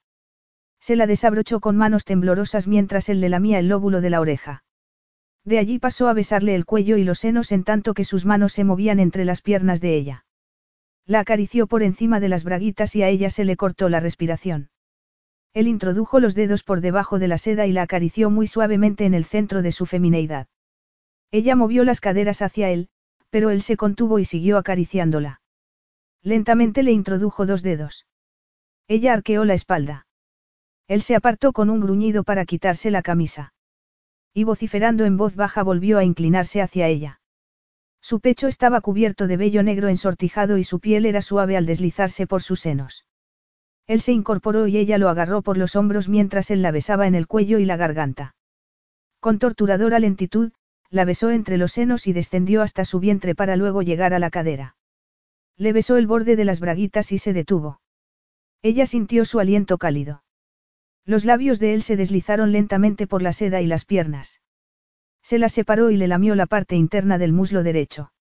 Se 0.80 0.96
la 0.96 1.06
desabrochó 1.06 1.60
con 1.60 1.76
manos 1.76 2.06
temblorosas 2.06 2.66
mientras 2.66 3.10
él 3.10 3.20
le 3.20 3.28
lamía 3.28 3.60
el 3.60 3.68
lóbulo 3.68 4.00
de 4.00 4.10
la 4.10 4.22
oreja. 4.22 4.64
De 5.44 5.60
allí 5.60 5.80
pasó 5.80 6.08
a 6.08 6.14
besarle 6.14 6.56
el 6.56 6.66
cuello 6.66 6.96
y 6.96 7.04
los 7.04 7.20
senos 7.20 7.52
en 7.52 7.66
tanto 7.66 7.94
que 7.94 8.06
sus 8.06 8.26
manos 8.26 8.54
se 8.54 8.64
movían 8.64 9.00
entre 9.00 9.26
las 9.26 9.42
piernas 9.42 9.82
de 9.82 9.96
ella. 9.96 10.26
La 11.10 11.22
acarició 11.22 11.66
por 11.66 11.82
encima 11.82 12.20
de 12.20 12.30
las 12.30 12.44
braguitas 12.44 12.96
y 12.96 13.02
a 13.02 13.10
ella 13.10 13.32
se 13.32 13.44
le 13.44 13.58
cortó 13.58 13.90
la 13.90 14.00
respiración. 14.00 14.70
Él 15.56 15.68
introdujo 15.68 16.20
los 16.20 16.36
dedos 16.36 16.62
por 16.62 16.82
debajo 16.82 17.18
de 17.18 17.28
la 17.28 17.40
seda 17.40 17.66
y 17.66 17.72
la 17.72 17.82
acarició 17.82 18.30
muy 18.30 18.46
suavemente 18.46 19.06
en 19.06 19.16
el 19.16 19.26
centro 19.26 19.64
de 19.64 19.72
su 19.72 19.88
femineidad. 19.88 20.46
Ella 21.32 21.56
movió 21.56 21.84
las 21.84 22.00
caderas 22.00 22.44
hacia 22.44 22.70
él, 22.70 22.90
pero 23.32 23.50
él 23.50 23.64
se 23.64 23.76
contuvo 23.76 24.20
y 24.20 24.26
siguió 24.26 24.60
acariciándola. 24.60 25.42
Lentamente 26.22 26.84
le 26.84 26.92
introdujo 26.92 27.48
dos 27.48 27.64
dedos. 27.64 28.06
Ella 28.88 29.14
arqueó 29.14 29.46
la 29.46 29.56
espalda. 29.56 30.06
Él 30.88 31.02
se 31.02 31.16
apartó 31.16 31.54
con 31.54 31.72
un 31.72 31.80
gruñido 31.80 32.24
para 32.24 32.46
quitarse 32.46 32.92
la 32.92 33.02
camisa. 33.02 33.56
Y 34.32 34.44
vociferando 34.44 35.06
en 35.06 35.18
voz 35.18 35.36
baja 35.36 35.64
volvió 35.64 35.98
a 35.98 36.04
inclinarse 36.04 36.62
hacia 36.62 36.88
ella. 36.88 37.19
Su 38.02 38.20
pecho 38.20 38.48
estaba 38.48 38.82
cubierto 38.82 39.28
de 39.28 39.38
vello 39.38 39.64
negro 39.64 39.88
ensortijado 39.88 40.58
y 40.58 40.64
su 40.64 40.80
piel 40.80 41.06
era 41.06 41.22
suave 41.22 41.58
al 41.58 41.66
deslizarse 41.66 42.28
por 42.28 42.42
sus 42.42 42.62
senos. 42.62 43.06
Él 43.88 44.02
se 44.02 44.12
incorporó 44.12 44.68
y 44.68 44.78
ella 44.78 44.98
lo 44.98 45.10
agarró 45.10 45.42
por 45.42 45.58
los 45.58 45.76
hombros 45.76 46.10
mientras 46.10 46.52
él 46.52 46.62
la 46.62 46.72
besaba 46.72 47.08
en 47.08 47.16
el 47.16 47.28
cuello 47.28 47.60
y 47.60 47.66
la 47.66 47.76
garganta. 47.76 48.36
Con 49.20 49.40
torturadora 49.40 50.00
lentitud, 50.00 50.52
la 50.90 51.06
besó 51.06 51.30
entre 51.32 51.58
los 51.58 51.72
senos 51.72 52.08
y 52.08 52.14
descendió 52.14 52.62
hasta 52.62 52.86
su 52.86 53.00
vientre 53.00 53.36
para 53.36 53.56
luego 53.56 53.82
llegar 53.82 54.14
a 54.14 54.20
la 54.20 54.30
cadera. 54.30 54.76
Le 55.58 55.74
besó 55.74 55.98
el 55.98 56.08
borde 56.08 56.36
de 56.36 56.46
las 56.46 56.60
braguitas 56.60 57.12
y 57.12 57.18
se 57.18 57.34
detuvo. 57.34 57.82
Ella 58.62 58.86
sintió 58.86 59.26
su 59.26 59.40
aliento 59.40 59.78
cálido. 59.78 60.24
Los 61.06 61.26
labios 61.26 61.60
de 61.60 61.74
él 61.74 61.82
se 61.82 61.96
deslizaron 61.96 62.52
lentamente 62.52 63.08
por 63.08 63.22
la 63.22 63.34
seda 63.34 63.62
y 63.62 63.68
las 63.68 63.86
piernas. 63.86 64.42
Se 65.22 65.38
la 65.38 65.50
separó 65.50 65.92
y 65.92 65.98
le 65.98 66.08
lamió 66.08 66.36
la 66.36 66.46
parte 66.46 66.76
interna 66.76 67.18
del 67.18 67.34
muslo 67.34 67.64
derecho. 67.64 68.12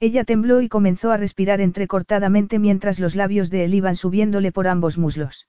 Ella 0.00 0.24
tembló 0.24 0.60
y 0.60 0.68
comenzó 0.68 1.12
a 1.12 1.16
respirar 1.16 1.60
entrecortadamente 1.60 2.58
mientras 2.58 2.98
los 2.98 3.14
labios 3.14 3.50
de 3.50 3.64
él 3.64 3.74
iban 3.74 3.96
subiéndole 3.96 4.52
por 4.52 4.66
ambos 4.66 4.98
muslos. 4.98 5.48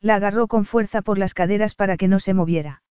La 0.00 0.16
agarró 0.16 0.46
con 0.46 0.64
fuerza 0.64 1.02
por 1.02 1.18
las 1.18 1.34
caderas 1.34 1.74
para 1.74 1.96
que 1.96 2.08
no 2.08 2.20
se 2.20 2.34
moviera. 2.34 2.82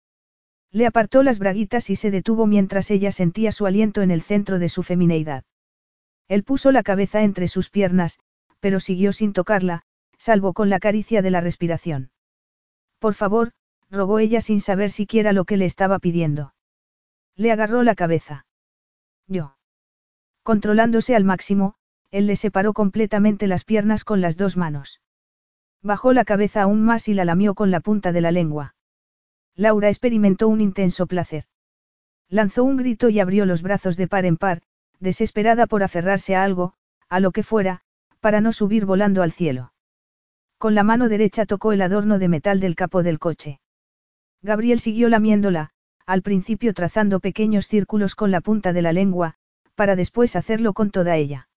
Le 0.73 0.86
apartó 0.86 1.23
las 1.23 1.39
braguitas 1.39 1.91
y 1.91 1.97
se 1.97 2.10
detuvo 2.10 2.47
mientras 2.47 2.91
ella 2.91 3.12
sentía 3.12 3.52
su 3.52 3.66
aliento 3.66 4.02
en 4.02 4.10
el 4.10 4.23
centro 4.23 4.58
de 4.58 4.68
su 4.68 4.83
femineidad. 4.83 5.44
Él 6.26 6.42
puso 6.42 6.73
la 6.73 6.83
cabeza 6.83 7.23
entre 7.23 7.47
sus 7.49 7.70
piernas, 7.70 8.18
pero 8.58 8.81
siguió 8.81 9.12
sin 9.12 9.33
tocarla, 9.33 9.83
salvo 10.18 10.52
con 10.52 10.70
la 10.70 10.81
caricia 10.81 11.23
de 11.23 11.31
la 11.31 11.41
respiración. 11.41 12.10
Por 12.99 13.15
favor, 13.15 13.52
rogó 13.91 14.18
ella 14.18 14.41
sin 14.41 14.60
saber 14.60 14.91
siquiera 14.91 15.33
lo 15.33 15.44
que 15.44 15.57
le 15.57 15.66
estaba 15.66 15.99
pidiendo. 15.99 16.53
Le 17.37 17.51
agarró 17.51 17.83
la 17.83 17.95
cabeza. 17.95 18.47
Yo. 19.27 19.57
Controlándose 20.43 21.17
al 21.17 21.25
máximo, 21.25 21.75
él 22.11 22.27
le 22.27 22.37
separó 22.37 22.73
completamente 22.73 23.47
las 23.47 23.65
piernas 23.65 24.05
con 24.05 24.21
las 24.21 24.37
dos 24.37 24.57
manos. 24.57 25.01
Bajó 25.83 26.13
la 26.13 26.25
cabeza 26.25 26.63
aún 26.63 26.83
más 26.85 27.09
y 27.09 27.15
la 27.15 27.25
lamió 27.25 27.55
con 27.55 27.71
la 27.71 27.81
punta 27.81 28.13
de 28.13 28.21
la 28.21 28.31
lengua. 28.31 28.75
Laura 29.57 29.89
experimentó 29.89 30.49
un 30.49 30.61
intenso 30.61 31.07
placer. 31.07 31.45
Lanzó 32.29 32.65
un 32.65 32.77
grito 32.77 33.09
y 33.09 33.21
abrió 33.21 33.47
los 33.47 33.63
brazos 33.63 33.97
de 33.97 34.09
par 34.09 34.25
en 34.25 34.37
par, 34.37 34.63
desesperada 35.01 35.67
por 35.67 35.83
aferrarse 35.83 36.37
a 36.37 36.45
algo, 36.45 36.75
a 37.09 37.21
lo 37.21 37.33
que 37.33 37.43
fuera, 37.43 37.83
para 38.21 38.41
no 38.41 38.53
subir 38.53 38.87
volando 38.87 39.23
al 39.23 39.33
cielo. 39.33 39.73
Con 40.59 40.75
la 40.75 40.83
mano 40.83 41.09
derecha 41.09 41.47
tocó 41.47 41.73
el 41.73 41.83
adorno 41.83 42.19
de 42.19 42.29
metal 42.29 42.61
del 42.61 42.77
capó 42.77 43.03
del 43.03 43.19
coche. 43.19 43.61
Gabriel 44.41 44.81
siguió 44.81 45.09
lamiéndola, 45.09 45.74
al 46.07 46.23
principio 46.23 46.74
trazando 46.74 47.20
pequeños 47.20 47.66
círculos 47.66 48.15
con 48.15 48.31
la 48.31 48.41
punta 48.41 48.73
de 48.73 48.83
la 48.83 48.92
lengua, 48.92 49.34
para 49.74 49.97
después 49.97 50.36
hacerlo 50.36 50.73
con 50.73 50.91
toda 50.91 51.16
ella. 51.16 51.49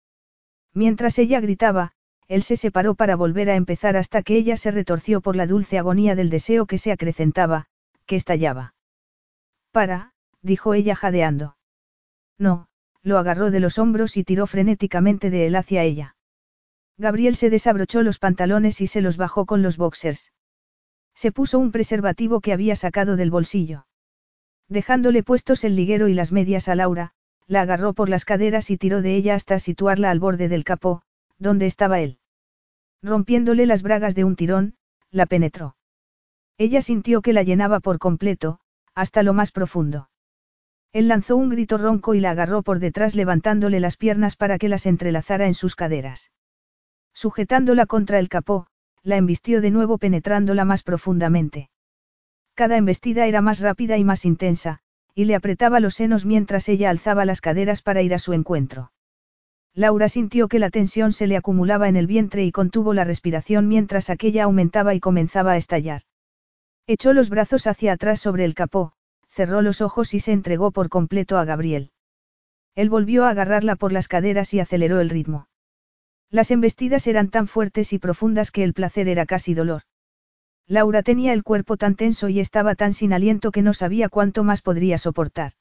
Mientras 0.74 1.20
ella 1.20 1.40
gritaba, 1.40 1.94
él 2.28 2.44
se 2.44 2.58
separó 2.58 2.96
para 2.96 3.16
volver 3.16 3.50
a 3.50 3.56
empezar 3.56 3.96
hasta 3.96 4.22
que 4.22 4.36
ella 4.36 4.58
se 4.58 4.72
retorció 4.72 5.22
por 5.22 5.36
la 5.36 5.48
dulce 5.48 5.78
agonía 5.78 6.16
del 6.16 6.30
deseo 6.30 6.66
que 6.66 6.78
se 6.78 6.92
acrecentaba, 6.92 7.68
que 8.06 8.16
estallaba. 8.16 8.74
Para, 9.72 10.14
dijo 10.42 10.74
ella 10.74 10.96
jadeando. 10.96 11.58
No, 12.38 12.68
lo 13.02 13.18
agarró 13.18 13.52
de 13.52 13.60
los 13.60 13.78
hombros 13.80 14.18
y 14.18 14.24
tiró 14.24 14.48
frenéticamente 14.48 15.30
de 15.30 15.48
él 15.48 15.56
hacia 15.56 15.84
ella. 15.84 16.16
Gabriel 16.98 17.36
se 17.36 17.50
desabrochó 17.50 18.02
los 18.02 18.20
pantalones 18.20 18.82
y 18.82 18.88
se 18.88 19.02
los 19.02 19.18
bajó 19.18 19.46
con 19.46 19.62
los 19.62 19.78
boxers. 19.78 20.34
Se 21.14 21.32
puso 21.32 21.60
un 21.60 21.72
preservativo 21.72 22.42
que 22.42 22.54
había 22.54 22.76
sacado 22.76 23.16
del 23.16 23.32
bolsillo. 23.32 23.86
Dejándole 24.70 25.24
puestos 25.24 25.64
el 25.64 25.76
liguero 25.76 26.08
y 26.08 26.14
las 26.14 26.32
medias 26.32 26.68
a 26.68 26.76
Laura, 26.76 27.14
la 27.48 27.62
agarró 27.62 27.94
por 27.94 28.10
las 28.10 28.26
caderas 28.26 28.70
y 28.70 28.78
tiró 28.78 29.02
de 29.02 29.16
ella 29.16 29.36
hasta 29.36 29.60
situarla 29.60 30.12
al 30.12 30.20
borde 30.20 30.50
del 30.50 30.64
capó, 30.64 31.02
donde 31.40 31.66
estaba 31.66 32.02
él. 32.02 32.20
Rompiéndole 33.02 33.66
las 33.66 33.84
bragas 33.84 34.16
de 34.16 34.26
un 34.26 34.36
tirón, 34.36 34.76
la 35.12 35.26
penetró. 35.26 35.78
Ella 36.58 36.82
sintió 36.82 37.22
que 37.22 37.34
la 37.34 37.44
llenaba 37.44 37.80
por 37.80 38.00
completo, 38.00 38.60
hasta 38.96 39.24
lo 39.24 39.34
más 39.34 39.52
profundo. 39.52 40.10
Él 40.92 41.08
lanzó 41.08 41.38
un 41.38 41.50
grito 41.50 41.78
ronco 41.78 42.16
y 42.16 42.20
la 42.20 42.32
agarró 42.32 42.64
por 42.64 42.80
detrás 42.80 43.16
levantándole 43.16 43.80
las 43.80 43.98
piernas 43.98 44.36
para 44.36 44.58
que 44.58 44.70
las 44.70 44.86
entrelazara 44.86 45.46
en 45.46 45.54
sus 45.54 45.76
caderas. 45.76 46.32
Sujetándola 47.14 47.86
contra 47.86 48.20
el 48.20 48.30
capó, 48.30 48.68
la 49.04 49.18
embistió 49.18 49.62
de 49.62 49.72
nuevo 49.72 49.98
penetrándola 49.98 50.66
más 50.66 50.84
profundamente. 50.84 51.70
Cada 52.58 52.76
embestida 52.76 53.28
era 53.28 53.42
más 53.42 53.60
rápida 53.60 54.00
y 54.00 54.04
más 54.04 54.26
intensa, 54.26 54.80
y 55.14 55.26
le 55.26 55.36
apretaba 55.36 55.80
los 55.80 55.94
senos 55.94 56.26
mientras 56.26 56.68
ella 56.70 56.90
alzaba 56.90 57.24
las 57.24 57.40
caderas 57.40 57.84
para 57.84 58.02
ir 58.02 58.16
a 58.16 58.18
su 58.18 58.34
encuentro. 58.34 58.92
Laura 59.76 60.10
sintió 60.10 60.48
que 60.48 60.58
la 60.58 60.72
tensión 60.72 61.12
se 61.12 61.28
le 61.28 61.38
acumulaba 61.38 61.88
en 61.88 61.96
el 61.96 62.08
vientre 62.08 62.46
y 62.46 62.52
contuvo 62.52 62.96
la 62.96 63.04
respiración 63.04 63.68
mientras 63.68 64.10
aquella 64.10 64.46
aumentaba 64.46 64.96
y 64.96 65.00
comenzaba 65.00 65.52
a 65.52 65.58
estallar. 65.58 66.02
Echó 66.88 67.14
los 67.14 67.30
brazos 67.30 67.68
hacia 67.68 67.92
atrás 67.94 68.22
sobre 68.22 68.44
el 68.44 68.56
capó, 68.56 68.94
cerró 69.28 69.62
los 69.62 69.82
ojos 69.82 70.16
y 70.16 70.20
se 70.20 70.32
entregó 70.32 70.72
por 70.72 70.90
completo 70.90 71.38
a 71.38 71.46
Gabriel. 71.46 71.92
Él 72.74 72.90
volvió 72.90 73.26
a 73.26 73.30
agarrarla 73.30 73.76
por 73.76 73.92
las 73.92 74.08
caderas 74.08 74.52
y 74.56 74.62
aceleró 74.62 75.00
el 75.00 75.12
ritmo. 75.12 75.48
Las 76.32 76.50
embestidas 76.50 77.06
eran 77.06 77.30
tan 77.30 77.46
fuertes 77.48 77.94
y 77.94 78.00
profundas 78.00 78.50
que 78.50 78.64
el 78.64 78.74
placer 78.74 79.08
era 79.10 79.28
casi 79.28 79.54
dolor. 79.54 79.84
Laura 80.68 81.02
tenía 81.02 81.32
el 81.32 81.44
cuerpo 81.44 81.78
tan 81.78 81.96
tenso 81.96 82.28
y 82.28 82.42
estaba 82.42 82.76
tan 82.76 82.92
sin 82.92 83.14
aliento 83.14 83.52
que 83.52 83.62
no 83.62 83.74
sabía 83.74 84.10
cuánto 84.10 84.44
más 84.44 84.62
podría 84.62 84.98
soportar. 84.98 85.54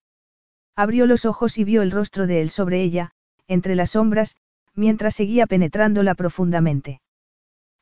Abrió 0.74 1.06
los 1.06 1.24
ojos 1.24 1.58
y 1.58 1.64
vio 1.64 1.82
el 1.82 1.92
rostro 1.92 2.26
de 2.26 2.42
él 2.42 2.50
sobre 2.50 2.82
ella, 2.82 3.12
entre 3.46 3.76
las 3.76 3.90
sombras, 3.90 4.36
mientras 4.74 5.14
seguía 5.14 5.46
penetrándola 5.46 6.14
profundamente. 6.16 7.00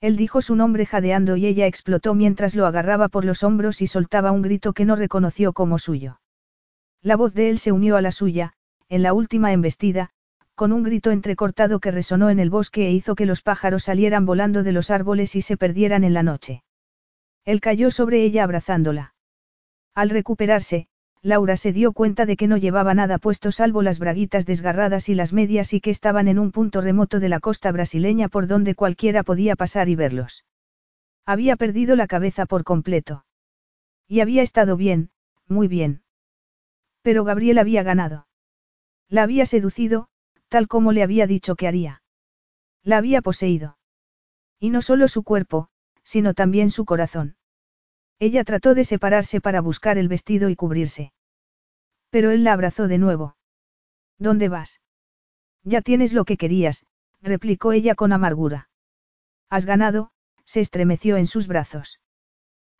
Él 0.00 0.16
dijo 0.16 0.42
su 0.42 0.54
nombre 0.54 0.84
jadeando 0.84 1.36
y 1.36 1.46
ella 1.46 1.66
explotó 1.66 2.14
mientras 2.14 2.54
lo 2.54 2.66
agarraba 2.66 3.08
por 3.08 3.24
los 3.24 3.42
hombros 3.42 3.80
y 3.80 3.86
soltaba 3.86 4.32
un 4.32 4.42
grito 4.42 4.74
que 4.74 4.84
no 4.84 4.94
reconoció 4.94 5.54
como 5.54 5.78
suyo. 5.78 6.20
La 7.00 7.16
voz 7.16 7.32
de 7.32 7.48
él 7.48 7.58
se 7.58 7.72
unió 7.72 7.96
a 7.96 8.02
la 8.02 8.12
suya, 8.12 8.52
en 8.90 9.02
la 9.02 9.14
última 9.14 9.52
embestida, 9.52 10.10
con 10.54 10.72
un 10.72 10.82
grito 10.82 11.10
entrecortado 11.10 11.80
que 11.80 11.90
resonó 11.90 12.28
en 12.28 12.38
el 12.38 12.50
bosque 12.50 12.86
e 12.86 12.92
hizo 12.92 13.14
que 13.14 13.24
los 13.24 13.40
pájaros 13.40 13.84
salieran 13.84 14.26
volando 14.26 14.62
de 14.62 14.72
los 14.72 14.90
árboles 14.90 15.34
y 15.36 15.42
se 15.42 15.56
perdieran 15.56 16.04
en 16.04 16.12
la 16.12 16.22
noche. 16.22 16.62
Él 17.44 17.60
cayó 17.60 17.90
sobre 17.90 18.24
ella 18.24 18.44
abrazándola. 18.44 19.14
Al 19.94 20.10
recuperarse, 20.10 20.88
Laura 21.22 21.56
se 21.56 21.72
dio 21.72 21.92
cuenta 21.92 22.26
de 22.26 22.36
que 22.36 22.48
no 22.48 22.58
llevaba 22.58 22.92
nada 22.92 23.18
puesto 23.18 23.50
salvo 23.50 23.80
las 23.80 23.98
braguitas 23.98 24.44
desgarradas 24.44 25.08
y 25.08 25.14
las 25.14 25.32
medias 25.32 25.72
y 25.72 25.80
que 25.80 25.90
estaban 25.90 26.28
en 26.28 26.38
un 26.38 26.52
punto 26.52 26.80
remoto 26.82 27.18
de 27.18 27.30
la 27.30 27.40
costa 27.40 27.72
brasileña 27.72 28.28
por 28.28 28.46
donde 28.46 28.74
cualquiera 28.74 29.22
podía 29.22 29.56
pasar 29.56 29.88
y 29.88 29.96
verlos. 29.96 30.44
Había 31.24 31.56
perdido 31.56 31.96
la 31.96 32.06
cabeza 32.06 32.44
por 32.44 32.64
completo. 32.64 33.24
Y 34.06 34.20
había 34.20 34.42
estado 34.42 34.76
bien, 34.76 35.10
muy 35.48 35.66
bien. 35.66 36.02
Pero 37.00 37.24
Gabriel 37.24 37.58
había 37.58 37.82
ganado. 37.82 38.26
La 39.08 39.22
había 39.22 39.46
seducido, 39.46 40.08
tal 40.48 40.68
como 40.68 40.92
le 40.92 41.02
había 41.02 41.26
dicho 41.26 41.56
que 41.56 41.66
haría. 41.66 42.02
La 42.82 42.98
había 42.98 43.22
poseído. 43.22 43.78
Y 44.60 44.70
no 44.70 44.82
solo 44.82 45.08
su 45.08 45.22
cuerpo, 45.22 45.70
sino 46.04 46.34
también 46.34 46.70
su 46.70 46.84
corazón. 46.84 47.36
Ella 48.18 48.44
trató 48.44 48.74
de 48.74 48.84
separarse 48.84 49.40
para 49.40 49.60
buscar 49.60 49.98
el 49.98 50.08
vestido 50.08 50.48
y 50.48 50.56
cubrirse. 50.56 51.12
Pero 52.10 52.30
él 52.30 52.44
la 52.44 52.52
abrazó 52.52 52.86
de 52.86 52.98
nuevo. 52.98 53.36
¿Dónde 54.18 54.48
vas? 54.48 54.80
Ya 55.64 55.80
tienes 55.80 56.12
lo 56.12 56.24
que 56.24 56.36
querías, 56.36 56.86
replicó 57.20 57.72
ella 57.72 57.94
con 57.94 58.12
amargura. 58.12 58.68
Has 59.50 59.64
ganado, 59.64 60.12
se 60.44 60.60
estremeció 60.60 61.16
en 61.16 61.26
sus 61.26 61.48
brazos. 61.48 62.00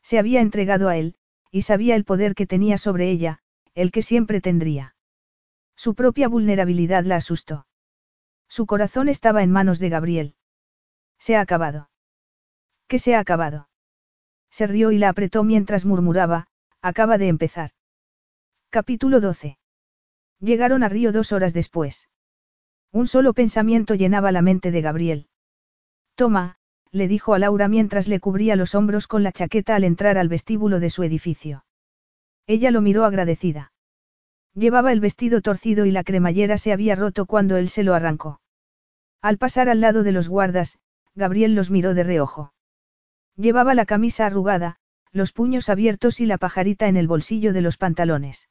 Se 0.01 0.19
había 0.19 0.41
entregado 0.41 0.87
a 0.87 0.97
él, 0.97 1.15
y 1.51 1.63
sabía 1.63 1.95
el 1.95 2.05
poder 2.05 2.35
que 2.35 2.47
tenía 2.47 2.77
sobre 2.77 3.09
ella, 3.09 3.39
el 3.73 3.91
que 3.91 4.03
siempre 4.03 4.39
tendría. 4.39 4.95
Su 5.75 5.95
propia 5.95 6.27
vulnerabilidad 6.27 7.03
la 7.03 7.17
asustó. 7.17 7.67
Su 8.47 8.65
corazón 8.65 9.09
estaba 9.09 9.43
en 9.43 9.51
manos 9.51 9.79
de 9.79 9.89
Gabriel. 9.89 10.35
Se 11.17 11.35
ha 11.35 11.41
acabado. 11.41 11.89
¿Qué 12.87 12.99
se 12.99 13.15
ha 13.15 13.19
acabado? 13.19 13.69
Se 14.49 14.67
rió 14.67 14.91
y 14.91 14.97
la 14.97 15.09
apretó 15.09 15.43
mientras 15.43 15.85
murmuraba, 15.85 16.47
acaba 16.81 17.17
de 17.17 17.27
empezar. 17.27 17.71
Capítulo 18.69 19.19
12. 19.19 19.57
Llegaron 20.39 20.83
a 20.83 20.89
Río 20.89 21.11
dos 21.11 21.31
horas 21.31 21.53
después. 21.53 22.09
Un 22.91 23.07
solo 23.07 23.33
pensamiento 23.33 23.95
llenaba 23.95 24.31
la 24.31 24.41
mente 24.41 24.71
de 24.71 24.81
Gabriel. 24.81 25.27
Toma, 26.15 26.57
le 26.91 27.07
dijo 27.07 27.33
a 27.33 27.39
Laura 27.39 27.67
mientras 27.67 28.07
le 28.07 28.19
cubría 28.19 28.55
los 28.55 28.75
hombros 28.75 29.07
con 29.07 29.23
la 29.23 29.33
chaqueta 29.33 29.75
al 29.75 29.83
entrar 29.83 30.17
al 30.17 30.29
vestíbulo 30.29 30.79
de 30.79 30.89
su 30.89 31.03
edificio. 31.03 31.65
Ella 32.47 32.71
lo 32.71 32.79
miró 32.81 33.03
agradecida. 33.03 33.73
Llevaba 34.53 34.93
el 34.93 35.01
vestido 35.01 35.41
torcido 35.41 35.85
y 35.85 35.91
la 35.91 36.05
cremallera 36.05 36.57
se 36.57 36.71
había 36.71 36.95
roto 36.95 37.25
cuando 37.25 37.57
él 37.57 37.67
se 37.67 37.83
lo 37.83 37.93
arrancó. 37.93 38.39
Al 39.21 39.37
pasar 39.37 39.67
al 39.67 39.81
lado 39.81 40.03
de 40.03 40.13
los 40.13 40.29
guardas, 40.29 40.77
Gabriel 41.15 41.55
los 41.55 41.69
miró 41.69 41.93
de 41.93 42.03
reojo. 42.03 42.53
Llevaba 43.37 43.73
la 43.73 43.85
camisa 43.85 44.25
arrugada, 44.25 44.77
los 45.11 45.31
puños 45.31 45.69
abiertos 45.69 46.19
y 46.19 46.25
la 46.25 46.37
pajarita 46.37 46.87
en 46.87 46.97
el 46.97 47.07
bolsillo 47.07 47.53
de 47.53 47.61
los 47.61 47.77
pantalones. 47.77 48.49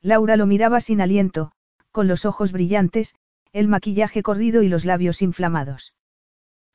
Laura 0.00 0.36
lo 0.36 0.46
miraba 0.46 0.80
sin 0.80 1.00
aliento, 1.00 1.52
con 1.90 2.06
los 2.06 2.24
ojos 2.24 2.52
brillantes, 2.52 3.14
el 3.52 3.68
maquillaje 3.68 4.22
corrido 4.22 4.62
y 4.62 4.68
los 4.68 4.84
labios 4.84 5.22
inflamados. 5.22 5.94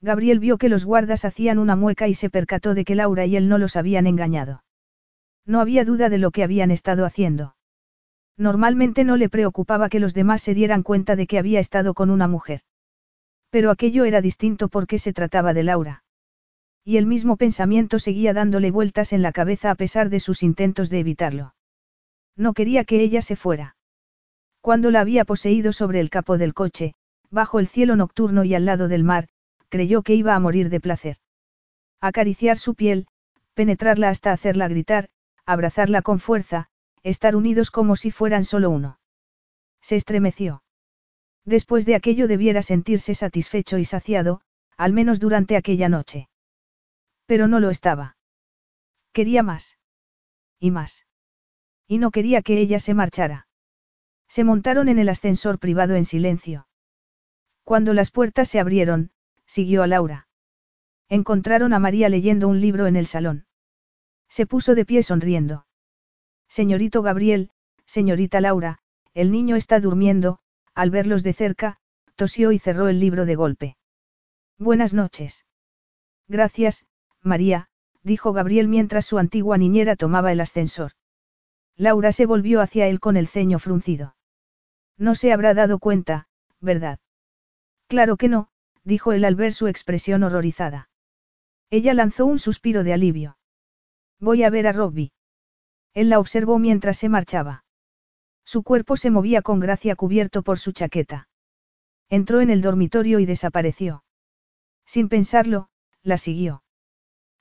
Gabriel 0.01 0.39
vio 0.39 0.57
que 0.57 0.67
los 0.67 0.83
guardas 0.83 1.25
hacían 1.25 1.59
una 1.59 1.75
mueca 1.75 2.07
y 2.07 2.15
se 2.15 2.29
percató 2.29 2.73
de 2.73 2.83
que 2.83 2.95
Laura 2.95 3.25
y 3.25 3.35
él 3.35 3.47
no 3.47 3.57
los 3.57 3.75
habían 3.75 4.07
engañado. 4.07 4.63
No 5.45 5.61
había 5.61 5.85
duda 5.85 6.09
de 6.09 6.17
lo 6.17 6.31
que 6.31 6.43
habían 6.43 6.71
estado 6.71 7.05
haciendo. 7.05 7.55
Normalmente 8.37 9.03
no 9.03 9.17
le 9.17 9.29
preocupaba 9.29 9.89
que 9.89 9.99
los 9.99 10.13
demás 10.13 10.41
se 10.41 10.55
dieran 10.55 10.81
cuenta 10.81 11.15
de 11.15 11.27
que 11.27 11.37
había 11.37 11.59
estado 11.59 11.93
con 11.93 12.09
una 12.09 12.27
mujer. 12.27 12.61
Pero 13.51 13.69
aquello 13.69 14.05
era 14.05 14.21
distinto 14.21 14.69
porque 14.69 14.97
se 14.97 15.13
trataba 15.13 15.53
de 15.53 15.63
Laura. 15.63 16.03
Y 16.83 16.97
el 16.97 17.05
mismo 17.05 17.37
pensamiento 17.37 17.99
seguía 17.99 18.33
dándole 18.33 18.71
vueltas 18.71 19.13
en 19.13 19.21
la 19.21 19.31
cabeza 19.31 19.71
a 19.71 19.75
pesar 19.75 20.09
de 20.09 20.19
sus 20.19 20.41
intentos 20.41 20.89
de 20.89 20.99
evitarlo. 20.99 21.53
No 22.35 22.53
quería 22.53 22.85
que 22.85 23.01
ella 23.01 23.21
se 23.21 23.35
fuera. 23.35 23.75
Cuando 24.61 24.91
la 24.91 25.01
había 25.01 25.25
poseído 25.25 25.73
sobre 25.73 25.99
el 25.99 26.09
capó 26.09 26.37
del 26.37 26.53
coche, 26.53 26.93
bajo 27.29 27.59
el 27.59 27.67
cielo 27.67 27.95
nocturno 27.95 28.43
y 28.43 28.55
al 28.55 28.65
lado 28.65 28.87
del 28.87 29.03
mar, 29.03 29.27
creyó 29.69 30.01
que 30.01 30.15
iba 30.15 30.35
a 30.35 30.39
morir 30.39 30.69
de 30.69 30.79
placer. 30.79 31.17
Acariciar 31.99 32.57
su 32.57 32.75
piel, 32.75 33.07
penetrarla 33.53 34.09
hasta 34.09 34.31
hacerla 34.31 34.67
gritar, 34.67 35.09
abrazarla 35.45 36.01
con 36.01 36.19
fuerza, 36.19 36.67
estar 37.03 37.35
unidos 37.35 37.71
como 37.71 37.95
si 37.95 38.11
fueran 38.11 38.43
solo 38.43 38.69
uno. 38.69 38.99
Se 39.81 39.95
estremeció. 39.95 40.63
Después 41.45 41.85
de 41.85 41.95
aquello 41.95 42.27
debiera 42.27 42.61
sentirse 42.61 43.15
satisfecho 43.15 43.77
y 43.77 43.85
saciado, 43.85 44.41
al 44.77 44.93
menos 44.93 45.19
durante 45.19 45.55
aquella 45.55 45.89
noche. 45.89 46.29
Pero 47.31 47.47
no 47.47 47.61
lo 47.61 47.69
estaba. 47.69 48.17
Quería 49.13 49.41
más. 49.41 49.77
Y 50.59 50.69
más. 50.69 51.05
Y 51.87 51.97
no 51.97 52.11
quería 52.11 52.41
que 52.41 52.59
ella 52.59 52.77
se 52.81 52.93
marchara. 52.93 53.47
Se 54.27 54.43
montaron 54.43 54.89
en 54.89 54.99
el 54.99 55.07
ascensor 55.07 55.57
privado 55.57 55.95
en 55.95 56.03
silencio. 56.03 56.67
Cuando 57.63 57.93
las 57.93 58.11
puertas 58.11 58.49
se 58.49 58.59
abrieron, 58.59 59.11
siguió 59.45 59.81
a 59.81 59.87
Laura. 59.87 60.27
Encontraron 61.07 61.71
a 61.71 61.79
María 61.79 62.09
leyendo 62.09 62.49
un 62.49 62.59
libro 62.59 62.85
en 62.85 62.97
el 62.97 63.07
salón. 63.07 63.45
Se 64.27 64.45
puso 64.45 64.75
de 64.75 64.83
pie 64.83 65.01
sonriendo. 65.01 65.65
Señorito 66.49 67.01
Gabriel, 67.01 67.51
señorita 67.85 68.41
Laura, 68.41 68.79
el 69.13 69.31
niño 69.31 69.55
está 69.55 69.79
durmiendo, 69.79 70.39
al 70.73 70.91
verlos 70.91 71.23
de 71.23 71.31
cerca, 71.31 71.77
tosió 72.17 72.51
y 72.51 72.59
cerró 72.59 72.89
el 72.89 72.99
libro 72.99 73.25
de 73.25 73.35
golpe. 73.35 73.77
Buenas 74.57 74.93
noches. 74.93 75.45
Gracias, 76.27 76.85
María, 77.23 77.69
dijo 78.03 78.33
Gabriel 78.33 78.67
mientras 78.67 79.05
su 79.05 79.17
antigua 79.17 79.57
niñera 79.57 79.95
tomaba 79.95 80.31
el 80.31 80.41
ascensor. 80.41 80.93
Laura 81.77 82.11
se 82.11 82.25
volvió 82.25 82.61
hacia 82.61 82.87
él 82.87 82.99
con 82.99 83.17
el 83.17 83.27
ceño 83.27 83.59
fruncido. 83.59 84.15
No 84.97 85.15
se 85.15 85.31
habrá 85.31 85.53
dado 85.53 85.79
cuenta, 85.79 86.27
¿verdad? 86.59 86.99
Claro 87.87 88.17
que 88.17 88.29
no, 88.29 88.49
dijo 88.83 89.13
él 89.13 89.25
al 89.25 89.35
ver 89.35 89.53
su 89.53 89.67
expresión 89.67 90.23
horrorizada. 90.23 90.89
Ella 91.69 91.93
lanzó 91.93 92.25
un 92.25 92.39
suspiro 92.39 92.83
de 92.83 92.93
alivio. 92.93 93.37
Voy 94.19 94.43
a 94.43 94.49
ver 94.49 94.67
a 94.67 94.71
Robbie. 94.71 95.13
Él 95.93 96.09
la 96.09 96.19
observó 96.19 96.59
mientras 96.59 96.97
se 96.97 97.09
marchaba. 97.09 97.63
Su 98.43 98.63
cuerpo 98.63 98.97
se 98.97 99.11
movía 99.11 99.41
con 99.41 99.59
gracia 99.59 99.95
cubierto 99.95 100.43
por 100.43 100.59
su 100.59 100.71
chaqueta. 100.71 101.29
Entró 102.09 102.41
en 102.41 102.49
el 102.49 102.61
dormitorio 102.61 103.19
y 103.19 103.25
desapareció. 103.25 104.03
Sin 104.85 105.09
pensarlo, 105.09 105.69
la 106.03 106.17
siguió. 106.17 106.63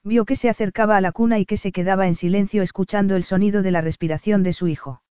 Vio 0.03 0.25
que 0.25 0.37
se 0.37 0.49
acercaba 0.49 0.97
a 0.97 1.01
la 1.01 1.13
cuna 1.13 1.39
y 1.39 1.45
que 1.45 1.57
se 1.57 1.73
quedaba 1.73 2.07
en 2.07 2.15
silencio 2.15 2.63
escuchando 2.63 3.17
el 3.17 3.25
sonido 3.25 3.63
de 3.63 3.71
la 3.71 3.83
respiración 3.83 4.43
de 4.43 4.53
su 4.53 4.67
hijo. 4.67 5.03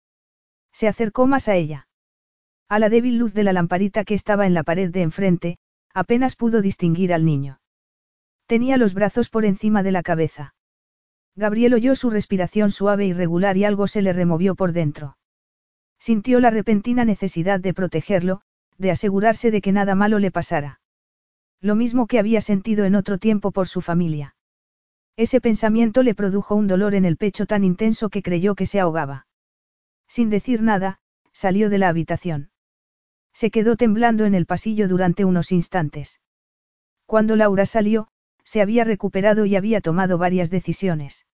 Se 0.73 0.89
acercó 0.89 1.27
más 1.27 1.49
a 1.49 1.57
ella. 1.57 1.89
A 2.69 2.79
la 2.79 2.89
débil 2.89 3.19
luz 3.19 3.35
de 3.35 3.45
la 3.45 3.53
lamparita 3.53 4.05
que 4.05 4.15
estaba 4.15 4.47
en 4.47 4.55
la 4.55 4.63
pared 4.63 4.91
de 4.91 5.03
enfrente, 5.03 5.59
apenas 5.93 6.37
pudo 6.37 6.63
distinguir 6.63 7.13
al 7.13 7.25
niño. 7.25 7.61
Tenía 8.47 8.79
los 8.79 8.95
brazos 8.95 9.29
por 9.29 9.45
encima 9.45 9.83
de 9.83 9.93
la 9.93 10.03
cabeza. 10.03 10.55
Gabriel 11.37 11.75
oyó 11.75 11.95
su 11.95 12.11
respiración 12.11 12.71
suave 12.71 13.07
y 13.07 13.13
regular 13.13 13.57
y 13.57 13.65
algo 13.65 13.87
se 13.87 14.03
le 14.03 14.13
removió 14.13 14.55
por 14.55 14.73
dentro. 14.73 15.19
Sintió 15.99 16.41
la 16.41 16.51
repentina 16.51 17.05
necesidad 17.05 17.61
de 17.61 17.75
protegerlo, 17.75 18.41
de 18.79 18.91
asegurarse 18.91 19.51
de 19.51 19.61
que 19.61 19.73
nada 19.73 19.95
malo 19.95 20.19
le 20.19 20.31
pasara. 20.31 20.81
Lo 21.61 21.75
mismo 21.75 22.07
que 22.07 22.19
había 22.19 22.41
sentido 22.41 22.85
en 22.85 22.95
otro 22.95 23.19
tiempo 23.19 23.51
por 23.51 23.69
su 23.69 23.81
familia. 23.81 24.35
Ese 25.19 25.41
pensamiento 25.41 26.05
le 26.05 26.15
produjo 26.15 26.55
un 26.55 26.69
dolor 26.69 26.95
en 26.95 27.05
el 27.05 27.17
pecho 27.17 27.45
tan 27.45 27.65
intenso 27.65 28.09
que 28.09 28.23
creyó 28.23 28.55
que 28.55 28.67
se 28.67 28.79
ahogaba. 28.79 29.27
Sin 30.07 30.31
decir 30.31 30.63
nada, 30.63 31.01
salió 31.33 31.71
de 31.71 31.79
la 31.79 31.89
habitación. 31.89 32.53
Se 33.33 33.51
quedó 33.51 33.75
temblando 33.75 34.27
en 34.27 34.37
el 34.37 34.47
pasillo 34.47 34.87
durante 34.87 35.25
unos 35.25 35.51
instantes. 35.51 36.21
Cuando 37.05 37.35
Laura 37.35 37.67
salió, 37.67 38.07
se 38.45 38.63
había 38.63 38.85
recuperado 38.85 39.45
y 39.45 39.57
había 39.57 39.81
tomado 39.81 40.19
varias 40.19 40.51
decisiones. 40.51 41.27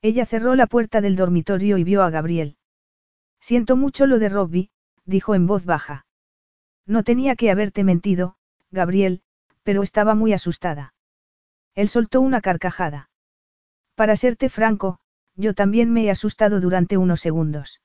Ella 0.00 0.24
cerró 0.24 0.54
la 0.54 0.66
puerta 0.66 1.02
del 1.02 1.14
dormitorio 1.14 1.76
y 1.76 1.84
vio 1.84 2.02
a 2.02 2.08
Gabriel. 2.08 2.56
Siento 3.40 3.76
mucho 3.76 4.06
lo 4.06 4.20
de 4.20 4.30
Robbie, 4.30 4.70
dijo 5.04 5.34
en 5.34 5.46
voz 5.46 5.66
baja. 5.66 6.06
No 6.86 7.02
tenía 7.02 7.36
que 7.36 7.50
haberte 7.50 7.84
mentido, 7.84 8.36
Gabriel, 8.70 9.20
pero 9.64 9.82
estaba 9.82 10.14
muy 10.14 10.32
asustada. 10.32 10.91
Él 11.74 11.88
soltó 11.88 12.20
una 12.20 12.40
carcajada. 12.40 13.10
Para 13.94 14.16
serte 14.16 14.48
franco, 14.48 14.98
yo 15.34 15.54
también 15.54 15.92
me 15.92 16.04
he 16.04 16.10
asustado 16.10 16.60
durante 16.60 16.96
unos 16.96 17.20
segundos. 17.20 17.80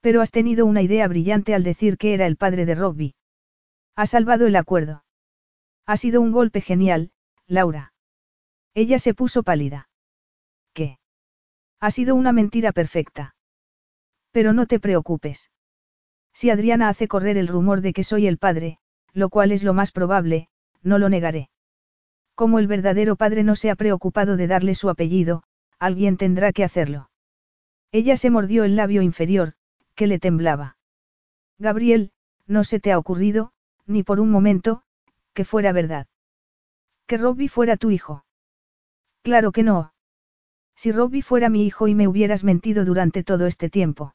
Pero 0.00 0.20
has 0.20 0.30
tenido 0.30 0.66
una 0.66 0.82
idea 0.82 1.06
brillante 1.08 1.54
al 1.54 1.62
decir 1.62 1.98
que 1.98 2.14
era 2.14 2.26
el 2.26 2.36
padre 2.36 2.66
de 2.66 2.74
Robbie. 2.74 3.14
Ha 3.94 4.06
salvado 4.06 4.46
el 4.46 4.56
acuerdo. 4.56 5.04
Ha 5.86 5.96
sido 5.96 6.20
un 6.20 6.32
golpe 6.32 6.60
genial, 6.60 7.12
Laura. 7.46 7.92
Ella 8.74 8.98
se 8.98 9.14
puso 9.14 9.42
pálida. 9.42 9.88
¿Qué? 10.74 10.98
Ha 11.80 11.90
sido 11.90 12.14
una 12.14 12.32
mentira 12.32 12.72
perfecta. 12.72 13.34
Pero 14.32 14.52
no 14.52 14.66
te 14.66 14.80
preocupes. 14.80 15.50
Si 16.32 16.50
Adriana 16.50 16.88
hace 16.88 17.08
correr 17.08 17.38
el 17.38 17.48
rumor 17.48 17.80
de 17.80 17.92
que 17.92 18.04
soy 18.04 18.26
el 18.26 18.36
padre, 18.36 18.78
lo 19.12 19.30
cual 19.30 19.52
es 19.52 19.62
lo 19.62 19.72
más 19.72 19.92
probable, 19.92 20.50
no 20.82 20.98
lo 20.98 21.08
negaré. 21.08 21.48
Como 22.36 22.58
el 22.58 22.66
verdadero 22.66 23.16
padre 23.16 23.42
no 23.42 23.56
se 23.56 23.70
ha 23.70 23.76
preocupado 23.76 24.36
de 24.36 24.46
darle 24.46 24.74
su 24.74 24.90
apellido, 24.90 25.42
alguien 25.78 26.18
tendrá 26.18 26.52
que 26.52 26.64
hacerlo. 26.64 27.10
Ella 27.92 28.18
se 28.18 28.28
mordió 28.28 28.64
el 28.64 28.76
labio 28.76 29.00
inferior, 29.00 29.54
que 29.94 30.06
le 30.06 30.18
temblaba. 30.18 30.76
Gabriel, 31.58 32.12
no 32.46 32.62
se 32.62 32.78
te 32.78 32.92
ha 32.92 32.98
ocurrido, 32.98 33.52
ni 33.86 34.02
por 34.02 34.20
un 34.20 34.30
momento, 34.30 34.82
que 35.32 35.46
fuera 35.46 35.72
verdad. 35.72 36.08
Que 37.06 37.16
Robbie 37.16 37.48
fuera 37.48 37.78
tu 37.78 37.90
hijo. 37.90 38.26
Claro 39.22 39.50
que 39.50 39.62
no. 39.62 39.94
Si 40.74 40.92
Robbie 40.92 41.22
fuera 41.22 41.48
mi 41.48 41.64
hijo 41.64 41.88
y 41.88 41.94
me 41.94 42.06
hubieras 42.06 42.44
mentido 42.44 42.84
durante 42.84 43.24
todo 43.24 43.46
este 43.46 43.70
tiempo. 43.70 44.14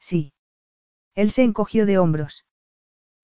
Sí. 0.00 0.32
Él 1.14 1.30
se 1.30 1.44
encogió 1.44 1.86
de 1.86 1.98
hombros. 1.98 2.44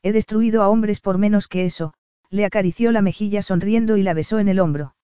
He 0.02 0.12
destruido 0.12 0.62
a 0.62 0.68
hombres 0.68 1.00
por 1.00 1.18
menos 1.18 1.48
que 1.48 1.64
eso, 1.64 1.94
le 2.34 2.44
acarició 2.44 2.90
la 2.90 3.00
mejilla 3.00 3.42
sonriendo 3.42 3.96
y 3.96 4.02
la 4.02 4.12
besó 4.12 4.40
en 4.40 4.48
el 4.48 4.58
hombro. 4.58 4.96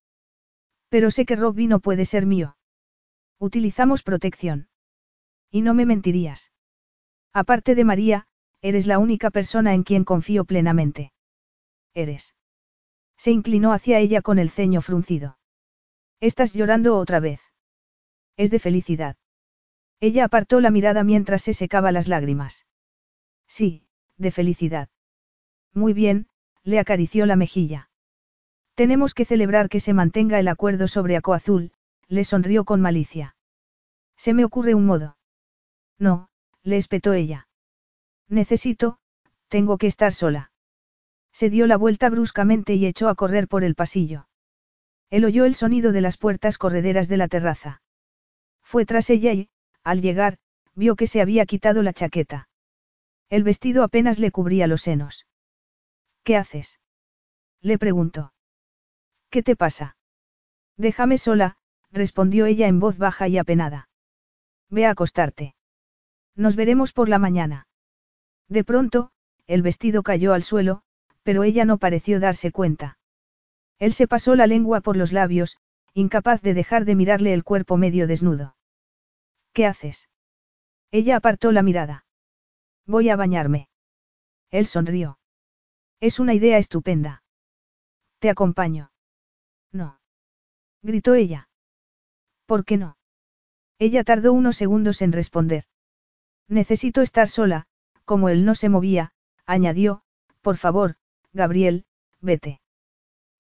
Pero 0.89 1.13
sé 1.13 1.25
que 1.25 1.37
Robbie 1.37 1.69
no 1.69 1.79
puede 1.79 2.05
ser 2.05 2.27
mío. 2.27 2.57
Utilizamos 3.39 4.03
protección. 4.03 4.69
Y 5.49 5.63
no 5.63 5.73
me 5.73 5.87
mentirías. 5.87 6.51
Aparte 7.33 7.77
de 7.77 7.85
María, 7.85 8.27
eres 8.63 8.89
la 8.89 8.99
única 8.99 9.31
persona 9.31 9.75
en 9.75 9.85
quien 9.85 10.03
confío 10.03 10.45
plenamente. 10.45 11.13
Eres. 11.95 12.35
Se 13.17 13.31
inclinó 13.31 13.73
hacia 13.73 14.01
ella 14.01 14.23
con 14.23 14.41
el 14.41 14.51
ceño 14.51 14.83
fruncido. 14.83 15.39
Estás 16.19 16.53
llorando 16.53 16.99
otra 16.99 17.21
vez. 17.21 17.41
Es 18.37 18.51
de 18.51 18.59
felicidad. 18.59 19.17
Ella 20.01 20.25
apartó 20.25 20.61
la 20.61 20.73
mirada 20.73 21.05
mientras 21.05 21.43
se 21.43 21.55
secaba 21.55 21.93
las 21.93 22.09
lágrimas. 22.09 22.67
Sí, 23.47 23.87
de 24.17 24.33
felicidad. 24.33 24.89
Muy 25.73 25.93
bien, 25.93 26.27
le 26.65 26.79
acarició 26.79 27.27
la 27.27 27.37
mejilla. 27.37 27.91
Tenemos 28.75 29.15
que 29.15 29.25
celebrar 29.25 29.69
que 29.69 29.81
se 29.81 29.95
mantenga 29.95 30.39
el 30.39 30.49
acuerdo 30.49 30.89
sobre 30.89 31.17
Acoazul, 31.17 31.73
le 32.09 32.25
sonrió 32.25 32.65
con 32.65 32.81
malicia. 32.81 33.37
Se 34.17 34.35
me 34.35 34.45
ocurre 34.45 34.75
un 34.75 34.87
modo. 34.87 35.17
No, 35.99 36.29
le 36.63 36.77
espetó 36.77 37.13
ella. 37.13 37.49
Necesito, 38.29 38.99
tengo 39.49 39.79
que 39.79 39.87
estar 39.87 40.13
sola. 40.13 40.53
Se 41.33 41.51
dio 41.51 41.67
la 41.67 41.77
vuelta 41.77 42.09
bruscamente 42.11 42.75
y 42.75 42.87
echó 42.87 43.09
a 43.09 43.15
correr 43.15 43.49
por 43.49 43.65
el 43.65 43.75
pasillo. 43.75 44.29
Él 45.11 45.25
oyó 45.25 45.45
el 45.45 45.55
sonido 45.55 45.93
de 45.93 46.01
las 46.01 46.17
puertas 46.17 46.59
correderas 46.59 47.09
de 47.09 47.17
la 47.17 47.29
terraza. 47.29 47.83
Fue 48.63 48.87
tras 48.87 49.11
ella 49.11 49.33
y, 49.33 49.49
al 49.83 50.01
llegar, 50.01 50.39
vio 50.75 50.97
que 50.97 51.07
se 51.07 51.21
había 51.21 51.47
quitado 51.47 51.83
la 51.83 51.93
chaqueta. 51.93 52.49
El 53.29 53.43
vestido 53.43 53.83
apenas 53.83 54.19
le 54.19 54.31
cubría 54.31 54.67
los 54.67 54.83
senos. 54.83 55.27
¿Qué 56.31 56.37
haces? 56.37 56.79
Le 57.61 57.77
preguntó. 57.77 58.33
¿Qué 59.31 59.43
te 59.43 59.57
pasa? 59.57 59.97
Déjame 60.77 61.19
sola, 61.19 61.57
respondió 61.91 62.47
ella 62.47 62.69
en 62.69 62.79
voz 62.79 62.99
baja 62.99 63.27
y 63.27 63.37
apenada. 63.37 63.89
Ve 64.69 64.87
a 64.87 64.91
acostarte. 64.91 65.57
Nos 66.37 66.55
veremos 66.55 66.93
por 66.93 67.09
la 67.09 67.19
mañana. 67.19 67.67
De 68.49 68.63
pronto, 68.63 69.11
el 69.49 69.63
vestido 69.63 70.05
cayó 70.05 70.33
al 70.33 70.45
suelo, 70.45 70.83
pero 71.25 71.43
ella 71.43 71.65
no 71.65 71.79
pareció 71.79 72.21
darse 72.21 72.53
cuenta. 72.53 72.97
Él 73.81 73.93
se 73.93 74.07
pasó 74.07 74.37
la 74.37 74.47
lengua 74.47 74.83
por 74.83 74.97
los 74.97 75.13
labios, 75.13 75.59
incapaz 75.95 76.43
de 76.43 76.55
dejar 76.55 76.85
de 76.85 76.95
mirarle 76.95 77.35
el 77.35 77.43
cuerpo 77.43 77.77
medio 77.77 78.07
desnudo. 78.07 78.55
¿Qué 79.53 79.67
haces? 79.67 80.09
Ella 80.93 81.17
apartó 81.17 81.51
la 81.51 81.65
mirada. 81.65 82.05
Voy 82.87 83.09
a 83.09 83.17
bañarme. 83.17 83.69
Él 84.53 84.67
sonrió. 84.67 85.20
Es 86.01 86.19
una 86.19 86.33
idea 86.33 86.57
estupenda. 86.57 87.23
Te 88.21 88.31
acompaño. 88.31 88.91
No. 89.71 90.01
Gritó 90.83 91.15
ella. 91.15 91.51
¿Por 92.47 92.65
qué 92.65 92.79
no? 92.79 92.97
Ella 93.79 94.03
tardó 94.03 94.33
unos 94.33 94.57
segundos 94.57 95.03
en 95.03 95.13
responder. 95.13 95.65
Necesito 96.49 97.03
estar 97.03 97.29
sola, 97.29 97.67
como 98.05 98.29
él 98.31 98.45
no 98.45 98.55
se 98.55 98.69
movía, 98.69 99.13
añadió, 99.45 100.03
por 100.41 100.57
favor, 100.57 100.97
Gabriel, 101.33 101.85
vete. 102.21 102.61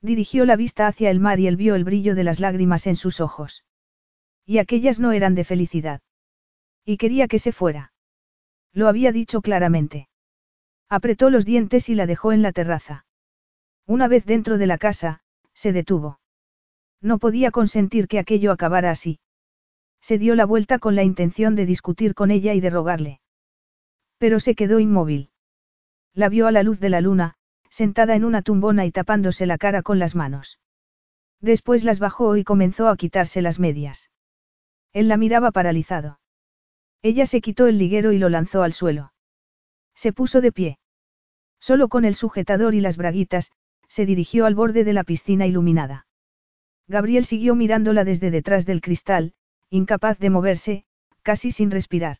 Dirigió 0.02 0.44
la 0.44 0.56
vista 0.56 0.86
hacia 0.86 1.10
el 1.10 1.18
mar 1.18 1.40
y 1.40 1.46
él 1.46 1.56
vio 1.56 1.74
el 1.74 1.84
brillo 1.84 2.14
de 2.14 2.24
las 2.24 2.40
lágrimas 2.40 2.86
en 2.86 2.96
sus 2.96 3.20
ojos. 3.20 3.64
Y 4.44 4.58
aquellas 4.58 5.00
no 5.00 5.12
eran 5.12 5.34
de 5.34 5.44
felicidad. 5.44 6.02
Y 6.84 6.98
quería 6.98 7.26
que 7.26 7.38
se 7.38 7.52
fuera. 7.52 7.92
Lo 8.72 8.86
había 8.86 9.12
dicho 9.12 9.40
claramente. 9.40 10.09
Apretó 10.90 11.30
los 11.30 11.44
dientes 11.44 11.88
y 11.88 11.94
la 11.94 12.06
dejó 12.06 12.32
en 12.32 12.42
la 12.42 12.50
terraza. 12.50 13.06
Una 13.86 14.08
vez 14.08 14.26
dentro 14.26 14.58
de 14.58 14.66
la 14.66 14.76
casa, 14.76 15.20
se 15.54 15.72
detuvo. 15.72 16.18
No 17.00 17.18
podía 17.18 17.52
consentir 17.52 18.08
que 18.08 18.18
aquello 18.18 18.50
acabara 18.50 18.90
así. 18.90 19.20
Se 20.00 20.18
dio 20.18 20.34
la 20.34 20.46
vuelta 20.46 20.80
con 20.80 20.96
la 20.96 21.04
intención 21.04 21.54
de 21.54 21.64
discutir 21.64 22.14
con 22.14 22.32
ella 22.32 22.54
y 22.54 22.60
de 22.60 22.70
rogarle. 22.70 23.20
Pero 24.18 24.40
se 24.40 24.56
quedó 24.56 24.80
inmóvil. 24.80 25.30
La 26.12 26.28
vio 26.28 26.48
a 26.48 26.52
la 26.52 26.64
luz 26.64 26.80
de 26.80 26.90
la 26.90 27.00
luna, 27.00 27.36
sentada 27.68 28.16
en 28.16 28.24
una 28.24 28.42
tumbona 28.42 28.84
y 28.84 28.90
tapándose 28.90 29.46
la 29.46 29.58
cara 29.58 29.82
con 29.82 30.00
las 30.00 30.16
manos. 30.16 30.58
Después 31.40 31.84
las 31.84 32.00
bajó 32.00 32.36
y 32.36 32.42
comenzó 32.42 32.88
a 32.88 32.96
quitarse 32.96 33.42
las 33.42 33.60
medias. 33.60 34.10
Él 34.92 35.06
la 35.06 35.16
miraba 35.16 35.52
paralizado. 35.52 36.18
Ella 37.00 37.26
se 37.26 37.40
quitó 37.40 37.68
el 37.68 37.78
liguero 37.78 38.10
y 38.10 38.18
lo 38.18 38.28
lanzó 38.28 38.64
al 38.64 38.72
suelo. 38.72 39.12
Se 40.02 40.14
puso 40.14 40.40
de 40.40 40.50
pie. 40.50 40.78
Solo 41.60 41.88
con 41.88 42.06
el 42.06 42.14
sujetador 42.14 42.74
y 42.74 42.80
las 42.80 42.96
braguitas, 42.96 43.50
se 43.86 44.06
dirigió 44.06 44.46
al 44.46 44.54
borde 44.54 44.82
de 44.82 44.94
la 44.94 45.04
piscina 45.04 45.46
iluminada. 45.46 46.06
Gabriel 46.88 47.26
siguió 47.26 47.54
mirándola 47.54 48.02
desde 48.02 48.30
detrás 48.30 48.64
del 48.64 48.80
cristal, 48.80 49.34
incapaz 49.68 50.18
de 50.18 50.30
moverse, 50.30 50.84
casi 51.20 51.52
sin 51.52 51.70
respirar. 51.70 52.16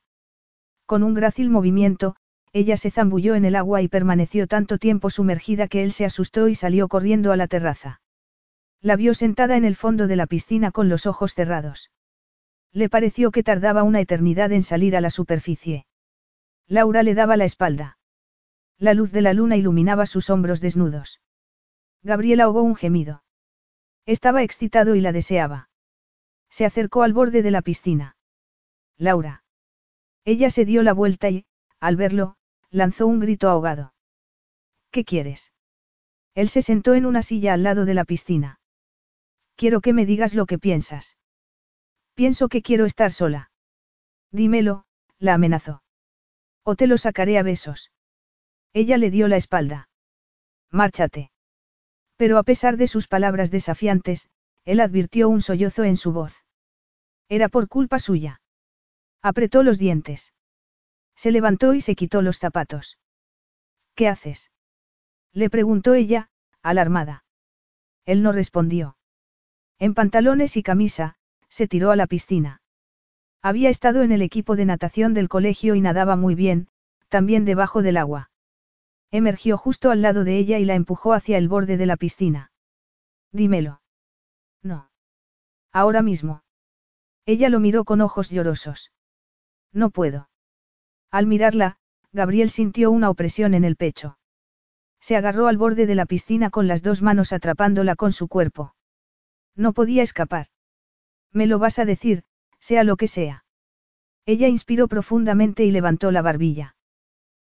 Con 0.84 1.02
un 1.02 1.15
grácil 1.15 1.49
movimiento, 1.49 2.17
ella 2.52 2.76
se 2.76 2.91
zambulló 2.91 3.34
en 3.34 3.47
el 3.47 3.57
agua 3.57 3.81
y 3.81 3.89
permaneció 3.89 4.47
tanto 4.47 4.76
tiempo 4.76 5.09
sumergida 5.09 5.67
que 5.67 5.83
él 5.83 5.92
se 5.92 6.05
asustó 6.05 6.49
y 6.49 6.55
salió 6.55 6.86
corriendo 6.86 7.33
a 7.33 7.39
la 7.39 7.47
terraza. 7.47 8.02
La 8.83 8.97
vio 8.97 9.15
sentada 9.15 9.57
en 9.57 9.65
el 9.65 9.75
fondo 9.75 10.07
de 10.07 10.17
la 10.17 10.26
piscina 10.26 10.70
con 10.70 10.91
los 10.91 11.07
ojos 11.07 11.33
cerrados. 11.33 11.91
Le 12.75 12.91
pareció 12.91 13.31
que 13.31 13.42
tardaba 13.42 13.84
una 13.84 14.00
eternidad 14.00 14.52
en 14.52 14.65
salir 14.65 14.97
a 14.97 15.00
la 15.00 15.09
superficie. 15.09 15.86
Laura 16.70 17.02
le 17.02 17.15
daba 17.15 17.36
la 17.36 17.44
espalda. 17.44 17.99
La 18.78 18.94
luz 18.94 19.10
de 19.10 19.23
la 19.23 19.34
luna 19.34 19.57
iluminaba 19.57 20.07
sus 20.07 20.31
hombros 20.31 20.60
desnudos. 20.60 21.20
Gabriel 22.05 22.40
ahogó 22.40 22.62
un 22.62 22.76
gemido. 22.76 23.24
Estaba 24.07 24.44
excitado 24.44 24.94
y 24.94 25.00
la 25.00 25.10
deseaba. 25.10 25.68
Se 26.49 26.65
acercó 26.65 27.02
al 27.02 27.12
borde 27.12 27.42
de 27.42 27.50
la 27.50 27.60
piscina. 27.60 28.16
Laura. 28.97 29.42
Ella 30.24 30.49
se 30.49 30.65
dio 30.65 30.84
la 30.84 30.92
vuelta 30.92 31.28
y, 31.28 31.44
al 31.81 31.97
verlo, 31.97 32.36
lanzó 32.70 33.08
un 33.08 33.18
grito 33.18 33.49
ahogado. 33.49 33.92
¿Qué 34.92 35.05
quieres? 35.05 35.52
Él 36.36 36.49
se 36.49 36.62
sentó 36.62 36.94
en 36.94 37.05
una 37.05 37.23
silla 37.23 37.52
al 37.52 37.65
lado 37.65 37.84
de 37.84 37.94
la 37.94 38.05
piscina. 38.05 38.60
Quiero 39.57 39.81
que 39.81 39.92
me 39.92 40.07
digas 40.07 40.34
lo 40.34 40.47
que 40.47 40.60
piensas. 40.60 41.18
Pienso 42.15 42.49
que 42.49 42.62
quiero 42.62 42.84
estar 42.84 43.10
sola. 43.10 43.50
Dímelo, 44.31 44.84
la 45.18 45.34
amenazó. 45.34 45.82
O 46.64 46.76
te 46.76 46.86
lo 46.86 46.98
sacaré 46.98 47.39
a 47.39 47.42
besos. 47.42 47.90
Ella 48.72 48.97
le 48.98 49.10
dio 49.10 49.28
la 49.28 49.36
espalda. 49.36 49.89
Márchate. 50.70 51.30
Pero 52.16 52.39
a 52.39 52.42
pesar 52.42 52.76
de 52.76 52.86
sus 52.86 53.08
palabras 53.08 53.50
desafiantes, 53.50 54.28
él 54.64 54.80
advirtió 54.80 55.28
un 55.28 55.40
sollozo 55.40 55.84
en 55.84 55.97
su 55.97 56.12
voz. 56.12 56.44
Era 57.28 57.48
por 57.48 57.68
culpa 57.68 57.98
suya. 57.98 58.40
Apretó 59.22 59.62
los 59.62 59.78
dientes. 59.78 60.34
Se 61.16 61.30
levantó 61.30 61.74
y 61.74 61.80
se 61.80 61.94
quitó 61.94 62.22
los 62.22 62.39
zapatos. 62.39 62.98
¿Qué 63.94 64.08
haces? 64.08 64.50
Le 65.32 65.50
preguntó 65.50 65.94
ella, 65.94 66.30
alarmada. 66.62 67.24
Él 68.05 68.22
no 68.22 68.32
respondió. 68.32 68.97
En 69.78 69.94
pantalones 69.94 70.56
y 70.56 70.62
camisa, 70.62 71.16
se 71.48 71.68
tiró 71.68 71.90
a 71.90 71.97
la 71.97 72.06
piscina. 72.06 72.59
Había 73.43 73.70
estado 73.70 74.02
en 74.02 74.12
el 74.12 74.23
equipo 74.23 74.57
de 74.57 74.67
natación 74.67 75.15
del 75.15 75.28
colegio 75.28 75.75
y 75.75 75.81
nadaba 75.81 76.17
muy 76.17 76.35
bien, 76.35 76.69
también 77.09 77.44
debajo 77.44 77.83
del 77.83 77.97
agua. 77.97 78.31
Emergió 79.10 79.57
justo 79.57 79.91
al 79.91 80.02
lado 80.02 80.25
de 80.25 80.36
ella 80.36 80.59
y 80.59 80.65
la 80.65 80.75
empujó 80.75 81.15
hacia 81.15 81.39
el 81.39 81.49
borde 81.49 81.77
de 81.77 81.86
la 81.86 81.97
piscina. 81.97 82.52
Dímelo. 83.33 83.81
No. 84.62 84.91
Ahora 85.73 86.02
mismo. 86.02 86.43
Ella 87.27 87.49
lo 87.49 87.60
miró 87.60 87.85
con 87.85 88.01
ojos 88.01 88.31
llorosos. 88.31 88.93
No 89.73 89.91
puedo. 89.91 90.28
Al 91.10 91.27
mirarla, 91.27 91.78
Gabriel 92.12 92.51
sintió 92.51 92.91
una 92.91 93.10
opresión 93.10 93.55
en 93.55 93.65
el 93.65 93.77
pecho. 93.77 94.19
Se 95.01 95.17
agarró 95.17 95.47
al 95.47 95.57
borde 95.57 95.86
de 95.86 95.94
la 95.94 96.07
piscina 96.07 96.51
con 96.51 96.69
las 96.69 96.83
dos 96.83 97.02
manos 97.02 97.33
atrapándola 97.33 97.97
con 97.97 98.12
su 98.12 98.28
cuerpo. 98.28 98.75
No 99.57 99.73
podía 99.73 100.02
escapar. 100.02 100.47
Me 101.33 101.47
lo 101.47 101.59
vas 101.59 101.78
a 101.78 101.85
decir, 101.85 102.25
sea 102.60 102.84
lo 102.84 102.97
que 102.97 103.08
sea. 103.08 103.44
Ella 104.26 104.48
inspiró 104.48 104.86
profundamente 104.86 105.64
y 105.64 105.70
levantó 105.70 106.10
la 106.12 106.22
barbilla. 106.22 106.76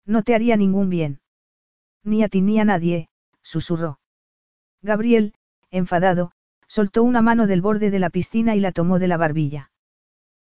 No 0.06 0.24
te 0.24 0.36
haría 0.36 0.56
ningún 0.56 0.90
bien. 0.90 1.20
Ni 2.04 2.24
a 2.24 2.30
ti 2.30 2.42
ni 2.42 2.60
a 2.60 2.66
nadie, 2.66 3.10
susurró. 3.42 4.00
Gabriel, 4.82 5.34
enfadado, 5.72 6.32
soltó 6.68 7.04
una 7.04 7.22
mano 7.22 7.48
del 7.48 7.62
borde 7.62 7.92
de 7.92 8.00
la 8.00 8.10
piscina 8.10 8.56
y 8.56 8.60
la 8.60 8.72
tomó 8.72 9.00
de 9.00 9.08
la 9.08 9.18
barbilla. 9.18 9.72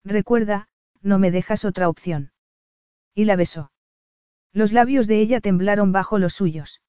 Recuerda, 0.03 0.67
no 1.01 1.19
me 1.19 1.31
dejas 1.31 1.65
otra 1.65 1.89
opción. 1.89 2.31
Y 3.13 3.25
la 3.25 3.35
besó. 3.35 3.71
Los 4.53 4.71
labios 4.71 5.07
de 5.07 5.19
ella 5.19 5.41
temblaron 5.41 5.91
bajo 5.91 6.17
los 6.17 6.33
suyos. 6.33 6.81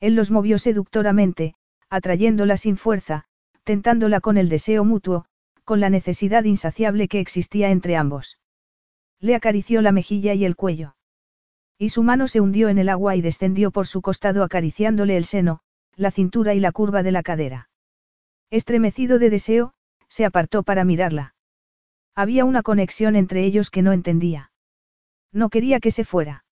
Él 0.00 0.14
los 0.14 0.30
movió 0.30 0.58
seductoramente, 0.58 1.54
atrayéndola 1.88 2.56
sin 2.56 2.76
fuerza, 2.76 3.24
tentándola 3.64 4.20
con 4.20 4.36
el 4.36 4.48
deseo 4.48 4.84
mutuo, 4.84 5.26
con 5.68 5.80
la 5.80 5.90
necesidad 5.90 6.44
insaciable 6.44 7.08
que 7.08 7.20
existía 7.20 7.70
entre 7.70 7.94
ambos. 7.94 8.38
Le 9.20 9.34
acarició 9.34 9.82
la 9.82 9.92
mejilla 9.92 10.32
y 10.32 10.46
el 10.46 10.56
cuello. 10.56 10.96
Y 11.76 11.90
su 11.90 12.02
mano 12.02 12.26
se 12.26 12.40
hundió 12.40 12.70
en 12.70 12.78
el 12.78 12.88
agua 12.88 13.16
y 13.16 13.20
descendió 13.20 13.70
por 13.70 13.86
su 13.86 14.00
costado 14.00 14.42
acariciándole 14.44 15.18
el 15.18 15.26
seno, 15.26 15.60
la 15.94 16.10
cintura 16.10 16.54
y 16.54 16.60
la 16.60 16.72
curva 16.72 17.02
de 17.02 17.12
la 17.12 17.22
cadera. 17.22 17.68
Estremecido 18.48 19.18
de 19.18 19.28
deseo, 19.28 19.74
se 20.08 20.24
apartó 20.24 20.62
para 20.62 20.84
mirarla. 20.84 21.34
Había 22.14 22.46
una 22.46 22.62
conexión 22.62 23.14
entre 23.14 23.44
ellos 23.44 23.68
que 23.68 23.82
no 23.82 23.92
entendía. 23.92 24.50
No 25.32 25.50
quería 25.50 25.80
que 25.80 25.90
se 25.90 26.06
fuera. 26.06 26.46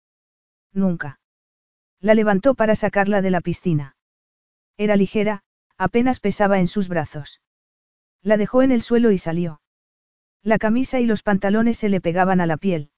Nunca. 0.74 1.20
La 2.00 2.12
levantó 2.14 2.54
para 2.54 2.74
sacarla 2.74 3.22
de 3.22 3.30
la 3.30 3.40
piscina. 3.40 3.96
Era 4.76 4.94
ligera, 4.94 5.42
apenas 5.78 6.20
pesaba 6.20 6.58
en 6.58 6.68
sus 6.68 6.88
brazos. 6.88 7.40
La 8.26 8.36
dejó 8.36 8.62
en 8.62 8.72
el 8.72 8.82
suelo 8.82 9.12
y 9.12 9.18
salió. 9.18 9.60
La 10.42 10.58
camisa 10.58 10.98
y 10.98 11.06
los 11.06 11.22
pantalones 11.22 11.78
se 11.78 11.88
le 11.88 12.00
pegaban 12.00 12.40
a 12.40 12.46
la 12.46 12.56
piel. 12.56 12.90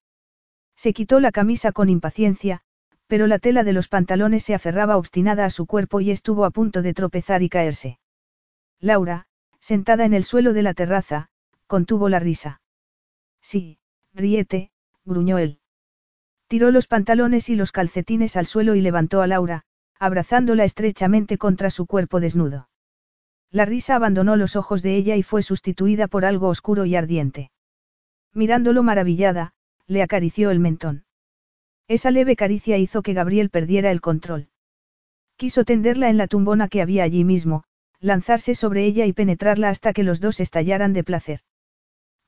Se 0.74 0.94
quitó 0.94 1.20
la 1.20 1.32
camisa 1.32 1.70
con 1.70 1.90
impaciencia, 1.90 2.62
pero 3.08 3.26
la 3.26 3.38
tela 3.38 3.62
de 3.62 3.74
los 3.74 3.88
pantalones 3.88 4.42
se 4.42 4.54
aferraba 4.54 4.96
obstinada 4.96 5.44
a 5.44 5.50
su 5.50 5.66
cuerpo 5.66 6.00
y 6.00 6.12
estuvo 6.12 6.46
a 6.46 6.50
punto 6.50 6.80
de 6.80 6.94
tropezar 6.94 7.42
y 7.42 7.50
caerse. 7.50 7.98
Laura, 8.80 9.26
sentada 9.60 10.06
en 10.06 10.14
el 10.14 10.24
suelo 10.24 10.54
de 10.54 10.62
la 10.62 10.72
terraza, 10.72 11.28
contuvo 11.66 12.08
la 12.08 12.20
risa. 12.20 12.62
Sí, 13.42 13.80
ríete, 14.14 14.70
gruñó 15.04 15.36
él. 15.36 15.60
Tiró 16.46 16.70
los 16.70 16.86
pantalones 16.86 17.50
y 17.50 17.54
los 17.54 17.70
calcetines 17.70 18.34
al 18.38 18.46
suelo 18.46 18.76
y 18.76 18.80
levantó 18.80 19.20
a 19.20 19.26
Laura, 19.26 19.66
abrazándola 19.98 20.64
estrechamente 20.64 21.36
contra 21.36 21.68
su 21.68 21.84
cuerpo 21.84 22.18
desnudo. 22.18 22.70
La 23.50 23.64
risa 23.64 23.96
abandonó 23.96 24.36
los 24.36 24.56
ojos 24.56 24.82
de 24.82 24.96
ella 24.96 25.16
y 25.16 25.22
fue 25.22 25.42
sustituida 25.42 26.06
por 26.06 26.24
algo 26.24 26.48
oscuro 26.48 26.84
y 26.84 26.96
ardiente. 26.96 27.50
Mirándolo 28.34 28.82
maravillada, 28.82 29.52
le 29.86 30.02
acarició 30.02 30.50
el 30.50 30.60
mentón. 30.60 31.04
Esa 31.88 32.10
leve 32.10 32.36
caricia 32.36 32.76
hizo 32.76 33.00
que 33.00 33.14
Gabriel 33.14 33.48
perdiera 33.48 33.90
el 33.90 34.02
control. 34.02 34.48
Quiso 35.36 35.64
tenderla 35.64 36.10
en 36.10 36.18
la 36.18 36.26
tumbona 36.26 36.68
que 36.68 36.82
había 36.82 37.04
allí 37.04 37.24
mismo, 37.24 37.64
lanzarse 38.00 38.54
sobre 38.54 38.84
ella 38.84 39.06
y 39.06 39.14
penetrarla 39.14 39.70
hasta 39.70 39.92
que 39.94 40.02
los 40.02 40.20
dos 40.20 40.40
estallaran 40.40 40.92
de 40.92 41.04
placer. 41.04 41.40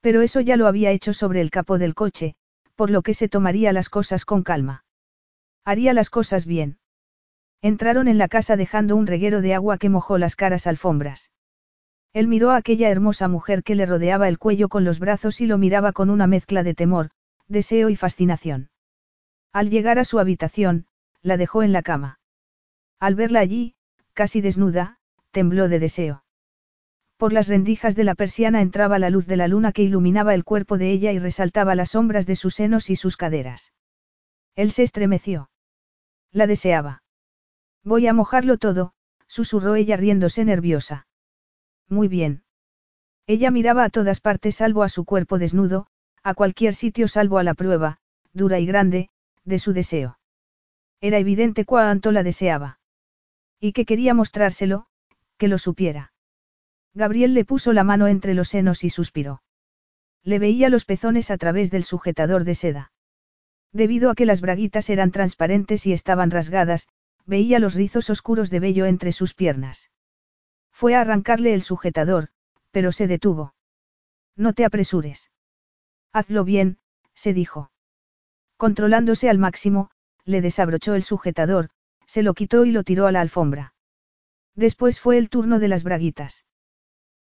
Pero 0.01 0.23
eso 0.23 0.41
ya 0.41 0.57
lo 0.57 0.67
había 0.67 0.91
hecho 0.91 1.13
sobre 1.13 1.43
el 1.43 1.51
capó 1.51 1.77
del 1.77 1.95
coche, 1.95 2.35
por 2.75 2.91
lo 2.91 3.03
que 3.03 3.13
se 3.13 3.29
tomaría 3.29 3.75
las 3.75 3.91
cosas 3.91 4.25
con 4.25 4.43
calma. 4.43 4.85
Haría 5.65 5.93
las 5.93 6.09
cosas 6.09 6.47
bien. 6.47 6.79
Entraron 7.63 8.09
en 8.09 8.19
la 8.19 8.29
casa 8.29 8.57
dejando 8.57 8.97
un 8.97 9.07
reguero 9.07 9.43
de 9.43 9.55
agua 9.55 9.77
que 9.77 9.91
mojó 9.91 10.17
las 10.17 10.35
caras 10.35 10.67
alfombras. 10.67 11.31
Él 12.13 12.27
miró 12.27 12.51
a 12.51 12.57
aquella 12.57 12.89
hermosa 12.89 13.29
mujer 13.29 13.63
que 13.63 13.75
le 13.75 13.87
rodeaba 13.87 14.29
el 14.29 14.39
cuello 14.39 14.69
con 14.69 14.85
los 14.85 14.99
brazos 14.99 15.41
y 15.41 15.47
lo 15.47 15.59
miraba 15.59 15.93
con 15.93 16.11
una 16.11 16.27
mezcla 16.27 16.63
de 16.63 16.75
temor, 16.75 17.11
deseo 17.49 17.91
y 17.91 17.97
fascinación. 17.97 18.71
Al 19.53 19.71
llegar 19.71 19.99
a 19.99 20.05
su 20.05 20.19
habitación, 20.19 20.87
la 21.23 21.37
dejó 21.37 21.63
en 21.63 21.73
la 21.73 21.83
cama. 21.83 22.19
Al 22.99 23.15
verla 23.15 23.41
allí, 23.41 23.75
casi 24.15 24.41
desnuda, 24.41 24.99
tembló 25.31 25.69
de 25.69 25.79
deseo. 25.79 26.25
Por 27.17 27.33
las 27.33 27.49
rendijas 27.49 27.95
de 27.97 28.05
la 28.05 28.15
persiana 28.15 28.63
entraba 28.63 28.99
la 28.99 29.11
luz 29.11 29.27
de 29.27 29.37
la 29.37 29.47
luna 29.47 29.73
que 29.73 29.83
iluminaba 29.83 30.35
el 30.35 30.45
cuerpo 30.45 30.79
de 30.79 30.91
ella 30.91 31.13
y 31.13 31.19
resaltaba 31.19 31.75
las 31.75 31.91
sombras 31.91 32.27
de 32.27 32.37
sus 32.37 32.55
senos 32.55 32.89
y 32.89 32.97
sus 32.97 33.17
caderas. 33.17 33.73
Él 34.57 34.73
se 34.73 34.83
estremeció. 34.83 35.51
La 36.33 36.47
deseaba. 36.47 37.03
Voy 37.85 38.07
a 38.07 38.13
mojarlo 38.13 38.59
todo, 38.59 38.93
susurró 39.27 39.75
ella 39.75 39.97
riéndose 39.97 40.45
nerviosa. 40.45 41.07
Muy 41.89 42.09
bien. 42.09 42.43
Ella 43.27 43.51
miraba 43.51 43.85
a 43.85 43.91
todas 43.91 44.21
partes 44.21 44.57
salvo 44.57 44.83
a 44.83 44.89
su 44.89 45.05
cuerpo 45.05 45.39
desnudo, 45.39 45.87
a 46.23 46.35
cualquier 46.35 46.75
sitio 46.75 47.09
salvo 47.09 47.39
a 47.39 47.45
la 47.45 47.55
prueba, 47.55 47.99
dura 48.33 48.59
y 48.59 48.67
grande, 48.67 49.09
de 49.45 49.59
su 49.59 49.73
deseo. 49.73 50.19
Era 51.01 51.19
evidente 51.19 51.65
cuánto 51.65 52.13
la 52.13 52.23
deseaba. 52.23 52.79
Y 53.59 53.73
que 53.73 53.85
quería 53.85 54.15
mostrárselo, 54.15 54.87
que 55.39 55.49
lo 55.49 55.59
supiera. 55.59 56.13
Gabriel 56.93 57.35
le 57.35 57.45
puso 57.45 57.73
la 57.73 57.85
mano 57.85 58.09
entre 58.09 58.35
los 58.35 58.49
senos 58.49 58.85
y 58.85 58.91
suspiró. 58.91 59.43
Le 60.23 60.39
veía 60.39 60.69
los 60.69 60.85
pezones 60.85 61.31
a 61.31 61.39
través 61.39 61.71
del 61.71 61.85
sujetador 61.85 62.45
de 62.45 62.55
seda. 62.55 62.93
Debido 63.73 64.11
a 64.11 64.15
que 64.15 64.27
las 64.27 64.41
braguitas 64.41 64.91
eran 64.91 65.13
transparentes 65.13 65.87
y 65.87 65.93
estaban 65.93 66.31
rasgadas, 66.31 66.89
veía 67.27 67.59
los 67.59 67.75
rizos 67.75 68.11
oscuros 68.11 68.51
de 68.51 68.61
vello 68.61 68.87
entre 68.87 69.13
sus 69.13 69.35
piernas. 69.35 69.91
Fue 70.73 70.95
a 70.95 71.01
arrancarle 71.01 71.55
el 71.55 71.63
sujetador, 71.63 72.29
pero 72.71 72.93
se 72.93 73.07
detuvo. 73.07 73.55
No 74.37 74.53
te 74.53 74.65
apresures. 74.65 75.31
Hazlo 76.13 76.45
bien, 76.45 76.79
se 77.15 77.35
dijo. 77.35 77.71
Controlándose 78.57 79.29
al 79.29 79.39
máximo, 79.39 79.91
le 80.25 80.41
desabrochó 80.41 80.95
el 80.95 81.03
sujetador, 81.03 81.71
se 82.07 82.23
lo 82.23 82.35
quitó 82.35 82.65
y 82.65 82.73
lo 82.73 82.83
tiró 82.83 83.07
a 83.07 83.13
la 83.13 83.21
alfombra. 83.21 83.75
Después 84.55 85.01
fue 85.01 85.19
el 85.19 85.29
turno 85.29 85.59
de 85.59 85.69
las 85.69 85.85
braguitas. 85.85 86.45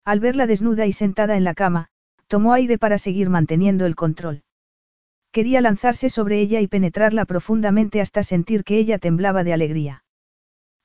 Al 0.04 0.20
verla 0.20 0.46
desnuda 0.46 0.86
y 0.86 0.92
sentada 0.92 1.36
en 1.36 1.44
la 1.44 1.54
cama, 1.54 1.90
tomó 2.26 2.52
aire 2.54 2.78
para 2.78 2.98
seguir 2.98 3.28
manteniendo 3.28 3.86
el 3.86 3.96
control. 3.96 4.42
Quería 5.38 5.60
lanzarse 5.60 6.10
sobre 6.10 6.40
ella 6.40 6.60
y 6.60 6.66
penetrarla 6.66 7.24
profundamente 7.24 8.00
hasta 8.00 8.24
sentir 8.24 8.64
que 8.64 8.76
ella 8.76 8.98
temblaba 8.98 9.44
de 9.44 9.52
alegría. 9.52 10.02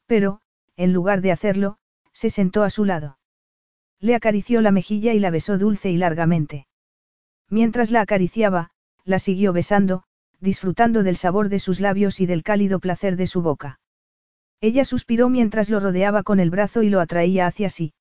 Pero, 0.06 0.42
en 0.78 0.94
lugar 0.94 1.22
de 1.22 1.32
hacerlo, 1.32 1.78
se 2.12 2.30
sentó 2.30 2.62
a 2.62 2.70
su 2.70 2.86
lado. 2.86 3.18
Le 4.00 4.14
acarició 4.14 4.62
la 4.62 4.70
mejilla 4.70 5.12
y 5.16 5.20
la 5.20 5.32
besó 5.32 5.58
dulce 5.58 5.90
y 5.90 5.98
largamente. 5.98 6.68
Mientras 7.50 7.90
la 7.90 8.02
acariciaba, 8.02 8.70
la 9.06 9.18
siguió 9.18 9.54
besando, 9.54 10.04
disfrutando 10.40 11.02
del 11.02 11.18
sabor 11.18 11.50
de 11.50 11.58
sus 11.58 11.80
labios 11.80 12.20
y 12.20 12.28
del 12.28 12.44
cálido 12.44 12.80
placer 12.80 13.16
de 13.16 13.26
su 13.26 13.42
boca. 13.42 13.80
Ella 14.62 14.86
suspiró 14.86 15.30
mientras 15.30 15.72
lo 15.72 15.80
rodeaba 15.80 16.22
con 16.22 16.40
el 16.40 16.52
brazo 16.52 16.84
y 16.84 16.90
lo 16.90 17.00
atraía 17.00 17.48
hacia 17.48 17.72
sí. 17.72 17.96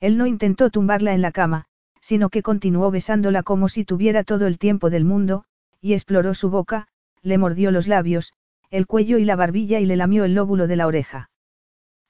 Él 0.00 0.18
no 0.18 0.26
intentó 0.26 0.70
tumbarla 0.70 1.14
en 1.14 1.22
la 1.22 1.30
cama, 1.30 1.66
sino 2.00 2.30
que 2.30 2.42
continuó 2.42 2.90
besándola 2.90 3.44
como 3.44 3.68
si 3.68 3.84
tuviera 3.84 4.24
todo 4.24 4.48
el 4.48 4.58
tiempo 4.58 4.90
del 4.90 5.04
mundo, 5.04 5.44
y 5.80 5.92
exploró 5.92 6.34
su 6.34 6.50
boca, 6.50 6.88
le 7.22 7.38
mordió 7.38 7.70
los 7.70 7.88
labios, 7.88 8.34
el 8.70 8.86
cuello 8.86 9.18
y 9.18 9.24
la 9.24 9.36
barbilla 9.36 9.80
y 9.80 9.86
le 9.86 9.96
lamió 9.96 10.24
el 10.24 10.34
lóbulo 10.34 10.66
de 10.66 10.76
la 10.76 10.86
oreja. 10.86 11.30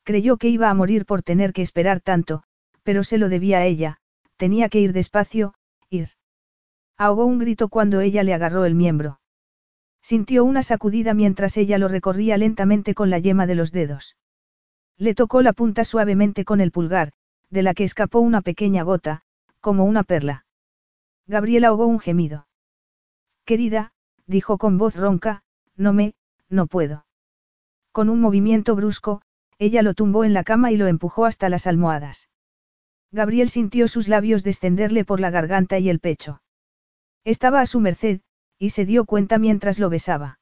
Creyó 0.03 0.37
que 0.37 0.49
iba 0.49 0.71
a 0.71 0.75
morir 0.75 1.05
por 1.07 1.23
tener 1.23 1.53
que 1.53 1.63
esperar 1.63 2.01
tanto, 2.01 2.43
pero 2.83 3.05
se 3.05 3.19
lo 3.19 3.29
debía 3.29 3.59
a 3.59 3.67
ella, 3.67 3.99
tenía 4.37 4.69
que 4.69 4.81
ir 4.81 4.93
despacio, 4.93 5.55
ir. 5.91 6.09
Ahogó 6.97 7.27
un 7.27 7.39
grito 7.39 7.69
cuando 7.69 8.01
ella 8.01 8.23
le 8.23 8.35
agarró 8.35 8.65
el 8.65 8.75
miembro. 8.75 9.21
Sintió 10.03 10.45
una 10.45 10.63
sacudida 10.63 11.15
mientras 11.15 11.57
ella 11.57 11.79
lo 11.79 11.89
recorría 11.89 12.39
lentamente 12.39 12.95
con 12.95 13.11
la 13.11 13.19
yema 13.19 13.47
de 13.47 13.55
los 13.55 13.73
dedos. 13.73 14.17
Le 14.97 15.15
tocó 15.15 15.43
la 15.43 15.53
punta 15.53 15.85
suavemente 15.85 16.45
con 16.45 16.61
el 16.61 16.73
pulgar, 16.73 17.13
de 17.51 17.63
la 17.63 17.75
que 17.75 17.85
escapó 17.85 18.19
una 18.21 18.41
pequeña 18.41 18.83
gota, 18.83 19.23
como 19.61 19.85
una 19.85 20.03
perla. 20.03 20.45
Gabriel 21.27 21.65
ahogó 21.65 21.87
un 21.87 22.01
gemido. 22.01 22.48
Querida, 23.49 23.93
dijo 24.27 24.59
con 24.59 24.77
voz 24.77 24.95
ronca, 24.95 25.43
no 25.75 25.95
me, 25.95 26.13
no 26.51 26.67
puedo. 26.67 27.07
Con 27.93 28.11
un 28.11 28.21
movimiento 28.21 28.77
brusco, 28.77 29.23
ella 29.59 29.81
lo 29.81 29.95
tumbó 29.95 30.25
en 30.25 30.35
la 30.35 30.45
cama 30.45 30.71
y 30.71 30.77
lo 30.77 30.87
empujó 30.87 31.25
hasta 31.25 31.49
las 31.49 31.67
almohadas. 31.67 32.29
Gabriel 33.11 33.49
sintió 33.49 33.89
sus 33.89 34.07
labios 34.07 34.45
descenderle 34.45 35.07
por 35.07 35.19
la 35.19 35.31
garganta 35.31 35.79
y 35.79 35.89
el 35.89 35.99
pecho. 35.99 36.43
Estaba 37.25 37.63
a 37.63 37.67
su 37.67 37.81
merced, 37.81 38.21
y 38.59 38.69
se 38.69 38.85
dio 38.85 39.07
cuenta 39.07 39.39
mientras 39.39 39.79
lo 39.79 39.89
besaba. 39.89 40.41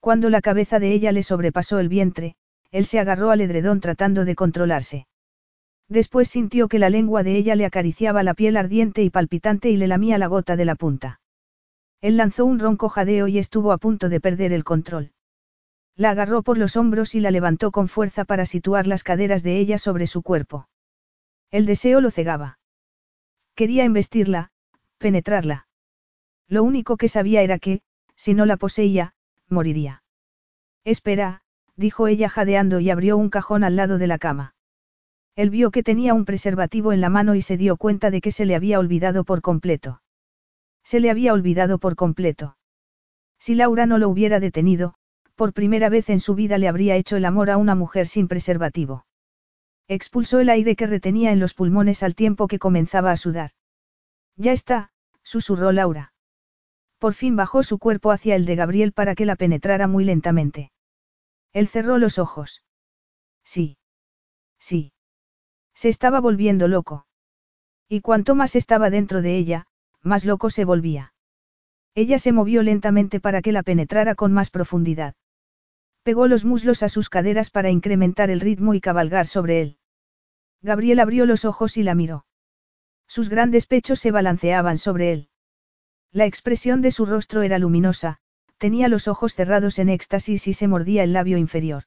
Cuando 0.00 0.30
la 0.30 0.40
cabeza 0.40 0.78
de 0.78 0.94
ella 0.94 1.12
le 1.12 1.22
sobrepasó 1.22 1.78
el 1.78 1.90
vientre, 1.90 2.36
él 2.70 2.86
se 2.86 3.00
agarró 3.00 3.32
al 3.32 3.42
edredón 3.42 3.80
tratando 3.80 4.24
de 4.24 4.34
controlarse. 4.34 5.06
Después 5.90 6.30
sintió 6.30 6.68
que 6.68 6.78
la 6.78 6.88
lengua 6.88 7.22
de 7.22 7.36
ella 7.36 7.54
le 7.54 7.66
acariciaba 7.66 8.22
la 8.22 8.32
piel 8.32 8.56
ardiente 8.56 9.02
y 9.02 9.10
palpitante 9.10 9.68
y 9.68 9.76
le 9.76 9.88
lamía 9.88 10.16
la 10.16 10.28
gota 10.28 10.56
de 10.56 10.64
la 10.64 10.74
punta. 10.74 11.20
Él 12.04 12.18
lanzó 12.18 12.44
un 12.44 12.58
ronco 12.58 12.90
jadeo 12.90 13.28
y 13.28 13.38
estuvo 13.38 13.72
a 13.72 13.78
punto 13.78 14.10
de 14.10 14.20
perder 14.20 14.52
el 14.52 14.62
control. 14.62 15.12
La 15.96 16.10
agarró 16.10 16.42
por 16.42 16.58
los 16.58 16.76
hombros 16.76 17.14
y 17.14 17.20
la 17.20 17.30
levantó 17.30 17.70
con 17.70 17.88
fuerza 17.88 18.26
para 18.26 18.44
situar 18.44 18.86
las 18.86 19.02
caderas 19.02 19.42
de 19.42 19.56
ella 19.56 19.78
sobre 19.78 20.06
su 20.06 20.20
cuerpo. 20.20 20.68
El 21.50 21.64
deseo 21.64 22.02
lo 22.02 22.10
cegaba. 22.10 22.58
Quería 23.54 23.86
embestirla, 23.86 24.50
penetrarla. 24.98 25.66
Lo 26.46 26.62
único 26.62 26.98
que 26.98 27.08
sabía 27.08 27.40
era 27.40 27.58
que, 27.58 27.80
si 28.16 28.34
no 28.34 28.44
la 28.44 28.58
poseía, 28.58 29.14
moriría. 29.48 30.02
Espera, 30.84 31.40
dijo 31.74 32.06
ella 32.06 32.28
jadeando 32.28 32.80
y 32.80 32.90
abrió 32.90 33.16
un 33.16 33.30
cajón 33.30 33.64
al 33.64 33.76
lado 33.76 33.96
de 33.96 34.08
la 34.08 34.18
cama. 34.18 34.54
Él 35.36 35.48
vio 35.48 35.70
que 35.70 35.82
tenía 35.82 36.12
un 36.12 36.26
preservativo 36.26 36.92
en 36.92 37.00
la 37.00 37.08
mano 37.08 37.34
y 37.34 37.40
se 37.40 37.56
dio 37.56 37.78
cuenta 37.78 38.10
de 38.10 38.20
que 38.20 38.30
se 38.30 38.44
le 38.44 38.54
había 38.54 38.78
olvidado 38.78 39.24
por 39.24 39.40
completo. 39.40 40.02
Se 40.84 41.00
le 41.00 41.10
había 41.10 41.32
olvidado 41.32 41.78
por 41.78 41.96
completo. 41.96 42.56
Si 43.38 43.54
Laura 43.54 43.86
no 43.86 43.98
lo 43.98 44.08
hubiera 44.08 44.38
detenido, 44.38 44.94
por 45.34 45.52
primera 45.52 45.88
vez 45.88 46.10
en 46.10 46.20
su 46.20 46.34
vida 46.34 46.58
le 46.58 46.68
habría 46.68 46.96
hecho 46.96 47.16
el 47.16 47.24
amor 47.24 47.50
a 47.50 47.56
una 47.56 47.74
mujer 47.74 48.06
sin 48.06 48.28
preservativo. 48.28 49.06
Expulsó 49.88 50.40
el 50.40 50.48
aire 50.48 50.76
que 50.76 50.86
retenía 50.86 51.32
en 51.32 51.40
los 51.40 51.54
pulmones 51.54 52.02
al 52.02 52.14
tiempo 52.14 52.46
que 52.46 52.58
comenzaba 52.58 53.10
a 53.10 53.16
sudar. 53.16 53.50
Ya 54.36 54.52
está, 54.52 54.90
susurró 55.22 55.72
Laura. 55.72 56.12
Por 56.98 57.14
fin 57.14 57.36
bajó 57.36 57.62
su 57.62 57.78
cuerpo 57.78 58.12
hacia 58.12 58.34
el 58.36 58.46
de 58.46 58.56
Gabriel 58.56 58.92
para 58.92 59.14
que 59.14 59.26
la 59.26 59.36
penetrara 59.36 59.86
muy 59.88 60.04
lentamente. 60.04 60.72
Él 61.52 61.68
cerró 61.68 61.98
los 61.98 62.18
ojos. 62.18 62.62
Sí. 63.44 63.76
Sí. 64.58 64.92
Se 65.74 65.88
estaba 65.88 66.20
volviendo 66.20 66.66
loco. 66.66 67.06
Y 67.88 68.00
cuanto 68.00 68.34
más 68.34 68.56
estaba 68.56 68.88
dentro 68.88 69.20
de 69.20 69.36
ella, 69.36 69.66
más 70.04 70.24
loco 70.24 70.50
se 70.50 70.64
volvía. 70.64 71.12
Ella 71.94 72.18
se 72.18 72.32
movió 72.32 72.62
lentamente 72.62 73.20
para 73.20 73.42
que 73.42 73.52
la 73.52 73.62
penetrara 73.62 74.14
con 74.14 74.32
más 74.32 74.50
profundidad. 74.50 75.14
Pegó 76.02 76.26
los 76.26 76.44
muslos 76.44 76.82
a 76.82 76.88
sus 76.88 77.08
caderas 77.08 77.50
para 77.50 77.70
incrementar 77.70 78.30
el 78.30 78.40
ritmo 78.40 78.74
y 78.74 78.80
cabalgar 78.80 79.26
sobre 79.26 79.62
él. 79.62 79.78
Gabriel 80.60 81.00
abrió 81.00 81.24
los 81.24 81.44
ojos 81.44 81.76
y 81.76 81.82
la 81.82 81.94
miró. 81.94 82.26
Sus 83.06 83.28
grandes 83.28 83.66
pechos 83.66 84.00
se 84.00 84.10
balanceaban 84.10 84.78
sobre 84.78 85.12
él. 85.12 85.28
La 86.10 86.26
expresión 86.26 86.82
de 86.82 86.90
su 86.90 87.06
rostro 87.06 87.42
era 87.42 87.58
luminosa, 87.58 88.18
tenía 88.58 88.88
los 88.88 89.08
ojos 89.08 89.34
cerrados 89.34 89.78
en 89.78 89.88
éxtasis 89.88 90.46
y 90.46 90.52
se 90.52 90.68
mordía 90.68 91.04
el 91.04 91.12
labio 91.12 91.38
inferior. 91.38 91.84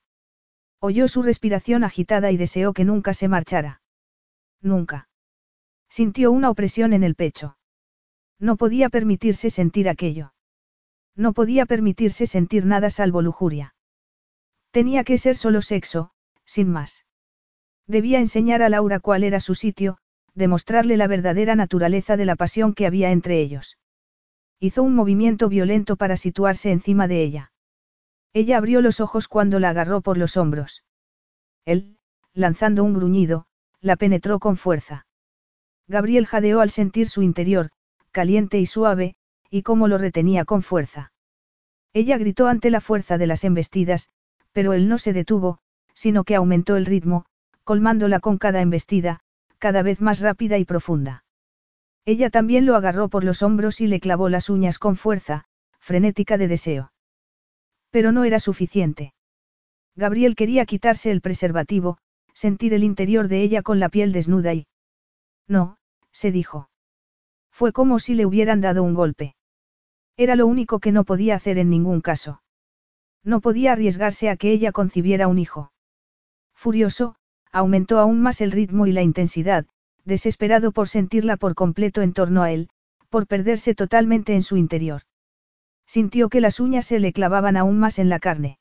Oyó 0.79 1.07
su 1.07 1.23
respiración 1.23 1.83
agitada 1.83 2.31
y 2.31 2.37
deseó 2.37 2.73
que 2.73 2.85
nunca 2.85 3.13
se 3.13 3.27
marchara. 3.27 3.81
Nunca. 4.61 5.09
Sintió 5.89 6.31
una 6.31 6.49
opresión 6.49 6.93
en 6.93 7.03
el 7.03 7.15
pecho. 7.15 7.56
No 8.39 8.55
podía 8.55 8.89
permitirse 8.89 9.49
sentir 9.49 9.89
aquello. 9.89 10.33
No 11.15 11.33
podía 11.33 11.65
permitirse 11.65 12.27
sentir 12.27 12.65
nada 12.65 12.89
salvo 12.89 13.21
lujuria. 13.21 13.73
Tenía 14.71 15.03
que 15.03 15.17
ser 15.17 15.35
solo 15.35 15.61
sexo, 15.61 16.11
sin 16.45 16.69
más. 16.69 17.05
Debía 17.87 18.19
enseñar 18.19 18.61
a 18.61 18.69
Laura 18.69 18.99
cuál 18.99 19.23
era 19.23 19.39
su 19.39 19.55
sitio, 19.55 19.97
demostrarle 20.35 20.97
la 20.97 21.07
verdadera 21.07 21.55
naturaleza 21.55 22.15
de 22.17 22.25
la 22.25 22.35
pasión 22.35 22.73
que 22.73 22.85
había 22.85 23.11
entre 23.11 23.39
ellos. 23.41 23.77
Hizo 24.59 24.83
un 24.83 24.93
movimiento 24.93 25.49
violento 25.49 25.95
para 25.95 26.17
situarse 26.17 26.71
encima 26.71 27.07
de 27.07 27.23
ella. 27.23 27.51
Ella 28.33 28.57
abrió 28.57 28.81
los 28.81 28.99
ojos 28.99 29.27
cuando 29.27 29.59
la 29.59 29.69
agarró 29.69 30.01
por 30.01 30.17
los 30.17 30.37
hombros. 30.37 30.83
Él, 31.65 31.97
lanzando 32.33 32.83
un 32.83 32.93
gruñido, 32.93 33.47
la 33.81 33.95
penetró 33.95 34.37
con 34.39 34.57
fuerza. 34.57 35.07
Gabriel 35.87 36.27
jadeó 36.27 36.61
al 36.61 36.69
sentir 36.69 37.07
su 37.07 37.23
interior, 37.23 37.71
caliente 38.17 38.57
y 38.57 38.65
suave, 38.65 39.13
y 39.51 39.61
cómo 39.61 39.87
lo 39.87 39.99
retenía 39.99 40.43
con 40.43 40.63
fuerza. 40.63 41.11
Ella 41.93 42.17
gritó 42.17 42.47
ante 42.47 42.71
la 42.71 42.81
fuerza 42.81 43.19
de 43.19 43.27
las 43.27 43.43
embestidas, 43.43 44.09
pero 44.53 44.73
él 44.73 44.89
no 44.89 44.97
se 44.97 45.13
detuvo, 45.13 45.59
sino 45.93 46.23
que 46.23 46.33
aumentó 46.33 46.77
el 46.77 46.87
ritmo, 46.87 47.27
colmándola 47.63 48.19
con 48.19 48.39
cada 48.39 48.61
embestida, 48.61 49.19
cada 49.59 49.83
vez 49.83 50.01
más 50.01 50.19
rápida 50.19 50.57
y 50.57 50.65
profunda. 50.65 51.25
Ella 52.05 52.31
también 52.31 52.65
lo 52.65 52.75
agarró 52.75 53.07
por 53.07 53.23
los 53.23 53.43
hombros 53.43 53.81
y 53.81 53.85
le 53.85 53.99
clavó 53.99 54.29
las 54.29 54.49
uñas 54.49 54.79
con 54.79 54.95
fuerza, 54.95 55.45
frenética 55.79 56.39
de 56.39 56.47
deseo. 56.47 56.91
Pero 57.91 58.11
no 58.11 58.23
era 58.23 58.39
suficiente. 58.39 59.13
Gabriel 59.95 60.35
quería 60.35 60.65
quitarse 60.65 61.11
el 61.11 61.21
preservativo, 61.21 61.99
sentir 62.33 62.73
el 62.73 62.83
interior 62.83 63.27
de 63.27 63.43
ella 63.43 63.61
con 63.61 63.79
la 63.79 63.89
piel 63.89 64.11
desnuda 64.11 64.55
y... 64.55 64.65
No, 65.47 65.77
se 66.11 66.31
dijo. 66.31 66.67
Fue 67.57 67.73
como 67.73 67.97
si 67.97 68.13
le 68.13 68.27
hubieran 68.27 68.61
dado 68.61 68.83
un 68.83 68.93
golpe. 68.93 69.33
Era 70.15 70.35
lo 70.35 70.45
único 70.45 70.77
que 70.77 70.91
no 70.91 71.05
podía 71.05 71.33
hacer 71.33 71.57
en 71.57 71.71
ningún 71.71 72.01
caso. 72.01 72.43
No 73.23 73.41
podía 73.41 73.71
arriesgarse 73.71 74.29
a 74.29 74.37
que 74.37 74.51
ella 74.51 74.71
concibiera 74.71 75.27
un 75.27 75.39
hijo. 75.39 75.71
Furioso, 76.53 77.15
aumentó 77.51 77.97
aún 77.97 78.21
más 78.21 78.41
el 78.41 78.51
ritmo 78.51 78.85
y 78.85 78.91
la 78.91 79.01
intensidad, 79.01 79.65
desesperado 80.05 80.71
por 80.71 80.87
sentirla 80.87 81.35
por 81.35 81.55
completo 81.55 82.03
en 82.03 82.13
torno 82.13 82.43
a 82.43 82.51
él, 82.51 82.69
por 83.09 83.25
perderse 83.25 83.73
totalmente 83.73 84.35
en 84.35 84.43
su 84.43 84.57
interior. 84.57 85.01
Sintió 85.87 86.29
que 86.29 86.41
las 86.41 86.59
uñas 86.59 86.85
se 86.85 86.99
le 86.99 87.11
clavaban 87.11 87.57
aún 87.57 87.79
más 87.79 87.97
en 87.97 88.09
la 88.09 88.19
carne. 88.19 88.59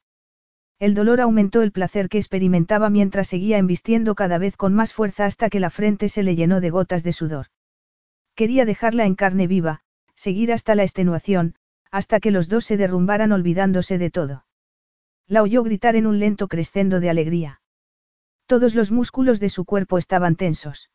El 0.79 0.95
dolor 0.95 1.21
aumentó 1.21 1.61
el 1.61 1.71
placer 1.71 2.09
que 2.09 2.17
experimentaba 2.17 2.89
mientras 2.89 3.29
seguía 3.29 3.59
embistiendo 3.59 4.15
cada 4.15 4.39
vez 4.39 4.57
con 4.57 4.73
más 4.73 4.95
fuerza 4.95 5.27
hasta 5.27 5.51
que 5.51 5.61
la 5.61 5.69
frente 5.69 6.09
se 6.09 6.23
le 6.23 6.35
llenó 6.35 6.63
de 6.63 6.71
gotas 6.71 7.03
de 7.03 7.13
sudor. 7.13 7.49
Quería 8.37 8.67
dejarla 8.67 9.07
en 9.07 9.15
carne 9.15 9.47
viva, 9.47 9.81
seguir 10.15 10.53
hasta 10.53 10.75
la 10.75 10.83
extenuación, 10.83 11.55
hasta 11.91 12.21
que 12.21 12.31
los 12.31 12.49
dos 12.49 12.67
se 12.67 12.77
derrumbaran 12.77 13.33
olvidándose 13.33 13.97
de 13.97 14.11
todo. 14.11 14.45
La 15.27 15.43
oyó 15.43 15.63
gritar 15.63 15.97
en 15.97 16.07
un 16.07 16.19
lento 16.19 16.47
crescendo 16.47 17.01
de 17.01 17.11
alegría. 17.11 17.63
Todos 18.47 18.75
los 18.75 18.91
músculos 18.93 19.41
de 19.41 19.49
su 19.49 19.65
cuerpo 19.65 19.97
estaban 19.97 20.37
tensos. 20.37 20.91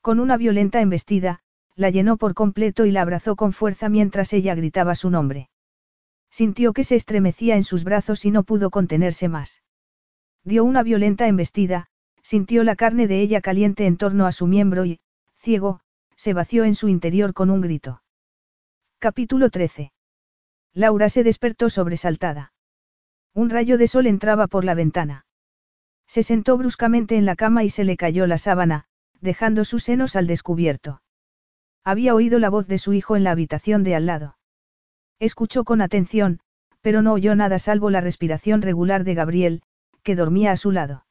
Con 0.00 0.20
una 0.20 0.36
violenta 0.36 0.80
embestida, 0.80 1.40
la 1.74 1.90
llenó 1.90 2.16
por 2.16 2.34
completo 2.34 2.86
y 2.86 2.92
la 2.92 3.02
abrazó 3.02 3.34
con 3.34 3.52
fuerza 3.52 3.88
mientras 3.88 4.32
ella 4.32 4.54
gritaba 4.54 4.94
su 4.94 5.10
nombre. 5.10 5.50
Sintió 6.30 6.72
que 6.72 6.84
se 6.84 6.94
estremecía 6.94 7.56
en 7.56 7.64
sus 7.64 7.84
brazos 7.84 8.24
y 8.24 8.30
no 8.30 8.44
pudo 8.44 8.70
contenerse 8.70 9.28
más. 9.28 9.62
Dio 10.44 10.64
una 10.64 10.82
violenta 10.82 11.26
embestida, 11.26 11.88
sintió 12.22 12.62
la 12.62 12.76
carne 12.76 13.08
de 13.08 13.20
ella 13.20 13.40
caliente 13.40 13.86
en 13.86 13.96
torno 13.96 14.26
a 14.26 14.32
su 14.32 14.46
miembro 14.46 14.84
y, 14.84 15.00
ciego, 15.34 15.80
se 16.22 16.34
vació 16.34 16.62
en 16.62 16.76
su 16.76 16.88
interior 16.88 17.34
con 17.34 17.50
un 17.50 17.60
grito. 17.60 18.00
Capítulo 19.00 19.50
13. 19.50 19.92
Laura 20.72 21.08
se 21.08 21.24
despertó 21.24 21.68
sobresaltada. 21.68 22.52
Un 23.34 23.50
rayo 23.50 23.76
de 23.76 23.88
sol 23.88 24.06
entraba 24.06 24.46
por 24.46 24.64
la 24.64 24.74
ventana. 24.74 25.26
Se 26.06 26.22
sentó 26.22 26.56
bruscamente 26.56 27.16
en 27.16 27.26
la 27.26 27.34
cama 27.34 27.64
y 27.64 27.70
se 27.70 27.82
le 27.82 27.96
cayó 27.96 28.28
la 28.28 28.38
sábana, 28.38 28.84
dejando 29.20 29.64
sus 29.64 29.82
senos 29.82 30.14
al 30.14 30.28
descubierto. 30.28 31.02
Había 31.82 32.14
oído 32.14 32.38
la 32.38 32.50
voz 32.50 32.68
de 32.68 32.78
su 32.78 32.92
hijo 32.92 33.16
en 33.16 33.24
la 33.24 33.32
habitación 33.32 33.82
de 33.82 33.96
al 33.96 34.06
lado. 34.06 34.38
Escuchó 35.18 35.64
con 35.64 35.82
atención, 35.82 36.38
pero 36.82 37.02
no 37.02 37.14
oyó 37.14 37.34
nada 37.34 37.58
salvo 37.58 37.90
la 37.90 38.00
respiración 38.00 38.62
regular 38.62 39.02
de 39.02 39.14
Gabriel, 39.14 39.62
que 40.04 40.14
dormía 40.14 40.52
a 40.52 40.56
su 40.56 40.70
lado. 40.70 41.04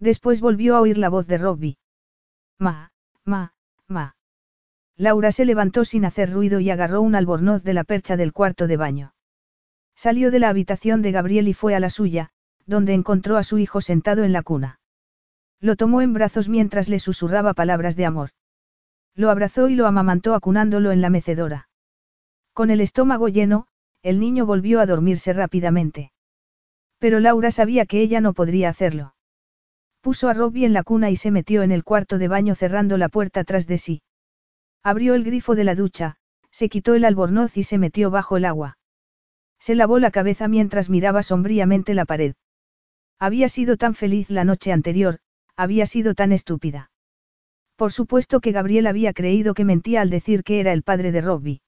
Después 0.00 0.40
volvió 0.40 0.74
a 0.74 0.80
oír 0.80 0.98
la 0.98 1.08
voz 1.08 1.28
de 1.28 1.38
Robbie. 1.38 1.78
Ma, 2.58 2.90
ma, 3.24 3.54
ma. 3.86 4.16
Laura 4.96 5.32
se 5.32 5.44
levantó 5.44 5.84
sin 5.84 6.04
hacer 6.04 6.32
ruido 6.32 6.60
y 6.60 6.70
agarró 6.70 7.02
un 7.02 7.14
albornoz 7.14 7.64
de 7.64 7.74
la 7.74 7.84
percha 7.84 8.16
del 8.16 8.32
cuarto 8.32 8.66
de 8.66 8.76
baño. 8.76 9.14
Salió 9.96 10.30
de 10.30 10.38
la 10.38 10.48
habitación 10.48 11.02
de 11.02 11.12
Gabriel 11.12 11.48
y 11.48 11.52
fue 11.52 11.74
a 11.74 11.80
la 11.80 11.90
suya, 11.90 12.30
donde 12.66 12.94
encontró 12.94 13.36
a 13.36 13.42
su 13.42 13.58
hijo 13.58 13.80
sentado 13.80 14.24
en 14.24 14.32
la 14.32 14.42
cuna. 14.42 14.80
Lo 15.60 15.76
tomó 15.76 16.00
en 16.00 16.12
brazos 16.12 16.48
mientras 16.48 16.88
le 16.88 16.98
susurraba 16.98 17.54
palabras 17.54 17.96
de 17.96 18.06
amor. 18.06 18.30
Lo 19.14 19.30
abrazó 19.30 19.68
y 19.68 19.74
lo 19.74 19.86
amamantó 19.86 20.34
acunándolo 20.34 20.92
en 20.92 21.00
la 21.00 21.10
mecedora. 21.10 21.68
Con 22.52 22.70
el 22.70 22.80
estómago 22.80 23.28
lleno, 23.28 23.66
el 24.02 24.20
niño 24.20 24.46
volvió 24.46 24.80
a 24.80 24.86
dormirse 24.86 25.32
rápidamente. 25.32 26.12
Pero 26.98 27.20
Laura 27.20 27.50
sabía 27.50 27.86
que 27.86 28.00
ella 28.00 28.20
no 28.20 28.32
podría 28.32 28.68
hacerlo. 28.68 29.14
Puso 30.00 30.28
a 30.28 30.34
Robbie 30.34 30.66
en 30.66 30.72
la 30.72 30.82
cuna 30.82 31.10
y 31.10 31.16
se 31.16 31.30
metió 31.30 31.62
en 31.62 31.72
el 31.72 31.82
cuarto 31.82 32.18
de 32.18 32.28
baño 32.28 32.54
cerrando 32.54 32.98
la 32.98 33.08
puerta 33.08 33.44
tras 33.44 33.66
de 33.66 33.78
sí. 33.78 34.02
Abrió 34.84 35.14
el 35.14 35.24
grifo 35.24 35.54
de 35.54 35.64
la 35.64 35.74
ducha, 35.74 36.16
se 36.50 36.68
quitó 36.68 36.94
el 36.94 37.06
albornoz 37.06 37.56
y 37.56 37.62
se 37.62 37.78
metió 37.78 38.10
bajo 38.10 38.36
el 38.36 38.44
agua. 38.44 38.76
Se 39.58 39.74
lavó 39.74 39.98
la 39.98 40.10
cabeza 40.10 40.46
mientras 40.46 40.90
miraba 40.90 41.22
sombríamente 41.22 41.94
la 41.94 42.04
pared. 42.04 42.34
Había 43.18 43.48
sido 43.48 43.78
tan 43.78 43.94
feliz 43.94 44.28
la 44.28 44.44
noche 44.44 44.72
anterior, 44.72 45.20
había 45.56 45.86
sido 45.86 46.14
tan 46.14 46.32
estúpida. 46.32 46.90
Por 47.76 47.92
supuesto 47.92 48.40
que 48.40 48.52
Gabriel 48.52 48.86
había 48.86 49.14
creído 49.14 49.54
que 49.54 49.64
mentía 49.64 50.02
al 50.02 50.10
decir 50.10 50.44
que 50.44 50.60
era 50.60 50.74
el 50.74 50.82
padre 50.82 51.12
de 51.12 51.22
Robbie. 51.22 51.62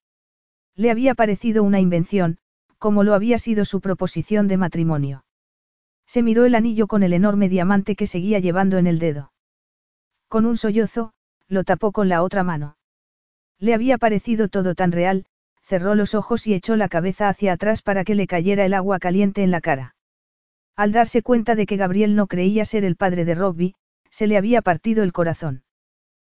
Le 0.75 0.91
había 0.91 1.15
parecido 1.15 1.63
una 1.63 1.79
invención, 1.79 2.37
como 2.77 3.03
lo 3.03 3.15
había 3.15 3.39
sido 3.39 3.65
su 3.65 3.81
proposición 3.81 4.47
de 4.47 4.57
matrimonio. 4.57 5.25
Se 6.05 6.21
miró 6.21 6.45
el 6.45 6.53
anillo 6.53 6.85
con 6.85 7.01
el 7.01 7.13
enorme 7.13 7.49
diamante 7.49 7.95
que 7.95 8.05
seguía 8.05 8.37
llevando 8.37 8.77
en 8.77 8.85
el 8.85 8.99
dedo. 8.99 9.33
Con 10.27 10.45
un 10.45 10.55
sollozo, 10.55 11.13
lo 11.47 11.63
tapó 11.63 11.91
con 11.91 12.09
la 12.09 12.21
otra 12.21 12.43
mano. 12.43 12.76
Le 13.59 13.73
había 13.73 13.97
parecido 13.97 14.47
todo 14.47 14.75
tan 14.75 14.91
real, 14.91 15.25
cerró 15.63 15.95
los 15.95 16.15
ojos 16.15 16.47
y 16.47 16.53
echó 16.53 16.75
la 16.75 16.89
cabeza 16.89 17.27
hacia 17.27 17.53
atrás 17.53 17.81
para 17.81 18.03
que 18.03 18.15
le 18.15 18.27
cayera 18.27 18.65
el 18.65 18.73
agua 18.73 18.99
caliente 18.99 19.43
en 19.43 19.51
la 19.51 19.61
cara. 19.61 19.95
Al 20.75 20.91
darse 20.91 21.23
cuenta 21.23 21.55
de 21.55 21.65
que 21.65 21.75
Gabriel 21.75 22.15
no 22.15 22.27
creía 22.27 22.63
ser 22.65 22.85
el 22.85 22.95
padre 22.95 23.25
de 23.25 23.35
Robbie, 23.35 23.73
se 24.11 24.27
le 24.27 24.37
había 24.37 24.61
partido 24.61 25.03
el 25.03 25.11
corazón. 25.11 25.63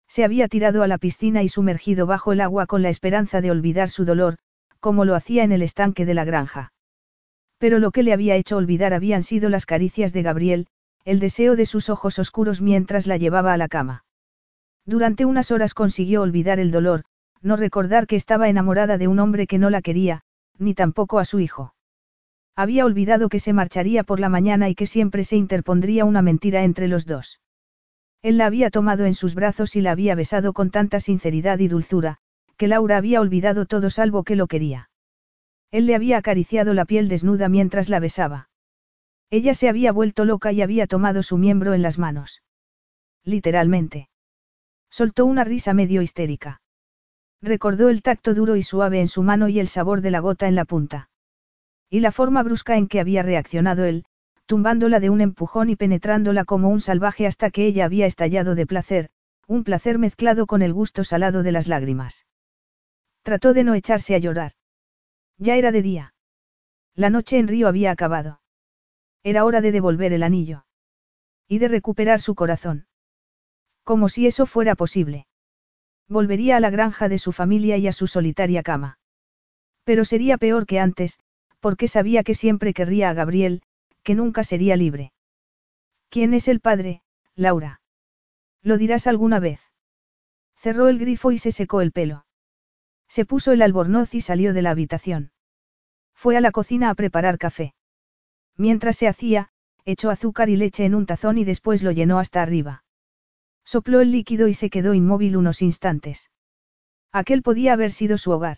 Se 0.07 0.25
había 0.25 0.49
tirado 0.49 0.83
a 0.83 0.87
la 0.87 0.97
piscina 0.99 1.43
y 1.43 1.49
sumergido 1.49 2.07
bajo 2.07 2.33
el 2.33 2.41
agua 2.41 2.67
con 2.67 2.83
la 2.83 2.89
esperanza 2.89 3.41
de 3.41 3.51
olvidar 3.51 3.91
su 3.91 4.05
dolor, 4.05 4.39
como 4.81 5.05
lo 5.05 5.15
hacía 5.15 5.43
en 5.43 5.53
el 5.53 5.63
estanque 5.63 6.07
de 6.07 6.15
la 6.15 6.25
granja. 6.25 6.73
Pero 7.59 7.81
lo 7.81 7.91
que 7.91 8.05
le 8.05 8.13
había 8.13 8.37
hecho 8.37 8.57
olvidar 8.57 8.95
habían 8.95 9.25
sido 9.25 9.51
las 9.51 9.67
caricias 9.67 10.13
de 10.13 10.23
Gabriel, 10.23 10.69
el 11.05 11.19
deseo 11.19 11.57
de 11.57 11.67
sus 11.67 11.91
ojos 11.91 12.19
oscuros 12.19 12.61
mientras 12.61 13.07
la 13.07 13.17
llevaba 13.17 13.53
a 13.53 13.57
la 13.57 13.69
cama. 13.69 14.05
Durante 14.87 15.27
unas 15.27 15.51
horas 15.51 15.75
consiguió 15.75 16.23
olvidar 16.23 16.59
el 16.59 16.71
dolor, 16.71 17.05
no 17.42 17.57
recordar 17.57 18.07
que 18.07 18.17
estaba 18.17 18.49
enamorada 18.49 18.99
de 18.99 19.08
un 19.08 19.18
hombre 19.18 19.47
que 19.47 19.58
no 19.58 19.70
la 19.70 19.83
quería, 19.83 20.23
ni 20.58 20.75
tampoco 20.75 21.18
a 21.18 21.25
su 21.25 21.41
hijo. 21.41 21.75
Había 22.57 22.84
olvidado 22.84 23.28
que 23.28 23.39
se 23.39 23.52
marcharía 23.52 24.02
por 24.02 24.18
la 24.18 24.28
mañana 24.28 24.68
y 24.68 24.75
que 24.75 24.86
siempre 24.86 25.25
se 25.25 25.36
interpondría 25.36 26.05
una 26.05 26.23
mentira 26.23 26.65
entre 26.65 26.89
los 26.89 27.07
dos. 27.07 27.41
Él 28.23 28.36
la 28.36 28.47
había 28.47 28.70
tomado 28.70 29.05
en 29.05 29.15
sus 29.15 29.34
brazos 29.34 29.76
y 29.76 29.81
la 29.81 29.92
había 29.92 30.15
besado 30.17 30.52
con 30.52 30.70
tanta 30.70 30.99
sinceridad 30.99 31.60
y 31.60 31.68
dulzura, 31.68 32.18
que 32.57 32.67
Laura 32.67 32.97
había 32.97 33.20
olvidado 33.20 33.67
todo 33.67 33.91
salvo 33.91 34.25
que 34.25 34.34
lo 34.34 34.49
quería. 34.49 34.91
Él 35.70 35.86
le 35.86 35.94
había 35.94 36.18
acariciado 36.18 36.75
la 36.75 36.84
piel 36.84 37.08
desnuda 37.08 37.49
mientras 37.49 37.89
la 37.89 38.00
besaba. 38.00 38.49
Ella 39.31 39.55
se 39.55 39.68
había 39.68 39.92
vuelto 39.92 40.25
loca 40.25 40.50
y 40.50 40.62
había 40.62 40.86
tomado 40.86 41.23
su 41.23 41.39
miembro 41.39 41.75
en 41.75 41.83
las 41.83 41.99
manos. 41.99 42.42
Literalmente. 43.25 44.08
Soltó 44.91 45.26
una 45.26 45.44
risa 45.44 45.75
medio 45.75 46.00
histérica. 46.02 46.60
Recordó 47.41 47.89
el 47.89 48.02
tacto 48.02 48.34
duro 48.34 48.57
y 48.57 48.62
suave 48.62 49.00
en 49.00 49.08
su 49.08 49.23
mano 49.23 49.49
y 49.49 49.60
el 49.60 49.68
sabor 49.68 50.00
de 50.00 50.10
la 50.10 50.20
gota 50.20 50.49
en 50.49 50.55
la 50.55 50.65
punta. 50.65 51.10
Y 51.89 52.00
la 52.00 52.12
forma 52.12 52.42
brusca 52.42 52.76
en 52.76 52.89
que 52.89 53.00
había 53.00 53.23
reaccionado 53.23 53.84
él, 53.84 54.05
tumbándola 54.47 54.99
de 54.99 55.10
un 55.10 55.20
empujón 55.20 55.70
y 55.70 55.76
penetrándola 55.76 56.44
como 56.44 56.68
un 56.68 56.81
salvaje 56.81 57.26
hasta 57.26 57.50
que 57.50 57.67
ella 57.67 57.84
había 57.84 58.07
estallado 58.07 58.55
de 58.55 58.67
placer, 58.67 59.10
un 59.47 59.62
placer 59.62 59.99
mezclado 59.99 60.47
con 60.47 60.62
el 60.62 60.73
gusto 60.73 61.05
salado 61.05 61.42
de 61.42 61.52
las 61.52 61.68
lágrimas. 61.68 62.26
Trató 63.23 63.55
de 63.55 63.62
no 63.62 63.75
echarse 63.75 64.15
a 64.15 64.18
llorar. 64.18 64.52
Ya 65.36 65.57
era 65.57 65.70
de 65.70 65.83
día. 65.83 66.15
La 66.94 67.10
noche 67.10 67.39
en 67.39 67.47
Río 67.47 67.68
había 67.68 67.92
acabado. 67.92 68.41
Era 69.23 69.44
hora 69.44 69.60
de 69.60 69.70
devolver 69.70 70.12
el 70.12 70.25
anillo. 70.25 70.65
Y 71.47 71.58
de 71.58 71.68
recuperar 71.68 72.20
su 72.20 72.34
corazón. 72.34 72.89
Como 73.84 74.08
si 74.08 74.26
eso 74.26 74.47
fuera 74.47 74.75
posible. 74.75 75.27
Volvería 76.09 76.57
a 76.57 76.61
la 76.61 76.70
granja 76.70 77.09
de 77.09 77.19
su 77.19 77.33
familia 77.33 77.77
y 77.77 77.87
a 77.87 77.93
su 77.93 78.07
solitaria 78.07 78.62
cama. 78.62 78.99
Pero 79.85 80.05
sería 80.05 80.39
peor 80.39 80.67
que 80.67 80.81
antes, 80.81 81.19
porque 81.61 81.89
sabía 81.89 82.23
que 82.23 82.35
siempre 82.35 82.73
querría 82.73 83.11
a 83.11 83.15
Gabriel, 83.15 83.62
que 84.03 84.15
nunca 84.15 84.45
sería 84.45 84.77
libre. 84.77 85.12
¿Quién 86.09 86.33
es 86.33 86.49
el 86.49 86.61
padre? 86.61 87.03
Laura. 87.35 87.81
¿Lo 88.62 88.78
dirás 88.78 89.07
alguna 89.07 89.39
vez? 89.39 89.61
Cerró 90.57 90.89
el 90.89 90.99
grifo 90.99 91.31
y 91.31 91.39
se 91.39 91.53
secó 91.53 91.81
el 91.81 91.93
pelo. 91.93 92.25
Se 93.09 93.25
puso 93.25 93.53
el 93.53 93.62
albornoz 93.62 94.15
y 94.15 94.20
salió 94.20 94.53
de 94.53 94.62
la 94.62 94.70
habitación. 94.70 95.33
Fue 96.15 96.37
a 96.37 96.41
la 96.41 96.51
cocina 96.51 96.91
a 96.91 96.95
preparar 96.95 97.39
café. 97.39 97.75
Mientras 98.57 98.97
se 98.97 99.09
hacía, 99.09 99.51
echó 99.85 100.11
azúcar 100.11 100.49
y 100.49 100.57
leche 100.57 100.85
en 100.85 100.95
un 100.95 101.07
tazón 101.07 101.39
y 101.39 101.45
después 101.45 101.83
lo 101.83 101.93
llenó 101.93 102.19
hasta 102.19 102.43
arriba. 102.43 102.83
Sopló 103.69 104.01
el 104.01 104.13
líquido 104.13 104.49
y 104.49 104.55
se 104.55 104.71
quedó 104.71 104.95
inmóvil 104.95 105.37
unos 105.37 105.61
instantes. 105.61 106.31
Aquel 107.13 107.43
podía 107.43 107.75
haber 107.75 107.93
sido 107.93 108.17
su 108.17 108.31
hogar. 108.31 108.57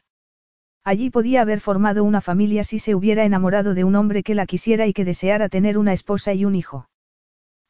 Allí 0.84 1.10
podía 1.10 1.40
haber 1.40 1.58
formado 1.58 2.04
una 2.04 2.20
familia 2.20 2.62
si 2.62 2.78
se 2.78 2.94
hubiera 2.94 3.24
enamorado 3.24 3.74
de 3.74 3.82
un 3.82 3.96
hombre 3.96 4.22
que 4.22 4.36
la 4.36 4.46
quisiera 4.46 4.86
y 4.86 4.92
que 4.92 5.04
deseara 5.04 5.48
tener 5.48 5.78
una 5.78 5.92
esposa 5.92 6.32
y 6.32 6.44
un 6.44 6.54
hijo. 6.54 6.88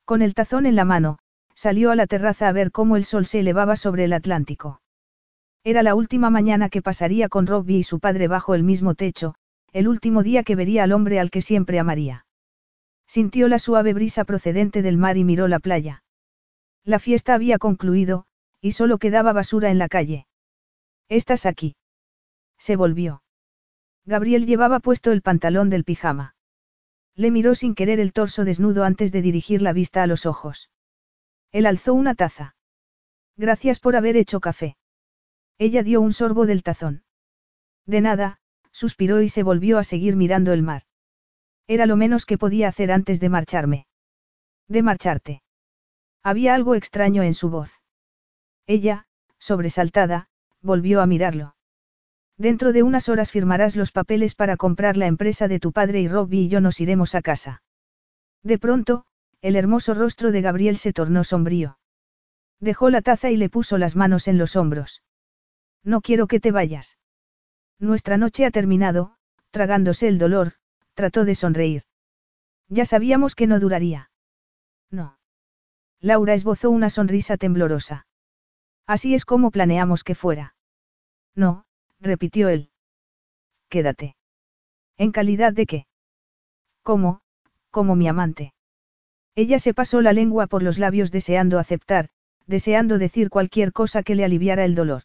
Con 0.04 0.20
el 0.20 0.34
tazón 0.34 0.66
en 0.66 0.76
la 0.76 0.84
mano, 0.84 1.18
salió 1.54 1.90
a 1.90 1.96
la 1.96 2.06
terraza 2.06 2.46
a 2.46 2.52
ver 2.52 2.72
cómo 2.72 2.96
el 2.96 3.06
sol 3.06 3.24
se 3.24 3.40
elevaba 3.40 3.76
sobre 3.76 4.04
el 4.04 4.12
Atlántico. 4.12 4.82
Era 5.64 5.82
la 5.82 5.94
última 5.94 6.28
mañana 6.28 6.68
que 6.68 6.82
pasaría 6.82 7.30
con 7.30 7.46
Robbie 7.46 7.78
y 7.78 7.84
su 7.84 8.00
padre 8.00 8.28
bajo 8.28 8.54
el 8.54 8.64
mismo 8.64 8.94
techo, 8.94 9.34
el 9.72 9.88
último 9.88 10.22
día 10.22 10.42
que 10.42 10.56
vería 10.56 10.84
al 10.84 10.92
hombre 10.92 11.18
al 11.18 11.30
que 11.30 11.40
siempre 11.40 11.78
amaría. 11.78 12.26
Sintió 13.06 13.48
la 13.48 13.58
suave 13.58 13.94
brisa 13.94 14.26
procedente 14.26 14.82
del 14.82 14.98
mar 14.98 15.16
y 15.16 15.24
miró 15.24 15.48
la 15.48 15.58
playa. 15.58 16.02
La 16.84 16.98
fiesta 16.98 17.34
había 17.34 17.58
concluido, 17.58 18.26
y 18.60 18.72
solo 18.72 18.98
quedaba 18.98 19.32
basura 19.32 19.70
en 19.70 19.78
la 19.78 19.88
calle. 19.88 20.26
¿Estás 21.08 21.46
aquí? 21.46 21.76
Se 22.58 22.76
volvió. 22.76 23.22
Gabriel 24.04 24.46
llevaba 24.46 24.80
puesto 24.80 25.12
el 25.12 25.22
pantalón 25.22 25.70
del 25.70 25.84
pijama. 25.84 26.34
Le 27.14 27.30
miró 27.30 27.54
sin 27.54 27.74
querer 27.74 28.00
el 28.00 28.12
torso 28.12 28.44
desnudo 28.44 28.84
antes 28.84 29.12
de 29.12 29.22
dirigir 29.22 29.62
la 29.62 29.72
vista 29.72 30.02
a 30.02 30.06
los 30.06 30.26
ojos. 30.26 30.70
Él 31.52 31.66
alzó 31.66 31.94
una 31.94 32.14
taza. 32.14 32.56
Gracias 33.36 33.80
por 33.80 33.96
haber 33.96 34.16
hecho 34.16 34.40
café. 34.40 34.76
Ella 35.58 35.82
dio 35.82 36.00
un 36.00 36.12
sorbo 36.12 36.46
del 36.46 36.62
tazón. 36.62 37.04
De 37.86 38.00
nada, 38.00 38.40
suspiró 38.72 39.20
y 39.20 39.28
se 39.28 39.42
volvió 39.42 39.78
a 39.78 39.84
seguir 39.84 40.16
mirando 40.16 40.52
el 40.52 40.62
mar. 40.62 40.82
Era 41.66 41.86
lo 41.86 41.96
menos 41.96 42.24
que 42.24 42.38
podía 42.38 42.68
hacer 42.68 42.92
antes 42.92 43.20
de 43.20 43.28
marcharme. 43.28 43.86
De 44.68 44.82
marcharte. 44.82 45.42
Había 46.22 46.54
algo 46.54 46.74
extraño 46.74 47.22
en 47.22 47.34
su 47.34 47.50
voz. 47.50 47.80
Ella, 48.66 49.06
sobresaltada, 49.38 50.28
volvió 50.60 51.00
a 51.00 51.06
mirarlo. 51.06 51.56
Dentro 52.36 52.72
de 52.72 52.82
unas 52.82 53.08
horas 53.08 53.30
firmarás 53.30 53.76
los 53.76 53.92
papeles 53.92 54.34
para 54.34 54.56
comprar 54.56 54.96
la 54.96 55.06
empresa 55.06 55.48
de 55.48 55.60
tu 55.60 55.72
padre 55.72 56.00
y 56.00 56.08
Robbie 56.08 56.42
y 56.42 56.48
yo 56.48 56.60
nos 56.60 56.80
iremos 56.80 57.14
a 57.14 57.22
casa. 57.22 57.62
De 58.42 58.58
pronto, 58.58 59.04
el 59.42 59.56
hermoso 59.56 59.94
rostro 59.94 60.32
de 60.32 60.40
Gabriel 60.40 60.76
se 60.76 60.92
tornó 60.92 61.24
sombrío. 61.24 61.78
Dejó 62.58 62.90
la 62.90 63.02
taza 63.02 63.30
y 63.30 63.36
le 63.36 63.48
puso 63.48 63.78
las 63.78 63.96
manos 63.96 64.28
en 64.28 64.38
los 64.38 64.56
hombros. 64.56 65.02
No 65.82 66.00
quiero 66.00 66.26
que 66.26 66.40
te 66.40 66.50
vayas. 66.50 66.98
Nuestra 67.78 68.18
noche 68.18 68.44
ha 68.44 68.50
terminado, 68.50 69.16
tragándose 69.50 70.08
el 70.08 70.18
dolor, 70.18 70.54
trató 70.94 71.24
de 71.24 71.34
sonreír. 71.34 71.84
Ya 72.68 72.84
sabíamos 72.84 73.34
que 73.34 73.46
no 73.46 73.60
duraría. 73.60 74.10
No. 74.90 75.19
Laura 76.00 76.34
esbozó 76.34 76.70
una 76.70 76.90
sonrisa 76.90 77.36
temblorosa. 77.36 78.06
Así 78.86 79.14
es 79.14 79.24
como 79.24 79.50
planeamos 79.50 80.02
que 80.02 80.14
fuera. 80.14 80.54
No, 81.34 81.64
repitió 82.00 82.48
él. 82.48 82.70
Quédate. 83.68 84.16
¿En 84.96 85.12
calidad 85.12 85.52
de 85.52 85.66
qué? 85.66 85.86
¿Cómo? 86.82 87.20
Como 87.70 87.96
mi 87.96 88.08
amante. 88.08 88.54
Ella 89.34 89.58
se 89.58 89.74
pasó 89.74 90.00
la 90.00 90.12
lengua 90.12 90.46
por 90.46 90.62
los 90.62 90.78
labios 90.78 91.12
deseando 91.12 91.58
aceptar, 91.58 92.08
deseando 92.46 92.98
decir 92.98 93.30
cualquier 93.30 93.72
cosa 93.72 94.02
que 94.02 94.14
le 94.14 94.24
aliviara 94.24 94.64
el 94.64 94.74
dolor. 94.74 95.02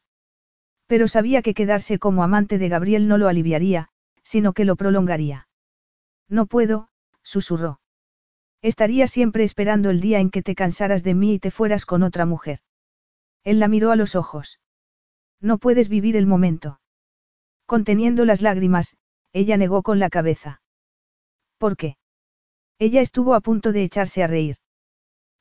Pero 0.88 1.07
sabía 1.07 1.41
que 1.41 1.53
quedarse 1.53 1.99
como 1.99 2.24
amante 2.24 2.57
de 2.57 2.69
Gabriel 2.69 3.07
no 3.07 3.17
lo 3.17 3.27
aliviaría, 3.27 3.90
sino 4.24 4.53
que 4.53 4.65
lo 4.65 4.75
prolongaría. 4.75 5.48
No 6.27 6.48
puedo, 6.48 6.90
susurró. 7.22 7.80
Estaría 8.66 9.06
siempre 9.06 9.44
esperando 9.44 9.92
el 9.92 10.02
día 10.02 10.19
en 10.19 10.32
que 10.32 10.42
te 10.42 10.56
cansaras 10.56 11.03
de 11.03 11.14
mí 11.14 11.35
y 11.35 11.40
te 11.40 11.52
fueras 11.52 11.85
con 11.85 12.02
otra 12.02 12.26
mujer. 12.26 12.61
Él 13.44 13.60
la 13.60 13.68
miró 13.68 13.92
a 13.92 13.95
los 13.95 14.16
ojos. 14.16 14.60
No 15.40 15.60
puedes 15.60 15.88
vivir 15.88 16.16
el 16.16 16.26
momento. 16.26 16.80
Conteniendo 17.68 18.26
las 18.26 18.42
lágrimas, 18.42 18.98
ella 19.34 19.56
negó 19.58 19.84
con 19.84 20.00
la 20.00 20.10
cabeza. 20.10 20.64
¿Por 21.60 21.77
qué? 21.77 21.98
Ella 22.80 23.02
estuvo 23.02 23.35
a 23.35 23.40
punto 23.40 23.72
de 23.72 23.84
echarse 23.84 24.24
a 24.24 24.27
reír. 24.27 24.56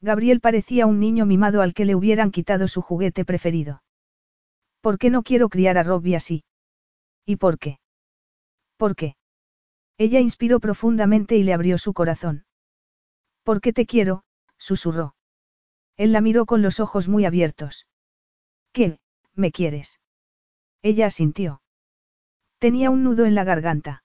Gabriel 0.03 0.41
parecía 0.41 0.85
un 0.85 1.01
niño 1.01 1.25
mimado 1.25 1.63
al 1.63 1.73
que 1.73 1.87
le 1.87 1.95
hubieran 1.95 2.31
quitado 2.31 2.69
su 2.69 2.83
juguete 2.83 3.25
preferido. 3.25 3.83
¿Por 4.83 4.99
qué 4.99 5.09
no 5.09 5.23
quiero 5.23 5.49
criar 5.49 5.79
a 5.79 5.83
Robbie 5.83 6.17
así? 6.17 6.45
¿Y 7.25 7.37
por 7.37 7.59
qué? 7.59 7.79
¿Por 8.77 8.95
qué? 8.95 9.17
Ella 9.97 10.21
inspiró 10.21 10.61
profundamente 10.61 11.37
y 11.37 11.43
le 11.43 11.55
abrió 11.55 11.79
su 11.79 11.95
corazón. 11.95 12.45
¿Por 13.45 13.61
qué 13.61 13.73
te 13.73 13.87
quiero? 13.87 14.25
susurró. 14.59 15.15
Él 15.97 16.13
la 16.13 16.21
miró 16.21 16.47
con 16.47 16.63
los 16.63 16.81
ojos 16.81 17.09
muy 17.09 17.25
abiertos. 17.25 17.87
¿Qué, 18.73 18.99
me 19.35 19.53
quieres? 19.53 20.01
Ella 20.83 21.07
asintió. 21.07 21.63
Tenía 22.59 22.91
un 22.91 23.05
nudo 23.05 23.27
en 23.27 23.35
la 23.35 23.45
garganta. 23.45 24.03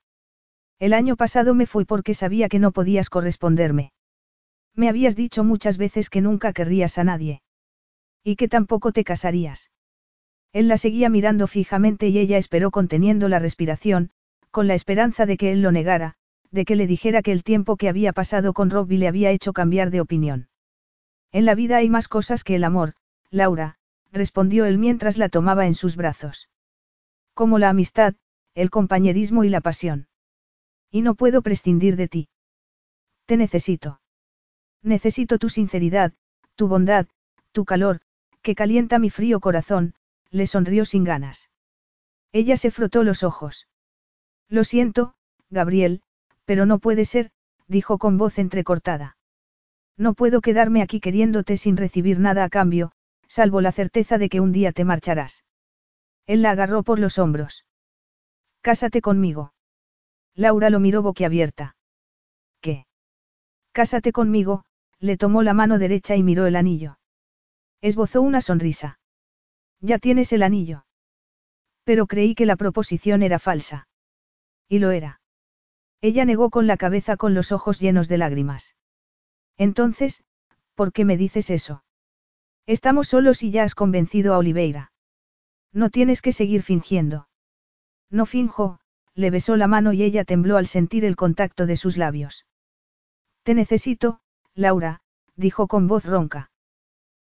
El 0.78 0.94
año 0.94 1.16
pasado 1.16 1.56
me 1.56 1.66
fui 1.66 1.86
porque 1.86 2.14
sabía 2.14 2.50
que 2.50 2.60
no 2.60 2.72
podías 2.72 3.10
corresponderme. 3.10 3.92
Me 4.76 4.90
habías 4.90 5.16
dicho 5.16 5.44
muchas 5.44 5.78
veces 5.78 6.10
que 6.10 6.22
nunca 6.22 6.54
querrías 6.54 6.98
a 6.98 7.04
nadie. 7.04 7.42
Y 8.24 8.36
que 8.36 8.48
tampoco 8.48 8.92
te 8.92 9.04
casarías. 9.04 9.72
Él 10.52 10.68
la 10.68 10.78
seguía 10.78 11.10
mirando 11.10 11.48
fijamente 11.48 12.10
y 12.10 12.18
ella 12.18 12.38
esperó 12.38 12.72
conteniendo 12.72 13.30
la 13.30 13.40
respiración, 13.40 14.12
con 14.52 14.68
la 14.68 14.74
esperanza 14.74 15.26
de 15.26 15.38
que 15.38 15.52
él 15.52 15.62
lo 15.62 15.72
negara, 15.72 16.16
de 16.52 16.66
que 16.66 16.76
le 16.76 16.88
dijera 16.88 17.22
que 17.22 17.32
el 17.32 17.44
tiempo 17.44 17.78
que 17.78 17.90
había 17.90 18.14
pasado 18.14 18.54
con 18.54 18.70
Robbie 18.70 18.98
le 18.98 19.08
había 19.08 19.32
hecho 19.32 19.54
cambiar 19.54 19.92
de 19.92 20.02
opinión. 20.02 20.50
En 21.32 21.46
la 21.46 21.56
vida 21.56 21.78
hay 21.78 21.90
más 21.90 22.08
cosas 22.08 22.44
que 22.44 22.56
el 22.56 22.64
amor, 22.64 22.96
Laura, 23.30 23.78
respondió 24.12 24.66
él 24.66 24.78
mientras 24.78 25.18
la 25.18 25.30
tomaba 25.30 25.68
en 25.68 25.76
sus 25.76 25.96
brazos. 25.96 26.50
Como 27.34 27.60
la 27.60 27.70
amistad, 27.70 28.16
el 28.56 28.70
compañerismo 28.70 29.44
y 29.44 29.50
la 29.50 29.62
pasión. 29.62 30.08
Y 30.92 31.02
no 31.04 31.16
puedo 31.16 31.42
prescindir 31.42 31.96
de 31.96 32.08
ti. 32.08 32.30
Te 33.26 33.38
necesito. 33.38 34.02
Necesito 34.82 35.38
tu 35.38 35.50
sinceridad, 35.50 36.14
tu 36.56 36.68
bondad, 36.68 37.08
tu 37.52 37.66
calor, 37.66 38.02
que 38.42 38.56
calienta 38.56 38.98
mi 38.98 39.10
frío 39.10 39.40
corazón, 39.40 39.94
le 40.32 40.48
sonrió 40.48 40.86
sin 40.86 41.04
ganas. 41.04 41.50
Ella 42.32 42.58
se 42.58 42.72
frotó 42.72 43.04
los 43.04 43.24
ojos. 43.24 43.68
Lo 44.48 44.64
siento, 44.64 45.14
Gabriel, 45.50 46.02
pero 46.50 46.66
no 46.66 46.80
puede 46.80 47.06
ser, 47.06 47.30
dijo 47.68 48.00
con 48.00 48.18
voz 48.18 48.40
entrecortada. 48.40 49.18
No 49.98 50.16
puedo 50.16 50.42
quedarme 50.42 50.82
aquí 50.82 51.00
queriéndote 51.00 51.58
sin 51.58 51.78
recibir 51.78 52.20
nada 52.20 52.44
a 52.44 52.50
cambio, 52.50 52.92
salvo 53.28 53.62
la 53.62 53.72
certeza 53.72 54.18
de 54.18 54.30
que 54.30 54.40
un 54.40 54.52
día 54.52 54.72
te 54.72 54.84
marcharás. 54.84 55.44
Él 56.26 56.42
la 56.42 56.50
agarró 56.50 56.82
por 56.82 56.98
los 56.98 57.20
hombros. 57.20 57.68
Cásate 58.62 59.00
conmigo. 59.00 59.54
Laura 60.34 60.72
lo 60.72 60.80
miró 60.80 61.04
boquiabierta. 61.04 61.76
¿Qué? 62.62 62.88
Cásate 63.72 64.12
conmigo, 64.12 64.66
le 64.98 65.18
tomó 65.18 65.44
la 65.44 65.54
mano 65.54 65.78
derecha 65.78 66.16
y 66.16 66.24
miró 66.24 66.48
el 66.48 66.56
anillo. 66.56 66.98
Esbozó 67.80 68.24
una 68.24 68.42
sonrisa. 68.42 69.00
Ya 69.82 70.00
tienes 70.00 70.34
el 70.34 70.42
anillo. 70.42 70.84
Pero 71.84 72.08
creí 72.08 72.34
que 72.34 72.48
la 72.48 72.56
proposición 72.56 73.22
era 73.22 73.38
falsa. 73.38 73.88
Y 74.68 74.80
lo 74.80 74.90
era. 74.90 75.19
Ella 76.02 76.26
negó 76.26 76.50
con 76.50 76.68
la 76.68 76.78
cabeza 76.78 77.18
con 77.18 77.34
los 77.34 77.52
ojos 77.52 77.80
llenos 77.80 78.08
de 78.08 78.18
lágrimas. 78.18 78.76
Entonces, 79.58 80.24
¿por 80.76 80.94
qué 80.94 81.04
me 81.04 81.18
dices 81.18 81.50
eso? 81.50 81.84
Estamos 82.66 83.10
solos 83.10 83.44
y 83.44 83.52
ya 83.52 83.64
has 83.64 83.76
convencido 83.76 84.34
a 84.34 84.38
Oliveira. 84.38 84.92
No 85.74 85.90
tienes 85.90 86.22
que 86.22 86.32
seguir 86.32 86.64
fingiendo. 86.64 87.28
No 88.10 88.26
finjo, 88.26 88.80
le 89.14 89.30
besó 89.30 89.58
la 89.58 89.68
mano 89.68 89.92
y 89.92 90.04
ella 90.04 90.24
tembló 90.24 90.56
al 90.56 90.68
sentir 90.68 91.04
el 91.04 91.16
contacto 91.16 91.66
de 91.66 91.76
sus 91.76 91.98
labios. 91.98 92.46
Te 93.44 93.54
necesito, 93.54 94.22
Laura, 94.56 95.02
dijo 95.36 95.68
con 95.68 95.88
voz 95.88 96.06
ronca. 96.06 96.52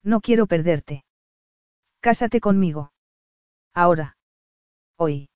No 0.03 0.21
quiero 0.21 0.47
perderte. 0.47 1.03
Cásate 1.99 2.39
conmigo. 2.39 2.93
Ahora. 3.73 4.17
Hoy. 4.97 5.29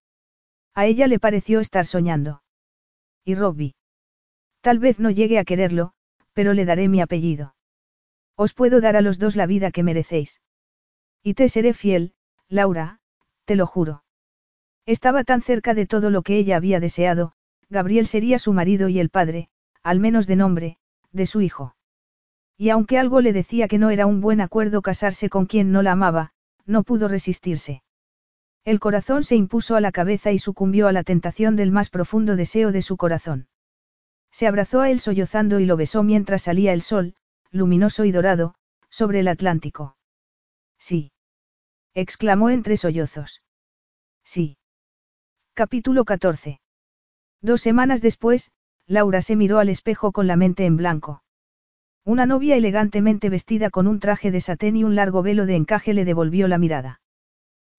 A 0.73 0.85
ella 0.85 1.07
le 1.07 1.19
pareció 1.19 1.59
estar 1.59 1.85
soñando. 1.85 2.41
Y 3.25 3.35
Robbie. 3.35 3.75
Tal 4.61 4.79
vez 4.79 4.99
no 4.99 5.09
llegue 5.09 5.39
a 5.39 5.45
quererlo, 5.45 5.93
pero 6.33 6.53
le 6.53 6.63
daré 6.63 6.87
mi 6.87 7.01
apellido. 7.01 7.55
Os 8.35 8.53
puedo 8.53 8.81
dar 8.81 8.95
a 8.95 9.01
los 9.01 9.17
dos 9.17 9.35
la 9.35 9.47
vida 9.47 9.71
que 9.71 9.83
merecéis. 9.83 10.41
Y 11.23 11.33
te 11.33 11.49
seré 11.49 11.73
fiel, 11.73 12.13
Laura, 12.47 12.99
te 13.45 13.55
lo 13.55 13.65
juro. 13.65 14.03
Estaba 14.85 15.23
tan 15.23 15.41
cerca 15.41 15.73
de 15.73 15.87
todo 15.87 16.11
lo 16.11 16.21
que 16.21 16.37
ella 16.37 16.57
había 16.57 16.79
deseado, 16.79 17.33
Gabriel 17.69 18.05
sería 18.05 18.37
su 18.37 18.53
marido 18.53 18.89
y 18.89 18.99
el 18.99 19.09
padre, 19.09 19.49
al 19.81 19.99
menos 19.99 20.27
de 20.27 20.35
nombre, 20.35 20.77
de 21.11 21.25
su 21.25 21.41
hijo. 21.41 21.75
Y 22.57 22.69
aunque 22.69 22.99
algo 22.99 23.21
le 23.21 23.33
decía 23.33 23.67
que 23.67 23.79
no 23.79 23.89
era 23.89 24.05
un 24.05 24.21
buen 24.21 24.39
acuerdo 24.39 24.81
casarse 24.81 25.29
con 25.29 25.47
quien 25.47 25.71
no 25.71 25.81
la 25.81 25.93
amaba, 25.93 26.31
no 26.65 26.83
pudo 26.83 27.07
resistirse. 27.07 27.81
El 28.65 28.79
corazón 28.79 29.23
se 29.23 29.35
impuso 29.35 29.75
a 29.75 29.81
la 29.81 29.91
cabeza 29.91 30.31
y 30.31 30.39
sucumbió 30.39 30.87
a 30.87 30.91
la 30.91 31.03
tentación 31.03 31.55
del 31.55 31.71
más 31.71 31.91
profundo 31.91 32.35
deseo 32.35 32.71
de 32.71 32.81
su 32.81 32.97
corazón. 32.97 33.47
Se 34.31 34.47
abrazó 34.47 34.81
a 34.81 34.89
él 34.89 34.99
sollozando 34.99 35.59
y 35.59 35.65
lo 35.67 35.77
besó 35.77 36.01
mientras 36.01 36.41
salía 36.41 36.73
el 36.73 36.81
sol, 36.81 37.13
luminoso 37.51 38.05
y 38.05 38.11
dorado, 38.11 38.55
sobre 38.89 39.19
el 39.19 39.27
Atlántico. 39.27 39.97
Sí. 40.79 41.11
exclamó 41.93 42.49
entre 42.49 42.75
sollozos. 42.75 43.43
Sí. 44.23 44.57
Capítulo 45.53 46.03
14. 46.03 46.59
Dos 47.41 47.61
semanas 47.61 48.01
después, 48.01 48.51
Laura 48.87 49.21
se 49.21 49.35
miró 49.35 49.59
al 49.59 49.69
espejo 49.69 50.11
con 50.11 50.25
la 50.25 50.37
mente 50.37 50.65
en 50.65 50.75
blanco. 50.75 51.23
Una 52.03 52.25
novia 52.25 52.55
elegantemente 52.55 53.29
vestida 53.29 53.69
con 53.69 53.85
un 53.87 53.99
traje 53.99 54.31
de 54.31 54.41
satén 54.41 54.75
y 54.75 54.83
un 54.83 54.95
largo 54.95 55.21
velo 55.21 55.45
de 55.45 55.55
encaje 55.55 55.93
le 55.93 56.03
devolvió 56.03 56.47
la 56.47 56.57
mirada. 56.57 56.99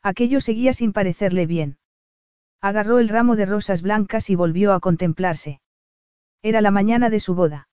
Aquello 0.02 0.40
seguía 0.40 0.72
sin 0.72 0.92
parecerle 0.92 1.46
bien. 1.46 1.78
Agarró 2.60 2.98
el 2.98 3.08
ramo 3.08 3.36
de 3.36 3.46
rosas 3.46 3.82
blancas 3.82 4.30
y 4.30 4.34
volvió 4.34 4.72
a 4.72 4.80
contemplarse. 4.80 5.60
Era 6.42 6.60
la 6.60 6.70
mañana 6.70 7.10
de 7.10 7.20
su 7.20 7.34
boda. 7.34 7.68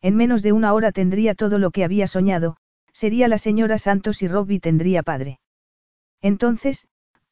En 0.00 0.16
menos 0.16 0.42
de 0.42 0.52
una 0.52 0.72
hora 0.72 0.92
tendría 0.92 1.34
todo 1.34 1.58
lo 1.58 1.70
que 1.70 1.84
había 1.84 2.06
soñado, 2.06 2.56
sería 2.92 3.28
la 3.28 3.38
señora 3.38 3.78
Santos 3.78 4.22
y 4.22 4.28
Robbie 4.28 4.60
tendría 4.60 5.02
padre. 5.02 5.40
Entonces, 6.20 6.86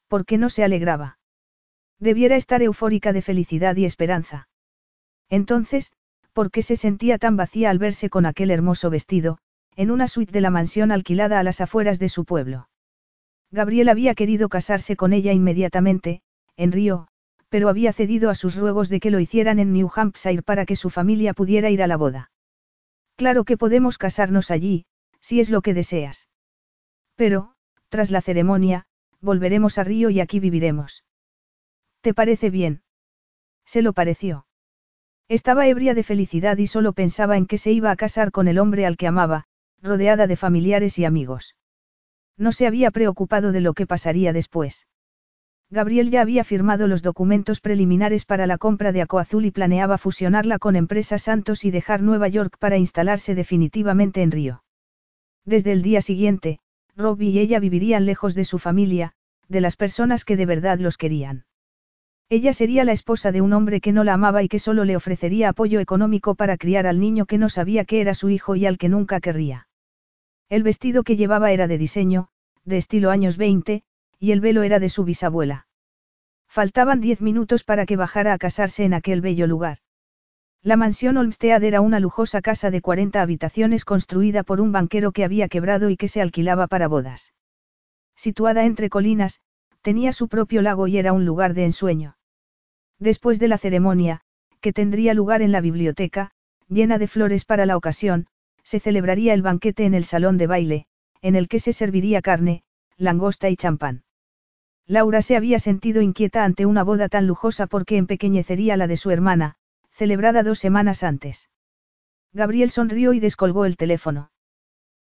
¿por 0.07 0.25
qué 0.25 0.37
no 0.37 0.49
se 0.49 0.63
alegraba? 0.63 1.19
Debiera 1.99 2.35
estar 2.35 2.61
eufórica 2.61 3.13
de 3.13 3.21
felicidad 3.21 3.75
y 3.75 3.85
esperanza. 3.85 4.47
Entonces, 5.29 5.91
¿por 6.33 6.51
qué 6.51 6.61
se 6.61 6.75
sentía 6.75 7.17
tan 7.17 7.35
vacía 7.35 7.69
al 7.69 7.79
verse 7.79 8.09
con 8.09 8.25
aquel 8.25 8.51
hermoso 8.51 8.89
vestido, 8.89 9.39
en 9.75 9.91
una 9.91 10.07
suite 10.07 10.31
de 10.31 10.41
la 10.41 10.51
mansión 10.51 10.91
alquilada 10.91 11.39
a 11.39 11.43
las 11.43 11.61
afueras 11.61 11.99
de 11.99 12.09
su 12.09 12.25
pueblo? 12.25 12.69
Gabriel 13.51 13.89
había 13.89 14.13
querido 14.15 14.49
casarse 14.49 14.95
con 14.95 15.13
ella 15.13 15.33
inmediatamente, 15.33 16.21
en 16.57 16.71
Río, 16.71 17.07
pero 17.49 17.69
había 17.69 17.93
cedido 17.93 18.29
a 18.29 18.35
sus 18.35 18.55
ruegos 18.55 18.89
de 18.89 18.99
que 18.99 19.11
lo 19.11 19.19
hicieran 19.19 19.59
en 19.59 19.71
New 19.71 19.89
Hampshire 19.93 20.41
para 20.41 20.65
que 20.65 20.75
su 20.75 20.89
familia 20.89 21.33
pudiera 21.33 21.69
ir 21.69 21.81
a 21.81 21.87
la 21.87 21.97
boda. 21.97 22.31
Claro 23.15 23.45
que 23.45 23.57
podemos 23.57 23.97
casarnos 23.97 24.51
allí, 24.51 24.85
si 25.21 25.39
es 25.39 25.49
lo 25.49 25.61
que 25.61 25.73
deseas. 25.73 26.27
Pero, 27.15 27.53
tras 27.89 28.11
la 28.11 28.21
ceremonia, 28.21 28.85
volveremos 29.21 29.77
a 29.77 29.83
Río 29.83 30.09
y 30.09 30.19
aquí 30.19 30.39
viviremos. 30.39 31.03
¿Te 32.01 32.13
parece 32.13 32.49
bien? 32.49 32.83
Se 33.65 33.81
lo 33.81 33.93
pareció. 33.93 34.45
Estaba 35.29 35.67
ebria 35.67 35.93
de 35.93 36.03
felicidad 36.03 36.57
y 36.57 36.67
solo 36.67 36.93
pensaba 36.93 37.37
en 37.37 37.47
que 37.47 37.57
se 37.57 37.71
iba 37.71 37.91
a 37.91 37.95
casar 37.95 38.31
con 38.31 38.47
el 38.47 38.59
hombre 38.59 38.85
al 38.85 38.97
que 38.97 39.07
amaba, 39.07 39.45
rodeada 39.81 40.27
de 40.27 40.35
familiares 40.35 40.99
y 40.99 41.05
amigos. 41.05 41.55
No 42.37 42.51
se 42.51 42.67
había 42.67 42.91
preocupado 42.91 43.51
de 43.51 43.61
lo 43.61 43.73
que 43.73 43.87
pasaría 43.87 44.33
después. 44.33 44.87
Gabriel 45.69 46.11
ya 46.11 46.21
había 46.21 46.45
firmado 46.45 46.87
los 46.87 47.01
documentos 47.01 47.59
preliminares 47.59 48.23
para 48.23 48.47
la 48.47 48.57
compra 48.57 48.93
de 48.93 49.01
Acoazul 49.01 49.45
y 49.45 49.51
planeaba 49.51 49.97
fusionarla 49.97 50.59
con 50.59 50.75
Empresa 50.77 51.17
Santos 51.17 51.65
y 51.65 51.71
dejar 51.71 52.01
Nueva 52.01 52.29
York 52.29 52.55
para 52.57 52.77
instalarse 52.77 53.35
definitivamente 53.35 54.21
en 54.21 54.31
Río. 54.31 54.63
Desde 55.43 55.73
el 55.73 55.81
día 55.81 55.99
siguiente, 55.99 56.59
Robbie 56.95 57.31
y 57.31 57.39
ella 57.39 57.59
vivirían 57.59 58.05
lejos 58.05 58.33
de 58.33 58.45
su 58.45 58.59
familia, 58.59 59.11
de 59.49 59.61
las 59.61 59.75
personas 59.75 60.23
que 60.23 60.37
de 60.37 60.45
verdad 60.45 60.79
los 60.79 60.97
querían. 60.97 61.45
Ella 62.29 62.53
sería 62.53 62.83
la 62.83 62.91
esposa 62.91 63.31
de 63.31 63.41
un 63.41 63.53
hombre 63.53 63.79
que 63.79 63.93
no 63.93 64.03
la 64.03 64.13
amaba 64.13 64.43
y 64.43 64.49
que 64.49 64.59
solo 64.59 64.83
le 64.83 64.95
ofrecería 64.95 65.49
apoyo 65.49 65.79
económico 65.79 66.35
para 66.35 66.57
criar 66.57 66.85
al 66.85 66.99
niño 66.99 67.25
que 67.25 67.37
no 67.37 67.49
sabía 67.49 67.85
que 67.85 68.01
era 68.01 68.13
su 68.13 68.29
hijo 68.29 68.55
y 68.55 68.65
al 68.65 68.77
que 68.77 68.89
nunca 68.89 69.21
querría. 69.21 69.67
El 70.49 70.63
vestido 70.63 71.03
que 71.03 71.17
llevaba 71.17 71.51
era 71.51 71.67
de 71.67 71.77
diseño, 71.77 72.29
de 72.63 72.77
estilo 72.77 73.11
años 73.11 73.37
20, 73.37 73.83
y 74.19 74.31
el 74.31 74.39
velo 74.39 74.63
era 74.63 74.79
de 74.79 74.89
su 74.89 75.03
bisabuela. 75.03 75.67
Faltaban 76.47 77.01
diez 77.01 77.21
minutos 77.21 77.63
para 77.63 77.85
que 77.85 77.97
bajara 77.97 78.33
a 78.33 78.37
casarse 78.37 78.85
en 78.85 78.93
aquel 78.93 79.21
bello 79.21 79.45
lugar. 79.45 79.79
La 80.63 80.77
mansión 80.77 81.17
Olmsted 81.17 81.63
era 81.63 81.81
una 81.81 81.99
lujosa 81.99 82.41
casa 82.41 82.71
de 82.71 82.81
40 82.81 83.21
habitaciones 83.21 83.85
construida 83.85 84.43
por 84.43 84.61
un 84.61 84.71
banquero 84.71 85.11
que 85.11 85.23
había 85.23 85.49
quebrado 85.49 85.89
y 85.89 85.97
que 85.97 86.07
se 86.07 86.21
alquilaba 86.21 86.67
para 86.67 86.87
bodas. 86.87 87.33
Situada 88.15 88.65
entre 88.65 88.89
colinas, 88.89 89.41
tenía 89.81 90.11
su 90.13 90.27
propio 90.27 90.61
lago 90.61 90.87
y 90.87 90.97
era 90.97 91.13
un 91.13 91.25
lugar 91.25 91.53
de 91.53 91.65
ensueño. 91.65 92.17
Después 92.99 93.39
de 93.39 93.47
la 93.47 93.57
ceremonia, 93.57 94.21
que 94.59 94.73
tendría 94.73 95.13
lugar 95.13 95.41
en 95.41 95.51
la 95.51 95.61
biblioteca, 95.61 96.31
llena 96.67 96.97
de 96.97 97.07
flores 97.07 97.45
para 97.45 97.65
la 97.65 97.77
ocasión, 97.77 98.27
se 98.67 98.81
celebraría 98.81 99.33
el 99.33 99.41
banquete 99.41 99.85
en 99.85 99.93
el 99.93 100.03
salón 100.03 100.37
de 100.37 100.45
baile, 100.45 100.87
en 101.21 101.37
el 101.37 101.47
que 101.47 101.57
se 101.57 101.71
serviría 101.71 102.21
carne, 102.21 102.63
langosta 102.97 103.49
y 103.49 103.55
champán. 103.55 104.03
Laura 104.85 105.21
se 105.21 105.37
había 105.37 105.57
sentido 105.59 106.01
inquieta 106.01 106.43
ante 106.43 106.65
una 106.65 106.83
boda 106.83 107.07
tan 107.07 107.27
lujosa 107.27 107.67
porque 107.67 107.95
empequeñecería 107.95 108.75
la 108.75 108.87
de 108.87 108.97
su 108.97 109.09
hermana, 109.09 109.55
celebrada 109.89 110.43
dos 110.43 110.59
semanas 110.59 111.03
antes. 111.03 111.49
Gabriel 112.33 112.69
sonrió 112.69 113.13
y 113.13 113.21
descolgó 113.21 113.63
el 113.63 113.77
teléfono. 113.77 114.31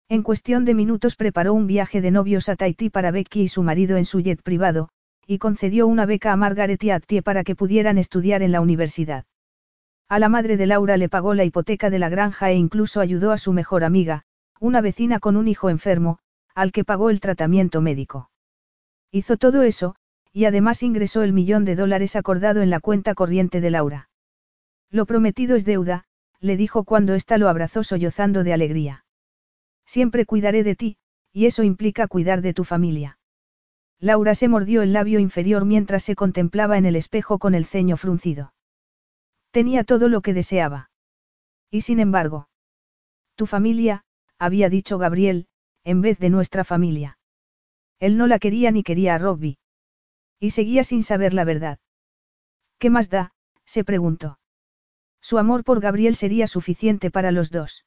En 0.08 0.24
cuestión 0.24 0.64
de 0.64 0.74
minutos 0.74 1.14
preparó 1.14 1.54
un 1.54 1.68
viaje 1.68 2.00
de 2.00 2.10
novios 2.10 2.48
a 2.48 2.56
Tahití 2.56 2.90
para 2.90 3.12
Becky 3.12 3.42
y 3.42 3.48
su 3.48 3.62
marido 3.62 3.96
en 3.96 4.06
su 4.06 4.18
jet 4.18 4.42
privado, 4.42 4.88
y 5.24 5.38
concedió 5.38 5.86
una 5.86 6.04
beca 6.04 6.32
a 6.32 6.36
Margaret 6.36 6.82
y 6.82 6.90
a 6.90 7.00
para 7.24 7.44
que 7.44 7.54
pudieran 7.54 7.96
estudiar 7.96 8.42
en 8.42 8.50
la 8.50 8.60
universidad. 8.60 9.24
A 10.08 10.18
la 10.18 10.28
madre 10.28 10.56
de 10.56 10.66
Laura 10.66 10.96
le 10.96 11.08
pagó 11.08 11.34
la 11.34 11.44
hipoteca 11.44 11.90
de 11.90 11.98
la 11.98 12.08
granja 12.08 12.50
e 12.50 12.54
incluso 12.54 13.00
ayudó 13.00 13.32
a 13.32 13.38
su 13.38 13.52
mejor 13.52 13.84
amiga, 13.84 14.24
una 14.60 14.80
vecina 14.80 15.20
con 15.20 15.36
un 15.36 15.48
hijo 15.48 15.70
enfermo, 15.70 16.18
al 16.54 16.72
que 16.72 16.84
pagó 16.84 17.10
el 17.10 17.20
tratamiento 17.20 17.80
médico. 17.80 18.30
Hizo 19.10 19.36
todo 19.36 19.62
eso, 19.62 19.96
y 20.32 20.44
además 20.46 20.82
ingresó 20.82 21.22
el 21.22 21.32
millón 21.32 21.64
de 21.64 21.76
dólares 21.76 22.16
acordado 22.16 22.62
en 22.62 22.70
la 22.70 22.80
cuenta 22.80 23.14
corriente 23.14 23.60
de 23.60 23.70
Laura. 23.70 24.08
Lo 24.90 25.06
prometido 25.06 25.56
es 25.56 25.64
deuda, 25.64 26.04
le 26.40 26.56
dijo 26.56 26.84
cuando 26.84 27.14
ésta 27.14 27.38
lo 27.38 27.48
abrazó 27.48 27.84
sollozando 27.84 28.44
de 28.44 28.52
alegría. 28.52 29.04
Siempre 29.86 30.26
cuidaré 30.26 30.64
de 30.64 30.76
ti, 30.76 30.96
y 31.32 31.46
eso 31.46 31.62
implica 31.62 32.06
cuidar 32.06 32.42
de 32.42 32.54
tu 32.54 32.64
familia. 32.64 33.18
Laura 34.00 34.34
se 34.34 34.48
mordió 34.48 34.82
el 34.82 34.92
labio 34.92 35.20
inferior 35.20 35.64
mientras 35.64 36.02
se 36.02 36.14
contemplaba 36.14 36.76
en 36.76 36.86
el 36.86 36.96
espejo 36.96 37.38
con 37.38 37.54
el 37.54 37.64
ceño 37.64 37.96
fruncido. 37.96 38.52
Tenía 39.52 39.84
todo 39.84 40.08
lo 40.08 40.22
que 40.22 40.32
deseaba. 40.32 40.90
Y 41.70 41.82
sin 41.82 42.00
embargo. 42.00 42.48
Tu 43.36 43.46
familia, 43.46 44.02
había 44.38 44.68
dicho 44.68 44.98
Gabriel, 44.98 45.46
en 45.84 46.00
vez 46.00 46.18
de 46.18 46.30
nuestra 46.30 46.64
familia. 46.64 47.18
Él 48.00 48.16
no 48.16 48.26
la 48.26 48.38
quería 48.38 48.70
ni 48.70 48.82
quería 48.82 49.14
a 49.14 49.18
Robbie. 49.18 49.58
Y 50.40 50.50
seguía 50.50 50.84
sin 50.84 51.02
saber 51.02 51.34
la 51.34 51.44
verdad. 51.44 51.78
¿Qué 52.78 52.90
más 52.90 53.10
da? 53.10 53.34
se 53.64 53.84
preguntó. 53.84 54.38
Su 55.20 55.38
amor 55.38 55.64
por 55.64 55.80
Gabriel 55.80 56.16
sería 56.16 56.46
suficiente 56.46 57.10
para 57.10 57.30
los 57.30 57.50
dos. 57.50 57.84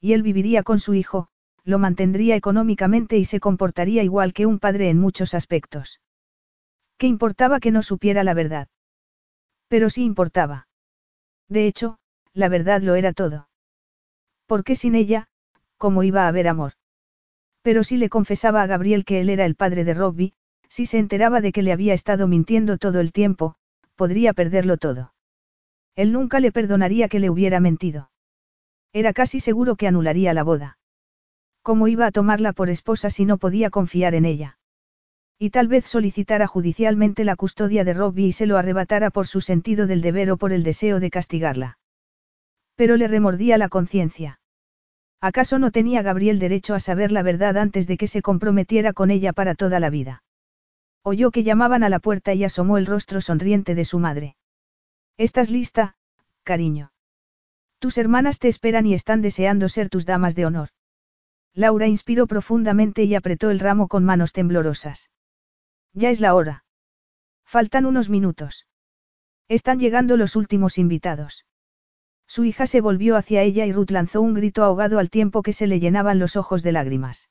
Y 0.00 0.12
él 0.12 0.22
viviría 0.22 0.62
con 0.62 0.78
su 0.78 0.94
hijo, 0.94 1.28
lo 1.64 1.78
mantendría 1.78 2.36
económicamente 2.36 3.18
y 3.18 3.24
se 3.24 3.40
comportaría 3.40 4.04
igual 4.04 4.32
que 4.32 4.46
un 4.46 4.60
padre 4.60 4.88
en 4.88 4.98
muchos 4.98 5.34
aspectos. 5.34 6.00
¿Qué 6.96 7.08
importaba 7.08 7.58
que 7.60 7.72
no 7.72 7.82
supiera 7.82 8.22
la 8.24 8.34
verdad? 8.34 8.68
Pero 9.68 9.90
sí 9.90 10.04
importaba. 10.04 10.65
De 11.48 11.66
hecho, 11.66 11.98
la 12.32 12.48
verdad 12.48 12.82
lo 12.82 12.94
era 12.94 13.12
todo. 13.12 13.48
Porque 14.46 14.76
sin 14.76 14.94
ella, 14.94 15.28
¿cómo 15.76 16.02
iba 16.02 16.24
a 16.24 16.28
haber 16.28 16.48
amor? 16.48 16.72
Pero 17.62 17.82
si 17.82 17.96
le 17.96 18.08
confesaba 18.08 18.62
a 18.62 18.66
Gabriel 18.66 19.04
que 19.04 19.20
él 19.20 19.30
era 19.30 19.44
el 19.44 19.56
padre 19.56 19.84
de 19.84 19.94
Robbie, 19.94 20.32
si 20.68 20.86
se 20.86 20.98
enteraba 20.98 21.40
de 21.40 21.52
que 21.52 21.62
le 21.62 21.72
había 21.72 21.94
estado 21.94 22.28
mintiendo 22.28 22.78
todo 22.78 23.00
el 23.00 23.12
tiempo, 23.12 23.56
podría 23.94 24.32
perderlo 24.32 24.76
todo. 24.76 25.14
Él 25.94 26.12
nunca 26.12 26.40
le 26.40 26.52
perdonaría 26.52 27.08
que 27.08 27.20
le 27.20 27.30
hubiera 27.30 27.60
mentido. 27.60 28.10
Era 28.92 29.12
casi 29.12 29.40
seguro 29.40 29.76
que 29.76 29.88
anularía 29.88 30.34
la 30.34 30.44
boda. 30.44 30.78
¿Cómo 31.62 31.88
iba 31.88 32.06
a 32.06 32.12
tomarla 32.12 32.52
por 32.52 32.70
esposa 32.70 33.10
si 33.10 33.24
no 33.24 33.38
podía 33.38 33.70
confiar 33.70 34.14
en 34.14 34.24
ella? 34.24 34.55
Y 35.38 35.50
tal 35.50 35.68
vez 35.68 35.84
solicitara 35.84 36.46
judicialmente 36.46 37.24
la 37.24 37.36
custodia 37.36 37.84
de 37.84 37.92
Robbie 37.92 38.28
y 38.28 38.32
se 38.32 38.46
lo 38.46 38.56
arrebatara 38.56 39.10
por 39.10 39.26
su 39.26 39.42
sentido 39.42 39.86
del 39.86 40.00
deber 40.00 40.30
o 40.30 40.38
por 40.38 40.52
el 40.52 40.62
deseo 40.62 40.98
de 40.98 41.10
castigarla. 41.10 41.78
Pero 42.74 42.96
le 42.96 43.06
remordía 43.06 43.58
la 43.58 43.68
conciencia. 43.68 44.40
¿Acaso 45.20 45.58
no 45.58 45.70
tenía 45.72 46.02
Gabriel 46.02 46.38
derecho 46.38 46.74
a 46.74 46.80
saber 46.80 47.12
la 47.12 47.22
verdad 47.22 47.58
antes 47.58 47.86
de 47.86 47.96
que 47.96 48.06
se 48.06 48.22
comprometiera 48.22 48.92
con 48.92 49.10
ella 49.10 49.32
para 49.32 49.54
toda 49.54 49.80
la 49.80 49.90
vida? 49.90 50.22
Oyó 51.02 51.30
que 51.30 51.42
llamaban 51.42 51.82
a 51.82 51.88
la 51.88 51.98
puerta 51.98 52.32
y 52.34 52.44
asomó 52.44 52.78
el 52.78 52.86
rostro 52.86 53.20
sonriente 53.20 53.74
de 53.74 53.84
su 53.84 53.98
madre. 53.98 54.36
¿Estás 55.18 55.50
lista, 55.50 55.96
cariño? 56.44 56.92
Tus 57.78 57.98
hermanas 57.98 58.38
te 58.38 58.48
esperan 58.48 58.86
y 58.86 58.94
están 58.94 59.20
deseando 59.20 59.68
ser 59.68 59.88
tus 59.90 60.06
damas 60.06 60.34
de 60.34 60.46
honor. 60.46 60.68
Laura 61.54 61.86
inspiró 61.86 62.26
profundamente 62.26 63.04
y 63.04 63.14
apretó 63.14 63.50
el 63.50 63.60
ramo 63.60 63.88
con 63.88 64.04
manos 64.04 64.32
temblorosas. 64.32 65.10
Ya 65.96 66.10
es 66.10 66.20
la 66.20 66.34
hora. 66.34 66.62
Faltan 67.46 67.86
unos 67.86 68.10
minutos. 68.10 68.66
Están 69.48 69.78
llegando 69.78 70.18
los 70.18 70.36
últimos 70.36 70.76
invitados. 70.76 71.46
Su 72.26 72.44
hija 72.44 72.66
se 72.66 72.82
volvió 72.82 73.16
hacia 73.16 73.42
ella 73.42 73.64
y 73.64 73.72
Ruth 73.72 73.90
lanzó 73.90 74.20
un 74.20 74.34
grito 74.34 74.62
ahogado 74.62 74.98
al 74.98 75.08
tiempo 75.08 75.40
que 75.42 75.54
se 75.54 75.66
le 75.66 75.80
llenaban 75.80 76.18
los 76.18 76.36
ojos 76.36 76.62
de 76.62 76.72
lágrimas. 76.72 77.30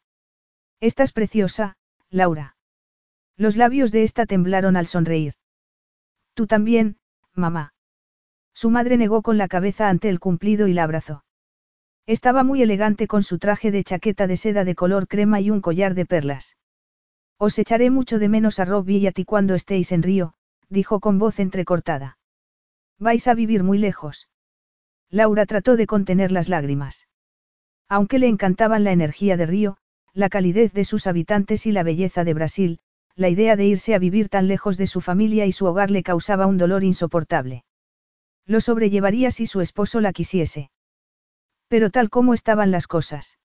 Estás 0.80 1.12
preciosa, 1.12 1.78
Laura. 2.10 2.58
Los 3.38 3.56
labios 3.56 3.92
de 3.92 4.02
esta 4.02 4.26
temblaron 4.26 4.78
al 4.78 4.88
sonreír. 4.88 5.36
Tú 6.34 6.48
también, 6.48 6.98
mamá. 7.34 7.76
Su 8.52 8.72
madre 8.72 8.98
negó 8.98 9.22
con 9.22 9.38
la 9.38 9.48
cabeza 9.48 9.90
ante 9.90 10.10
el 10.10 10.20
cumplido 10.20 10.68
y 10.68 10.74
la 10.74 10.86
abrazó. 10.86 11.24
Estaba 12.08 12.44
muy 12.44 12.64
elegante 12.64 13.08
con 13.08 13.22
su 13.22 13.38
traje 13.38 13.70
de 13.70 13.84
chaqueta 13.84 14.26
de 14.26 14.38
seda 14.38 14.64
de 14.64 14.74
color 14.74 15.08
crema 15.08 15.40
y 15.40 15.52
un 15.52 15.62
collar 15.62 15.94
de 15.94 16.08
perlas. 16.08 16.58
Os 17.38 17.60
echaré 17.60 17.90
mucho 17.90 18.20
de 18.20 18.30
menos 18.30 18.60
a 18.60 18.66
Robbie 18.66 18.98
y 18.98 19.08
a 19.08 19.12
ti 19.12 19.26
cuando 19.26 19.56
estéis 19.56 19.92
en 19.92 20.04
Río, 20.04 20.34
dijo 20.70 21.00
con 21.00 21.20
voz 21.20 21.40
entrecortada. 21.40 22.18
Vais 22.98 23.28
a 23.28 23.34
vivir 23.34 23.64
muy 23.64 23.78
lejos. 23.78 24.30
Laura 25.10 25.46
trató 25.46 25.76
de 25.76 25.86
contener 25.86 26.32
las 26.32 26.50
lágrimas. 26.50 27.08
Aunque 27.90 28.20
le 28.20 28.28
encantaban 28.28 28.84
la 28.84 28.92
energía 28.92 29.38
de 29.38 29.46
Río, 29.46 29.78
la 30.14 30.30
calidez 30.30 30.74
de 30.74 30.86
sus 30.86 31.08
habitantes 31.08 31.66
y 31.66 31.72
la 31.72 31.84
belleza 31.84 32.24
de 32.24 32.34
Brasil, 32.34 32.80
la 33.16 33.30
idea 33.30 33.56
de 33.56 33.66
irse 33.66 33.96
a 33.96 34.00
vivir 34.00 34.30
tan 34.30 34.48
lejos 34.48 34.78
de 34.78 34.88
su 34.88 35.02
familia 35.02 35.46
y 35.46 35.52
su 35.52 35.66
hogar 35.66 35.92
le 35.92 36.04
causaba 36.04 36.48
un 36.48 36.58
dolor 36.58 36.84
insoportable. 36.84 37.64
Lo 38.46 38.62
sobrellevaría 38.62 39.32
si 39.32 39.46
su 39.46 39.62
esposo 39.62 40.02
la 40.02 40.14
quisiese. 40.14 40.70
Pero 41.68 41.90
tal 41.90 42.10
como 42.10 42.34
estaban 42.34 42.72
las 42.72 42.88
cosas. 42.88 43.38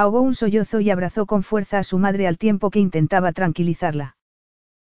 Ahogó 0.00 0.20
un 0.20 0.36
sollozo 0.36 0.78
y 0.78 0.90
abrazó 0.90 1.26
con 1.26 1.42
fuerza 1.42 1.80
a 1.80 1.82
su 1.82 1.98
madre 1.98 2.28
al 2.28 2.38
tiempo 2.38 2.70
que 2.70 2.78
intentaba 2.78 3.32
tranquilizarla. 3.32 4.16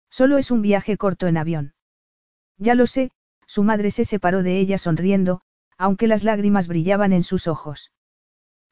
Solo 0.09 0.39
es 0.39 0.53
un 0.53 0.63
viaje 0.63 0.97
corto 0.97 1.27
en 1.27 1.37
avión. 1.37 1.75
Ya 2.59 2.77
lo 2.77 2.87
sé, 2.87 3.11
su 3.45 3.65
madre 3.65 3.91
se 3.91 4.05
separó 4.05 4.45
de 4.45 4.61
ella 4.61 4.79
sonriendo, 4.79 5.41
aunque 5.77 6.07
las 6.07 6.23
lágrimas 6.23 6.69
brillaban 6.69 7.13
en 7.13 7.25
sus 7.25 7.49
ojos. 7.49 7.91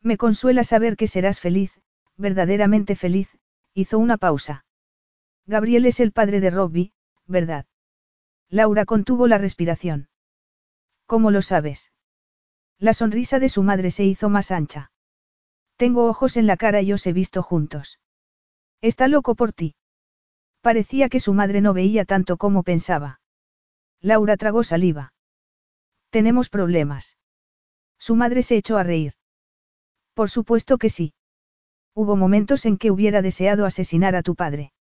Me 0.00 0.16
consuela 0.16 0.62
saber 0.62 0.96
que 0.96 1.08
serás 1.08 1.40
feliz, 1.40 1.72
verdaderamente 2.16 2.94
feliz, 2.94 3.36
hizo 3.74 3.98
una 3.98 4.16
pausa. 4.16 4.64
Gabriel 5.44 5.86
es 5.86 5.98
el 5.98 6.12
padre 6.12 6.38
de 6.38 6.50
Robbie, 6.50 6.92
¿verdad? 7.26 7.66
Laura 8.48 8.84
contuvo 8.84 9.26
la 9.26 9.38
respiración. 9.38 10.08
¿Cómo 11.04 11.32
lo 11.32 11.42
sabes? 11.42 11.90
La 12.78 12.94
sonrisa 12.94 13.40
de 13.40 13.48
su 13.48 13.64
madre 13.64 13.90
se 13.90 14.04
hizo 14.04 14.28
más 14.28 14.52
ancha. 14.52 14.92
Tengo 15.78 16.06
ojos 16.08 16.36
en 16.36 16.48
la 16.48 16.56
cara 16.56 16.82
y 16.82 16.92
os 16.92 17.06
he 17.06 17.12
visto 17.12 17.40
juntos. 17.42 18.00
Está 18.82 19.06
loco 19.06 19.36
por 19.36 19.52
ti. 19.52 19.76
Parecía 20.60 21.08
que 21.08 21.20
su 21.20 21.34
madre 21.34 21.60
no 21.60 21.72
veía 21.72 22.04
tanto 22.04 22.36
como 22.36 22.64
pensaba. 22.64 23.20
Laura 24.00 24.36
tragó 24.36 24.64
saliva. 24.64 25.12
Tenemos 26.10 26.48
problemas. 26.48 27.16
Su 27.96 28.16
madre 28.16 28.42
se 28.42 28.56
echó 28.56 28.76
a 28.76 28.82
reír. 28.82 29.12
Por 30.14 30.30
supuesto 30.30 30.78
que 30.78 30.90
sí. 30.90 31.14
Hubo 31.94 32.16
momentos 32.16 32.66
en 32.66 32.76
que 32.76 32.90
hubiera 32.90 33.22
deseado 33.22 33.64
asesinar 33.64 34.16
a 34.16 34.22
tu 34.22 34.34
padre. 34.34 34.72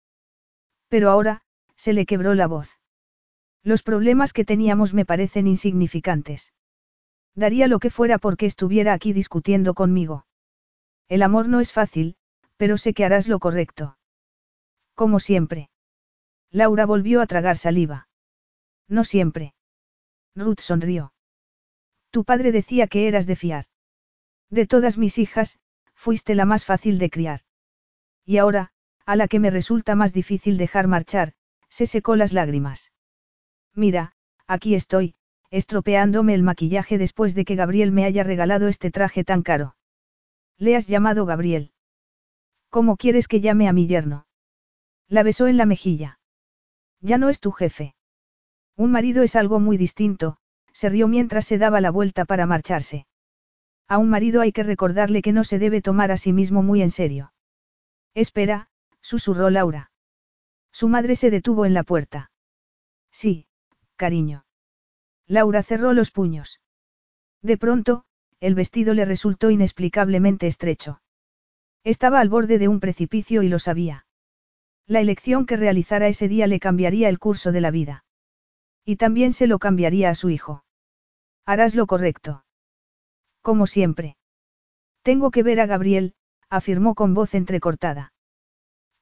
Pero 0.88 1.12
ahora, 1.12 1.42
se 1.76 1.94
le 1.94 2.08
quebró 2.08 2.34
la 2.34 2.48
voz. 2.48 2.80
Los 3.64 3.84
problemas 3.84 4.34
que 4.34 4.46
teníamos 4.46 4.96
me 4.96 5.06
parecen 5.06 5.46
insignificantes. 5.46 6.54
Daría 7.36 7.68
lo 7.68 7.78
que 7.78 7.92
fuera 7.92 8.18
porque 8.18 8.48
estuviera 8.48 8.94
aquí 8.94 9.14
discutiendo 9.14 9.76
conmigo. 9.76 10.27
El 11.10 11.24
amor 11.24 11.48
no 11.48 11.60
es 11.60 11.72
fácil, 11.72 12.18
pero 12.58 12.78
sé 12.78 12.94
que 12.94 13.06
harás 13.06 13.28
lo 13.28 13.40
correcto. 13.40 13.98
Como 14.94 15.20
siempre. 15.20 15.70
Laura 16.52 16.86
volvió 16.86 17.22
a 17.22 17.28
tragar 17.28 17.58
saliva. 17.58 18.10
No 18.88 19.04
siempre. 19.04 19.54
Ruth 20.36 20.60
sonrió. 20.60 21.14
Tu 22.12 22.26
padre 22.26 22.52
decía 22.52 22.88
que 22.88 23.08
eras 23.08 23.26
de 23.28 23.36
fiar. 23.36 23.66
De 24.50 24.66
todas 24.66 24.98
mis 24.98 25.18
hijas, 25.18 25.60
fuiste 25.94 26.36
la 26.36 26.46
más 26.46 26.66
fácil 26.66 27.00
de 27.00 27.10
criar. 27.10 27.42
Y 28.26 28.38
ahora, 28.38 28.72
a 29.06 29.16
la 29.16 29.30
que 29.30 29.40
me 29.40 29.50
resulta 29.50 29.96
más 29.96 30.12
difícil 30.14 30.58
dejar 30.58 30.88
marchar, 30.88 31.34
se 31.70 31.86
secó 31.86 32.16
las 32.16 32.34
lágrimas. 32.34 32.92
Mira, 33.74 34.14
aquí 34.48 34.76
estoy, 34.76 35.16
estropeándome 35.52 36.34
el 36.34 36.44
maquillaje 36.44 36.98
después 36.98 37.34
de 37.36 37.46
que 37.46 37.56
Gabriel 37.56 37.92
me 37.92 38.04
haya 38.04 38.24
regalado 38.24 38.68
este 38.68 38.92
traje 38.92 39.24
tan 39.24 39.44
caro. 39.44 39.77
Le 40.58 40.76
has 40.76 40.88
llamado 40.88 41.26
Gabriel. 41.26 41.72
¿Cómo 42.70 42.98
quieres 42.98 43.28
que 43.28 43.42
llame 43.42 43.68
a 43.68 43.74
mi 43.74 43.88
yerno? 43.88 44.26
La 45.08 45.24
besó 45.24 45.48
en 45.48 45.58
la 45.58 45.66
mejilla. 45.66 46.20
Ya 47.00 47.18
no 47.18 47.30
es 47.30 47.40
tu 47.40 47.52
jefe. 47.52 47.96
Un 48.76 48.92
marido 48.92 49.24
es 49.24 49.36
algo 49.36 49.60
muy 49.60 49.78
distinto, 49.78 50.38
se 50.74 50.90
rió 50.90 51.08
mientras 51.08 51.46
se 51.46 51.58
daba 51.58 51.82
la 51.82 51.92
vuelta 51.92 52.26
para 52.26 52.46
marcharse. 52.46 53.08
A 53.88 54.00
un 54.00 54.10
marido 54.10 54.42
hay 54.42 54.52
que 54.52 54.64
recordarle 54.64 55.22
que 55.22 55.32
no 55.32 55.44
se 55.44 55.60
debe 55.60 55.82
tomar 55.82 56.12
a 56.12 56.18
sí 56.18 56.34
mismo 56.34 56.62
muy 56.62 56.82
en 56.82 56.92
serio. 56.92 57.34
Espera, 58.14 58.70
susurró 59.02 59.50
Laura. 59.50 59.92
Su 60.72 60.90
madre 60.90 61.16
se 61.16 61.32
detuvo 61.32 61.66
en 61.66 61.74
la 61.74 61.84
puerta. 61.84 62.32
Sí, 63.12 63.48
cariño. 63.96 64.46
Laura 65.26 65.64
cerró 65.64 65.94
los 65.94 66.12
puños. 66.12 66.62
De 67.42 67.58
pronto, 67.58 68.06
el 68.40 68.56
vestido 68.56 68.94
le 68.94 69.06
resultó 69.06 69.50
inexplicablemente 69.50 70.48
estrecho. 70.48 71.02
Estaba 71.84 72.20
al 72.20 72.30
borde 72.30 72.60
de 72.60 72.68
un 72.68 72.80
precipicio 72.80 73.44
y 73.44 73.50
lo 73.50 73.60
sabía. 73.60 74.06
La 74.86 75.02
elección 75.02 75.46
que 75.46 75.58
realizara 75.58 76.08
ese 76.08 76.28
día 76.28 76.48
le 76.48 76.60
cambiaría 76.60 77.10
el 77.10 77.20
curso 77.20 77.52
de 77.52 77.62
la 77.62 77.72
vida. 77.72 78.06
Y 78.86 78.96
también 78.96 79.34
se 79.34 79.48
lo 79.48 79.60
cambiaría 79.60 80.10
a 80.10 80.16
su 80.16 80.30
hijo. 80.30 80.64
Harás 81.46 81.76
lo 81.76 81.88
correcto. 81.88 82.46
Como 83.42 83.68
siempre. 83.68 84.18
Tengo 85.02 85.32
que 85.32 85.44
ver 85.44 85.60
a 85.60 85.66
Gabriel, 85.66 86.14
afirmó 86.50 86.96
con 86.96 87.14
voz 87.14 87.36
entrecortada. 87.36 88.14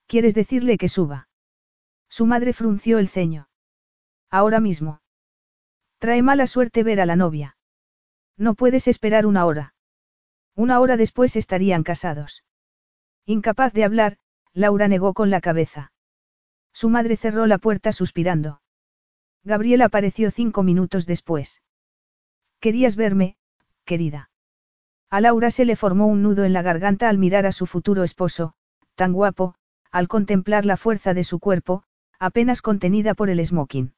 ¿Quieres 0.08 0.36
decirle 0.36 0.78
que 0.78 0.88
suba? 0.88 1.28
Su 2.10 2.26
madre 2.26 2.54
frunció 2.54 3.00
el 3.00 3.08
ceño. 3.08 3.50
Ahora 4.30 4.60
mismo. 4.60 5.02
Trae 6.00 6.22
mala 6.22 6.48
suerte 6.48 6.84
ver 6.84 7.02
a 7.02 7.06
la 7.06 7.16
novia. 7.16 7.55
No 8.38 8.56
puedes 8.56 8.88
esperar 8.88 9.26
una 9.26 9.46
hora. 9.46 9.74
Una 10.56 10.80
hora 10.80 10.98
después 10.98 11.36
estarían 11.36 11.84
casados. 11.84 12.44
Incapaz 13.26 13.74
de 13.74 13.84
hablar, 13.84 14.18
Laura 14.54 14.88
negó 14.88 15.14
con 15.14 15.30
la 15.30 15.42
cabeza. 15.42 15.92
Su 16.74 16.90
madre 16.90 17.18
cerró 17.18 17.48
la 17.48 17.58
puerta 17.58 17.92
suspirando. 17.92 18.62
Gabriel 19.44 19.82
apareció 19.82 20.32
cinco 20.32 20.64
minutos 20.64 21.06
después. 21.06 21.62
Querías 22.60 22.96
verme, 22.96 23.38
querida. 23.86 24.30
A 25.10 25.22
Laura 25.22 25.52
se 25.52 25.66
le 25.66 25.76
formó 25.76 26.08
un 26.08 26.24
nudo 26.24 26.44
en 26.44 26.54
la 26.54 26.62
garganta 26.62 27.10
al 27.10 27.18
mirar 27.18 27.46
a 27.46 27.52
su 27.52 27.66
futuro 27.66 28.04
esposo, 28.04 28.54
tan 28.96 29.14
guapo, 29.14 29.56
al 29.92 30.08
contemplar 30.08 30.66
la 30.66 30.78
fuerza 30.78 31.14
de 31.14 31.24
su 31.24 31.40
cuerpo, 31.40 31.84
apenas 32.20 32.62
contenida 32.62 33.14
por 33.14 33.30
el 33.30 33.46
smoking. 33.46 33.94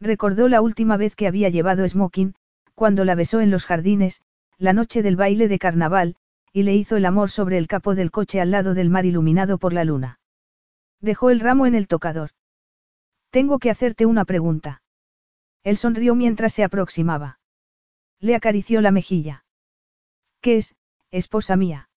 Recordó 0.00 0.48
la 0.48 0.60
última 0.60 0.96
vez 0.96 1.16
que 1.16 1.26
había 1.26 1.48
llevado 1.48 1.88
smoking, 1.88 2.34
cuando 2.78 3.04
la 3.04 3.16
besó 3.16 3.40
en 3.40 3.50
los 3.50 3.66
jardines, 3.66 4.22
la 4.56 4.72
noche 4.72 5.02
del 5.02 5.16
baile 5.16 5.48
de 5.48 5.58
carnaval, 5.58 6.14
y 6.52 6.62
le 6.62 6.76
hizo 6.76 6.94
el 6.94 7.06
amor 7.06 7.28
sobre 7.28 7.58
el 7.58 7.66
capó 7.66 7.96
del 7.96 8.12
coche 8.12 8.40
al 8.40 8.52
lado 8.52 8.72
del 8.72 8.88
mar 8.88 9.04
iluminado 9.04 9.58
por 9.58 9.72
la 9.72 9.82
luna. 9.82 10.20
Dejó 11.00 11.30
el 11.30 11.40
ramo 11.40 11.66
en 11.66 11.74
el 11.74 11.88
tocador. 11.88 12.30
Tengo 13.30 13.58
que 13.58 13.70
hacerte 13.70 14.06
una 14.06 14.24
pregunta. 14.24 14.80
Él 15.64 15.76
sonrió 15.76 16.14
mientras 16.14 16.52
se 16.52 16.62
aproximaba. 16.62 17.40
Le 18.20 18.36
acarició 18.36 18.80
la 18.80 18.92
mejilla. 18.92 19.44
¿Qué 20.40 20.58
es, 20.58 20.76
esposa 21.10 21.56
mía? 21.56 21.90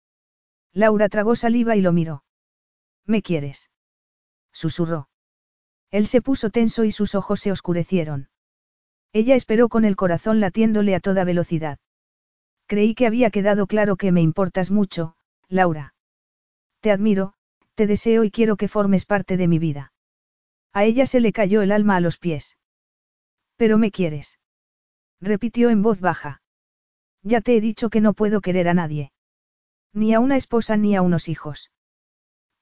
Laura 0.74 1.10
tragó 1.10 1.36
saliva 1.36 1.76
y 1.76 1.82
lo 1.82 1.92
miró. 1.92 2.24
¿Me 3.06 3.22
quieres? 3.22 3.70
Susurró. 4.52 5.10
Él 5.92 6.08
se 6.08 6.24
puso 6.24 6.50
tenso 6.50 6.86
y 6.86 6.92
sus 6.92 7.14
ojos 7.14 7.40
se 7.40 7.52
oscurecieron. 7.52 8.31
Ella 9.14 9.36
esperó 9.36 9.70
con 9.70 9.86
el 9.86 9.96
corazón 9.96 10.40
latiéndole 10.40 10.96
a 10.96 11.00
toda 11.00 11.24
velocidad. 11.24 11.80
Creí 12.68 12.96
que 12.96 13.08
había 13.08 13.30
quedado 13.30 13.68
claro 13.68 13.96
que 13.98 14.12
me 14.12 14.22
importas 14.22 14.72
mucho, 14.72 15.16
Laura. 15.50 15.94
Te 16.80 16.92
admiro, 16.92 17.34
te 17.76 17.88
deseo 17.88 18.24
y 18.24 18.32
quiero 18.32 18.56
que 18.56 18.68
formes 18.68 19.06
parte 19.06 19.38
de 19.38 19.48
mi 19.48 19.60
vida. 19.60 19.94
A 20.74 20.86
ella 20.86 21.06
se 21.06 21.20
le 21.20 21.34
cayó 21.34 21.62
el 21.62 21.72
alma 21.72 21.98
a 21.98 22.00
los 22.00 22.18
pies. 22.18 22.58
Pero 23.58 23.78
me 23.78 23.92
quieres 23.92 24.40
repitió 25.22 25.70
en 25.70 25.84
voz 25.84 26.02
baja. 26.02 26.42
Ya 27.22 27.42
te 27.42 27.56
he 27.56 27.62
dicho 27.62 27.90
que 27.90 28.02
no 28.02 28.14
puedo 28.14 28.42
querer 28.42 28.68
a 28.68 28.74
nadie. 28.74 29.12
Ni 29.94 30.14
a 30.14 30.20
una 30.20 30.36
esposa 30.36 30.76
ni 30.78 30.96
a 30.96 31.02
unos 31.02 31.30
hijos. 31.30 31.72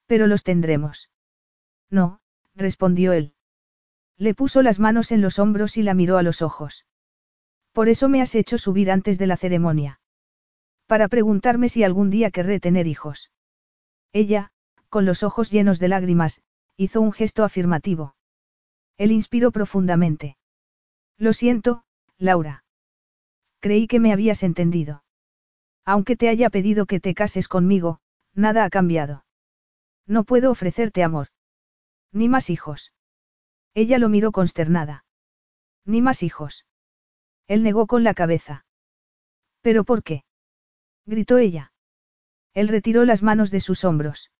Pero 0.05 0.27
los 0.27 0.43
tendremos. 0.43 1.09
No, 1.89 2.19
respondió 2.55 3.13
él. 3.13 3.33
Le 4.19 4.35
puso 4.35 4.61
las 4.61 4.79
manos 4.79 5.13
en 5.13 5.21
los 5.21 5.39
hombros 5.39 5.77
y 5.77 5.83
la 5.83 5.93
miró 5.93 6.17
a 6.17 6.23
los 6.23 6.41
ojos. 6.41 6.85
Por 7.71 7.87
eso 7.87 8.09
me 8.09 8.21
has 8.21 8.35
hecho 8.35 8.57
subir 8.57 8.91
antes 8.91 9.17
de 9.17 9.27
la 9.27 9.37
ceremonia. 9.37 10.01
Para 10.87 11.07
preguntarme 11.07 11.69
si 11.69 11.85
algún 11.85 12.09
día 12.09 12.29
querré 12.29 12.59
tener 12.59 12.85
hijos. 12.85 13.31
Ella, 14.11 14.51
con 14.89 15.05
los 15.05 15.23
ojos 15.23 15.51
llenos 15.51 15.79
de 15.79 15.87
lágrimas, 15.87 16.41
hizo 16.75 16.99
un 16.99 17.13
gesto 17.13 17.45
afirmativo. 17.45 18.15
Él 18.97 19.13
inspiró 19.13 19.51
profundamente. 19.51 20.35
Lo 21.17 21.31
siento, 21.31 21.83
Laura. 22.17 22.65
creí 23.61 23.87
que 23.87 24.01
me 24.01 24.11
habías 24.11 24.43
entendido. 24.43 25.03
Aunque 25.85 26.17
te 26.17 26.27
haya 26.27 26.49
pedido 26.49 26.85
que 26.85 26.99
te 26.99 27.13
cases 27.13 27.47
conmigo, 27.47 28.01
nada 28.33 28.65
ha 28.65 28.69
cambiado. 28.69 29.23
No 30.05 30.25
puedo 30.25 30.51
ofrecerte 30.51 31.03
amor. 31.03 31.27
Ni 32.11 32.27
más 32.27 32.49
hijos. 32.49 32.91
Ella 33.73 33.97
lo 33.99 34.09
miró 34.09 34.31
consternada. 34.31 35.05
Ni 35.85 36.01
más 36.01 36.23
hijos. 36.23 36.65
Él 37.47 37.63
negó 37.63 37.87
con 37.87 38.03
la 38.03 38.13
cabeza. 38.13 38.65
¿Pero 39.61 39.83
por 39.83 40.03
qué? 40.03 40.23
gritó 41.05 41.37
ella. 41.37 41.71
Él 42.53 42.67
retiró 42.67 43.05
las 43.05 43.23
manos 43.23 43.51
de 43.51 43.59
sus 43.59 43.83
hombros. 43.83 44.31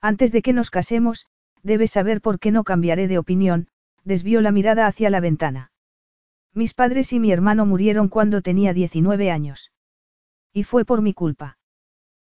Antes 0.00 0.32
de 0.32 0.42
que 0.42 0.52
nos 0.52 0.70
casemos, 0.70 1.26
debes 1.62 1.90
saber 1.90 2.20
por 2.20 2.38
qué 2.38 2.52
no 2.52 2.64
cambiaré 2.64 3.08
de 3.08 3.18
opinión, 3.18 3.68
desvió 4.04 4.40
la 4.40 4.52
mirada 4.52 4.86
hacia 4.86 5.10
la 5.10 5.20
ventana. 5.20 5.72
Mis 6.54 6.74
padres 6.74 7.12
y 7.12 7.20
mi 7.20 7.32
hermano 7.32 7.66
murieron 7.66 8.08
cuando 8.08 8.42
tenía 8.42 8.72
19 8.72 9.30
años. 9.30 9.72
Y 10.52 10.64
fue 10.64 10.84
por 10.84 11.02
mi 11.02 11.12
culpa. 11.12 11.58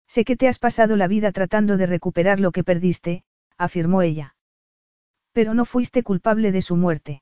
Sé 0.08 0.24
que 0.24 0.38
te 0.38 0.48
has 0.48 0.60
pasado 0.60 0.96
la 0.96 1.08
vida 1.08 1.32
tratando 1.32 1.78
de 1.78 1.86
recuperar 1.86 2.40
lo 2.40 2.52
que 2.52 2.64
perdiste, 2.64 3.24
afirmó 3.58 4.02
ella. 4.02 4.37
Pero 5.38 5.54
no 5.54 5.66
fuiste 5.66 6.02
culpable 6.02 6.52
de 6.52 6.64
su 6.64 6.76
muerte. 6.76 7.22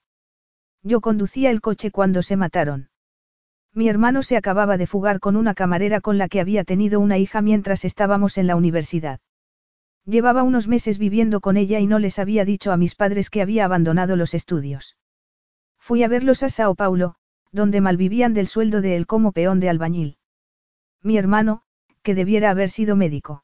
Yo 0.84 1.02
conducía 1.02 1.50
el 1.50 1.60
coche 1.60 1.92
cuando 1.92 2.22
se 2.22 2.38
mataron. 2.38 2.88
Mi 3.74 3.90
hermano 3.90 4.24
se 4.24 4.38
acababa 4.38 4.78
de 4.78 4.88
fugar 4.88 5.20
con 5.20 5.36
una 5.36 5.54
camarera 5.54 6.00
con 6.00 6.18
la 6.18 6.30
que 6.30 6.40
había 6.40 6.64
tenido 6.64 7.02
una 7.02 7.18
hija 7.18 7.42
mientras 7.42 7.84
estábamos 7.84 8.38
en 8.38 8.48
la 8.48 8.56
universidad. 8.56 9.20
Llevaba 10.06 10.44
unos 10.44 10.70
meses 10.70 10.98
viviendo 10.98 11.42
con 11.42 11.58
ella 11.58 11.82
y 11.82 11.88
no 11.88 12.00
les 12.00 12.18
había 12.18 12.46
dicho 12.46 12.72
a 12.72 12.78
mis 12.78 12.96
padres 12.96 13.30
que 13.30 13.42
había 13.42 13.66
abandonado 13.66 14.16
los 14.16 14.34
estudios. 14.34 14.96
Fui 15.78 16.02
a 16.02 16.08
verlos 16.08 16.42
a 16.42 16.48
Sao 16.48 16.74
Paulo, 16.74 17.16
donde 17.52 17.82
malvivían 17.82 18.34
del 18.34 18.48
sueldo 18.48 18.80
de 18.80 18.96
él 18.96 19.08
como 19.08 19.34
peón 19.34 19.60
de 19.60 19.68
albañil. 19.68 20.20
Mi 21.04 21.18
hermano, 21.18 21.64
que 22.02 22.16
debiera 22.16 22.50
haber 22.50 22.70
sido 22.70 22.96
médico. 22.96 23.44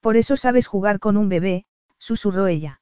Por 0.00 0.16
eso 0.16 0.38
sabes 0.38 0.68
jugar 0.68 1.00
con 1.00 1.18
un 1.18 1.28
bebé, 1.28 1.66
susurró 1.98 2.46
ella. 2.46 2.80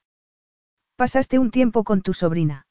Pasaste 0.97 1.39
un 1.39 1.51
tiempo 1.51 1.85
con 1.85 2.03
tu 2.03 2.13
sobrina. 2.13 2.67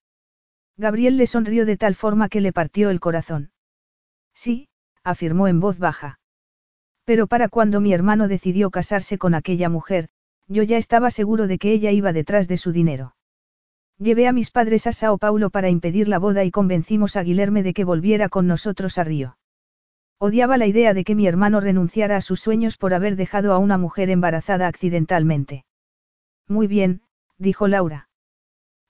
Gabriel 0.77 1.17
le 1.17 1.27
sonrió 1.27 1.65
de 1.65 1.77
tal 1.77 1.95
forma 1.95 2.29
que 2.29 2.41
le 2.41 2.53
partió 2.53 2.89
el 2.89 2.99
corazón. 2.99 3.51
Sí, 4.33 4.69
afirmó 5.03 5.47
en 5.47 5.59
voz 5.59 5.79
baja. 5.79 6.19
Pero 7.03 7.27
para 7.27 7.49
cuando 7.49 7.81
mi 7.81 7.93
hermano 7.93 8.27
decidió 8.27 8.69
casarse 8.69 9.17
con 9.17 9.33
aquella 9.33 9.69
mujer, 9.69 10.09
yo 10.47 10.63
ya 10.63 10.77
estaba 10.77 11.11
seguro 11.11 11.47
de 11.47 11.57
que 11.57 11.71
ella 11.71 11.91
iba 11.91 12.13
detrás 12.13 12.47
de 12.47 12.57
su 12.57 12.71
dinero. 12.71 13.15
Llevé 13.97 14.27
a 14.27 14.33
mis 14.33 14.51
padres 14.51 14.87
a 14.87 14.93
Sao 14.93 15.17
Paulo 15.17 15.49
para 15.49 15.69
impedir 15.69 16.07
la 16.07 16.19
boda 16.19 16.43
y 16.43 16.51
convencimos 16.51 17.15
a 17.15 17.23
Guilherme 17.23 17.63
de 17.63 17.73
que 17.73 17.83
volviera 17.83 18.29
con 18.29 18.47
nosotros 18.47 18.97
a 18.97 19.03
Río. 19.03 19.37
Odiaba 20.19 20.57
la 20.57 20.67
idea 20.67 20.93
de 20.93 21.03
que 21.03 21.15
mi 21.15 21.25
hermano 21.27 21.59
renunciara 21.61 22.15
a 22.15 22.21
sus 22.21 22.39
sueños 22.39 22.77
por 22.77 22.93
haber 22.93 23.15
dejado 23.15 23.53
a 23.53 23.57
una 23.57 23.77
mujer 23.77 24.09
embarazada 24.09 24.67
accidentalmente. 24.67 25.65
Muy 26.47 26.67
bien, 26.67 27.01
dijo 27.37 27.67
Laura. 27.67 28.09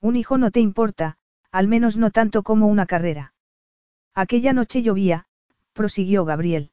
Un 0.02 0.16
hijo 0.16 0.36
no 0.36 0.50
te 0.50 0.58
importa, 0.58 1.16
al 1.52 1.68
menos 1.68 1.96
no 1.96 2.10
tanto 2.10 2.42
como 2.42 2.66
una 2.66 2.86
carrera. 2.86 3.34
Aquella 4.14 4.52
noche 4.52 4.82
llovía, 4.82 5.26
prosiguió 5.72 6.24
Gabriel. 6.24 6.72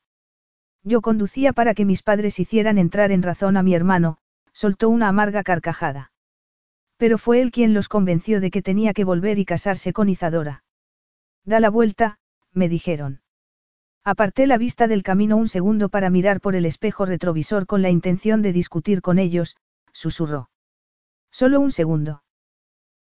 Yo 0.84 1.02
conducía 1.02 1.54
para 1.54 1.76
que 1.76 1.86
mis 1.86 2.02
padres 2.02 2.40
hicieran 2.40 2.80
entrar 2.80 3.12
en 3.12 3.22
razón 3.22 3.56
a 3.56 3.62
mi 3.62 3.76
hermano, 3.76 4.18
soltó 4.52 4.90
una 4.90 5.10
amarga 5.10 5.44
carcajada. 5.44 6.12
Pero 6.98 7.20
fue 7.20 7.40
él 7.42 7.52
quien 7.52 7.76
los 7.76 7.88
convenció 7.88 8.42
de 8.42 8.50
que 8.50 8.64
tenía 8.64 8.94
que 8.94 9.04
volver 9.04 9.38
y 9.38 9.46
casarse 9.46 9.94
con 9.94 10.10
Izadora. 10.10 10.64
Da 11.46 11.60
la 11.60 11.70
vuelta, 11.70 12.18
me 12.52 12.68
dijeron. 12.68 13.22
Aparté 14.04 14.48
la 14.48 14.58
vista 14.58 14.88
del 14.88 15.04
camino 15.04 15.38
un 15.38 15.48
segundo 15.48 15.90
para 15.90 16.10
mirar 16.10 16.42
por 16.42 16.56
el 16.56 16.66
espejo 16.66 17.06
retrovisor 17.06 17.68
con 17.68 17.84
la 17.84 17.92
intención 17.92 18.42
de 18.42 18.54
discutir 18.54 19.02
con 19.02 19.20
ellos, 19.20 19.56
susurró. 19.92 20.50
Solo 21.30 21.60
un 21.60 21.72
segundo. 21.72 22.24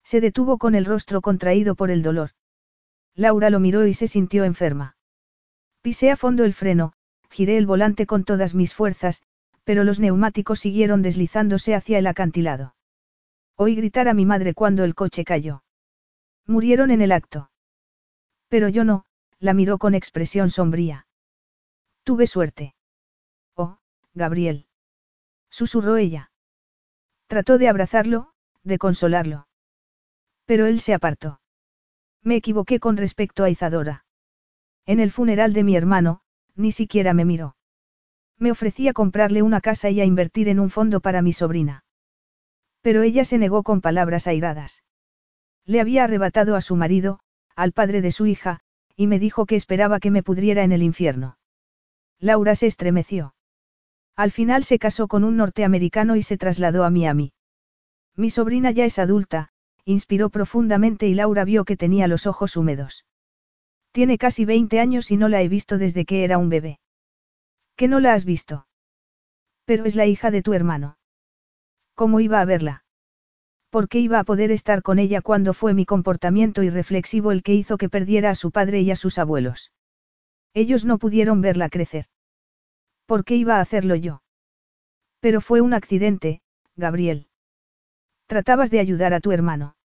Se 0.07 0.21
detuvo 0.21 0.57
con 0.57 0.73
el 0.73 0.85
rostro 0.85 1.19
contraído 1.19 1.75
por 1.75 1.91
el 1.91 2.01
dolor. 2.01 2.29
Laura 3.13 3.49
lo 3.49 3.59
miró 3.59 3.85
y 3.85 3.93
se 3.93 4.07
sintió 4.07 4.45
enferma. 4.45 4.95
Pisé 5.81 6.11
a 6.11 6.15
fondo 6.15 6.45
el 6.45 6.53
freno, 6.53 6.93
giré 7.29 7.57
el 7.57 7.65
volante 7.65 8.05
con 8.05 8.23
todas 8.23 8.55
mis 8.55 8.73
fuerzas, 8.73 9.21
pero 9.65 9.83
los 9.83 9.99
neumáticos 9.99 10.61
siguieron 10.61 11.01
deslizándose 11.01 11.75
hacia 11.75 11.99
el 11.99 12.07
acantilado. 12.07 12.73
Oí 13.57 13.75
gritar 13.75 14.07
a 14.07 14.13
mi 14.13 14.25
madre 14.25 14.53
cuando 14.53 14.85
el 14.85 14.95
coche 14.95 15.25
cayó. 15.25 15.65
Murieron 16.45 16.89
en 16.91 17.01
el 17.01 17.11
acto. 17.11 17.51
Pero 18.47 18.69
yo 18.69 18.85
no, 18.85 19.03
la 19.39 19.53
miró 19.53 19.77
con 19.77 19.93
expresión 19.93 20.49
sombría. 20.49 21.05
Tuve 22.05 22.27
suerte. 22.27 22.75
Oh, 23.55 23.79
Gabriel. 24.13 24.67
Susurró 25.49 25.97
ella. 25.97 26.31
Trató 27.27 27.57
de 27.57 27.67
abrazarlo, 27.67 28.31
de 28.63 28.77
consolarlo. 28.77 29.47
Pero 30.47 30.65
él 30.65 30.79
se 30.79 30.95
apartó. 30.95 31.41
Me 32.23 32.37
equivoqué 32.37 32.79
con 32.79 32.97
respecto 32.97 33.43
a 33.43 33.49
Izadora. 33.49 34.05
En 34.85 34.99
el 34.99 35.11
funeral 35.11 35.53
de 35.53 35.63
mi 35.63 35.75
hermano, 35.75 36.21
ni 36.55 36.71
siquiera 36.71 37.13
me 37.13 37.25
miró. 37.25 37.57
Me 38.39 38.51
ofrecía 38.51 38.93
comprarle 38.93 39.41
una 39.41 39.61
casa 39.61 39.89
y 39.89 39.99
a 39.99 40.05
invertir 40.05 40.47
en 40.47 40.59
un 40.59 40.69
fondo 40.69 41.01
para 41.01 41.21
mi 41.21 41.33
sobrina. 41.33 41.83
Pero 42.81 43.01
ella 43.01 43.25
se 43.25 43.37
negó 43.37 43.63
con 43.63 43.81
palabras 43.81 44.25
airadas. 44.25 44.83
Le 45.65 45.81
había 45.81 46.05
arrebatado 46.05 46.55
a 46.55 46.61
su 46.61 46.77
marido, 46.77 47.19
al 47.55 47.73
padre 47.73 48.01
de 48.01 48.11
su 48.11 48.25
hija, 48.25 48.61
y 48.95 49.07
me 49.07 49.19
dijo 49.19 49.45
que 49.45 49.55
esperaba 49.55 49.99
que 49.99 50.11
me 50.11 50.23
pudriera 50.23 50.63
en 50.63 50.71
el 50.71 50.81
infierno. 50.81 51.37
Laura 52.19 52.55
se 52.55 52.67
estremeció. 52.67 53.35
Al 54.15 54.31
final 54.31 54.63
se 54.63 54.79
casó 54.79 55.07
con 55.07 55.25
un 55.25 55.35
norteamericano 55.35 56.15
y 56.15 56.23
se 56.23 56.37
trasladó 56.37 56.85
a 56.85 56.89
Miami. 56.89 57.33
Mi 58.15 58.29
sobrina 58.29 58.71
ya 58.71 58.85
es 58.85 58.97
adulta, 58.97 59.51
inspiró 59.87 60.29
profundamente 60.29 61.07
y 61.07 61.13
Laura 61.13 61.45
vio 61.45 61.63
que 61.63 61.77
tenía 61.77 62.09
los 62.09 62.27
ojos 62.27 62.57
húmedos. 62.57 63.05
Tiene 63.93 64.17
casi 64.17 64.43
20 64.43 64.81
años 64.81 65.11
y 65.11 65.17
no 65.17 65.29
la 65.29 65.41
he 65.41 65.47
visto 65.47 65.77
desde 65.77 66.03
que 66.03 66.25
era 66.25 66.37
un 66.37 66.49
bebé. 66.49 66.81
¿Qué 67.77 67.87
no 67.87 68.01
la 68.01 68.13
has 68.13 68.25
visto? 68.25 68.67
Pero 69.63 69.85
es 69.85 69.95
la 69.95 70.05
hija 70.05 70.29
de 70.29 70.41
tu 70.41 70.53
hermano. 70.53 70.97
¿Cómo 71.95 72.19
iba 72.19 72.41
a 72.41 72.45
verla? 72.45 72.83
¿Por 73.69 73.87
qué 73.87 73.99
iba 73.99 74.19
a 74.19 74.25
poder 74.25 74.51
estar 74.51 74.81
con 74.81 74.99
ella 74.99 75.21
cuando 75.21 75.53
fue 75.53 75.73
mi 75.73 75.85
comportamiento 75.85 76.63
irreflexivo 76.63 77.31
el 77.31 77.41
que 77.41 77.53
hizo 77.53 77.77
que 77.77 77.87
perdiera 77.87 78.29
a 78.31 78.35
su 78.35 78.51
padre 78.51 78.81
y 78.81 78.91
a 78.91 78.97
sus 78.97 79.17
abuelos? 79.17 79.71
Ellos 80.53 80.83
no 80.83 80.97
pudieron 80.97 81.39
verla 81.39 81.69
crecer. 81.69 82.07
¿Por 83.05 83.23
qué 83.23 83.35
iba 83.35 83.55
a 83.55 83.61
hacerlo 83.61 83.95
yo? 83.95 84.21
Pero 85.21 85.39
fue 85.39 85.61
un 85.61 85.73
accidente, 85.73 86.41
Gabriel. 86.75 87.27
Tratabas 88.25 88.69
de 88.69 88.81
ayudar 88.81 89.13
a 89.13 89.21
tu 89.21 89.31
hermano. 89.31 89.76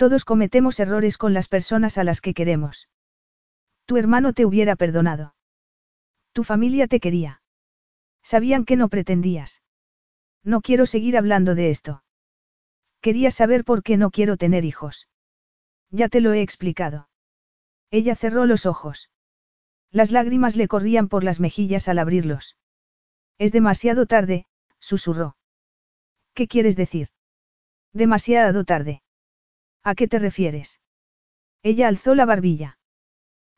Todos 0.00 0.24
cometemos 0.24 0.80
errores 0.80 1.18
con 1.18 1.34
las 1.34 1.46
personas 1.46 1.98
a 1.98 2.04
las 2.04 2.22
que 2.22 2.32
queremos. 2.32 2.88
Tu 3.84 3.98
hermano 3.98 4.32
te 4.32 4.46
hubiera 4.46 4.74
perdonado. 4.74 5.34
Tu 6.32 6.42
familia 6.42 6.86
te 6.88 7.00
quería. 7.00 7.42
Sabían 8.22 8.64
que 8.64 8.76
no 8.76 8.88
pretendías. 8.88 9.62
No 10.42 10.62
quiero 10.62 10.86
seguir 10.86 11.18
hablando 11.18 11.54
de 11.54 11.68
esto. 11.68 12.02
Quería 13.02 13.30
saber 13.30 13.62
por 13.62 13.82
qué 13.82 13.98
no 13.98 14.10
quiero 14.10 14.38
tener 14.38 14.64
hijos. 14.64 15.06
Ya 15.90 16.08
te 16.08 16.22
lo 16.22 16.32
he 16.32 16.40
explicado. 16.40 17.10
Ella 17.90 18.14
cerró 18.16 18.46
los 18.46 18.64
ojos. 18.64 19.10
Las 19.90 20.12
lágrimas 20.12 20.56
le 20.56 20.66
corrían 20.66 21.08
por 21.08 21.24
las 21.24 21.40
mejillas 21.40 21.88
al 21.88 21.98
abrirlos. 21.98 22.56
Es 23.36 23.52
demasiado 23.52 24.06
tarde, 24.06 24.46
susurró. 24.78 25.36
¿Qué 26.32 26.48
quieres 26.48 26.74
decir? 26.74 27.08
Demasiado 27.92 28.64
tarde. 28.64 29.02
¿A 29.82 29.94
qué 29.94 30.08
te 30.08 30.18
refieres? 30.18 30.80
Ella 31.62 31.88
alzó 31.88 32.14
la 32.14 32.26
barbilla. 32.26 32.78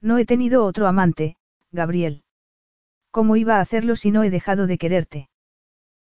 No 0.01 0.19
he 0.19 0.25
tenido 0.25 0.65
otro 0.65 0.87
amante, 0.87 1.37
Gabriel. 1.71 2.25
¿Cómo 3.11 3.37
iba 3.37 3.57
a 3.57 3.61
hacerlo 3.61 3.97
si 3.97 4.11
no 4.11 4.23
he 4.23 4.31
dejado 4.31 4.67
de 4.67 4.79
quererte? 4.79 5.29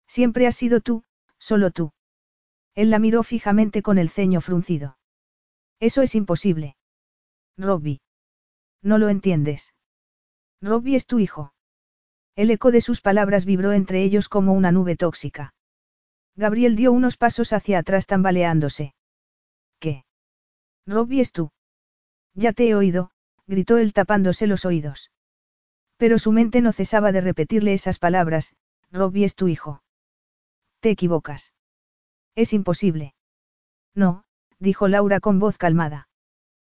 Siempre 0.08 0.48
has 0.48 0.56
sido 0.56 0.80
tú, 0.80 1.04
solo 1.38 1.72
tú. 1.72 1.92
Él 2.76 2.90
la 2.90 3.00
miró 3.00 3.24
fijamente 3.24 3.82
con 3.82 3.98
el 3.98 4.10
ceño 4.10 4.42
fruncido. 4.42 4.98
Eso 5.80 6.02
es 6.02 6.16
imposible. 6.16 6.76
Robbie. 7.58 8.02
No 8.82 8.98
lo 8.98 9.10
entiendes. 9.10 9.74
Robbie 10.62 10.96
es 10.96 11.06
tu 11.06 11.20
hijo. 11.20 11.54
El 12.36 12.52
eco 12.52 12.72
de 12.72 12.82
sus 12.82 13.02
palabras 13.02 13.46
vibró 13.46 13.74
entre 13.74 14.04
ellos 14.04 14.30
como 14.30 14.54
una 14.54 14.72
nube 14.72 14.96
tóxica. 14.96 15.54
Gabriel 16.36 16.76
dio 16.76 16.92
unos 16.92 17.18
pasos 17.18 17.52
hacia 17.52 17.80
atrás 17.80 18.08
tambaleándose. 18.08 18.94
¿Qué? 19.80 20.06
Robbie 20.90 21.22
es 21.22 21.32
tú. 21.32 21.51
Ya 22.34 22.51
te 22.51 22.68
he 22.68 22.76
oído, 22.76 23.11
gritó 23.45 23.77
él 23.77 23.93
tapándose 23.93 24.48
los 24.48 24.66
oídos. 24.66 25.11
Pero 25.98 26.18
su 26.18 26.32
mente 26.32 26.61
no 26.61 26.72
cesaba 26.72 27.11
de 27.11 27.22
repetirle 27.22 27.74
esas 27.74 28.00
palabras, 28.00 28.56
Robbie 28.92 29.26
es 29.26 29.35
tu 29.35 29.48
hijo. 29.48 29.84
Te 30.80 30.90
equivocas. 30.90 31.53
Es 32.35 32.53
imposible. 32.53 33.14
No, 33.93 34.24
dijo 34.58 34.88
Laura 34.88 35.19
con 35.19 35.38
voz 35.38 35.58
calmada. 35.58 36.09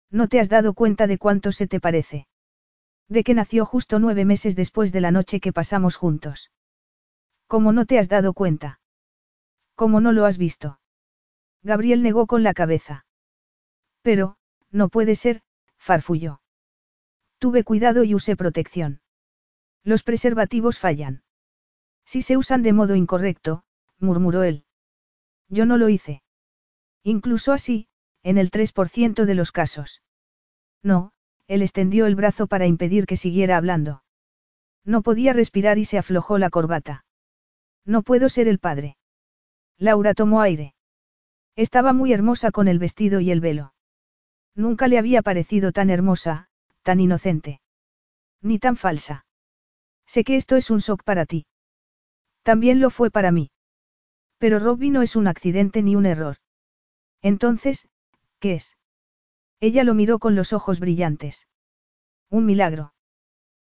No 0.10 0.28
te 0.28 0.42
has 0.42 0.50
dado 0.50 0.74
cuenta 0.74 1.08
de 1.08 1.18
cuánto 1.18 1.54
se 1.54 1.68
te 1.68 1.80
parece. 1.80 2.28
De 3.08 3.24
que 3.24 3.34
nació 3.34 3.66
justo 3.66 4.00
nueve 4.00 4.26
meses 4.26 4.58
después 4.58 4.92
de 4.92 5.02
la 5.02 5.12
noche 5.12 5.40
que 5.40 5.54
pasamos 5.54 5.96
juntos. 5.96 6.52
¿Cómo 7.48 7.72
no 7.72 7.86
te 7.86 7.98
has 7.98 8.10
dado 8.10 8.34
cuenta? 8.34 8.82
¿Cómo 9.76 10.02
no 10.02 10.12
lo 10.12 10.26
has 10.26 10.38
visto? 10.38 10.80
Gabriel 11.64 12.04
negó 12.04 12.28
con 12.28 12.44
la 12.44 12.54
cabeza. 12.54 13.06
Pero, 14.02 14.38
no 14.72 14.90
puede 14.90 15.16
ser, 15.16 15.42
farfulló. 15.78 16.42
Tuve 17.40 17.64
cuidado 17.64 18.04
y 18.04 18.16
usé 18.16 18.36
protección. 18.36 19.02
Los 19.84 20.04
preservativos 20.04 20.80
fallan. 20.80 21.24
Si 22.06 22.22
se 22.22 22.38
usan 22.38 22.64
de 22.64 22.74
modo 22.74 22.96
incorrecto, 22.96 23.64
murmuró 24.00 24.44
él. 24.44 24.66
Yo 25.50 25.66
no 25.66 25.78
lo 25.78 25.90
hice. 25.90 26.24
Incluso 27.04 27.52
así, 27.52 27.88
en 28.24 28.38
el 28.38 28.52
3% 28.52 29.26
de 29.26 29.36
los 29.36 29.52
casos. 29.52 30.02
No, 30.84 31.14
él 31.48 31.62
extendió 31.62 32.06
el 32.06 32.16
brazo 32.16 32.48
para 32.48 32.68
impedir 32.68 33.06
que 33.06 33.18
siguiera 33.18 33.58
hablando. 33.58 34.04
No 34.84 35.02
podía 35.02 35.34
respirar 35.34 35.78
y 35.78 35.86
se 35.86 35.98
aflojó 35.98 36.38
la 36.38 36.50
corbata. 36.50 37.06
No 37.86 38.04
puedo 38.04 38.30
ser 38.30 38.48
el 38.48 38.60
padre. 38.60 38.98
Laura 39.78 40.14
tomó 40.14 40.42
aire. 40.42 40.76
Estaba 41.56 41.94
muy 41.94 42.14
hermosa 42.14 42.52
con 42.52 42.68
el 42.68 42.80
vestido 42.80 43.20
y 43.20 43.32
el 43.32 43.42
velo. 43.42 43.74
Nunca 44.56 44.88
le 44.88 44.98
había 44.98 45.22
parecido 45.22 45.72
tan 45.72 45.90
hermosa, 45.90 46.48
tan 46.84 47.00
inocente. 47.00 47.62
Ni 48.42 48.60
tan 48.60 48.76
falsa. 48.76 49.26
Sé 50.06 50.24
que 50.24 50.36
esto 50.36 50.56
es 50.56 50.70
un 50.70 50.80
shock 50.80 51.04
para 51.04 51.26
ti. 51.26 51.46
También 52.44 52.80
lo 52.80 52.90
fue 52.90 53.12
para 53.12 53.32
mí. 53.32 53.52
Pero 54.40 54.60
Robbie 54.60 54.90
no 54.90 55.04
es 55.04 55.16
un 55.16 55.28
accidente 55.28 55.84
ni 55.84 55.96
un 55.96 56.06
error. 56.06 56.38
Entonces, 57.22 57.88
¿qué 58.40 58.56
es? 58.56 58.78
Ella 59.60 59.84
lo 59.84 59.94
miró 59.94 60.18
con 60.18 60.36
los 60.36 60.54
ojos 60.54 60.80
brillantes. 60.80 61.48
Un 62.30 62.46
milagro. 62.46 62.94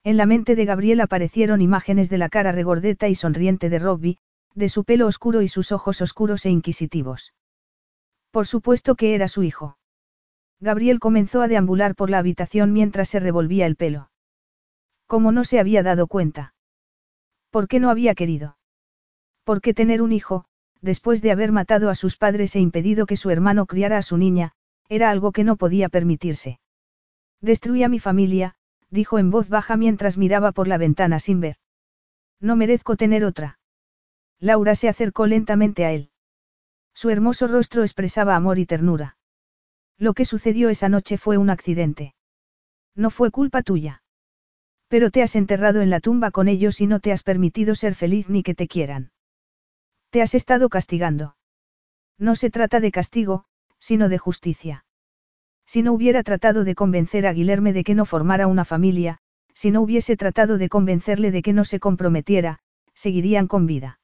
En 0.04 0.18
la 0.18 0.28
mente 0.28 0.56
de 0.56 0.66
Gabriel 0.66 1.02
aparecieron 1.02 1.62
imágenes 1.62 2.10
de 2.10 2.20
la 2.20 2.30
cara 2.30 2.52
regordeta 2.52 3.08
y 3.08 3.16
sonriente 3.16 3.70
de 3.70 3.80
Robbie, 3.80 4.18
de 4.54 4.70
su 4.70 4.84
pelo 4.84 5.08
oscuro 5.08 5.42
y 5.42 5.48
sus 5.48 5.72
ojos 5.72 6.02
oscuros 6.02 6.46
e 6.46 6.52
inquisitivos. 6.52 7.34
Por 8.32 8.46
supuesto 8.46 8.96
que 8.96 9.16
era 9.16 9.28
su 9.28 9.42
hijo. 9.42 9.79
Gabriel 10.62 11.00
comenzó 11.00 11.42
a 11.42 11.48
deambular 11.48 11.96
por 11.96 12.10
la 12.10 12.18
habitación 12.18 12.74
mientras 12.74 13.10
se 13.10 13.20
revolvía 13.20 13.66
el 13.66 13.76
pelo. 13.76 14.12
¿Cómo 15.08 15.32
no 15.32 15.44
se 15.44 15.60
había 15.60 15.84
dado 15.84 16.08
cuenta? 16.08 16.54
¿Por 17.50 17.68
qué 17.68 17.80
no 17.80 17.90
había 17.90 18.14
querido? 18.14 18.58
¿Por 19.44 19.62
qué 19.62 19.74
tener 19.74 20.02
un 20.02 20.12
hijo, 20.12 20.46
después 20.82 21.22
de 21.22 21.32
haber 21.32 21.52
matado 21.52 21.90
a 21.90 21.96
sus 21.96 22.18
padres 22.18 22.56
e 22.56 22.60
impedido 22.60 23.06
que 23.06 23.18
su 23.18 23.30
hermano 23.30 23.66
criara 23.66 23.98
a 23.98 24.04
su 24.04 24.18
niña, 24.18 24.52
era 24.88 25.10
algo 25.10 25.32
que 25.32 25.44
no 25.44 25.56
podía 25.56 25.90
permitirse? 25.90 26.60
Destruí 27.42 27.84
a 27.84 27.90
mi 27.90 28.00
familia, 28.00 28.56
dijo 28.90 29.18
en 29.18 29.32
voz 29.32 29.50
baja 29.50 29.78
mientras 29.78 30.18
miraba 30.18 30.52
por 30.52 30.68
la 30.68 30.78
ventana 30.78 31.20
sin 31.20 31.40
ver. 31.40 31.56
No 32.40 32.56
merezco 32.56 32.96
tener 32.96 33.24
otra. 33.24 33.60
Laura 34.40 34.76
se 34.76 34.90
acercó 34.90 35.26
lentamente 35.26 35.86
a 35.86 35.92
él. 35.92 36.12
Su 36.94 37.10
hermoso 37.10 37.48
rostro 37.48 37.84
expresaba 37.84 38.36
amor 38.36 38.60
y 38.60 38.66
ternura. 38.66 39.18
Lo 40.00 40.14
que 40.14 40.24
sucedió 40.24 40.70
esa 40.70 40.88
noche 40.88 41.18
fue 41.18 41.38
un 41.38 41.50
accidente. 41.50 42.16
No 42.96 43.10
fue 43.10 43.32
culpa 43.32 43.62
tuya. 43.62 44.02
Pero 44.88 45.12
te 45.12 45.22
has 45.22 45.36
enterrado 45.36 45.82
en 45.82 45.90
la 45.90 46.00
tumba 46.00 46.32
con 46.32 46.48
ellos 46.48 46.80
y 46.80 46.88
no 46.88 47.02
te 47.02 47.12
has 47.12 47.22
permitido 47.22 47.76
ser 47.76 47.96
feliz 47.96 48.30
ni 48.30 48.42
que 48.42 48.56
te 48.56 48.68
quieran. 48.68 49.12
Te 50.10 50.22
has 50.22 50.34
estado 50.34 50.70
castigando. 50.70 51.36
No 52.18 52.36
se 52.36 52.50
trata 52.50 52.80
de 52.80 52.92
castigo, 52.92 53.44
sino 53.78 54.08
de 54.08 54.18
justicia. 54.18 54.86
Si 55.66 55.84
no 55.84 55.94
hubiera 55.94 56.24
tratado 56.24 56.64
de 56.64 56.76
convencer 56.76 57.28
a 57.28 57.34
Guilherme 57.34 57.74
de 57.74 57.84
que 57.84 57.94
no 57.94 58.06
formara 58.06 58.48
una 58.48 58.66
familia, 58.66 59.20
si 59.54 59.70
no 59.70 59.82
hubiese 59.82 60.16
tratado 60.16 60.58
de 60.58 60.70
convencerle 60.70 61.32
de 61.32 61.42
que 61.42 61.54
no 61.54 61.66
se 61.66 61.80
comprometiera, 61.82 62.60
seguirían 62.94 63.48
con 63.48 63.66
vida. 63.66 64.00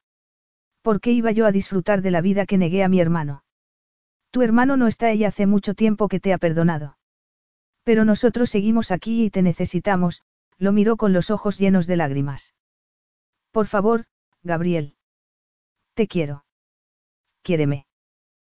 ¿Por 0.82 1.00
qué 1.00 1.12
iba 1.12 1.32
yo 1.32 1.46
a 1.46 1.52
disfrutar 1.52 2.02
de 2.02 2.10
la 2.10 2.20
vida 2.20 2.44
que 2.44 2.58
negué 2.58 2.84
a 2.84 2.88
mi 2.88 3.00
hermano? 3.00 3.42
Tu 4.36 4.42
hermano 4.42 4.76
no 4.76 4.86
está 4.86 5.14
y 5.14 5.24
hace 5.24 5.46
mucho 5.46 5.72
tiempo 5.72 6.08
que 6.08 6.20
te 6.20 6.34
ha 6.34 6.36
perdonado. 6.36 6.98
Pero 7.84 8.04
nosotros 8.04 8.50
seguimos 8.50 8.90
aquí 8.90 9.24
y 9.24 9.30
te 9.30 9.40
necesitamos, 9.40 10.24
lo 10.58 10.72
miró 10.72 10.98
con 10.98 11.14
los 11.14 11.30
ojos 11.30 11.58
llenos 11.58 11.86
de 11.86 11.96
lágrimas. 11.96 12.54
Por 13.50 13.66
favor, 13.66 14.04
Gabriel. 14.42 14.94
Te 15.94 16.06
quiero. 16.06 16.44
Quiéreme. 17.40 17.86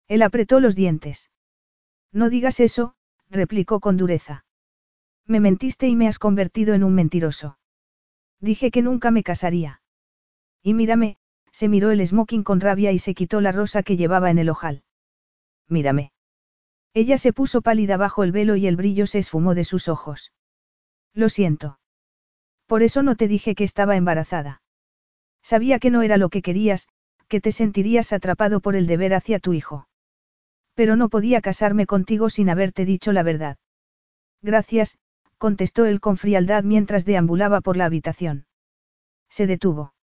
Él 0.09 0.23
apretó 0.23 0.61
los 0.61 0.77
dientes. 0.77 1.31
No 2.11 2.31
digas 2.31 2.59
eso, 2.59 2.95
replicó 3.29 3.79
con 3.79 3.99
dureza. 3.99 4.47
Me 5.27 5.41
mentiste 5.41 5.89
y 5.89 5.95
me 5.95 6.09
has 6.09 6.19
convertido 6.19 6.73
en 6.73 6.85
un 6.85 6.95
mentiroso. 6.95 7.59
Dije 8.41 8.71
que 8.71 8.81
nunca 8.81 9.11
me 9.11 9.23
casaría. 9.23 9.83
Y 10.63 10.73
mírame, 10.73 11.19
se 11.53 11.69
miró 11.69 11.91
el 11.91 12.07
smoking 12.07 12.45
con 12.45 12.63
rabia 12.63 12.93
y 12.93 12.99
se 12.99 13.13
quitó 13.13 13.43
la 13.43 13.53
rosa 13.53 13.83
que 13.83 13.99
llevaba 13.99 14.31
en 14.31 14.39
el 14.39 14.49
ojal 14.49 14.85
mírame. 15.69 16.13
Ella 16.95 17.19
se 17.19 17.33
puso 17.33 17.63
pálida 17.63 17.97
bajo 17.97 18.25
el 18.25 18.33
velo 18.33 18.57
y 18.57 18.67
el 18.67 18.77
brillo 18.77 19.07
se 19.07 19.19
esfumó 19.19 19.55
de 19.55 19.65
sus 19.65 19.89
ojos. 19.89 20.33
Lo 21.13 21.29
siento. 21.29 21.79
Por 22.67 22.83
eso 22.83 23.03
no 23.03 23.17
te 23.17 23.29
dije 23.29 23.55
que 23.55 23.65
estaba 23.65 23.97
embarazada. 23.97 24.63
Sabía 25.43 25.79
que 25.79 25.91
no 25.91 26.03
era 26.03 26.17
lo 26.17 26.29
que 26.29 26.43
querías, 26.43 26.89
que 27.29 27.41
te 27.41 27.53
sentirías 27.53 28.13
atrapado 28.13 28.61
por 28.61 28.77
el 28.77 28.87
deber 28.87 29.15
hacia 29.15 29.39
tu 29.39 29.53
hijo. 29.53 29.89
Pero 30.75 30.97
no 30.97 31.09
podía 31.09 31.41
casarme 31.41 31.87
contigo 31.87 32.31
sin 32.31 32.51
haberte 32.51 32.85
dicho 32.85 33.13
la 33.13 33.23
verdad. 33.23 33.57
Gracias, 34.43 34.99
contestó 35.39 35.85
él 35.87 36.01
con 36.01 36.17
frialdad 36.17 36.65
mientras 36.65 37.05
deambulaba 37.05 37.61
por 37.61 37.77
la 37.77 37.87
habitación. 37.87 38.47
Se 39.29 39.47
detuvo. 39.47 39.95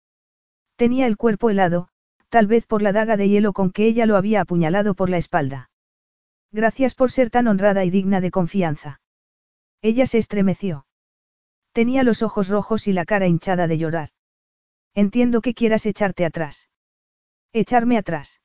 Tenía 0.77 1.07
el 1.07 1.17
cuerpo 1.17 1.51
helado, 1.51 1.89
tal 2.33 2.47
vez 2.47 2.65
por 2.65 2.81
la 2.81 2.93
daga 2.93 3.19
de 3.19 3.29
hielo 3.29 3.53
con 3.53 3.71
que 3.71 3.85
ella 3.85 4.07
lo 4.07 4.17
había 4.17 4.41
apuñalado 4.41 4.95
por 4.95 5.11
la 5.11 5.19
espalda. 5.19 5.69
Gracias 6.51 6.95
por 6.95 7.11
ser 7.11 7.29
tan 7.29 7.47
honrada 7.47 7.85
y 7.85 7.91
digna 7.91 8.23
de 8.23 8.31
confianza. 8.31 9.03
Ella 9.83 10.07
se 10.07 10.17
estremeció. 10.17 10.87
Tenía 11.73 12.03
los 12.05 12.23
ojos 12.23 12.49
rojos 12.49 12.89
y 12.89 12.95
la 12.95 13.05
cara 13.05 13.27
hinchada 13.27 13.67
de 13.67 13.77
llorar. 13.77 14.09
Entiendo 14.95 15.43
que 15.43 15.53
quieras 15.53 15.85
echarte 15.85 16.25
atrás. 16.25 16.71
Echarme 17.53 17.99
atrás. 17.99 18.41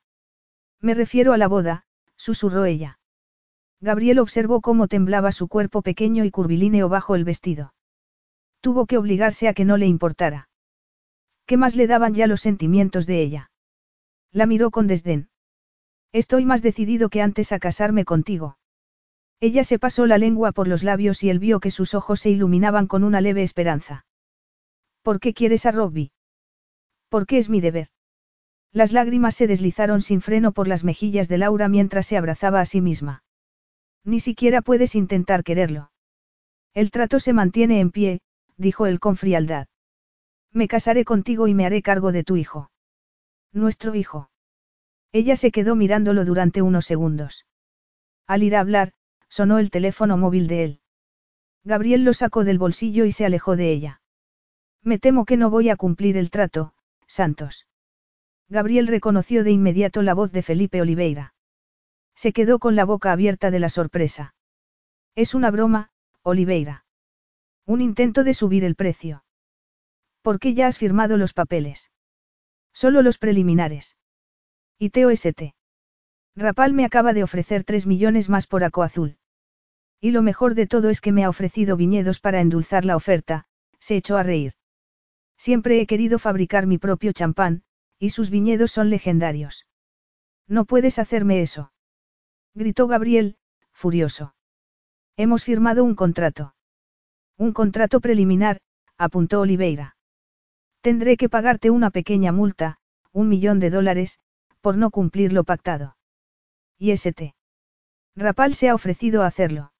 Me 0.82 0.92
refiero 0.92 1.32
a 1.32 1.38
la 1.38 1.48
boda, 1.48 1.84
susurró 2.18 2.66
ella. 2.66 2.98
Gabriel 3.80 4.18
observó 4.18 4.60
cómo 4.60 4.88
temblaba 4.88 5.32
su 5.32 5.48
cuerpo 5.48 5.80
pequeño 5.80 6.26
y 6.26 6.30
curvilíneo 6.30 6.90
bajo 6.90 7.14
el 7.14 7.24
vestido. 7.24 7.72
Tuvo 8.60 8.84
que 8.84 8.98
obligarse 8.98 9.48
a 9.48 9.54
que 9.54 9.64
no 9.64 9.78
le 9.78 9.86
importara. 9.86 10.50
¿Qué 11.46 11.56
más 11.56 11.74
le 11.74 11.86
daban 11.86 12.12
ya 12.12 12.26
los 12.26 12.42
sentimientos 12.42 13.06
de 13.06 13.22
ella? 13.22 13.50
La 14.32 14.46
miró 14.46 14.70
con 14.70 14.86
desdén. 14.86 15.28
Estoy 16.12 16.44
más 16.44 16.62
decidido 16.62 17.08
que 17.08 17.22
antes 17.22 17.52
a 17.52 17.58
casarme 17.58 18.04
contigo. 18.04 18.58
Ella 19.40 19.62
se 19.64 19.78
pasó 19.78 20.06
la 20.06 20.18
lengua 20.18 20.52
por 20.52 20.66
los 20.66 20.82
labios 20.82 21.22
y 21.22 21.30
él 21.30 21.38
vio 21.38 21.60
que 21.60 21.70
sus 21.70 21.94
ojos 21.94 22.20
se 22.20 22.30
iluminaban 22.30 22.86
con 22.86 23.04
una 23.04 23.20
leve 23.20 23.42
esperanza. 23.42 24.04
¿Por 25.02 25.20
qué 25.20 25.32
quieres 25.32 25.64
a 25.64 25.70
Robbie? 25.70 26.10
Porque 27.08 27.38
es 27.38 27.48
mi 27.48 27.60
deber. 27.60 27.88
Las 28.72 28.92
lágrimas 28.92 29.34
se 29.34 29.46
deslizaron 29.46 30.02
sin 30.02 30.20
freno 30.20 30.52
por 30.52 30.68
las 30.68 30.84
mejillas 30.84 31.28
de 31.28 31.38
Laura 31.38 31.68
mientras 31.68 32.06
se 32.06 32.16
abrazaba 32.16 32.60
a 32.60 32.66
sí 32.66 32.80
misma. 32.80 33.22
Ni 34.04 34.20
siquiera 34.20 34.60
puedes 34.60 34.94
intentar 34.94 35.44
quererlo. 35.44 35.90
El 36.74 36.90
trato 36.90 37.20
se 37.20 37.32
mantiene 37.32 37.80
en 37.80 37.90
pie, 37.90 38.20
dijo 38.56 38.86
él 38.86 39.00
con 39.00 39.16
frialdad. 39.16 39.68
Me 40.52 40.68
casaré 40.68 41.04
contigo 41.04 41.46
y 41.48 41.54
me 41.54 41.64
haré 41.64 41.82
cargo 41.82 42.12
de 42.12 42.24
tu 42.24 42.36
hijo. 42.36 42.70
Nuestro 43.52 43.94
hijo. 43.94 44.30
Ella 45.12 45.36
se 45.36 45.50
quedó 45.50 45.74
mirándolo 45.74 46.24
durante 46.24 46.62
unos 46.62 46.84
segundos. 46.86 47.46
Al 48.26 48.42
ir 48.42 48.56
a 48.56 48.60
hablar, 48.60 48.92
sonó 49.28 49.58
el 49.58 49.70
teléfono 49.70 50.16
móvil 50.16 50.48
de 50.48 50.64
él. 50.64 50.80
Gabriel 51.64 52.04
lo 52.04 52.12
sacó 52.12 52.44
del 52.44 52.58
bolsillo 52.58 53.04
y 53.04 53.12
se 53.12 53.24
alejó 53.24 53.56
de 53.56 53.70
ella. 53.70 54.00
Me 54.82 54.98
temo 54.98 55.24
que 55.24 55.36
no 55.36 55.50
voy 55.50 55.70
a 55.70 55.76
cumplir 55.76 56.16
el 56.16 56.30
trato, 56.30 56.74
Santos. 57.06 57.66
Gabriel 58.48 58.86
reconoció 58.86 59.44
de 59.44 59.50
inmediato 59.50 60.02
la 60.02 60.14
voz 60.14 60.32
de 60.32 60.42
Felipe 60.42 60.80
Oliveira. 60.80 61.34
Se 62.14 62.32
quedó 62.32 62.58
con 62.58 62.76
la 62.76 62.84
boca 62.84 63.12
abierta 63.12 63.50
de 63.50 63.60
la 63.60 63.68
sorpresa. 63.68 64.34
Es 65.14 65.34
una 65.34 65.50
broma, 65.50 65.90
Oliveira. 66.22 66.84
Un 67.66 67.80
intento 67.80 68.24
de 68.24 68.34
subir 68.34 68.64
el 68.64 68.74
precio. 68.74 69.24
¿Por 70.22 70.38
qué 70.38 70.54
ya 70.54 70.66
has 70.66 70.78
firmado 70.78 71.16
los 71.16 71.32
papeles? 71.32 71.90
Solo 72.80 73.02
los 73.02 73.18
preliminares. 73.18 73.96
Y 74.78 74.90
TOST. 74.90 75.52
Rapal 76.36 76.74
me 76.74 76.84
acaba 76.84 77.12
de 77.12 77.24
ofrecer 77.24 77.64
3 77.64 77.88
millones 77.88 78.28
más 78.28 78.46
por 78.46 78.62
Acoazul. 78.62 79.18
Y 80.00 80.12
lo 80.12 80.22
mejor 80.22 80.54
de 80.54 80.68
todo 80.68 80.88
es 80.88 81.00
que 81.00 81.10
me 81.10 81.24
ha 81.24 81.28
ofrecido 81.28 81.76
viñedos 81.76 82.20
para 82.20 82.40
endulzar 82.40 82.84
la 82.84 82.94
oferta, 82.94 83.46
se 83.80 83.96
echó 83.96 84.16
a 84.16 84.22
reír. 84.22 84.52
Siempre 85.36 85.80
he 85.80 85.88
querido 85.88 86.20
fabricar 86.20 86.68
mi 86.68 86.78
propio 86.78 87.10
champán, 87.10 87.64
y 87.98 88.10
sus 88.10 88.30
viñedos 88.30 88.70
son 88.70 88.90
legendarios. 88.90 89.66
No 90.46 90.64
puedes 90.64 91.00
hacerme 91.00 91.40
eso. 91.40 91.72
Gritó 92.54 92.86
Gabriel, 92.86 93.38
furioso. 93.72 94.36
Hemos 95.16 95.42
firmado 95.42 95.82
un 95.82 95.96
contrato. 95.96 96.54
Un 97.36 97.52
contrato 97.52 98.00
preliminar, 98.00 98.60
apuntó 98.96 99.40
Oliveira. 99.40 99.97
Tendré 100.80 101.16
que 101.16 101.28
pagarte 101.28 101.70
una 101.70 101.90
pequeña 101.90 102.32
multa, 102.32 102.78
un 103.12 103.28
millón 103.28 103.58
de 103.60 103.70
dólares, 103.70 104.20
por 104.60 104.76
no 104.76 104.90
cumplir 104.90 105.32
lo 105.32 105.44
pactado. 105.44 105.96
¿Y 106.78 106.92
st. 106.92 107.34
Rapal 108.14 108.54
se 108.54 108.68
ha 108.68 108.74
ofrecido 108.74 109.22
a 109.22 109.26
hacerlo. 109.26 109.72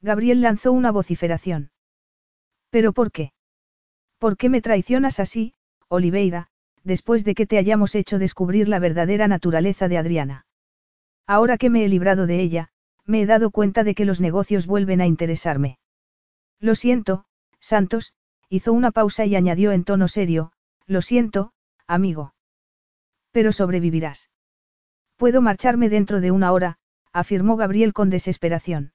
Gabriel 0.00 0.40
lanzó 0.40 0.72
una 0.72 0.90
vociferación. 0.90 1.70
¿Pero 2.70 2.92
por 2.92 3.10
qué? 3.10 3.32
¿Por 4.18 4.36
qué 4.36 4.48
me 4.48 4.60
traicionas 4.60 5.20
así, 5.20 5.54
Oliveira, 5.88 6.48
después 6.82 7.24
de 7.24 7.34
que 7.34 7.46
te 7.46 7.58
hayamos 7.58 7.94
hecho 7.94 8.18
descubrir 8.18 8.68
la 8.68 8.78
verdadera 8.78 9.28
naturaleza 9.28 9.88
de 9.88 9.98
Adriana? 9.98 10.46
Ahora 11.26 11.56
que 11.56 11.70
me 11.70 11.84
he 11.84 11.88
librado 11.88 12.26
de 12.26 12.40
ella, 12.40 12.68
me 13.06 13.22
he 13.22 13.26
dado 13.26 13.50
cuenta 13.50 13.84
de 13.84 13.94
que 13.94 14.04
los 14.04 14.20
negocios 14.20 14.66
vuelven 14.66 15.00
a 15.00 15.06
interesarme. 15.06 15.78
Lo 16.60 16.74
siento, 16.74 17.24
Santos, 17.60 18.14
hizo 18.54 18.72
una 18.72 18.92
pausa 18.92 19.24
y 19.24 19.34
añadió 19.34 19.72
en 19.72 19.82
tono 19.82 20.06
serio, 20.06 20.52
lo 20.86 21.02
siento, 21.02 21.52
amigo. 21.88 22.34
Pero 23.32 23.50
sobrevivirás. 23.50 24.30
Puedo 25.16 25.42
marcharme 25.42 25.88
dentro 25.88 26.20
de 26.20 26.30
una 26.30 26.52
hora, 26.52 26.78
afirmó 27.12 27.56
Gabriel 27.56 27.92
con 27.92 28.10
desesperación. 28.10 28.92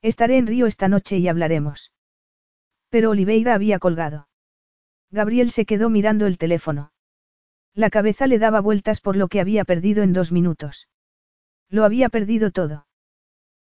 Estaré 0.00 0.38
en 0.38 0.46
Río 0.46 0.66
esta 0.66 0.88
noche 0.88 1.18
y 1.18 1.28
hablaremos. 1.28 1.92
Pero 2.88 3.10
Oliveira 3.10 3.54
había 3.54 3.78
colgado. 3.78 4.28
Gabriel 5.10 5.50
se 5.50 5.66
quedó 5.66 5.90
mirando 5.90 6.26
el 6.26 6.38
teléfono. 6.38 6.90
La 7.74 7.90
cabeza 7.90 8.26
le 8.26 8.38
daba 8.38 8.60
vueltas 8.60 9.02
por 9.02 9.14
lo 9.14 9.28
que 9.28 9.40
había 9.40 9.66
perdido 9.66 10.02
en 10.02 10.14
dos 10.14 10.32
minutos. 10.32 10.88
Lo 11.68 11.84
había 11.84 12.08
perdido 12.08 12.50
todo. 12.50 12.86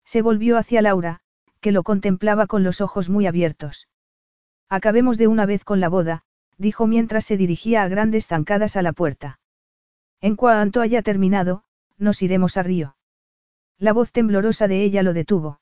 Se 0.04 0.20
volvió 0.20 0.58
hacia 0.58 0.82
Laura, 0.82 1.20
que 1.62 1.72
lo 1.72 1.84
contemplaba 1.84 2.46
con 2.46 2.62
los 2.64 2.82
ojos 2.82 3.08
muy 3.08 3.26
abiertos. 3.26 3.88
Acabemos 4.68 5.18
de 5.18 5.28
una 5.28 5.46
vez 5.46 5.64
con 5.64 5.80
la 5.80 5.88
boda, 5.88 6.24
dijo 6.58 6.86
mientras 6.86 7.24
se 7.24 7.36
dirigía 7.36 7.82
a 7.82 7.88
grandes 7.88 8.26
zancadas 8.26 8.76
a 8.76 8.82
la 8.82 8.92
puerta. 8.92 9.38
En 10.20 10.36
cuanto 10.36 10.80
haya 10.80 11.02
terminado, 11.02 11.64
nos 11.98 12.22
iremos 12.22 12.56
a 12.56 12.62
Río. 12.62 12.96
La 13.78 13.92
voz 13.92 14.10
temblorosa 14.10 14.68
de 14.68 14.82
ella 14.82 15.02
lo 15.02 15.12
detuvo. 15.12 15.60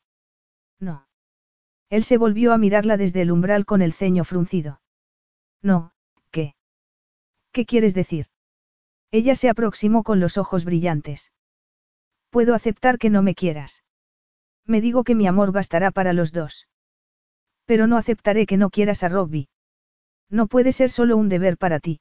No. 0.78 1.06
Él 1.90 2.04
se 2.04 2.16
volvió 2.16 2.52
a 2.52 2.58
mirarla 2.58 2.96
desde 2.96 3.22
el 3.22 3.30
umbral 3.30 3.66
con 3.66 3.82
el 3.82 3.92
ceño 3.92 4.24
fruncido. 4.24 4.80
No, 5.62 5.92
¿qué? 6.30 6.54
¿Qué 7.52 7.66
quieres 7.66 7.94
decir? 7.94 8.26
Ella 9.10 9.34
se 9.34 9.48
aproximó 9.48 10.02
con 10.02 10.18
los 10.20 10.38
ojos 10.38 10.64
brillantes. 10.64 11.32
Puedo 12.30 12.54
aceptar 12.54 12.98
que 12.98 13.10
no 13.10 13.22
me 13.22 13.34
quieras. 13.34 13.84
Me 14.64 14.80
digo 14.80 15.04
que 15.04 15.14
mi 15.14 15.26
amor 15.26 15.52
bastará 15.52 15.90
para 15.90 16.12
los 16.12 16.32
dos. 16.32 16.66
Pero 17.64 17.86
no 17.86 17.96
aceptaré 17.96 18.46
que 18.46 18.56
no 18.56 18.70
quieras 18.70 19.02
a 19.02 19.08
Robbie. 19.08 19.48
No 20.30 20.46
puede 20.46 20.72
ser 20.72 20.90
solo 20.90 21.16
un 21.16 21.28
deber 21.28 21.56
para 21.56 21.80
ti. 21.80 22.00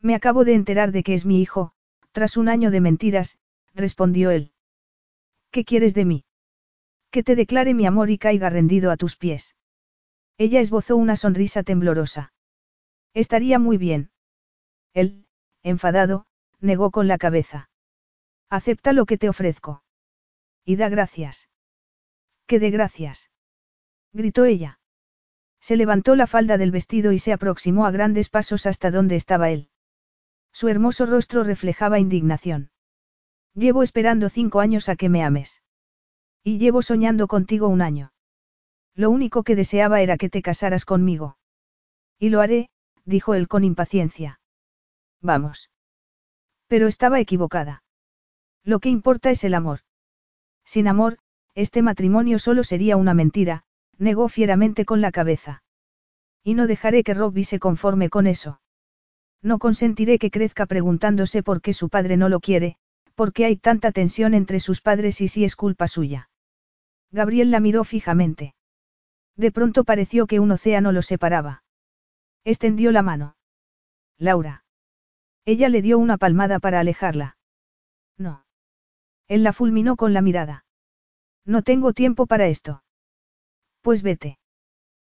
Me 0.00 0.14
acabo 0.14 0.44
de 0.44 0.54
enterar 0.54 0.92
de 0.92 1.02
que 1.02 1.14
es 1.14 1.24
mi 1.24 1.40
hijo, 1.40 1.72
tras 2.12 2.36
un 2.36 2.48
año 2.48 2.70
de 2.70 2.80
mentiras, 2.80 3.38
respondió 3.74 4.30
él. 4.30 4.52
¿Qué 5.50 5.64
quieres 5.64 5.94
de 5.94 6.04
mí? 6.04 6.24
Que 7.10 7.22
te 7.22 7.36
declare 7.36 7.74
mi 7.74 7.86
amor 7.86 8.10
y 8.10 8.18
caiga 8.18 8.50
rendido 8.50 8.90
a 8.90 8.96
tus 8.96 9.16
pies. 9.16 9.54
Ella 10.38 10.60
esbozó 10.60 10.96
una 10.96 11.16
sonrisa 11.16 11.62
temblorosa. 11.62 12.32
Estaría 13.14 13.58
muy 13.58 13.76
bien. 13.76 14.10
Él, 14.94 15.26
enfadado, 15.62 16.26
negó 16.60 16.90
con 16.90 17.06
la 17.06 17.18
cabeza. 17.18 17.70
Acepta 18.48 18.92
lo 18.92 19.06
que 19.06 19.18
te 19.18 19.28
ofrezco. 19.28 19.82
Y 20.64 20.76
da 20.76 20.88
gracias. 20.88 21.48
¿Qué 22.46 22.58
de 22.58 22.70
gracias? 22.70 23.31
Gritó 24.12 24.44
ella. 24.44 24.78
Se 25.60 25.76
levantó 25.76 26.16
la 26.16 26.26
falda 26.26 26.58
del 26.58 26.70
vestido 26.70 27.12
y 27.12 27.18
se 27.18 27.32
aproximó 27.32 27.86
a 27.86 27.90
grandes 27.90 28.28
pasos 28.28 28.66
hasta 28.66 28.90
donde 28.90 29.16
estaba 29.16 29.50
él. 29.50 29.68
Su 30.52 30.68
hermoso 30.68 31.06
rostro 31.06 31.44
reflejaba 31.44 31.98
indignación. 31.98 32.70
Llevo 33.54 33.82
esperando 33.82 34.28
cinco 34.28 34.60
años 34.60 34.88
a 34.88 34.96
que 34.96 35.08
me 35.08 35.22
ames. 35.22 35.62
Y 36.42 36.58
llevo 36.58 36.82
soñando 36.82 37.28
contigo 37.28 37.68
un 37.68 37.80
año. 37.80 38.12
Lo 38.94 39.10
único 39.10 39.42
que 39.42 39.56
deseaba 39.56 40.00
era 40.02 40.16
que 40.16 40.28
te 40.28 40.42
casaras 40.42 40.84
conmigo. 40.84 41.38
Y 42.18 42.28
lo 42.30 42.40
haré, 42.40 42.70
dijo 43.04 43.34
él 43.34 43.48
con 43.48 43.64
impaciencia. 43.64 44.40
Vamos. 45.20 45.70
Pero 46.66 46.88
estaba 46.88 47.20
equivocada. 47.20 47.82
Lo 48.64 48.80
que 48.80 48.88
importa 48.88 49.30
es 49.30 49.44
el 49.44 49.54
amor. 49.54 49.80
Sin 50.64 50.88
amor, 50.88 51.18
este 51.54 51.82
matrimonio 51.82 52.38
solo 52.38 52.64
sería 52.64 52.96
una 52.96 53.14
mentira, 53.14 53.64
negó 53.98 54.28
fieramente 54.28 54.84
con 54.84 55.00
la 55.00 55.12
cabeza. 55.12 55.62
Y 56.42 56.54
no 56.54 56.66
dejaré 56.66 57.04
que 57.04 57.14
Robbie 57.14 57.44
se 57.44 57.58
conforme 57.58 58.08
con 58.08 58.26
eso. 58.26 58.60
No 59.42 59.58
consentiré 59.58 60.18
que 60.18 60.30
crezca 60.30 60.66
preguntándose 60.66 61.42
por 61.42 61.60
qué 61.60 61.72
su 61.72 61.88
padre 61.88 62.16
no 62.16 62.28
lo 62.28 62.40
quiere, 62.40 62.76
por 63.14 63.32
qué 63.32 63.44
hay 63.44 63.56
tanta 63.56 63.92
tensión 63.92 64.34
entre 64.34 64.60
sus 64.60 64.80
padres 64.80 65.20
y 65.20 65.28
si 65.28 65.44
es 65.44 65.56
culpa 65.56 65.88
suya. 65.88 66.30
Gabriel 67.10 67.50
la 67.50 67.60
miró 67.60 67.84
fijamente. 67.84 68.54
De 69.36 69.50
pronto 69.50 69.84
pareció 69.84 70.26
que 70.26 70.40
un 70.40 70.50
océano 70.50 70.92
lo 70.92 71.02
separaba. 71.02 71.64
Extendió 72.44 72.92
la 72.92 73.02
mano. 73.02 73.36
Laura. 74.18 74.64
Ella 75.44 75.68
le 75.68 75.82
dio 75.82 75.98
una 75.98 76.18
palmada 76.18 76.58
para 76.60 76.80
alejarla. 76.80 77.36
No. 78.16 78.44
Él 79.28 79.42
la 79.42 79.52
fulminó 79.52 79.96
con 79.96 80.12
la 80.12 80.22
mirada. 80.22 80.64
No 81.44 81.62
tengo 81.62 81.92
tiempo 81.92 82.26
para 82.26 82.46
esto. 82.46 82.82
Pues 83.82 84.02
vete. 84.02 84.38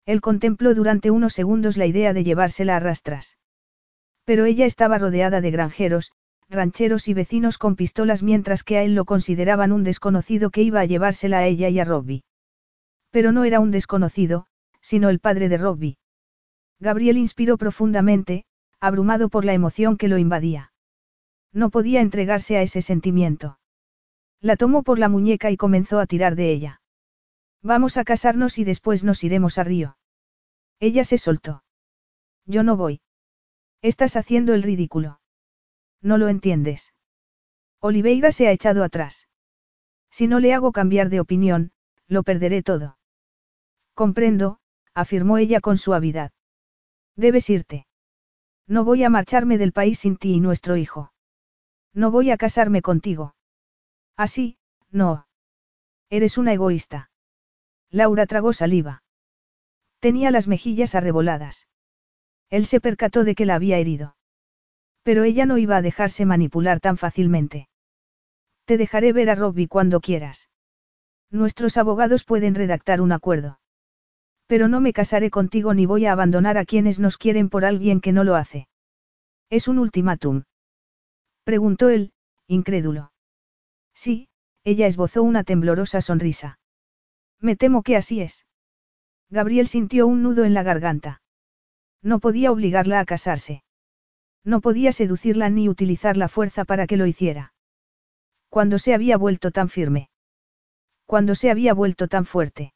Él 0.07 0.21
contempló 0.21 0.75
durante 0.75 1.11
unos 1.11 1.33
segundos 1.33 1.77
la 1.77 1.87
idea 1.87 2.13
de 2.13 2.23
llevársela 2.23 2.77
a 2.77 2.81
rastras. 2.81 3.39
Pero 4.25 4.45
ella 4.45 4.67
estaba 4.67 4.99
rodeada 4.99 5.41
de 5.41 5.51
granjeros, 5.51 6.13
rancheros 6.51 7.09
y 7.09 7.15
vecinos 7.15 7.59
con 7.59 7.77
pistolas 7.77 8.23
mientras 8.23 8.63
que 8.63 8.77
a 8.77 8.83
él 8.83 8.95
lo 8.95 9.05
consideraban 9.05 9.73
un 9.73 9.85
desconocido 9.85 10.51
que 10.51 10.63
iba 10.63 10.81
a 10.81 10.85
llevársela 10.85 11.39
a 11.39 11.47
ella 11.47 11.69
y 11.69 11.81
a 11.81 11.85
Robbie. 11.85 12.25
Pero 13.11 13.33
no 13.33 13.45
era 13.45 13.61
un 13.61 13.71
desconocido, 13.71 14.47
sino 14.81 15.09
el 15.09 15.19
padre 15.19 15.49
de 15.49 15.59
Robbie. 15.59 15.99
Gabriel 16.79 17.19
inspiró 17.19 17.59
profundamente, 17.59 18.45
abrumado 18.81 19.29
por 19.29 19.45
la 19.45 19.55
emoción 19.55 19.97
que 19.97 20.09
lo 20.09 20.19
invadía. 20.19 20.73
No 21.53 21.71
podía 21.71 22.01
entregarse 22.01 22.57
a 22.57 22.63
ese 22.63 22.83
sentimiento. 22.83 23.59
La 24.41 24.57
tomó 24.57 24.83
por 24.83 24.99
la 24.99 25.09
muñeca 25.09 25.51
y 25.51 25.57
comenzó 25.57 25.99
a 26.01 26.07
tirar 26.07 26.37
de 26.37 26.53
ella. 26.53 26.78
Vamos 27.63 27.97
a 27.97 28.05
casarnos 28.05 28.59
y 28.59 28.65
después 28.65 29.05
nos 29.05 29.25
iremos 29.25 29.59
a 29.59 29.65
Río. 29.65 29.99
Ella 30.81 31.05
se 31.05 31.19
soltó. 31.19 31.65
Yo 32.47 32.63
no 32.63 32.77
voy. 32.77 33.01
Estás 33.83 34.17
haciendo 34.17 34.55
el 34.55 34.63
ridículo. 34.63 35.21
No 36.01 36.19
lo 36.19 36.29
entiendes. 36.29 36.95
Oliveira 37.81 38.33
se 38.33 38.49
ha 38.49 38.53
echado 38.53 38.85
atrás. 38.85 39.29
Si 40.11 40.27
no 40.27 40.41
le 40.41 40.55
hago 40.55 40.73
cambiar 40.73 41.11
de 41.11 41.21
opinión, 41.21 41.73
lo 42.07 42.23
perderé 42.23 42.63
todo. 42.63 42.99
Comprendo, 43.95 44.61
afirmó 44.95 45.39
ella 45.39 45.61
con 45.61 45.77
suavidad. 45.77 46.33
Debes 47.17 47.51
irte. 47.51 47.87
No 48.67 48.85
voy 48.85 49.05
a 49.05 49.11
marcharme 49.11 49.59
del 49.59 49.73
país 49.73 50.01
sin 50.01 50.17
ti 50.17 50.35
y 50.35 50.41
nuestro 50.41 50.77
hijo. 50.77 51.13
No 51.93 52.11
voy 52.11 52.31
a 52.31 52.37
casarme 52.37 52.83
contigo. 52.83 53.35
Así, 54.17 54.59
no. 54.91 55.27
Eres 56.11 56.39
una 56.39 56.53
egoísta. 56.53 57.11
Laura 57.91 58.27
tragó 58.27 58.53
saliva. 58.53 59.03
Tenía 60.01 60.31
las 60.31 60.47
mejillas 60.47 60.95
arreboladas. 60.95 61.69
Él 62.51 62.67
se 62.67 62.81
percató 62.81 63.25
de 63.25 63.35
que 63.35 63.47
la 63.47 63.55
había 63.55 63.79
herido. 63.79 64.17
Pero 65.03 65.25
ella 65.25 65.47
no 65.47 65.59
iba 65.59 65.77
a 65.77 65.83
dejarse 65.83 66.27
manipular 66.27 66.81
tan 66.81 66.97
fácilmente. 66.97 67.69
Te 68.65 68.77
dejaré 68.77 69.13
ver 69.13 69.31
a 69.31 69.35
Robbie 69.35 69.69
cuando 69.69 70.01
quieras. 70.01 70.51
Nuestros 71.31 71.77
abogados 71.77 72.25
pueden 72.25 72.55
redactar 72.55 73.01
un 73.01 73.13
acuerdo. 73.13 73.61
Pero 74.47 74.69
no 74.69 74.81
me 74.81 74.93
casaré 74.93 75.31
contigo 75.31 75.75
ni 75.75 75.87
voy 75.87 76.07
a 76.07 76.13
abandonar 76.13 76.57
a 76.59 76.65
quienes 76.65 77.01
nos 77.01 77.19
quieren 77.19 77.49
por 77.51 77.65
alguien 77.65 78.01
que 78.01 78.13
no 78.13 78.25
lo 78.25 78.35
hace. 78.35 78.69
Es 79.51 79.69
un 79.69 79.79
ultimátum. 79.79 80.45
Preguntó 81.45 81.89
él, 81.89 82.13
incrédulo. 82.47 83.13
Sí, 83.95 84.29
ella 84.65 84.87
esbozó 84.87 85.23
una 85.23 85.45
temblorosa 85.45 86.01
sonrisa. 86.01 86.59
Me 87.41 87.57
temo 87.57 87.83
que 87.83 87.97
así 87.97 88.21
es. 88.21 88.47
Gabriel 89.31 89.69
sintió 89.69 90.07
un 90.07 90.23
nudo 90.23 90.45
en 90.45 90.55
la 90.55 90.63
garganta. 90.63 91.23
No 92.03 92.19
podía 92.19 92.51
obligarla 92.51 93.01
a 93.01 93.05
casarse. 93.05 93.63
No 94.45 94.61
podía 94.61 94.93
seducirla 94.93 95.51
ni 95.51 95.69
utilizar 95.69 96.17
la 96.17 96.29
fuerza 96.29 96.65
para 96.65 96.87
que 96.87 96.97
lo 96.97 97.07
hiciera. 97.07 97.53
Cuando 98.49 98.79
se 98.79 98.95
había 98.95 99.17
vuelto 99.17 99.51
tan 99.51 99.69
firme. 99.69 100.09
Cuando 101.05 101.35
se 101.35 101.51
había 101.51 101.75
vuelto 101.75 102.09
tan 102.09 102.25
fuerte. 102.25 102.73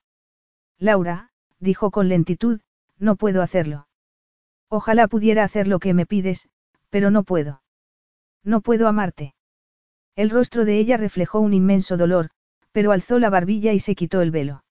Laura, 0.79 1.31
dijo 1.59 1.91
con 1.91 2.09
lentitud, 2.09 2.61
no 2.99 3.17
puedo 3.17 3.43
hacerlo. 3.43 3.89
Ojalá 4.69 5.09
pudiera 5.09 5.45
hacer 5.45 5.69
lo 5.69 5.79
que 5.79 5.95
me 5.95 6.07
pides, 6.07 6.49
pero 6.91 7.11
no 7.11 7.25
puedo. 7.25 7.63
No 8.43 8.61
puedo 8.61 8.89
amarte. 8.89 9.35
El 10.15 10.31
rostro 10.31 10.65
de 10.65 10.79
ella 10.79 10.97
reflejó 10.97 11.41
un 11.41 11.55
inmenso 11.55 11.97
dolor, 11.97 12.31
pero 12.73 12.93
alzó 12.93 13.19
la 13.19 13.31
barbilla 13.31 13.73
y 13.73 13.81
se 13.81 13.95
quitó 13.95 14.21
el 14.23 14.31
velo. 14.31 14.65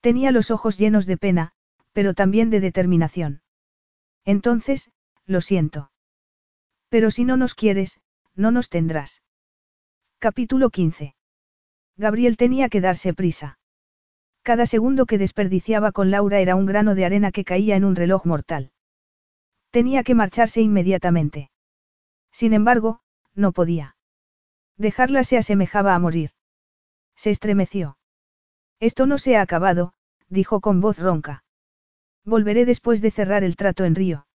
Tenía 0.00 0.32
los 0.32 0.50
ojos 0.50 0.78
llenos 0.78 1.06
de 1.06 1.16
pena, 1.16 1.52
pero 1.92 2.14
también 2.14 2.50
de 2.50 2.60
determinación. 2.60 3.42
Entonces, 4.24 4.90
lo 5.26 5.40
siento. 5.40 5.90
Pero 6.88 7.10
si 7.10 7.24
no 7.24 7.36
nos 7.36 7.54
quieres, 7.54 8.00
no 8.34 8.50
nos 8.50 8.68
tendrás. 8.68 9.22
Capítulo 10.18 10.70
15. 10.70 11.14
Gabriel 11.96 12.36
tenía 12.36 12.68
que 12.68 12.80
darse 12.80 13.14
prisa. 13.14 13.58
Cada 14.42 14.66
segundo 14.66 15.06
que 15.06 15.18
desperdiciaba 15.18 15.92
con 15.92 16.10
Laura 16.10 16.40
era 16.40 16.56
un 16.56 16.66
grano 16.66 16.94
de 16.94 17.04
arena 17.04 17.30
que 17.30 17.44
caía 17.44 17.76
en 17.76 17.84
un 17.84 17.94
reloj 17.94 18.26
mortal. 18.26 18.72
Tenía 19.70 20.02
que 20.02 20.14
marcharse 20.14 20.60
inmediatamente. 20.60 21.50
Sin 22.32 22.52
embargo, 22.52 23.00
no 23.34 23.52
podía. 23.52 23.96
Dejarla 24.76 25.22
se 25.22 25.38
asemejaba 25.38 25.94
a 25.94 25.98
morir. 25.98 26.30
Se 27.16 27.30
estremeció. 27.30 27.98
Esto 28.80 29.06
no 29.06 29.18
se 29.18 29.36
ha 29.36 29.42
acabado, 29.42 29.94
dijo 30.28 30.60
con 30.60 30.80
voz 30.80 30.98
ronca. 30.98 31.44
Volveré 32.24 32.64
después 32.64 33.00
de 33.00 33.10
cerrar 33.10 33.44
el 33.44 33.56
trato 33.56 33.84
en 33.84 33.94
Río. 33.94 34.26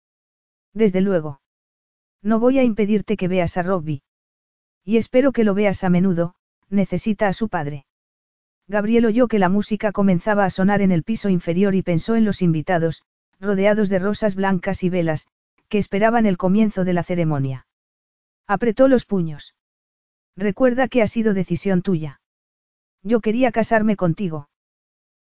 Desde 0.74 1.02
luego. 1.02 1.42
No 2.22 2.40
voy 2.40 2.60
a 2.60 2.64
impedirte 2.64 3.18
que 3.18 3.28
veas 3.28 3.58
a 3.58 3.64
Robbie. 3.64 4.04
Y 4.84 4.98
espero 4.98 5.32
que 5.32 5.44
lo 5.44 5.54
veas 5.54 5.84
a 5.84 5.90
menudo, 5.90 6.36
necesita 6.70 7.28
a 7.28 7.34
su 7.34 7.50
padre. 7.50 7.86
Gabriel 8.68 9.06
oyó 9.06 9.28
que 9.28 9.40
la 9.40 9.50
música 9.50 9.92
comenzaba 9.92 10.44
a 10.46 10.50
sonar 10.50 10.82
en 10.82 10.92
el 10.92 11.04
piso 11.04 11.30
inferior 11.30 11.76
y 11.76 11.82
pensó 11.82 12.16
en 12.16 12.26
los 12.26 12.42
invitados, 12.42 13.04
rodeados 13.40 13.90
de 13.90 14.00
rosas 14.00 14.36
blancas 14.36 14.84
y 14.84 14.90
velas, 14.90 15.28
que 15.70 15.78
esperaban 15.78 16.26
el 16.26 16.38
comienzo 16.38 16.84
de 16.84 16.94
la 16.94 17.04
ceremonia. 17.04 17.68
Apretó 18.46 18.88
los 18.88 19.06
puños. 19.06 19.56
Recuerda 20.36 20.88
que 20.88 21.02
ha 21.02 21.08
sido 21.08 21.34
decisión 21.34 21.82
tuya. 21.82 22.22
Yo 23.04 23.22
quería 23.22 23.52
casarme 23.52 23.96
contigo. 23.96 24.50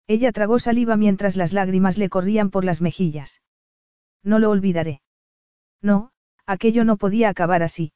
Ella 0.07 0.31
tragó 0.31 0.59
saliva 0.59 0.97
mientras 0.97 1.35
las 1.35 1.53
lágrimas 1.53 1.97
le 1.97 2.09
corrían 2.09 2.49
por 2.49 2.65
las 2.65 2.81
mejillas. 2.81 3.41
No 4.23 4.39
lo 4.39 4.49
olvidaré. 4.49 5.01
No, 5.81 6.11
aquello 6.45 6.83
no 6.83 6.97
podía 6.97 7.29
acabar 7.29 7.63
así. 7.63 7.93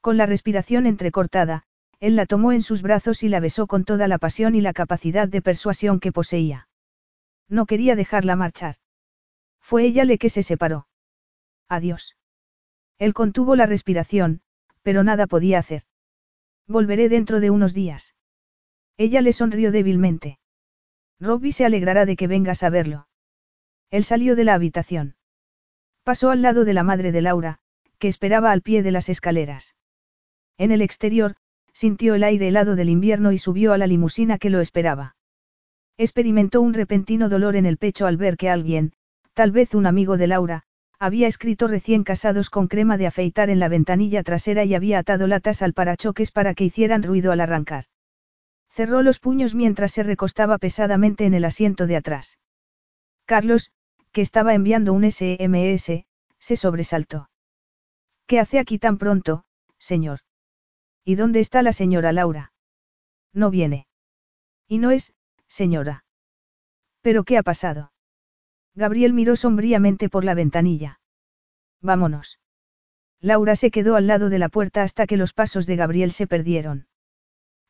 Con 0.00 0.16
la 0.16 0.26
respiración 0.26 0.86
entrecortada, 0.86 1.64
él 2.00 2.16
la 2.16 2.26
tomó 2.26 2.52
en 2.52 2.62
sus 2.62 2.82
brazos 2.82 3.22
y 3.22 3.28
la 3.28 3.40
besó 3.40 3.66
con 3.66 3.84
toda 3.84 4.08
la 4.08 4.18
pasión 4.18 4.54
y 4.54 4.60
la 4.60 4.72
capacidad 4.72 5.28
de 5.28 5.42
persuasión 5.42 6.00
que 6.00 6.12
poseía. 6.12 6.68
No 7.48 7.66
quería 7.66 7.96
dejarla 7.96 8.36
marchar. 8.36 8.76
Fue 9.60 9.84
ella 9.84 10.04
la 10.04 10.16
que 10.16 10.30
se 10.30 10.42
separó. 10.42 10.88
Adiós. 11.68 12.16
Él 12.98 13.14
contuvo 13.14 13.56
la 13.56 13.66
respiración, 13.66 14.42
pero 14.82 15.02
nada 15.04 15.26
podía 15.26 15.58
hacer. 15.58 15.82
Volveré 16.66 17.08
dentro 17.08 17.40
de 17.40 17.50
unos 17.50 17.72
días. 17.74 18.15
Ella 18.98 19.20
le 19.20 19.32
sonrió 19.32 19.72
débilmente. 19.72 20.38
Robbie 21.20 21.52
se 21.52 21.64
alegrará 21.64 22.06
de 22.06 22.16
que 22.16 22.26
vengas 22.26 22.62
a 22.62 22.70
verlo. 22.70 23.08
Él 23.90 24.04
salió 24.04 24.36
de 24.36 24.44
la 24.44 24.54
habitación. 24.54 25.16
Pasó 26.02 26.30
al 26.30 26.42
lado 26.42 26.64
de 26.64 26.74
la 26.74 26.82
madre 26.82 27.12
de 27.12 27.22
Laura, 27.22 27.58
que 27.98 28.08
esperaba 28.08 28.52
al 28.52 28.62
pie 28.62 28.82
de 28.82 28.90
las 28.90 29.08
escaleras. 29.08 29.74
En 30.58 30.70
el 30.70 30.82
exterior, 30.82 31.36
sintió 31.72 32.14
el 32.14 32.24
aire 32.24 32.48
helado 32.48 32.76
del 32.76 32.88
invierno 32.88 33.32
y 33.32 33.38
subió 33.38 33.72
a 33.72 33.78
la 33.78 33.86
limusina 33.86 34.38
que 34.38 34.50
lo 34.50 34.60
esperaba. 34.60 35.16
Experimentó 35.98 36.60
un 36.60 36.74
repentino 36.74 37.28
dolor 37.28 37.56
en 37.56 37.66
el 37.66 37.78
pecho 37.78 38.06
al 38.06 38.16
ver 38.16 38.36
que 38.36 38.50
alguien, 38.50 38.92
tal 39.34 39.50
vez 39.50 39.74
un 39.74 39.86
amigo 39.86 40.16
de 40.16 40.26
Laura, 40.26 40.62
había 40.98 41.26
escrito 41.26 41.68
recién 41.68 42.04
casados 42.04 42.48
con 42.48 42.68
crema 42.68 42.96
de 42.96 43.06
afeitar 43.06 43.50
en 43.50 43.58
la 43.58 43.68
ventanilla 43.68 44.22
trasera 44.22 44.64
y 44.64 44.74
había 44.74 44.98
atado 44.98 45.26
latas 45.26 45.60
al 45.60 45.74
parachoques 45.74 46.30
para 46.30 46.54
que 46.54 46.64
hicieran 46.64 47.02
ruido 47.02 47.32
al 47.32 47.40
arrancar. 47.40 47.84
Cerró 48.76 49.00
los 49.00 49.20
puños 49.20 49.54
mientras 49.54 49.92
se 49.92 50.02
recostaba 50.02 50.58
pesadamente 50.58 51.24
en 51.24 51.32
el 51.32 51.46
asiento 51.46 51.86
de 51.86 51.96
atrás. 51.96 52.38
Carlos, 53.24 53.72
que 54.12 54.20
estaba 54.20 54.52
enviando 54.52 54.92
un 54.92 55.10
SMS, 55.10 56.04
se 56.38 56.56
sobresaltó. 56.56 57.30
¿Qué 58.26 58.38
hace 58.38 58.58
aquí 58.58 58.78
tan 58.78 58.98
pronto, 58.98 59.46
señor? 59.78 60.20
¿Y 61.06 61.14
dónde 61.14 61.40
está 61.40 61.62
la 61.62 61.72
señora 61.72 62.12
Laura? 62.12 62.52
No 63.32 63.48
viene. 63.50 63.86
Y 64.68 64.76
no 64.76 64.90
es, 64.90 65.14
señora. 65.48 66.04
¿Pero 67.00 67.24
qué 67.24 67.38
ha 67.38 67.42
pasado? 67.42 67.92
Gabriel 68.74 69.14
miró 69.14 69.36
sombríamente 69.36 70.10
por 70.10 70.22
la 70.22 70.34
ventanilla. 70.34 71.00
Vámonos. 71.80 72.40
Laura 73.22 73.56
se 73.56 73.70
quedó 73.70 73.96
al 73.96 74.06
lado 74.06 74.28
de 74.28 74.38
la 74.38 74.50
puerta 74.50 74.82
hasta 74.82 75.06
que 75.06 75.16
los 75.16 75.32
pasos 75.32 75.64
de 75.64 75.76
Gabriel 75.76 76.12
se 76.12 76.26
perdieron. 76.26 76.88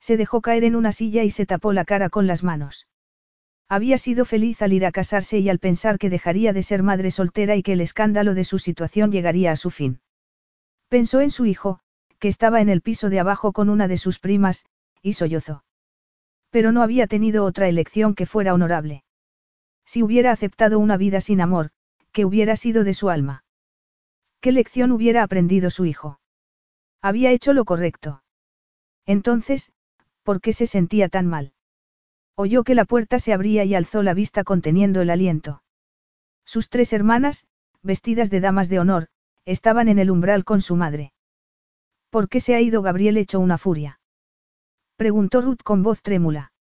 Se 0.06 0.16
dejó 0.16 0.40
caer 0.40 0.62
en 0.62 0.76
una 0.76 0.92
silla 0.92 1.24
y 1.24 1.32
se 1.32 1.46
tapó 1.46 1.72
la 1.72 1.84
cara 1.84 2.10
con 2.10 2.28
las 2.28 2.44
manos. 2.44 2.86
Había 3.68 3.98
sido 3.98 4.24
feliz 4.24 4.62
al 4.62 4.72
ir 4.72 4.86
a 4.86 4.92
casarse 4.92 5.40
y 5.40 5.48
al 5.48 5.58
pensar 5.58 5.98
que 5.98 6.10
dejaría 6.10 6.52
de 6.52 6.62
ser 6.62 6.84
madre 6.84 7.10
soltera 7.10 7.56
y 7.56 7.64
que 7.64 7.72
el 7.72 7.80
escándalo 7.80 8.34
de 8.34 8.44
su 8.44 8.60
situación 8.60 9.10
llegaría 9.10 9.50
a 9.50 9.56
su 9.56 9.72
fin. 9.72 10.00
Pensó 10.86 11.22
en 11.22 11.32
su 11.32 11.44
hijo, 11.44 11.80
que 12.20 12.28
estaba 12.28 12.60
en 12.60 12.68
el 12.68 12.82
piso 12.82 13.10
de 13.10 13.18
abajo 13.18 13.52
con 13.52 13.68
una 13.68 13.88
de 13.88 13.96
sus 13.96 14.20
primas, 14.20 14.64
y 15.02 15.14
sollozó. 15.14 15.64
Pero 16.50 16.70
no 16.70 16.84
había 16.84 17.08
tenido 17.08 17.44
otra 17.44 17.66
elección 17.66 18.14
que 18.14 18.26
fuera 18.26 18.54
honorable. 18.54 19.02
Si 19.84 20.04
hubiera 20.04 20.30
aceptado 20.30 20.78
una 20.78 20.96
vida 20.96 21.20
sin 21.20 21.40
amor, 21.40 21.70
¿qué 22.12 22.24
hubiera 22.24 22.54
sido 22.54 22.84
de 22.84 22.94
su 22.94 23.10
alma? 23.10 23.42
¿Qué 24.38 24.52
lección 24.52 24.92
hubiera 24.92 25.24
aprendido 25.24 25.68
su 25.68 25.84
hijo? 25.84 26.20
Había 27.02 27.32
hecho 27.32 27.52
lo 27.52 27.64
correcto. 27.64 28.22
Entonces, 29.04 29.72
¿por 30.26 30.40
qué 30.40 30.52
se 30.52 30.66
sentía 30.66 31.08
tan 31.08 31.28
mal? 31.28 31.52
Oyó 32.34 32.64
que 32.64 32.74
la 32.74 32.84
puerta 32.84 33.20
se 33.20 33.32
abría 33.32 33.62
y 33.64 33.76
alzó 33.76 34.02
la 34.02 34.12
vista 34.12 34.42
conteniendo 34.42 35.00
el 35.00 35.10
aliento. 35.10 35.62
Sus 36.44 36.68
tres 36.68 36.92
hermanas, 36.92 37.46
vestidas 37.82 38.28
de 38.28 38.40
damas 38.40 38.68
de 38.68 38.80
honor, 38.80 39.06
estaban 39.44 39.88
en 39.88 40.00
el 40.00 40.10
umbral 40.10 40.44
con 40.44 40.60
su 40.60 40.74
madre. 40.74 41.12
¿Por 42.10 42.28
qué 42.28 42.40
se 42.40 42.56
ha 42.56 42.60
ido 42.60 42.82
Gabriel 42.82 43.18
hecho 43.18 43.38
una 43.38 43.56
furia? 43.56 44.00
Preguntó 44.96 45.42
Ruth 45.42 45.62
con 45.62 45.84
voz 45.84 46.02
trémula. 46.02 46.52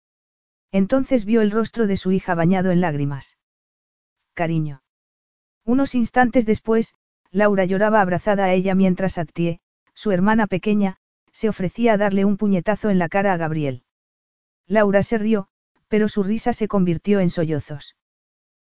Entonces 0.70 1.24
vio 1.24 1.40
el 1.40 1.50
rostro 1.50 1.86
de 1.86 1.96
su 1.96 2.12
hija 2.12 2.34
bañado 2.34 2.70
en 2.70 2.82
lágrimas. 2.82 3.38
Cariño. 4.34 4.82
Unos 5.64 5.94
instantes 5.94 6.44
después, 6.44 6.96
Laura 7.30 7.64
lloraba 7.64 8.02
abrazada 8.02 8.44
a 8.44 8.52
ella 8.52 8.74
mientras 8.74 9.16
Attie, 9.16 9.60
su 9.94 10.12
hermana 10.12 10.48
pequeña, 10.48 10.98
se 11.34 11.48
ofrecía 11.48 11.94
a 11.94 11.96
darle 11.96 12.24
un 12.24 12.36
puñetazo 12.36 12.90
en 12.90 12.98
la 12.98 13.08
cara 13.08 13.32
a 13.32 13.36
Gabriel. 13.36 13.82
Laura 14.66 15.02
se 15.02 15.18
rió, 15.18 15.48
pero 15.88 16.08
su 16.08 16.22
risa 16.22 16.52
se 16.52 16.68
convirtió 16.68 17.20
en 17.20 17.28
sollozos. 17.28 17.96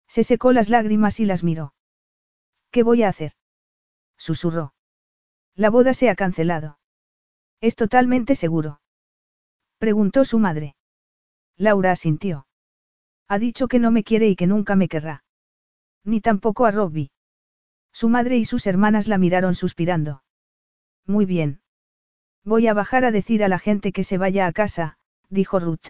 Se 0.09 0.25
secó 0.25 0.53
las 0.53 0.71
lágrimas 0.71 1.21
y 1.21 1.27
las 1.27 1.45
miró. 1.45 1.75
¿Qué 2.71 2.83
voy 2.83 3.03
a 3.03 3.09
hacer? 3.09 3.33
susurró. 4.17 4.75
La 5.55 5.71
boda 5.71 5.93
se 5.93 6.09
ha 6.09 6.15
cancelado. 6.15 6.79
¿Es 7.61 7.77
totalmente 7.77 8.35
seguro? 8.35 8.81
Preguntó 9.79 10.25
su 10.25 10.39
madre. 10.39 10.75
Laura 11.57 11.93
asintió. 11.93 12.47
Ha 13.29 13.39
dicho 13.39 13.69
que 13.69 13.79
no 13.79 13.91
me 13.91 14.05
quiere 14.05 14.29
y 14.29 14.37
que 14.37 14.47
nunca 14.47 14.75
me 14.75 14.89
querrá. 14.89 15.25
Ni 16.03 16.21
tampoco 16.21 16.65
a 16.65 16.71
Robbie. 16.71 17.11
Su 17.93 18.09
madre 18.09 18.39
y 18.39 18.45
sus 18.45 18.67
hermanas 18.67 19.07
la 19.07 19.19
miraron 19.19 19.55
suspirando. 19.55 20.25
Muy 21.07 21.27
bien. 21.27 21.61
Voy 22.45 22.67
a 22.67 22.75
bajar 22.75 23.05
a 23.05 23.11
decir 23.11 23.43
a 23.43 23.49
la 23.49 23.59
gente 23.59 23.93
que 23.93 24.05
se 24.05 24.19
vaya 24.19 24.47
a 24.47 24.53
casa, 24.53 24.99
dijo 25.31 25.61
Ruth. 25.61 25.89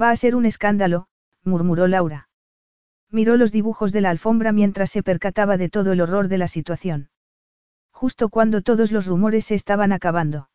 Va 0.00 0.10
a 0.10 0.16
ser 0.16 0.34
un 0.34 0.46
escándalo, 0.46 1.06
murmuró 1.44 1.86
Laura. 1.86 2.28
Miró 3.10 3.36
los 3.36 3.52
dibujos 3.52 3.92
de 3.92 4.00
la 4.00 4.10
alfombra 4.10 4.52
mientras 4.52 4.90
se 4.90 5.02
percataba 5.02 5.56
de 5.56 5.68
todo 5.68 5.92
el 5.92 6.00
horror 6.00 6.28
de 6.28 6.38
la 6.38 6.48
situación 6.48 7.10
justo 8.02 8.30
cuando 8.30 8.62
todos 8.62 8.90
los 8.90 9.06
rumores 9.06 9.44
se 9.44 9.54
estaban 9.54 9.92
acabando. 9.92 10.48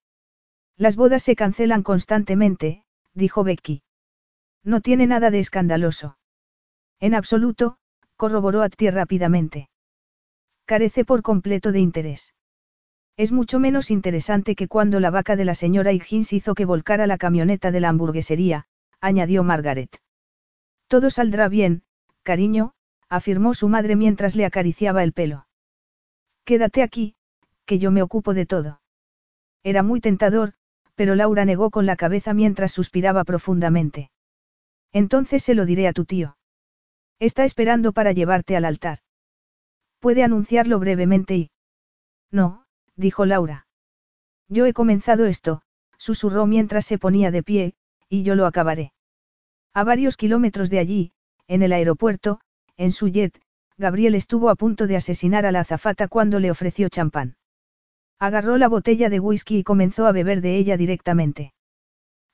Las 0.75 0.97
bodas 0.97 1.23
se 1.23 1.37
cancelan 1.37 1.81
constantemente, 1.81 2.83
dijo 3.13 3.45
Becky. 3.45 3.83
No 4.65 4.81
tiene 4.81 5.07
nada 5.07 5.31
de 5.31 5.39
escandaloso. 5.39 6.17
En 6.99 7.15
absoluto, 7.15 7.77
corroboró 8.17 8.63
Attie 8.63 8.91
rápidamente. 8.91 9.69
Carece 10.65 11.05
por 11.05 11.21
completo 11.21 11.71
de 11.71 11.79
interés. 11.79 12.33
Es 13.17 13.31
mucho 13.31 13.59
menos 13.59 13.89
interesante 13.89 14.55
que 14.55 14.67
cuando 14.67 14.99
la 14.99 15.09
vaca 15.09 15.35
de 15.35 15.43
la 15.43 15.55
señora 15.55 15.91
Higgins 15.91 16.33
hizo 16.33 16.53
que 16.53 16.65
volcara 16.65 17.07
la 17.07 17.17
camioneta 17.17 17.71
de 17.71 17.79
la 17.79 17.89
hamburguesería, 17.89 18.67
añadió 19.01 19.43
Margaret. 19.43 19.99
Todo 20.87 21.09
saldrá 21.09 21.49
bien, 21.49 21.81
cariño, 22.21 22.73
afirmó 23.09 23.55
su 23.55 23.69
madre 23.69 23.95
mientras 23.95 24.35
le 24.35 24.45
acariciaba 24.45 25.03
el 25.03 25.13
pelo. 25.13 25.47
Quédate 26.45 26.83
aquí, 26.83 27.15
que 27.65 27.79
yo 27.79 27.89
me 27.89 28.03
ocupo 28.03 28.35
de 28.35 28.45
todo. 28.45 28.81
Era 29.63 29.81
muy 29.81 29.99
tentador, 29.99 30.53
pero 30.93 31.15
Laura 31.15 31.43
negó 31.43 31.71
con 31.71 31.87
la 31.87 31.95
cabeza 31.95 32.35
mientras 32.35 32.71
suspiraba 32.71 33.23
profundamente. 33.23 34.11
Entonces 34.93 35.43
se 35.43 35.55
lo 35.55 35.65
diré 35.65 35.87
a 35.87 35.93
tu 35.93 36.05
tío. 36.05 36.37
Está 37.19 37.45
esperando 37.45 37.93
para 37.93 38.11
llevarte 38.11 38.55
al 38.55 38.65
altar. 38.65 38.99
Puede 39.99 40.23
anunciarlo 40.23 40.77
brevemente 40.77 41.35
y... 41.35 41.51
No, 42.31 42.66
dijo 42.97 43.25
Laura. 43.25 43.67
Yo 44.49 44.65
he 44.65 44.73
comenzado 44.73 45.25
esto, 45.25 45.61
susurró 45.97 46.45
mientras 46.45 46.85
se 46.85 46.97
ponía 46.97 47.31
de 47.31 47.43
pie, 47.43 47.73
y 48.09 48.23
yo 48.23 48.35
lo 48.35 48.45
acabaré. 48.45 48.93
A 49.73 49.83
varios 49.83 50.17
kilómetros 50.17 50.69
de 50.69 50.79
allí, 50.79 51.11
en 51.47 51.61
el 51.61 51.71
aeropuerto, 51.71 52.41
en 52.75 52.91
su 52.91 53.07
jet, 53.07 53.39
Gabriel 53.77 54.15
estuvo 54.15 54.49
a 54.49 54.55
punto 54.55 54.87
de 54.87 54.95
asesinar 54.95 55.45
a 55.45 55.51
la 55.51 55.61
azafata 55.61 56.07
cuando 56.07 56.39
le 56.39 56.49
ofreció 56.49 56.89
champán. 56.89 57.37
Agarró 58.19 58.57
la 58.57 58.67
botella 58.67 59.09
de 59.09 59.19
whisky 59.19 59.59
y 59.59 59.63
comenzó 59.63 60.07
a 60.07 60.11
beber 60.11 60.41
de 60.41 60.57
ella 60.57 60.77
directamente. 60.77 61.53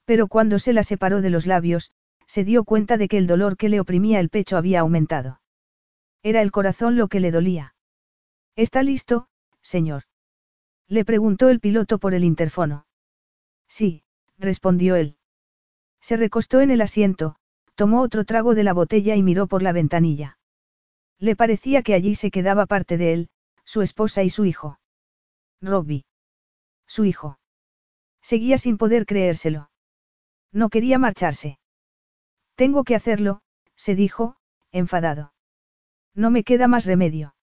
Pero 0.06 0.27
cuando 0.27 0.59
se 0.59 0.72
la 0.72 0.83
separó 0.83 1.22
de 1.22 1.30
los 1.30 1.45
labios, 1.45 1.92
se 2.27 2.45
dio 2.45 2.64
cuenta 2.64 2.98
de 2.98 3.09
que 3.09 3.17
el 3.17 3.27
dolor 3.27 3.58
que 3.58 3.69
le 3.69 3.82
oprimía 3.82 4.19
el 4.19 4.30
pecho 4.30 4.56
había 4.56 4.80
aumentado. 4.80 5.42
Era 6.22 6.42
el 6.42 6.51
corazón 6.51 6.95
lo 6.95 7.09
que 7.09 7.19
le 7.19 7.32
dolía. 7.32 7.75
¿Está 8.56 8.82
listo, 8.83 9.27
señor? 9.61 10.03
Le 10.93 11.05
preguntó 11.05 11.49
el 11.49 11.59
piloto 11.59 11.97
por 11.97 12.13
el 12.13 12.23
interfono. 12.23 12.85
Sí, 13.67 14.03
respondió 14.38 14.95
él. 14.95 15.17
Se 15.99 16.17
recostó 16.17 16.61
en 16.61 16.69
el 16.69 16.81
asiento, 16.81 17.35
tomó 17.73 18.01
otro 18.01 18.25
trago 18.25 18.53
de 18.53 18.63
la 18.63 18.73
botella 18.73 19.15
y 19.15 19.23
miró 19.23 19.47
por 19.47 19.63
la 19.63 19.72
ventanilla. 19.72 20.38
Le 21.17 21.35
parecía 21.35 21.81
que 21.81 21.95
allí 21.95 22.13
se 22.13 22.30
quedaba 22.30 22.67
parte 22.67 22.97
de 22.97 23.13
él, 23.13 23.30
su 23.65 23.81
esposa 23.81 24.22
y 24.22 24.30
su 24.30 24.45
hijo. 24.45 24.80
Robbie. 25.61 26.05
Su 26.85 27.05
hijo. 27.05 27.39
Seguía 28.22 28.59
sin 28.59 28.77
poder 28.77 29.07
creérselo. 29.07 29.72
No 30.51 30.69
quería 30.69 30.99
marcharse. 30.99 31.57
Tengo 32.53 32.83
que 32.83 32.93
hacerlo, 32.93 33.41
se 33.75 33.95
dijo, 33.95 34.35
enfadado. 34.72 35.33
No 36.13 36.30
me 36.30 36.43
queda 36.43 36.67
más 36.67 36.85
remedio. 36.85 37.33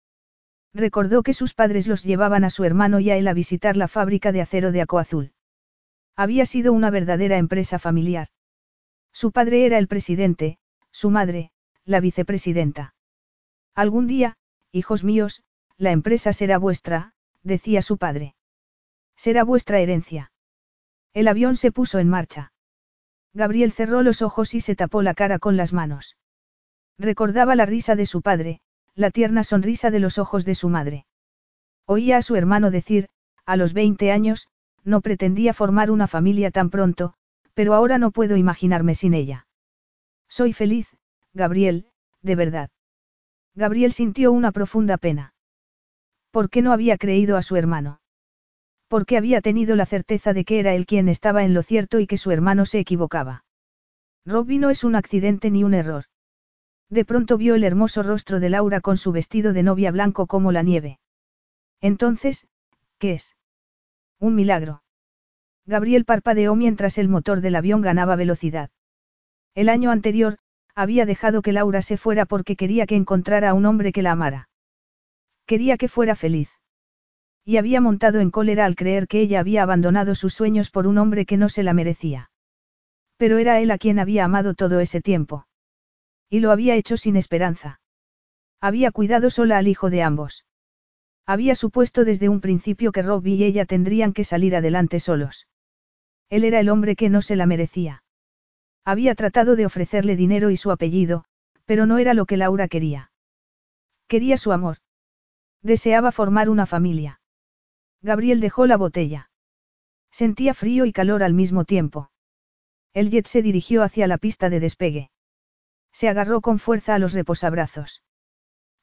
Recordó 0.73 1.23
que 1.23 1.35
sus 1.35 1.55
padres 1.55 1.87
los 1.87 2.05
llevaban 2.05 2.45
a 2.45 2.51
su 2.51 2.65
hermano 2.65 3.01
y 3.01 3.11
a 3.11 3.17
él 3.17 3.27
a 3.29 3.35
visitar 3.35 3.77
la 3.77 3.89
fábrica 3.89 4.33
de 4.33 4.41
acero 4.41 4.73
de 4.73 4.83
Acoazul. 4.83 5.33
Había 6.17 6.47
sido 6.47 6.73
una 6.73 6.91
verdadera 6.91 7.39
empresa 7.39 7.79
familiar. 7.79 8.29
Su 9.13 9.33
padre 9.33 9.67
era 9.67 9.79
el 9.79 9.89
presidente, 9.89 10.59
su 10.93 11.11
madre, 11.11 11.51
la 11.85 12.01
vicepresidenta. 12.01 12.95
Algún 13.75 14.07
día, 14.07 14.37
hijos 14.71 15.03
míos, 15.03 15.43
la 15.77 15.91
empresa 15.91 16.33
será 16.33 16.59
vuestra, 16.59 17.15
decía 17.43 17.83
su 17.83 17.99
padre. 17.99 18.35
Será 19.17 19.45
vuestra 19.45 19.81
herencia. 19.81 20.31
El 21.13 21.27
avión 21.27 21.57
se 21.57 21.73
puso 21.73 21.99
en 21.99 22.09
marcha. 22.09 22.53
Gabriel 23.33 23.73
cerró 23.73 24.03
los 24.03 24.23
ojos 24.23 24.55
y 24.55 24.61
se 24.61 24.77
tapó 24.77 25.03
la 25.03 25.15
cara 25.15 25.39
con 25.39 25.57
las 25.57 25.73
manos. 25.73 26.17
Recordaba 26.99 27.57
la 27.57 27.67
risa 27.67 27.97
de 27.97 28.07
su 28.07 28.23
padre, 28.23 28.61
la 28.95 29.11
tierna 29.11 29.45
sonrisa 29.45 29.91
de 29.91 30.01
los 30.01 30.19
ojos 30.19 30.45
de 30.45 30.55
su 30.55 30.69
madre. 30.69 31.07
Oía 31.87 32.19
a 32.19 32.23
su 32.23 32.37
hermano 32.37 32.71
decir, 32.71 33.09
a 33.47 33.57
los 33.57 33.73
20 33.73 34.13
años, 34.13 34.49
no 34.85 35.01
pretendía 35.01 35.53
formar 35.55 35.91
una 35.91 36.07
familia 36.07 36.51
tan 36.51 36.71
pronto, 36.71 37.15
pero 37.55 37.75
ahora 37.75 37.99
no 37.99 38.11
puedo 38.11 38.37
imaginarme 38.37 38.95
sin 38.95 39.15
ella. 39.15 39.47
Soy 40.29 40.53
feliz, 40.53 40.89
Gabriel, 41.35 41.87
de 42.23 42.35
verdad. 42.35 42.71
Gabriel 43.55 43.93
sintió 43.93 44.33
una 44.33 44.53
profunda 44.53 44.97
pena. 44.97 45.35
¿Por 46.31 46.51
qué 46.51 46.63
no 46.63 46.73
había 46.73 46.97
creído 46.97 47.37
a 47.37 47.43
su 47.43 47.57
hermano? 47.57 48.01
Porque 48.89 49.17
había 49.17 49.41
tenido 49.41 49.77
la 49.77 49.87
certeza 49.87 50.33
de 50.33 50.45
que 50.45 50.61
era 50.61 50.75
él 50.75 50.87
quien 50.87 51.09
estaba 51.09 51.45
en 51.45 51.55
lo 51.55 51.63
cierto 51.63 52.01
y 52.01 52.07
que 52.07 52.17
su 52.17 52.31
hermano 52.31 52.67
se 52.67 52.79
equivocaba. 52.79 53.45
Robbie 54.25 54.59
no 54.59 54.71
es 54.71 54.85
un 54.85 54.95
accidente 54.95 55.51
ni 55.51 55.65
un 55.65 55.75
error. 55.75 56.05
De 56.91 57.05
pronto 57.05 57.39
vio 57.39 57.55
el 57.55 57.63
hermoso 57.63 58.03
rostro 58.03 58.41
de 58.41 58.51
Laura 58.51 58.81
con 58.81 58.97
su 58.97 59.13
vestido 59.13 59.53
de 59.53 59.63
novia 59.63 59.93
blanco 59.93 60.27
como 60.27 60.51
la 60.51 60.63
nieve. 60.63 60.99
Entonces, 61.81 62.49
¿qué 62.99 63.13
es? 63.13 63.37
Un 64.19 64.35
milagro. 64.35 64.83
Gabriel 65.67 66.05
parpadeó 66.05 66.57
mientras 66.57 66.99
el 66.99 67.09
motor 67.09 67.41
del 67.41 67.55
avión 67.55 67.81
ganaba 67.81 68.17
velocidad. 68.17 68.71
El 69.55 69.69
año 69.69 69.93
anterior, 69.93 70.39
había 70.75 71.07
dejado 71.07 71.43
que 71.43 71.53
Laura 71.53 71.81
se 71.81 71.97
fuera 71.97 72.27
porque 72.27 72.57
quería 72.57 72.87
que 72.87 72.97
encontrara 72.97 73.51
a 73.51 73.55
un 73.55 73.67
hombre 73.67 73.93
que 73.93 74.03
la 74.03 74.13
amara. 74.13 74.49
Quería 75.47 75.77
que 75.77 75.89
fuera 75.89 76.17
feliz. 76.17 76.51
Y 77.45 77.57
había 77.57 77.81
montado 77.81 78.21
en 78.21 78.31
cólera 78.31 78.65
al 78.67 78.75
creer 78.75 79.07
que 79.07 79.21
ella 79.21 79.41
había 79.41 79.63
abandonado 79.63 80.15
sus 80.15 80.35
sueños 80.35 80.71
por 80.71 80.87
un 80.87 80.99
hombre 80.99 81.25
que 81.25 81.37
no 81.37 81.49
se 81.49 81.63
la 81.63 81.73
merecía. 81.73 82.31
Pero 83.17 83.39
era 83.39 83.61
él 83.61 83.71
a 83.71 83.79
quien 83.79 83.99
había 83.99 84.25
amado 84.25 84.55
todo 84.55 84.81
ese 84.81 85.01
tiempo. 85.01 85.47
Y 86.31 86.41
lo 86.41 86.53
había 86.53 86.77
hecho 86.77 86.97
sin 86.97 87.17
esperanza. 87.17 87.81
Había 88.61 88.93
cuidado 88.93 89.31
sola 89.31 89.59
al 89.59 89.69
hijo 89.69 89.91
de 89.91 90.03
ambos. 90.03 90.47
Había 91.27 91.55
supuesto 91.55 92.05
desde 92.05 92.29
un 92.29 92.41
principio 92.41 92.93
que 92.93 93.03
Robbie 93.03 93.35
y 93.35 93.45
ella 93.45 93.65
tendrían 93.67 94.13
que 94.13 94.25
salir 94.25 94.55
adelante 94.57 95.01
solos. 95.01 95.49
Él 96.29 96.45
era 96.45 96.61
el 96.61 96.69
hombre 96.69 96.97
que 96.97 97.09
no 97.11 97.21
se 97.21 97.37
la 97.37 97.47
merecía. 97.47 98.05
Había 98.85 99.15
tratado 99.15 99.57
de 99.57 99.67
ofrecerle 99.67 100.17
dinero 100.17 100.51
y 100.51 100.57
su 100.57 100.71
apellido, 100.71 101.25
pero 101.65 101.87
no 101.87 101.99
era 101.99 102.15
lo 102.15 102.27
que 102.27 102.37
Laura 102.37 102.69
quería. 102.69 103.11
Quería 104.07 104.37
su 104.37 104.53
amor. 104.53 104.79
Deseaba 105.63 106.13
formar 106.13 106.49
una 106.49 106.67
familia. 106.67 107.21
Gabriel 108.03 108.41
dejó 108.41 108.67
la 108.67 108.77
botella. 108.77 109.31
Sentía 110.11 110.55
frío 110.55 110.85
y 110.85 110.93
calor 110.93 111.23
al 111.23 111.35
mismo 111.35 111.65
tiempo. 111.65 112.11
El 112.93 113.11
jet 113.11 113.27
se 113.27 113.43
dirigió 113.43 113.83
hacia 113.83 114.07
la 114.07 114.19
pista 114.19 114.51
de 114.51 114.61
despegue. 114.61 115.11
Se 115.93 116.09
agarró 116.09 116.41
con 116.41 116.59
fuerza 116.59 116.95
a 116.95 116.99
los 116.99 117.13
reposabrazos. 117.13 118.03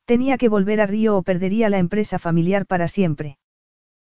Tenía 0.06 0.38
que 0.38 0.50
volver 0.50 0.82
a 0.82 0.86
Río 0.86 1.18
o 1.18 1.24
perdería 1.24 1.70
la 1.70 1.80
empresa 1.80 2.20
familiar 2.20 2.66
para 2.66 2.88
siempre. 2.88 3.38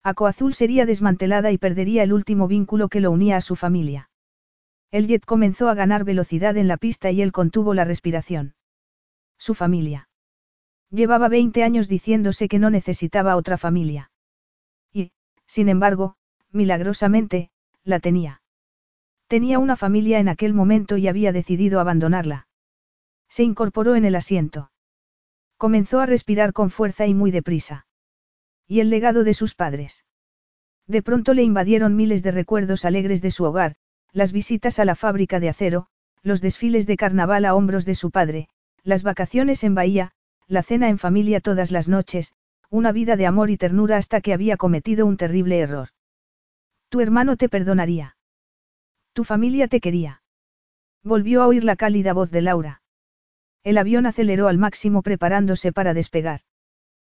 Acoazul 0.03 0.53
sería 0.53 0.85
desmantelada 0.85 1.51
y 1.51 1.57
perdería 1.57 2.03
el 2.03 2.13
último 2.13 2.47
vínculo 2.47 2.89
que 2.89 3.01
lo 3.01 3.11
unía 3.11 3.37
a 3.37 3.41
su 3.41 3.55
familia. 3.55 4.09
El 4.89 5.07
jet 5.07 5.25
comenzó 5.25 5.69
a 5.69 5.73
ganar 5.73 6.03
velocidad 6.03 6.57
en 6.57 6.67
la 6.67 6.77
pista 6.77 7.11
y 7.11 7.21
él 7.21 7.31
contuvo 7.31 7.73
la 7.73 7.85
respiración. 7.85 8.55
Su 9.37 9.53
familia. 9.53 10.09
Llevaba 10.89 11.29
20 11.29 11.63
años 11.63 11.87
diciéndose 11.87 12.47
que 12.47 12.59
no 12.59 12.69
necesitaba 12.69 13.35
otra 13.35 13.57
familia. 13.57 14.11
Sin 15.51 15.67
embargo, 15.67 16.15
milagrosamente, 16.53 17.49
la 17.83 17.99
tenía. 17.99 18.41
Tenía 19.27 19.59
una 19.59 19.75
familia 19.75 20.19
en 20.19 20.29
aquel 20.29 20.53
momento 20.53 20.95
y 20.95 21.09
había 21.09 21.33
decidido 21.33 21.81
abandonarla. 21.81 22.47
Se 23.31 23.43
incorporó 23.43 23.95
en 23.95 24.03
el 24.03 24.15
asiento. 24.15 24.71
Comenzó 25.55 26.01
a 26.01 26.05
respirar 26.05 26.51
con 26.51 26.69
fuerza 26.69 27.07
y 27.07 27.13
muy 27.13 27.31
deprisa. 27.31 27.87
Y 28.67 28.81
el 28.81 28.89
legado 28.89 29.23
de 29.23 29.33
sus 29.33 29.55
padres. 29.55 30.03
De 30.85 31.01
pronto 31.01 31.33
le 31.33 31.41
invadieron 31.41 31.95
miles 31.95 32.23
de 32.23 32.31
recuerdos 32.31 32.83
alegres 32.83 33.21
de 33.21 33.31
su 33.31 33.45
hogar, 33.45 33.75
las 34.11 34.33
visitas 34.33 34.79
a 34.79 34.85
la 34.85 34.95
fábrica 34.95 35.39
de 35.39 35.47
acero, 35.47 35.87
los 36.21 36.41
desfiles 36.41 36.85
de 36.87 36.97
carnaval 36.97 37.45
a 37.45 37.55
hombros 37.55 37.85
de 37.85 37.95
su 37.95 38.11
padre, 38.11 38.49
las 38.83 39.01
vacaciones 39.01 39.63
en 39.63 39.75
Bahía, 39.75 40.11
la 40.47 40.61
cena 40.61 40.89
en 40.89 40.97
familia 40.97 41.39
todas 41.39 41.71
las 41.71 41.87
noches, 41.87 42.33
una 42.69 42.91
vida 42.91 43.15
de 43.15 43.27
amor 43.27 43.49
y 43.49 43.55
ternura 43.55 43.95
hasta 43.95 44.19
que 44.19 44.33
había 44.33 44.57
cometido 44.57 45.05
un 45.05 45.15
terrible 45.15 45.59
error. 45.59 45.87
Tu 46.89 46.99
hermano 46.99 47.37
te 47.37 47.47
perdonaría. 47.47 48.17
Tu 49.13 49.23
familia 49.23 49.69
te 49.69 49.79
quería. 49.79 50.21
Volvió 51.01 51.43
a 51.43 51.47
oír 51.47 51.63
la 51.63 51.77
cálida 51.77 52.11
voz 52.11 52.29
de 52.29 52.41
Laura. 52.41 52.80
El 53.63 53.77
avión 53.77 54.05
aceleró 54.05 54.47
al 54.47 54.57
máximo 54.57 55.01
preparándose 55.03 55.71
para 55.71 55.93
despegar. 55.93 56.41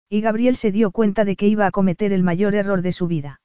Y 0.10 0.22
Gabriel 0.22 0.56
se 0.56 0.72
dio 0.72 0.92
cuenta 0.92 1.26
de 1.26 1.36
que 1.36 1.48
iba 1.48 1.66
a 1.66 1.72
cometer 1.72 2.14
el 2.14 2.24
mayor 2.24 2.54
error 2.54 2.82
de 2.82 2.92
su 2.92 3.08
vida. 3.08 3.42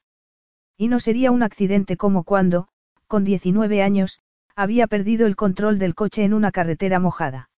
Y 0.77 0.87
no 0.87 0.99
sería 0.99 1.31
un 1.31 1.41
accidente 1.41 1.97
como 1.97 2.23
cuando, 2.23 2.67
con 3.07 3.23
19 3.23 3.81
años, 3.81 4.19
había 4.55 4.87
perdido 4.87 5.25
el 5.25 5.35
control 5.35 5.79
del 5.79 5.95
coche 5.95 6.23
en 6.23 6.33
una 6.33 6.51
carretera 6.51 6.99
mojada. 6.99 7.49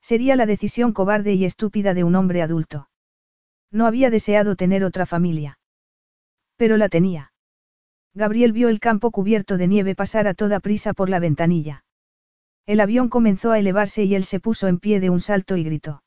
Sería 0.00 0.36
la 0.36 0.46
decisión 0.46 0.92
cobarde 0.92 1.34
y 1.34 1.44
estúpida 1.44 1.94
de 1.94 2.04
un 2.04 2.14
hombre 2.16 2.42
adulto. 2.42 2.88
No 3.70 3.86
había 3.86 4.10
deseado 4.10 4.56
tener 4.56 4.84
otra 4.84 5.06
familia. 5.06 5.58
Pero 6.56 6.76
la 6.76 6.88
tenía. 6.88 7.32
Gabriel 8.14 8.52
vio 8.52 8.68
el 8.68 8.80
campo 8.80 9.10
cubierto 9.10 9.56
de 9.56 9.68
nieve 9.68 9.94
pasar 9.94 10.26
a 10.26 10.34
toda 10.34 10.60
prisa 10.60 10.92
por 10.92 11.08
la 11.08 11.18
ventanilla. 11.18 11.84
El 12.66 12.80
avión 12.80 13.08
comenzó 13.08 13.50
a 13.50 13.58
elevarse 13.58 14.04
y 14.04 14.14
él 14.14 14.24
se 14.24 14.38
puso 14.38 14.68
en 14.68 14.78
pie 14.78 15.00
de 15.00 15.10
un 15.10 15.20
salto 15.20 15.56
y 15.56 15.64
gritó. 15.64 16.02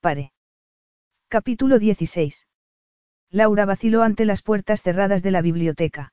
Pare. 0.00 0.32
Capítulo 1.28 1.78
16. 1.78 2.46
Laura 3.30 3.64
vaciló 3.64 4.02
ante 4.02 4.24
las 4.24 4.42
puertas 4.42 4.82
cerradas 4.82 5.22
de 5.22 5.30
la 5.30 5.40
biblioteca. 5.40 6.12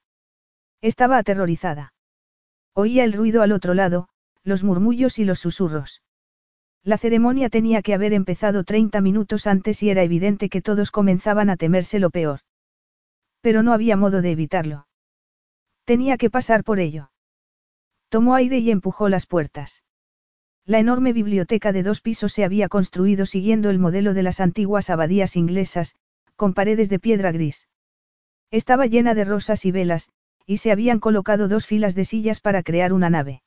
Estaba 0.82 1.18
aterrorizada. 1.18 1.94
Oía 2.74 3.04
el 3.04 3.14
ruido 3.14 3.42
al 3.42 3.52
otro 3.52 3.74
lado, 3.74 4.08
los 4.44 4.64
murmullos 4.64 5.20
y 5.20 5.26
los 5.26 5.40
susurros. 5.40 6.02
La 6.84 6.98
ceremonia 6.98 7.50
tenía 7.50 7.82
que 7.82 7.94
haber 7.94 8.14
empezado 8.14 8.64
30 8.64 9.02
minutos 9.02 9.48
antes 9.48 9.84
y 9.84 9.90
era 9.90 10.04
evidente 10.04 10.48
que 10.48 10.62
todos 10.62 10.92
comenzaban 10.92 11.50
a 11.50 11.58
temerse 11.58 12.00
lo 12.00 12.10
peor. 12.10 12.40
Pero 13.42 13.64
no 13.64 13.74
había 13.74 13.98
modo 13.98 14.22
de 14.22 14.32
evitarlo. 14.32 14.88
Tenía 15.84 16.18
que 16.18 16.30
pasar 16.30 16.64
por 16.64 16.80
ello. 16.80 17.12
Tomó 18.10 18.36
aire 18.36 18.58
y 18.58 18.72
empujó 18.72 19.08
las 19.08 19.26
puertas. 19.26 19.84
La 20.66 20.80
enorme 20.80 21.14
biblioteca 21.14 21.72
de 21.72 21.84
dos 21.84 22.02
pisos 22.02 22.34
se 22.34 22.44
había 22.44 22.68
construido 22.70 23.26
siguiendo 23.26 23.70
el 23.70 23.80
modelo 23.80 24.14
de 24.14 24.24
las 24.24 24.40
antiguas 24.40 24.90
abadías 24.90 25.36
inglesas, 25.36 25.96
con 26.36 26.54
paredes 26.54 26.90
de 26.90 27.00
piedra 27.00 27.32
gris. 27.32 27.68
Estaba 28.52 28.88
llena 28.88 29.14
de 29.14 29.26
rosas 29.26 29.66
y 29.66 29.72
velas, 29.72 30.10
y 30.46 30.58
se 30.58 30.72
habían 30.72 31.00
colocado 31.00 31.48
dos 31.48 31.68
filas 31.68 31.94
de 31.94 32.06
sillas 32.06 32.40
para 32.40 32.64
crear 32.64 32.94
una 32.94 33.10
nave. 33.10 33.44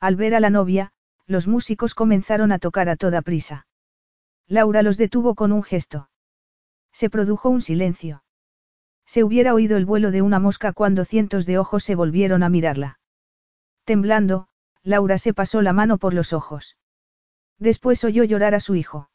Al 0.00 0.16
ver 0.16 0.34
a 0.34 0.40
la 0.40 0.50
novia, 0.50 0.92
los 1.26 1.46
músicos 1.46 1.94
comenzaron 1.94 2.52
a 2.52 2.58
tocar 2.58 2.88
a 2.88 2.96
toda 2.96 3.22
prisa. 3.22 3.66
Laura 4.48 4.82
los 4.82 4.96
detuvo 4.96 5.34
con 5.34 5.52
un 5.52 5.62
gesto. 5.62 6.08
Se 6.92 7.10
produjo 7.10 7.50
un 7.50 7.62
silencio. 7.62 8.24
Se 9.04 9.22
hubiera 9.22 9.54
oído 9.54 9.76
el 9.76 9.86
vuelo 9.86 10.10
de 10.10 10.22
una 10.22 10.40
mosca 10.40 10.72
cuando 10.72 11.04
cientos 11.04 11.46
de 11.46 11.58
ojos 11.58 11.84
se 11.84 11.94
volvieron 11.94 12.42
a 12.42 12.48
mirarla. 12.48 12.98
Temblando, 13.86 14.48
Laura 14.82 15.16
se 15.16 15.32
pasó 15.32 15.62
la 15.62 15.72
mano 15.72 15.96
por 15.96 16.12
los 16.12 16.32
ojos. 16.32 16.76
Después 17.60 18.02
oyó 18.02 18.24
llorar 18.24 18.56
a 18.56 18.60
su 18.60 18.74
hijo. 18.74 19.10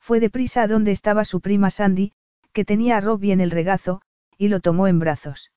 Fue 0.00 0.18
deprisa 0.18 0.62
a 0.62 0.66
donde 0.66 0.90
estaba 0.90 1.24
su 1.24 1.40
prima 1.40 1.70
Sandy, 1.70 2.12
que 2.52 2.64
tenía 2.64 2.96
a 2.96 3.00
Robbie 3.00 3.32
en 3.32 3.40
el 3.40 3.52
regazo, 3.52 4.02
y 4.36 4.48
lo 4.48 4.58
tomó 4.58 4.88
en 4.88 4.98
brazos. 4.98 5.52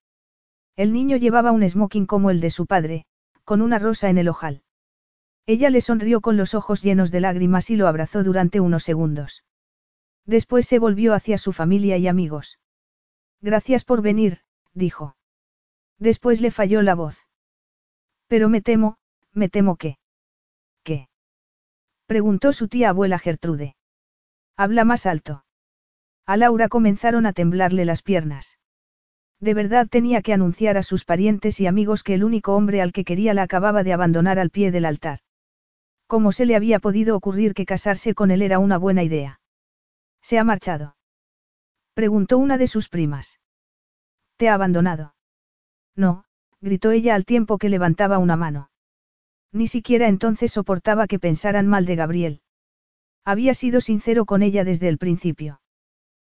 El 0.75 0.93
niño 0.93 1.17
llevaba 1.17 1.51
un 1.51 1.67
smoking 1.67 2.05
como 2.05 2.29
el 2.29 2.39
de 2.39 2.51
su 2.51 2.67
padre, 2.67 3.07
con 3.43 3.63
una 3.63 3.79
rosa 3.79 4.07
en 4.09 4.19
el 4.19 4.29
ojal. 4.29 4.61
Ella 5.47 5.71
le 5.71 5.81
sonrió 5.81 6.21
con 6.21 6.37
los 6.37 6.53
ojos 6.53 6.83
llenos 6.83 7.09
de 7.09 7.21
lágrimas 7.21 7.71
y 7.71 7.75
lo 7.75 7.87
abrazó 7.87 8.23
durante 8.23 8.59
unos 8.59 8.83
segundos. 8.83 9.45
Después 10.27 10.67
se 10.67 10.77
volvió 10.77 11.15
hacia 11.15 11.39
su 11.39 11.53
familia 11.53 11.97
y 11.97 12.07
amigos. 12.07 12.59
Gracias 13.41 13.83
por 13.83 14.03
venir, 14.03 14.41
dijo. 14.73 15.15
Después 15.97 16.39
le 16.39 16.51
falló 16.51 16.83
la 16.83 16.93
voz. 16.93 17.26
Pero 18.27 18.49
me 18.49 18.61
temo, 18.61 18.97
me 19.33 19.49
temo 19.49 19.75
que. 19.75 19.97
¿Qué? 20.83 21.09
preguntó 22.05 22.53
su 22.53 22.67
tía 22.67 22.89
abuela 22.89 23.19
Gertrude. 23.19 23.75
Habla 24.55 24.85
más 24.85 25.05
alto. 25.05 25.45
A 26.25 26.35
Laura 26.35 26.67
comenzaron 26.67 27.25
a 27.25 27.33
temblarle 27.33 27.85
las 27.85 28.01
piernas. 28.01 28.57
De 29.39 29.53
verdad 29.53 29.87
tenía 29.87 30.21
que 30.21 30.33
anunciar 30.33 30.77
a 30.77 30.83
sus 30.83 31.05
parientes 31.05 31.59
y 31.59 31.67
amigos 31.67 32.03
que 32.03 32.15
el 32.15 32.23
único 32.23 32.55
hombre 32.55 32.81
al 32.81 32.91
que 32.91 33.05
quería 33.05 33.33
la 33.33 33.43
acababa 33.43 33.83
de 33.83 33.93
abandonar 33.93 34.39
al 34.39 34.49
pie 34.49 34.71
del 34.71 34.85
altar. 34.85 35.19
¿Cómo 36.07 36.31
se 36.31 36.45
le 36.45 36.55
había 36.55 36.79
podido 36.79 37.15
ocurrir 37.15 37.53
que 37.53 37.65
casarse 37.65 38.13
con 38.13 38.31
él 38.31 38.41
era 38.41 38.59
una 38.59 38.77
buena 38.77 39.03
idea? 39.03 39.39
¿Se 40.21 40.39
ha 40.39 40.43
marchado? 40.43 40.95
Preguntó 41.93 42.37
una 42.37 42.57
de 42.57 42.67
sus 42.67 42.89
primas. 42.89 43.39
¿Te 44.37 44.49
ha 44.49 44.53
abandonado? 44.53 45.15
No, 45.95 46.25
gritó 46.61 46.91
ella 46.91 47.15
al 47.15 47.25
tiempo 47.25 47.57
que 47.57 47.69
levantaba 47.69 48.17
una 48.17 48.35
mano. 48.35 48.69
Ni 49.51 49.67
siquiera 49.67 50.07
entonces 50.07 50.51
soportaba 50.51 51.07
que 51.07 51.19
pensaran 51.19 51.67
mal 51.67 51.85
de 51.85 51.95
Gabriel. 51.95 52.41
Había 53.23 53.53
sido 53.53 53.81
sincero 53.81 54.25
con 54.25 54.41
ella 54.41 54.63
desde 54.63 54.87
el 54.87 54.97
principio. 54.97 55.61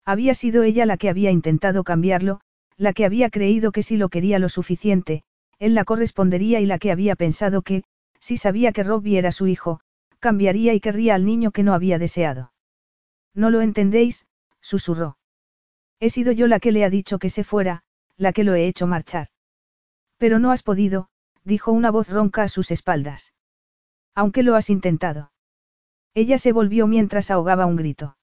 Había 0.04 0.34
sido 0.34 0.62
ella 0.62 0.86
la 0.86 0.96
que 0.96 1.08
había 1.08 1.30
intentado 1.30 1.84
cambiarlo, 1.84 2.40
la 2.76 2.92
que 2.92 3.04
había 3.04 3.30
creído 3.30 3.72
que 3.72 3.82
si 3.82 3.96
lo 3.96 4.08
quería 4.08 4.38
lo 4.38 4.48
suficiente, 4.48 5.22
él 5.58 5.74
la 5.74 5.84
correspondería 5.84 6.60
y 6.60 6.66
la 6.66 6.78
que 6.78 6.90
había 6.90 7.14
pensado 7.16 7.62
que, 7.62 7.84
si 8.18 8.36
sabía 8.36 8.72
que 8.72 8.82
Robbie 8.82 9.18
era 9.18 9.32
su 9.32 9.46
hijo, 9.46 9.80
cambiaría 10.18 10.74
y 10.74 10.80
querría 10.80 11.14
al 11.14 11.24
niño 11.24 11.50
que 11.50 11.62
no 11.62 11.74
había 11.74 11.98
deseado. 11.98 12.52
No 13.34 13.50
lo 13.50 13.60
entendéis, 13.60 14.26
susurró. 14.60 15.18
He 16.00 16.10
sido 16.10 16.32
yo 16.32 16.46
la 16.46 16.60
que 16.60 16.72
le 16.72 16.84
ha 16.84 16.90
dicho 16.90 17.18
que 17.18 17.30
se 17.30 17.44
fuera, 17.44 17.82
la 18.16 18.32
que 18.32 18.44
lo 18.44 18.54
he 18.54 18.66
hecho 18.66 18.86
marchar. 18.86 19.28
Pero 20.20 20.38
no 20.38 20.50
has 20.50 20.62
podido, 20.62 21.08
dijo 21.44 21.72
una 21.72 21.90
voz 21.90 22.10
ronca 22.10 22.42
a 22.42 22.48
sus 22.48 22.70
espaldas. 22.70 23.32
Aunque 24.14 24.42
lo 24.42 24.54
has 24.54 24.68
intentado. 24.68 25.32
Ella 26.12 26.36
se 26.36 26.52
volvió 26.52 26.86
mientras 26.86 27.30
ahogaba 27.30 27.64
un 27.64 27.76
grito. 27.76 28.18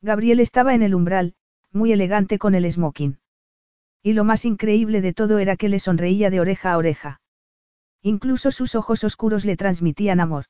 Gabriel 0.00 0.40
estaba 0.40 0.74
en 0.74 0.82
el 0.82 0.96
umbral, 0.96 1.36
muy 1.70 1.92
elegante 1.92 2.40
con 2.40 2.56
el 2.56 2.70
smoking. 2.70 3.20
Y 4.02 4.14
lo 4.14 4.24
más 4.24 4.44
increíble 4.44 5.00
de 5.00 5.12
todo 5.12 5.38
era 5.38 5.56
que 5.56 5.68
le 5.68 5.78
sonreía 5.78 6.28
de 6.28 6.40
oreja 6.40 6.72
a 6.72 6.76
oreja. 6.76 7.20
Incluso 8.02 8.50
sus 8.50 8.74
ojos 8.74 9.04
oscuros 9.04 9.44
le 9.44 9.56
transmitían 9.56 10.18
amor. 10.18 10.46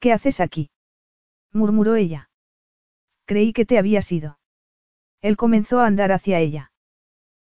¿Qué 0.00 0.10
haces 0.10 0.40
aquí? 0.40 0.70
murmuró 1.52 1.96
ella. 1.96 2.30
Creí 3.26 3.52
que 3.52 3.66
te 3.66 3.76
habías 3.76 4.10
ido. 4.10 4.38
Él 5.20 5.36
comenzó 5.36 5.80
a 5.80 5.86
andar 5.86 6.12
hacia 6.12 6.40
ella. 6.40 6.72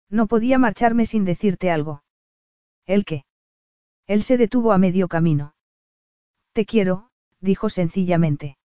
No 0.09 0.25
podía 0.25 0.57
marcharme 0.57 1.05
sin 1.05 1.25
decirte 1.25 1.69
algo. 1.69 2.02
¿El 2.85 3.05
qué? 3.05 3.25
Él 4.07 4.23
se 4.23 4.37
detuvo 4.37 4.73
a 4.73 4.77
medio 4.77 5.07
camino. 5.07 5.55
Te 6.53 6.65
quiero, 6.65 7.09
dijo 7.39 7.69
sencillamente. 7.69 8.57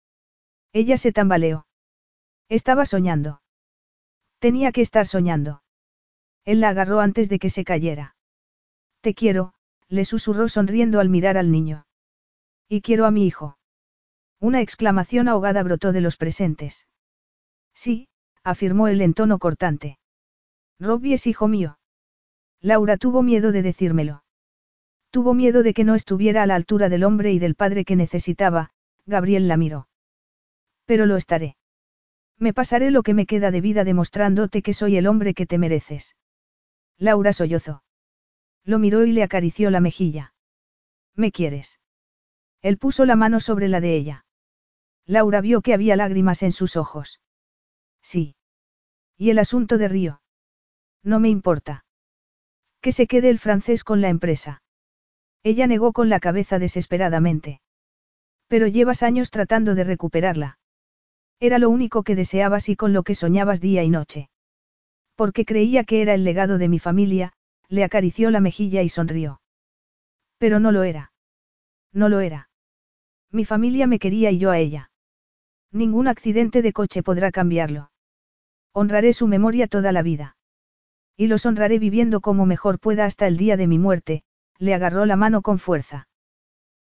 Ella 0.73 0.97
se 0.97 1.11
tambaleó. 1.11 1.67
Estaba 2.49 2.85
soñando. 2.85 3.41
Tenía 4.39 4.71
que 4.71 4.81
estar 4.81 5.07
soñando. 5.07 5.63
Él 6.45 6.61
la 6.61 6.69
agarró 6.69 6.99
antes 6.99 7.29
de 7.29 7.39
que 7.39 7.49
se 7.49 7.63
cayera. 7.63 8.15
Te 9.01 9.13
quiero, 9.13 9.53
le 9.89 10.05
susurró 10.05 10.49
sonriendo 10.49 10.99
al 10.99 11.09
mirar 11.09 11.37
al 11.37 11.51
niño. 11.51 11.85
Y 12.67 12.81
quiero 12.81 13.05
a 13.05 13.11
mi 13.11 13.25
hijo. 13.25 13.57
Una 14.39 14.61
exclamación 14.61 15.27
ahogada 15.27 15.63
brotó 15.63 15.91
de 15.91 16.01
los 16.01 16.17
presentes. 16.17 16.87
Sí, 17.73 18.07
afirmó 18.43 18.87
él 18.87 19.01
en 19.01 19.13
tono 19.13 19.39
cortante. 19.39 19.99
Robbie 20.79 21.15
es 21.15 21.27
hijo 21.27 21.47
mío. 21.47 21.79
Laura 22.61 22.97
tuvo 22.97 23.23
miedo 23.23 23.51
de 23.51 23.61
decírmelo. 23.61 24.23
Tuvo 25.09 25.33
miedo 25.33 25.63
de 25.63 25.73
que 25.73 25.83
no 25.83 25.95
estuviera 25.95 26.43
a 26.43 26.47
la 26.47 26.55
altura 26.55 26.89
del 26.89 27.03
hombre 27.03 27.31
y 27.31 27.39
del 27.39 27.55
padre 27.55 27.85
que 27.85 27.95
necesitaba, 27.95 28.71
Gabriel 29.05 29.47
la 29.47 29.57
miró. 29.57 29.87
Pero 30.85 31.05
lo 31.05 31.15
estaré. 31.15 31.57
Me 32.37 32.53
pasaré 32.53 32.91
lo 32.91 33.03
que 33.03 33.13
me 33.13 33.25
queda 33.25 33.51
de 33.51 33.61
vida 33.61 33.83
demostrándote 33.83 34.61
que 34.61 34.73
soy 34.73 34.97
el 34.97 35.07
hombre 35.07 35.33
que 35.33 35.45
te 35.45 35.57
mereces. 35.57 36.15
Laura 36.97 37.33
sollozó. 37.33 37.83
Lo 38.63 38.79
miró 38.79 39.05
y 39.05 39.11
le 39.11 39.23
acarició 39.23 39.71
la 39.71 39.79
mejilla. 39.79 40.33
¿Me 41.15 41.31
quieres? 41.31 41.79
Él 42.61 42.77
puso 42.77 43.05
la 43.05 43.15
mano 43.15 43.39
sobre 43.39 43.69
la 43.69 43.81
de 43.81 43.95
ella. 43.95 44.25
Laura 45.05 45.41
vio 45.41 45.61
que 45.61 45.73
había 45.73 45.95
lágrimas 45.95 46.43
en 46.43 46.51
sus 46.51 46.75
ojos. 46.75 47.21
Sí. 48.01 48.35
¿Y 49.15 49.29
el 49.29 49.39
asunto 49.39 49.77
de 49.77 49.87
Río? 49.87 50.21
No 51.01 51.19
me 51.19 51.29
importa. 51.29 51.85
Que 52.87 52.93
se 52.93 53.05
quede 53.05 53.29
el 53.29 53.37
francés 53.37 53.83
con 53.83 53.99
la 53.99 54.07
empresa. 54.07 54.61
Ella 55.43 55.67
negó 55.67 55.91
con 55.91 56.07
la 56.07 56.21
cabeza 56.21 56.57
desesperadamente. 56.57 57.59
Pero 58.47 58.65
llevas 58.65 59.03
años 59.03 59.29
tratando 59.29 59.75
de 59.75 59.83
recuperarla. 59.83 60.57
Era 61.41 61.59
lo 61.59 61.69
único 61.69 62.03
que 62.03 62.15
deseabas 62.15 62.69
y 62.69 62.77
con 62.77 62.93
lo 62.93 63.03
que 63.03 63.13
soñabas 63.13 63.59
día 63.59 63.83
y 63.83 63.89
noche. 63.89 64.29
Porque 65.15 65.43
creía 65.43 65.83
que 65.83 66.01
era 66.01 66.13
el 66.13 66.23
legado 66.23 66.57
de 66.57 66.69
mi 66.69 66.79
familia, 66.79 67.33
le 67.67 67.83
acarició 67.83 68.31
la 68.31 68.39
mejilla 68.39 68.83
y 68.83 68.87
sonrió. 68.87 69.41
Pero 70.37 70.61
no 70.61 70.71
lo 70.71 70.83
era. 70.83 71.11
No 71.91 72.07
lo 72.07 72.21
era. 72.21 72.49
Mi 73.33 73.43
familia 73.43 73.85
me 73.85 73.99
quería 73.99 74.31
y 74.31 74.37
yo 74.37 74.49
a 74.49 74.59
ella. 74.59 74.91
Ningún 75.73 76.07
accidente 76.07 76.61
de 76.61 76.71
coche 76.71 77.03
podrá 77.03 77.31
cambiarlo. 77.31 77.91
Honraré 78.71 79.11
su 79.11 79.27
memoria 79.27 79.67
toda 79.67 79.91
la 79.91 80.03
vida. 80.03 80.36
Y 81.17 81.27
los 81.27 81.45
honraré 81.47 81.79
viviendo 81.79 82.21
como 82.21 82.45
mejor 82.45 82.79
pueda 82.79 83.05
hasta 83.05 83.27
el 83.27 83.37
día 83.37 83.57
de 83.57 83.65
mi 83.67 83.79
muerte, 83.79 84.23
le 84.59 84.75
agarró 84.75 85.05
la 85.05 85.15
mano 85.15 85.41
con 85.41 85.57
fuerza. 85.57 86.07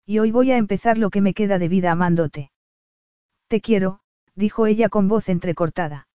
Y 0.05 0.19
hoy 0.19 0.33
voy 0.33 0.51
a 0.51 0.57
empezar 0.57 0.99
lo 0.99 1.11
que 1.11 1.21
me 1.21 1.35
queda 1.35 1.59
de 1.59 1.69
vida 1.69 1.93
amándote. 1.93 2.51
Te 3.49 3.61
quiero, 3.61 4.01
dijo 4.35 4.67
ella 4.67 4.89
con 4.89 5.07
voz 5.09 5.29
entrecortada. 5.29 6.09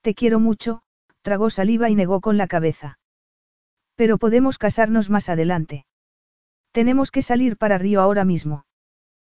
Te 0.00 0.14
quiero 0.14 0.38
mucho, 0.38 0.82
tragó 1.22 1.50
saliva 1.50 1.90
y 1.90 1.96
negó 1.96 2.20
con 2.20 2.36
la 2.36 2.46
cabeza. 2.46 2.98
Pero 3.96 4.18
podemos 4.18 4.56
casarnos 4.56 5.10
más 5.10 5.28
adelante. 5.28 5.84
Tenemos 6.70 7.10
que 7.10 7.22
salir 7.22 7.56
para 7.56 7.76
Río 7.76 8.00
ahora 8.00 8.24
mismo. 8.24 8.64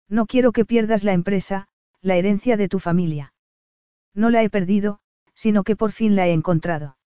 No 0.09 0.25
quiero 0.25 0.51
que 0.51 0.65
pierdas 0.65 1.03
la 1.03 1.13
empresa, 1.13 1.67
la 2.01 2.17
herencia 2.17 2.57
de 2.57 2.67
tu 2.67 2.79
familia. 2.79 3.33
No 4.13 4.29
la 4.29 4.43
he 4.43 4.49
perdido, 4.49 4.99
sino 5.33 5.63
que 5.63 5.75
por 5.75 5.91
fin 5.91 6.15
la 6.15 6.27
he 6.27 6.33
encontrado. 6.33 6.97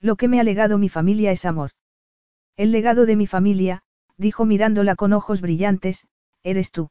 Lo 0.00 0.16
que 0.16 0.28
me 0.28 0.40
ha 0.40 0.44
legado 0.44 0.78
mi 0.78 0.88
familia 0.88 1.30
es 1.32 1.44
amor. 1.44 1.70
El 2.56 2.72
legado 2.72 3.06
de 3.06 3.16
mi 3.16 3.26
familia, 3.26 3.82
dijo 4.16 4.44
mirándola 4.44 4.94
con 4.96 5.12
ojos 5.12 5.40
brillantes, 5.40 6.06
eres 6.42 6.70
tú. 6.70 6.90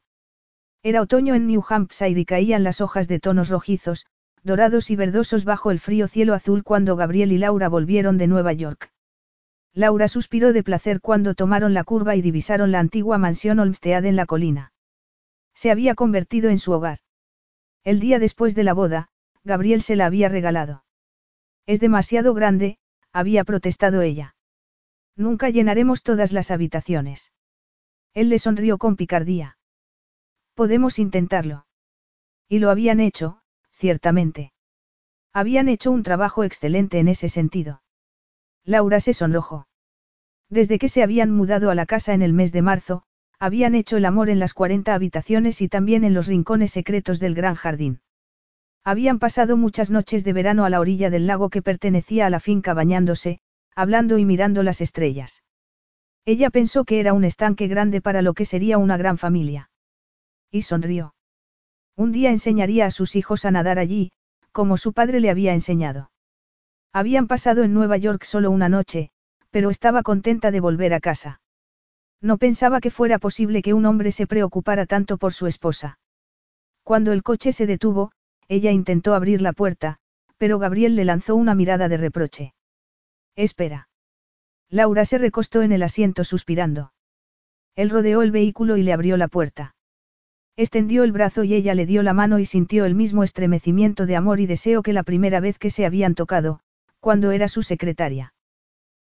Era 0.82 1.00
otoño 1.00 1.34
en 1.34 1.46
New 1.46 1.64
Hampshire 1.66 2.20
y 2.20 2.24
caían 2.24 2.64
las 2.64 2.80
hojas 2.80 3.08
de 3.08 3.18
tonos 3.20 3.48
rojizos, 3.48 4.06
dorados 4.42 4.90
y 4.90 4.96
verdosos 4.96 5.44
bajo 5.44 5.70
el 5.70 5.80
frío 5.80 6.06
cielo 6.08 6.34
azul 6.34 6.62
cuando 6.62 6.96
Gabriel 6.96 7.32
y 7.32 7.38
Laura 7.38 7.68
volvieron 7.68 8.18
de 8.18 8.26
Nueva 8.26 8.52
York. 8.52 8.92
Laura 9.72 10.06
suspiró 10.06 10.52
de 10.52 10.62
placer 10.62 11.00
cuando 11.00 11.34
tomaron 11.34 11.72
la 11.72 11.82
curva 11.82 12.14
y 12.14 12.22
divisaron 12.22 12.70
la 12.70 12.80
antigua 12.80 13.18
mansión 13.18 13.58
Olmsted 13.58 14.04
en 14.04 14.16
la 14.16 14.26
colina. 14.26 14.72
Se 15.54 15.70
había 15.70 15.94
convertido 15.94 16.50
en 16.50 16.58
su 16.58 16.72
hogar. 16.72 16.98
El 17.82 17.98
día 17.98 18.18
después 18.18 18.54
de 18.54 18.64
la 18.64 18.74
boda, 18.74 19.08
Gabriel 19.42 19.82
se 19.82 19.96
la 19.96 20.06
había 20.06 20.28
regalado. 20.28 20.84
Es 21.66 21.80
demasiado 21.80 22.34
grande, 22.34 22.78
había 23.14 23.44
protestado 23.44 24.02
ella. 24.02 24.36
Nunca 25.16 25.48
llenaremos 25.48 26.02
todas 26.02 26.32
las 26.32 26.50
habitaciones. 26.50 27.32
Él 28.12 28.28
le 28.28 28.38
sonrió 28.38 28.76
con 28.76 28.96
picardía. 28.96 29.56
Podemos 30.52 30.98
intentarlo. 30.98 31.66
Y 32.46 32.58
lo 32.58 32.68
habían 32.68 33.00
hecho, 33.00 33.40
ciertamente. 33.72 34.52
Habían 35.32 35.70
hecho 35.70 35.90
un 35.90 36.02
trabajo 36.02 36.44
excelente 36.44 36.98
en 36.98 37.08
ese 37.08 37.30
sentido. 37.30 37.82
Laura 38.64 39.00
se 39.00 39.14
sonrojó. 39.14 39.66
Desde 40.50 40.78
que 40.78 40.90
se 40.90 41.02
habían 41.02 41.30
mudado 41.30 41.70
a 41.70 41.74
la 41.74 41.86
casa 41.86 42.12
en 42.12 42.20
el 42.20 42.34
mes 42.34 42.52
de 42.52 42.60
marzo, 42.60 43.06
Habían 43.38 43.74
hecho 43.74 43.96
el 43.96 44.04
amor 44.04 44.30
en 44.30 44.38
las 44.38 44.54
40 44.54 44.94
habitaciones 44.94 45.60
y 45.60 45.68
también 45.68 46.04
en 46.04 46.14
los 46.14 46.28
rincones 46.28 46.70
secretos 46.70 47.20
del 47.20 47.34
gran 47.34 47.54
jardín. 47.54 48.00
Habían 48.84 49.18
pasado 49.18 49.56
muchas 49.56 49.90
noches 49.90 50.24
de 50.24 50.34
verano 50.34 50.66
a 50.66 50.70
la 50.70 50.78
orilla 50.78 51.08
del 51.08 51.26
lago 51.26 51.48
que 51.48 51.62
pertenecía 51.62 52.26
a 52.26 52.30
la 52.30 52.38
finca 52.38 52.74
bañándose, 52.74 53.40
hablando 53.74 54.18
y 54.18 54.26
mirando 54.26 54.62
las 54.62 54.82
estrellas. 54.82 55.42
Ella 56.26 56.50
pensó 56.50 56.84
que 56.84 57.00
era 57.00 57.14
un 57.14 57.24
estanque 57.24 57.66
grande 57.66 58.02
para 58.02 58.20
lo 58.20 58.34
que 58.34 58.44
sería 58.44 58.76
una 58.76 58.98
gran 58.98 59.16
familia. 59.16 59.70
Y 60.50 60.62
sonrió. 60.62 61.14
Un 61.96 62.12
día 62.12 62.30
enseñaría 62.30 62.86
a 62.86 62.90
sus 62.90 63.16
hijos 63.16 63.46
a 63.46 63.50
nadar 63.50 63.78
allí, 63.78 64.12
como 64.52 64.76
su 64.76 64.92
padre 64.92 65.20
le 65.20 65.30
había 65.30 65.54
enseñado. 65.54 66.10
Habían 66.92 67.26
pasado 67.26 67.62
en 67.62 67.72
Nueva 67.72 67.96
York 67.96 68.24
solo 68.24 68.50
una 68.50 68.68
noche, 68.68 69.10
pero 69.50 69.70
estaba 69.70 70.02
contenta 70.02 70.50
de 70.50 70.60
volver 70.60 70.92
a 70.92 71.00
casa. 71.00 71.40
No 72.20 72.36
pensaba 72.36 72.80
que 72.80 72.90
fuera 72.90 73.18
posible 73.18 73.62
que 73.62 73.74
un 73.74 73.86
hombre 73.86 74.12
se 74.12 74.26
preocupara 74.26 74.86
tanto 74.86 75.16
por 75.16 75.32
su 75.32 75.46
esposa. 75.46 75.98
Cuando 76.82 77.12
el 77.12 77.22
coche 77.22 77.52
se 77.52 77.66
detuvo, 77.66 78.12
ella 78.48 78.72
intentó 78.72 79.14
abrir 79.14 79.42
la 79.42 79.52
puerta, 79.52 79.98
pero 80.38 80.58
Gabriel 80.58 80.96
le 80.96 81.04
lanzó 81.04 81.36
una 81.36 81.54
mirada 81.54 81.88
de 81.88 81.96
reproche. 81.96 82.54
Espera. 83.36 83.88
Laura 84.70 85.04
se 85.04 85.18
recostó 85.18 85.62
en 85.62 85.72
el 85.72 85.82
asiento 85.82 86.24
suspirando. 86.24 86.92
Él 87.76 87.90
rodeó 87.90 88.22
el 88.22 88.30
vehículo 88.30 88.76
y 88.76 88.82
le 88.82 88.92
abrió 88.92 89.16
la 89.16 89.28
puerta. 89.28 89.74
Extendió 90.56 91.02
el 91.02 91.12
brazo 91.12 91.42
y 91.42 91.54
ella 91.54 91.74
le 91.74 91.86
dio 91.86 92.02
la 92.02 92.12
mano 92.12 92.38
y 92.38 92.44
sintió 92.44 92.84
el 92.84 92.94
mismo 92.94 93.24
estremecimiento 93.24 94.06
de 94.06 94.16
amor 94.16 94.38
y 94.38 94.46
deseo 94.46 94.82
que 94.82 94.92
la 94.92 95.02
primera 95.02 95.40
vez 95.40 95.58
que 95.58 95.70
se 95.70 95.84
habían 95.84 96.14
tocado, 96.14 96.60
cuando 97.00 97.32
era 97.32 97.48
su 97.48 97.62
secretaria. 97.62 98.34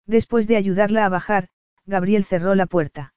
Después 0.07 0.47
de 0.47 0.57
ayudarla 0.57 1.05
a 1.05 1.09
bajar, 1.09 1.49
Gabriel 1.85 2.23
cerró 2.23 2.55
la 2.55 2.65
puerta. 2.65 3.14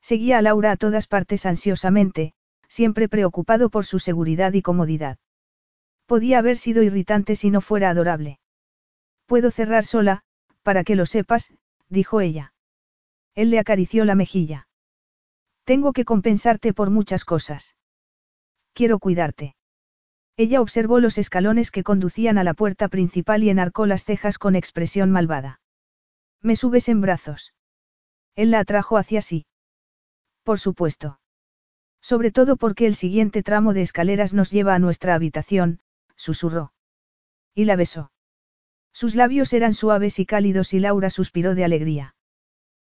Seguía 0.00 0.38
a 0.38 0.42
Laura 0.42 0.72
a 0.72 0.76
todas 0.76 1.06
partes 1.06 1.44
ansiosamente, 1.44 2.32
siempre 2.68 3.08
preocupado 3.08 3.68
por 3.68 3.84
su 3.84 3.98
seguridad 3.98 4.54
y 4.54 4.62
comodidad. 4.62 5.18
Podía 6.06 6.38
haber 6.38 6.56
sido 6.56 6.82
irritante 6.82 7.36
si 7.36 7.50
no 7.50 7.60
fuera 7.60 7.90
adorable. 7.90 8.38
Puedo 9.26 9.50
cerrar 9.50 9.84
sola, 9.84 10.22
para 10.62 10.84
que 10.84 10.96
lo 10.96 11.06
sepas, 11.06 11.52
dijo 11.88 12.20
ella. 12.20 12.52
Él 13.34 13.50
le 13.50 13.58
acarició 13.58 14.04
la 14.04 14.14
mejilla. 14.14 14.68
Tengo 15.64 15.92
que 15.92 16.04
compensarte 16.04 16.72
por 16.72 16.90
muchas 16.90 17.24
cosas. 17.24 17.76
Quiero 18.74 18.98
cuidarte. 18.98 19.54
Ella 20.36 20.60
observó 20.60 20.98
los 20.98 21.18
escalones 21.18 21.70
que 21.70 21.82
conducían 21.82 22.38
a 22.38 22.44
la 22.44 22.54
puerta 22.54 22.88
principal 22.88 23.42
y 23.42 23.50
enarcó 23.50 23.86
las 23.86 24.04
cejas 24.04 24.38
con 24.38 24.56
expresión 24.56 25.10
malvada. 25.10 25.60
Me 26.40 26.56
subes 26.56 26.88
en 26.88 27.00
brazos. 27.00 27.54
Él 28.34 28.50
la 28.50 28.60
atrajo 28.60 28.96
hacia 28.96 29.22
sí. 29.22 29.46
Por 30.42 30.58
supuesto. 30.58 31.20
Sobre 32.00 32.32
todo 32.32 32.56
porque 32.56 32.86
el 32.86 32.96
siguiente 32.96 33.42
tramo 33.42 33.74
de 33.74 33.82
escaleras 33.82 34.34
nos 34.34 34.50
lleva 34.50 34.74
a 34.74 34.78
nuestra 34.78 35.14
habitación, 35.14 35.78
susurró. 36.22 36.72
Y 37.54 37.64
la 37.64 37.76
besó. 37.76 38.12
Sus 38.92 39.14
labios 39.14 39.52
eran 39.52 39.74
suaves 39.74 40.18
y 40.18 40.26
cálidos 40.26 40.72
y 40.72 40.80
Laura 40.80 41.10
suspiró 41.10 41.54
de 41.54 41.64
alegría. 41.64 42.14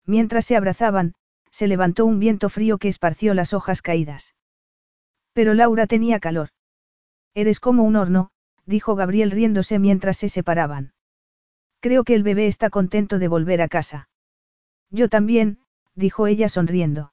Mientras 0.05 0.45
se 0.47 0.57
abrazaban, 0.57 1.15
se 1.51 1.69
levantó 1.69 2.07
un 2.07 2.19
viento 2.19 2.49
frío 2.49 2.79
que 2.79 2.89
esparció 2.89 3.35
las 3.35 3.53
hojas 3.53 3.83
caídas. 3.83 4.35
Pero 5.33 5.55
Laura 5.55 5.87
tenía 5.87 6.19
calor. 6.19 6.49
Eres 7.35 7.61
como 7.61 7.85
un 7.85 7.97
horno, 7.97 8.31
dijo 8.67 8.97
Gabriel 8.97 9.31
riéndose 9.31 9.79
mientras 9.79 10.17
se 10.17 10.29
separaban. 10.29 10.93
Creo 11.81 12.03
que 12.05 12.15
el 12.15 12.23
bebé 12.23 12.47
está 12.47 12.69
contento 12.69 13.19
de 13.19 13.29
volver 13.29 13.63
a 13.63 13.69
casa. 13.69 14.09
Yo 14.91 15.09
también, 15.09 15.61
dijo 15.95 16.27
ella 16.27 16.49
sonriendo. 16.49 17.13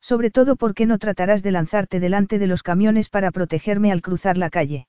Sobre 0.00 0.30
todo 0.30 0.56
porque 0.56 0.86
no 0.86 0.98
tratarás 0.98 1.42
de 1.42 1.50
lanzarte 1.50 2.00
delante 2.00 2.38
de 2.38 2.46
los 2.46 2.62
camiones 2.62 3.10
para 3.10 3.30
protegerme 3.30 3.92
al 3.92 4.02
cruzar 4.02 4.38
la 4.38 4.50
calle. 4.50 4.86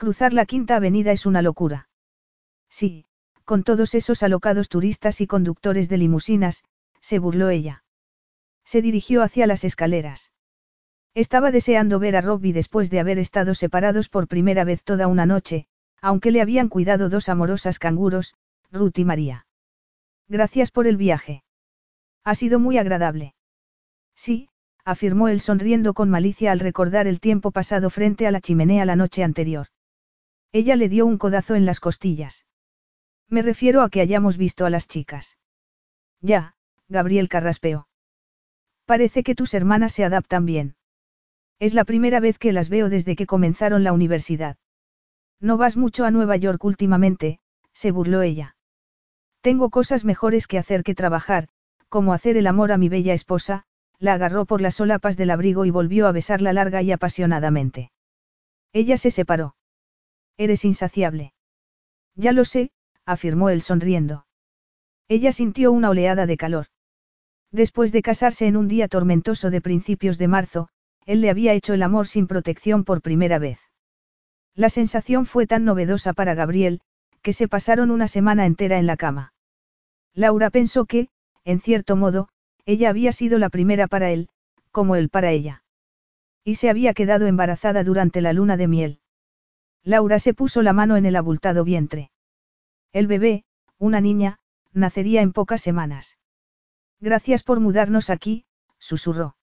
Cruzar 0.00 0.32
la 0.32 0.46
quinta 0.46 0.76
avenida 0.76 1.12
es 1.12 1.26
una 1.26 1.42
locura. 1.42 1.90
Sí, 2.70 3.04
con 3.44 3.64
todos 3.64 3.94
esos 3.94 4.22
alocados 4.22 4.70
turistas 4.70 5.20
y 5.20 5.26
conductores 5.26 5.90
de 5.90 5.98
limusinas, 5.98 6.64
se 7.02 7.18
burló 7.18 7.50
ella. 7.50 7.84
Se 8.64 8.80
dirigió 8.80 9.22
hacia 9.22 9.46
las 9.46 9.62
escaleras. 9.62 10.32
Estaba 11.12 11.50
deseando 11.50 11.98
ver 11.98 12.16
a 12.16 12.22
Robbie 12.22 12.54
después 12.54 12.88
de 12.88 12.98
haber 12.98 13.18
estado 13.18 13.54
separados 13.54 14.08
por 14.08 14.26
primera 14.26 14.64
vez 14.64 14.82
toda 14.84 15.06
una 15.06 15.26
noche, 15.26 15.66
aunque 16.00 16.30
le 16.30 16.40
habían 16.40 16.70
cuidado 16.70 17.10
dos 17.10 17.28
amorosas 17.28 17.78
canguros, 17.78 18.36
Ruth 18.72 18.98
y 18.98 19.04
María. 19.04 19.46
Gracias 20.28 20.70
por 20.70 20.86
el 20.86 20.96
viaje. 20.96 21.44
Ha 22.24 22.34
sido 22.36 22.58
muy 22.58 22.78
agradable. 22.78 23.34
Sí, 24.14 24.48
afirmó 24.82 25.28
él 25.28 25.42
sonriendo 25.42 25.92
con 25.92 26.08
malicia 26.08 26.52
al 26.52 26.60
recordar 26.60 27.06
el 27.06 27.20
tiempo 27.20 27.50
pasado 27.50 27.90
frente 27.90 28.26
a 28.26 28.30
la 28.30 28.40
chimenea 28.40 28.86
la 28.86 28.96
noche 28.96 29.22
anterior. 29.22 29.66
Ella 30.52 30.76
le 30.76 30.88
dio 30.88 31.06
un 31.06 31.18
codazo 31.18 31.54
en 31.54 31.64
las 31.64 31.80
costillas. 31.80 32.46
Me 33.28 33.42
refiero 33.42 33.82
a 33.82 33.90
que 33.90 34.00
hayamos 34.00 34.36
visto 34.36 34.66
a 34.66 34.70
las 34.70 34.88
chicas. 34.88 35.38
Ya, 36.20 36.54
Gabriel 36.88 37.28
carraspeó. 37.28 37.88
Parece 38.84 39.22
que 39.22 39.36
tus 39.36 39.54
hermanas 39.54 39.92
se 39.92 40.04
adaptan 40.04 40.46
bien. 40.46 40.74
Es 41.60 41.74
la 41.74 41.84
primera 41.84 42.18
vez 42.18 42.38
que 42.38 42.52
las 42.52 42.68
veo 42.68 42.88
desde 42.88 43.14
que 43.14 43.26
comenzaron 43.26 43.84
la 43.84 43.92
universidad. 43.92 44.56
No 45.38 45.56
vas 45.56 45.76
mucho 45.76 46.04
a 46.04 46.10
Nueva 46.10 46.36
York 46.36 46.64
últimamente, 46.64 47.38
se 47.72 47.92
burló 47.92 48.22
ella. 48.22 48.56
Tengo 49.42 49.70
cosas 49.70 50.04
mejores 50.04 50.46
que 50.48 50.58
hacer 50.58 50.82
que 50.82 50.94
trabajar, 50.94 51.48
como 51.88 52.12
hacer 52.12 52.36
el 52.36 52.46
amor 52.46 52.72
a 52.72 52.78
mi 52.78 52.88
bella 52.88 53.14
esposa, 53.14 53.64
la 53.98 54.14
agarró 54.14 54.46
por 54.46 54.60
las 54.60 54.74
solapas 54.74 55.16
del 55.16 55.30
abrigo 55.30 55.64
y 55.64 55.70
volvió 55.70 56.06
a 56.08 56.12
besarla 56.12 56.52
larga 56.52 56.82
y 56.82 56.90
apasionadamente. 56.90 57.92
Ella 58.72 58.96
se 58.96 59.10
separó. 59.10 59.54
Eres 60.40 60.64
insaciable. 60.64 61.34
Ya 62.16 62.32
lo 62.32 62.46
sé, 62.46 62.70
afirmó 63.04 63.50
él 63.50 63.60
sonriendo. 63.60 64.24
Ella 65.06 65.32
sintió 65.32 65.70
una 65.70 65.90
oleada 65.90 66.24
de 66.24 66.38
calor. 66.38 66.68
Después 67.52 67.92
de 67.92 68.00
casarse 68.00 68.46
en 68.46 68.56
un 68.56 68.66
día 68.66 68.88
tormentoso 68.88 69.50
de 69.50 69.60
principios 69.60 70.16
de 70.16 70.28
marzo, 70.28 70.70
él 71.04 71.20
le 71.20 71.28
había 71.28 71.52
hecho 71.52 71.74
el 71.74 71.82
amor 71.82 72.06
sin 72.06 72.26
protección 72.26 72.84
por 72.84 73.02
primera 73.02 73.38
vez. 73.38 73.60
La 74.54 74.70
sensación 74.70 75.26
fue 75.26 75.46
tan 75.46 75.66
novedosa 75.66 76.14
para 76.14 76.34
Gabriel, 76.34 76.80
que 77.20 77.34
se 77.34 77.46
pasaron 77.46 77.90
una 77.90 78.08
semana 78.08 78.46
entera 78.46 78.78
en 78.78 78.86
la 78.86 78.96
cama. 78.96 79.34
Laura 80.14 80.48
pensó 80.48 80.86
que, 80.86 81.10
en 81.44 81.60
cierto 81.60 81.96
modo, 81.96 82.30
ella 82.64 82.88
había 82.88 83.12
sido 83.12 83.38
la 83.38 83.50
primera 83.50 83.88
para 83.88 84.10
él, 84.10 84.30
como 84.70 84.96
él 84.96 85.10
para 85.10 85.32
ella. 85.32 85.64
Y 86.44 86.54
se 86.54 86.70
había 86.70 86.94
quedado 86.94 87.26
embarazada 87.26 87.84
durante 87.84 88.22
la 88.22 88.32
luna 88.32 88.56
de 88.56 88.68
miel. 88.68 88.99
Laura 89.82 90.18
se 90.18 90.34
puso 90.34 90.62
la 90.62 90.72
mano 90.72 90.96
en 90.96 91.06
el 91.06 91.16
abultado 91.16 91.64
vientre. 91.64 92.10
El 92.92 93.06
bebé, 93.06 93.44
una 93.78 94.00
niña, 94.00 94.38
nacería 94.72 95.22
en 95.22 95.32
pocas 95.32 95.62
semanas. 95.62 96.18
Gracias 97.00 97.42
por 97.42 97.60
mudarnos 97.60 98.10
aquí, 98.10 98.44
susurró. 98.78 99.36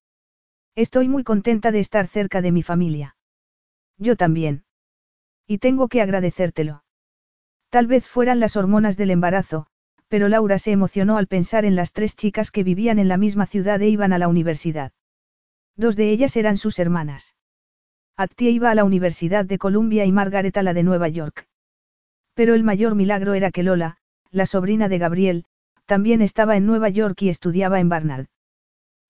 Estoy 0.76 1.08
muy 1.08 1.24
contenta 1.24 1.72
de 1.72 1.80
estar 1.80 2.08
cerca 2.08 2.42
de 2.42 2.52
mi 2.52 2.62
familia. 2.62 3.16
Yo 3.98 4.16
también. 4.16 4.66
Y 5.48 5.58
tengo 5.58 5.88
que 5.88 6.02
agradecértelo. 6.02 6.84
Tal 7.70 7.88
vez 7.88 8.06
fueran 8.06 8.40
las 8.40 8.56
hormonas 8.56 8.96
del 8.96 9.12
embarazo, 9.12 9.68
pero 10.08 10.30
Laura 10.30 10.60
se 10.60 10.72
emocionó 10.72 11.18
al 11.18 11.28
pensar 11.28 11.66
en 11.66 11.76
las 11.76 11.94
tres 11.94 12.16
chicas 12.16 12.52
que 12.52 12.64
vivían 12.64 13.00
en 13.00 13.08
la 13.08 13.18
misma 13.18 13.48
ciudad 13.48 13.82
e 13.82 13.90
iban 13.90 14.14
a 14.14 14.20
la 14.20 14.28
universidad. 14.28 14.92
Dos 15.76 15.96
de 15.96 16.12
ellas 16.12 16.38
eran 16.38 16.58
sus 16.58 16.80
hermanas. 16.80 17.37
Attie 18.20 18.50
iba 18.50 18.72
a 18.72 18.76
la 18.76 18.84
Universidad 18.84 19.46
de 19.46 19.60
Columbia 19.60 20.04
y 20.06 20.12
Margaret 20.12 20.58
a 20.58 20.64
la 20.64 20.74
de 20.74 20.82
Nueva 20.82 21.08
York. 21.08 21.48
Pero 22.34 22.56
el 22.56 22.64
mayor 22.64 22.96
milagro 22.96 23.36
era 23.36 23.52
que 23.52 23.62
Lola, 23.62 23.98
la 24.32 24.48
sobrina 24.48 24.90
de 24.90 24.98
Gabriel, 24.98 25.46
también 25.86 26.24
estaba 26.24 26.58
en 26.58 26.66
Nueva 26.66 26.90
York 26.90 27.22
y 27.22 27.30
estudiaba 27.30 27.80
en 27.80 27.90
Barnard. 27.90 28.26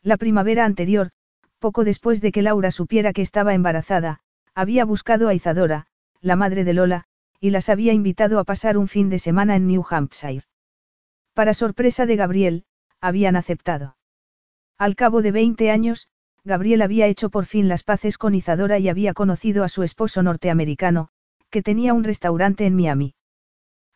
La 0.04 0.18
primavera 0.18 0.66
anterior, 0.66 1.12
poco 1.60 1.86
después 1.86 2.20
de 2.20 2.34
que 2.34 2.42
Laura 2.42 2.70
supiera 2.70 3.14
que 3.14 3.22
estaba 3.22 3.54
embarazada, 3.54 4.20
había 4.54 4.84
buscado 4.84 5.30
a 5.30 5.34
Izadora, 5.34 5.88
la 6.20 6.36
madre 6.36 6.66
de 6.66 6.74
Lola, 6.74 7.06
y 7.40 7.52
las 7.52 7.70
había 7.70 7.94
invitado 7.94 8.40
a 8.40 8.44
pasar 8.44 8.78
un 8.78 8.90
fin 8.90 9.10
de 9.10 9.20
semana 9.20 9.56
en 9.56 9.68
New 9.68 9.86
Hampshire. 9.90 10.44
Para 11.34 11.54
sorpresa 11.54 12.06
de 12.06 12.18
Gabriel, 12.18 12.66
habían 13.00 13.38
aceptado. 13.38 13.96
Al 14.78 14.96
cabo 14.96 15.22
de 15.22 15.32
20 15.32 15.72
años, 15.72 16.10
Gabriel 16.48 16.82
había 16.82 17.08
hecho 17.08 17.30
por 17.30 17.46
fin 17.46 17.68
las 17.68 17.84
paces 17.84 18.18
con 18.18 18.34
Izadora 18.34 18.80
y 18.80 18.88
había 18.88 19.14
conocido 19.14 19.66
a 19.66 19.70
su 19.70 19.84
esposo 19.84 20.24
norteamericano, 20.24 21.10
que 21.50 21.62
tenía 21.62 21.94
un 21.94 22.06
restaurante 22.06 22.66
en 22.66 22.74
Miami. 22.74 23.16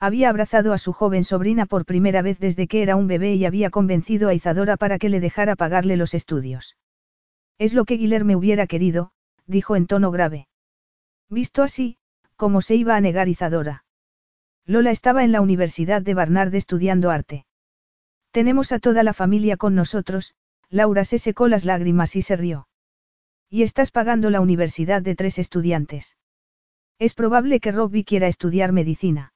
Había 0.01 0.30
abrazado 0.30 0.73
a 0.73 0.77
su 0.77 0.91
joven 0.91 1.23
sobrina 1.23 1.65
por 1.65 1.85
primera 1.85 2.21
vez 2.21 2.39
desde 2.39 2.67
que 2.67 2.83
era 2.83 2.97
un 2.97 3.07
bebé 3.07 3.35
y 3.35 3.45
había 3.45 3.69
convencido 3.69 4.27
a 4.27 4.33
Izadora 4.33 4.75
para 4.75 4.99
que 4.99 5.07
le 5.07 5.21
dejara 5.21 5.55
pagarle 5.55 5.95
los 5.95 6.13
estudios. 6.13 6.75
Es 7.57 7.73
lo 7.73 7.85
que 7.85 7.95
Guillermo 7.95 8.35
hubiera 8.38 8.67
querido, 8.67 9.13
dijo 9.47 9.77
en 9.77 9.88
tono 9.88 10.11
grave. 10.11 10.49
Visto 11.30 11.63
así, 11.63 11.99
¿cómo 12.35 12.61
se 12.61 12.75
iba 12.75 12.97
a 12.97 13.01
negar 13.01 13.30
Izadora? 13.30 13.85
Lola 14.65 14.91
estaba 14.91 15.23
en 15.23 15.31
la 15.31 15.39
Universidad 15.39 16.01
de 16.01 16.15
Barnard 16.15 16.53
estudiando 16.53 17.11
arte. 17.11 17.45
Tenemos 18.31 18.73
a 18.73 18.80
toda 18.80 19.03
la 19.03 19.13
familia 19.13 19.55
con 19.55 19.73
nosotros, 19.73 20.35
Laura 20.72 21.03
se 21.03 21.19
secó 21.19 21.50
las 21.50 21.66
lágrimas 21.66 22.16
y 22.16 22.22
se 22.22 22.38
rió. 22.38 22.69
Y 23.50 23.64
estás 23.64 23.91
pagando 23.91 24.30
la 24.30 24.40
universidad 24.40 25.01
de 25.01 25.16
tres 25.16 25.38
estudiantes. 25.38 26.17
Es 26.98 27.14
probable 27.14 27.59
que 27.59 27.74
Robbie 27.74 28.06
quiera 28.06 28.27
estudiar 28.27 28.72
medicina. 28.72 29.33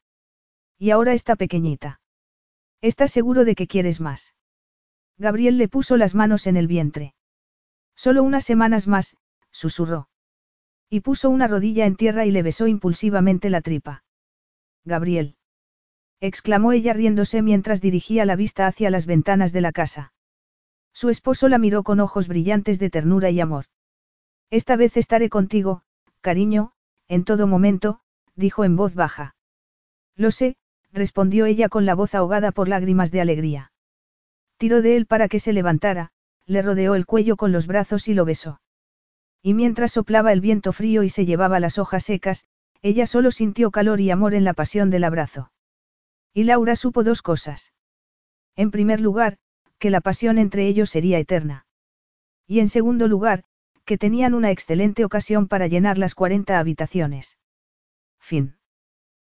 Y 0.80 0.92
ahora 0.92 1.12
está 1.12 1.36
pequeñita. 1.36 2.00
¿Estás 2.80 3.12
seguro 3.12 3.44
de 3.44 3.56
que 3.56 3.68
quieres 3.68 4.00
más? 4.00 4.34
Gabriel 5.18 5.58
le 5.58 5.68
puso 5.68 5.98
las 5.98 6.16
manos 6.16 6.48
en 6.48 6.56
el 6.56 6.68
vientre. 6.68 7.16
Solo 7.96 8.24
unas 8.24 8.46
semanas 8.46 8.88
más, 8.88 9.18
susurró. 9.52 10.08
Y 10.90 11.02
puso 11.02 11.30
una 11.30 11.50
rodilla 11.50 11.86
en 11.86 11.98
tierra 11.98 12.26
y 12.26 12.32
le 12.32 12.44
besó 12.44 12.68
impulsivamente 12.68 13.50
la 13.50 13.60
tripa. 13.60 14.04
Gabriel. 14.86 15.36
exclamó 16.22 16.72
ella 16.72 16.94
riéndose 16.94 17.42
mientras 17.42 17.82
dirigía 17.82 18.24
la 18.24 18.38
vista 18.38 18.68
hacia 18.68 18.90
las 18.90 19.06
ventanas 19.06 19.52
de 19.52 19.62
la 19.62 19.74
casa. 19.74 20.14
Su 20.96 21.10
esposo 21.10 21.50
la 21.50 21.58
miró 21.58 21.84
con 21.84 22.00
ojos 22.00 22.30
brillantes 22.30 22.80
de 22.80 22.90
ternura 22.90 23.30
y 23.30 23.42
amor. 23.42 23.66
Esta 24.50 24.78
vez 24.78 24.96
estaré 24.96 25.30
contigo, 25.30 25.82
cariño, 26.22 26.72
en 27.10 27.26
todo 27.26 27.48
momento, 27.48 28.00
dijo 28.36 28.64
en 28.64 28.78
voz 28.78 28.96
baja. 28.96 29.36
Lo 30.16 30.32
sé, 30.32 30.56
respondió 30.94 31.48
ella 31.48 31.68
con 31.68 31.86
la 31.86 31.96
voz 31.96 32.16
ahogada 32.16 32.54
por 32.54 32.70
lágrimas 32.70 33.12
de 33.12 33.20
alegría. 33.20 33.74
Tiró 34.58 34.82
de 34.82 34.96
él 34.96 35.06
para 35.06 35.28
que 35.28 35.42
se 35.42 35.52
levantara, 35.52 36.14
le 36.46 36.62
rodeó 36.62 36.96
el 36.96 37.06
cuello 37.06 37.36
con 37.36 37.52
los 37.52 37.68
brazos 37.68 38.08
y 38.08 38.14
lo 38.14 38.24
besó. 38.24 38.62
Y 39.42 39.54
mientras 39.54 39.92
soplaba 39.92 40.32
el 40.32 40.40
viento 40.40 40.72
frío 40.72 41.04
y 41.04 41.10
se 41.10 41.26
llevaba 41.26 41.60
las 41.60 41.78
hojas 41.78 42.06
secas, 42.06 42.48
ella 42.82 43.06
solo 43.06 43.32
sintió 43.32 43.70
calor 43.70 44.00
y 44.00 44.12
amor 44.12 44.34
en 44.34 44.46
la 44.46 44.54
pasión 44.54 44.90
del 44.90 45.04
abrazo. 45.04 45.52
Y 46.34 46.44
Laura 46.44 46.78
supo 46.78 47.04
dos 47.04 47.22
cosas. 47.22 47.74
En 48.56 48.72
primer 48.72 49.02
lugar, 49.02 49.40
que 49.80 49.90
la 49.90 50.02
pasión 50.02 50.38
entre 50.38 50.68
ellos 50.68 50.90
sería 50.90 51.20
eterna. 51.20 51.66
Y 52.48 52.60
en 52.60 52.70
segundo 52.70 53.08
lugar, 53.08 53.44
que 53.86 53.98
tenían 53.98 54.34
una 54.34 54.52
excelente 54.52 55.06
ocasión 55.06 55.48
para 55.48 55.68
llenar 55.68 55.98
las 55.98 56.16
40 56.16 56.60
habitaciones. 56.60 57.38
Fin. 58.20 58.58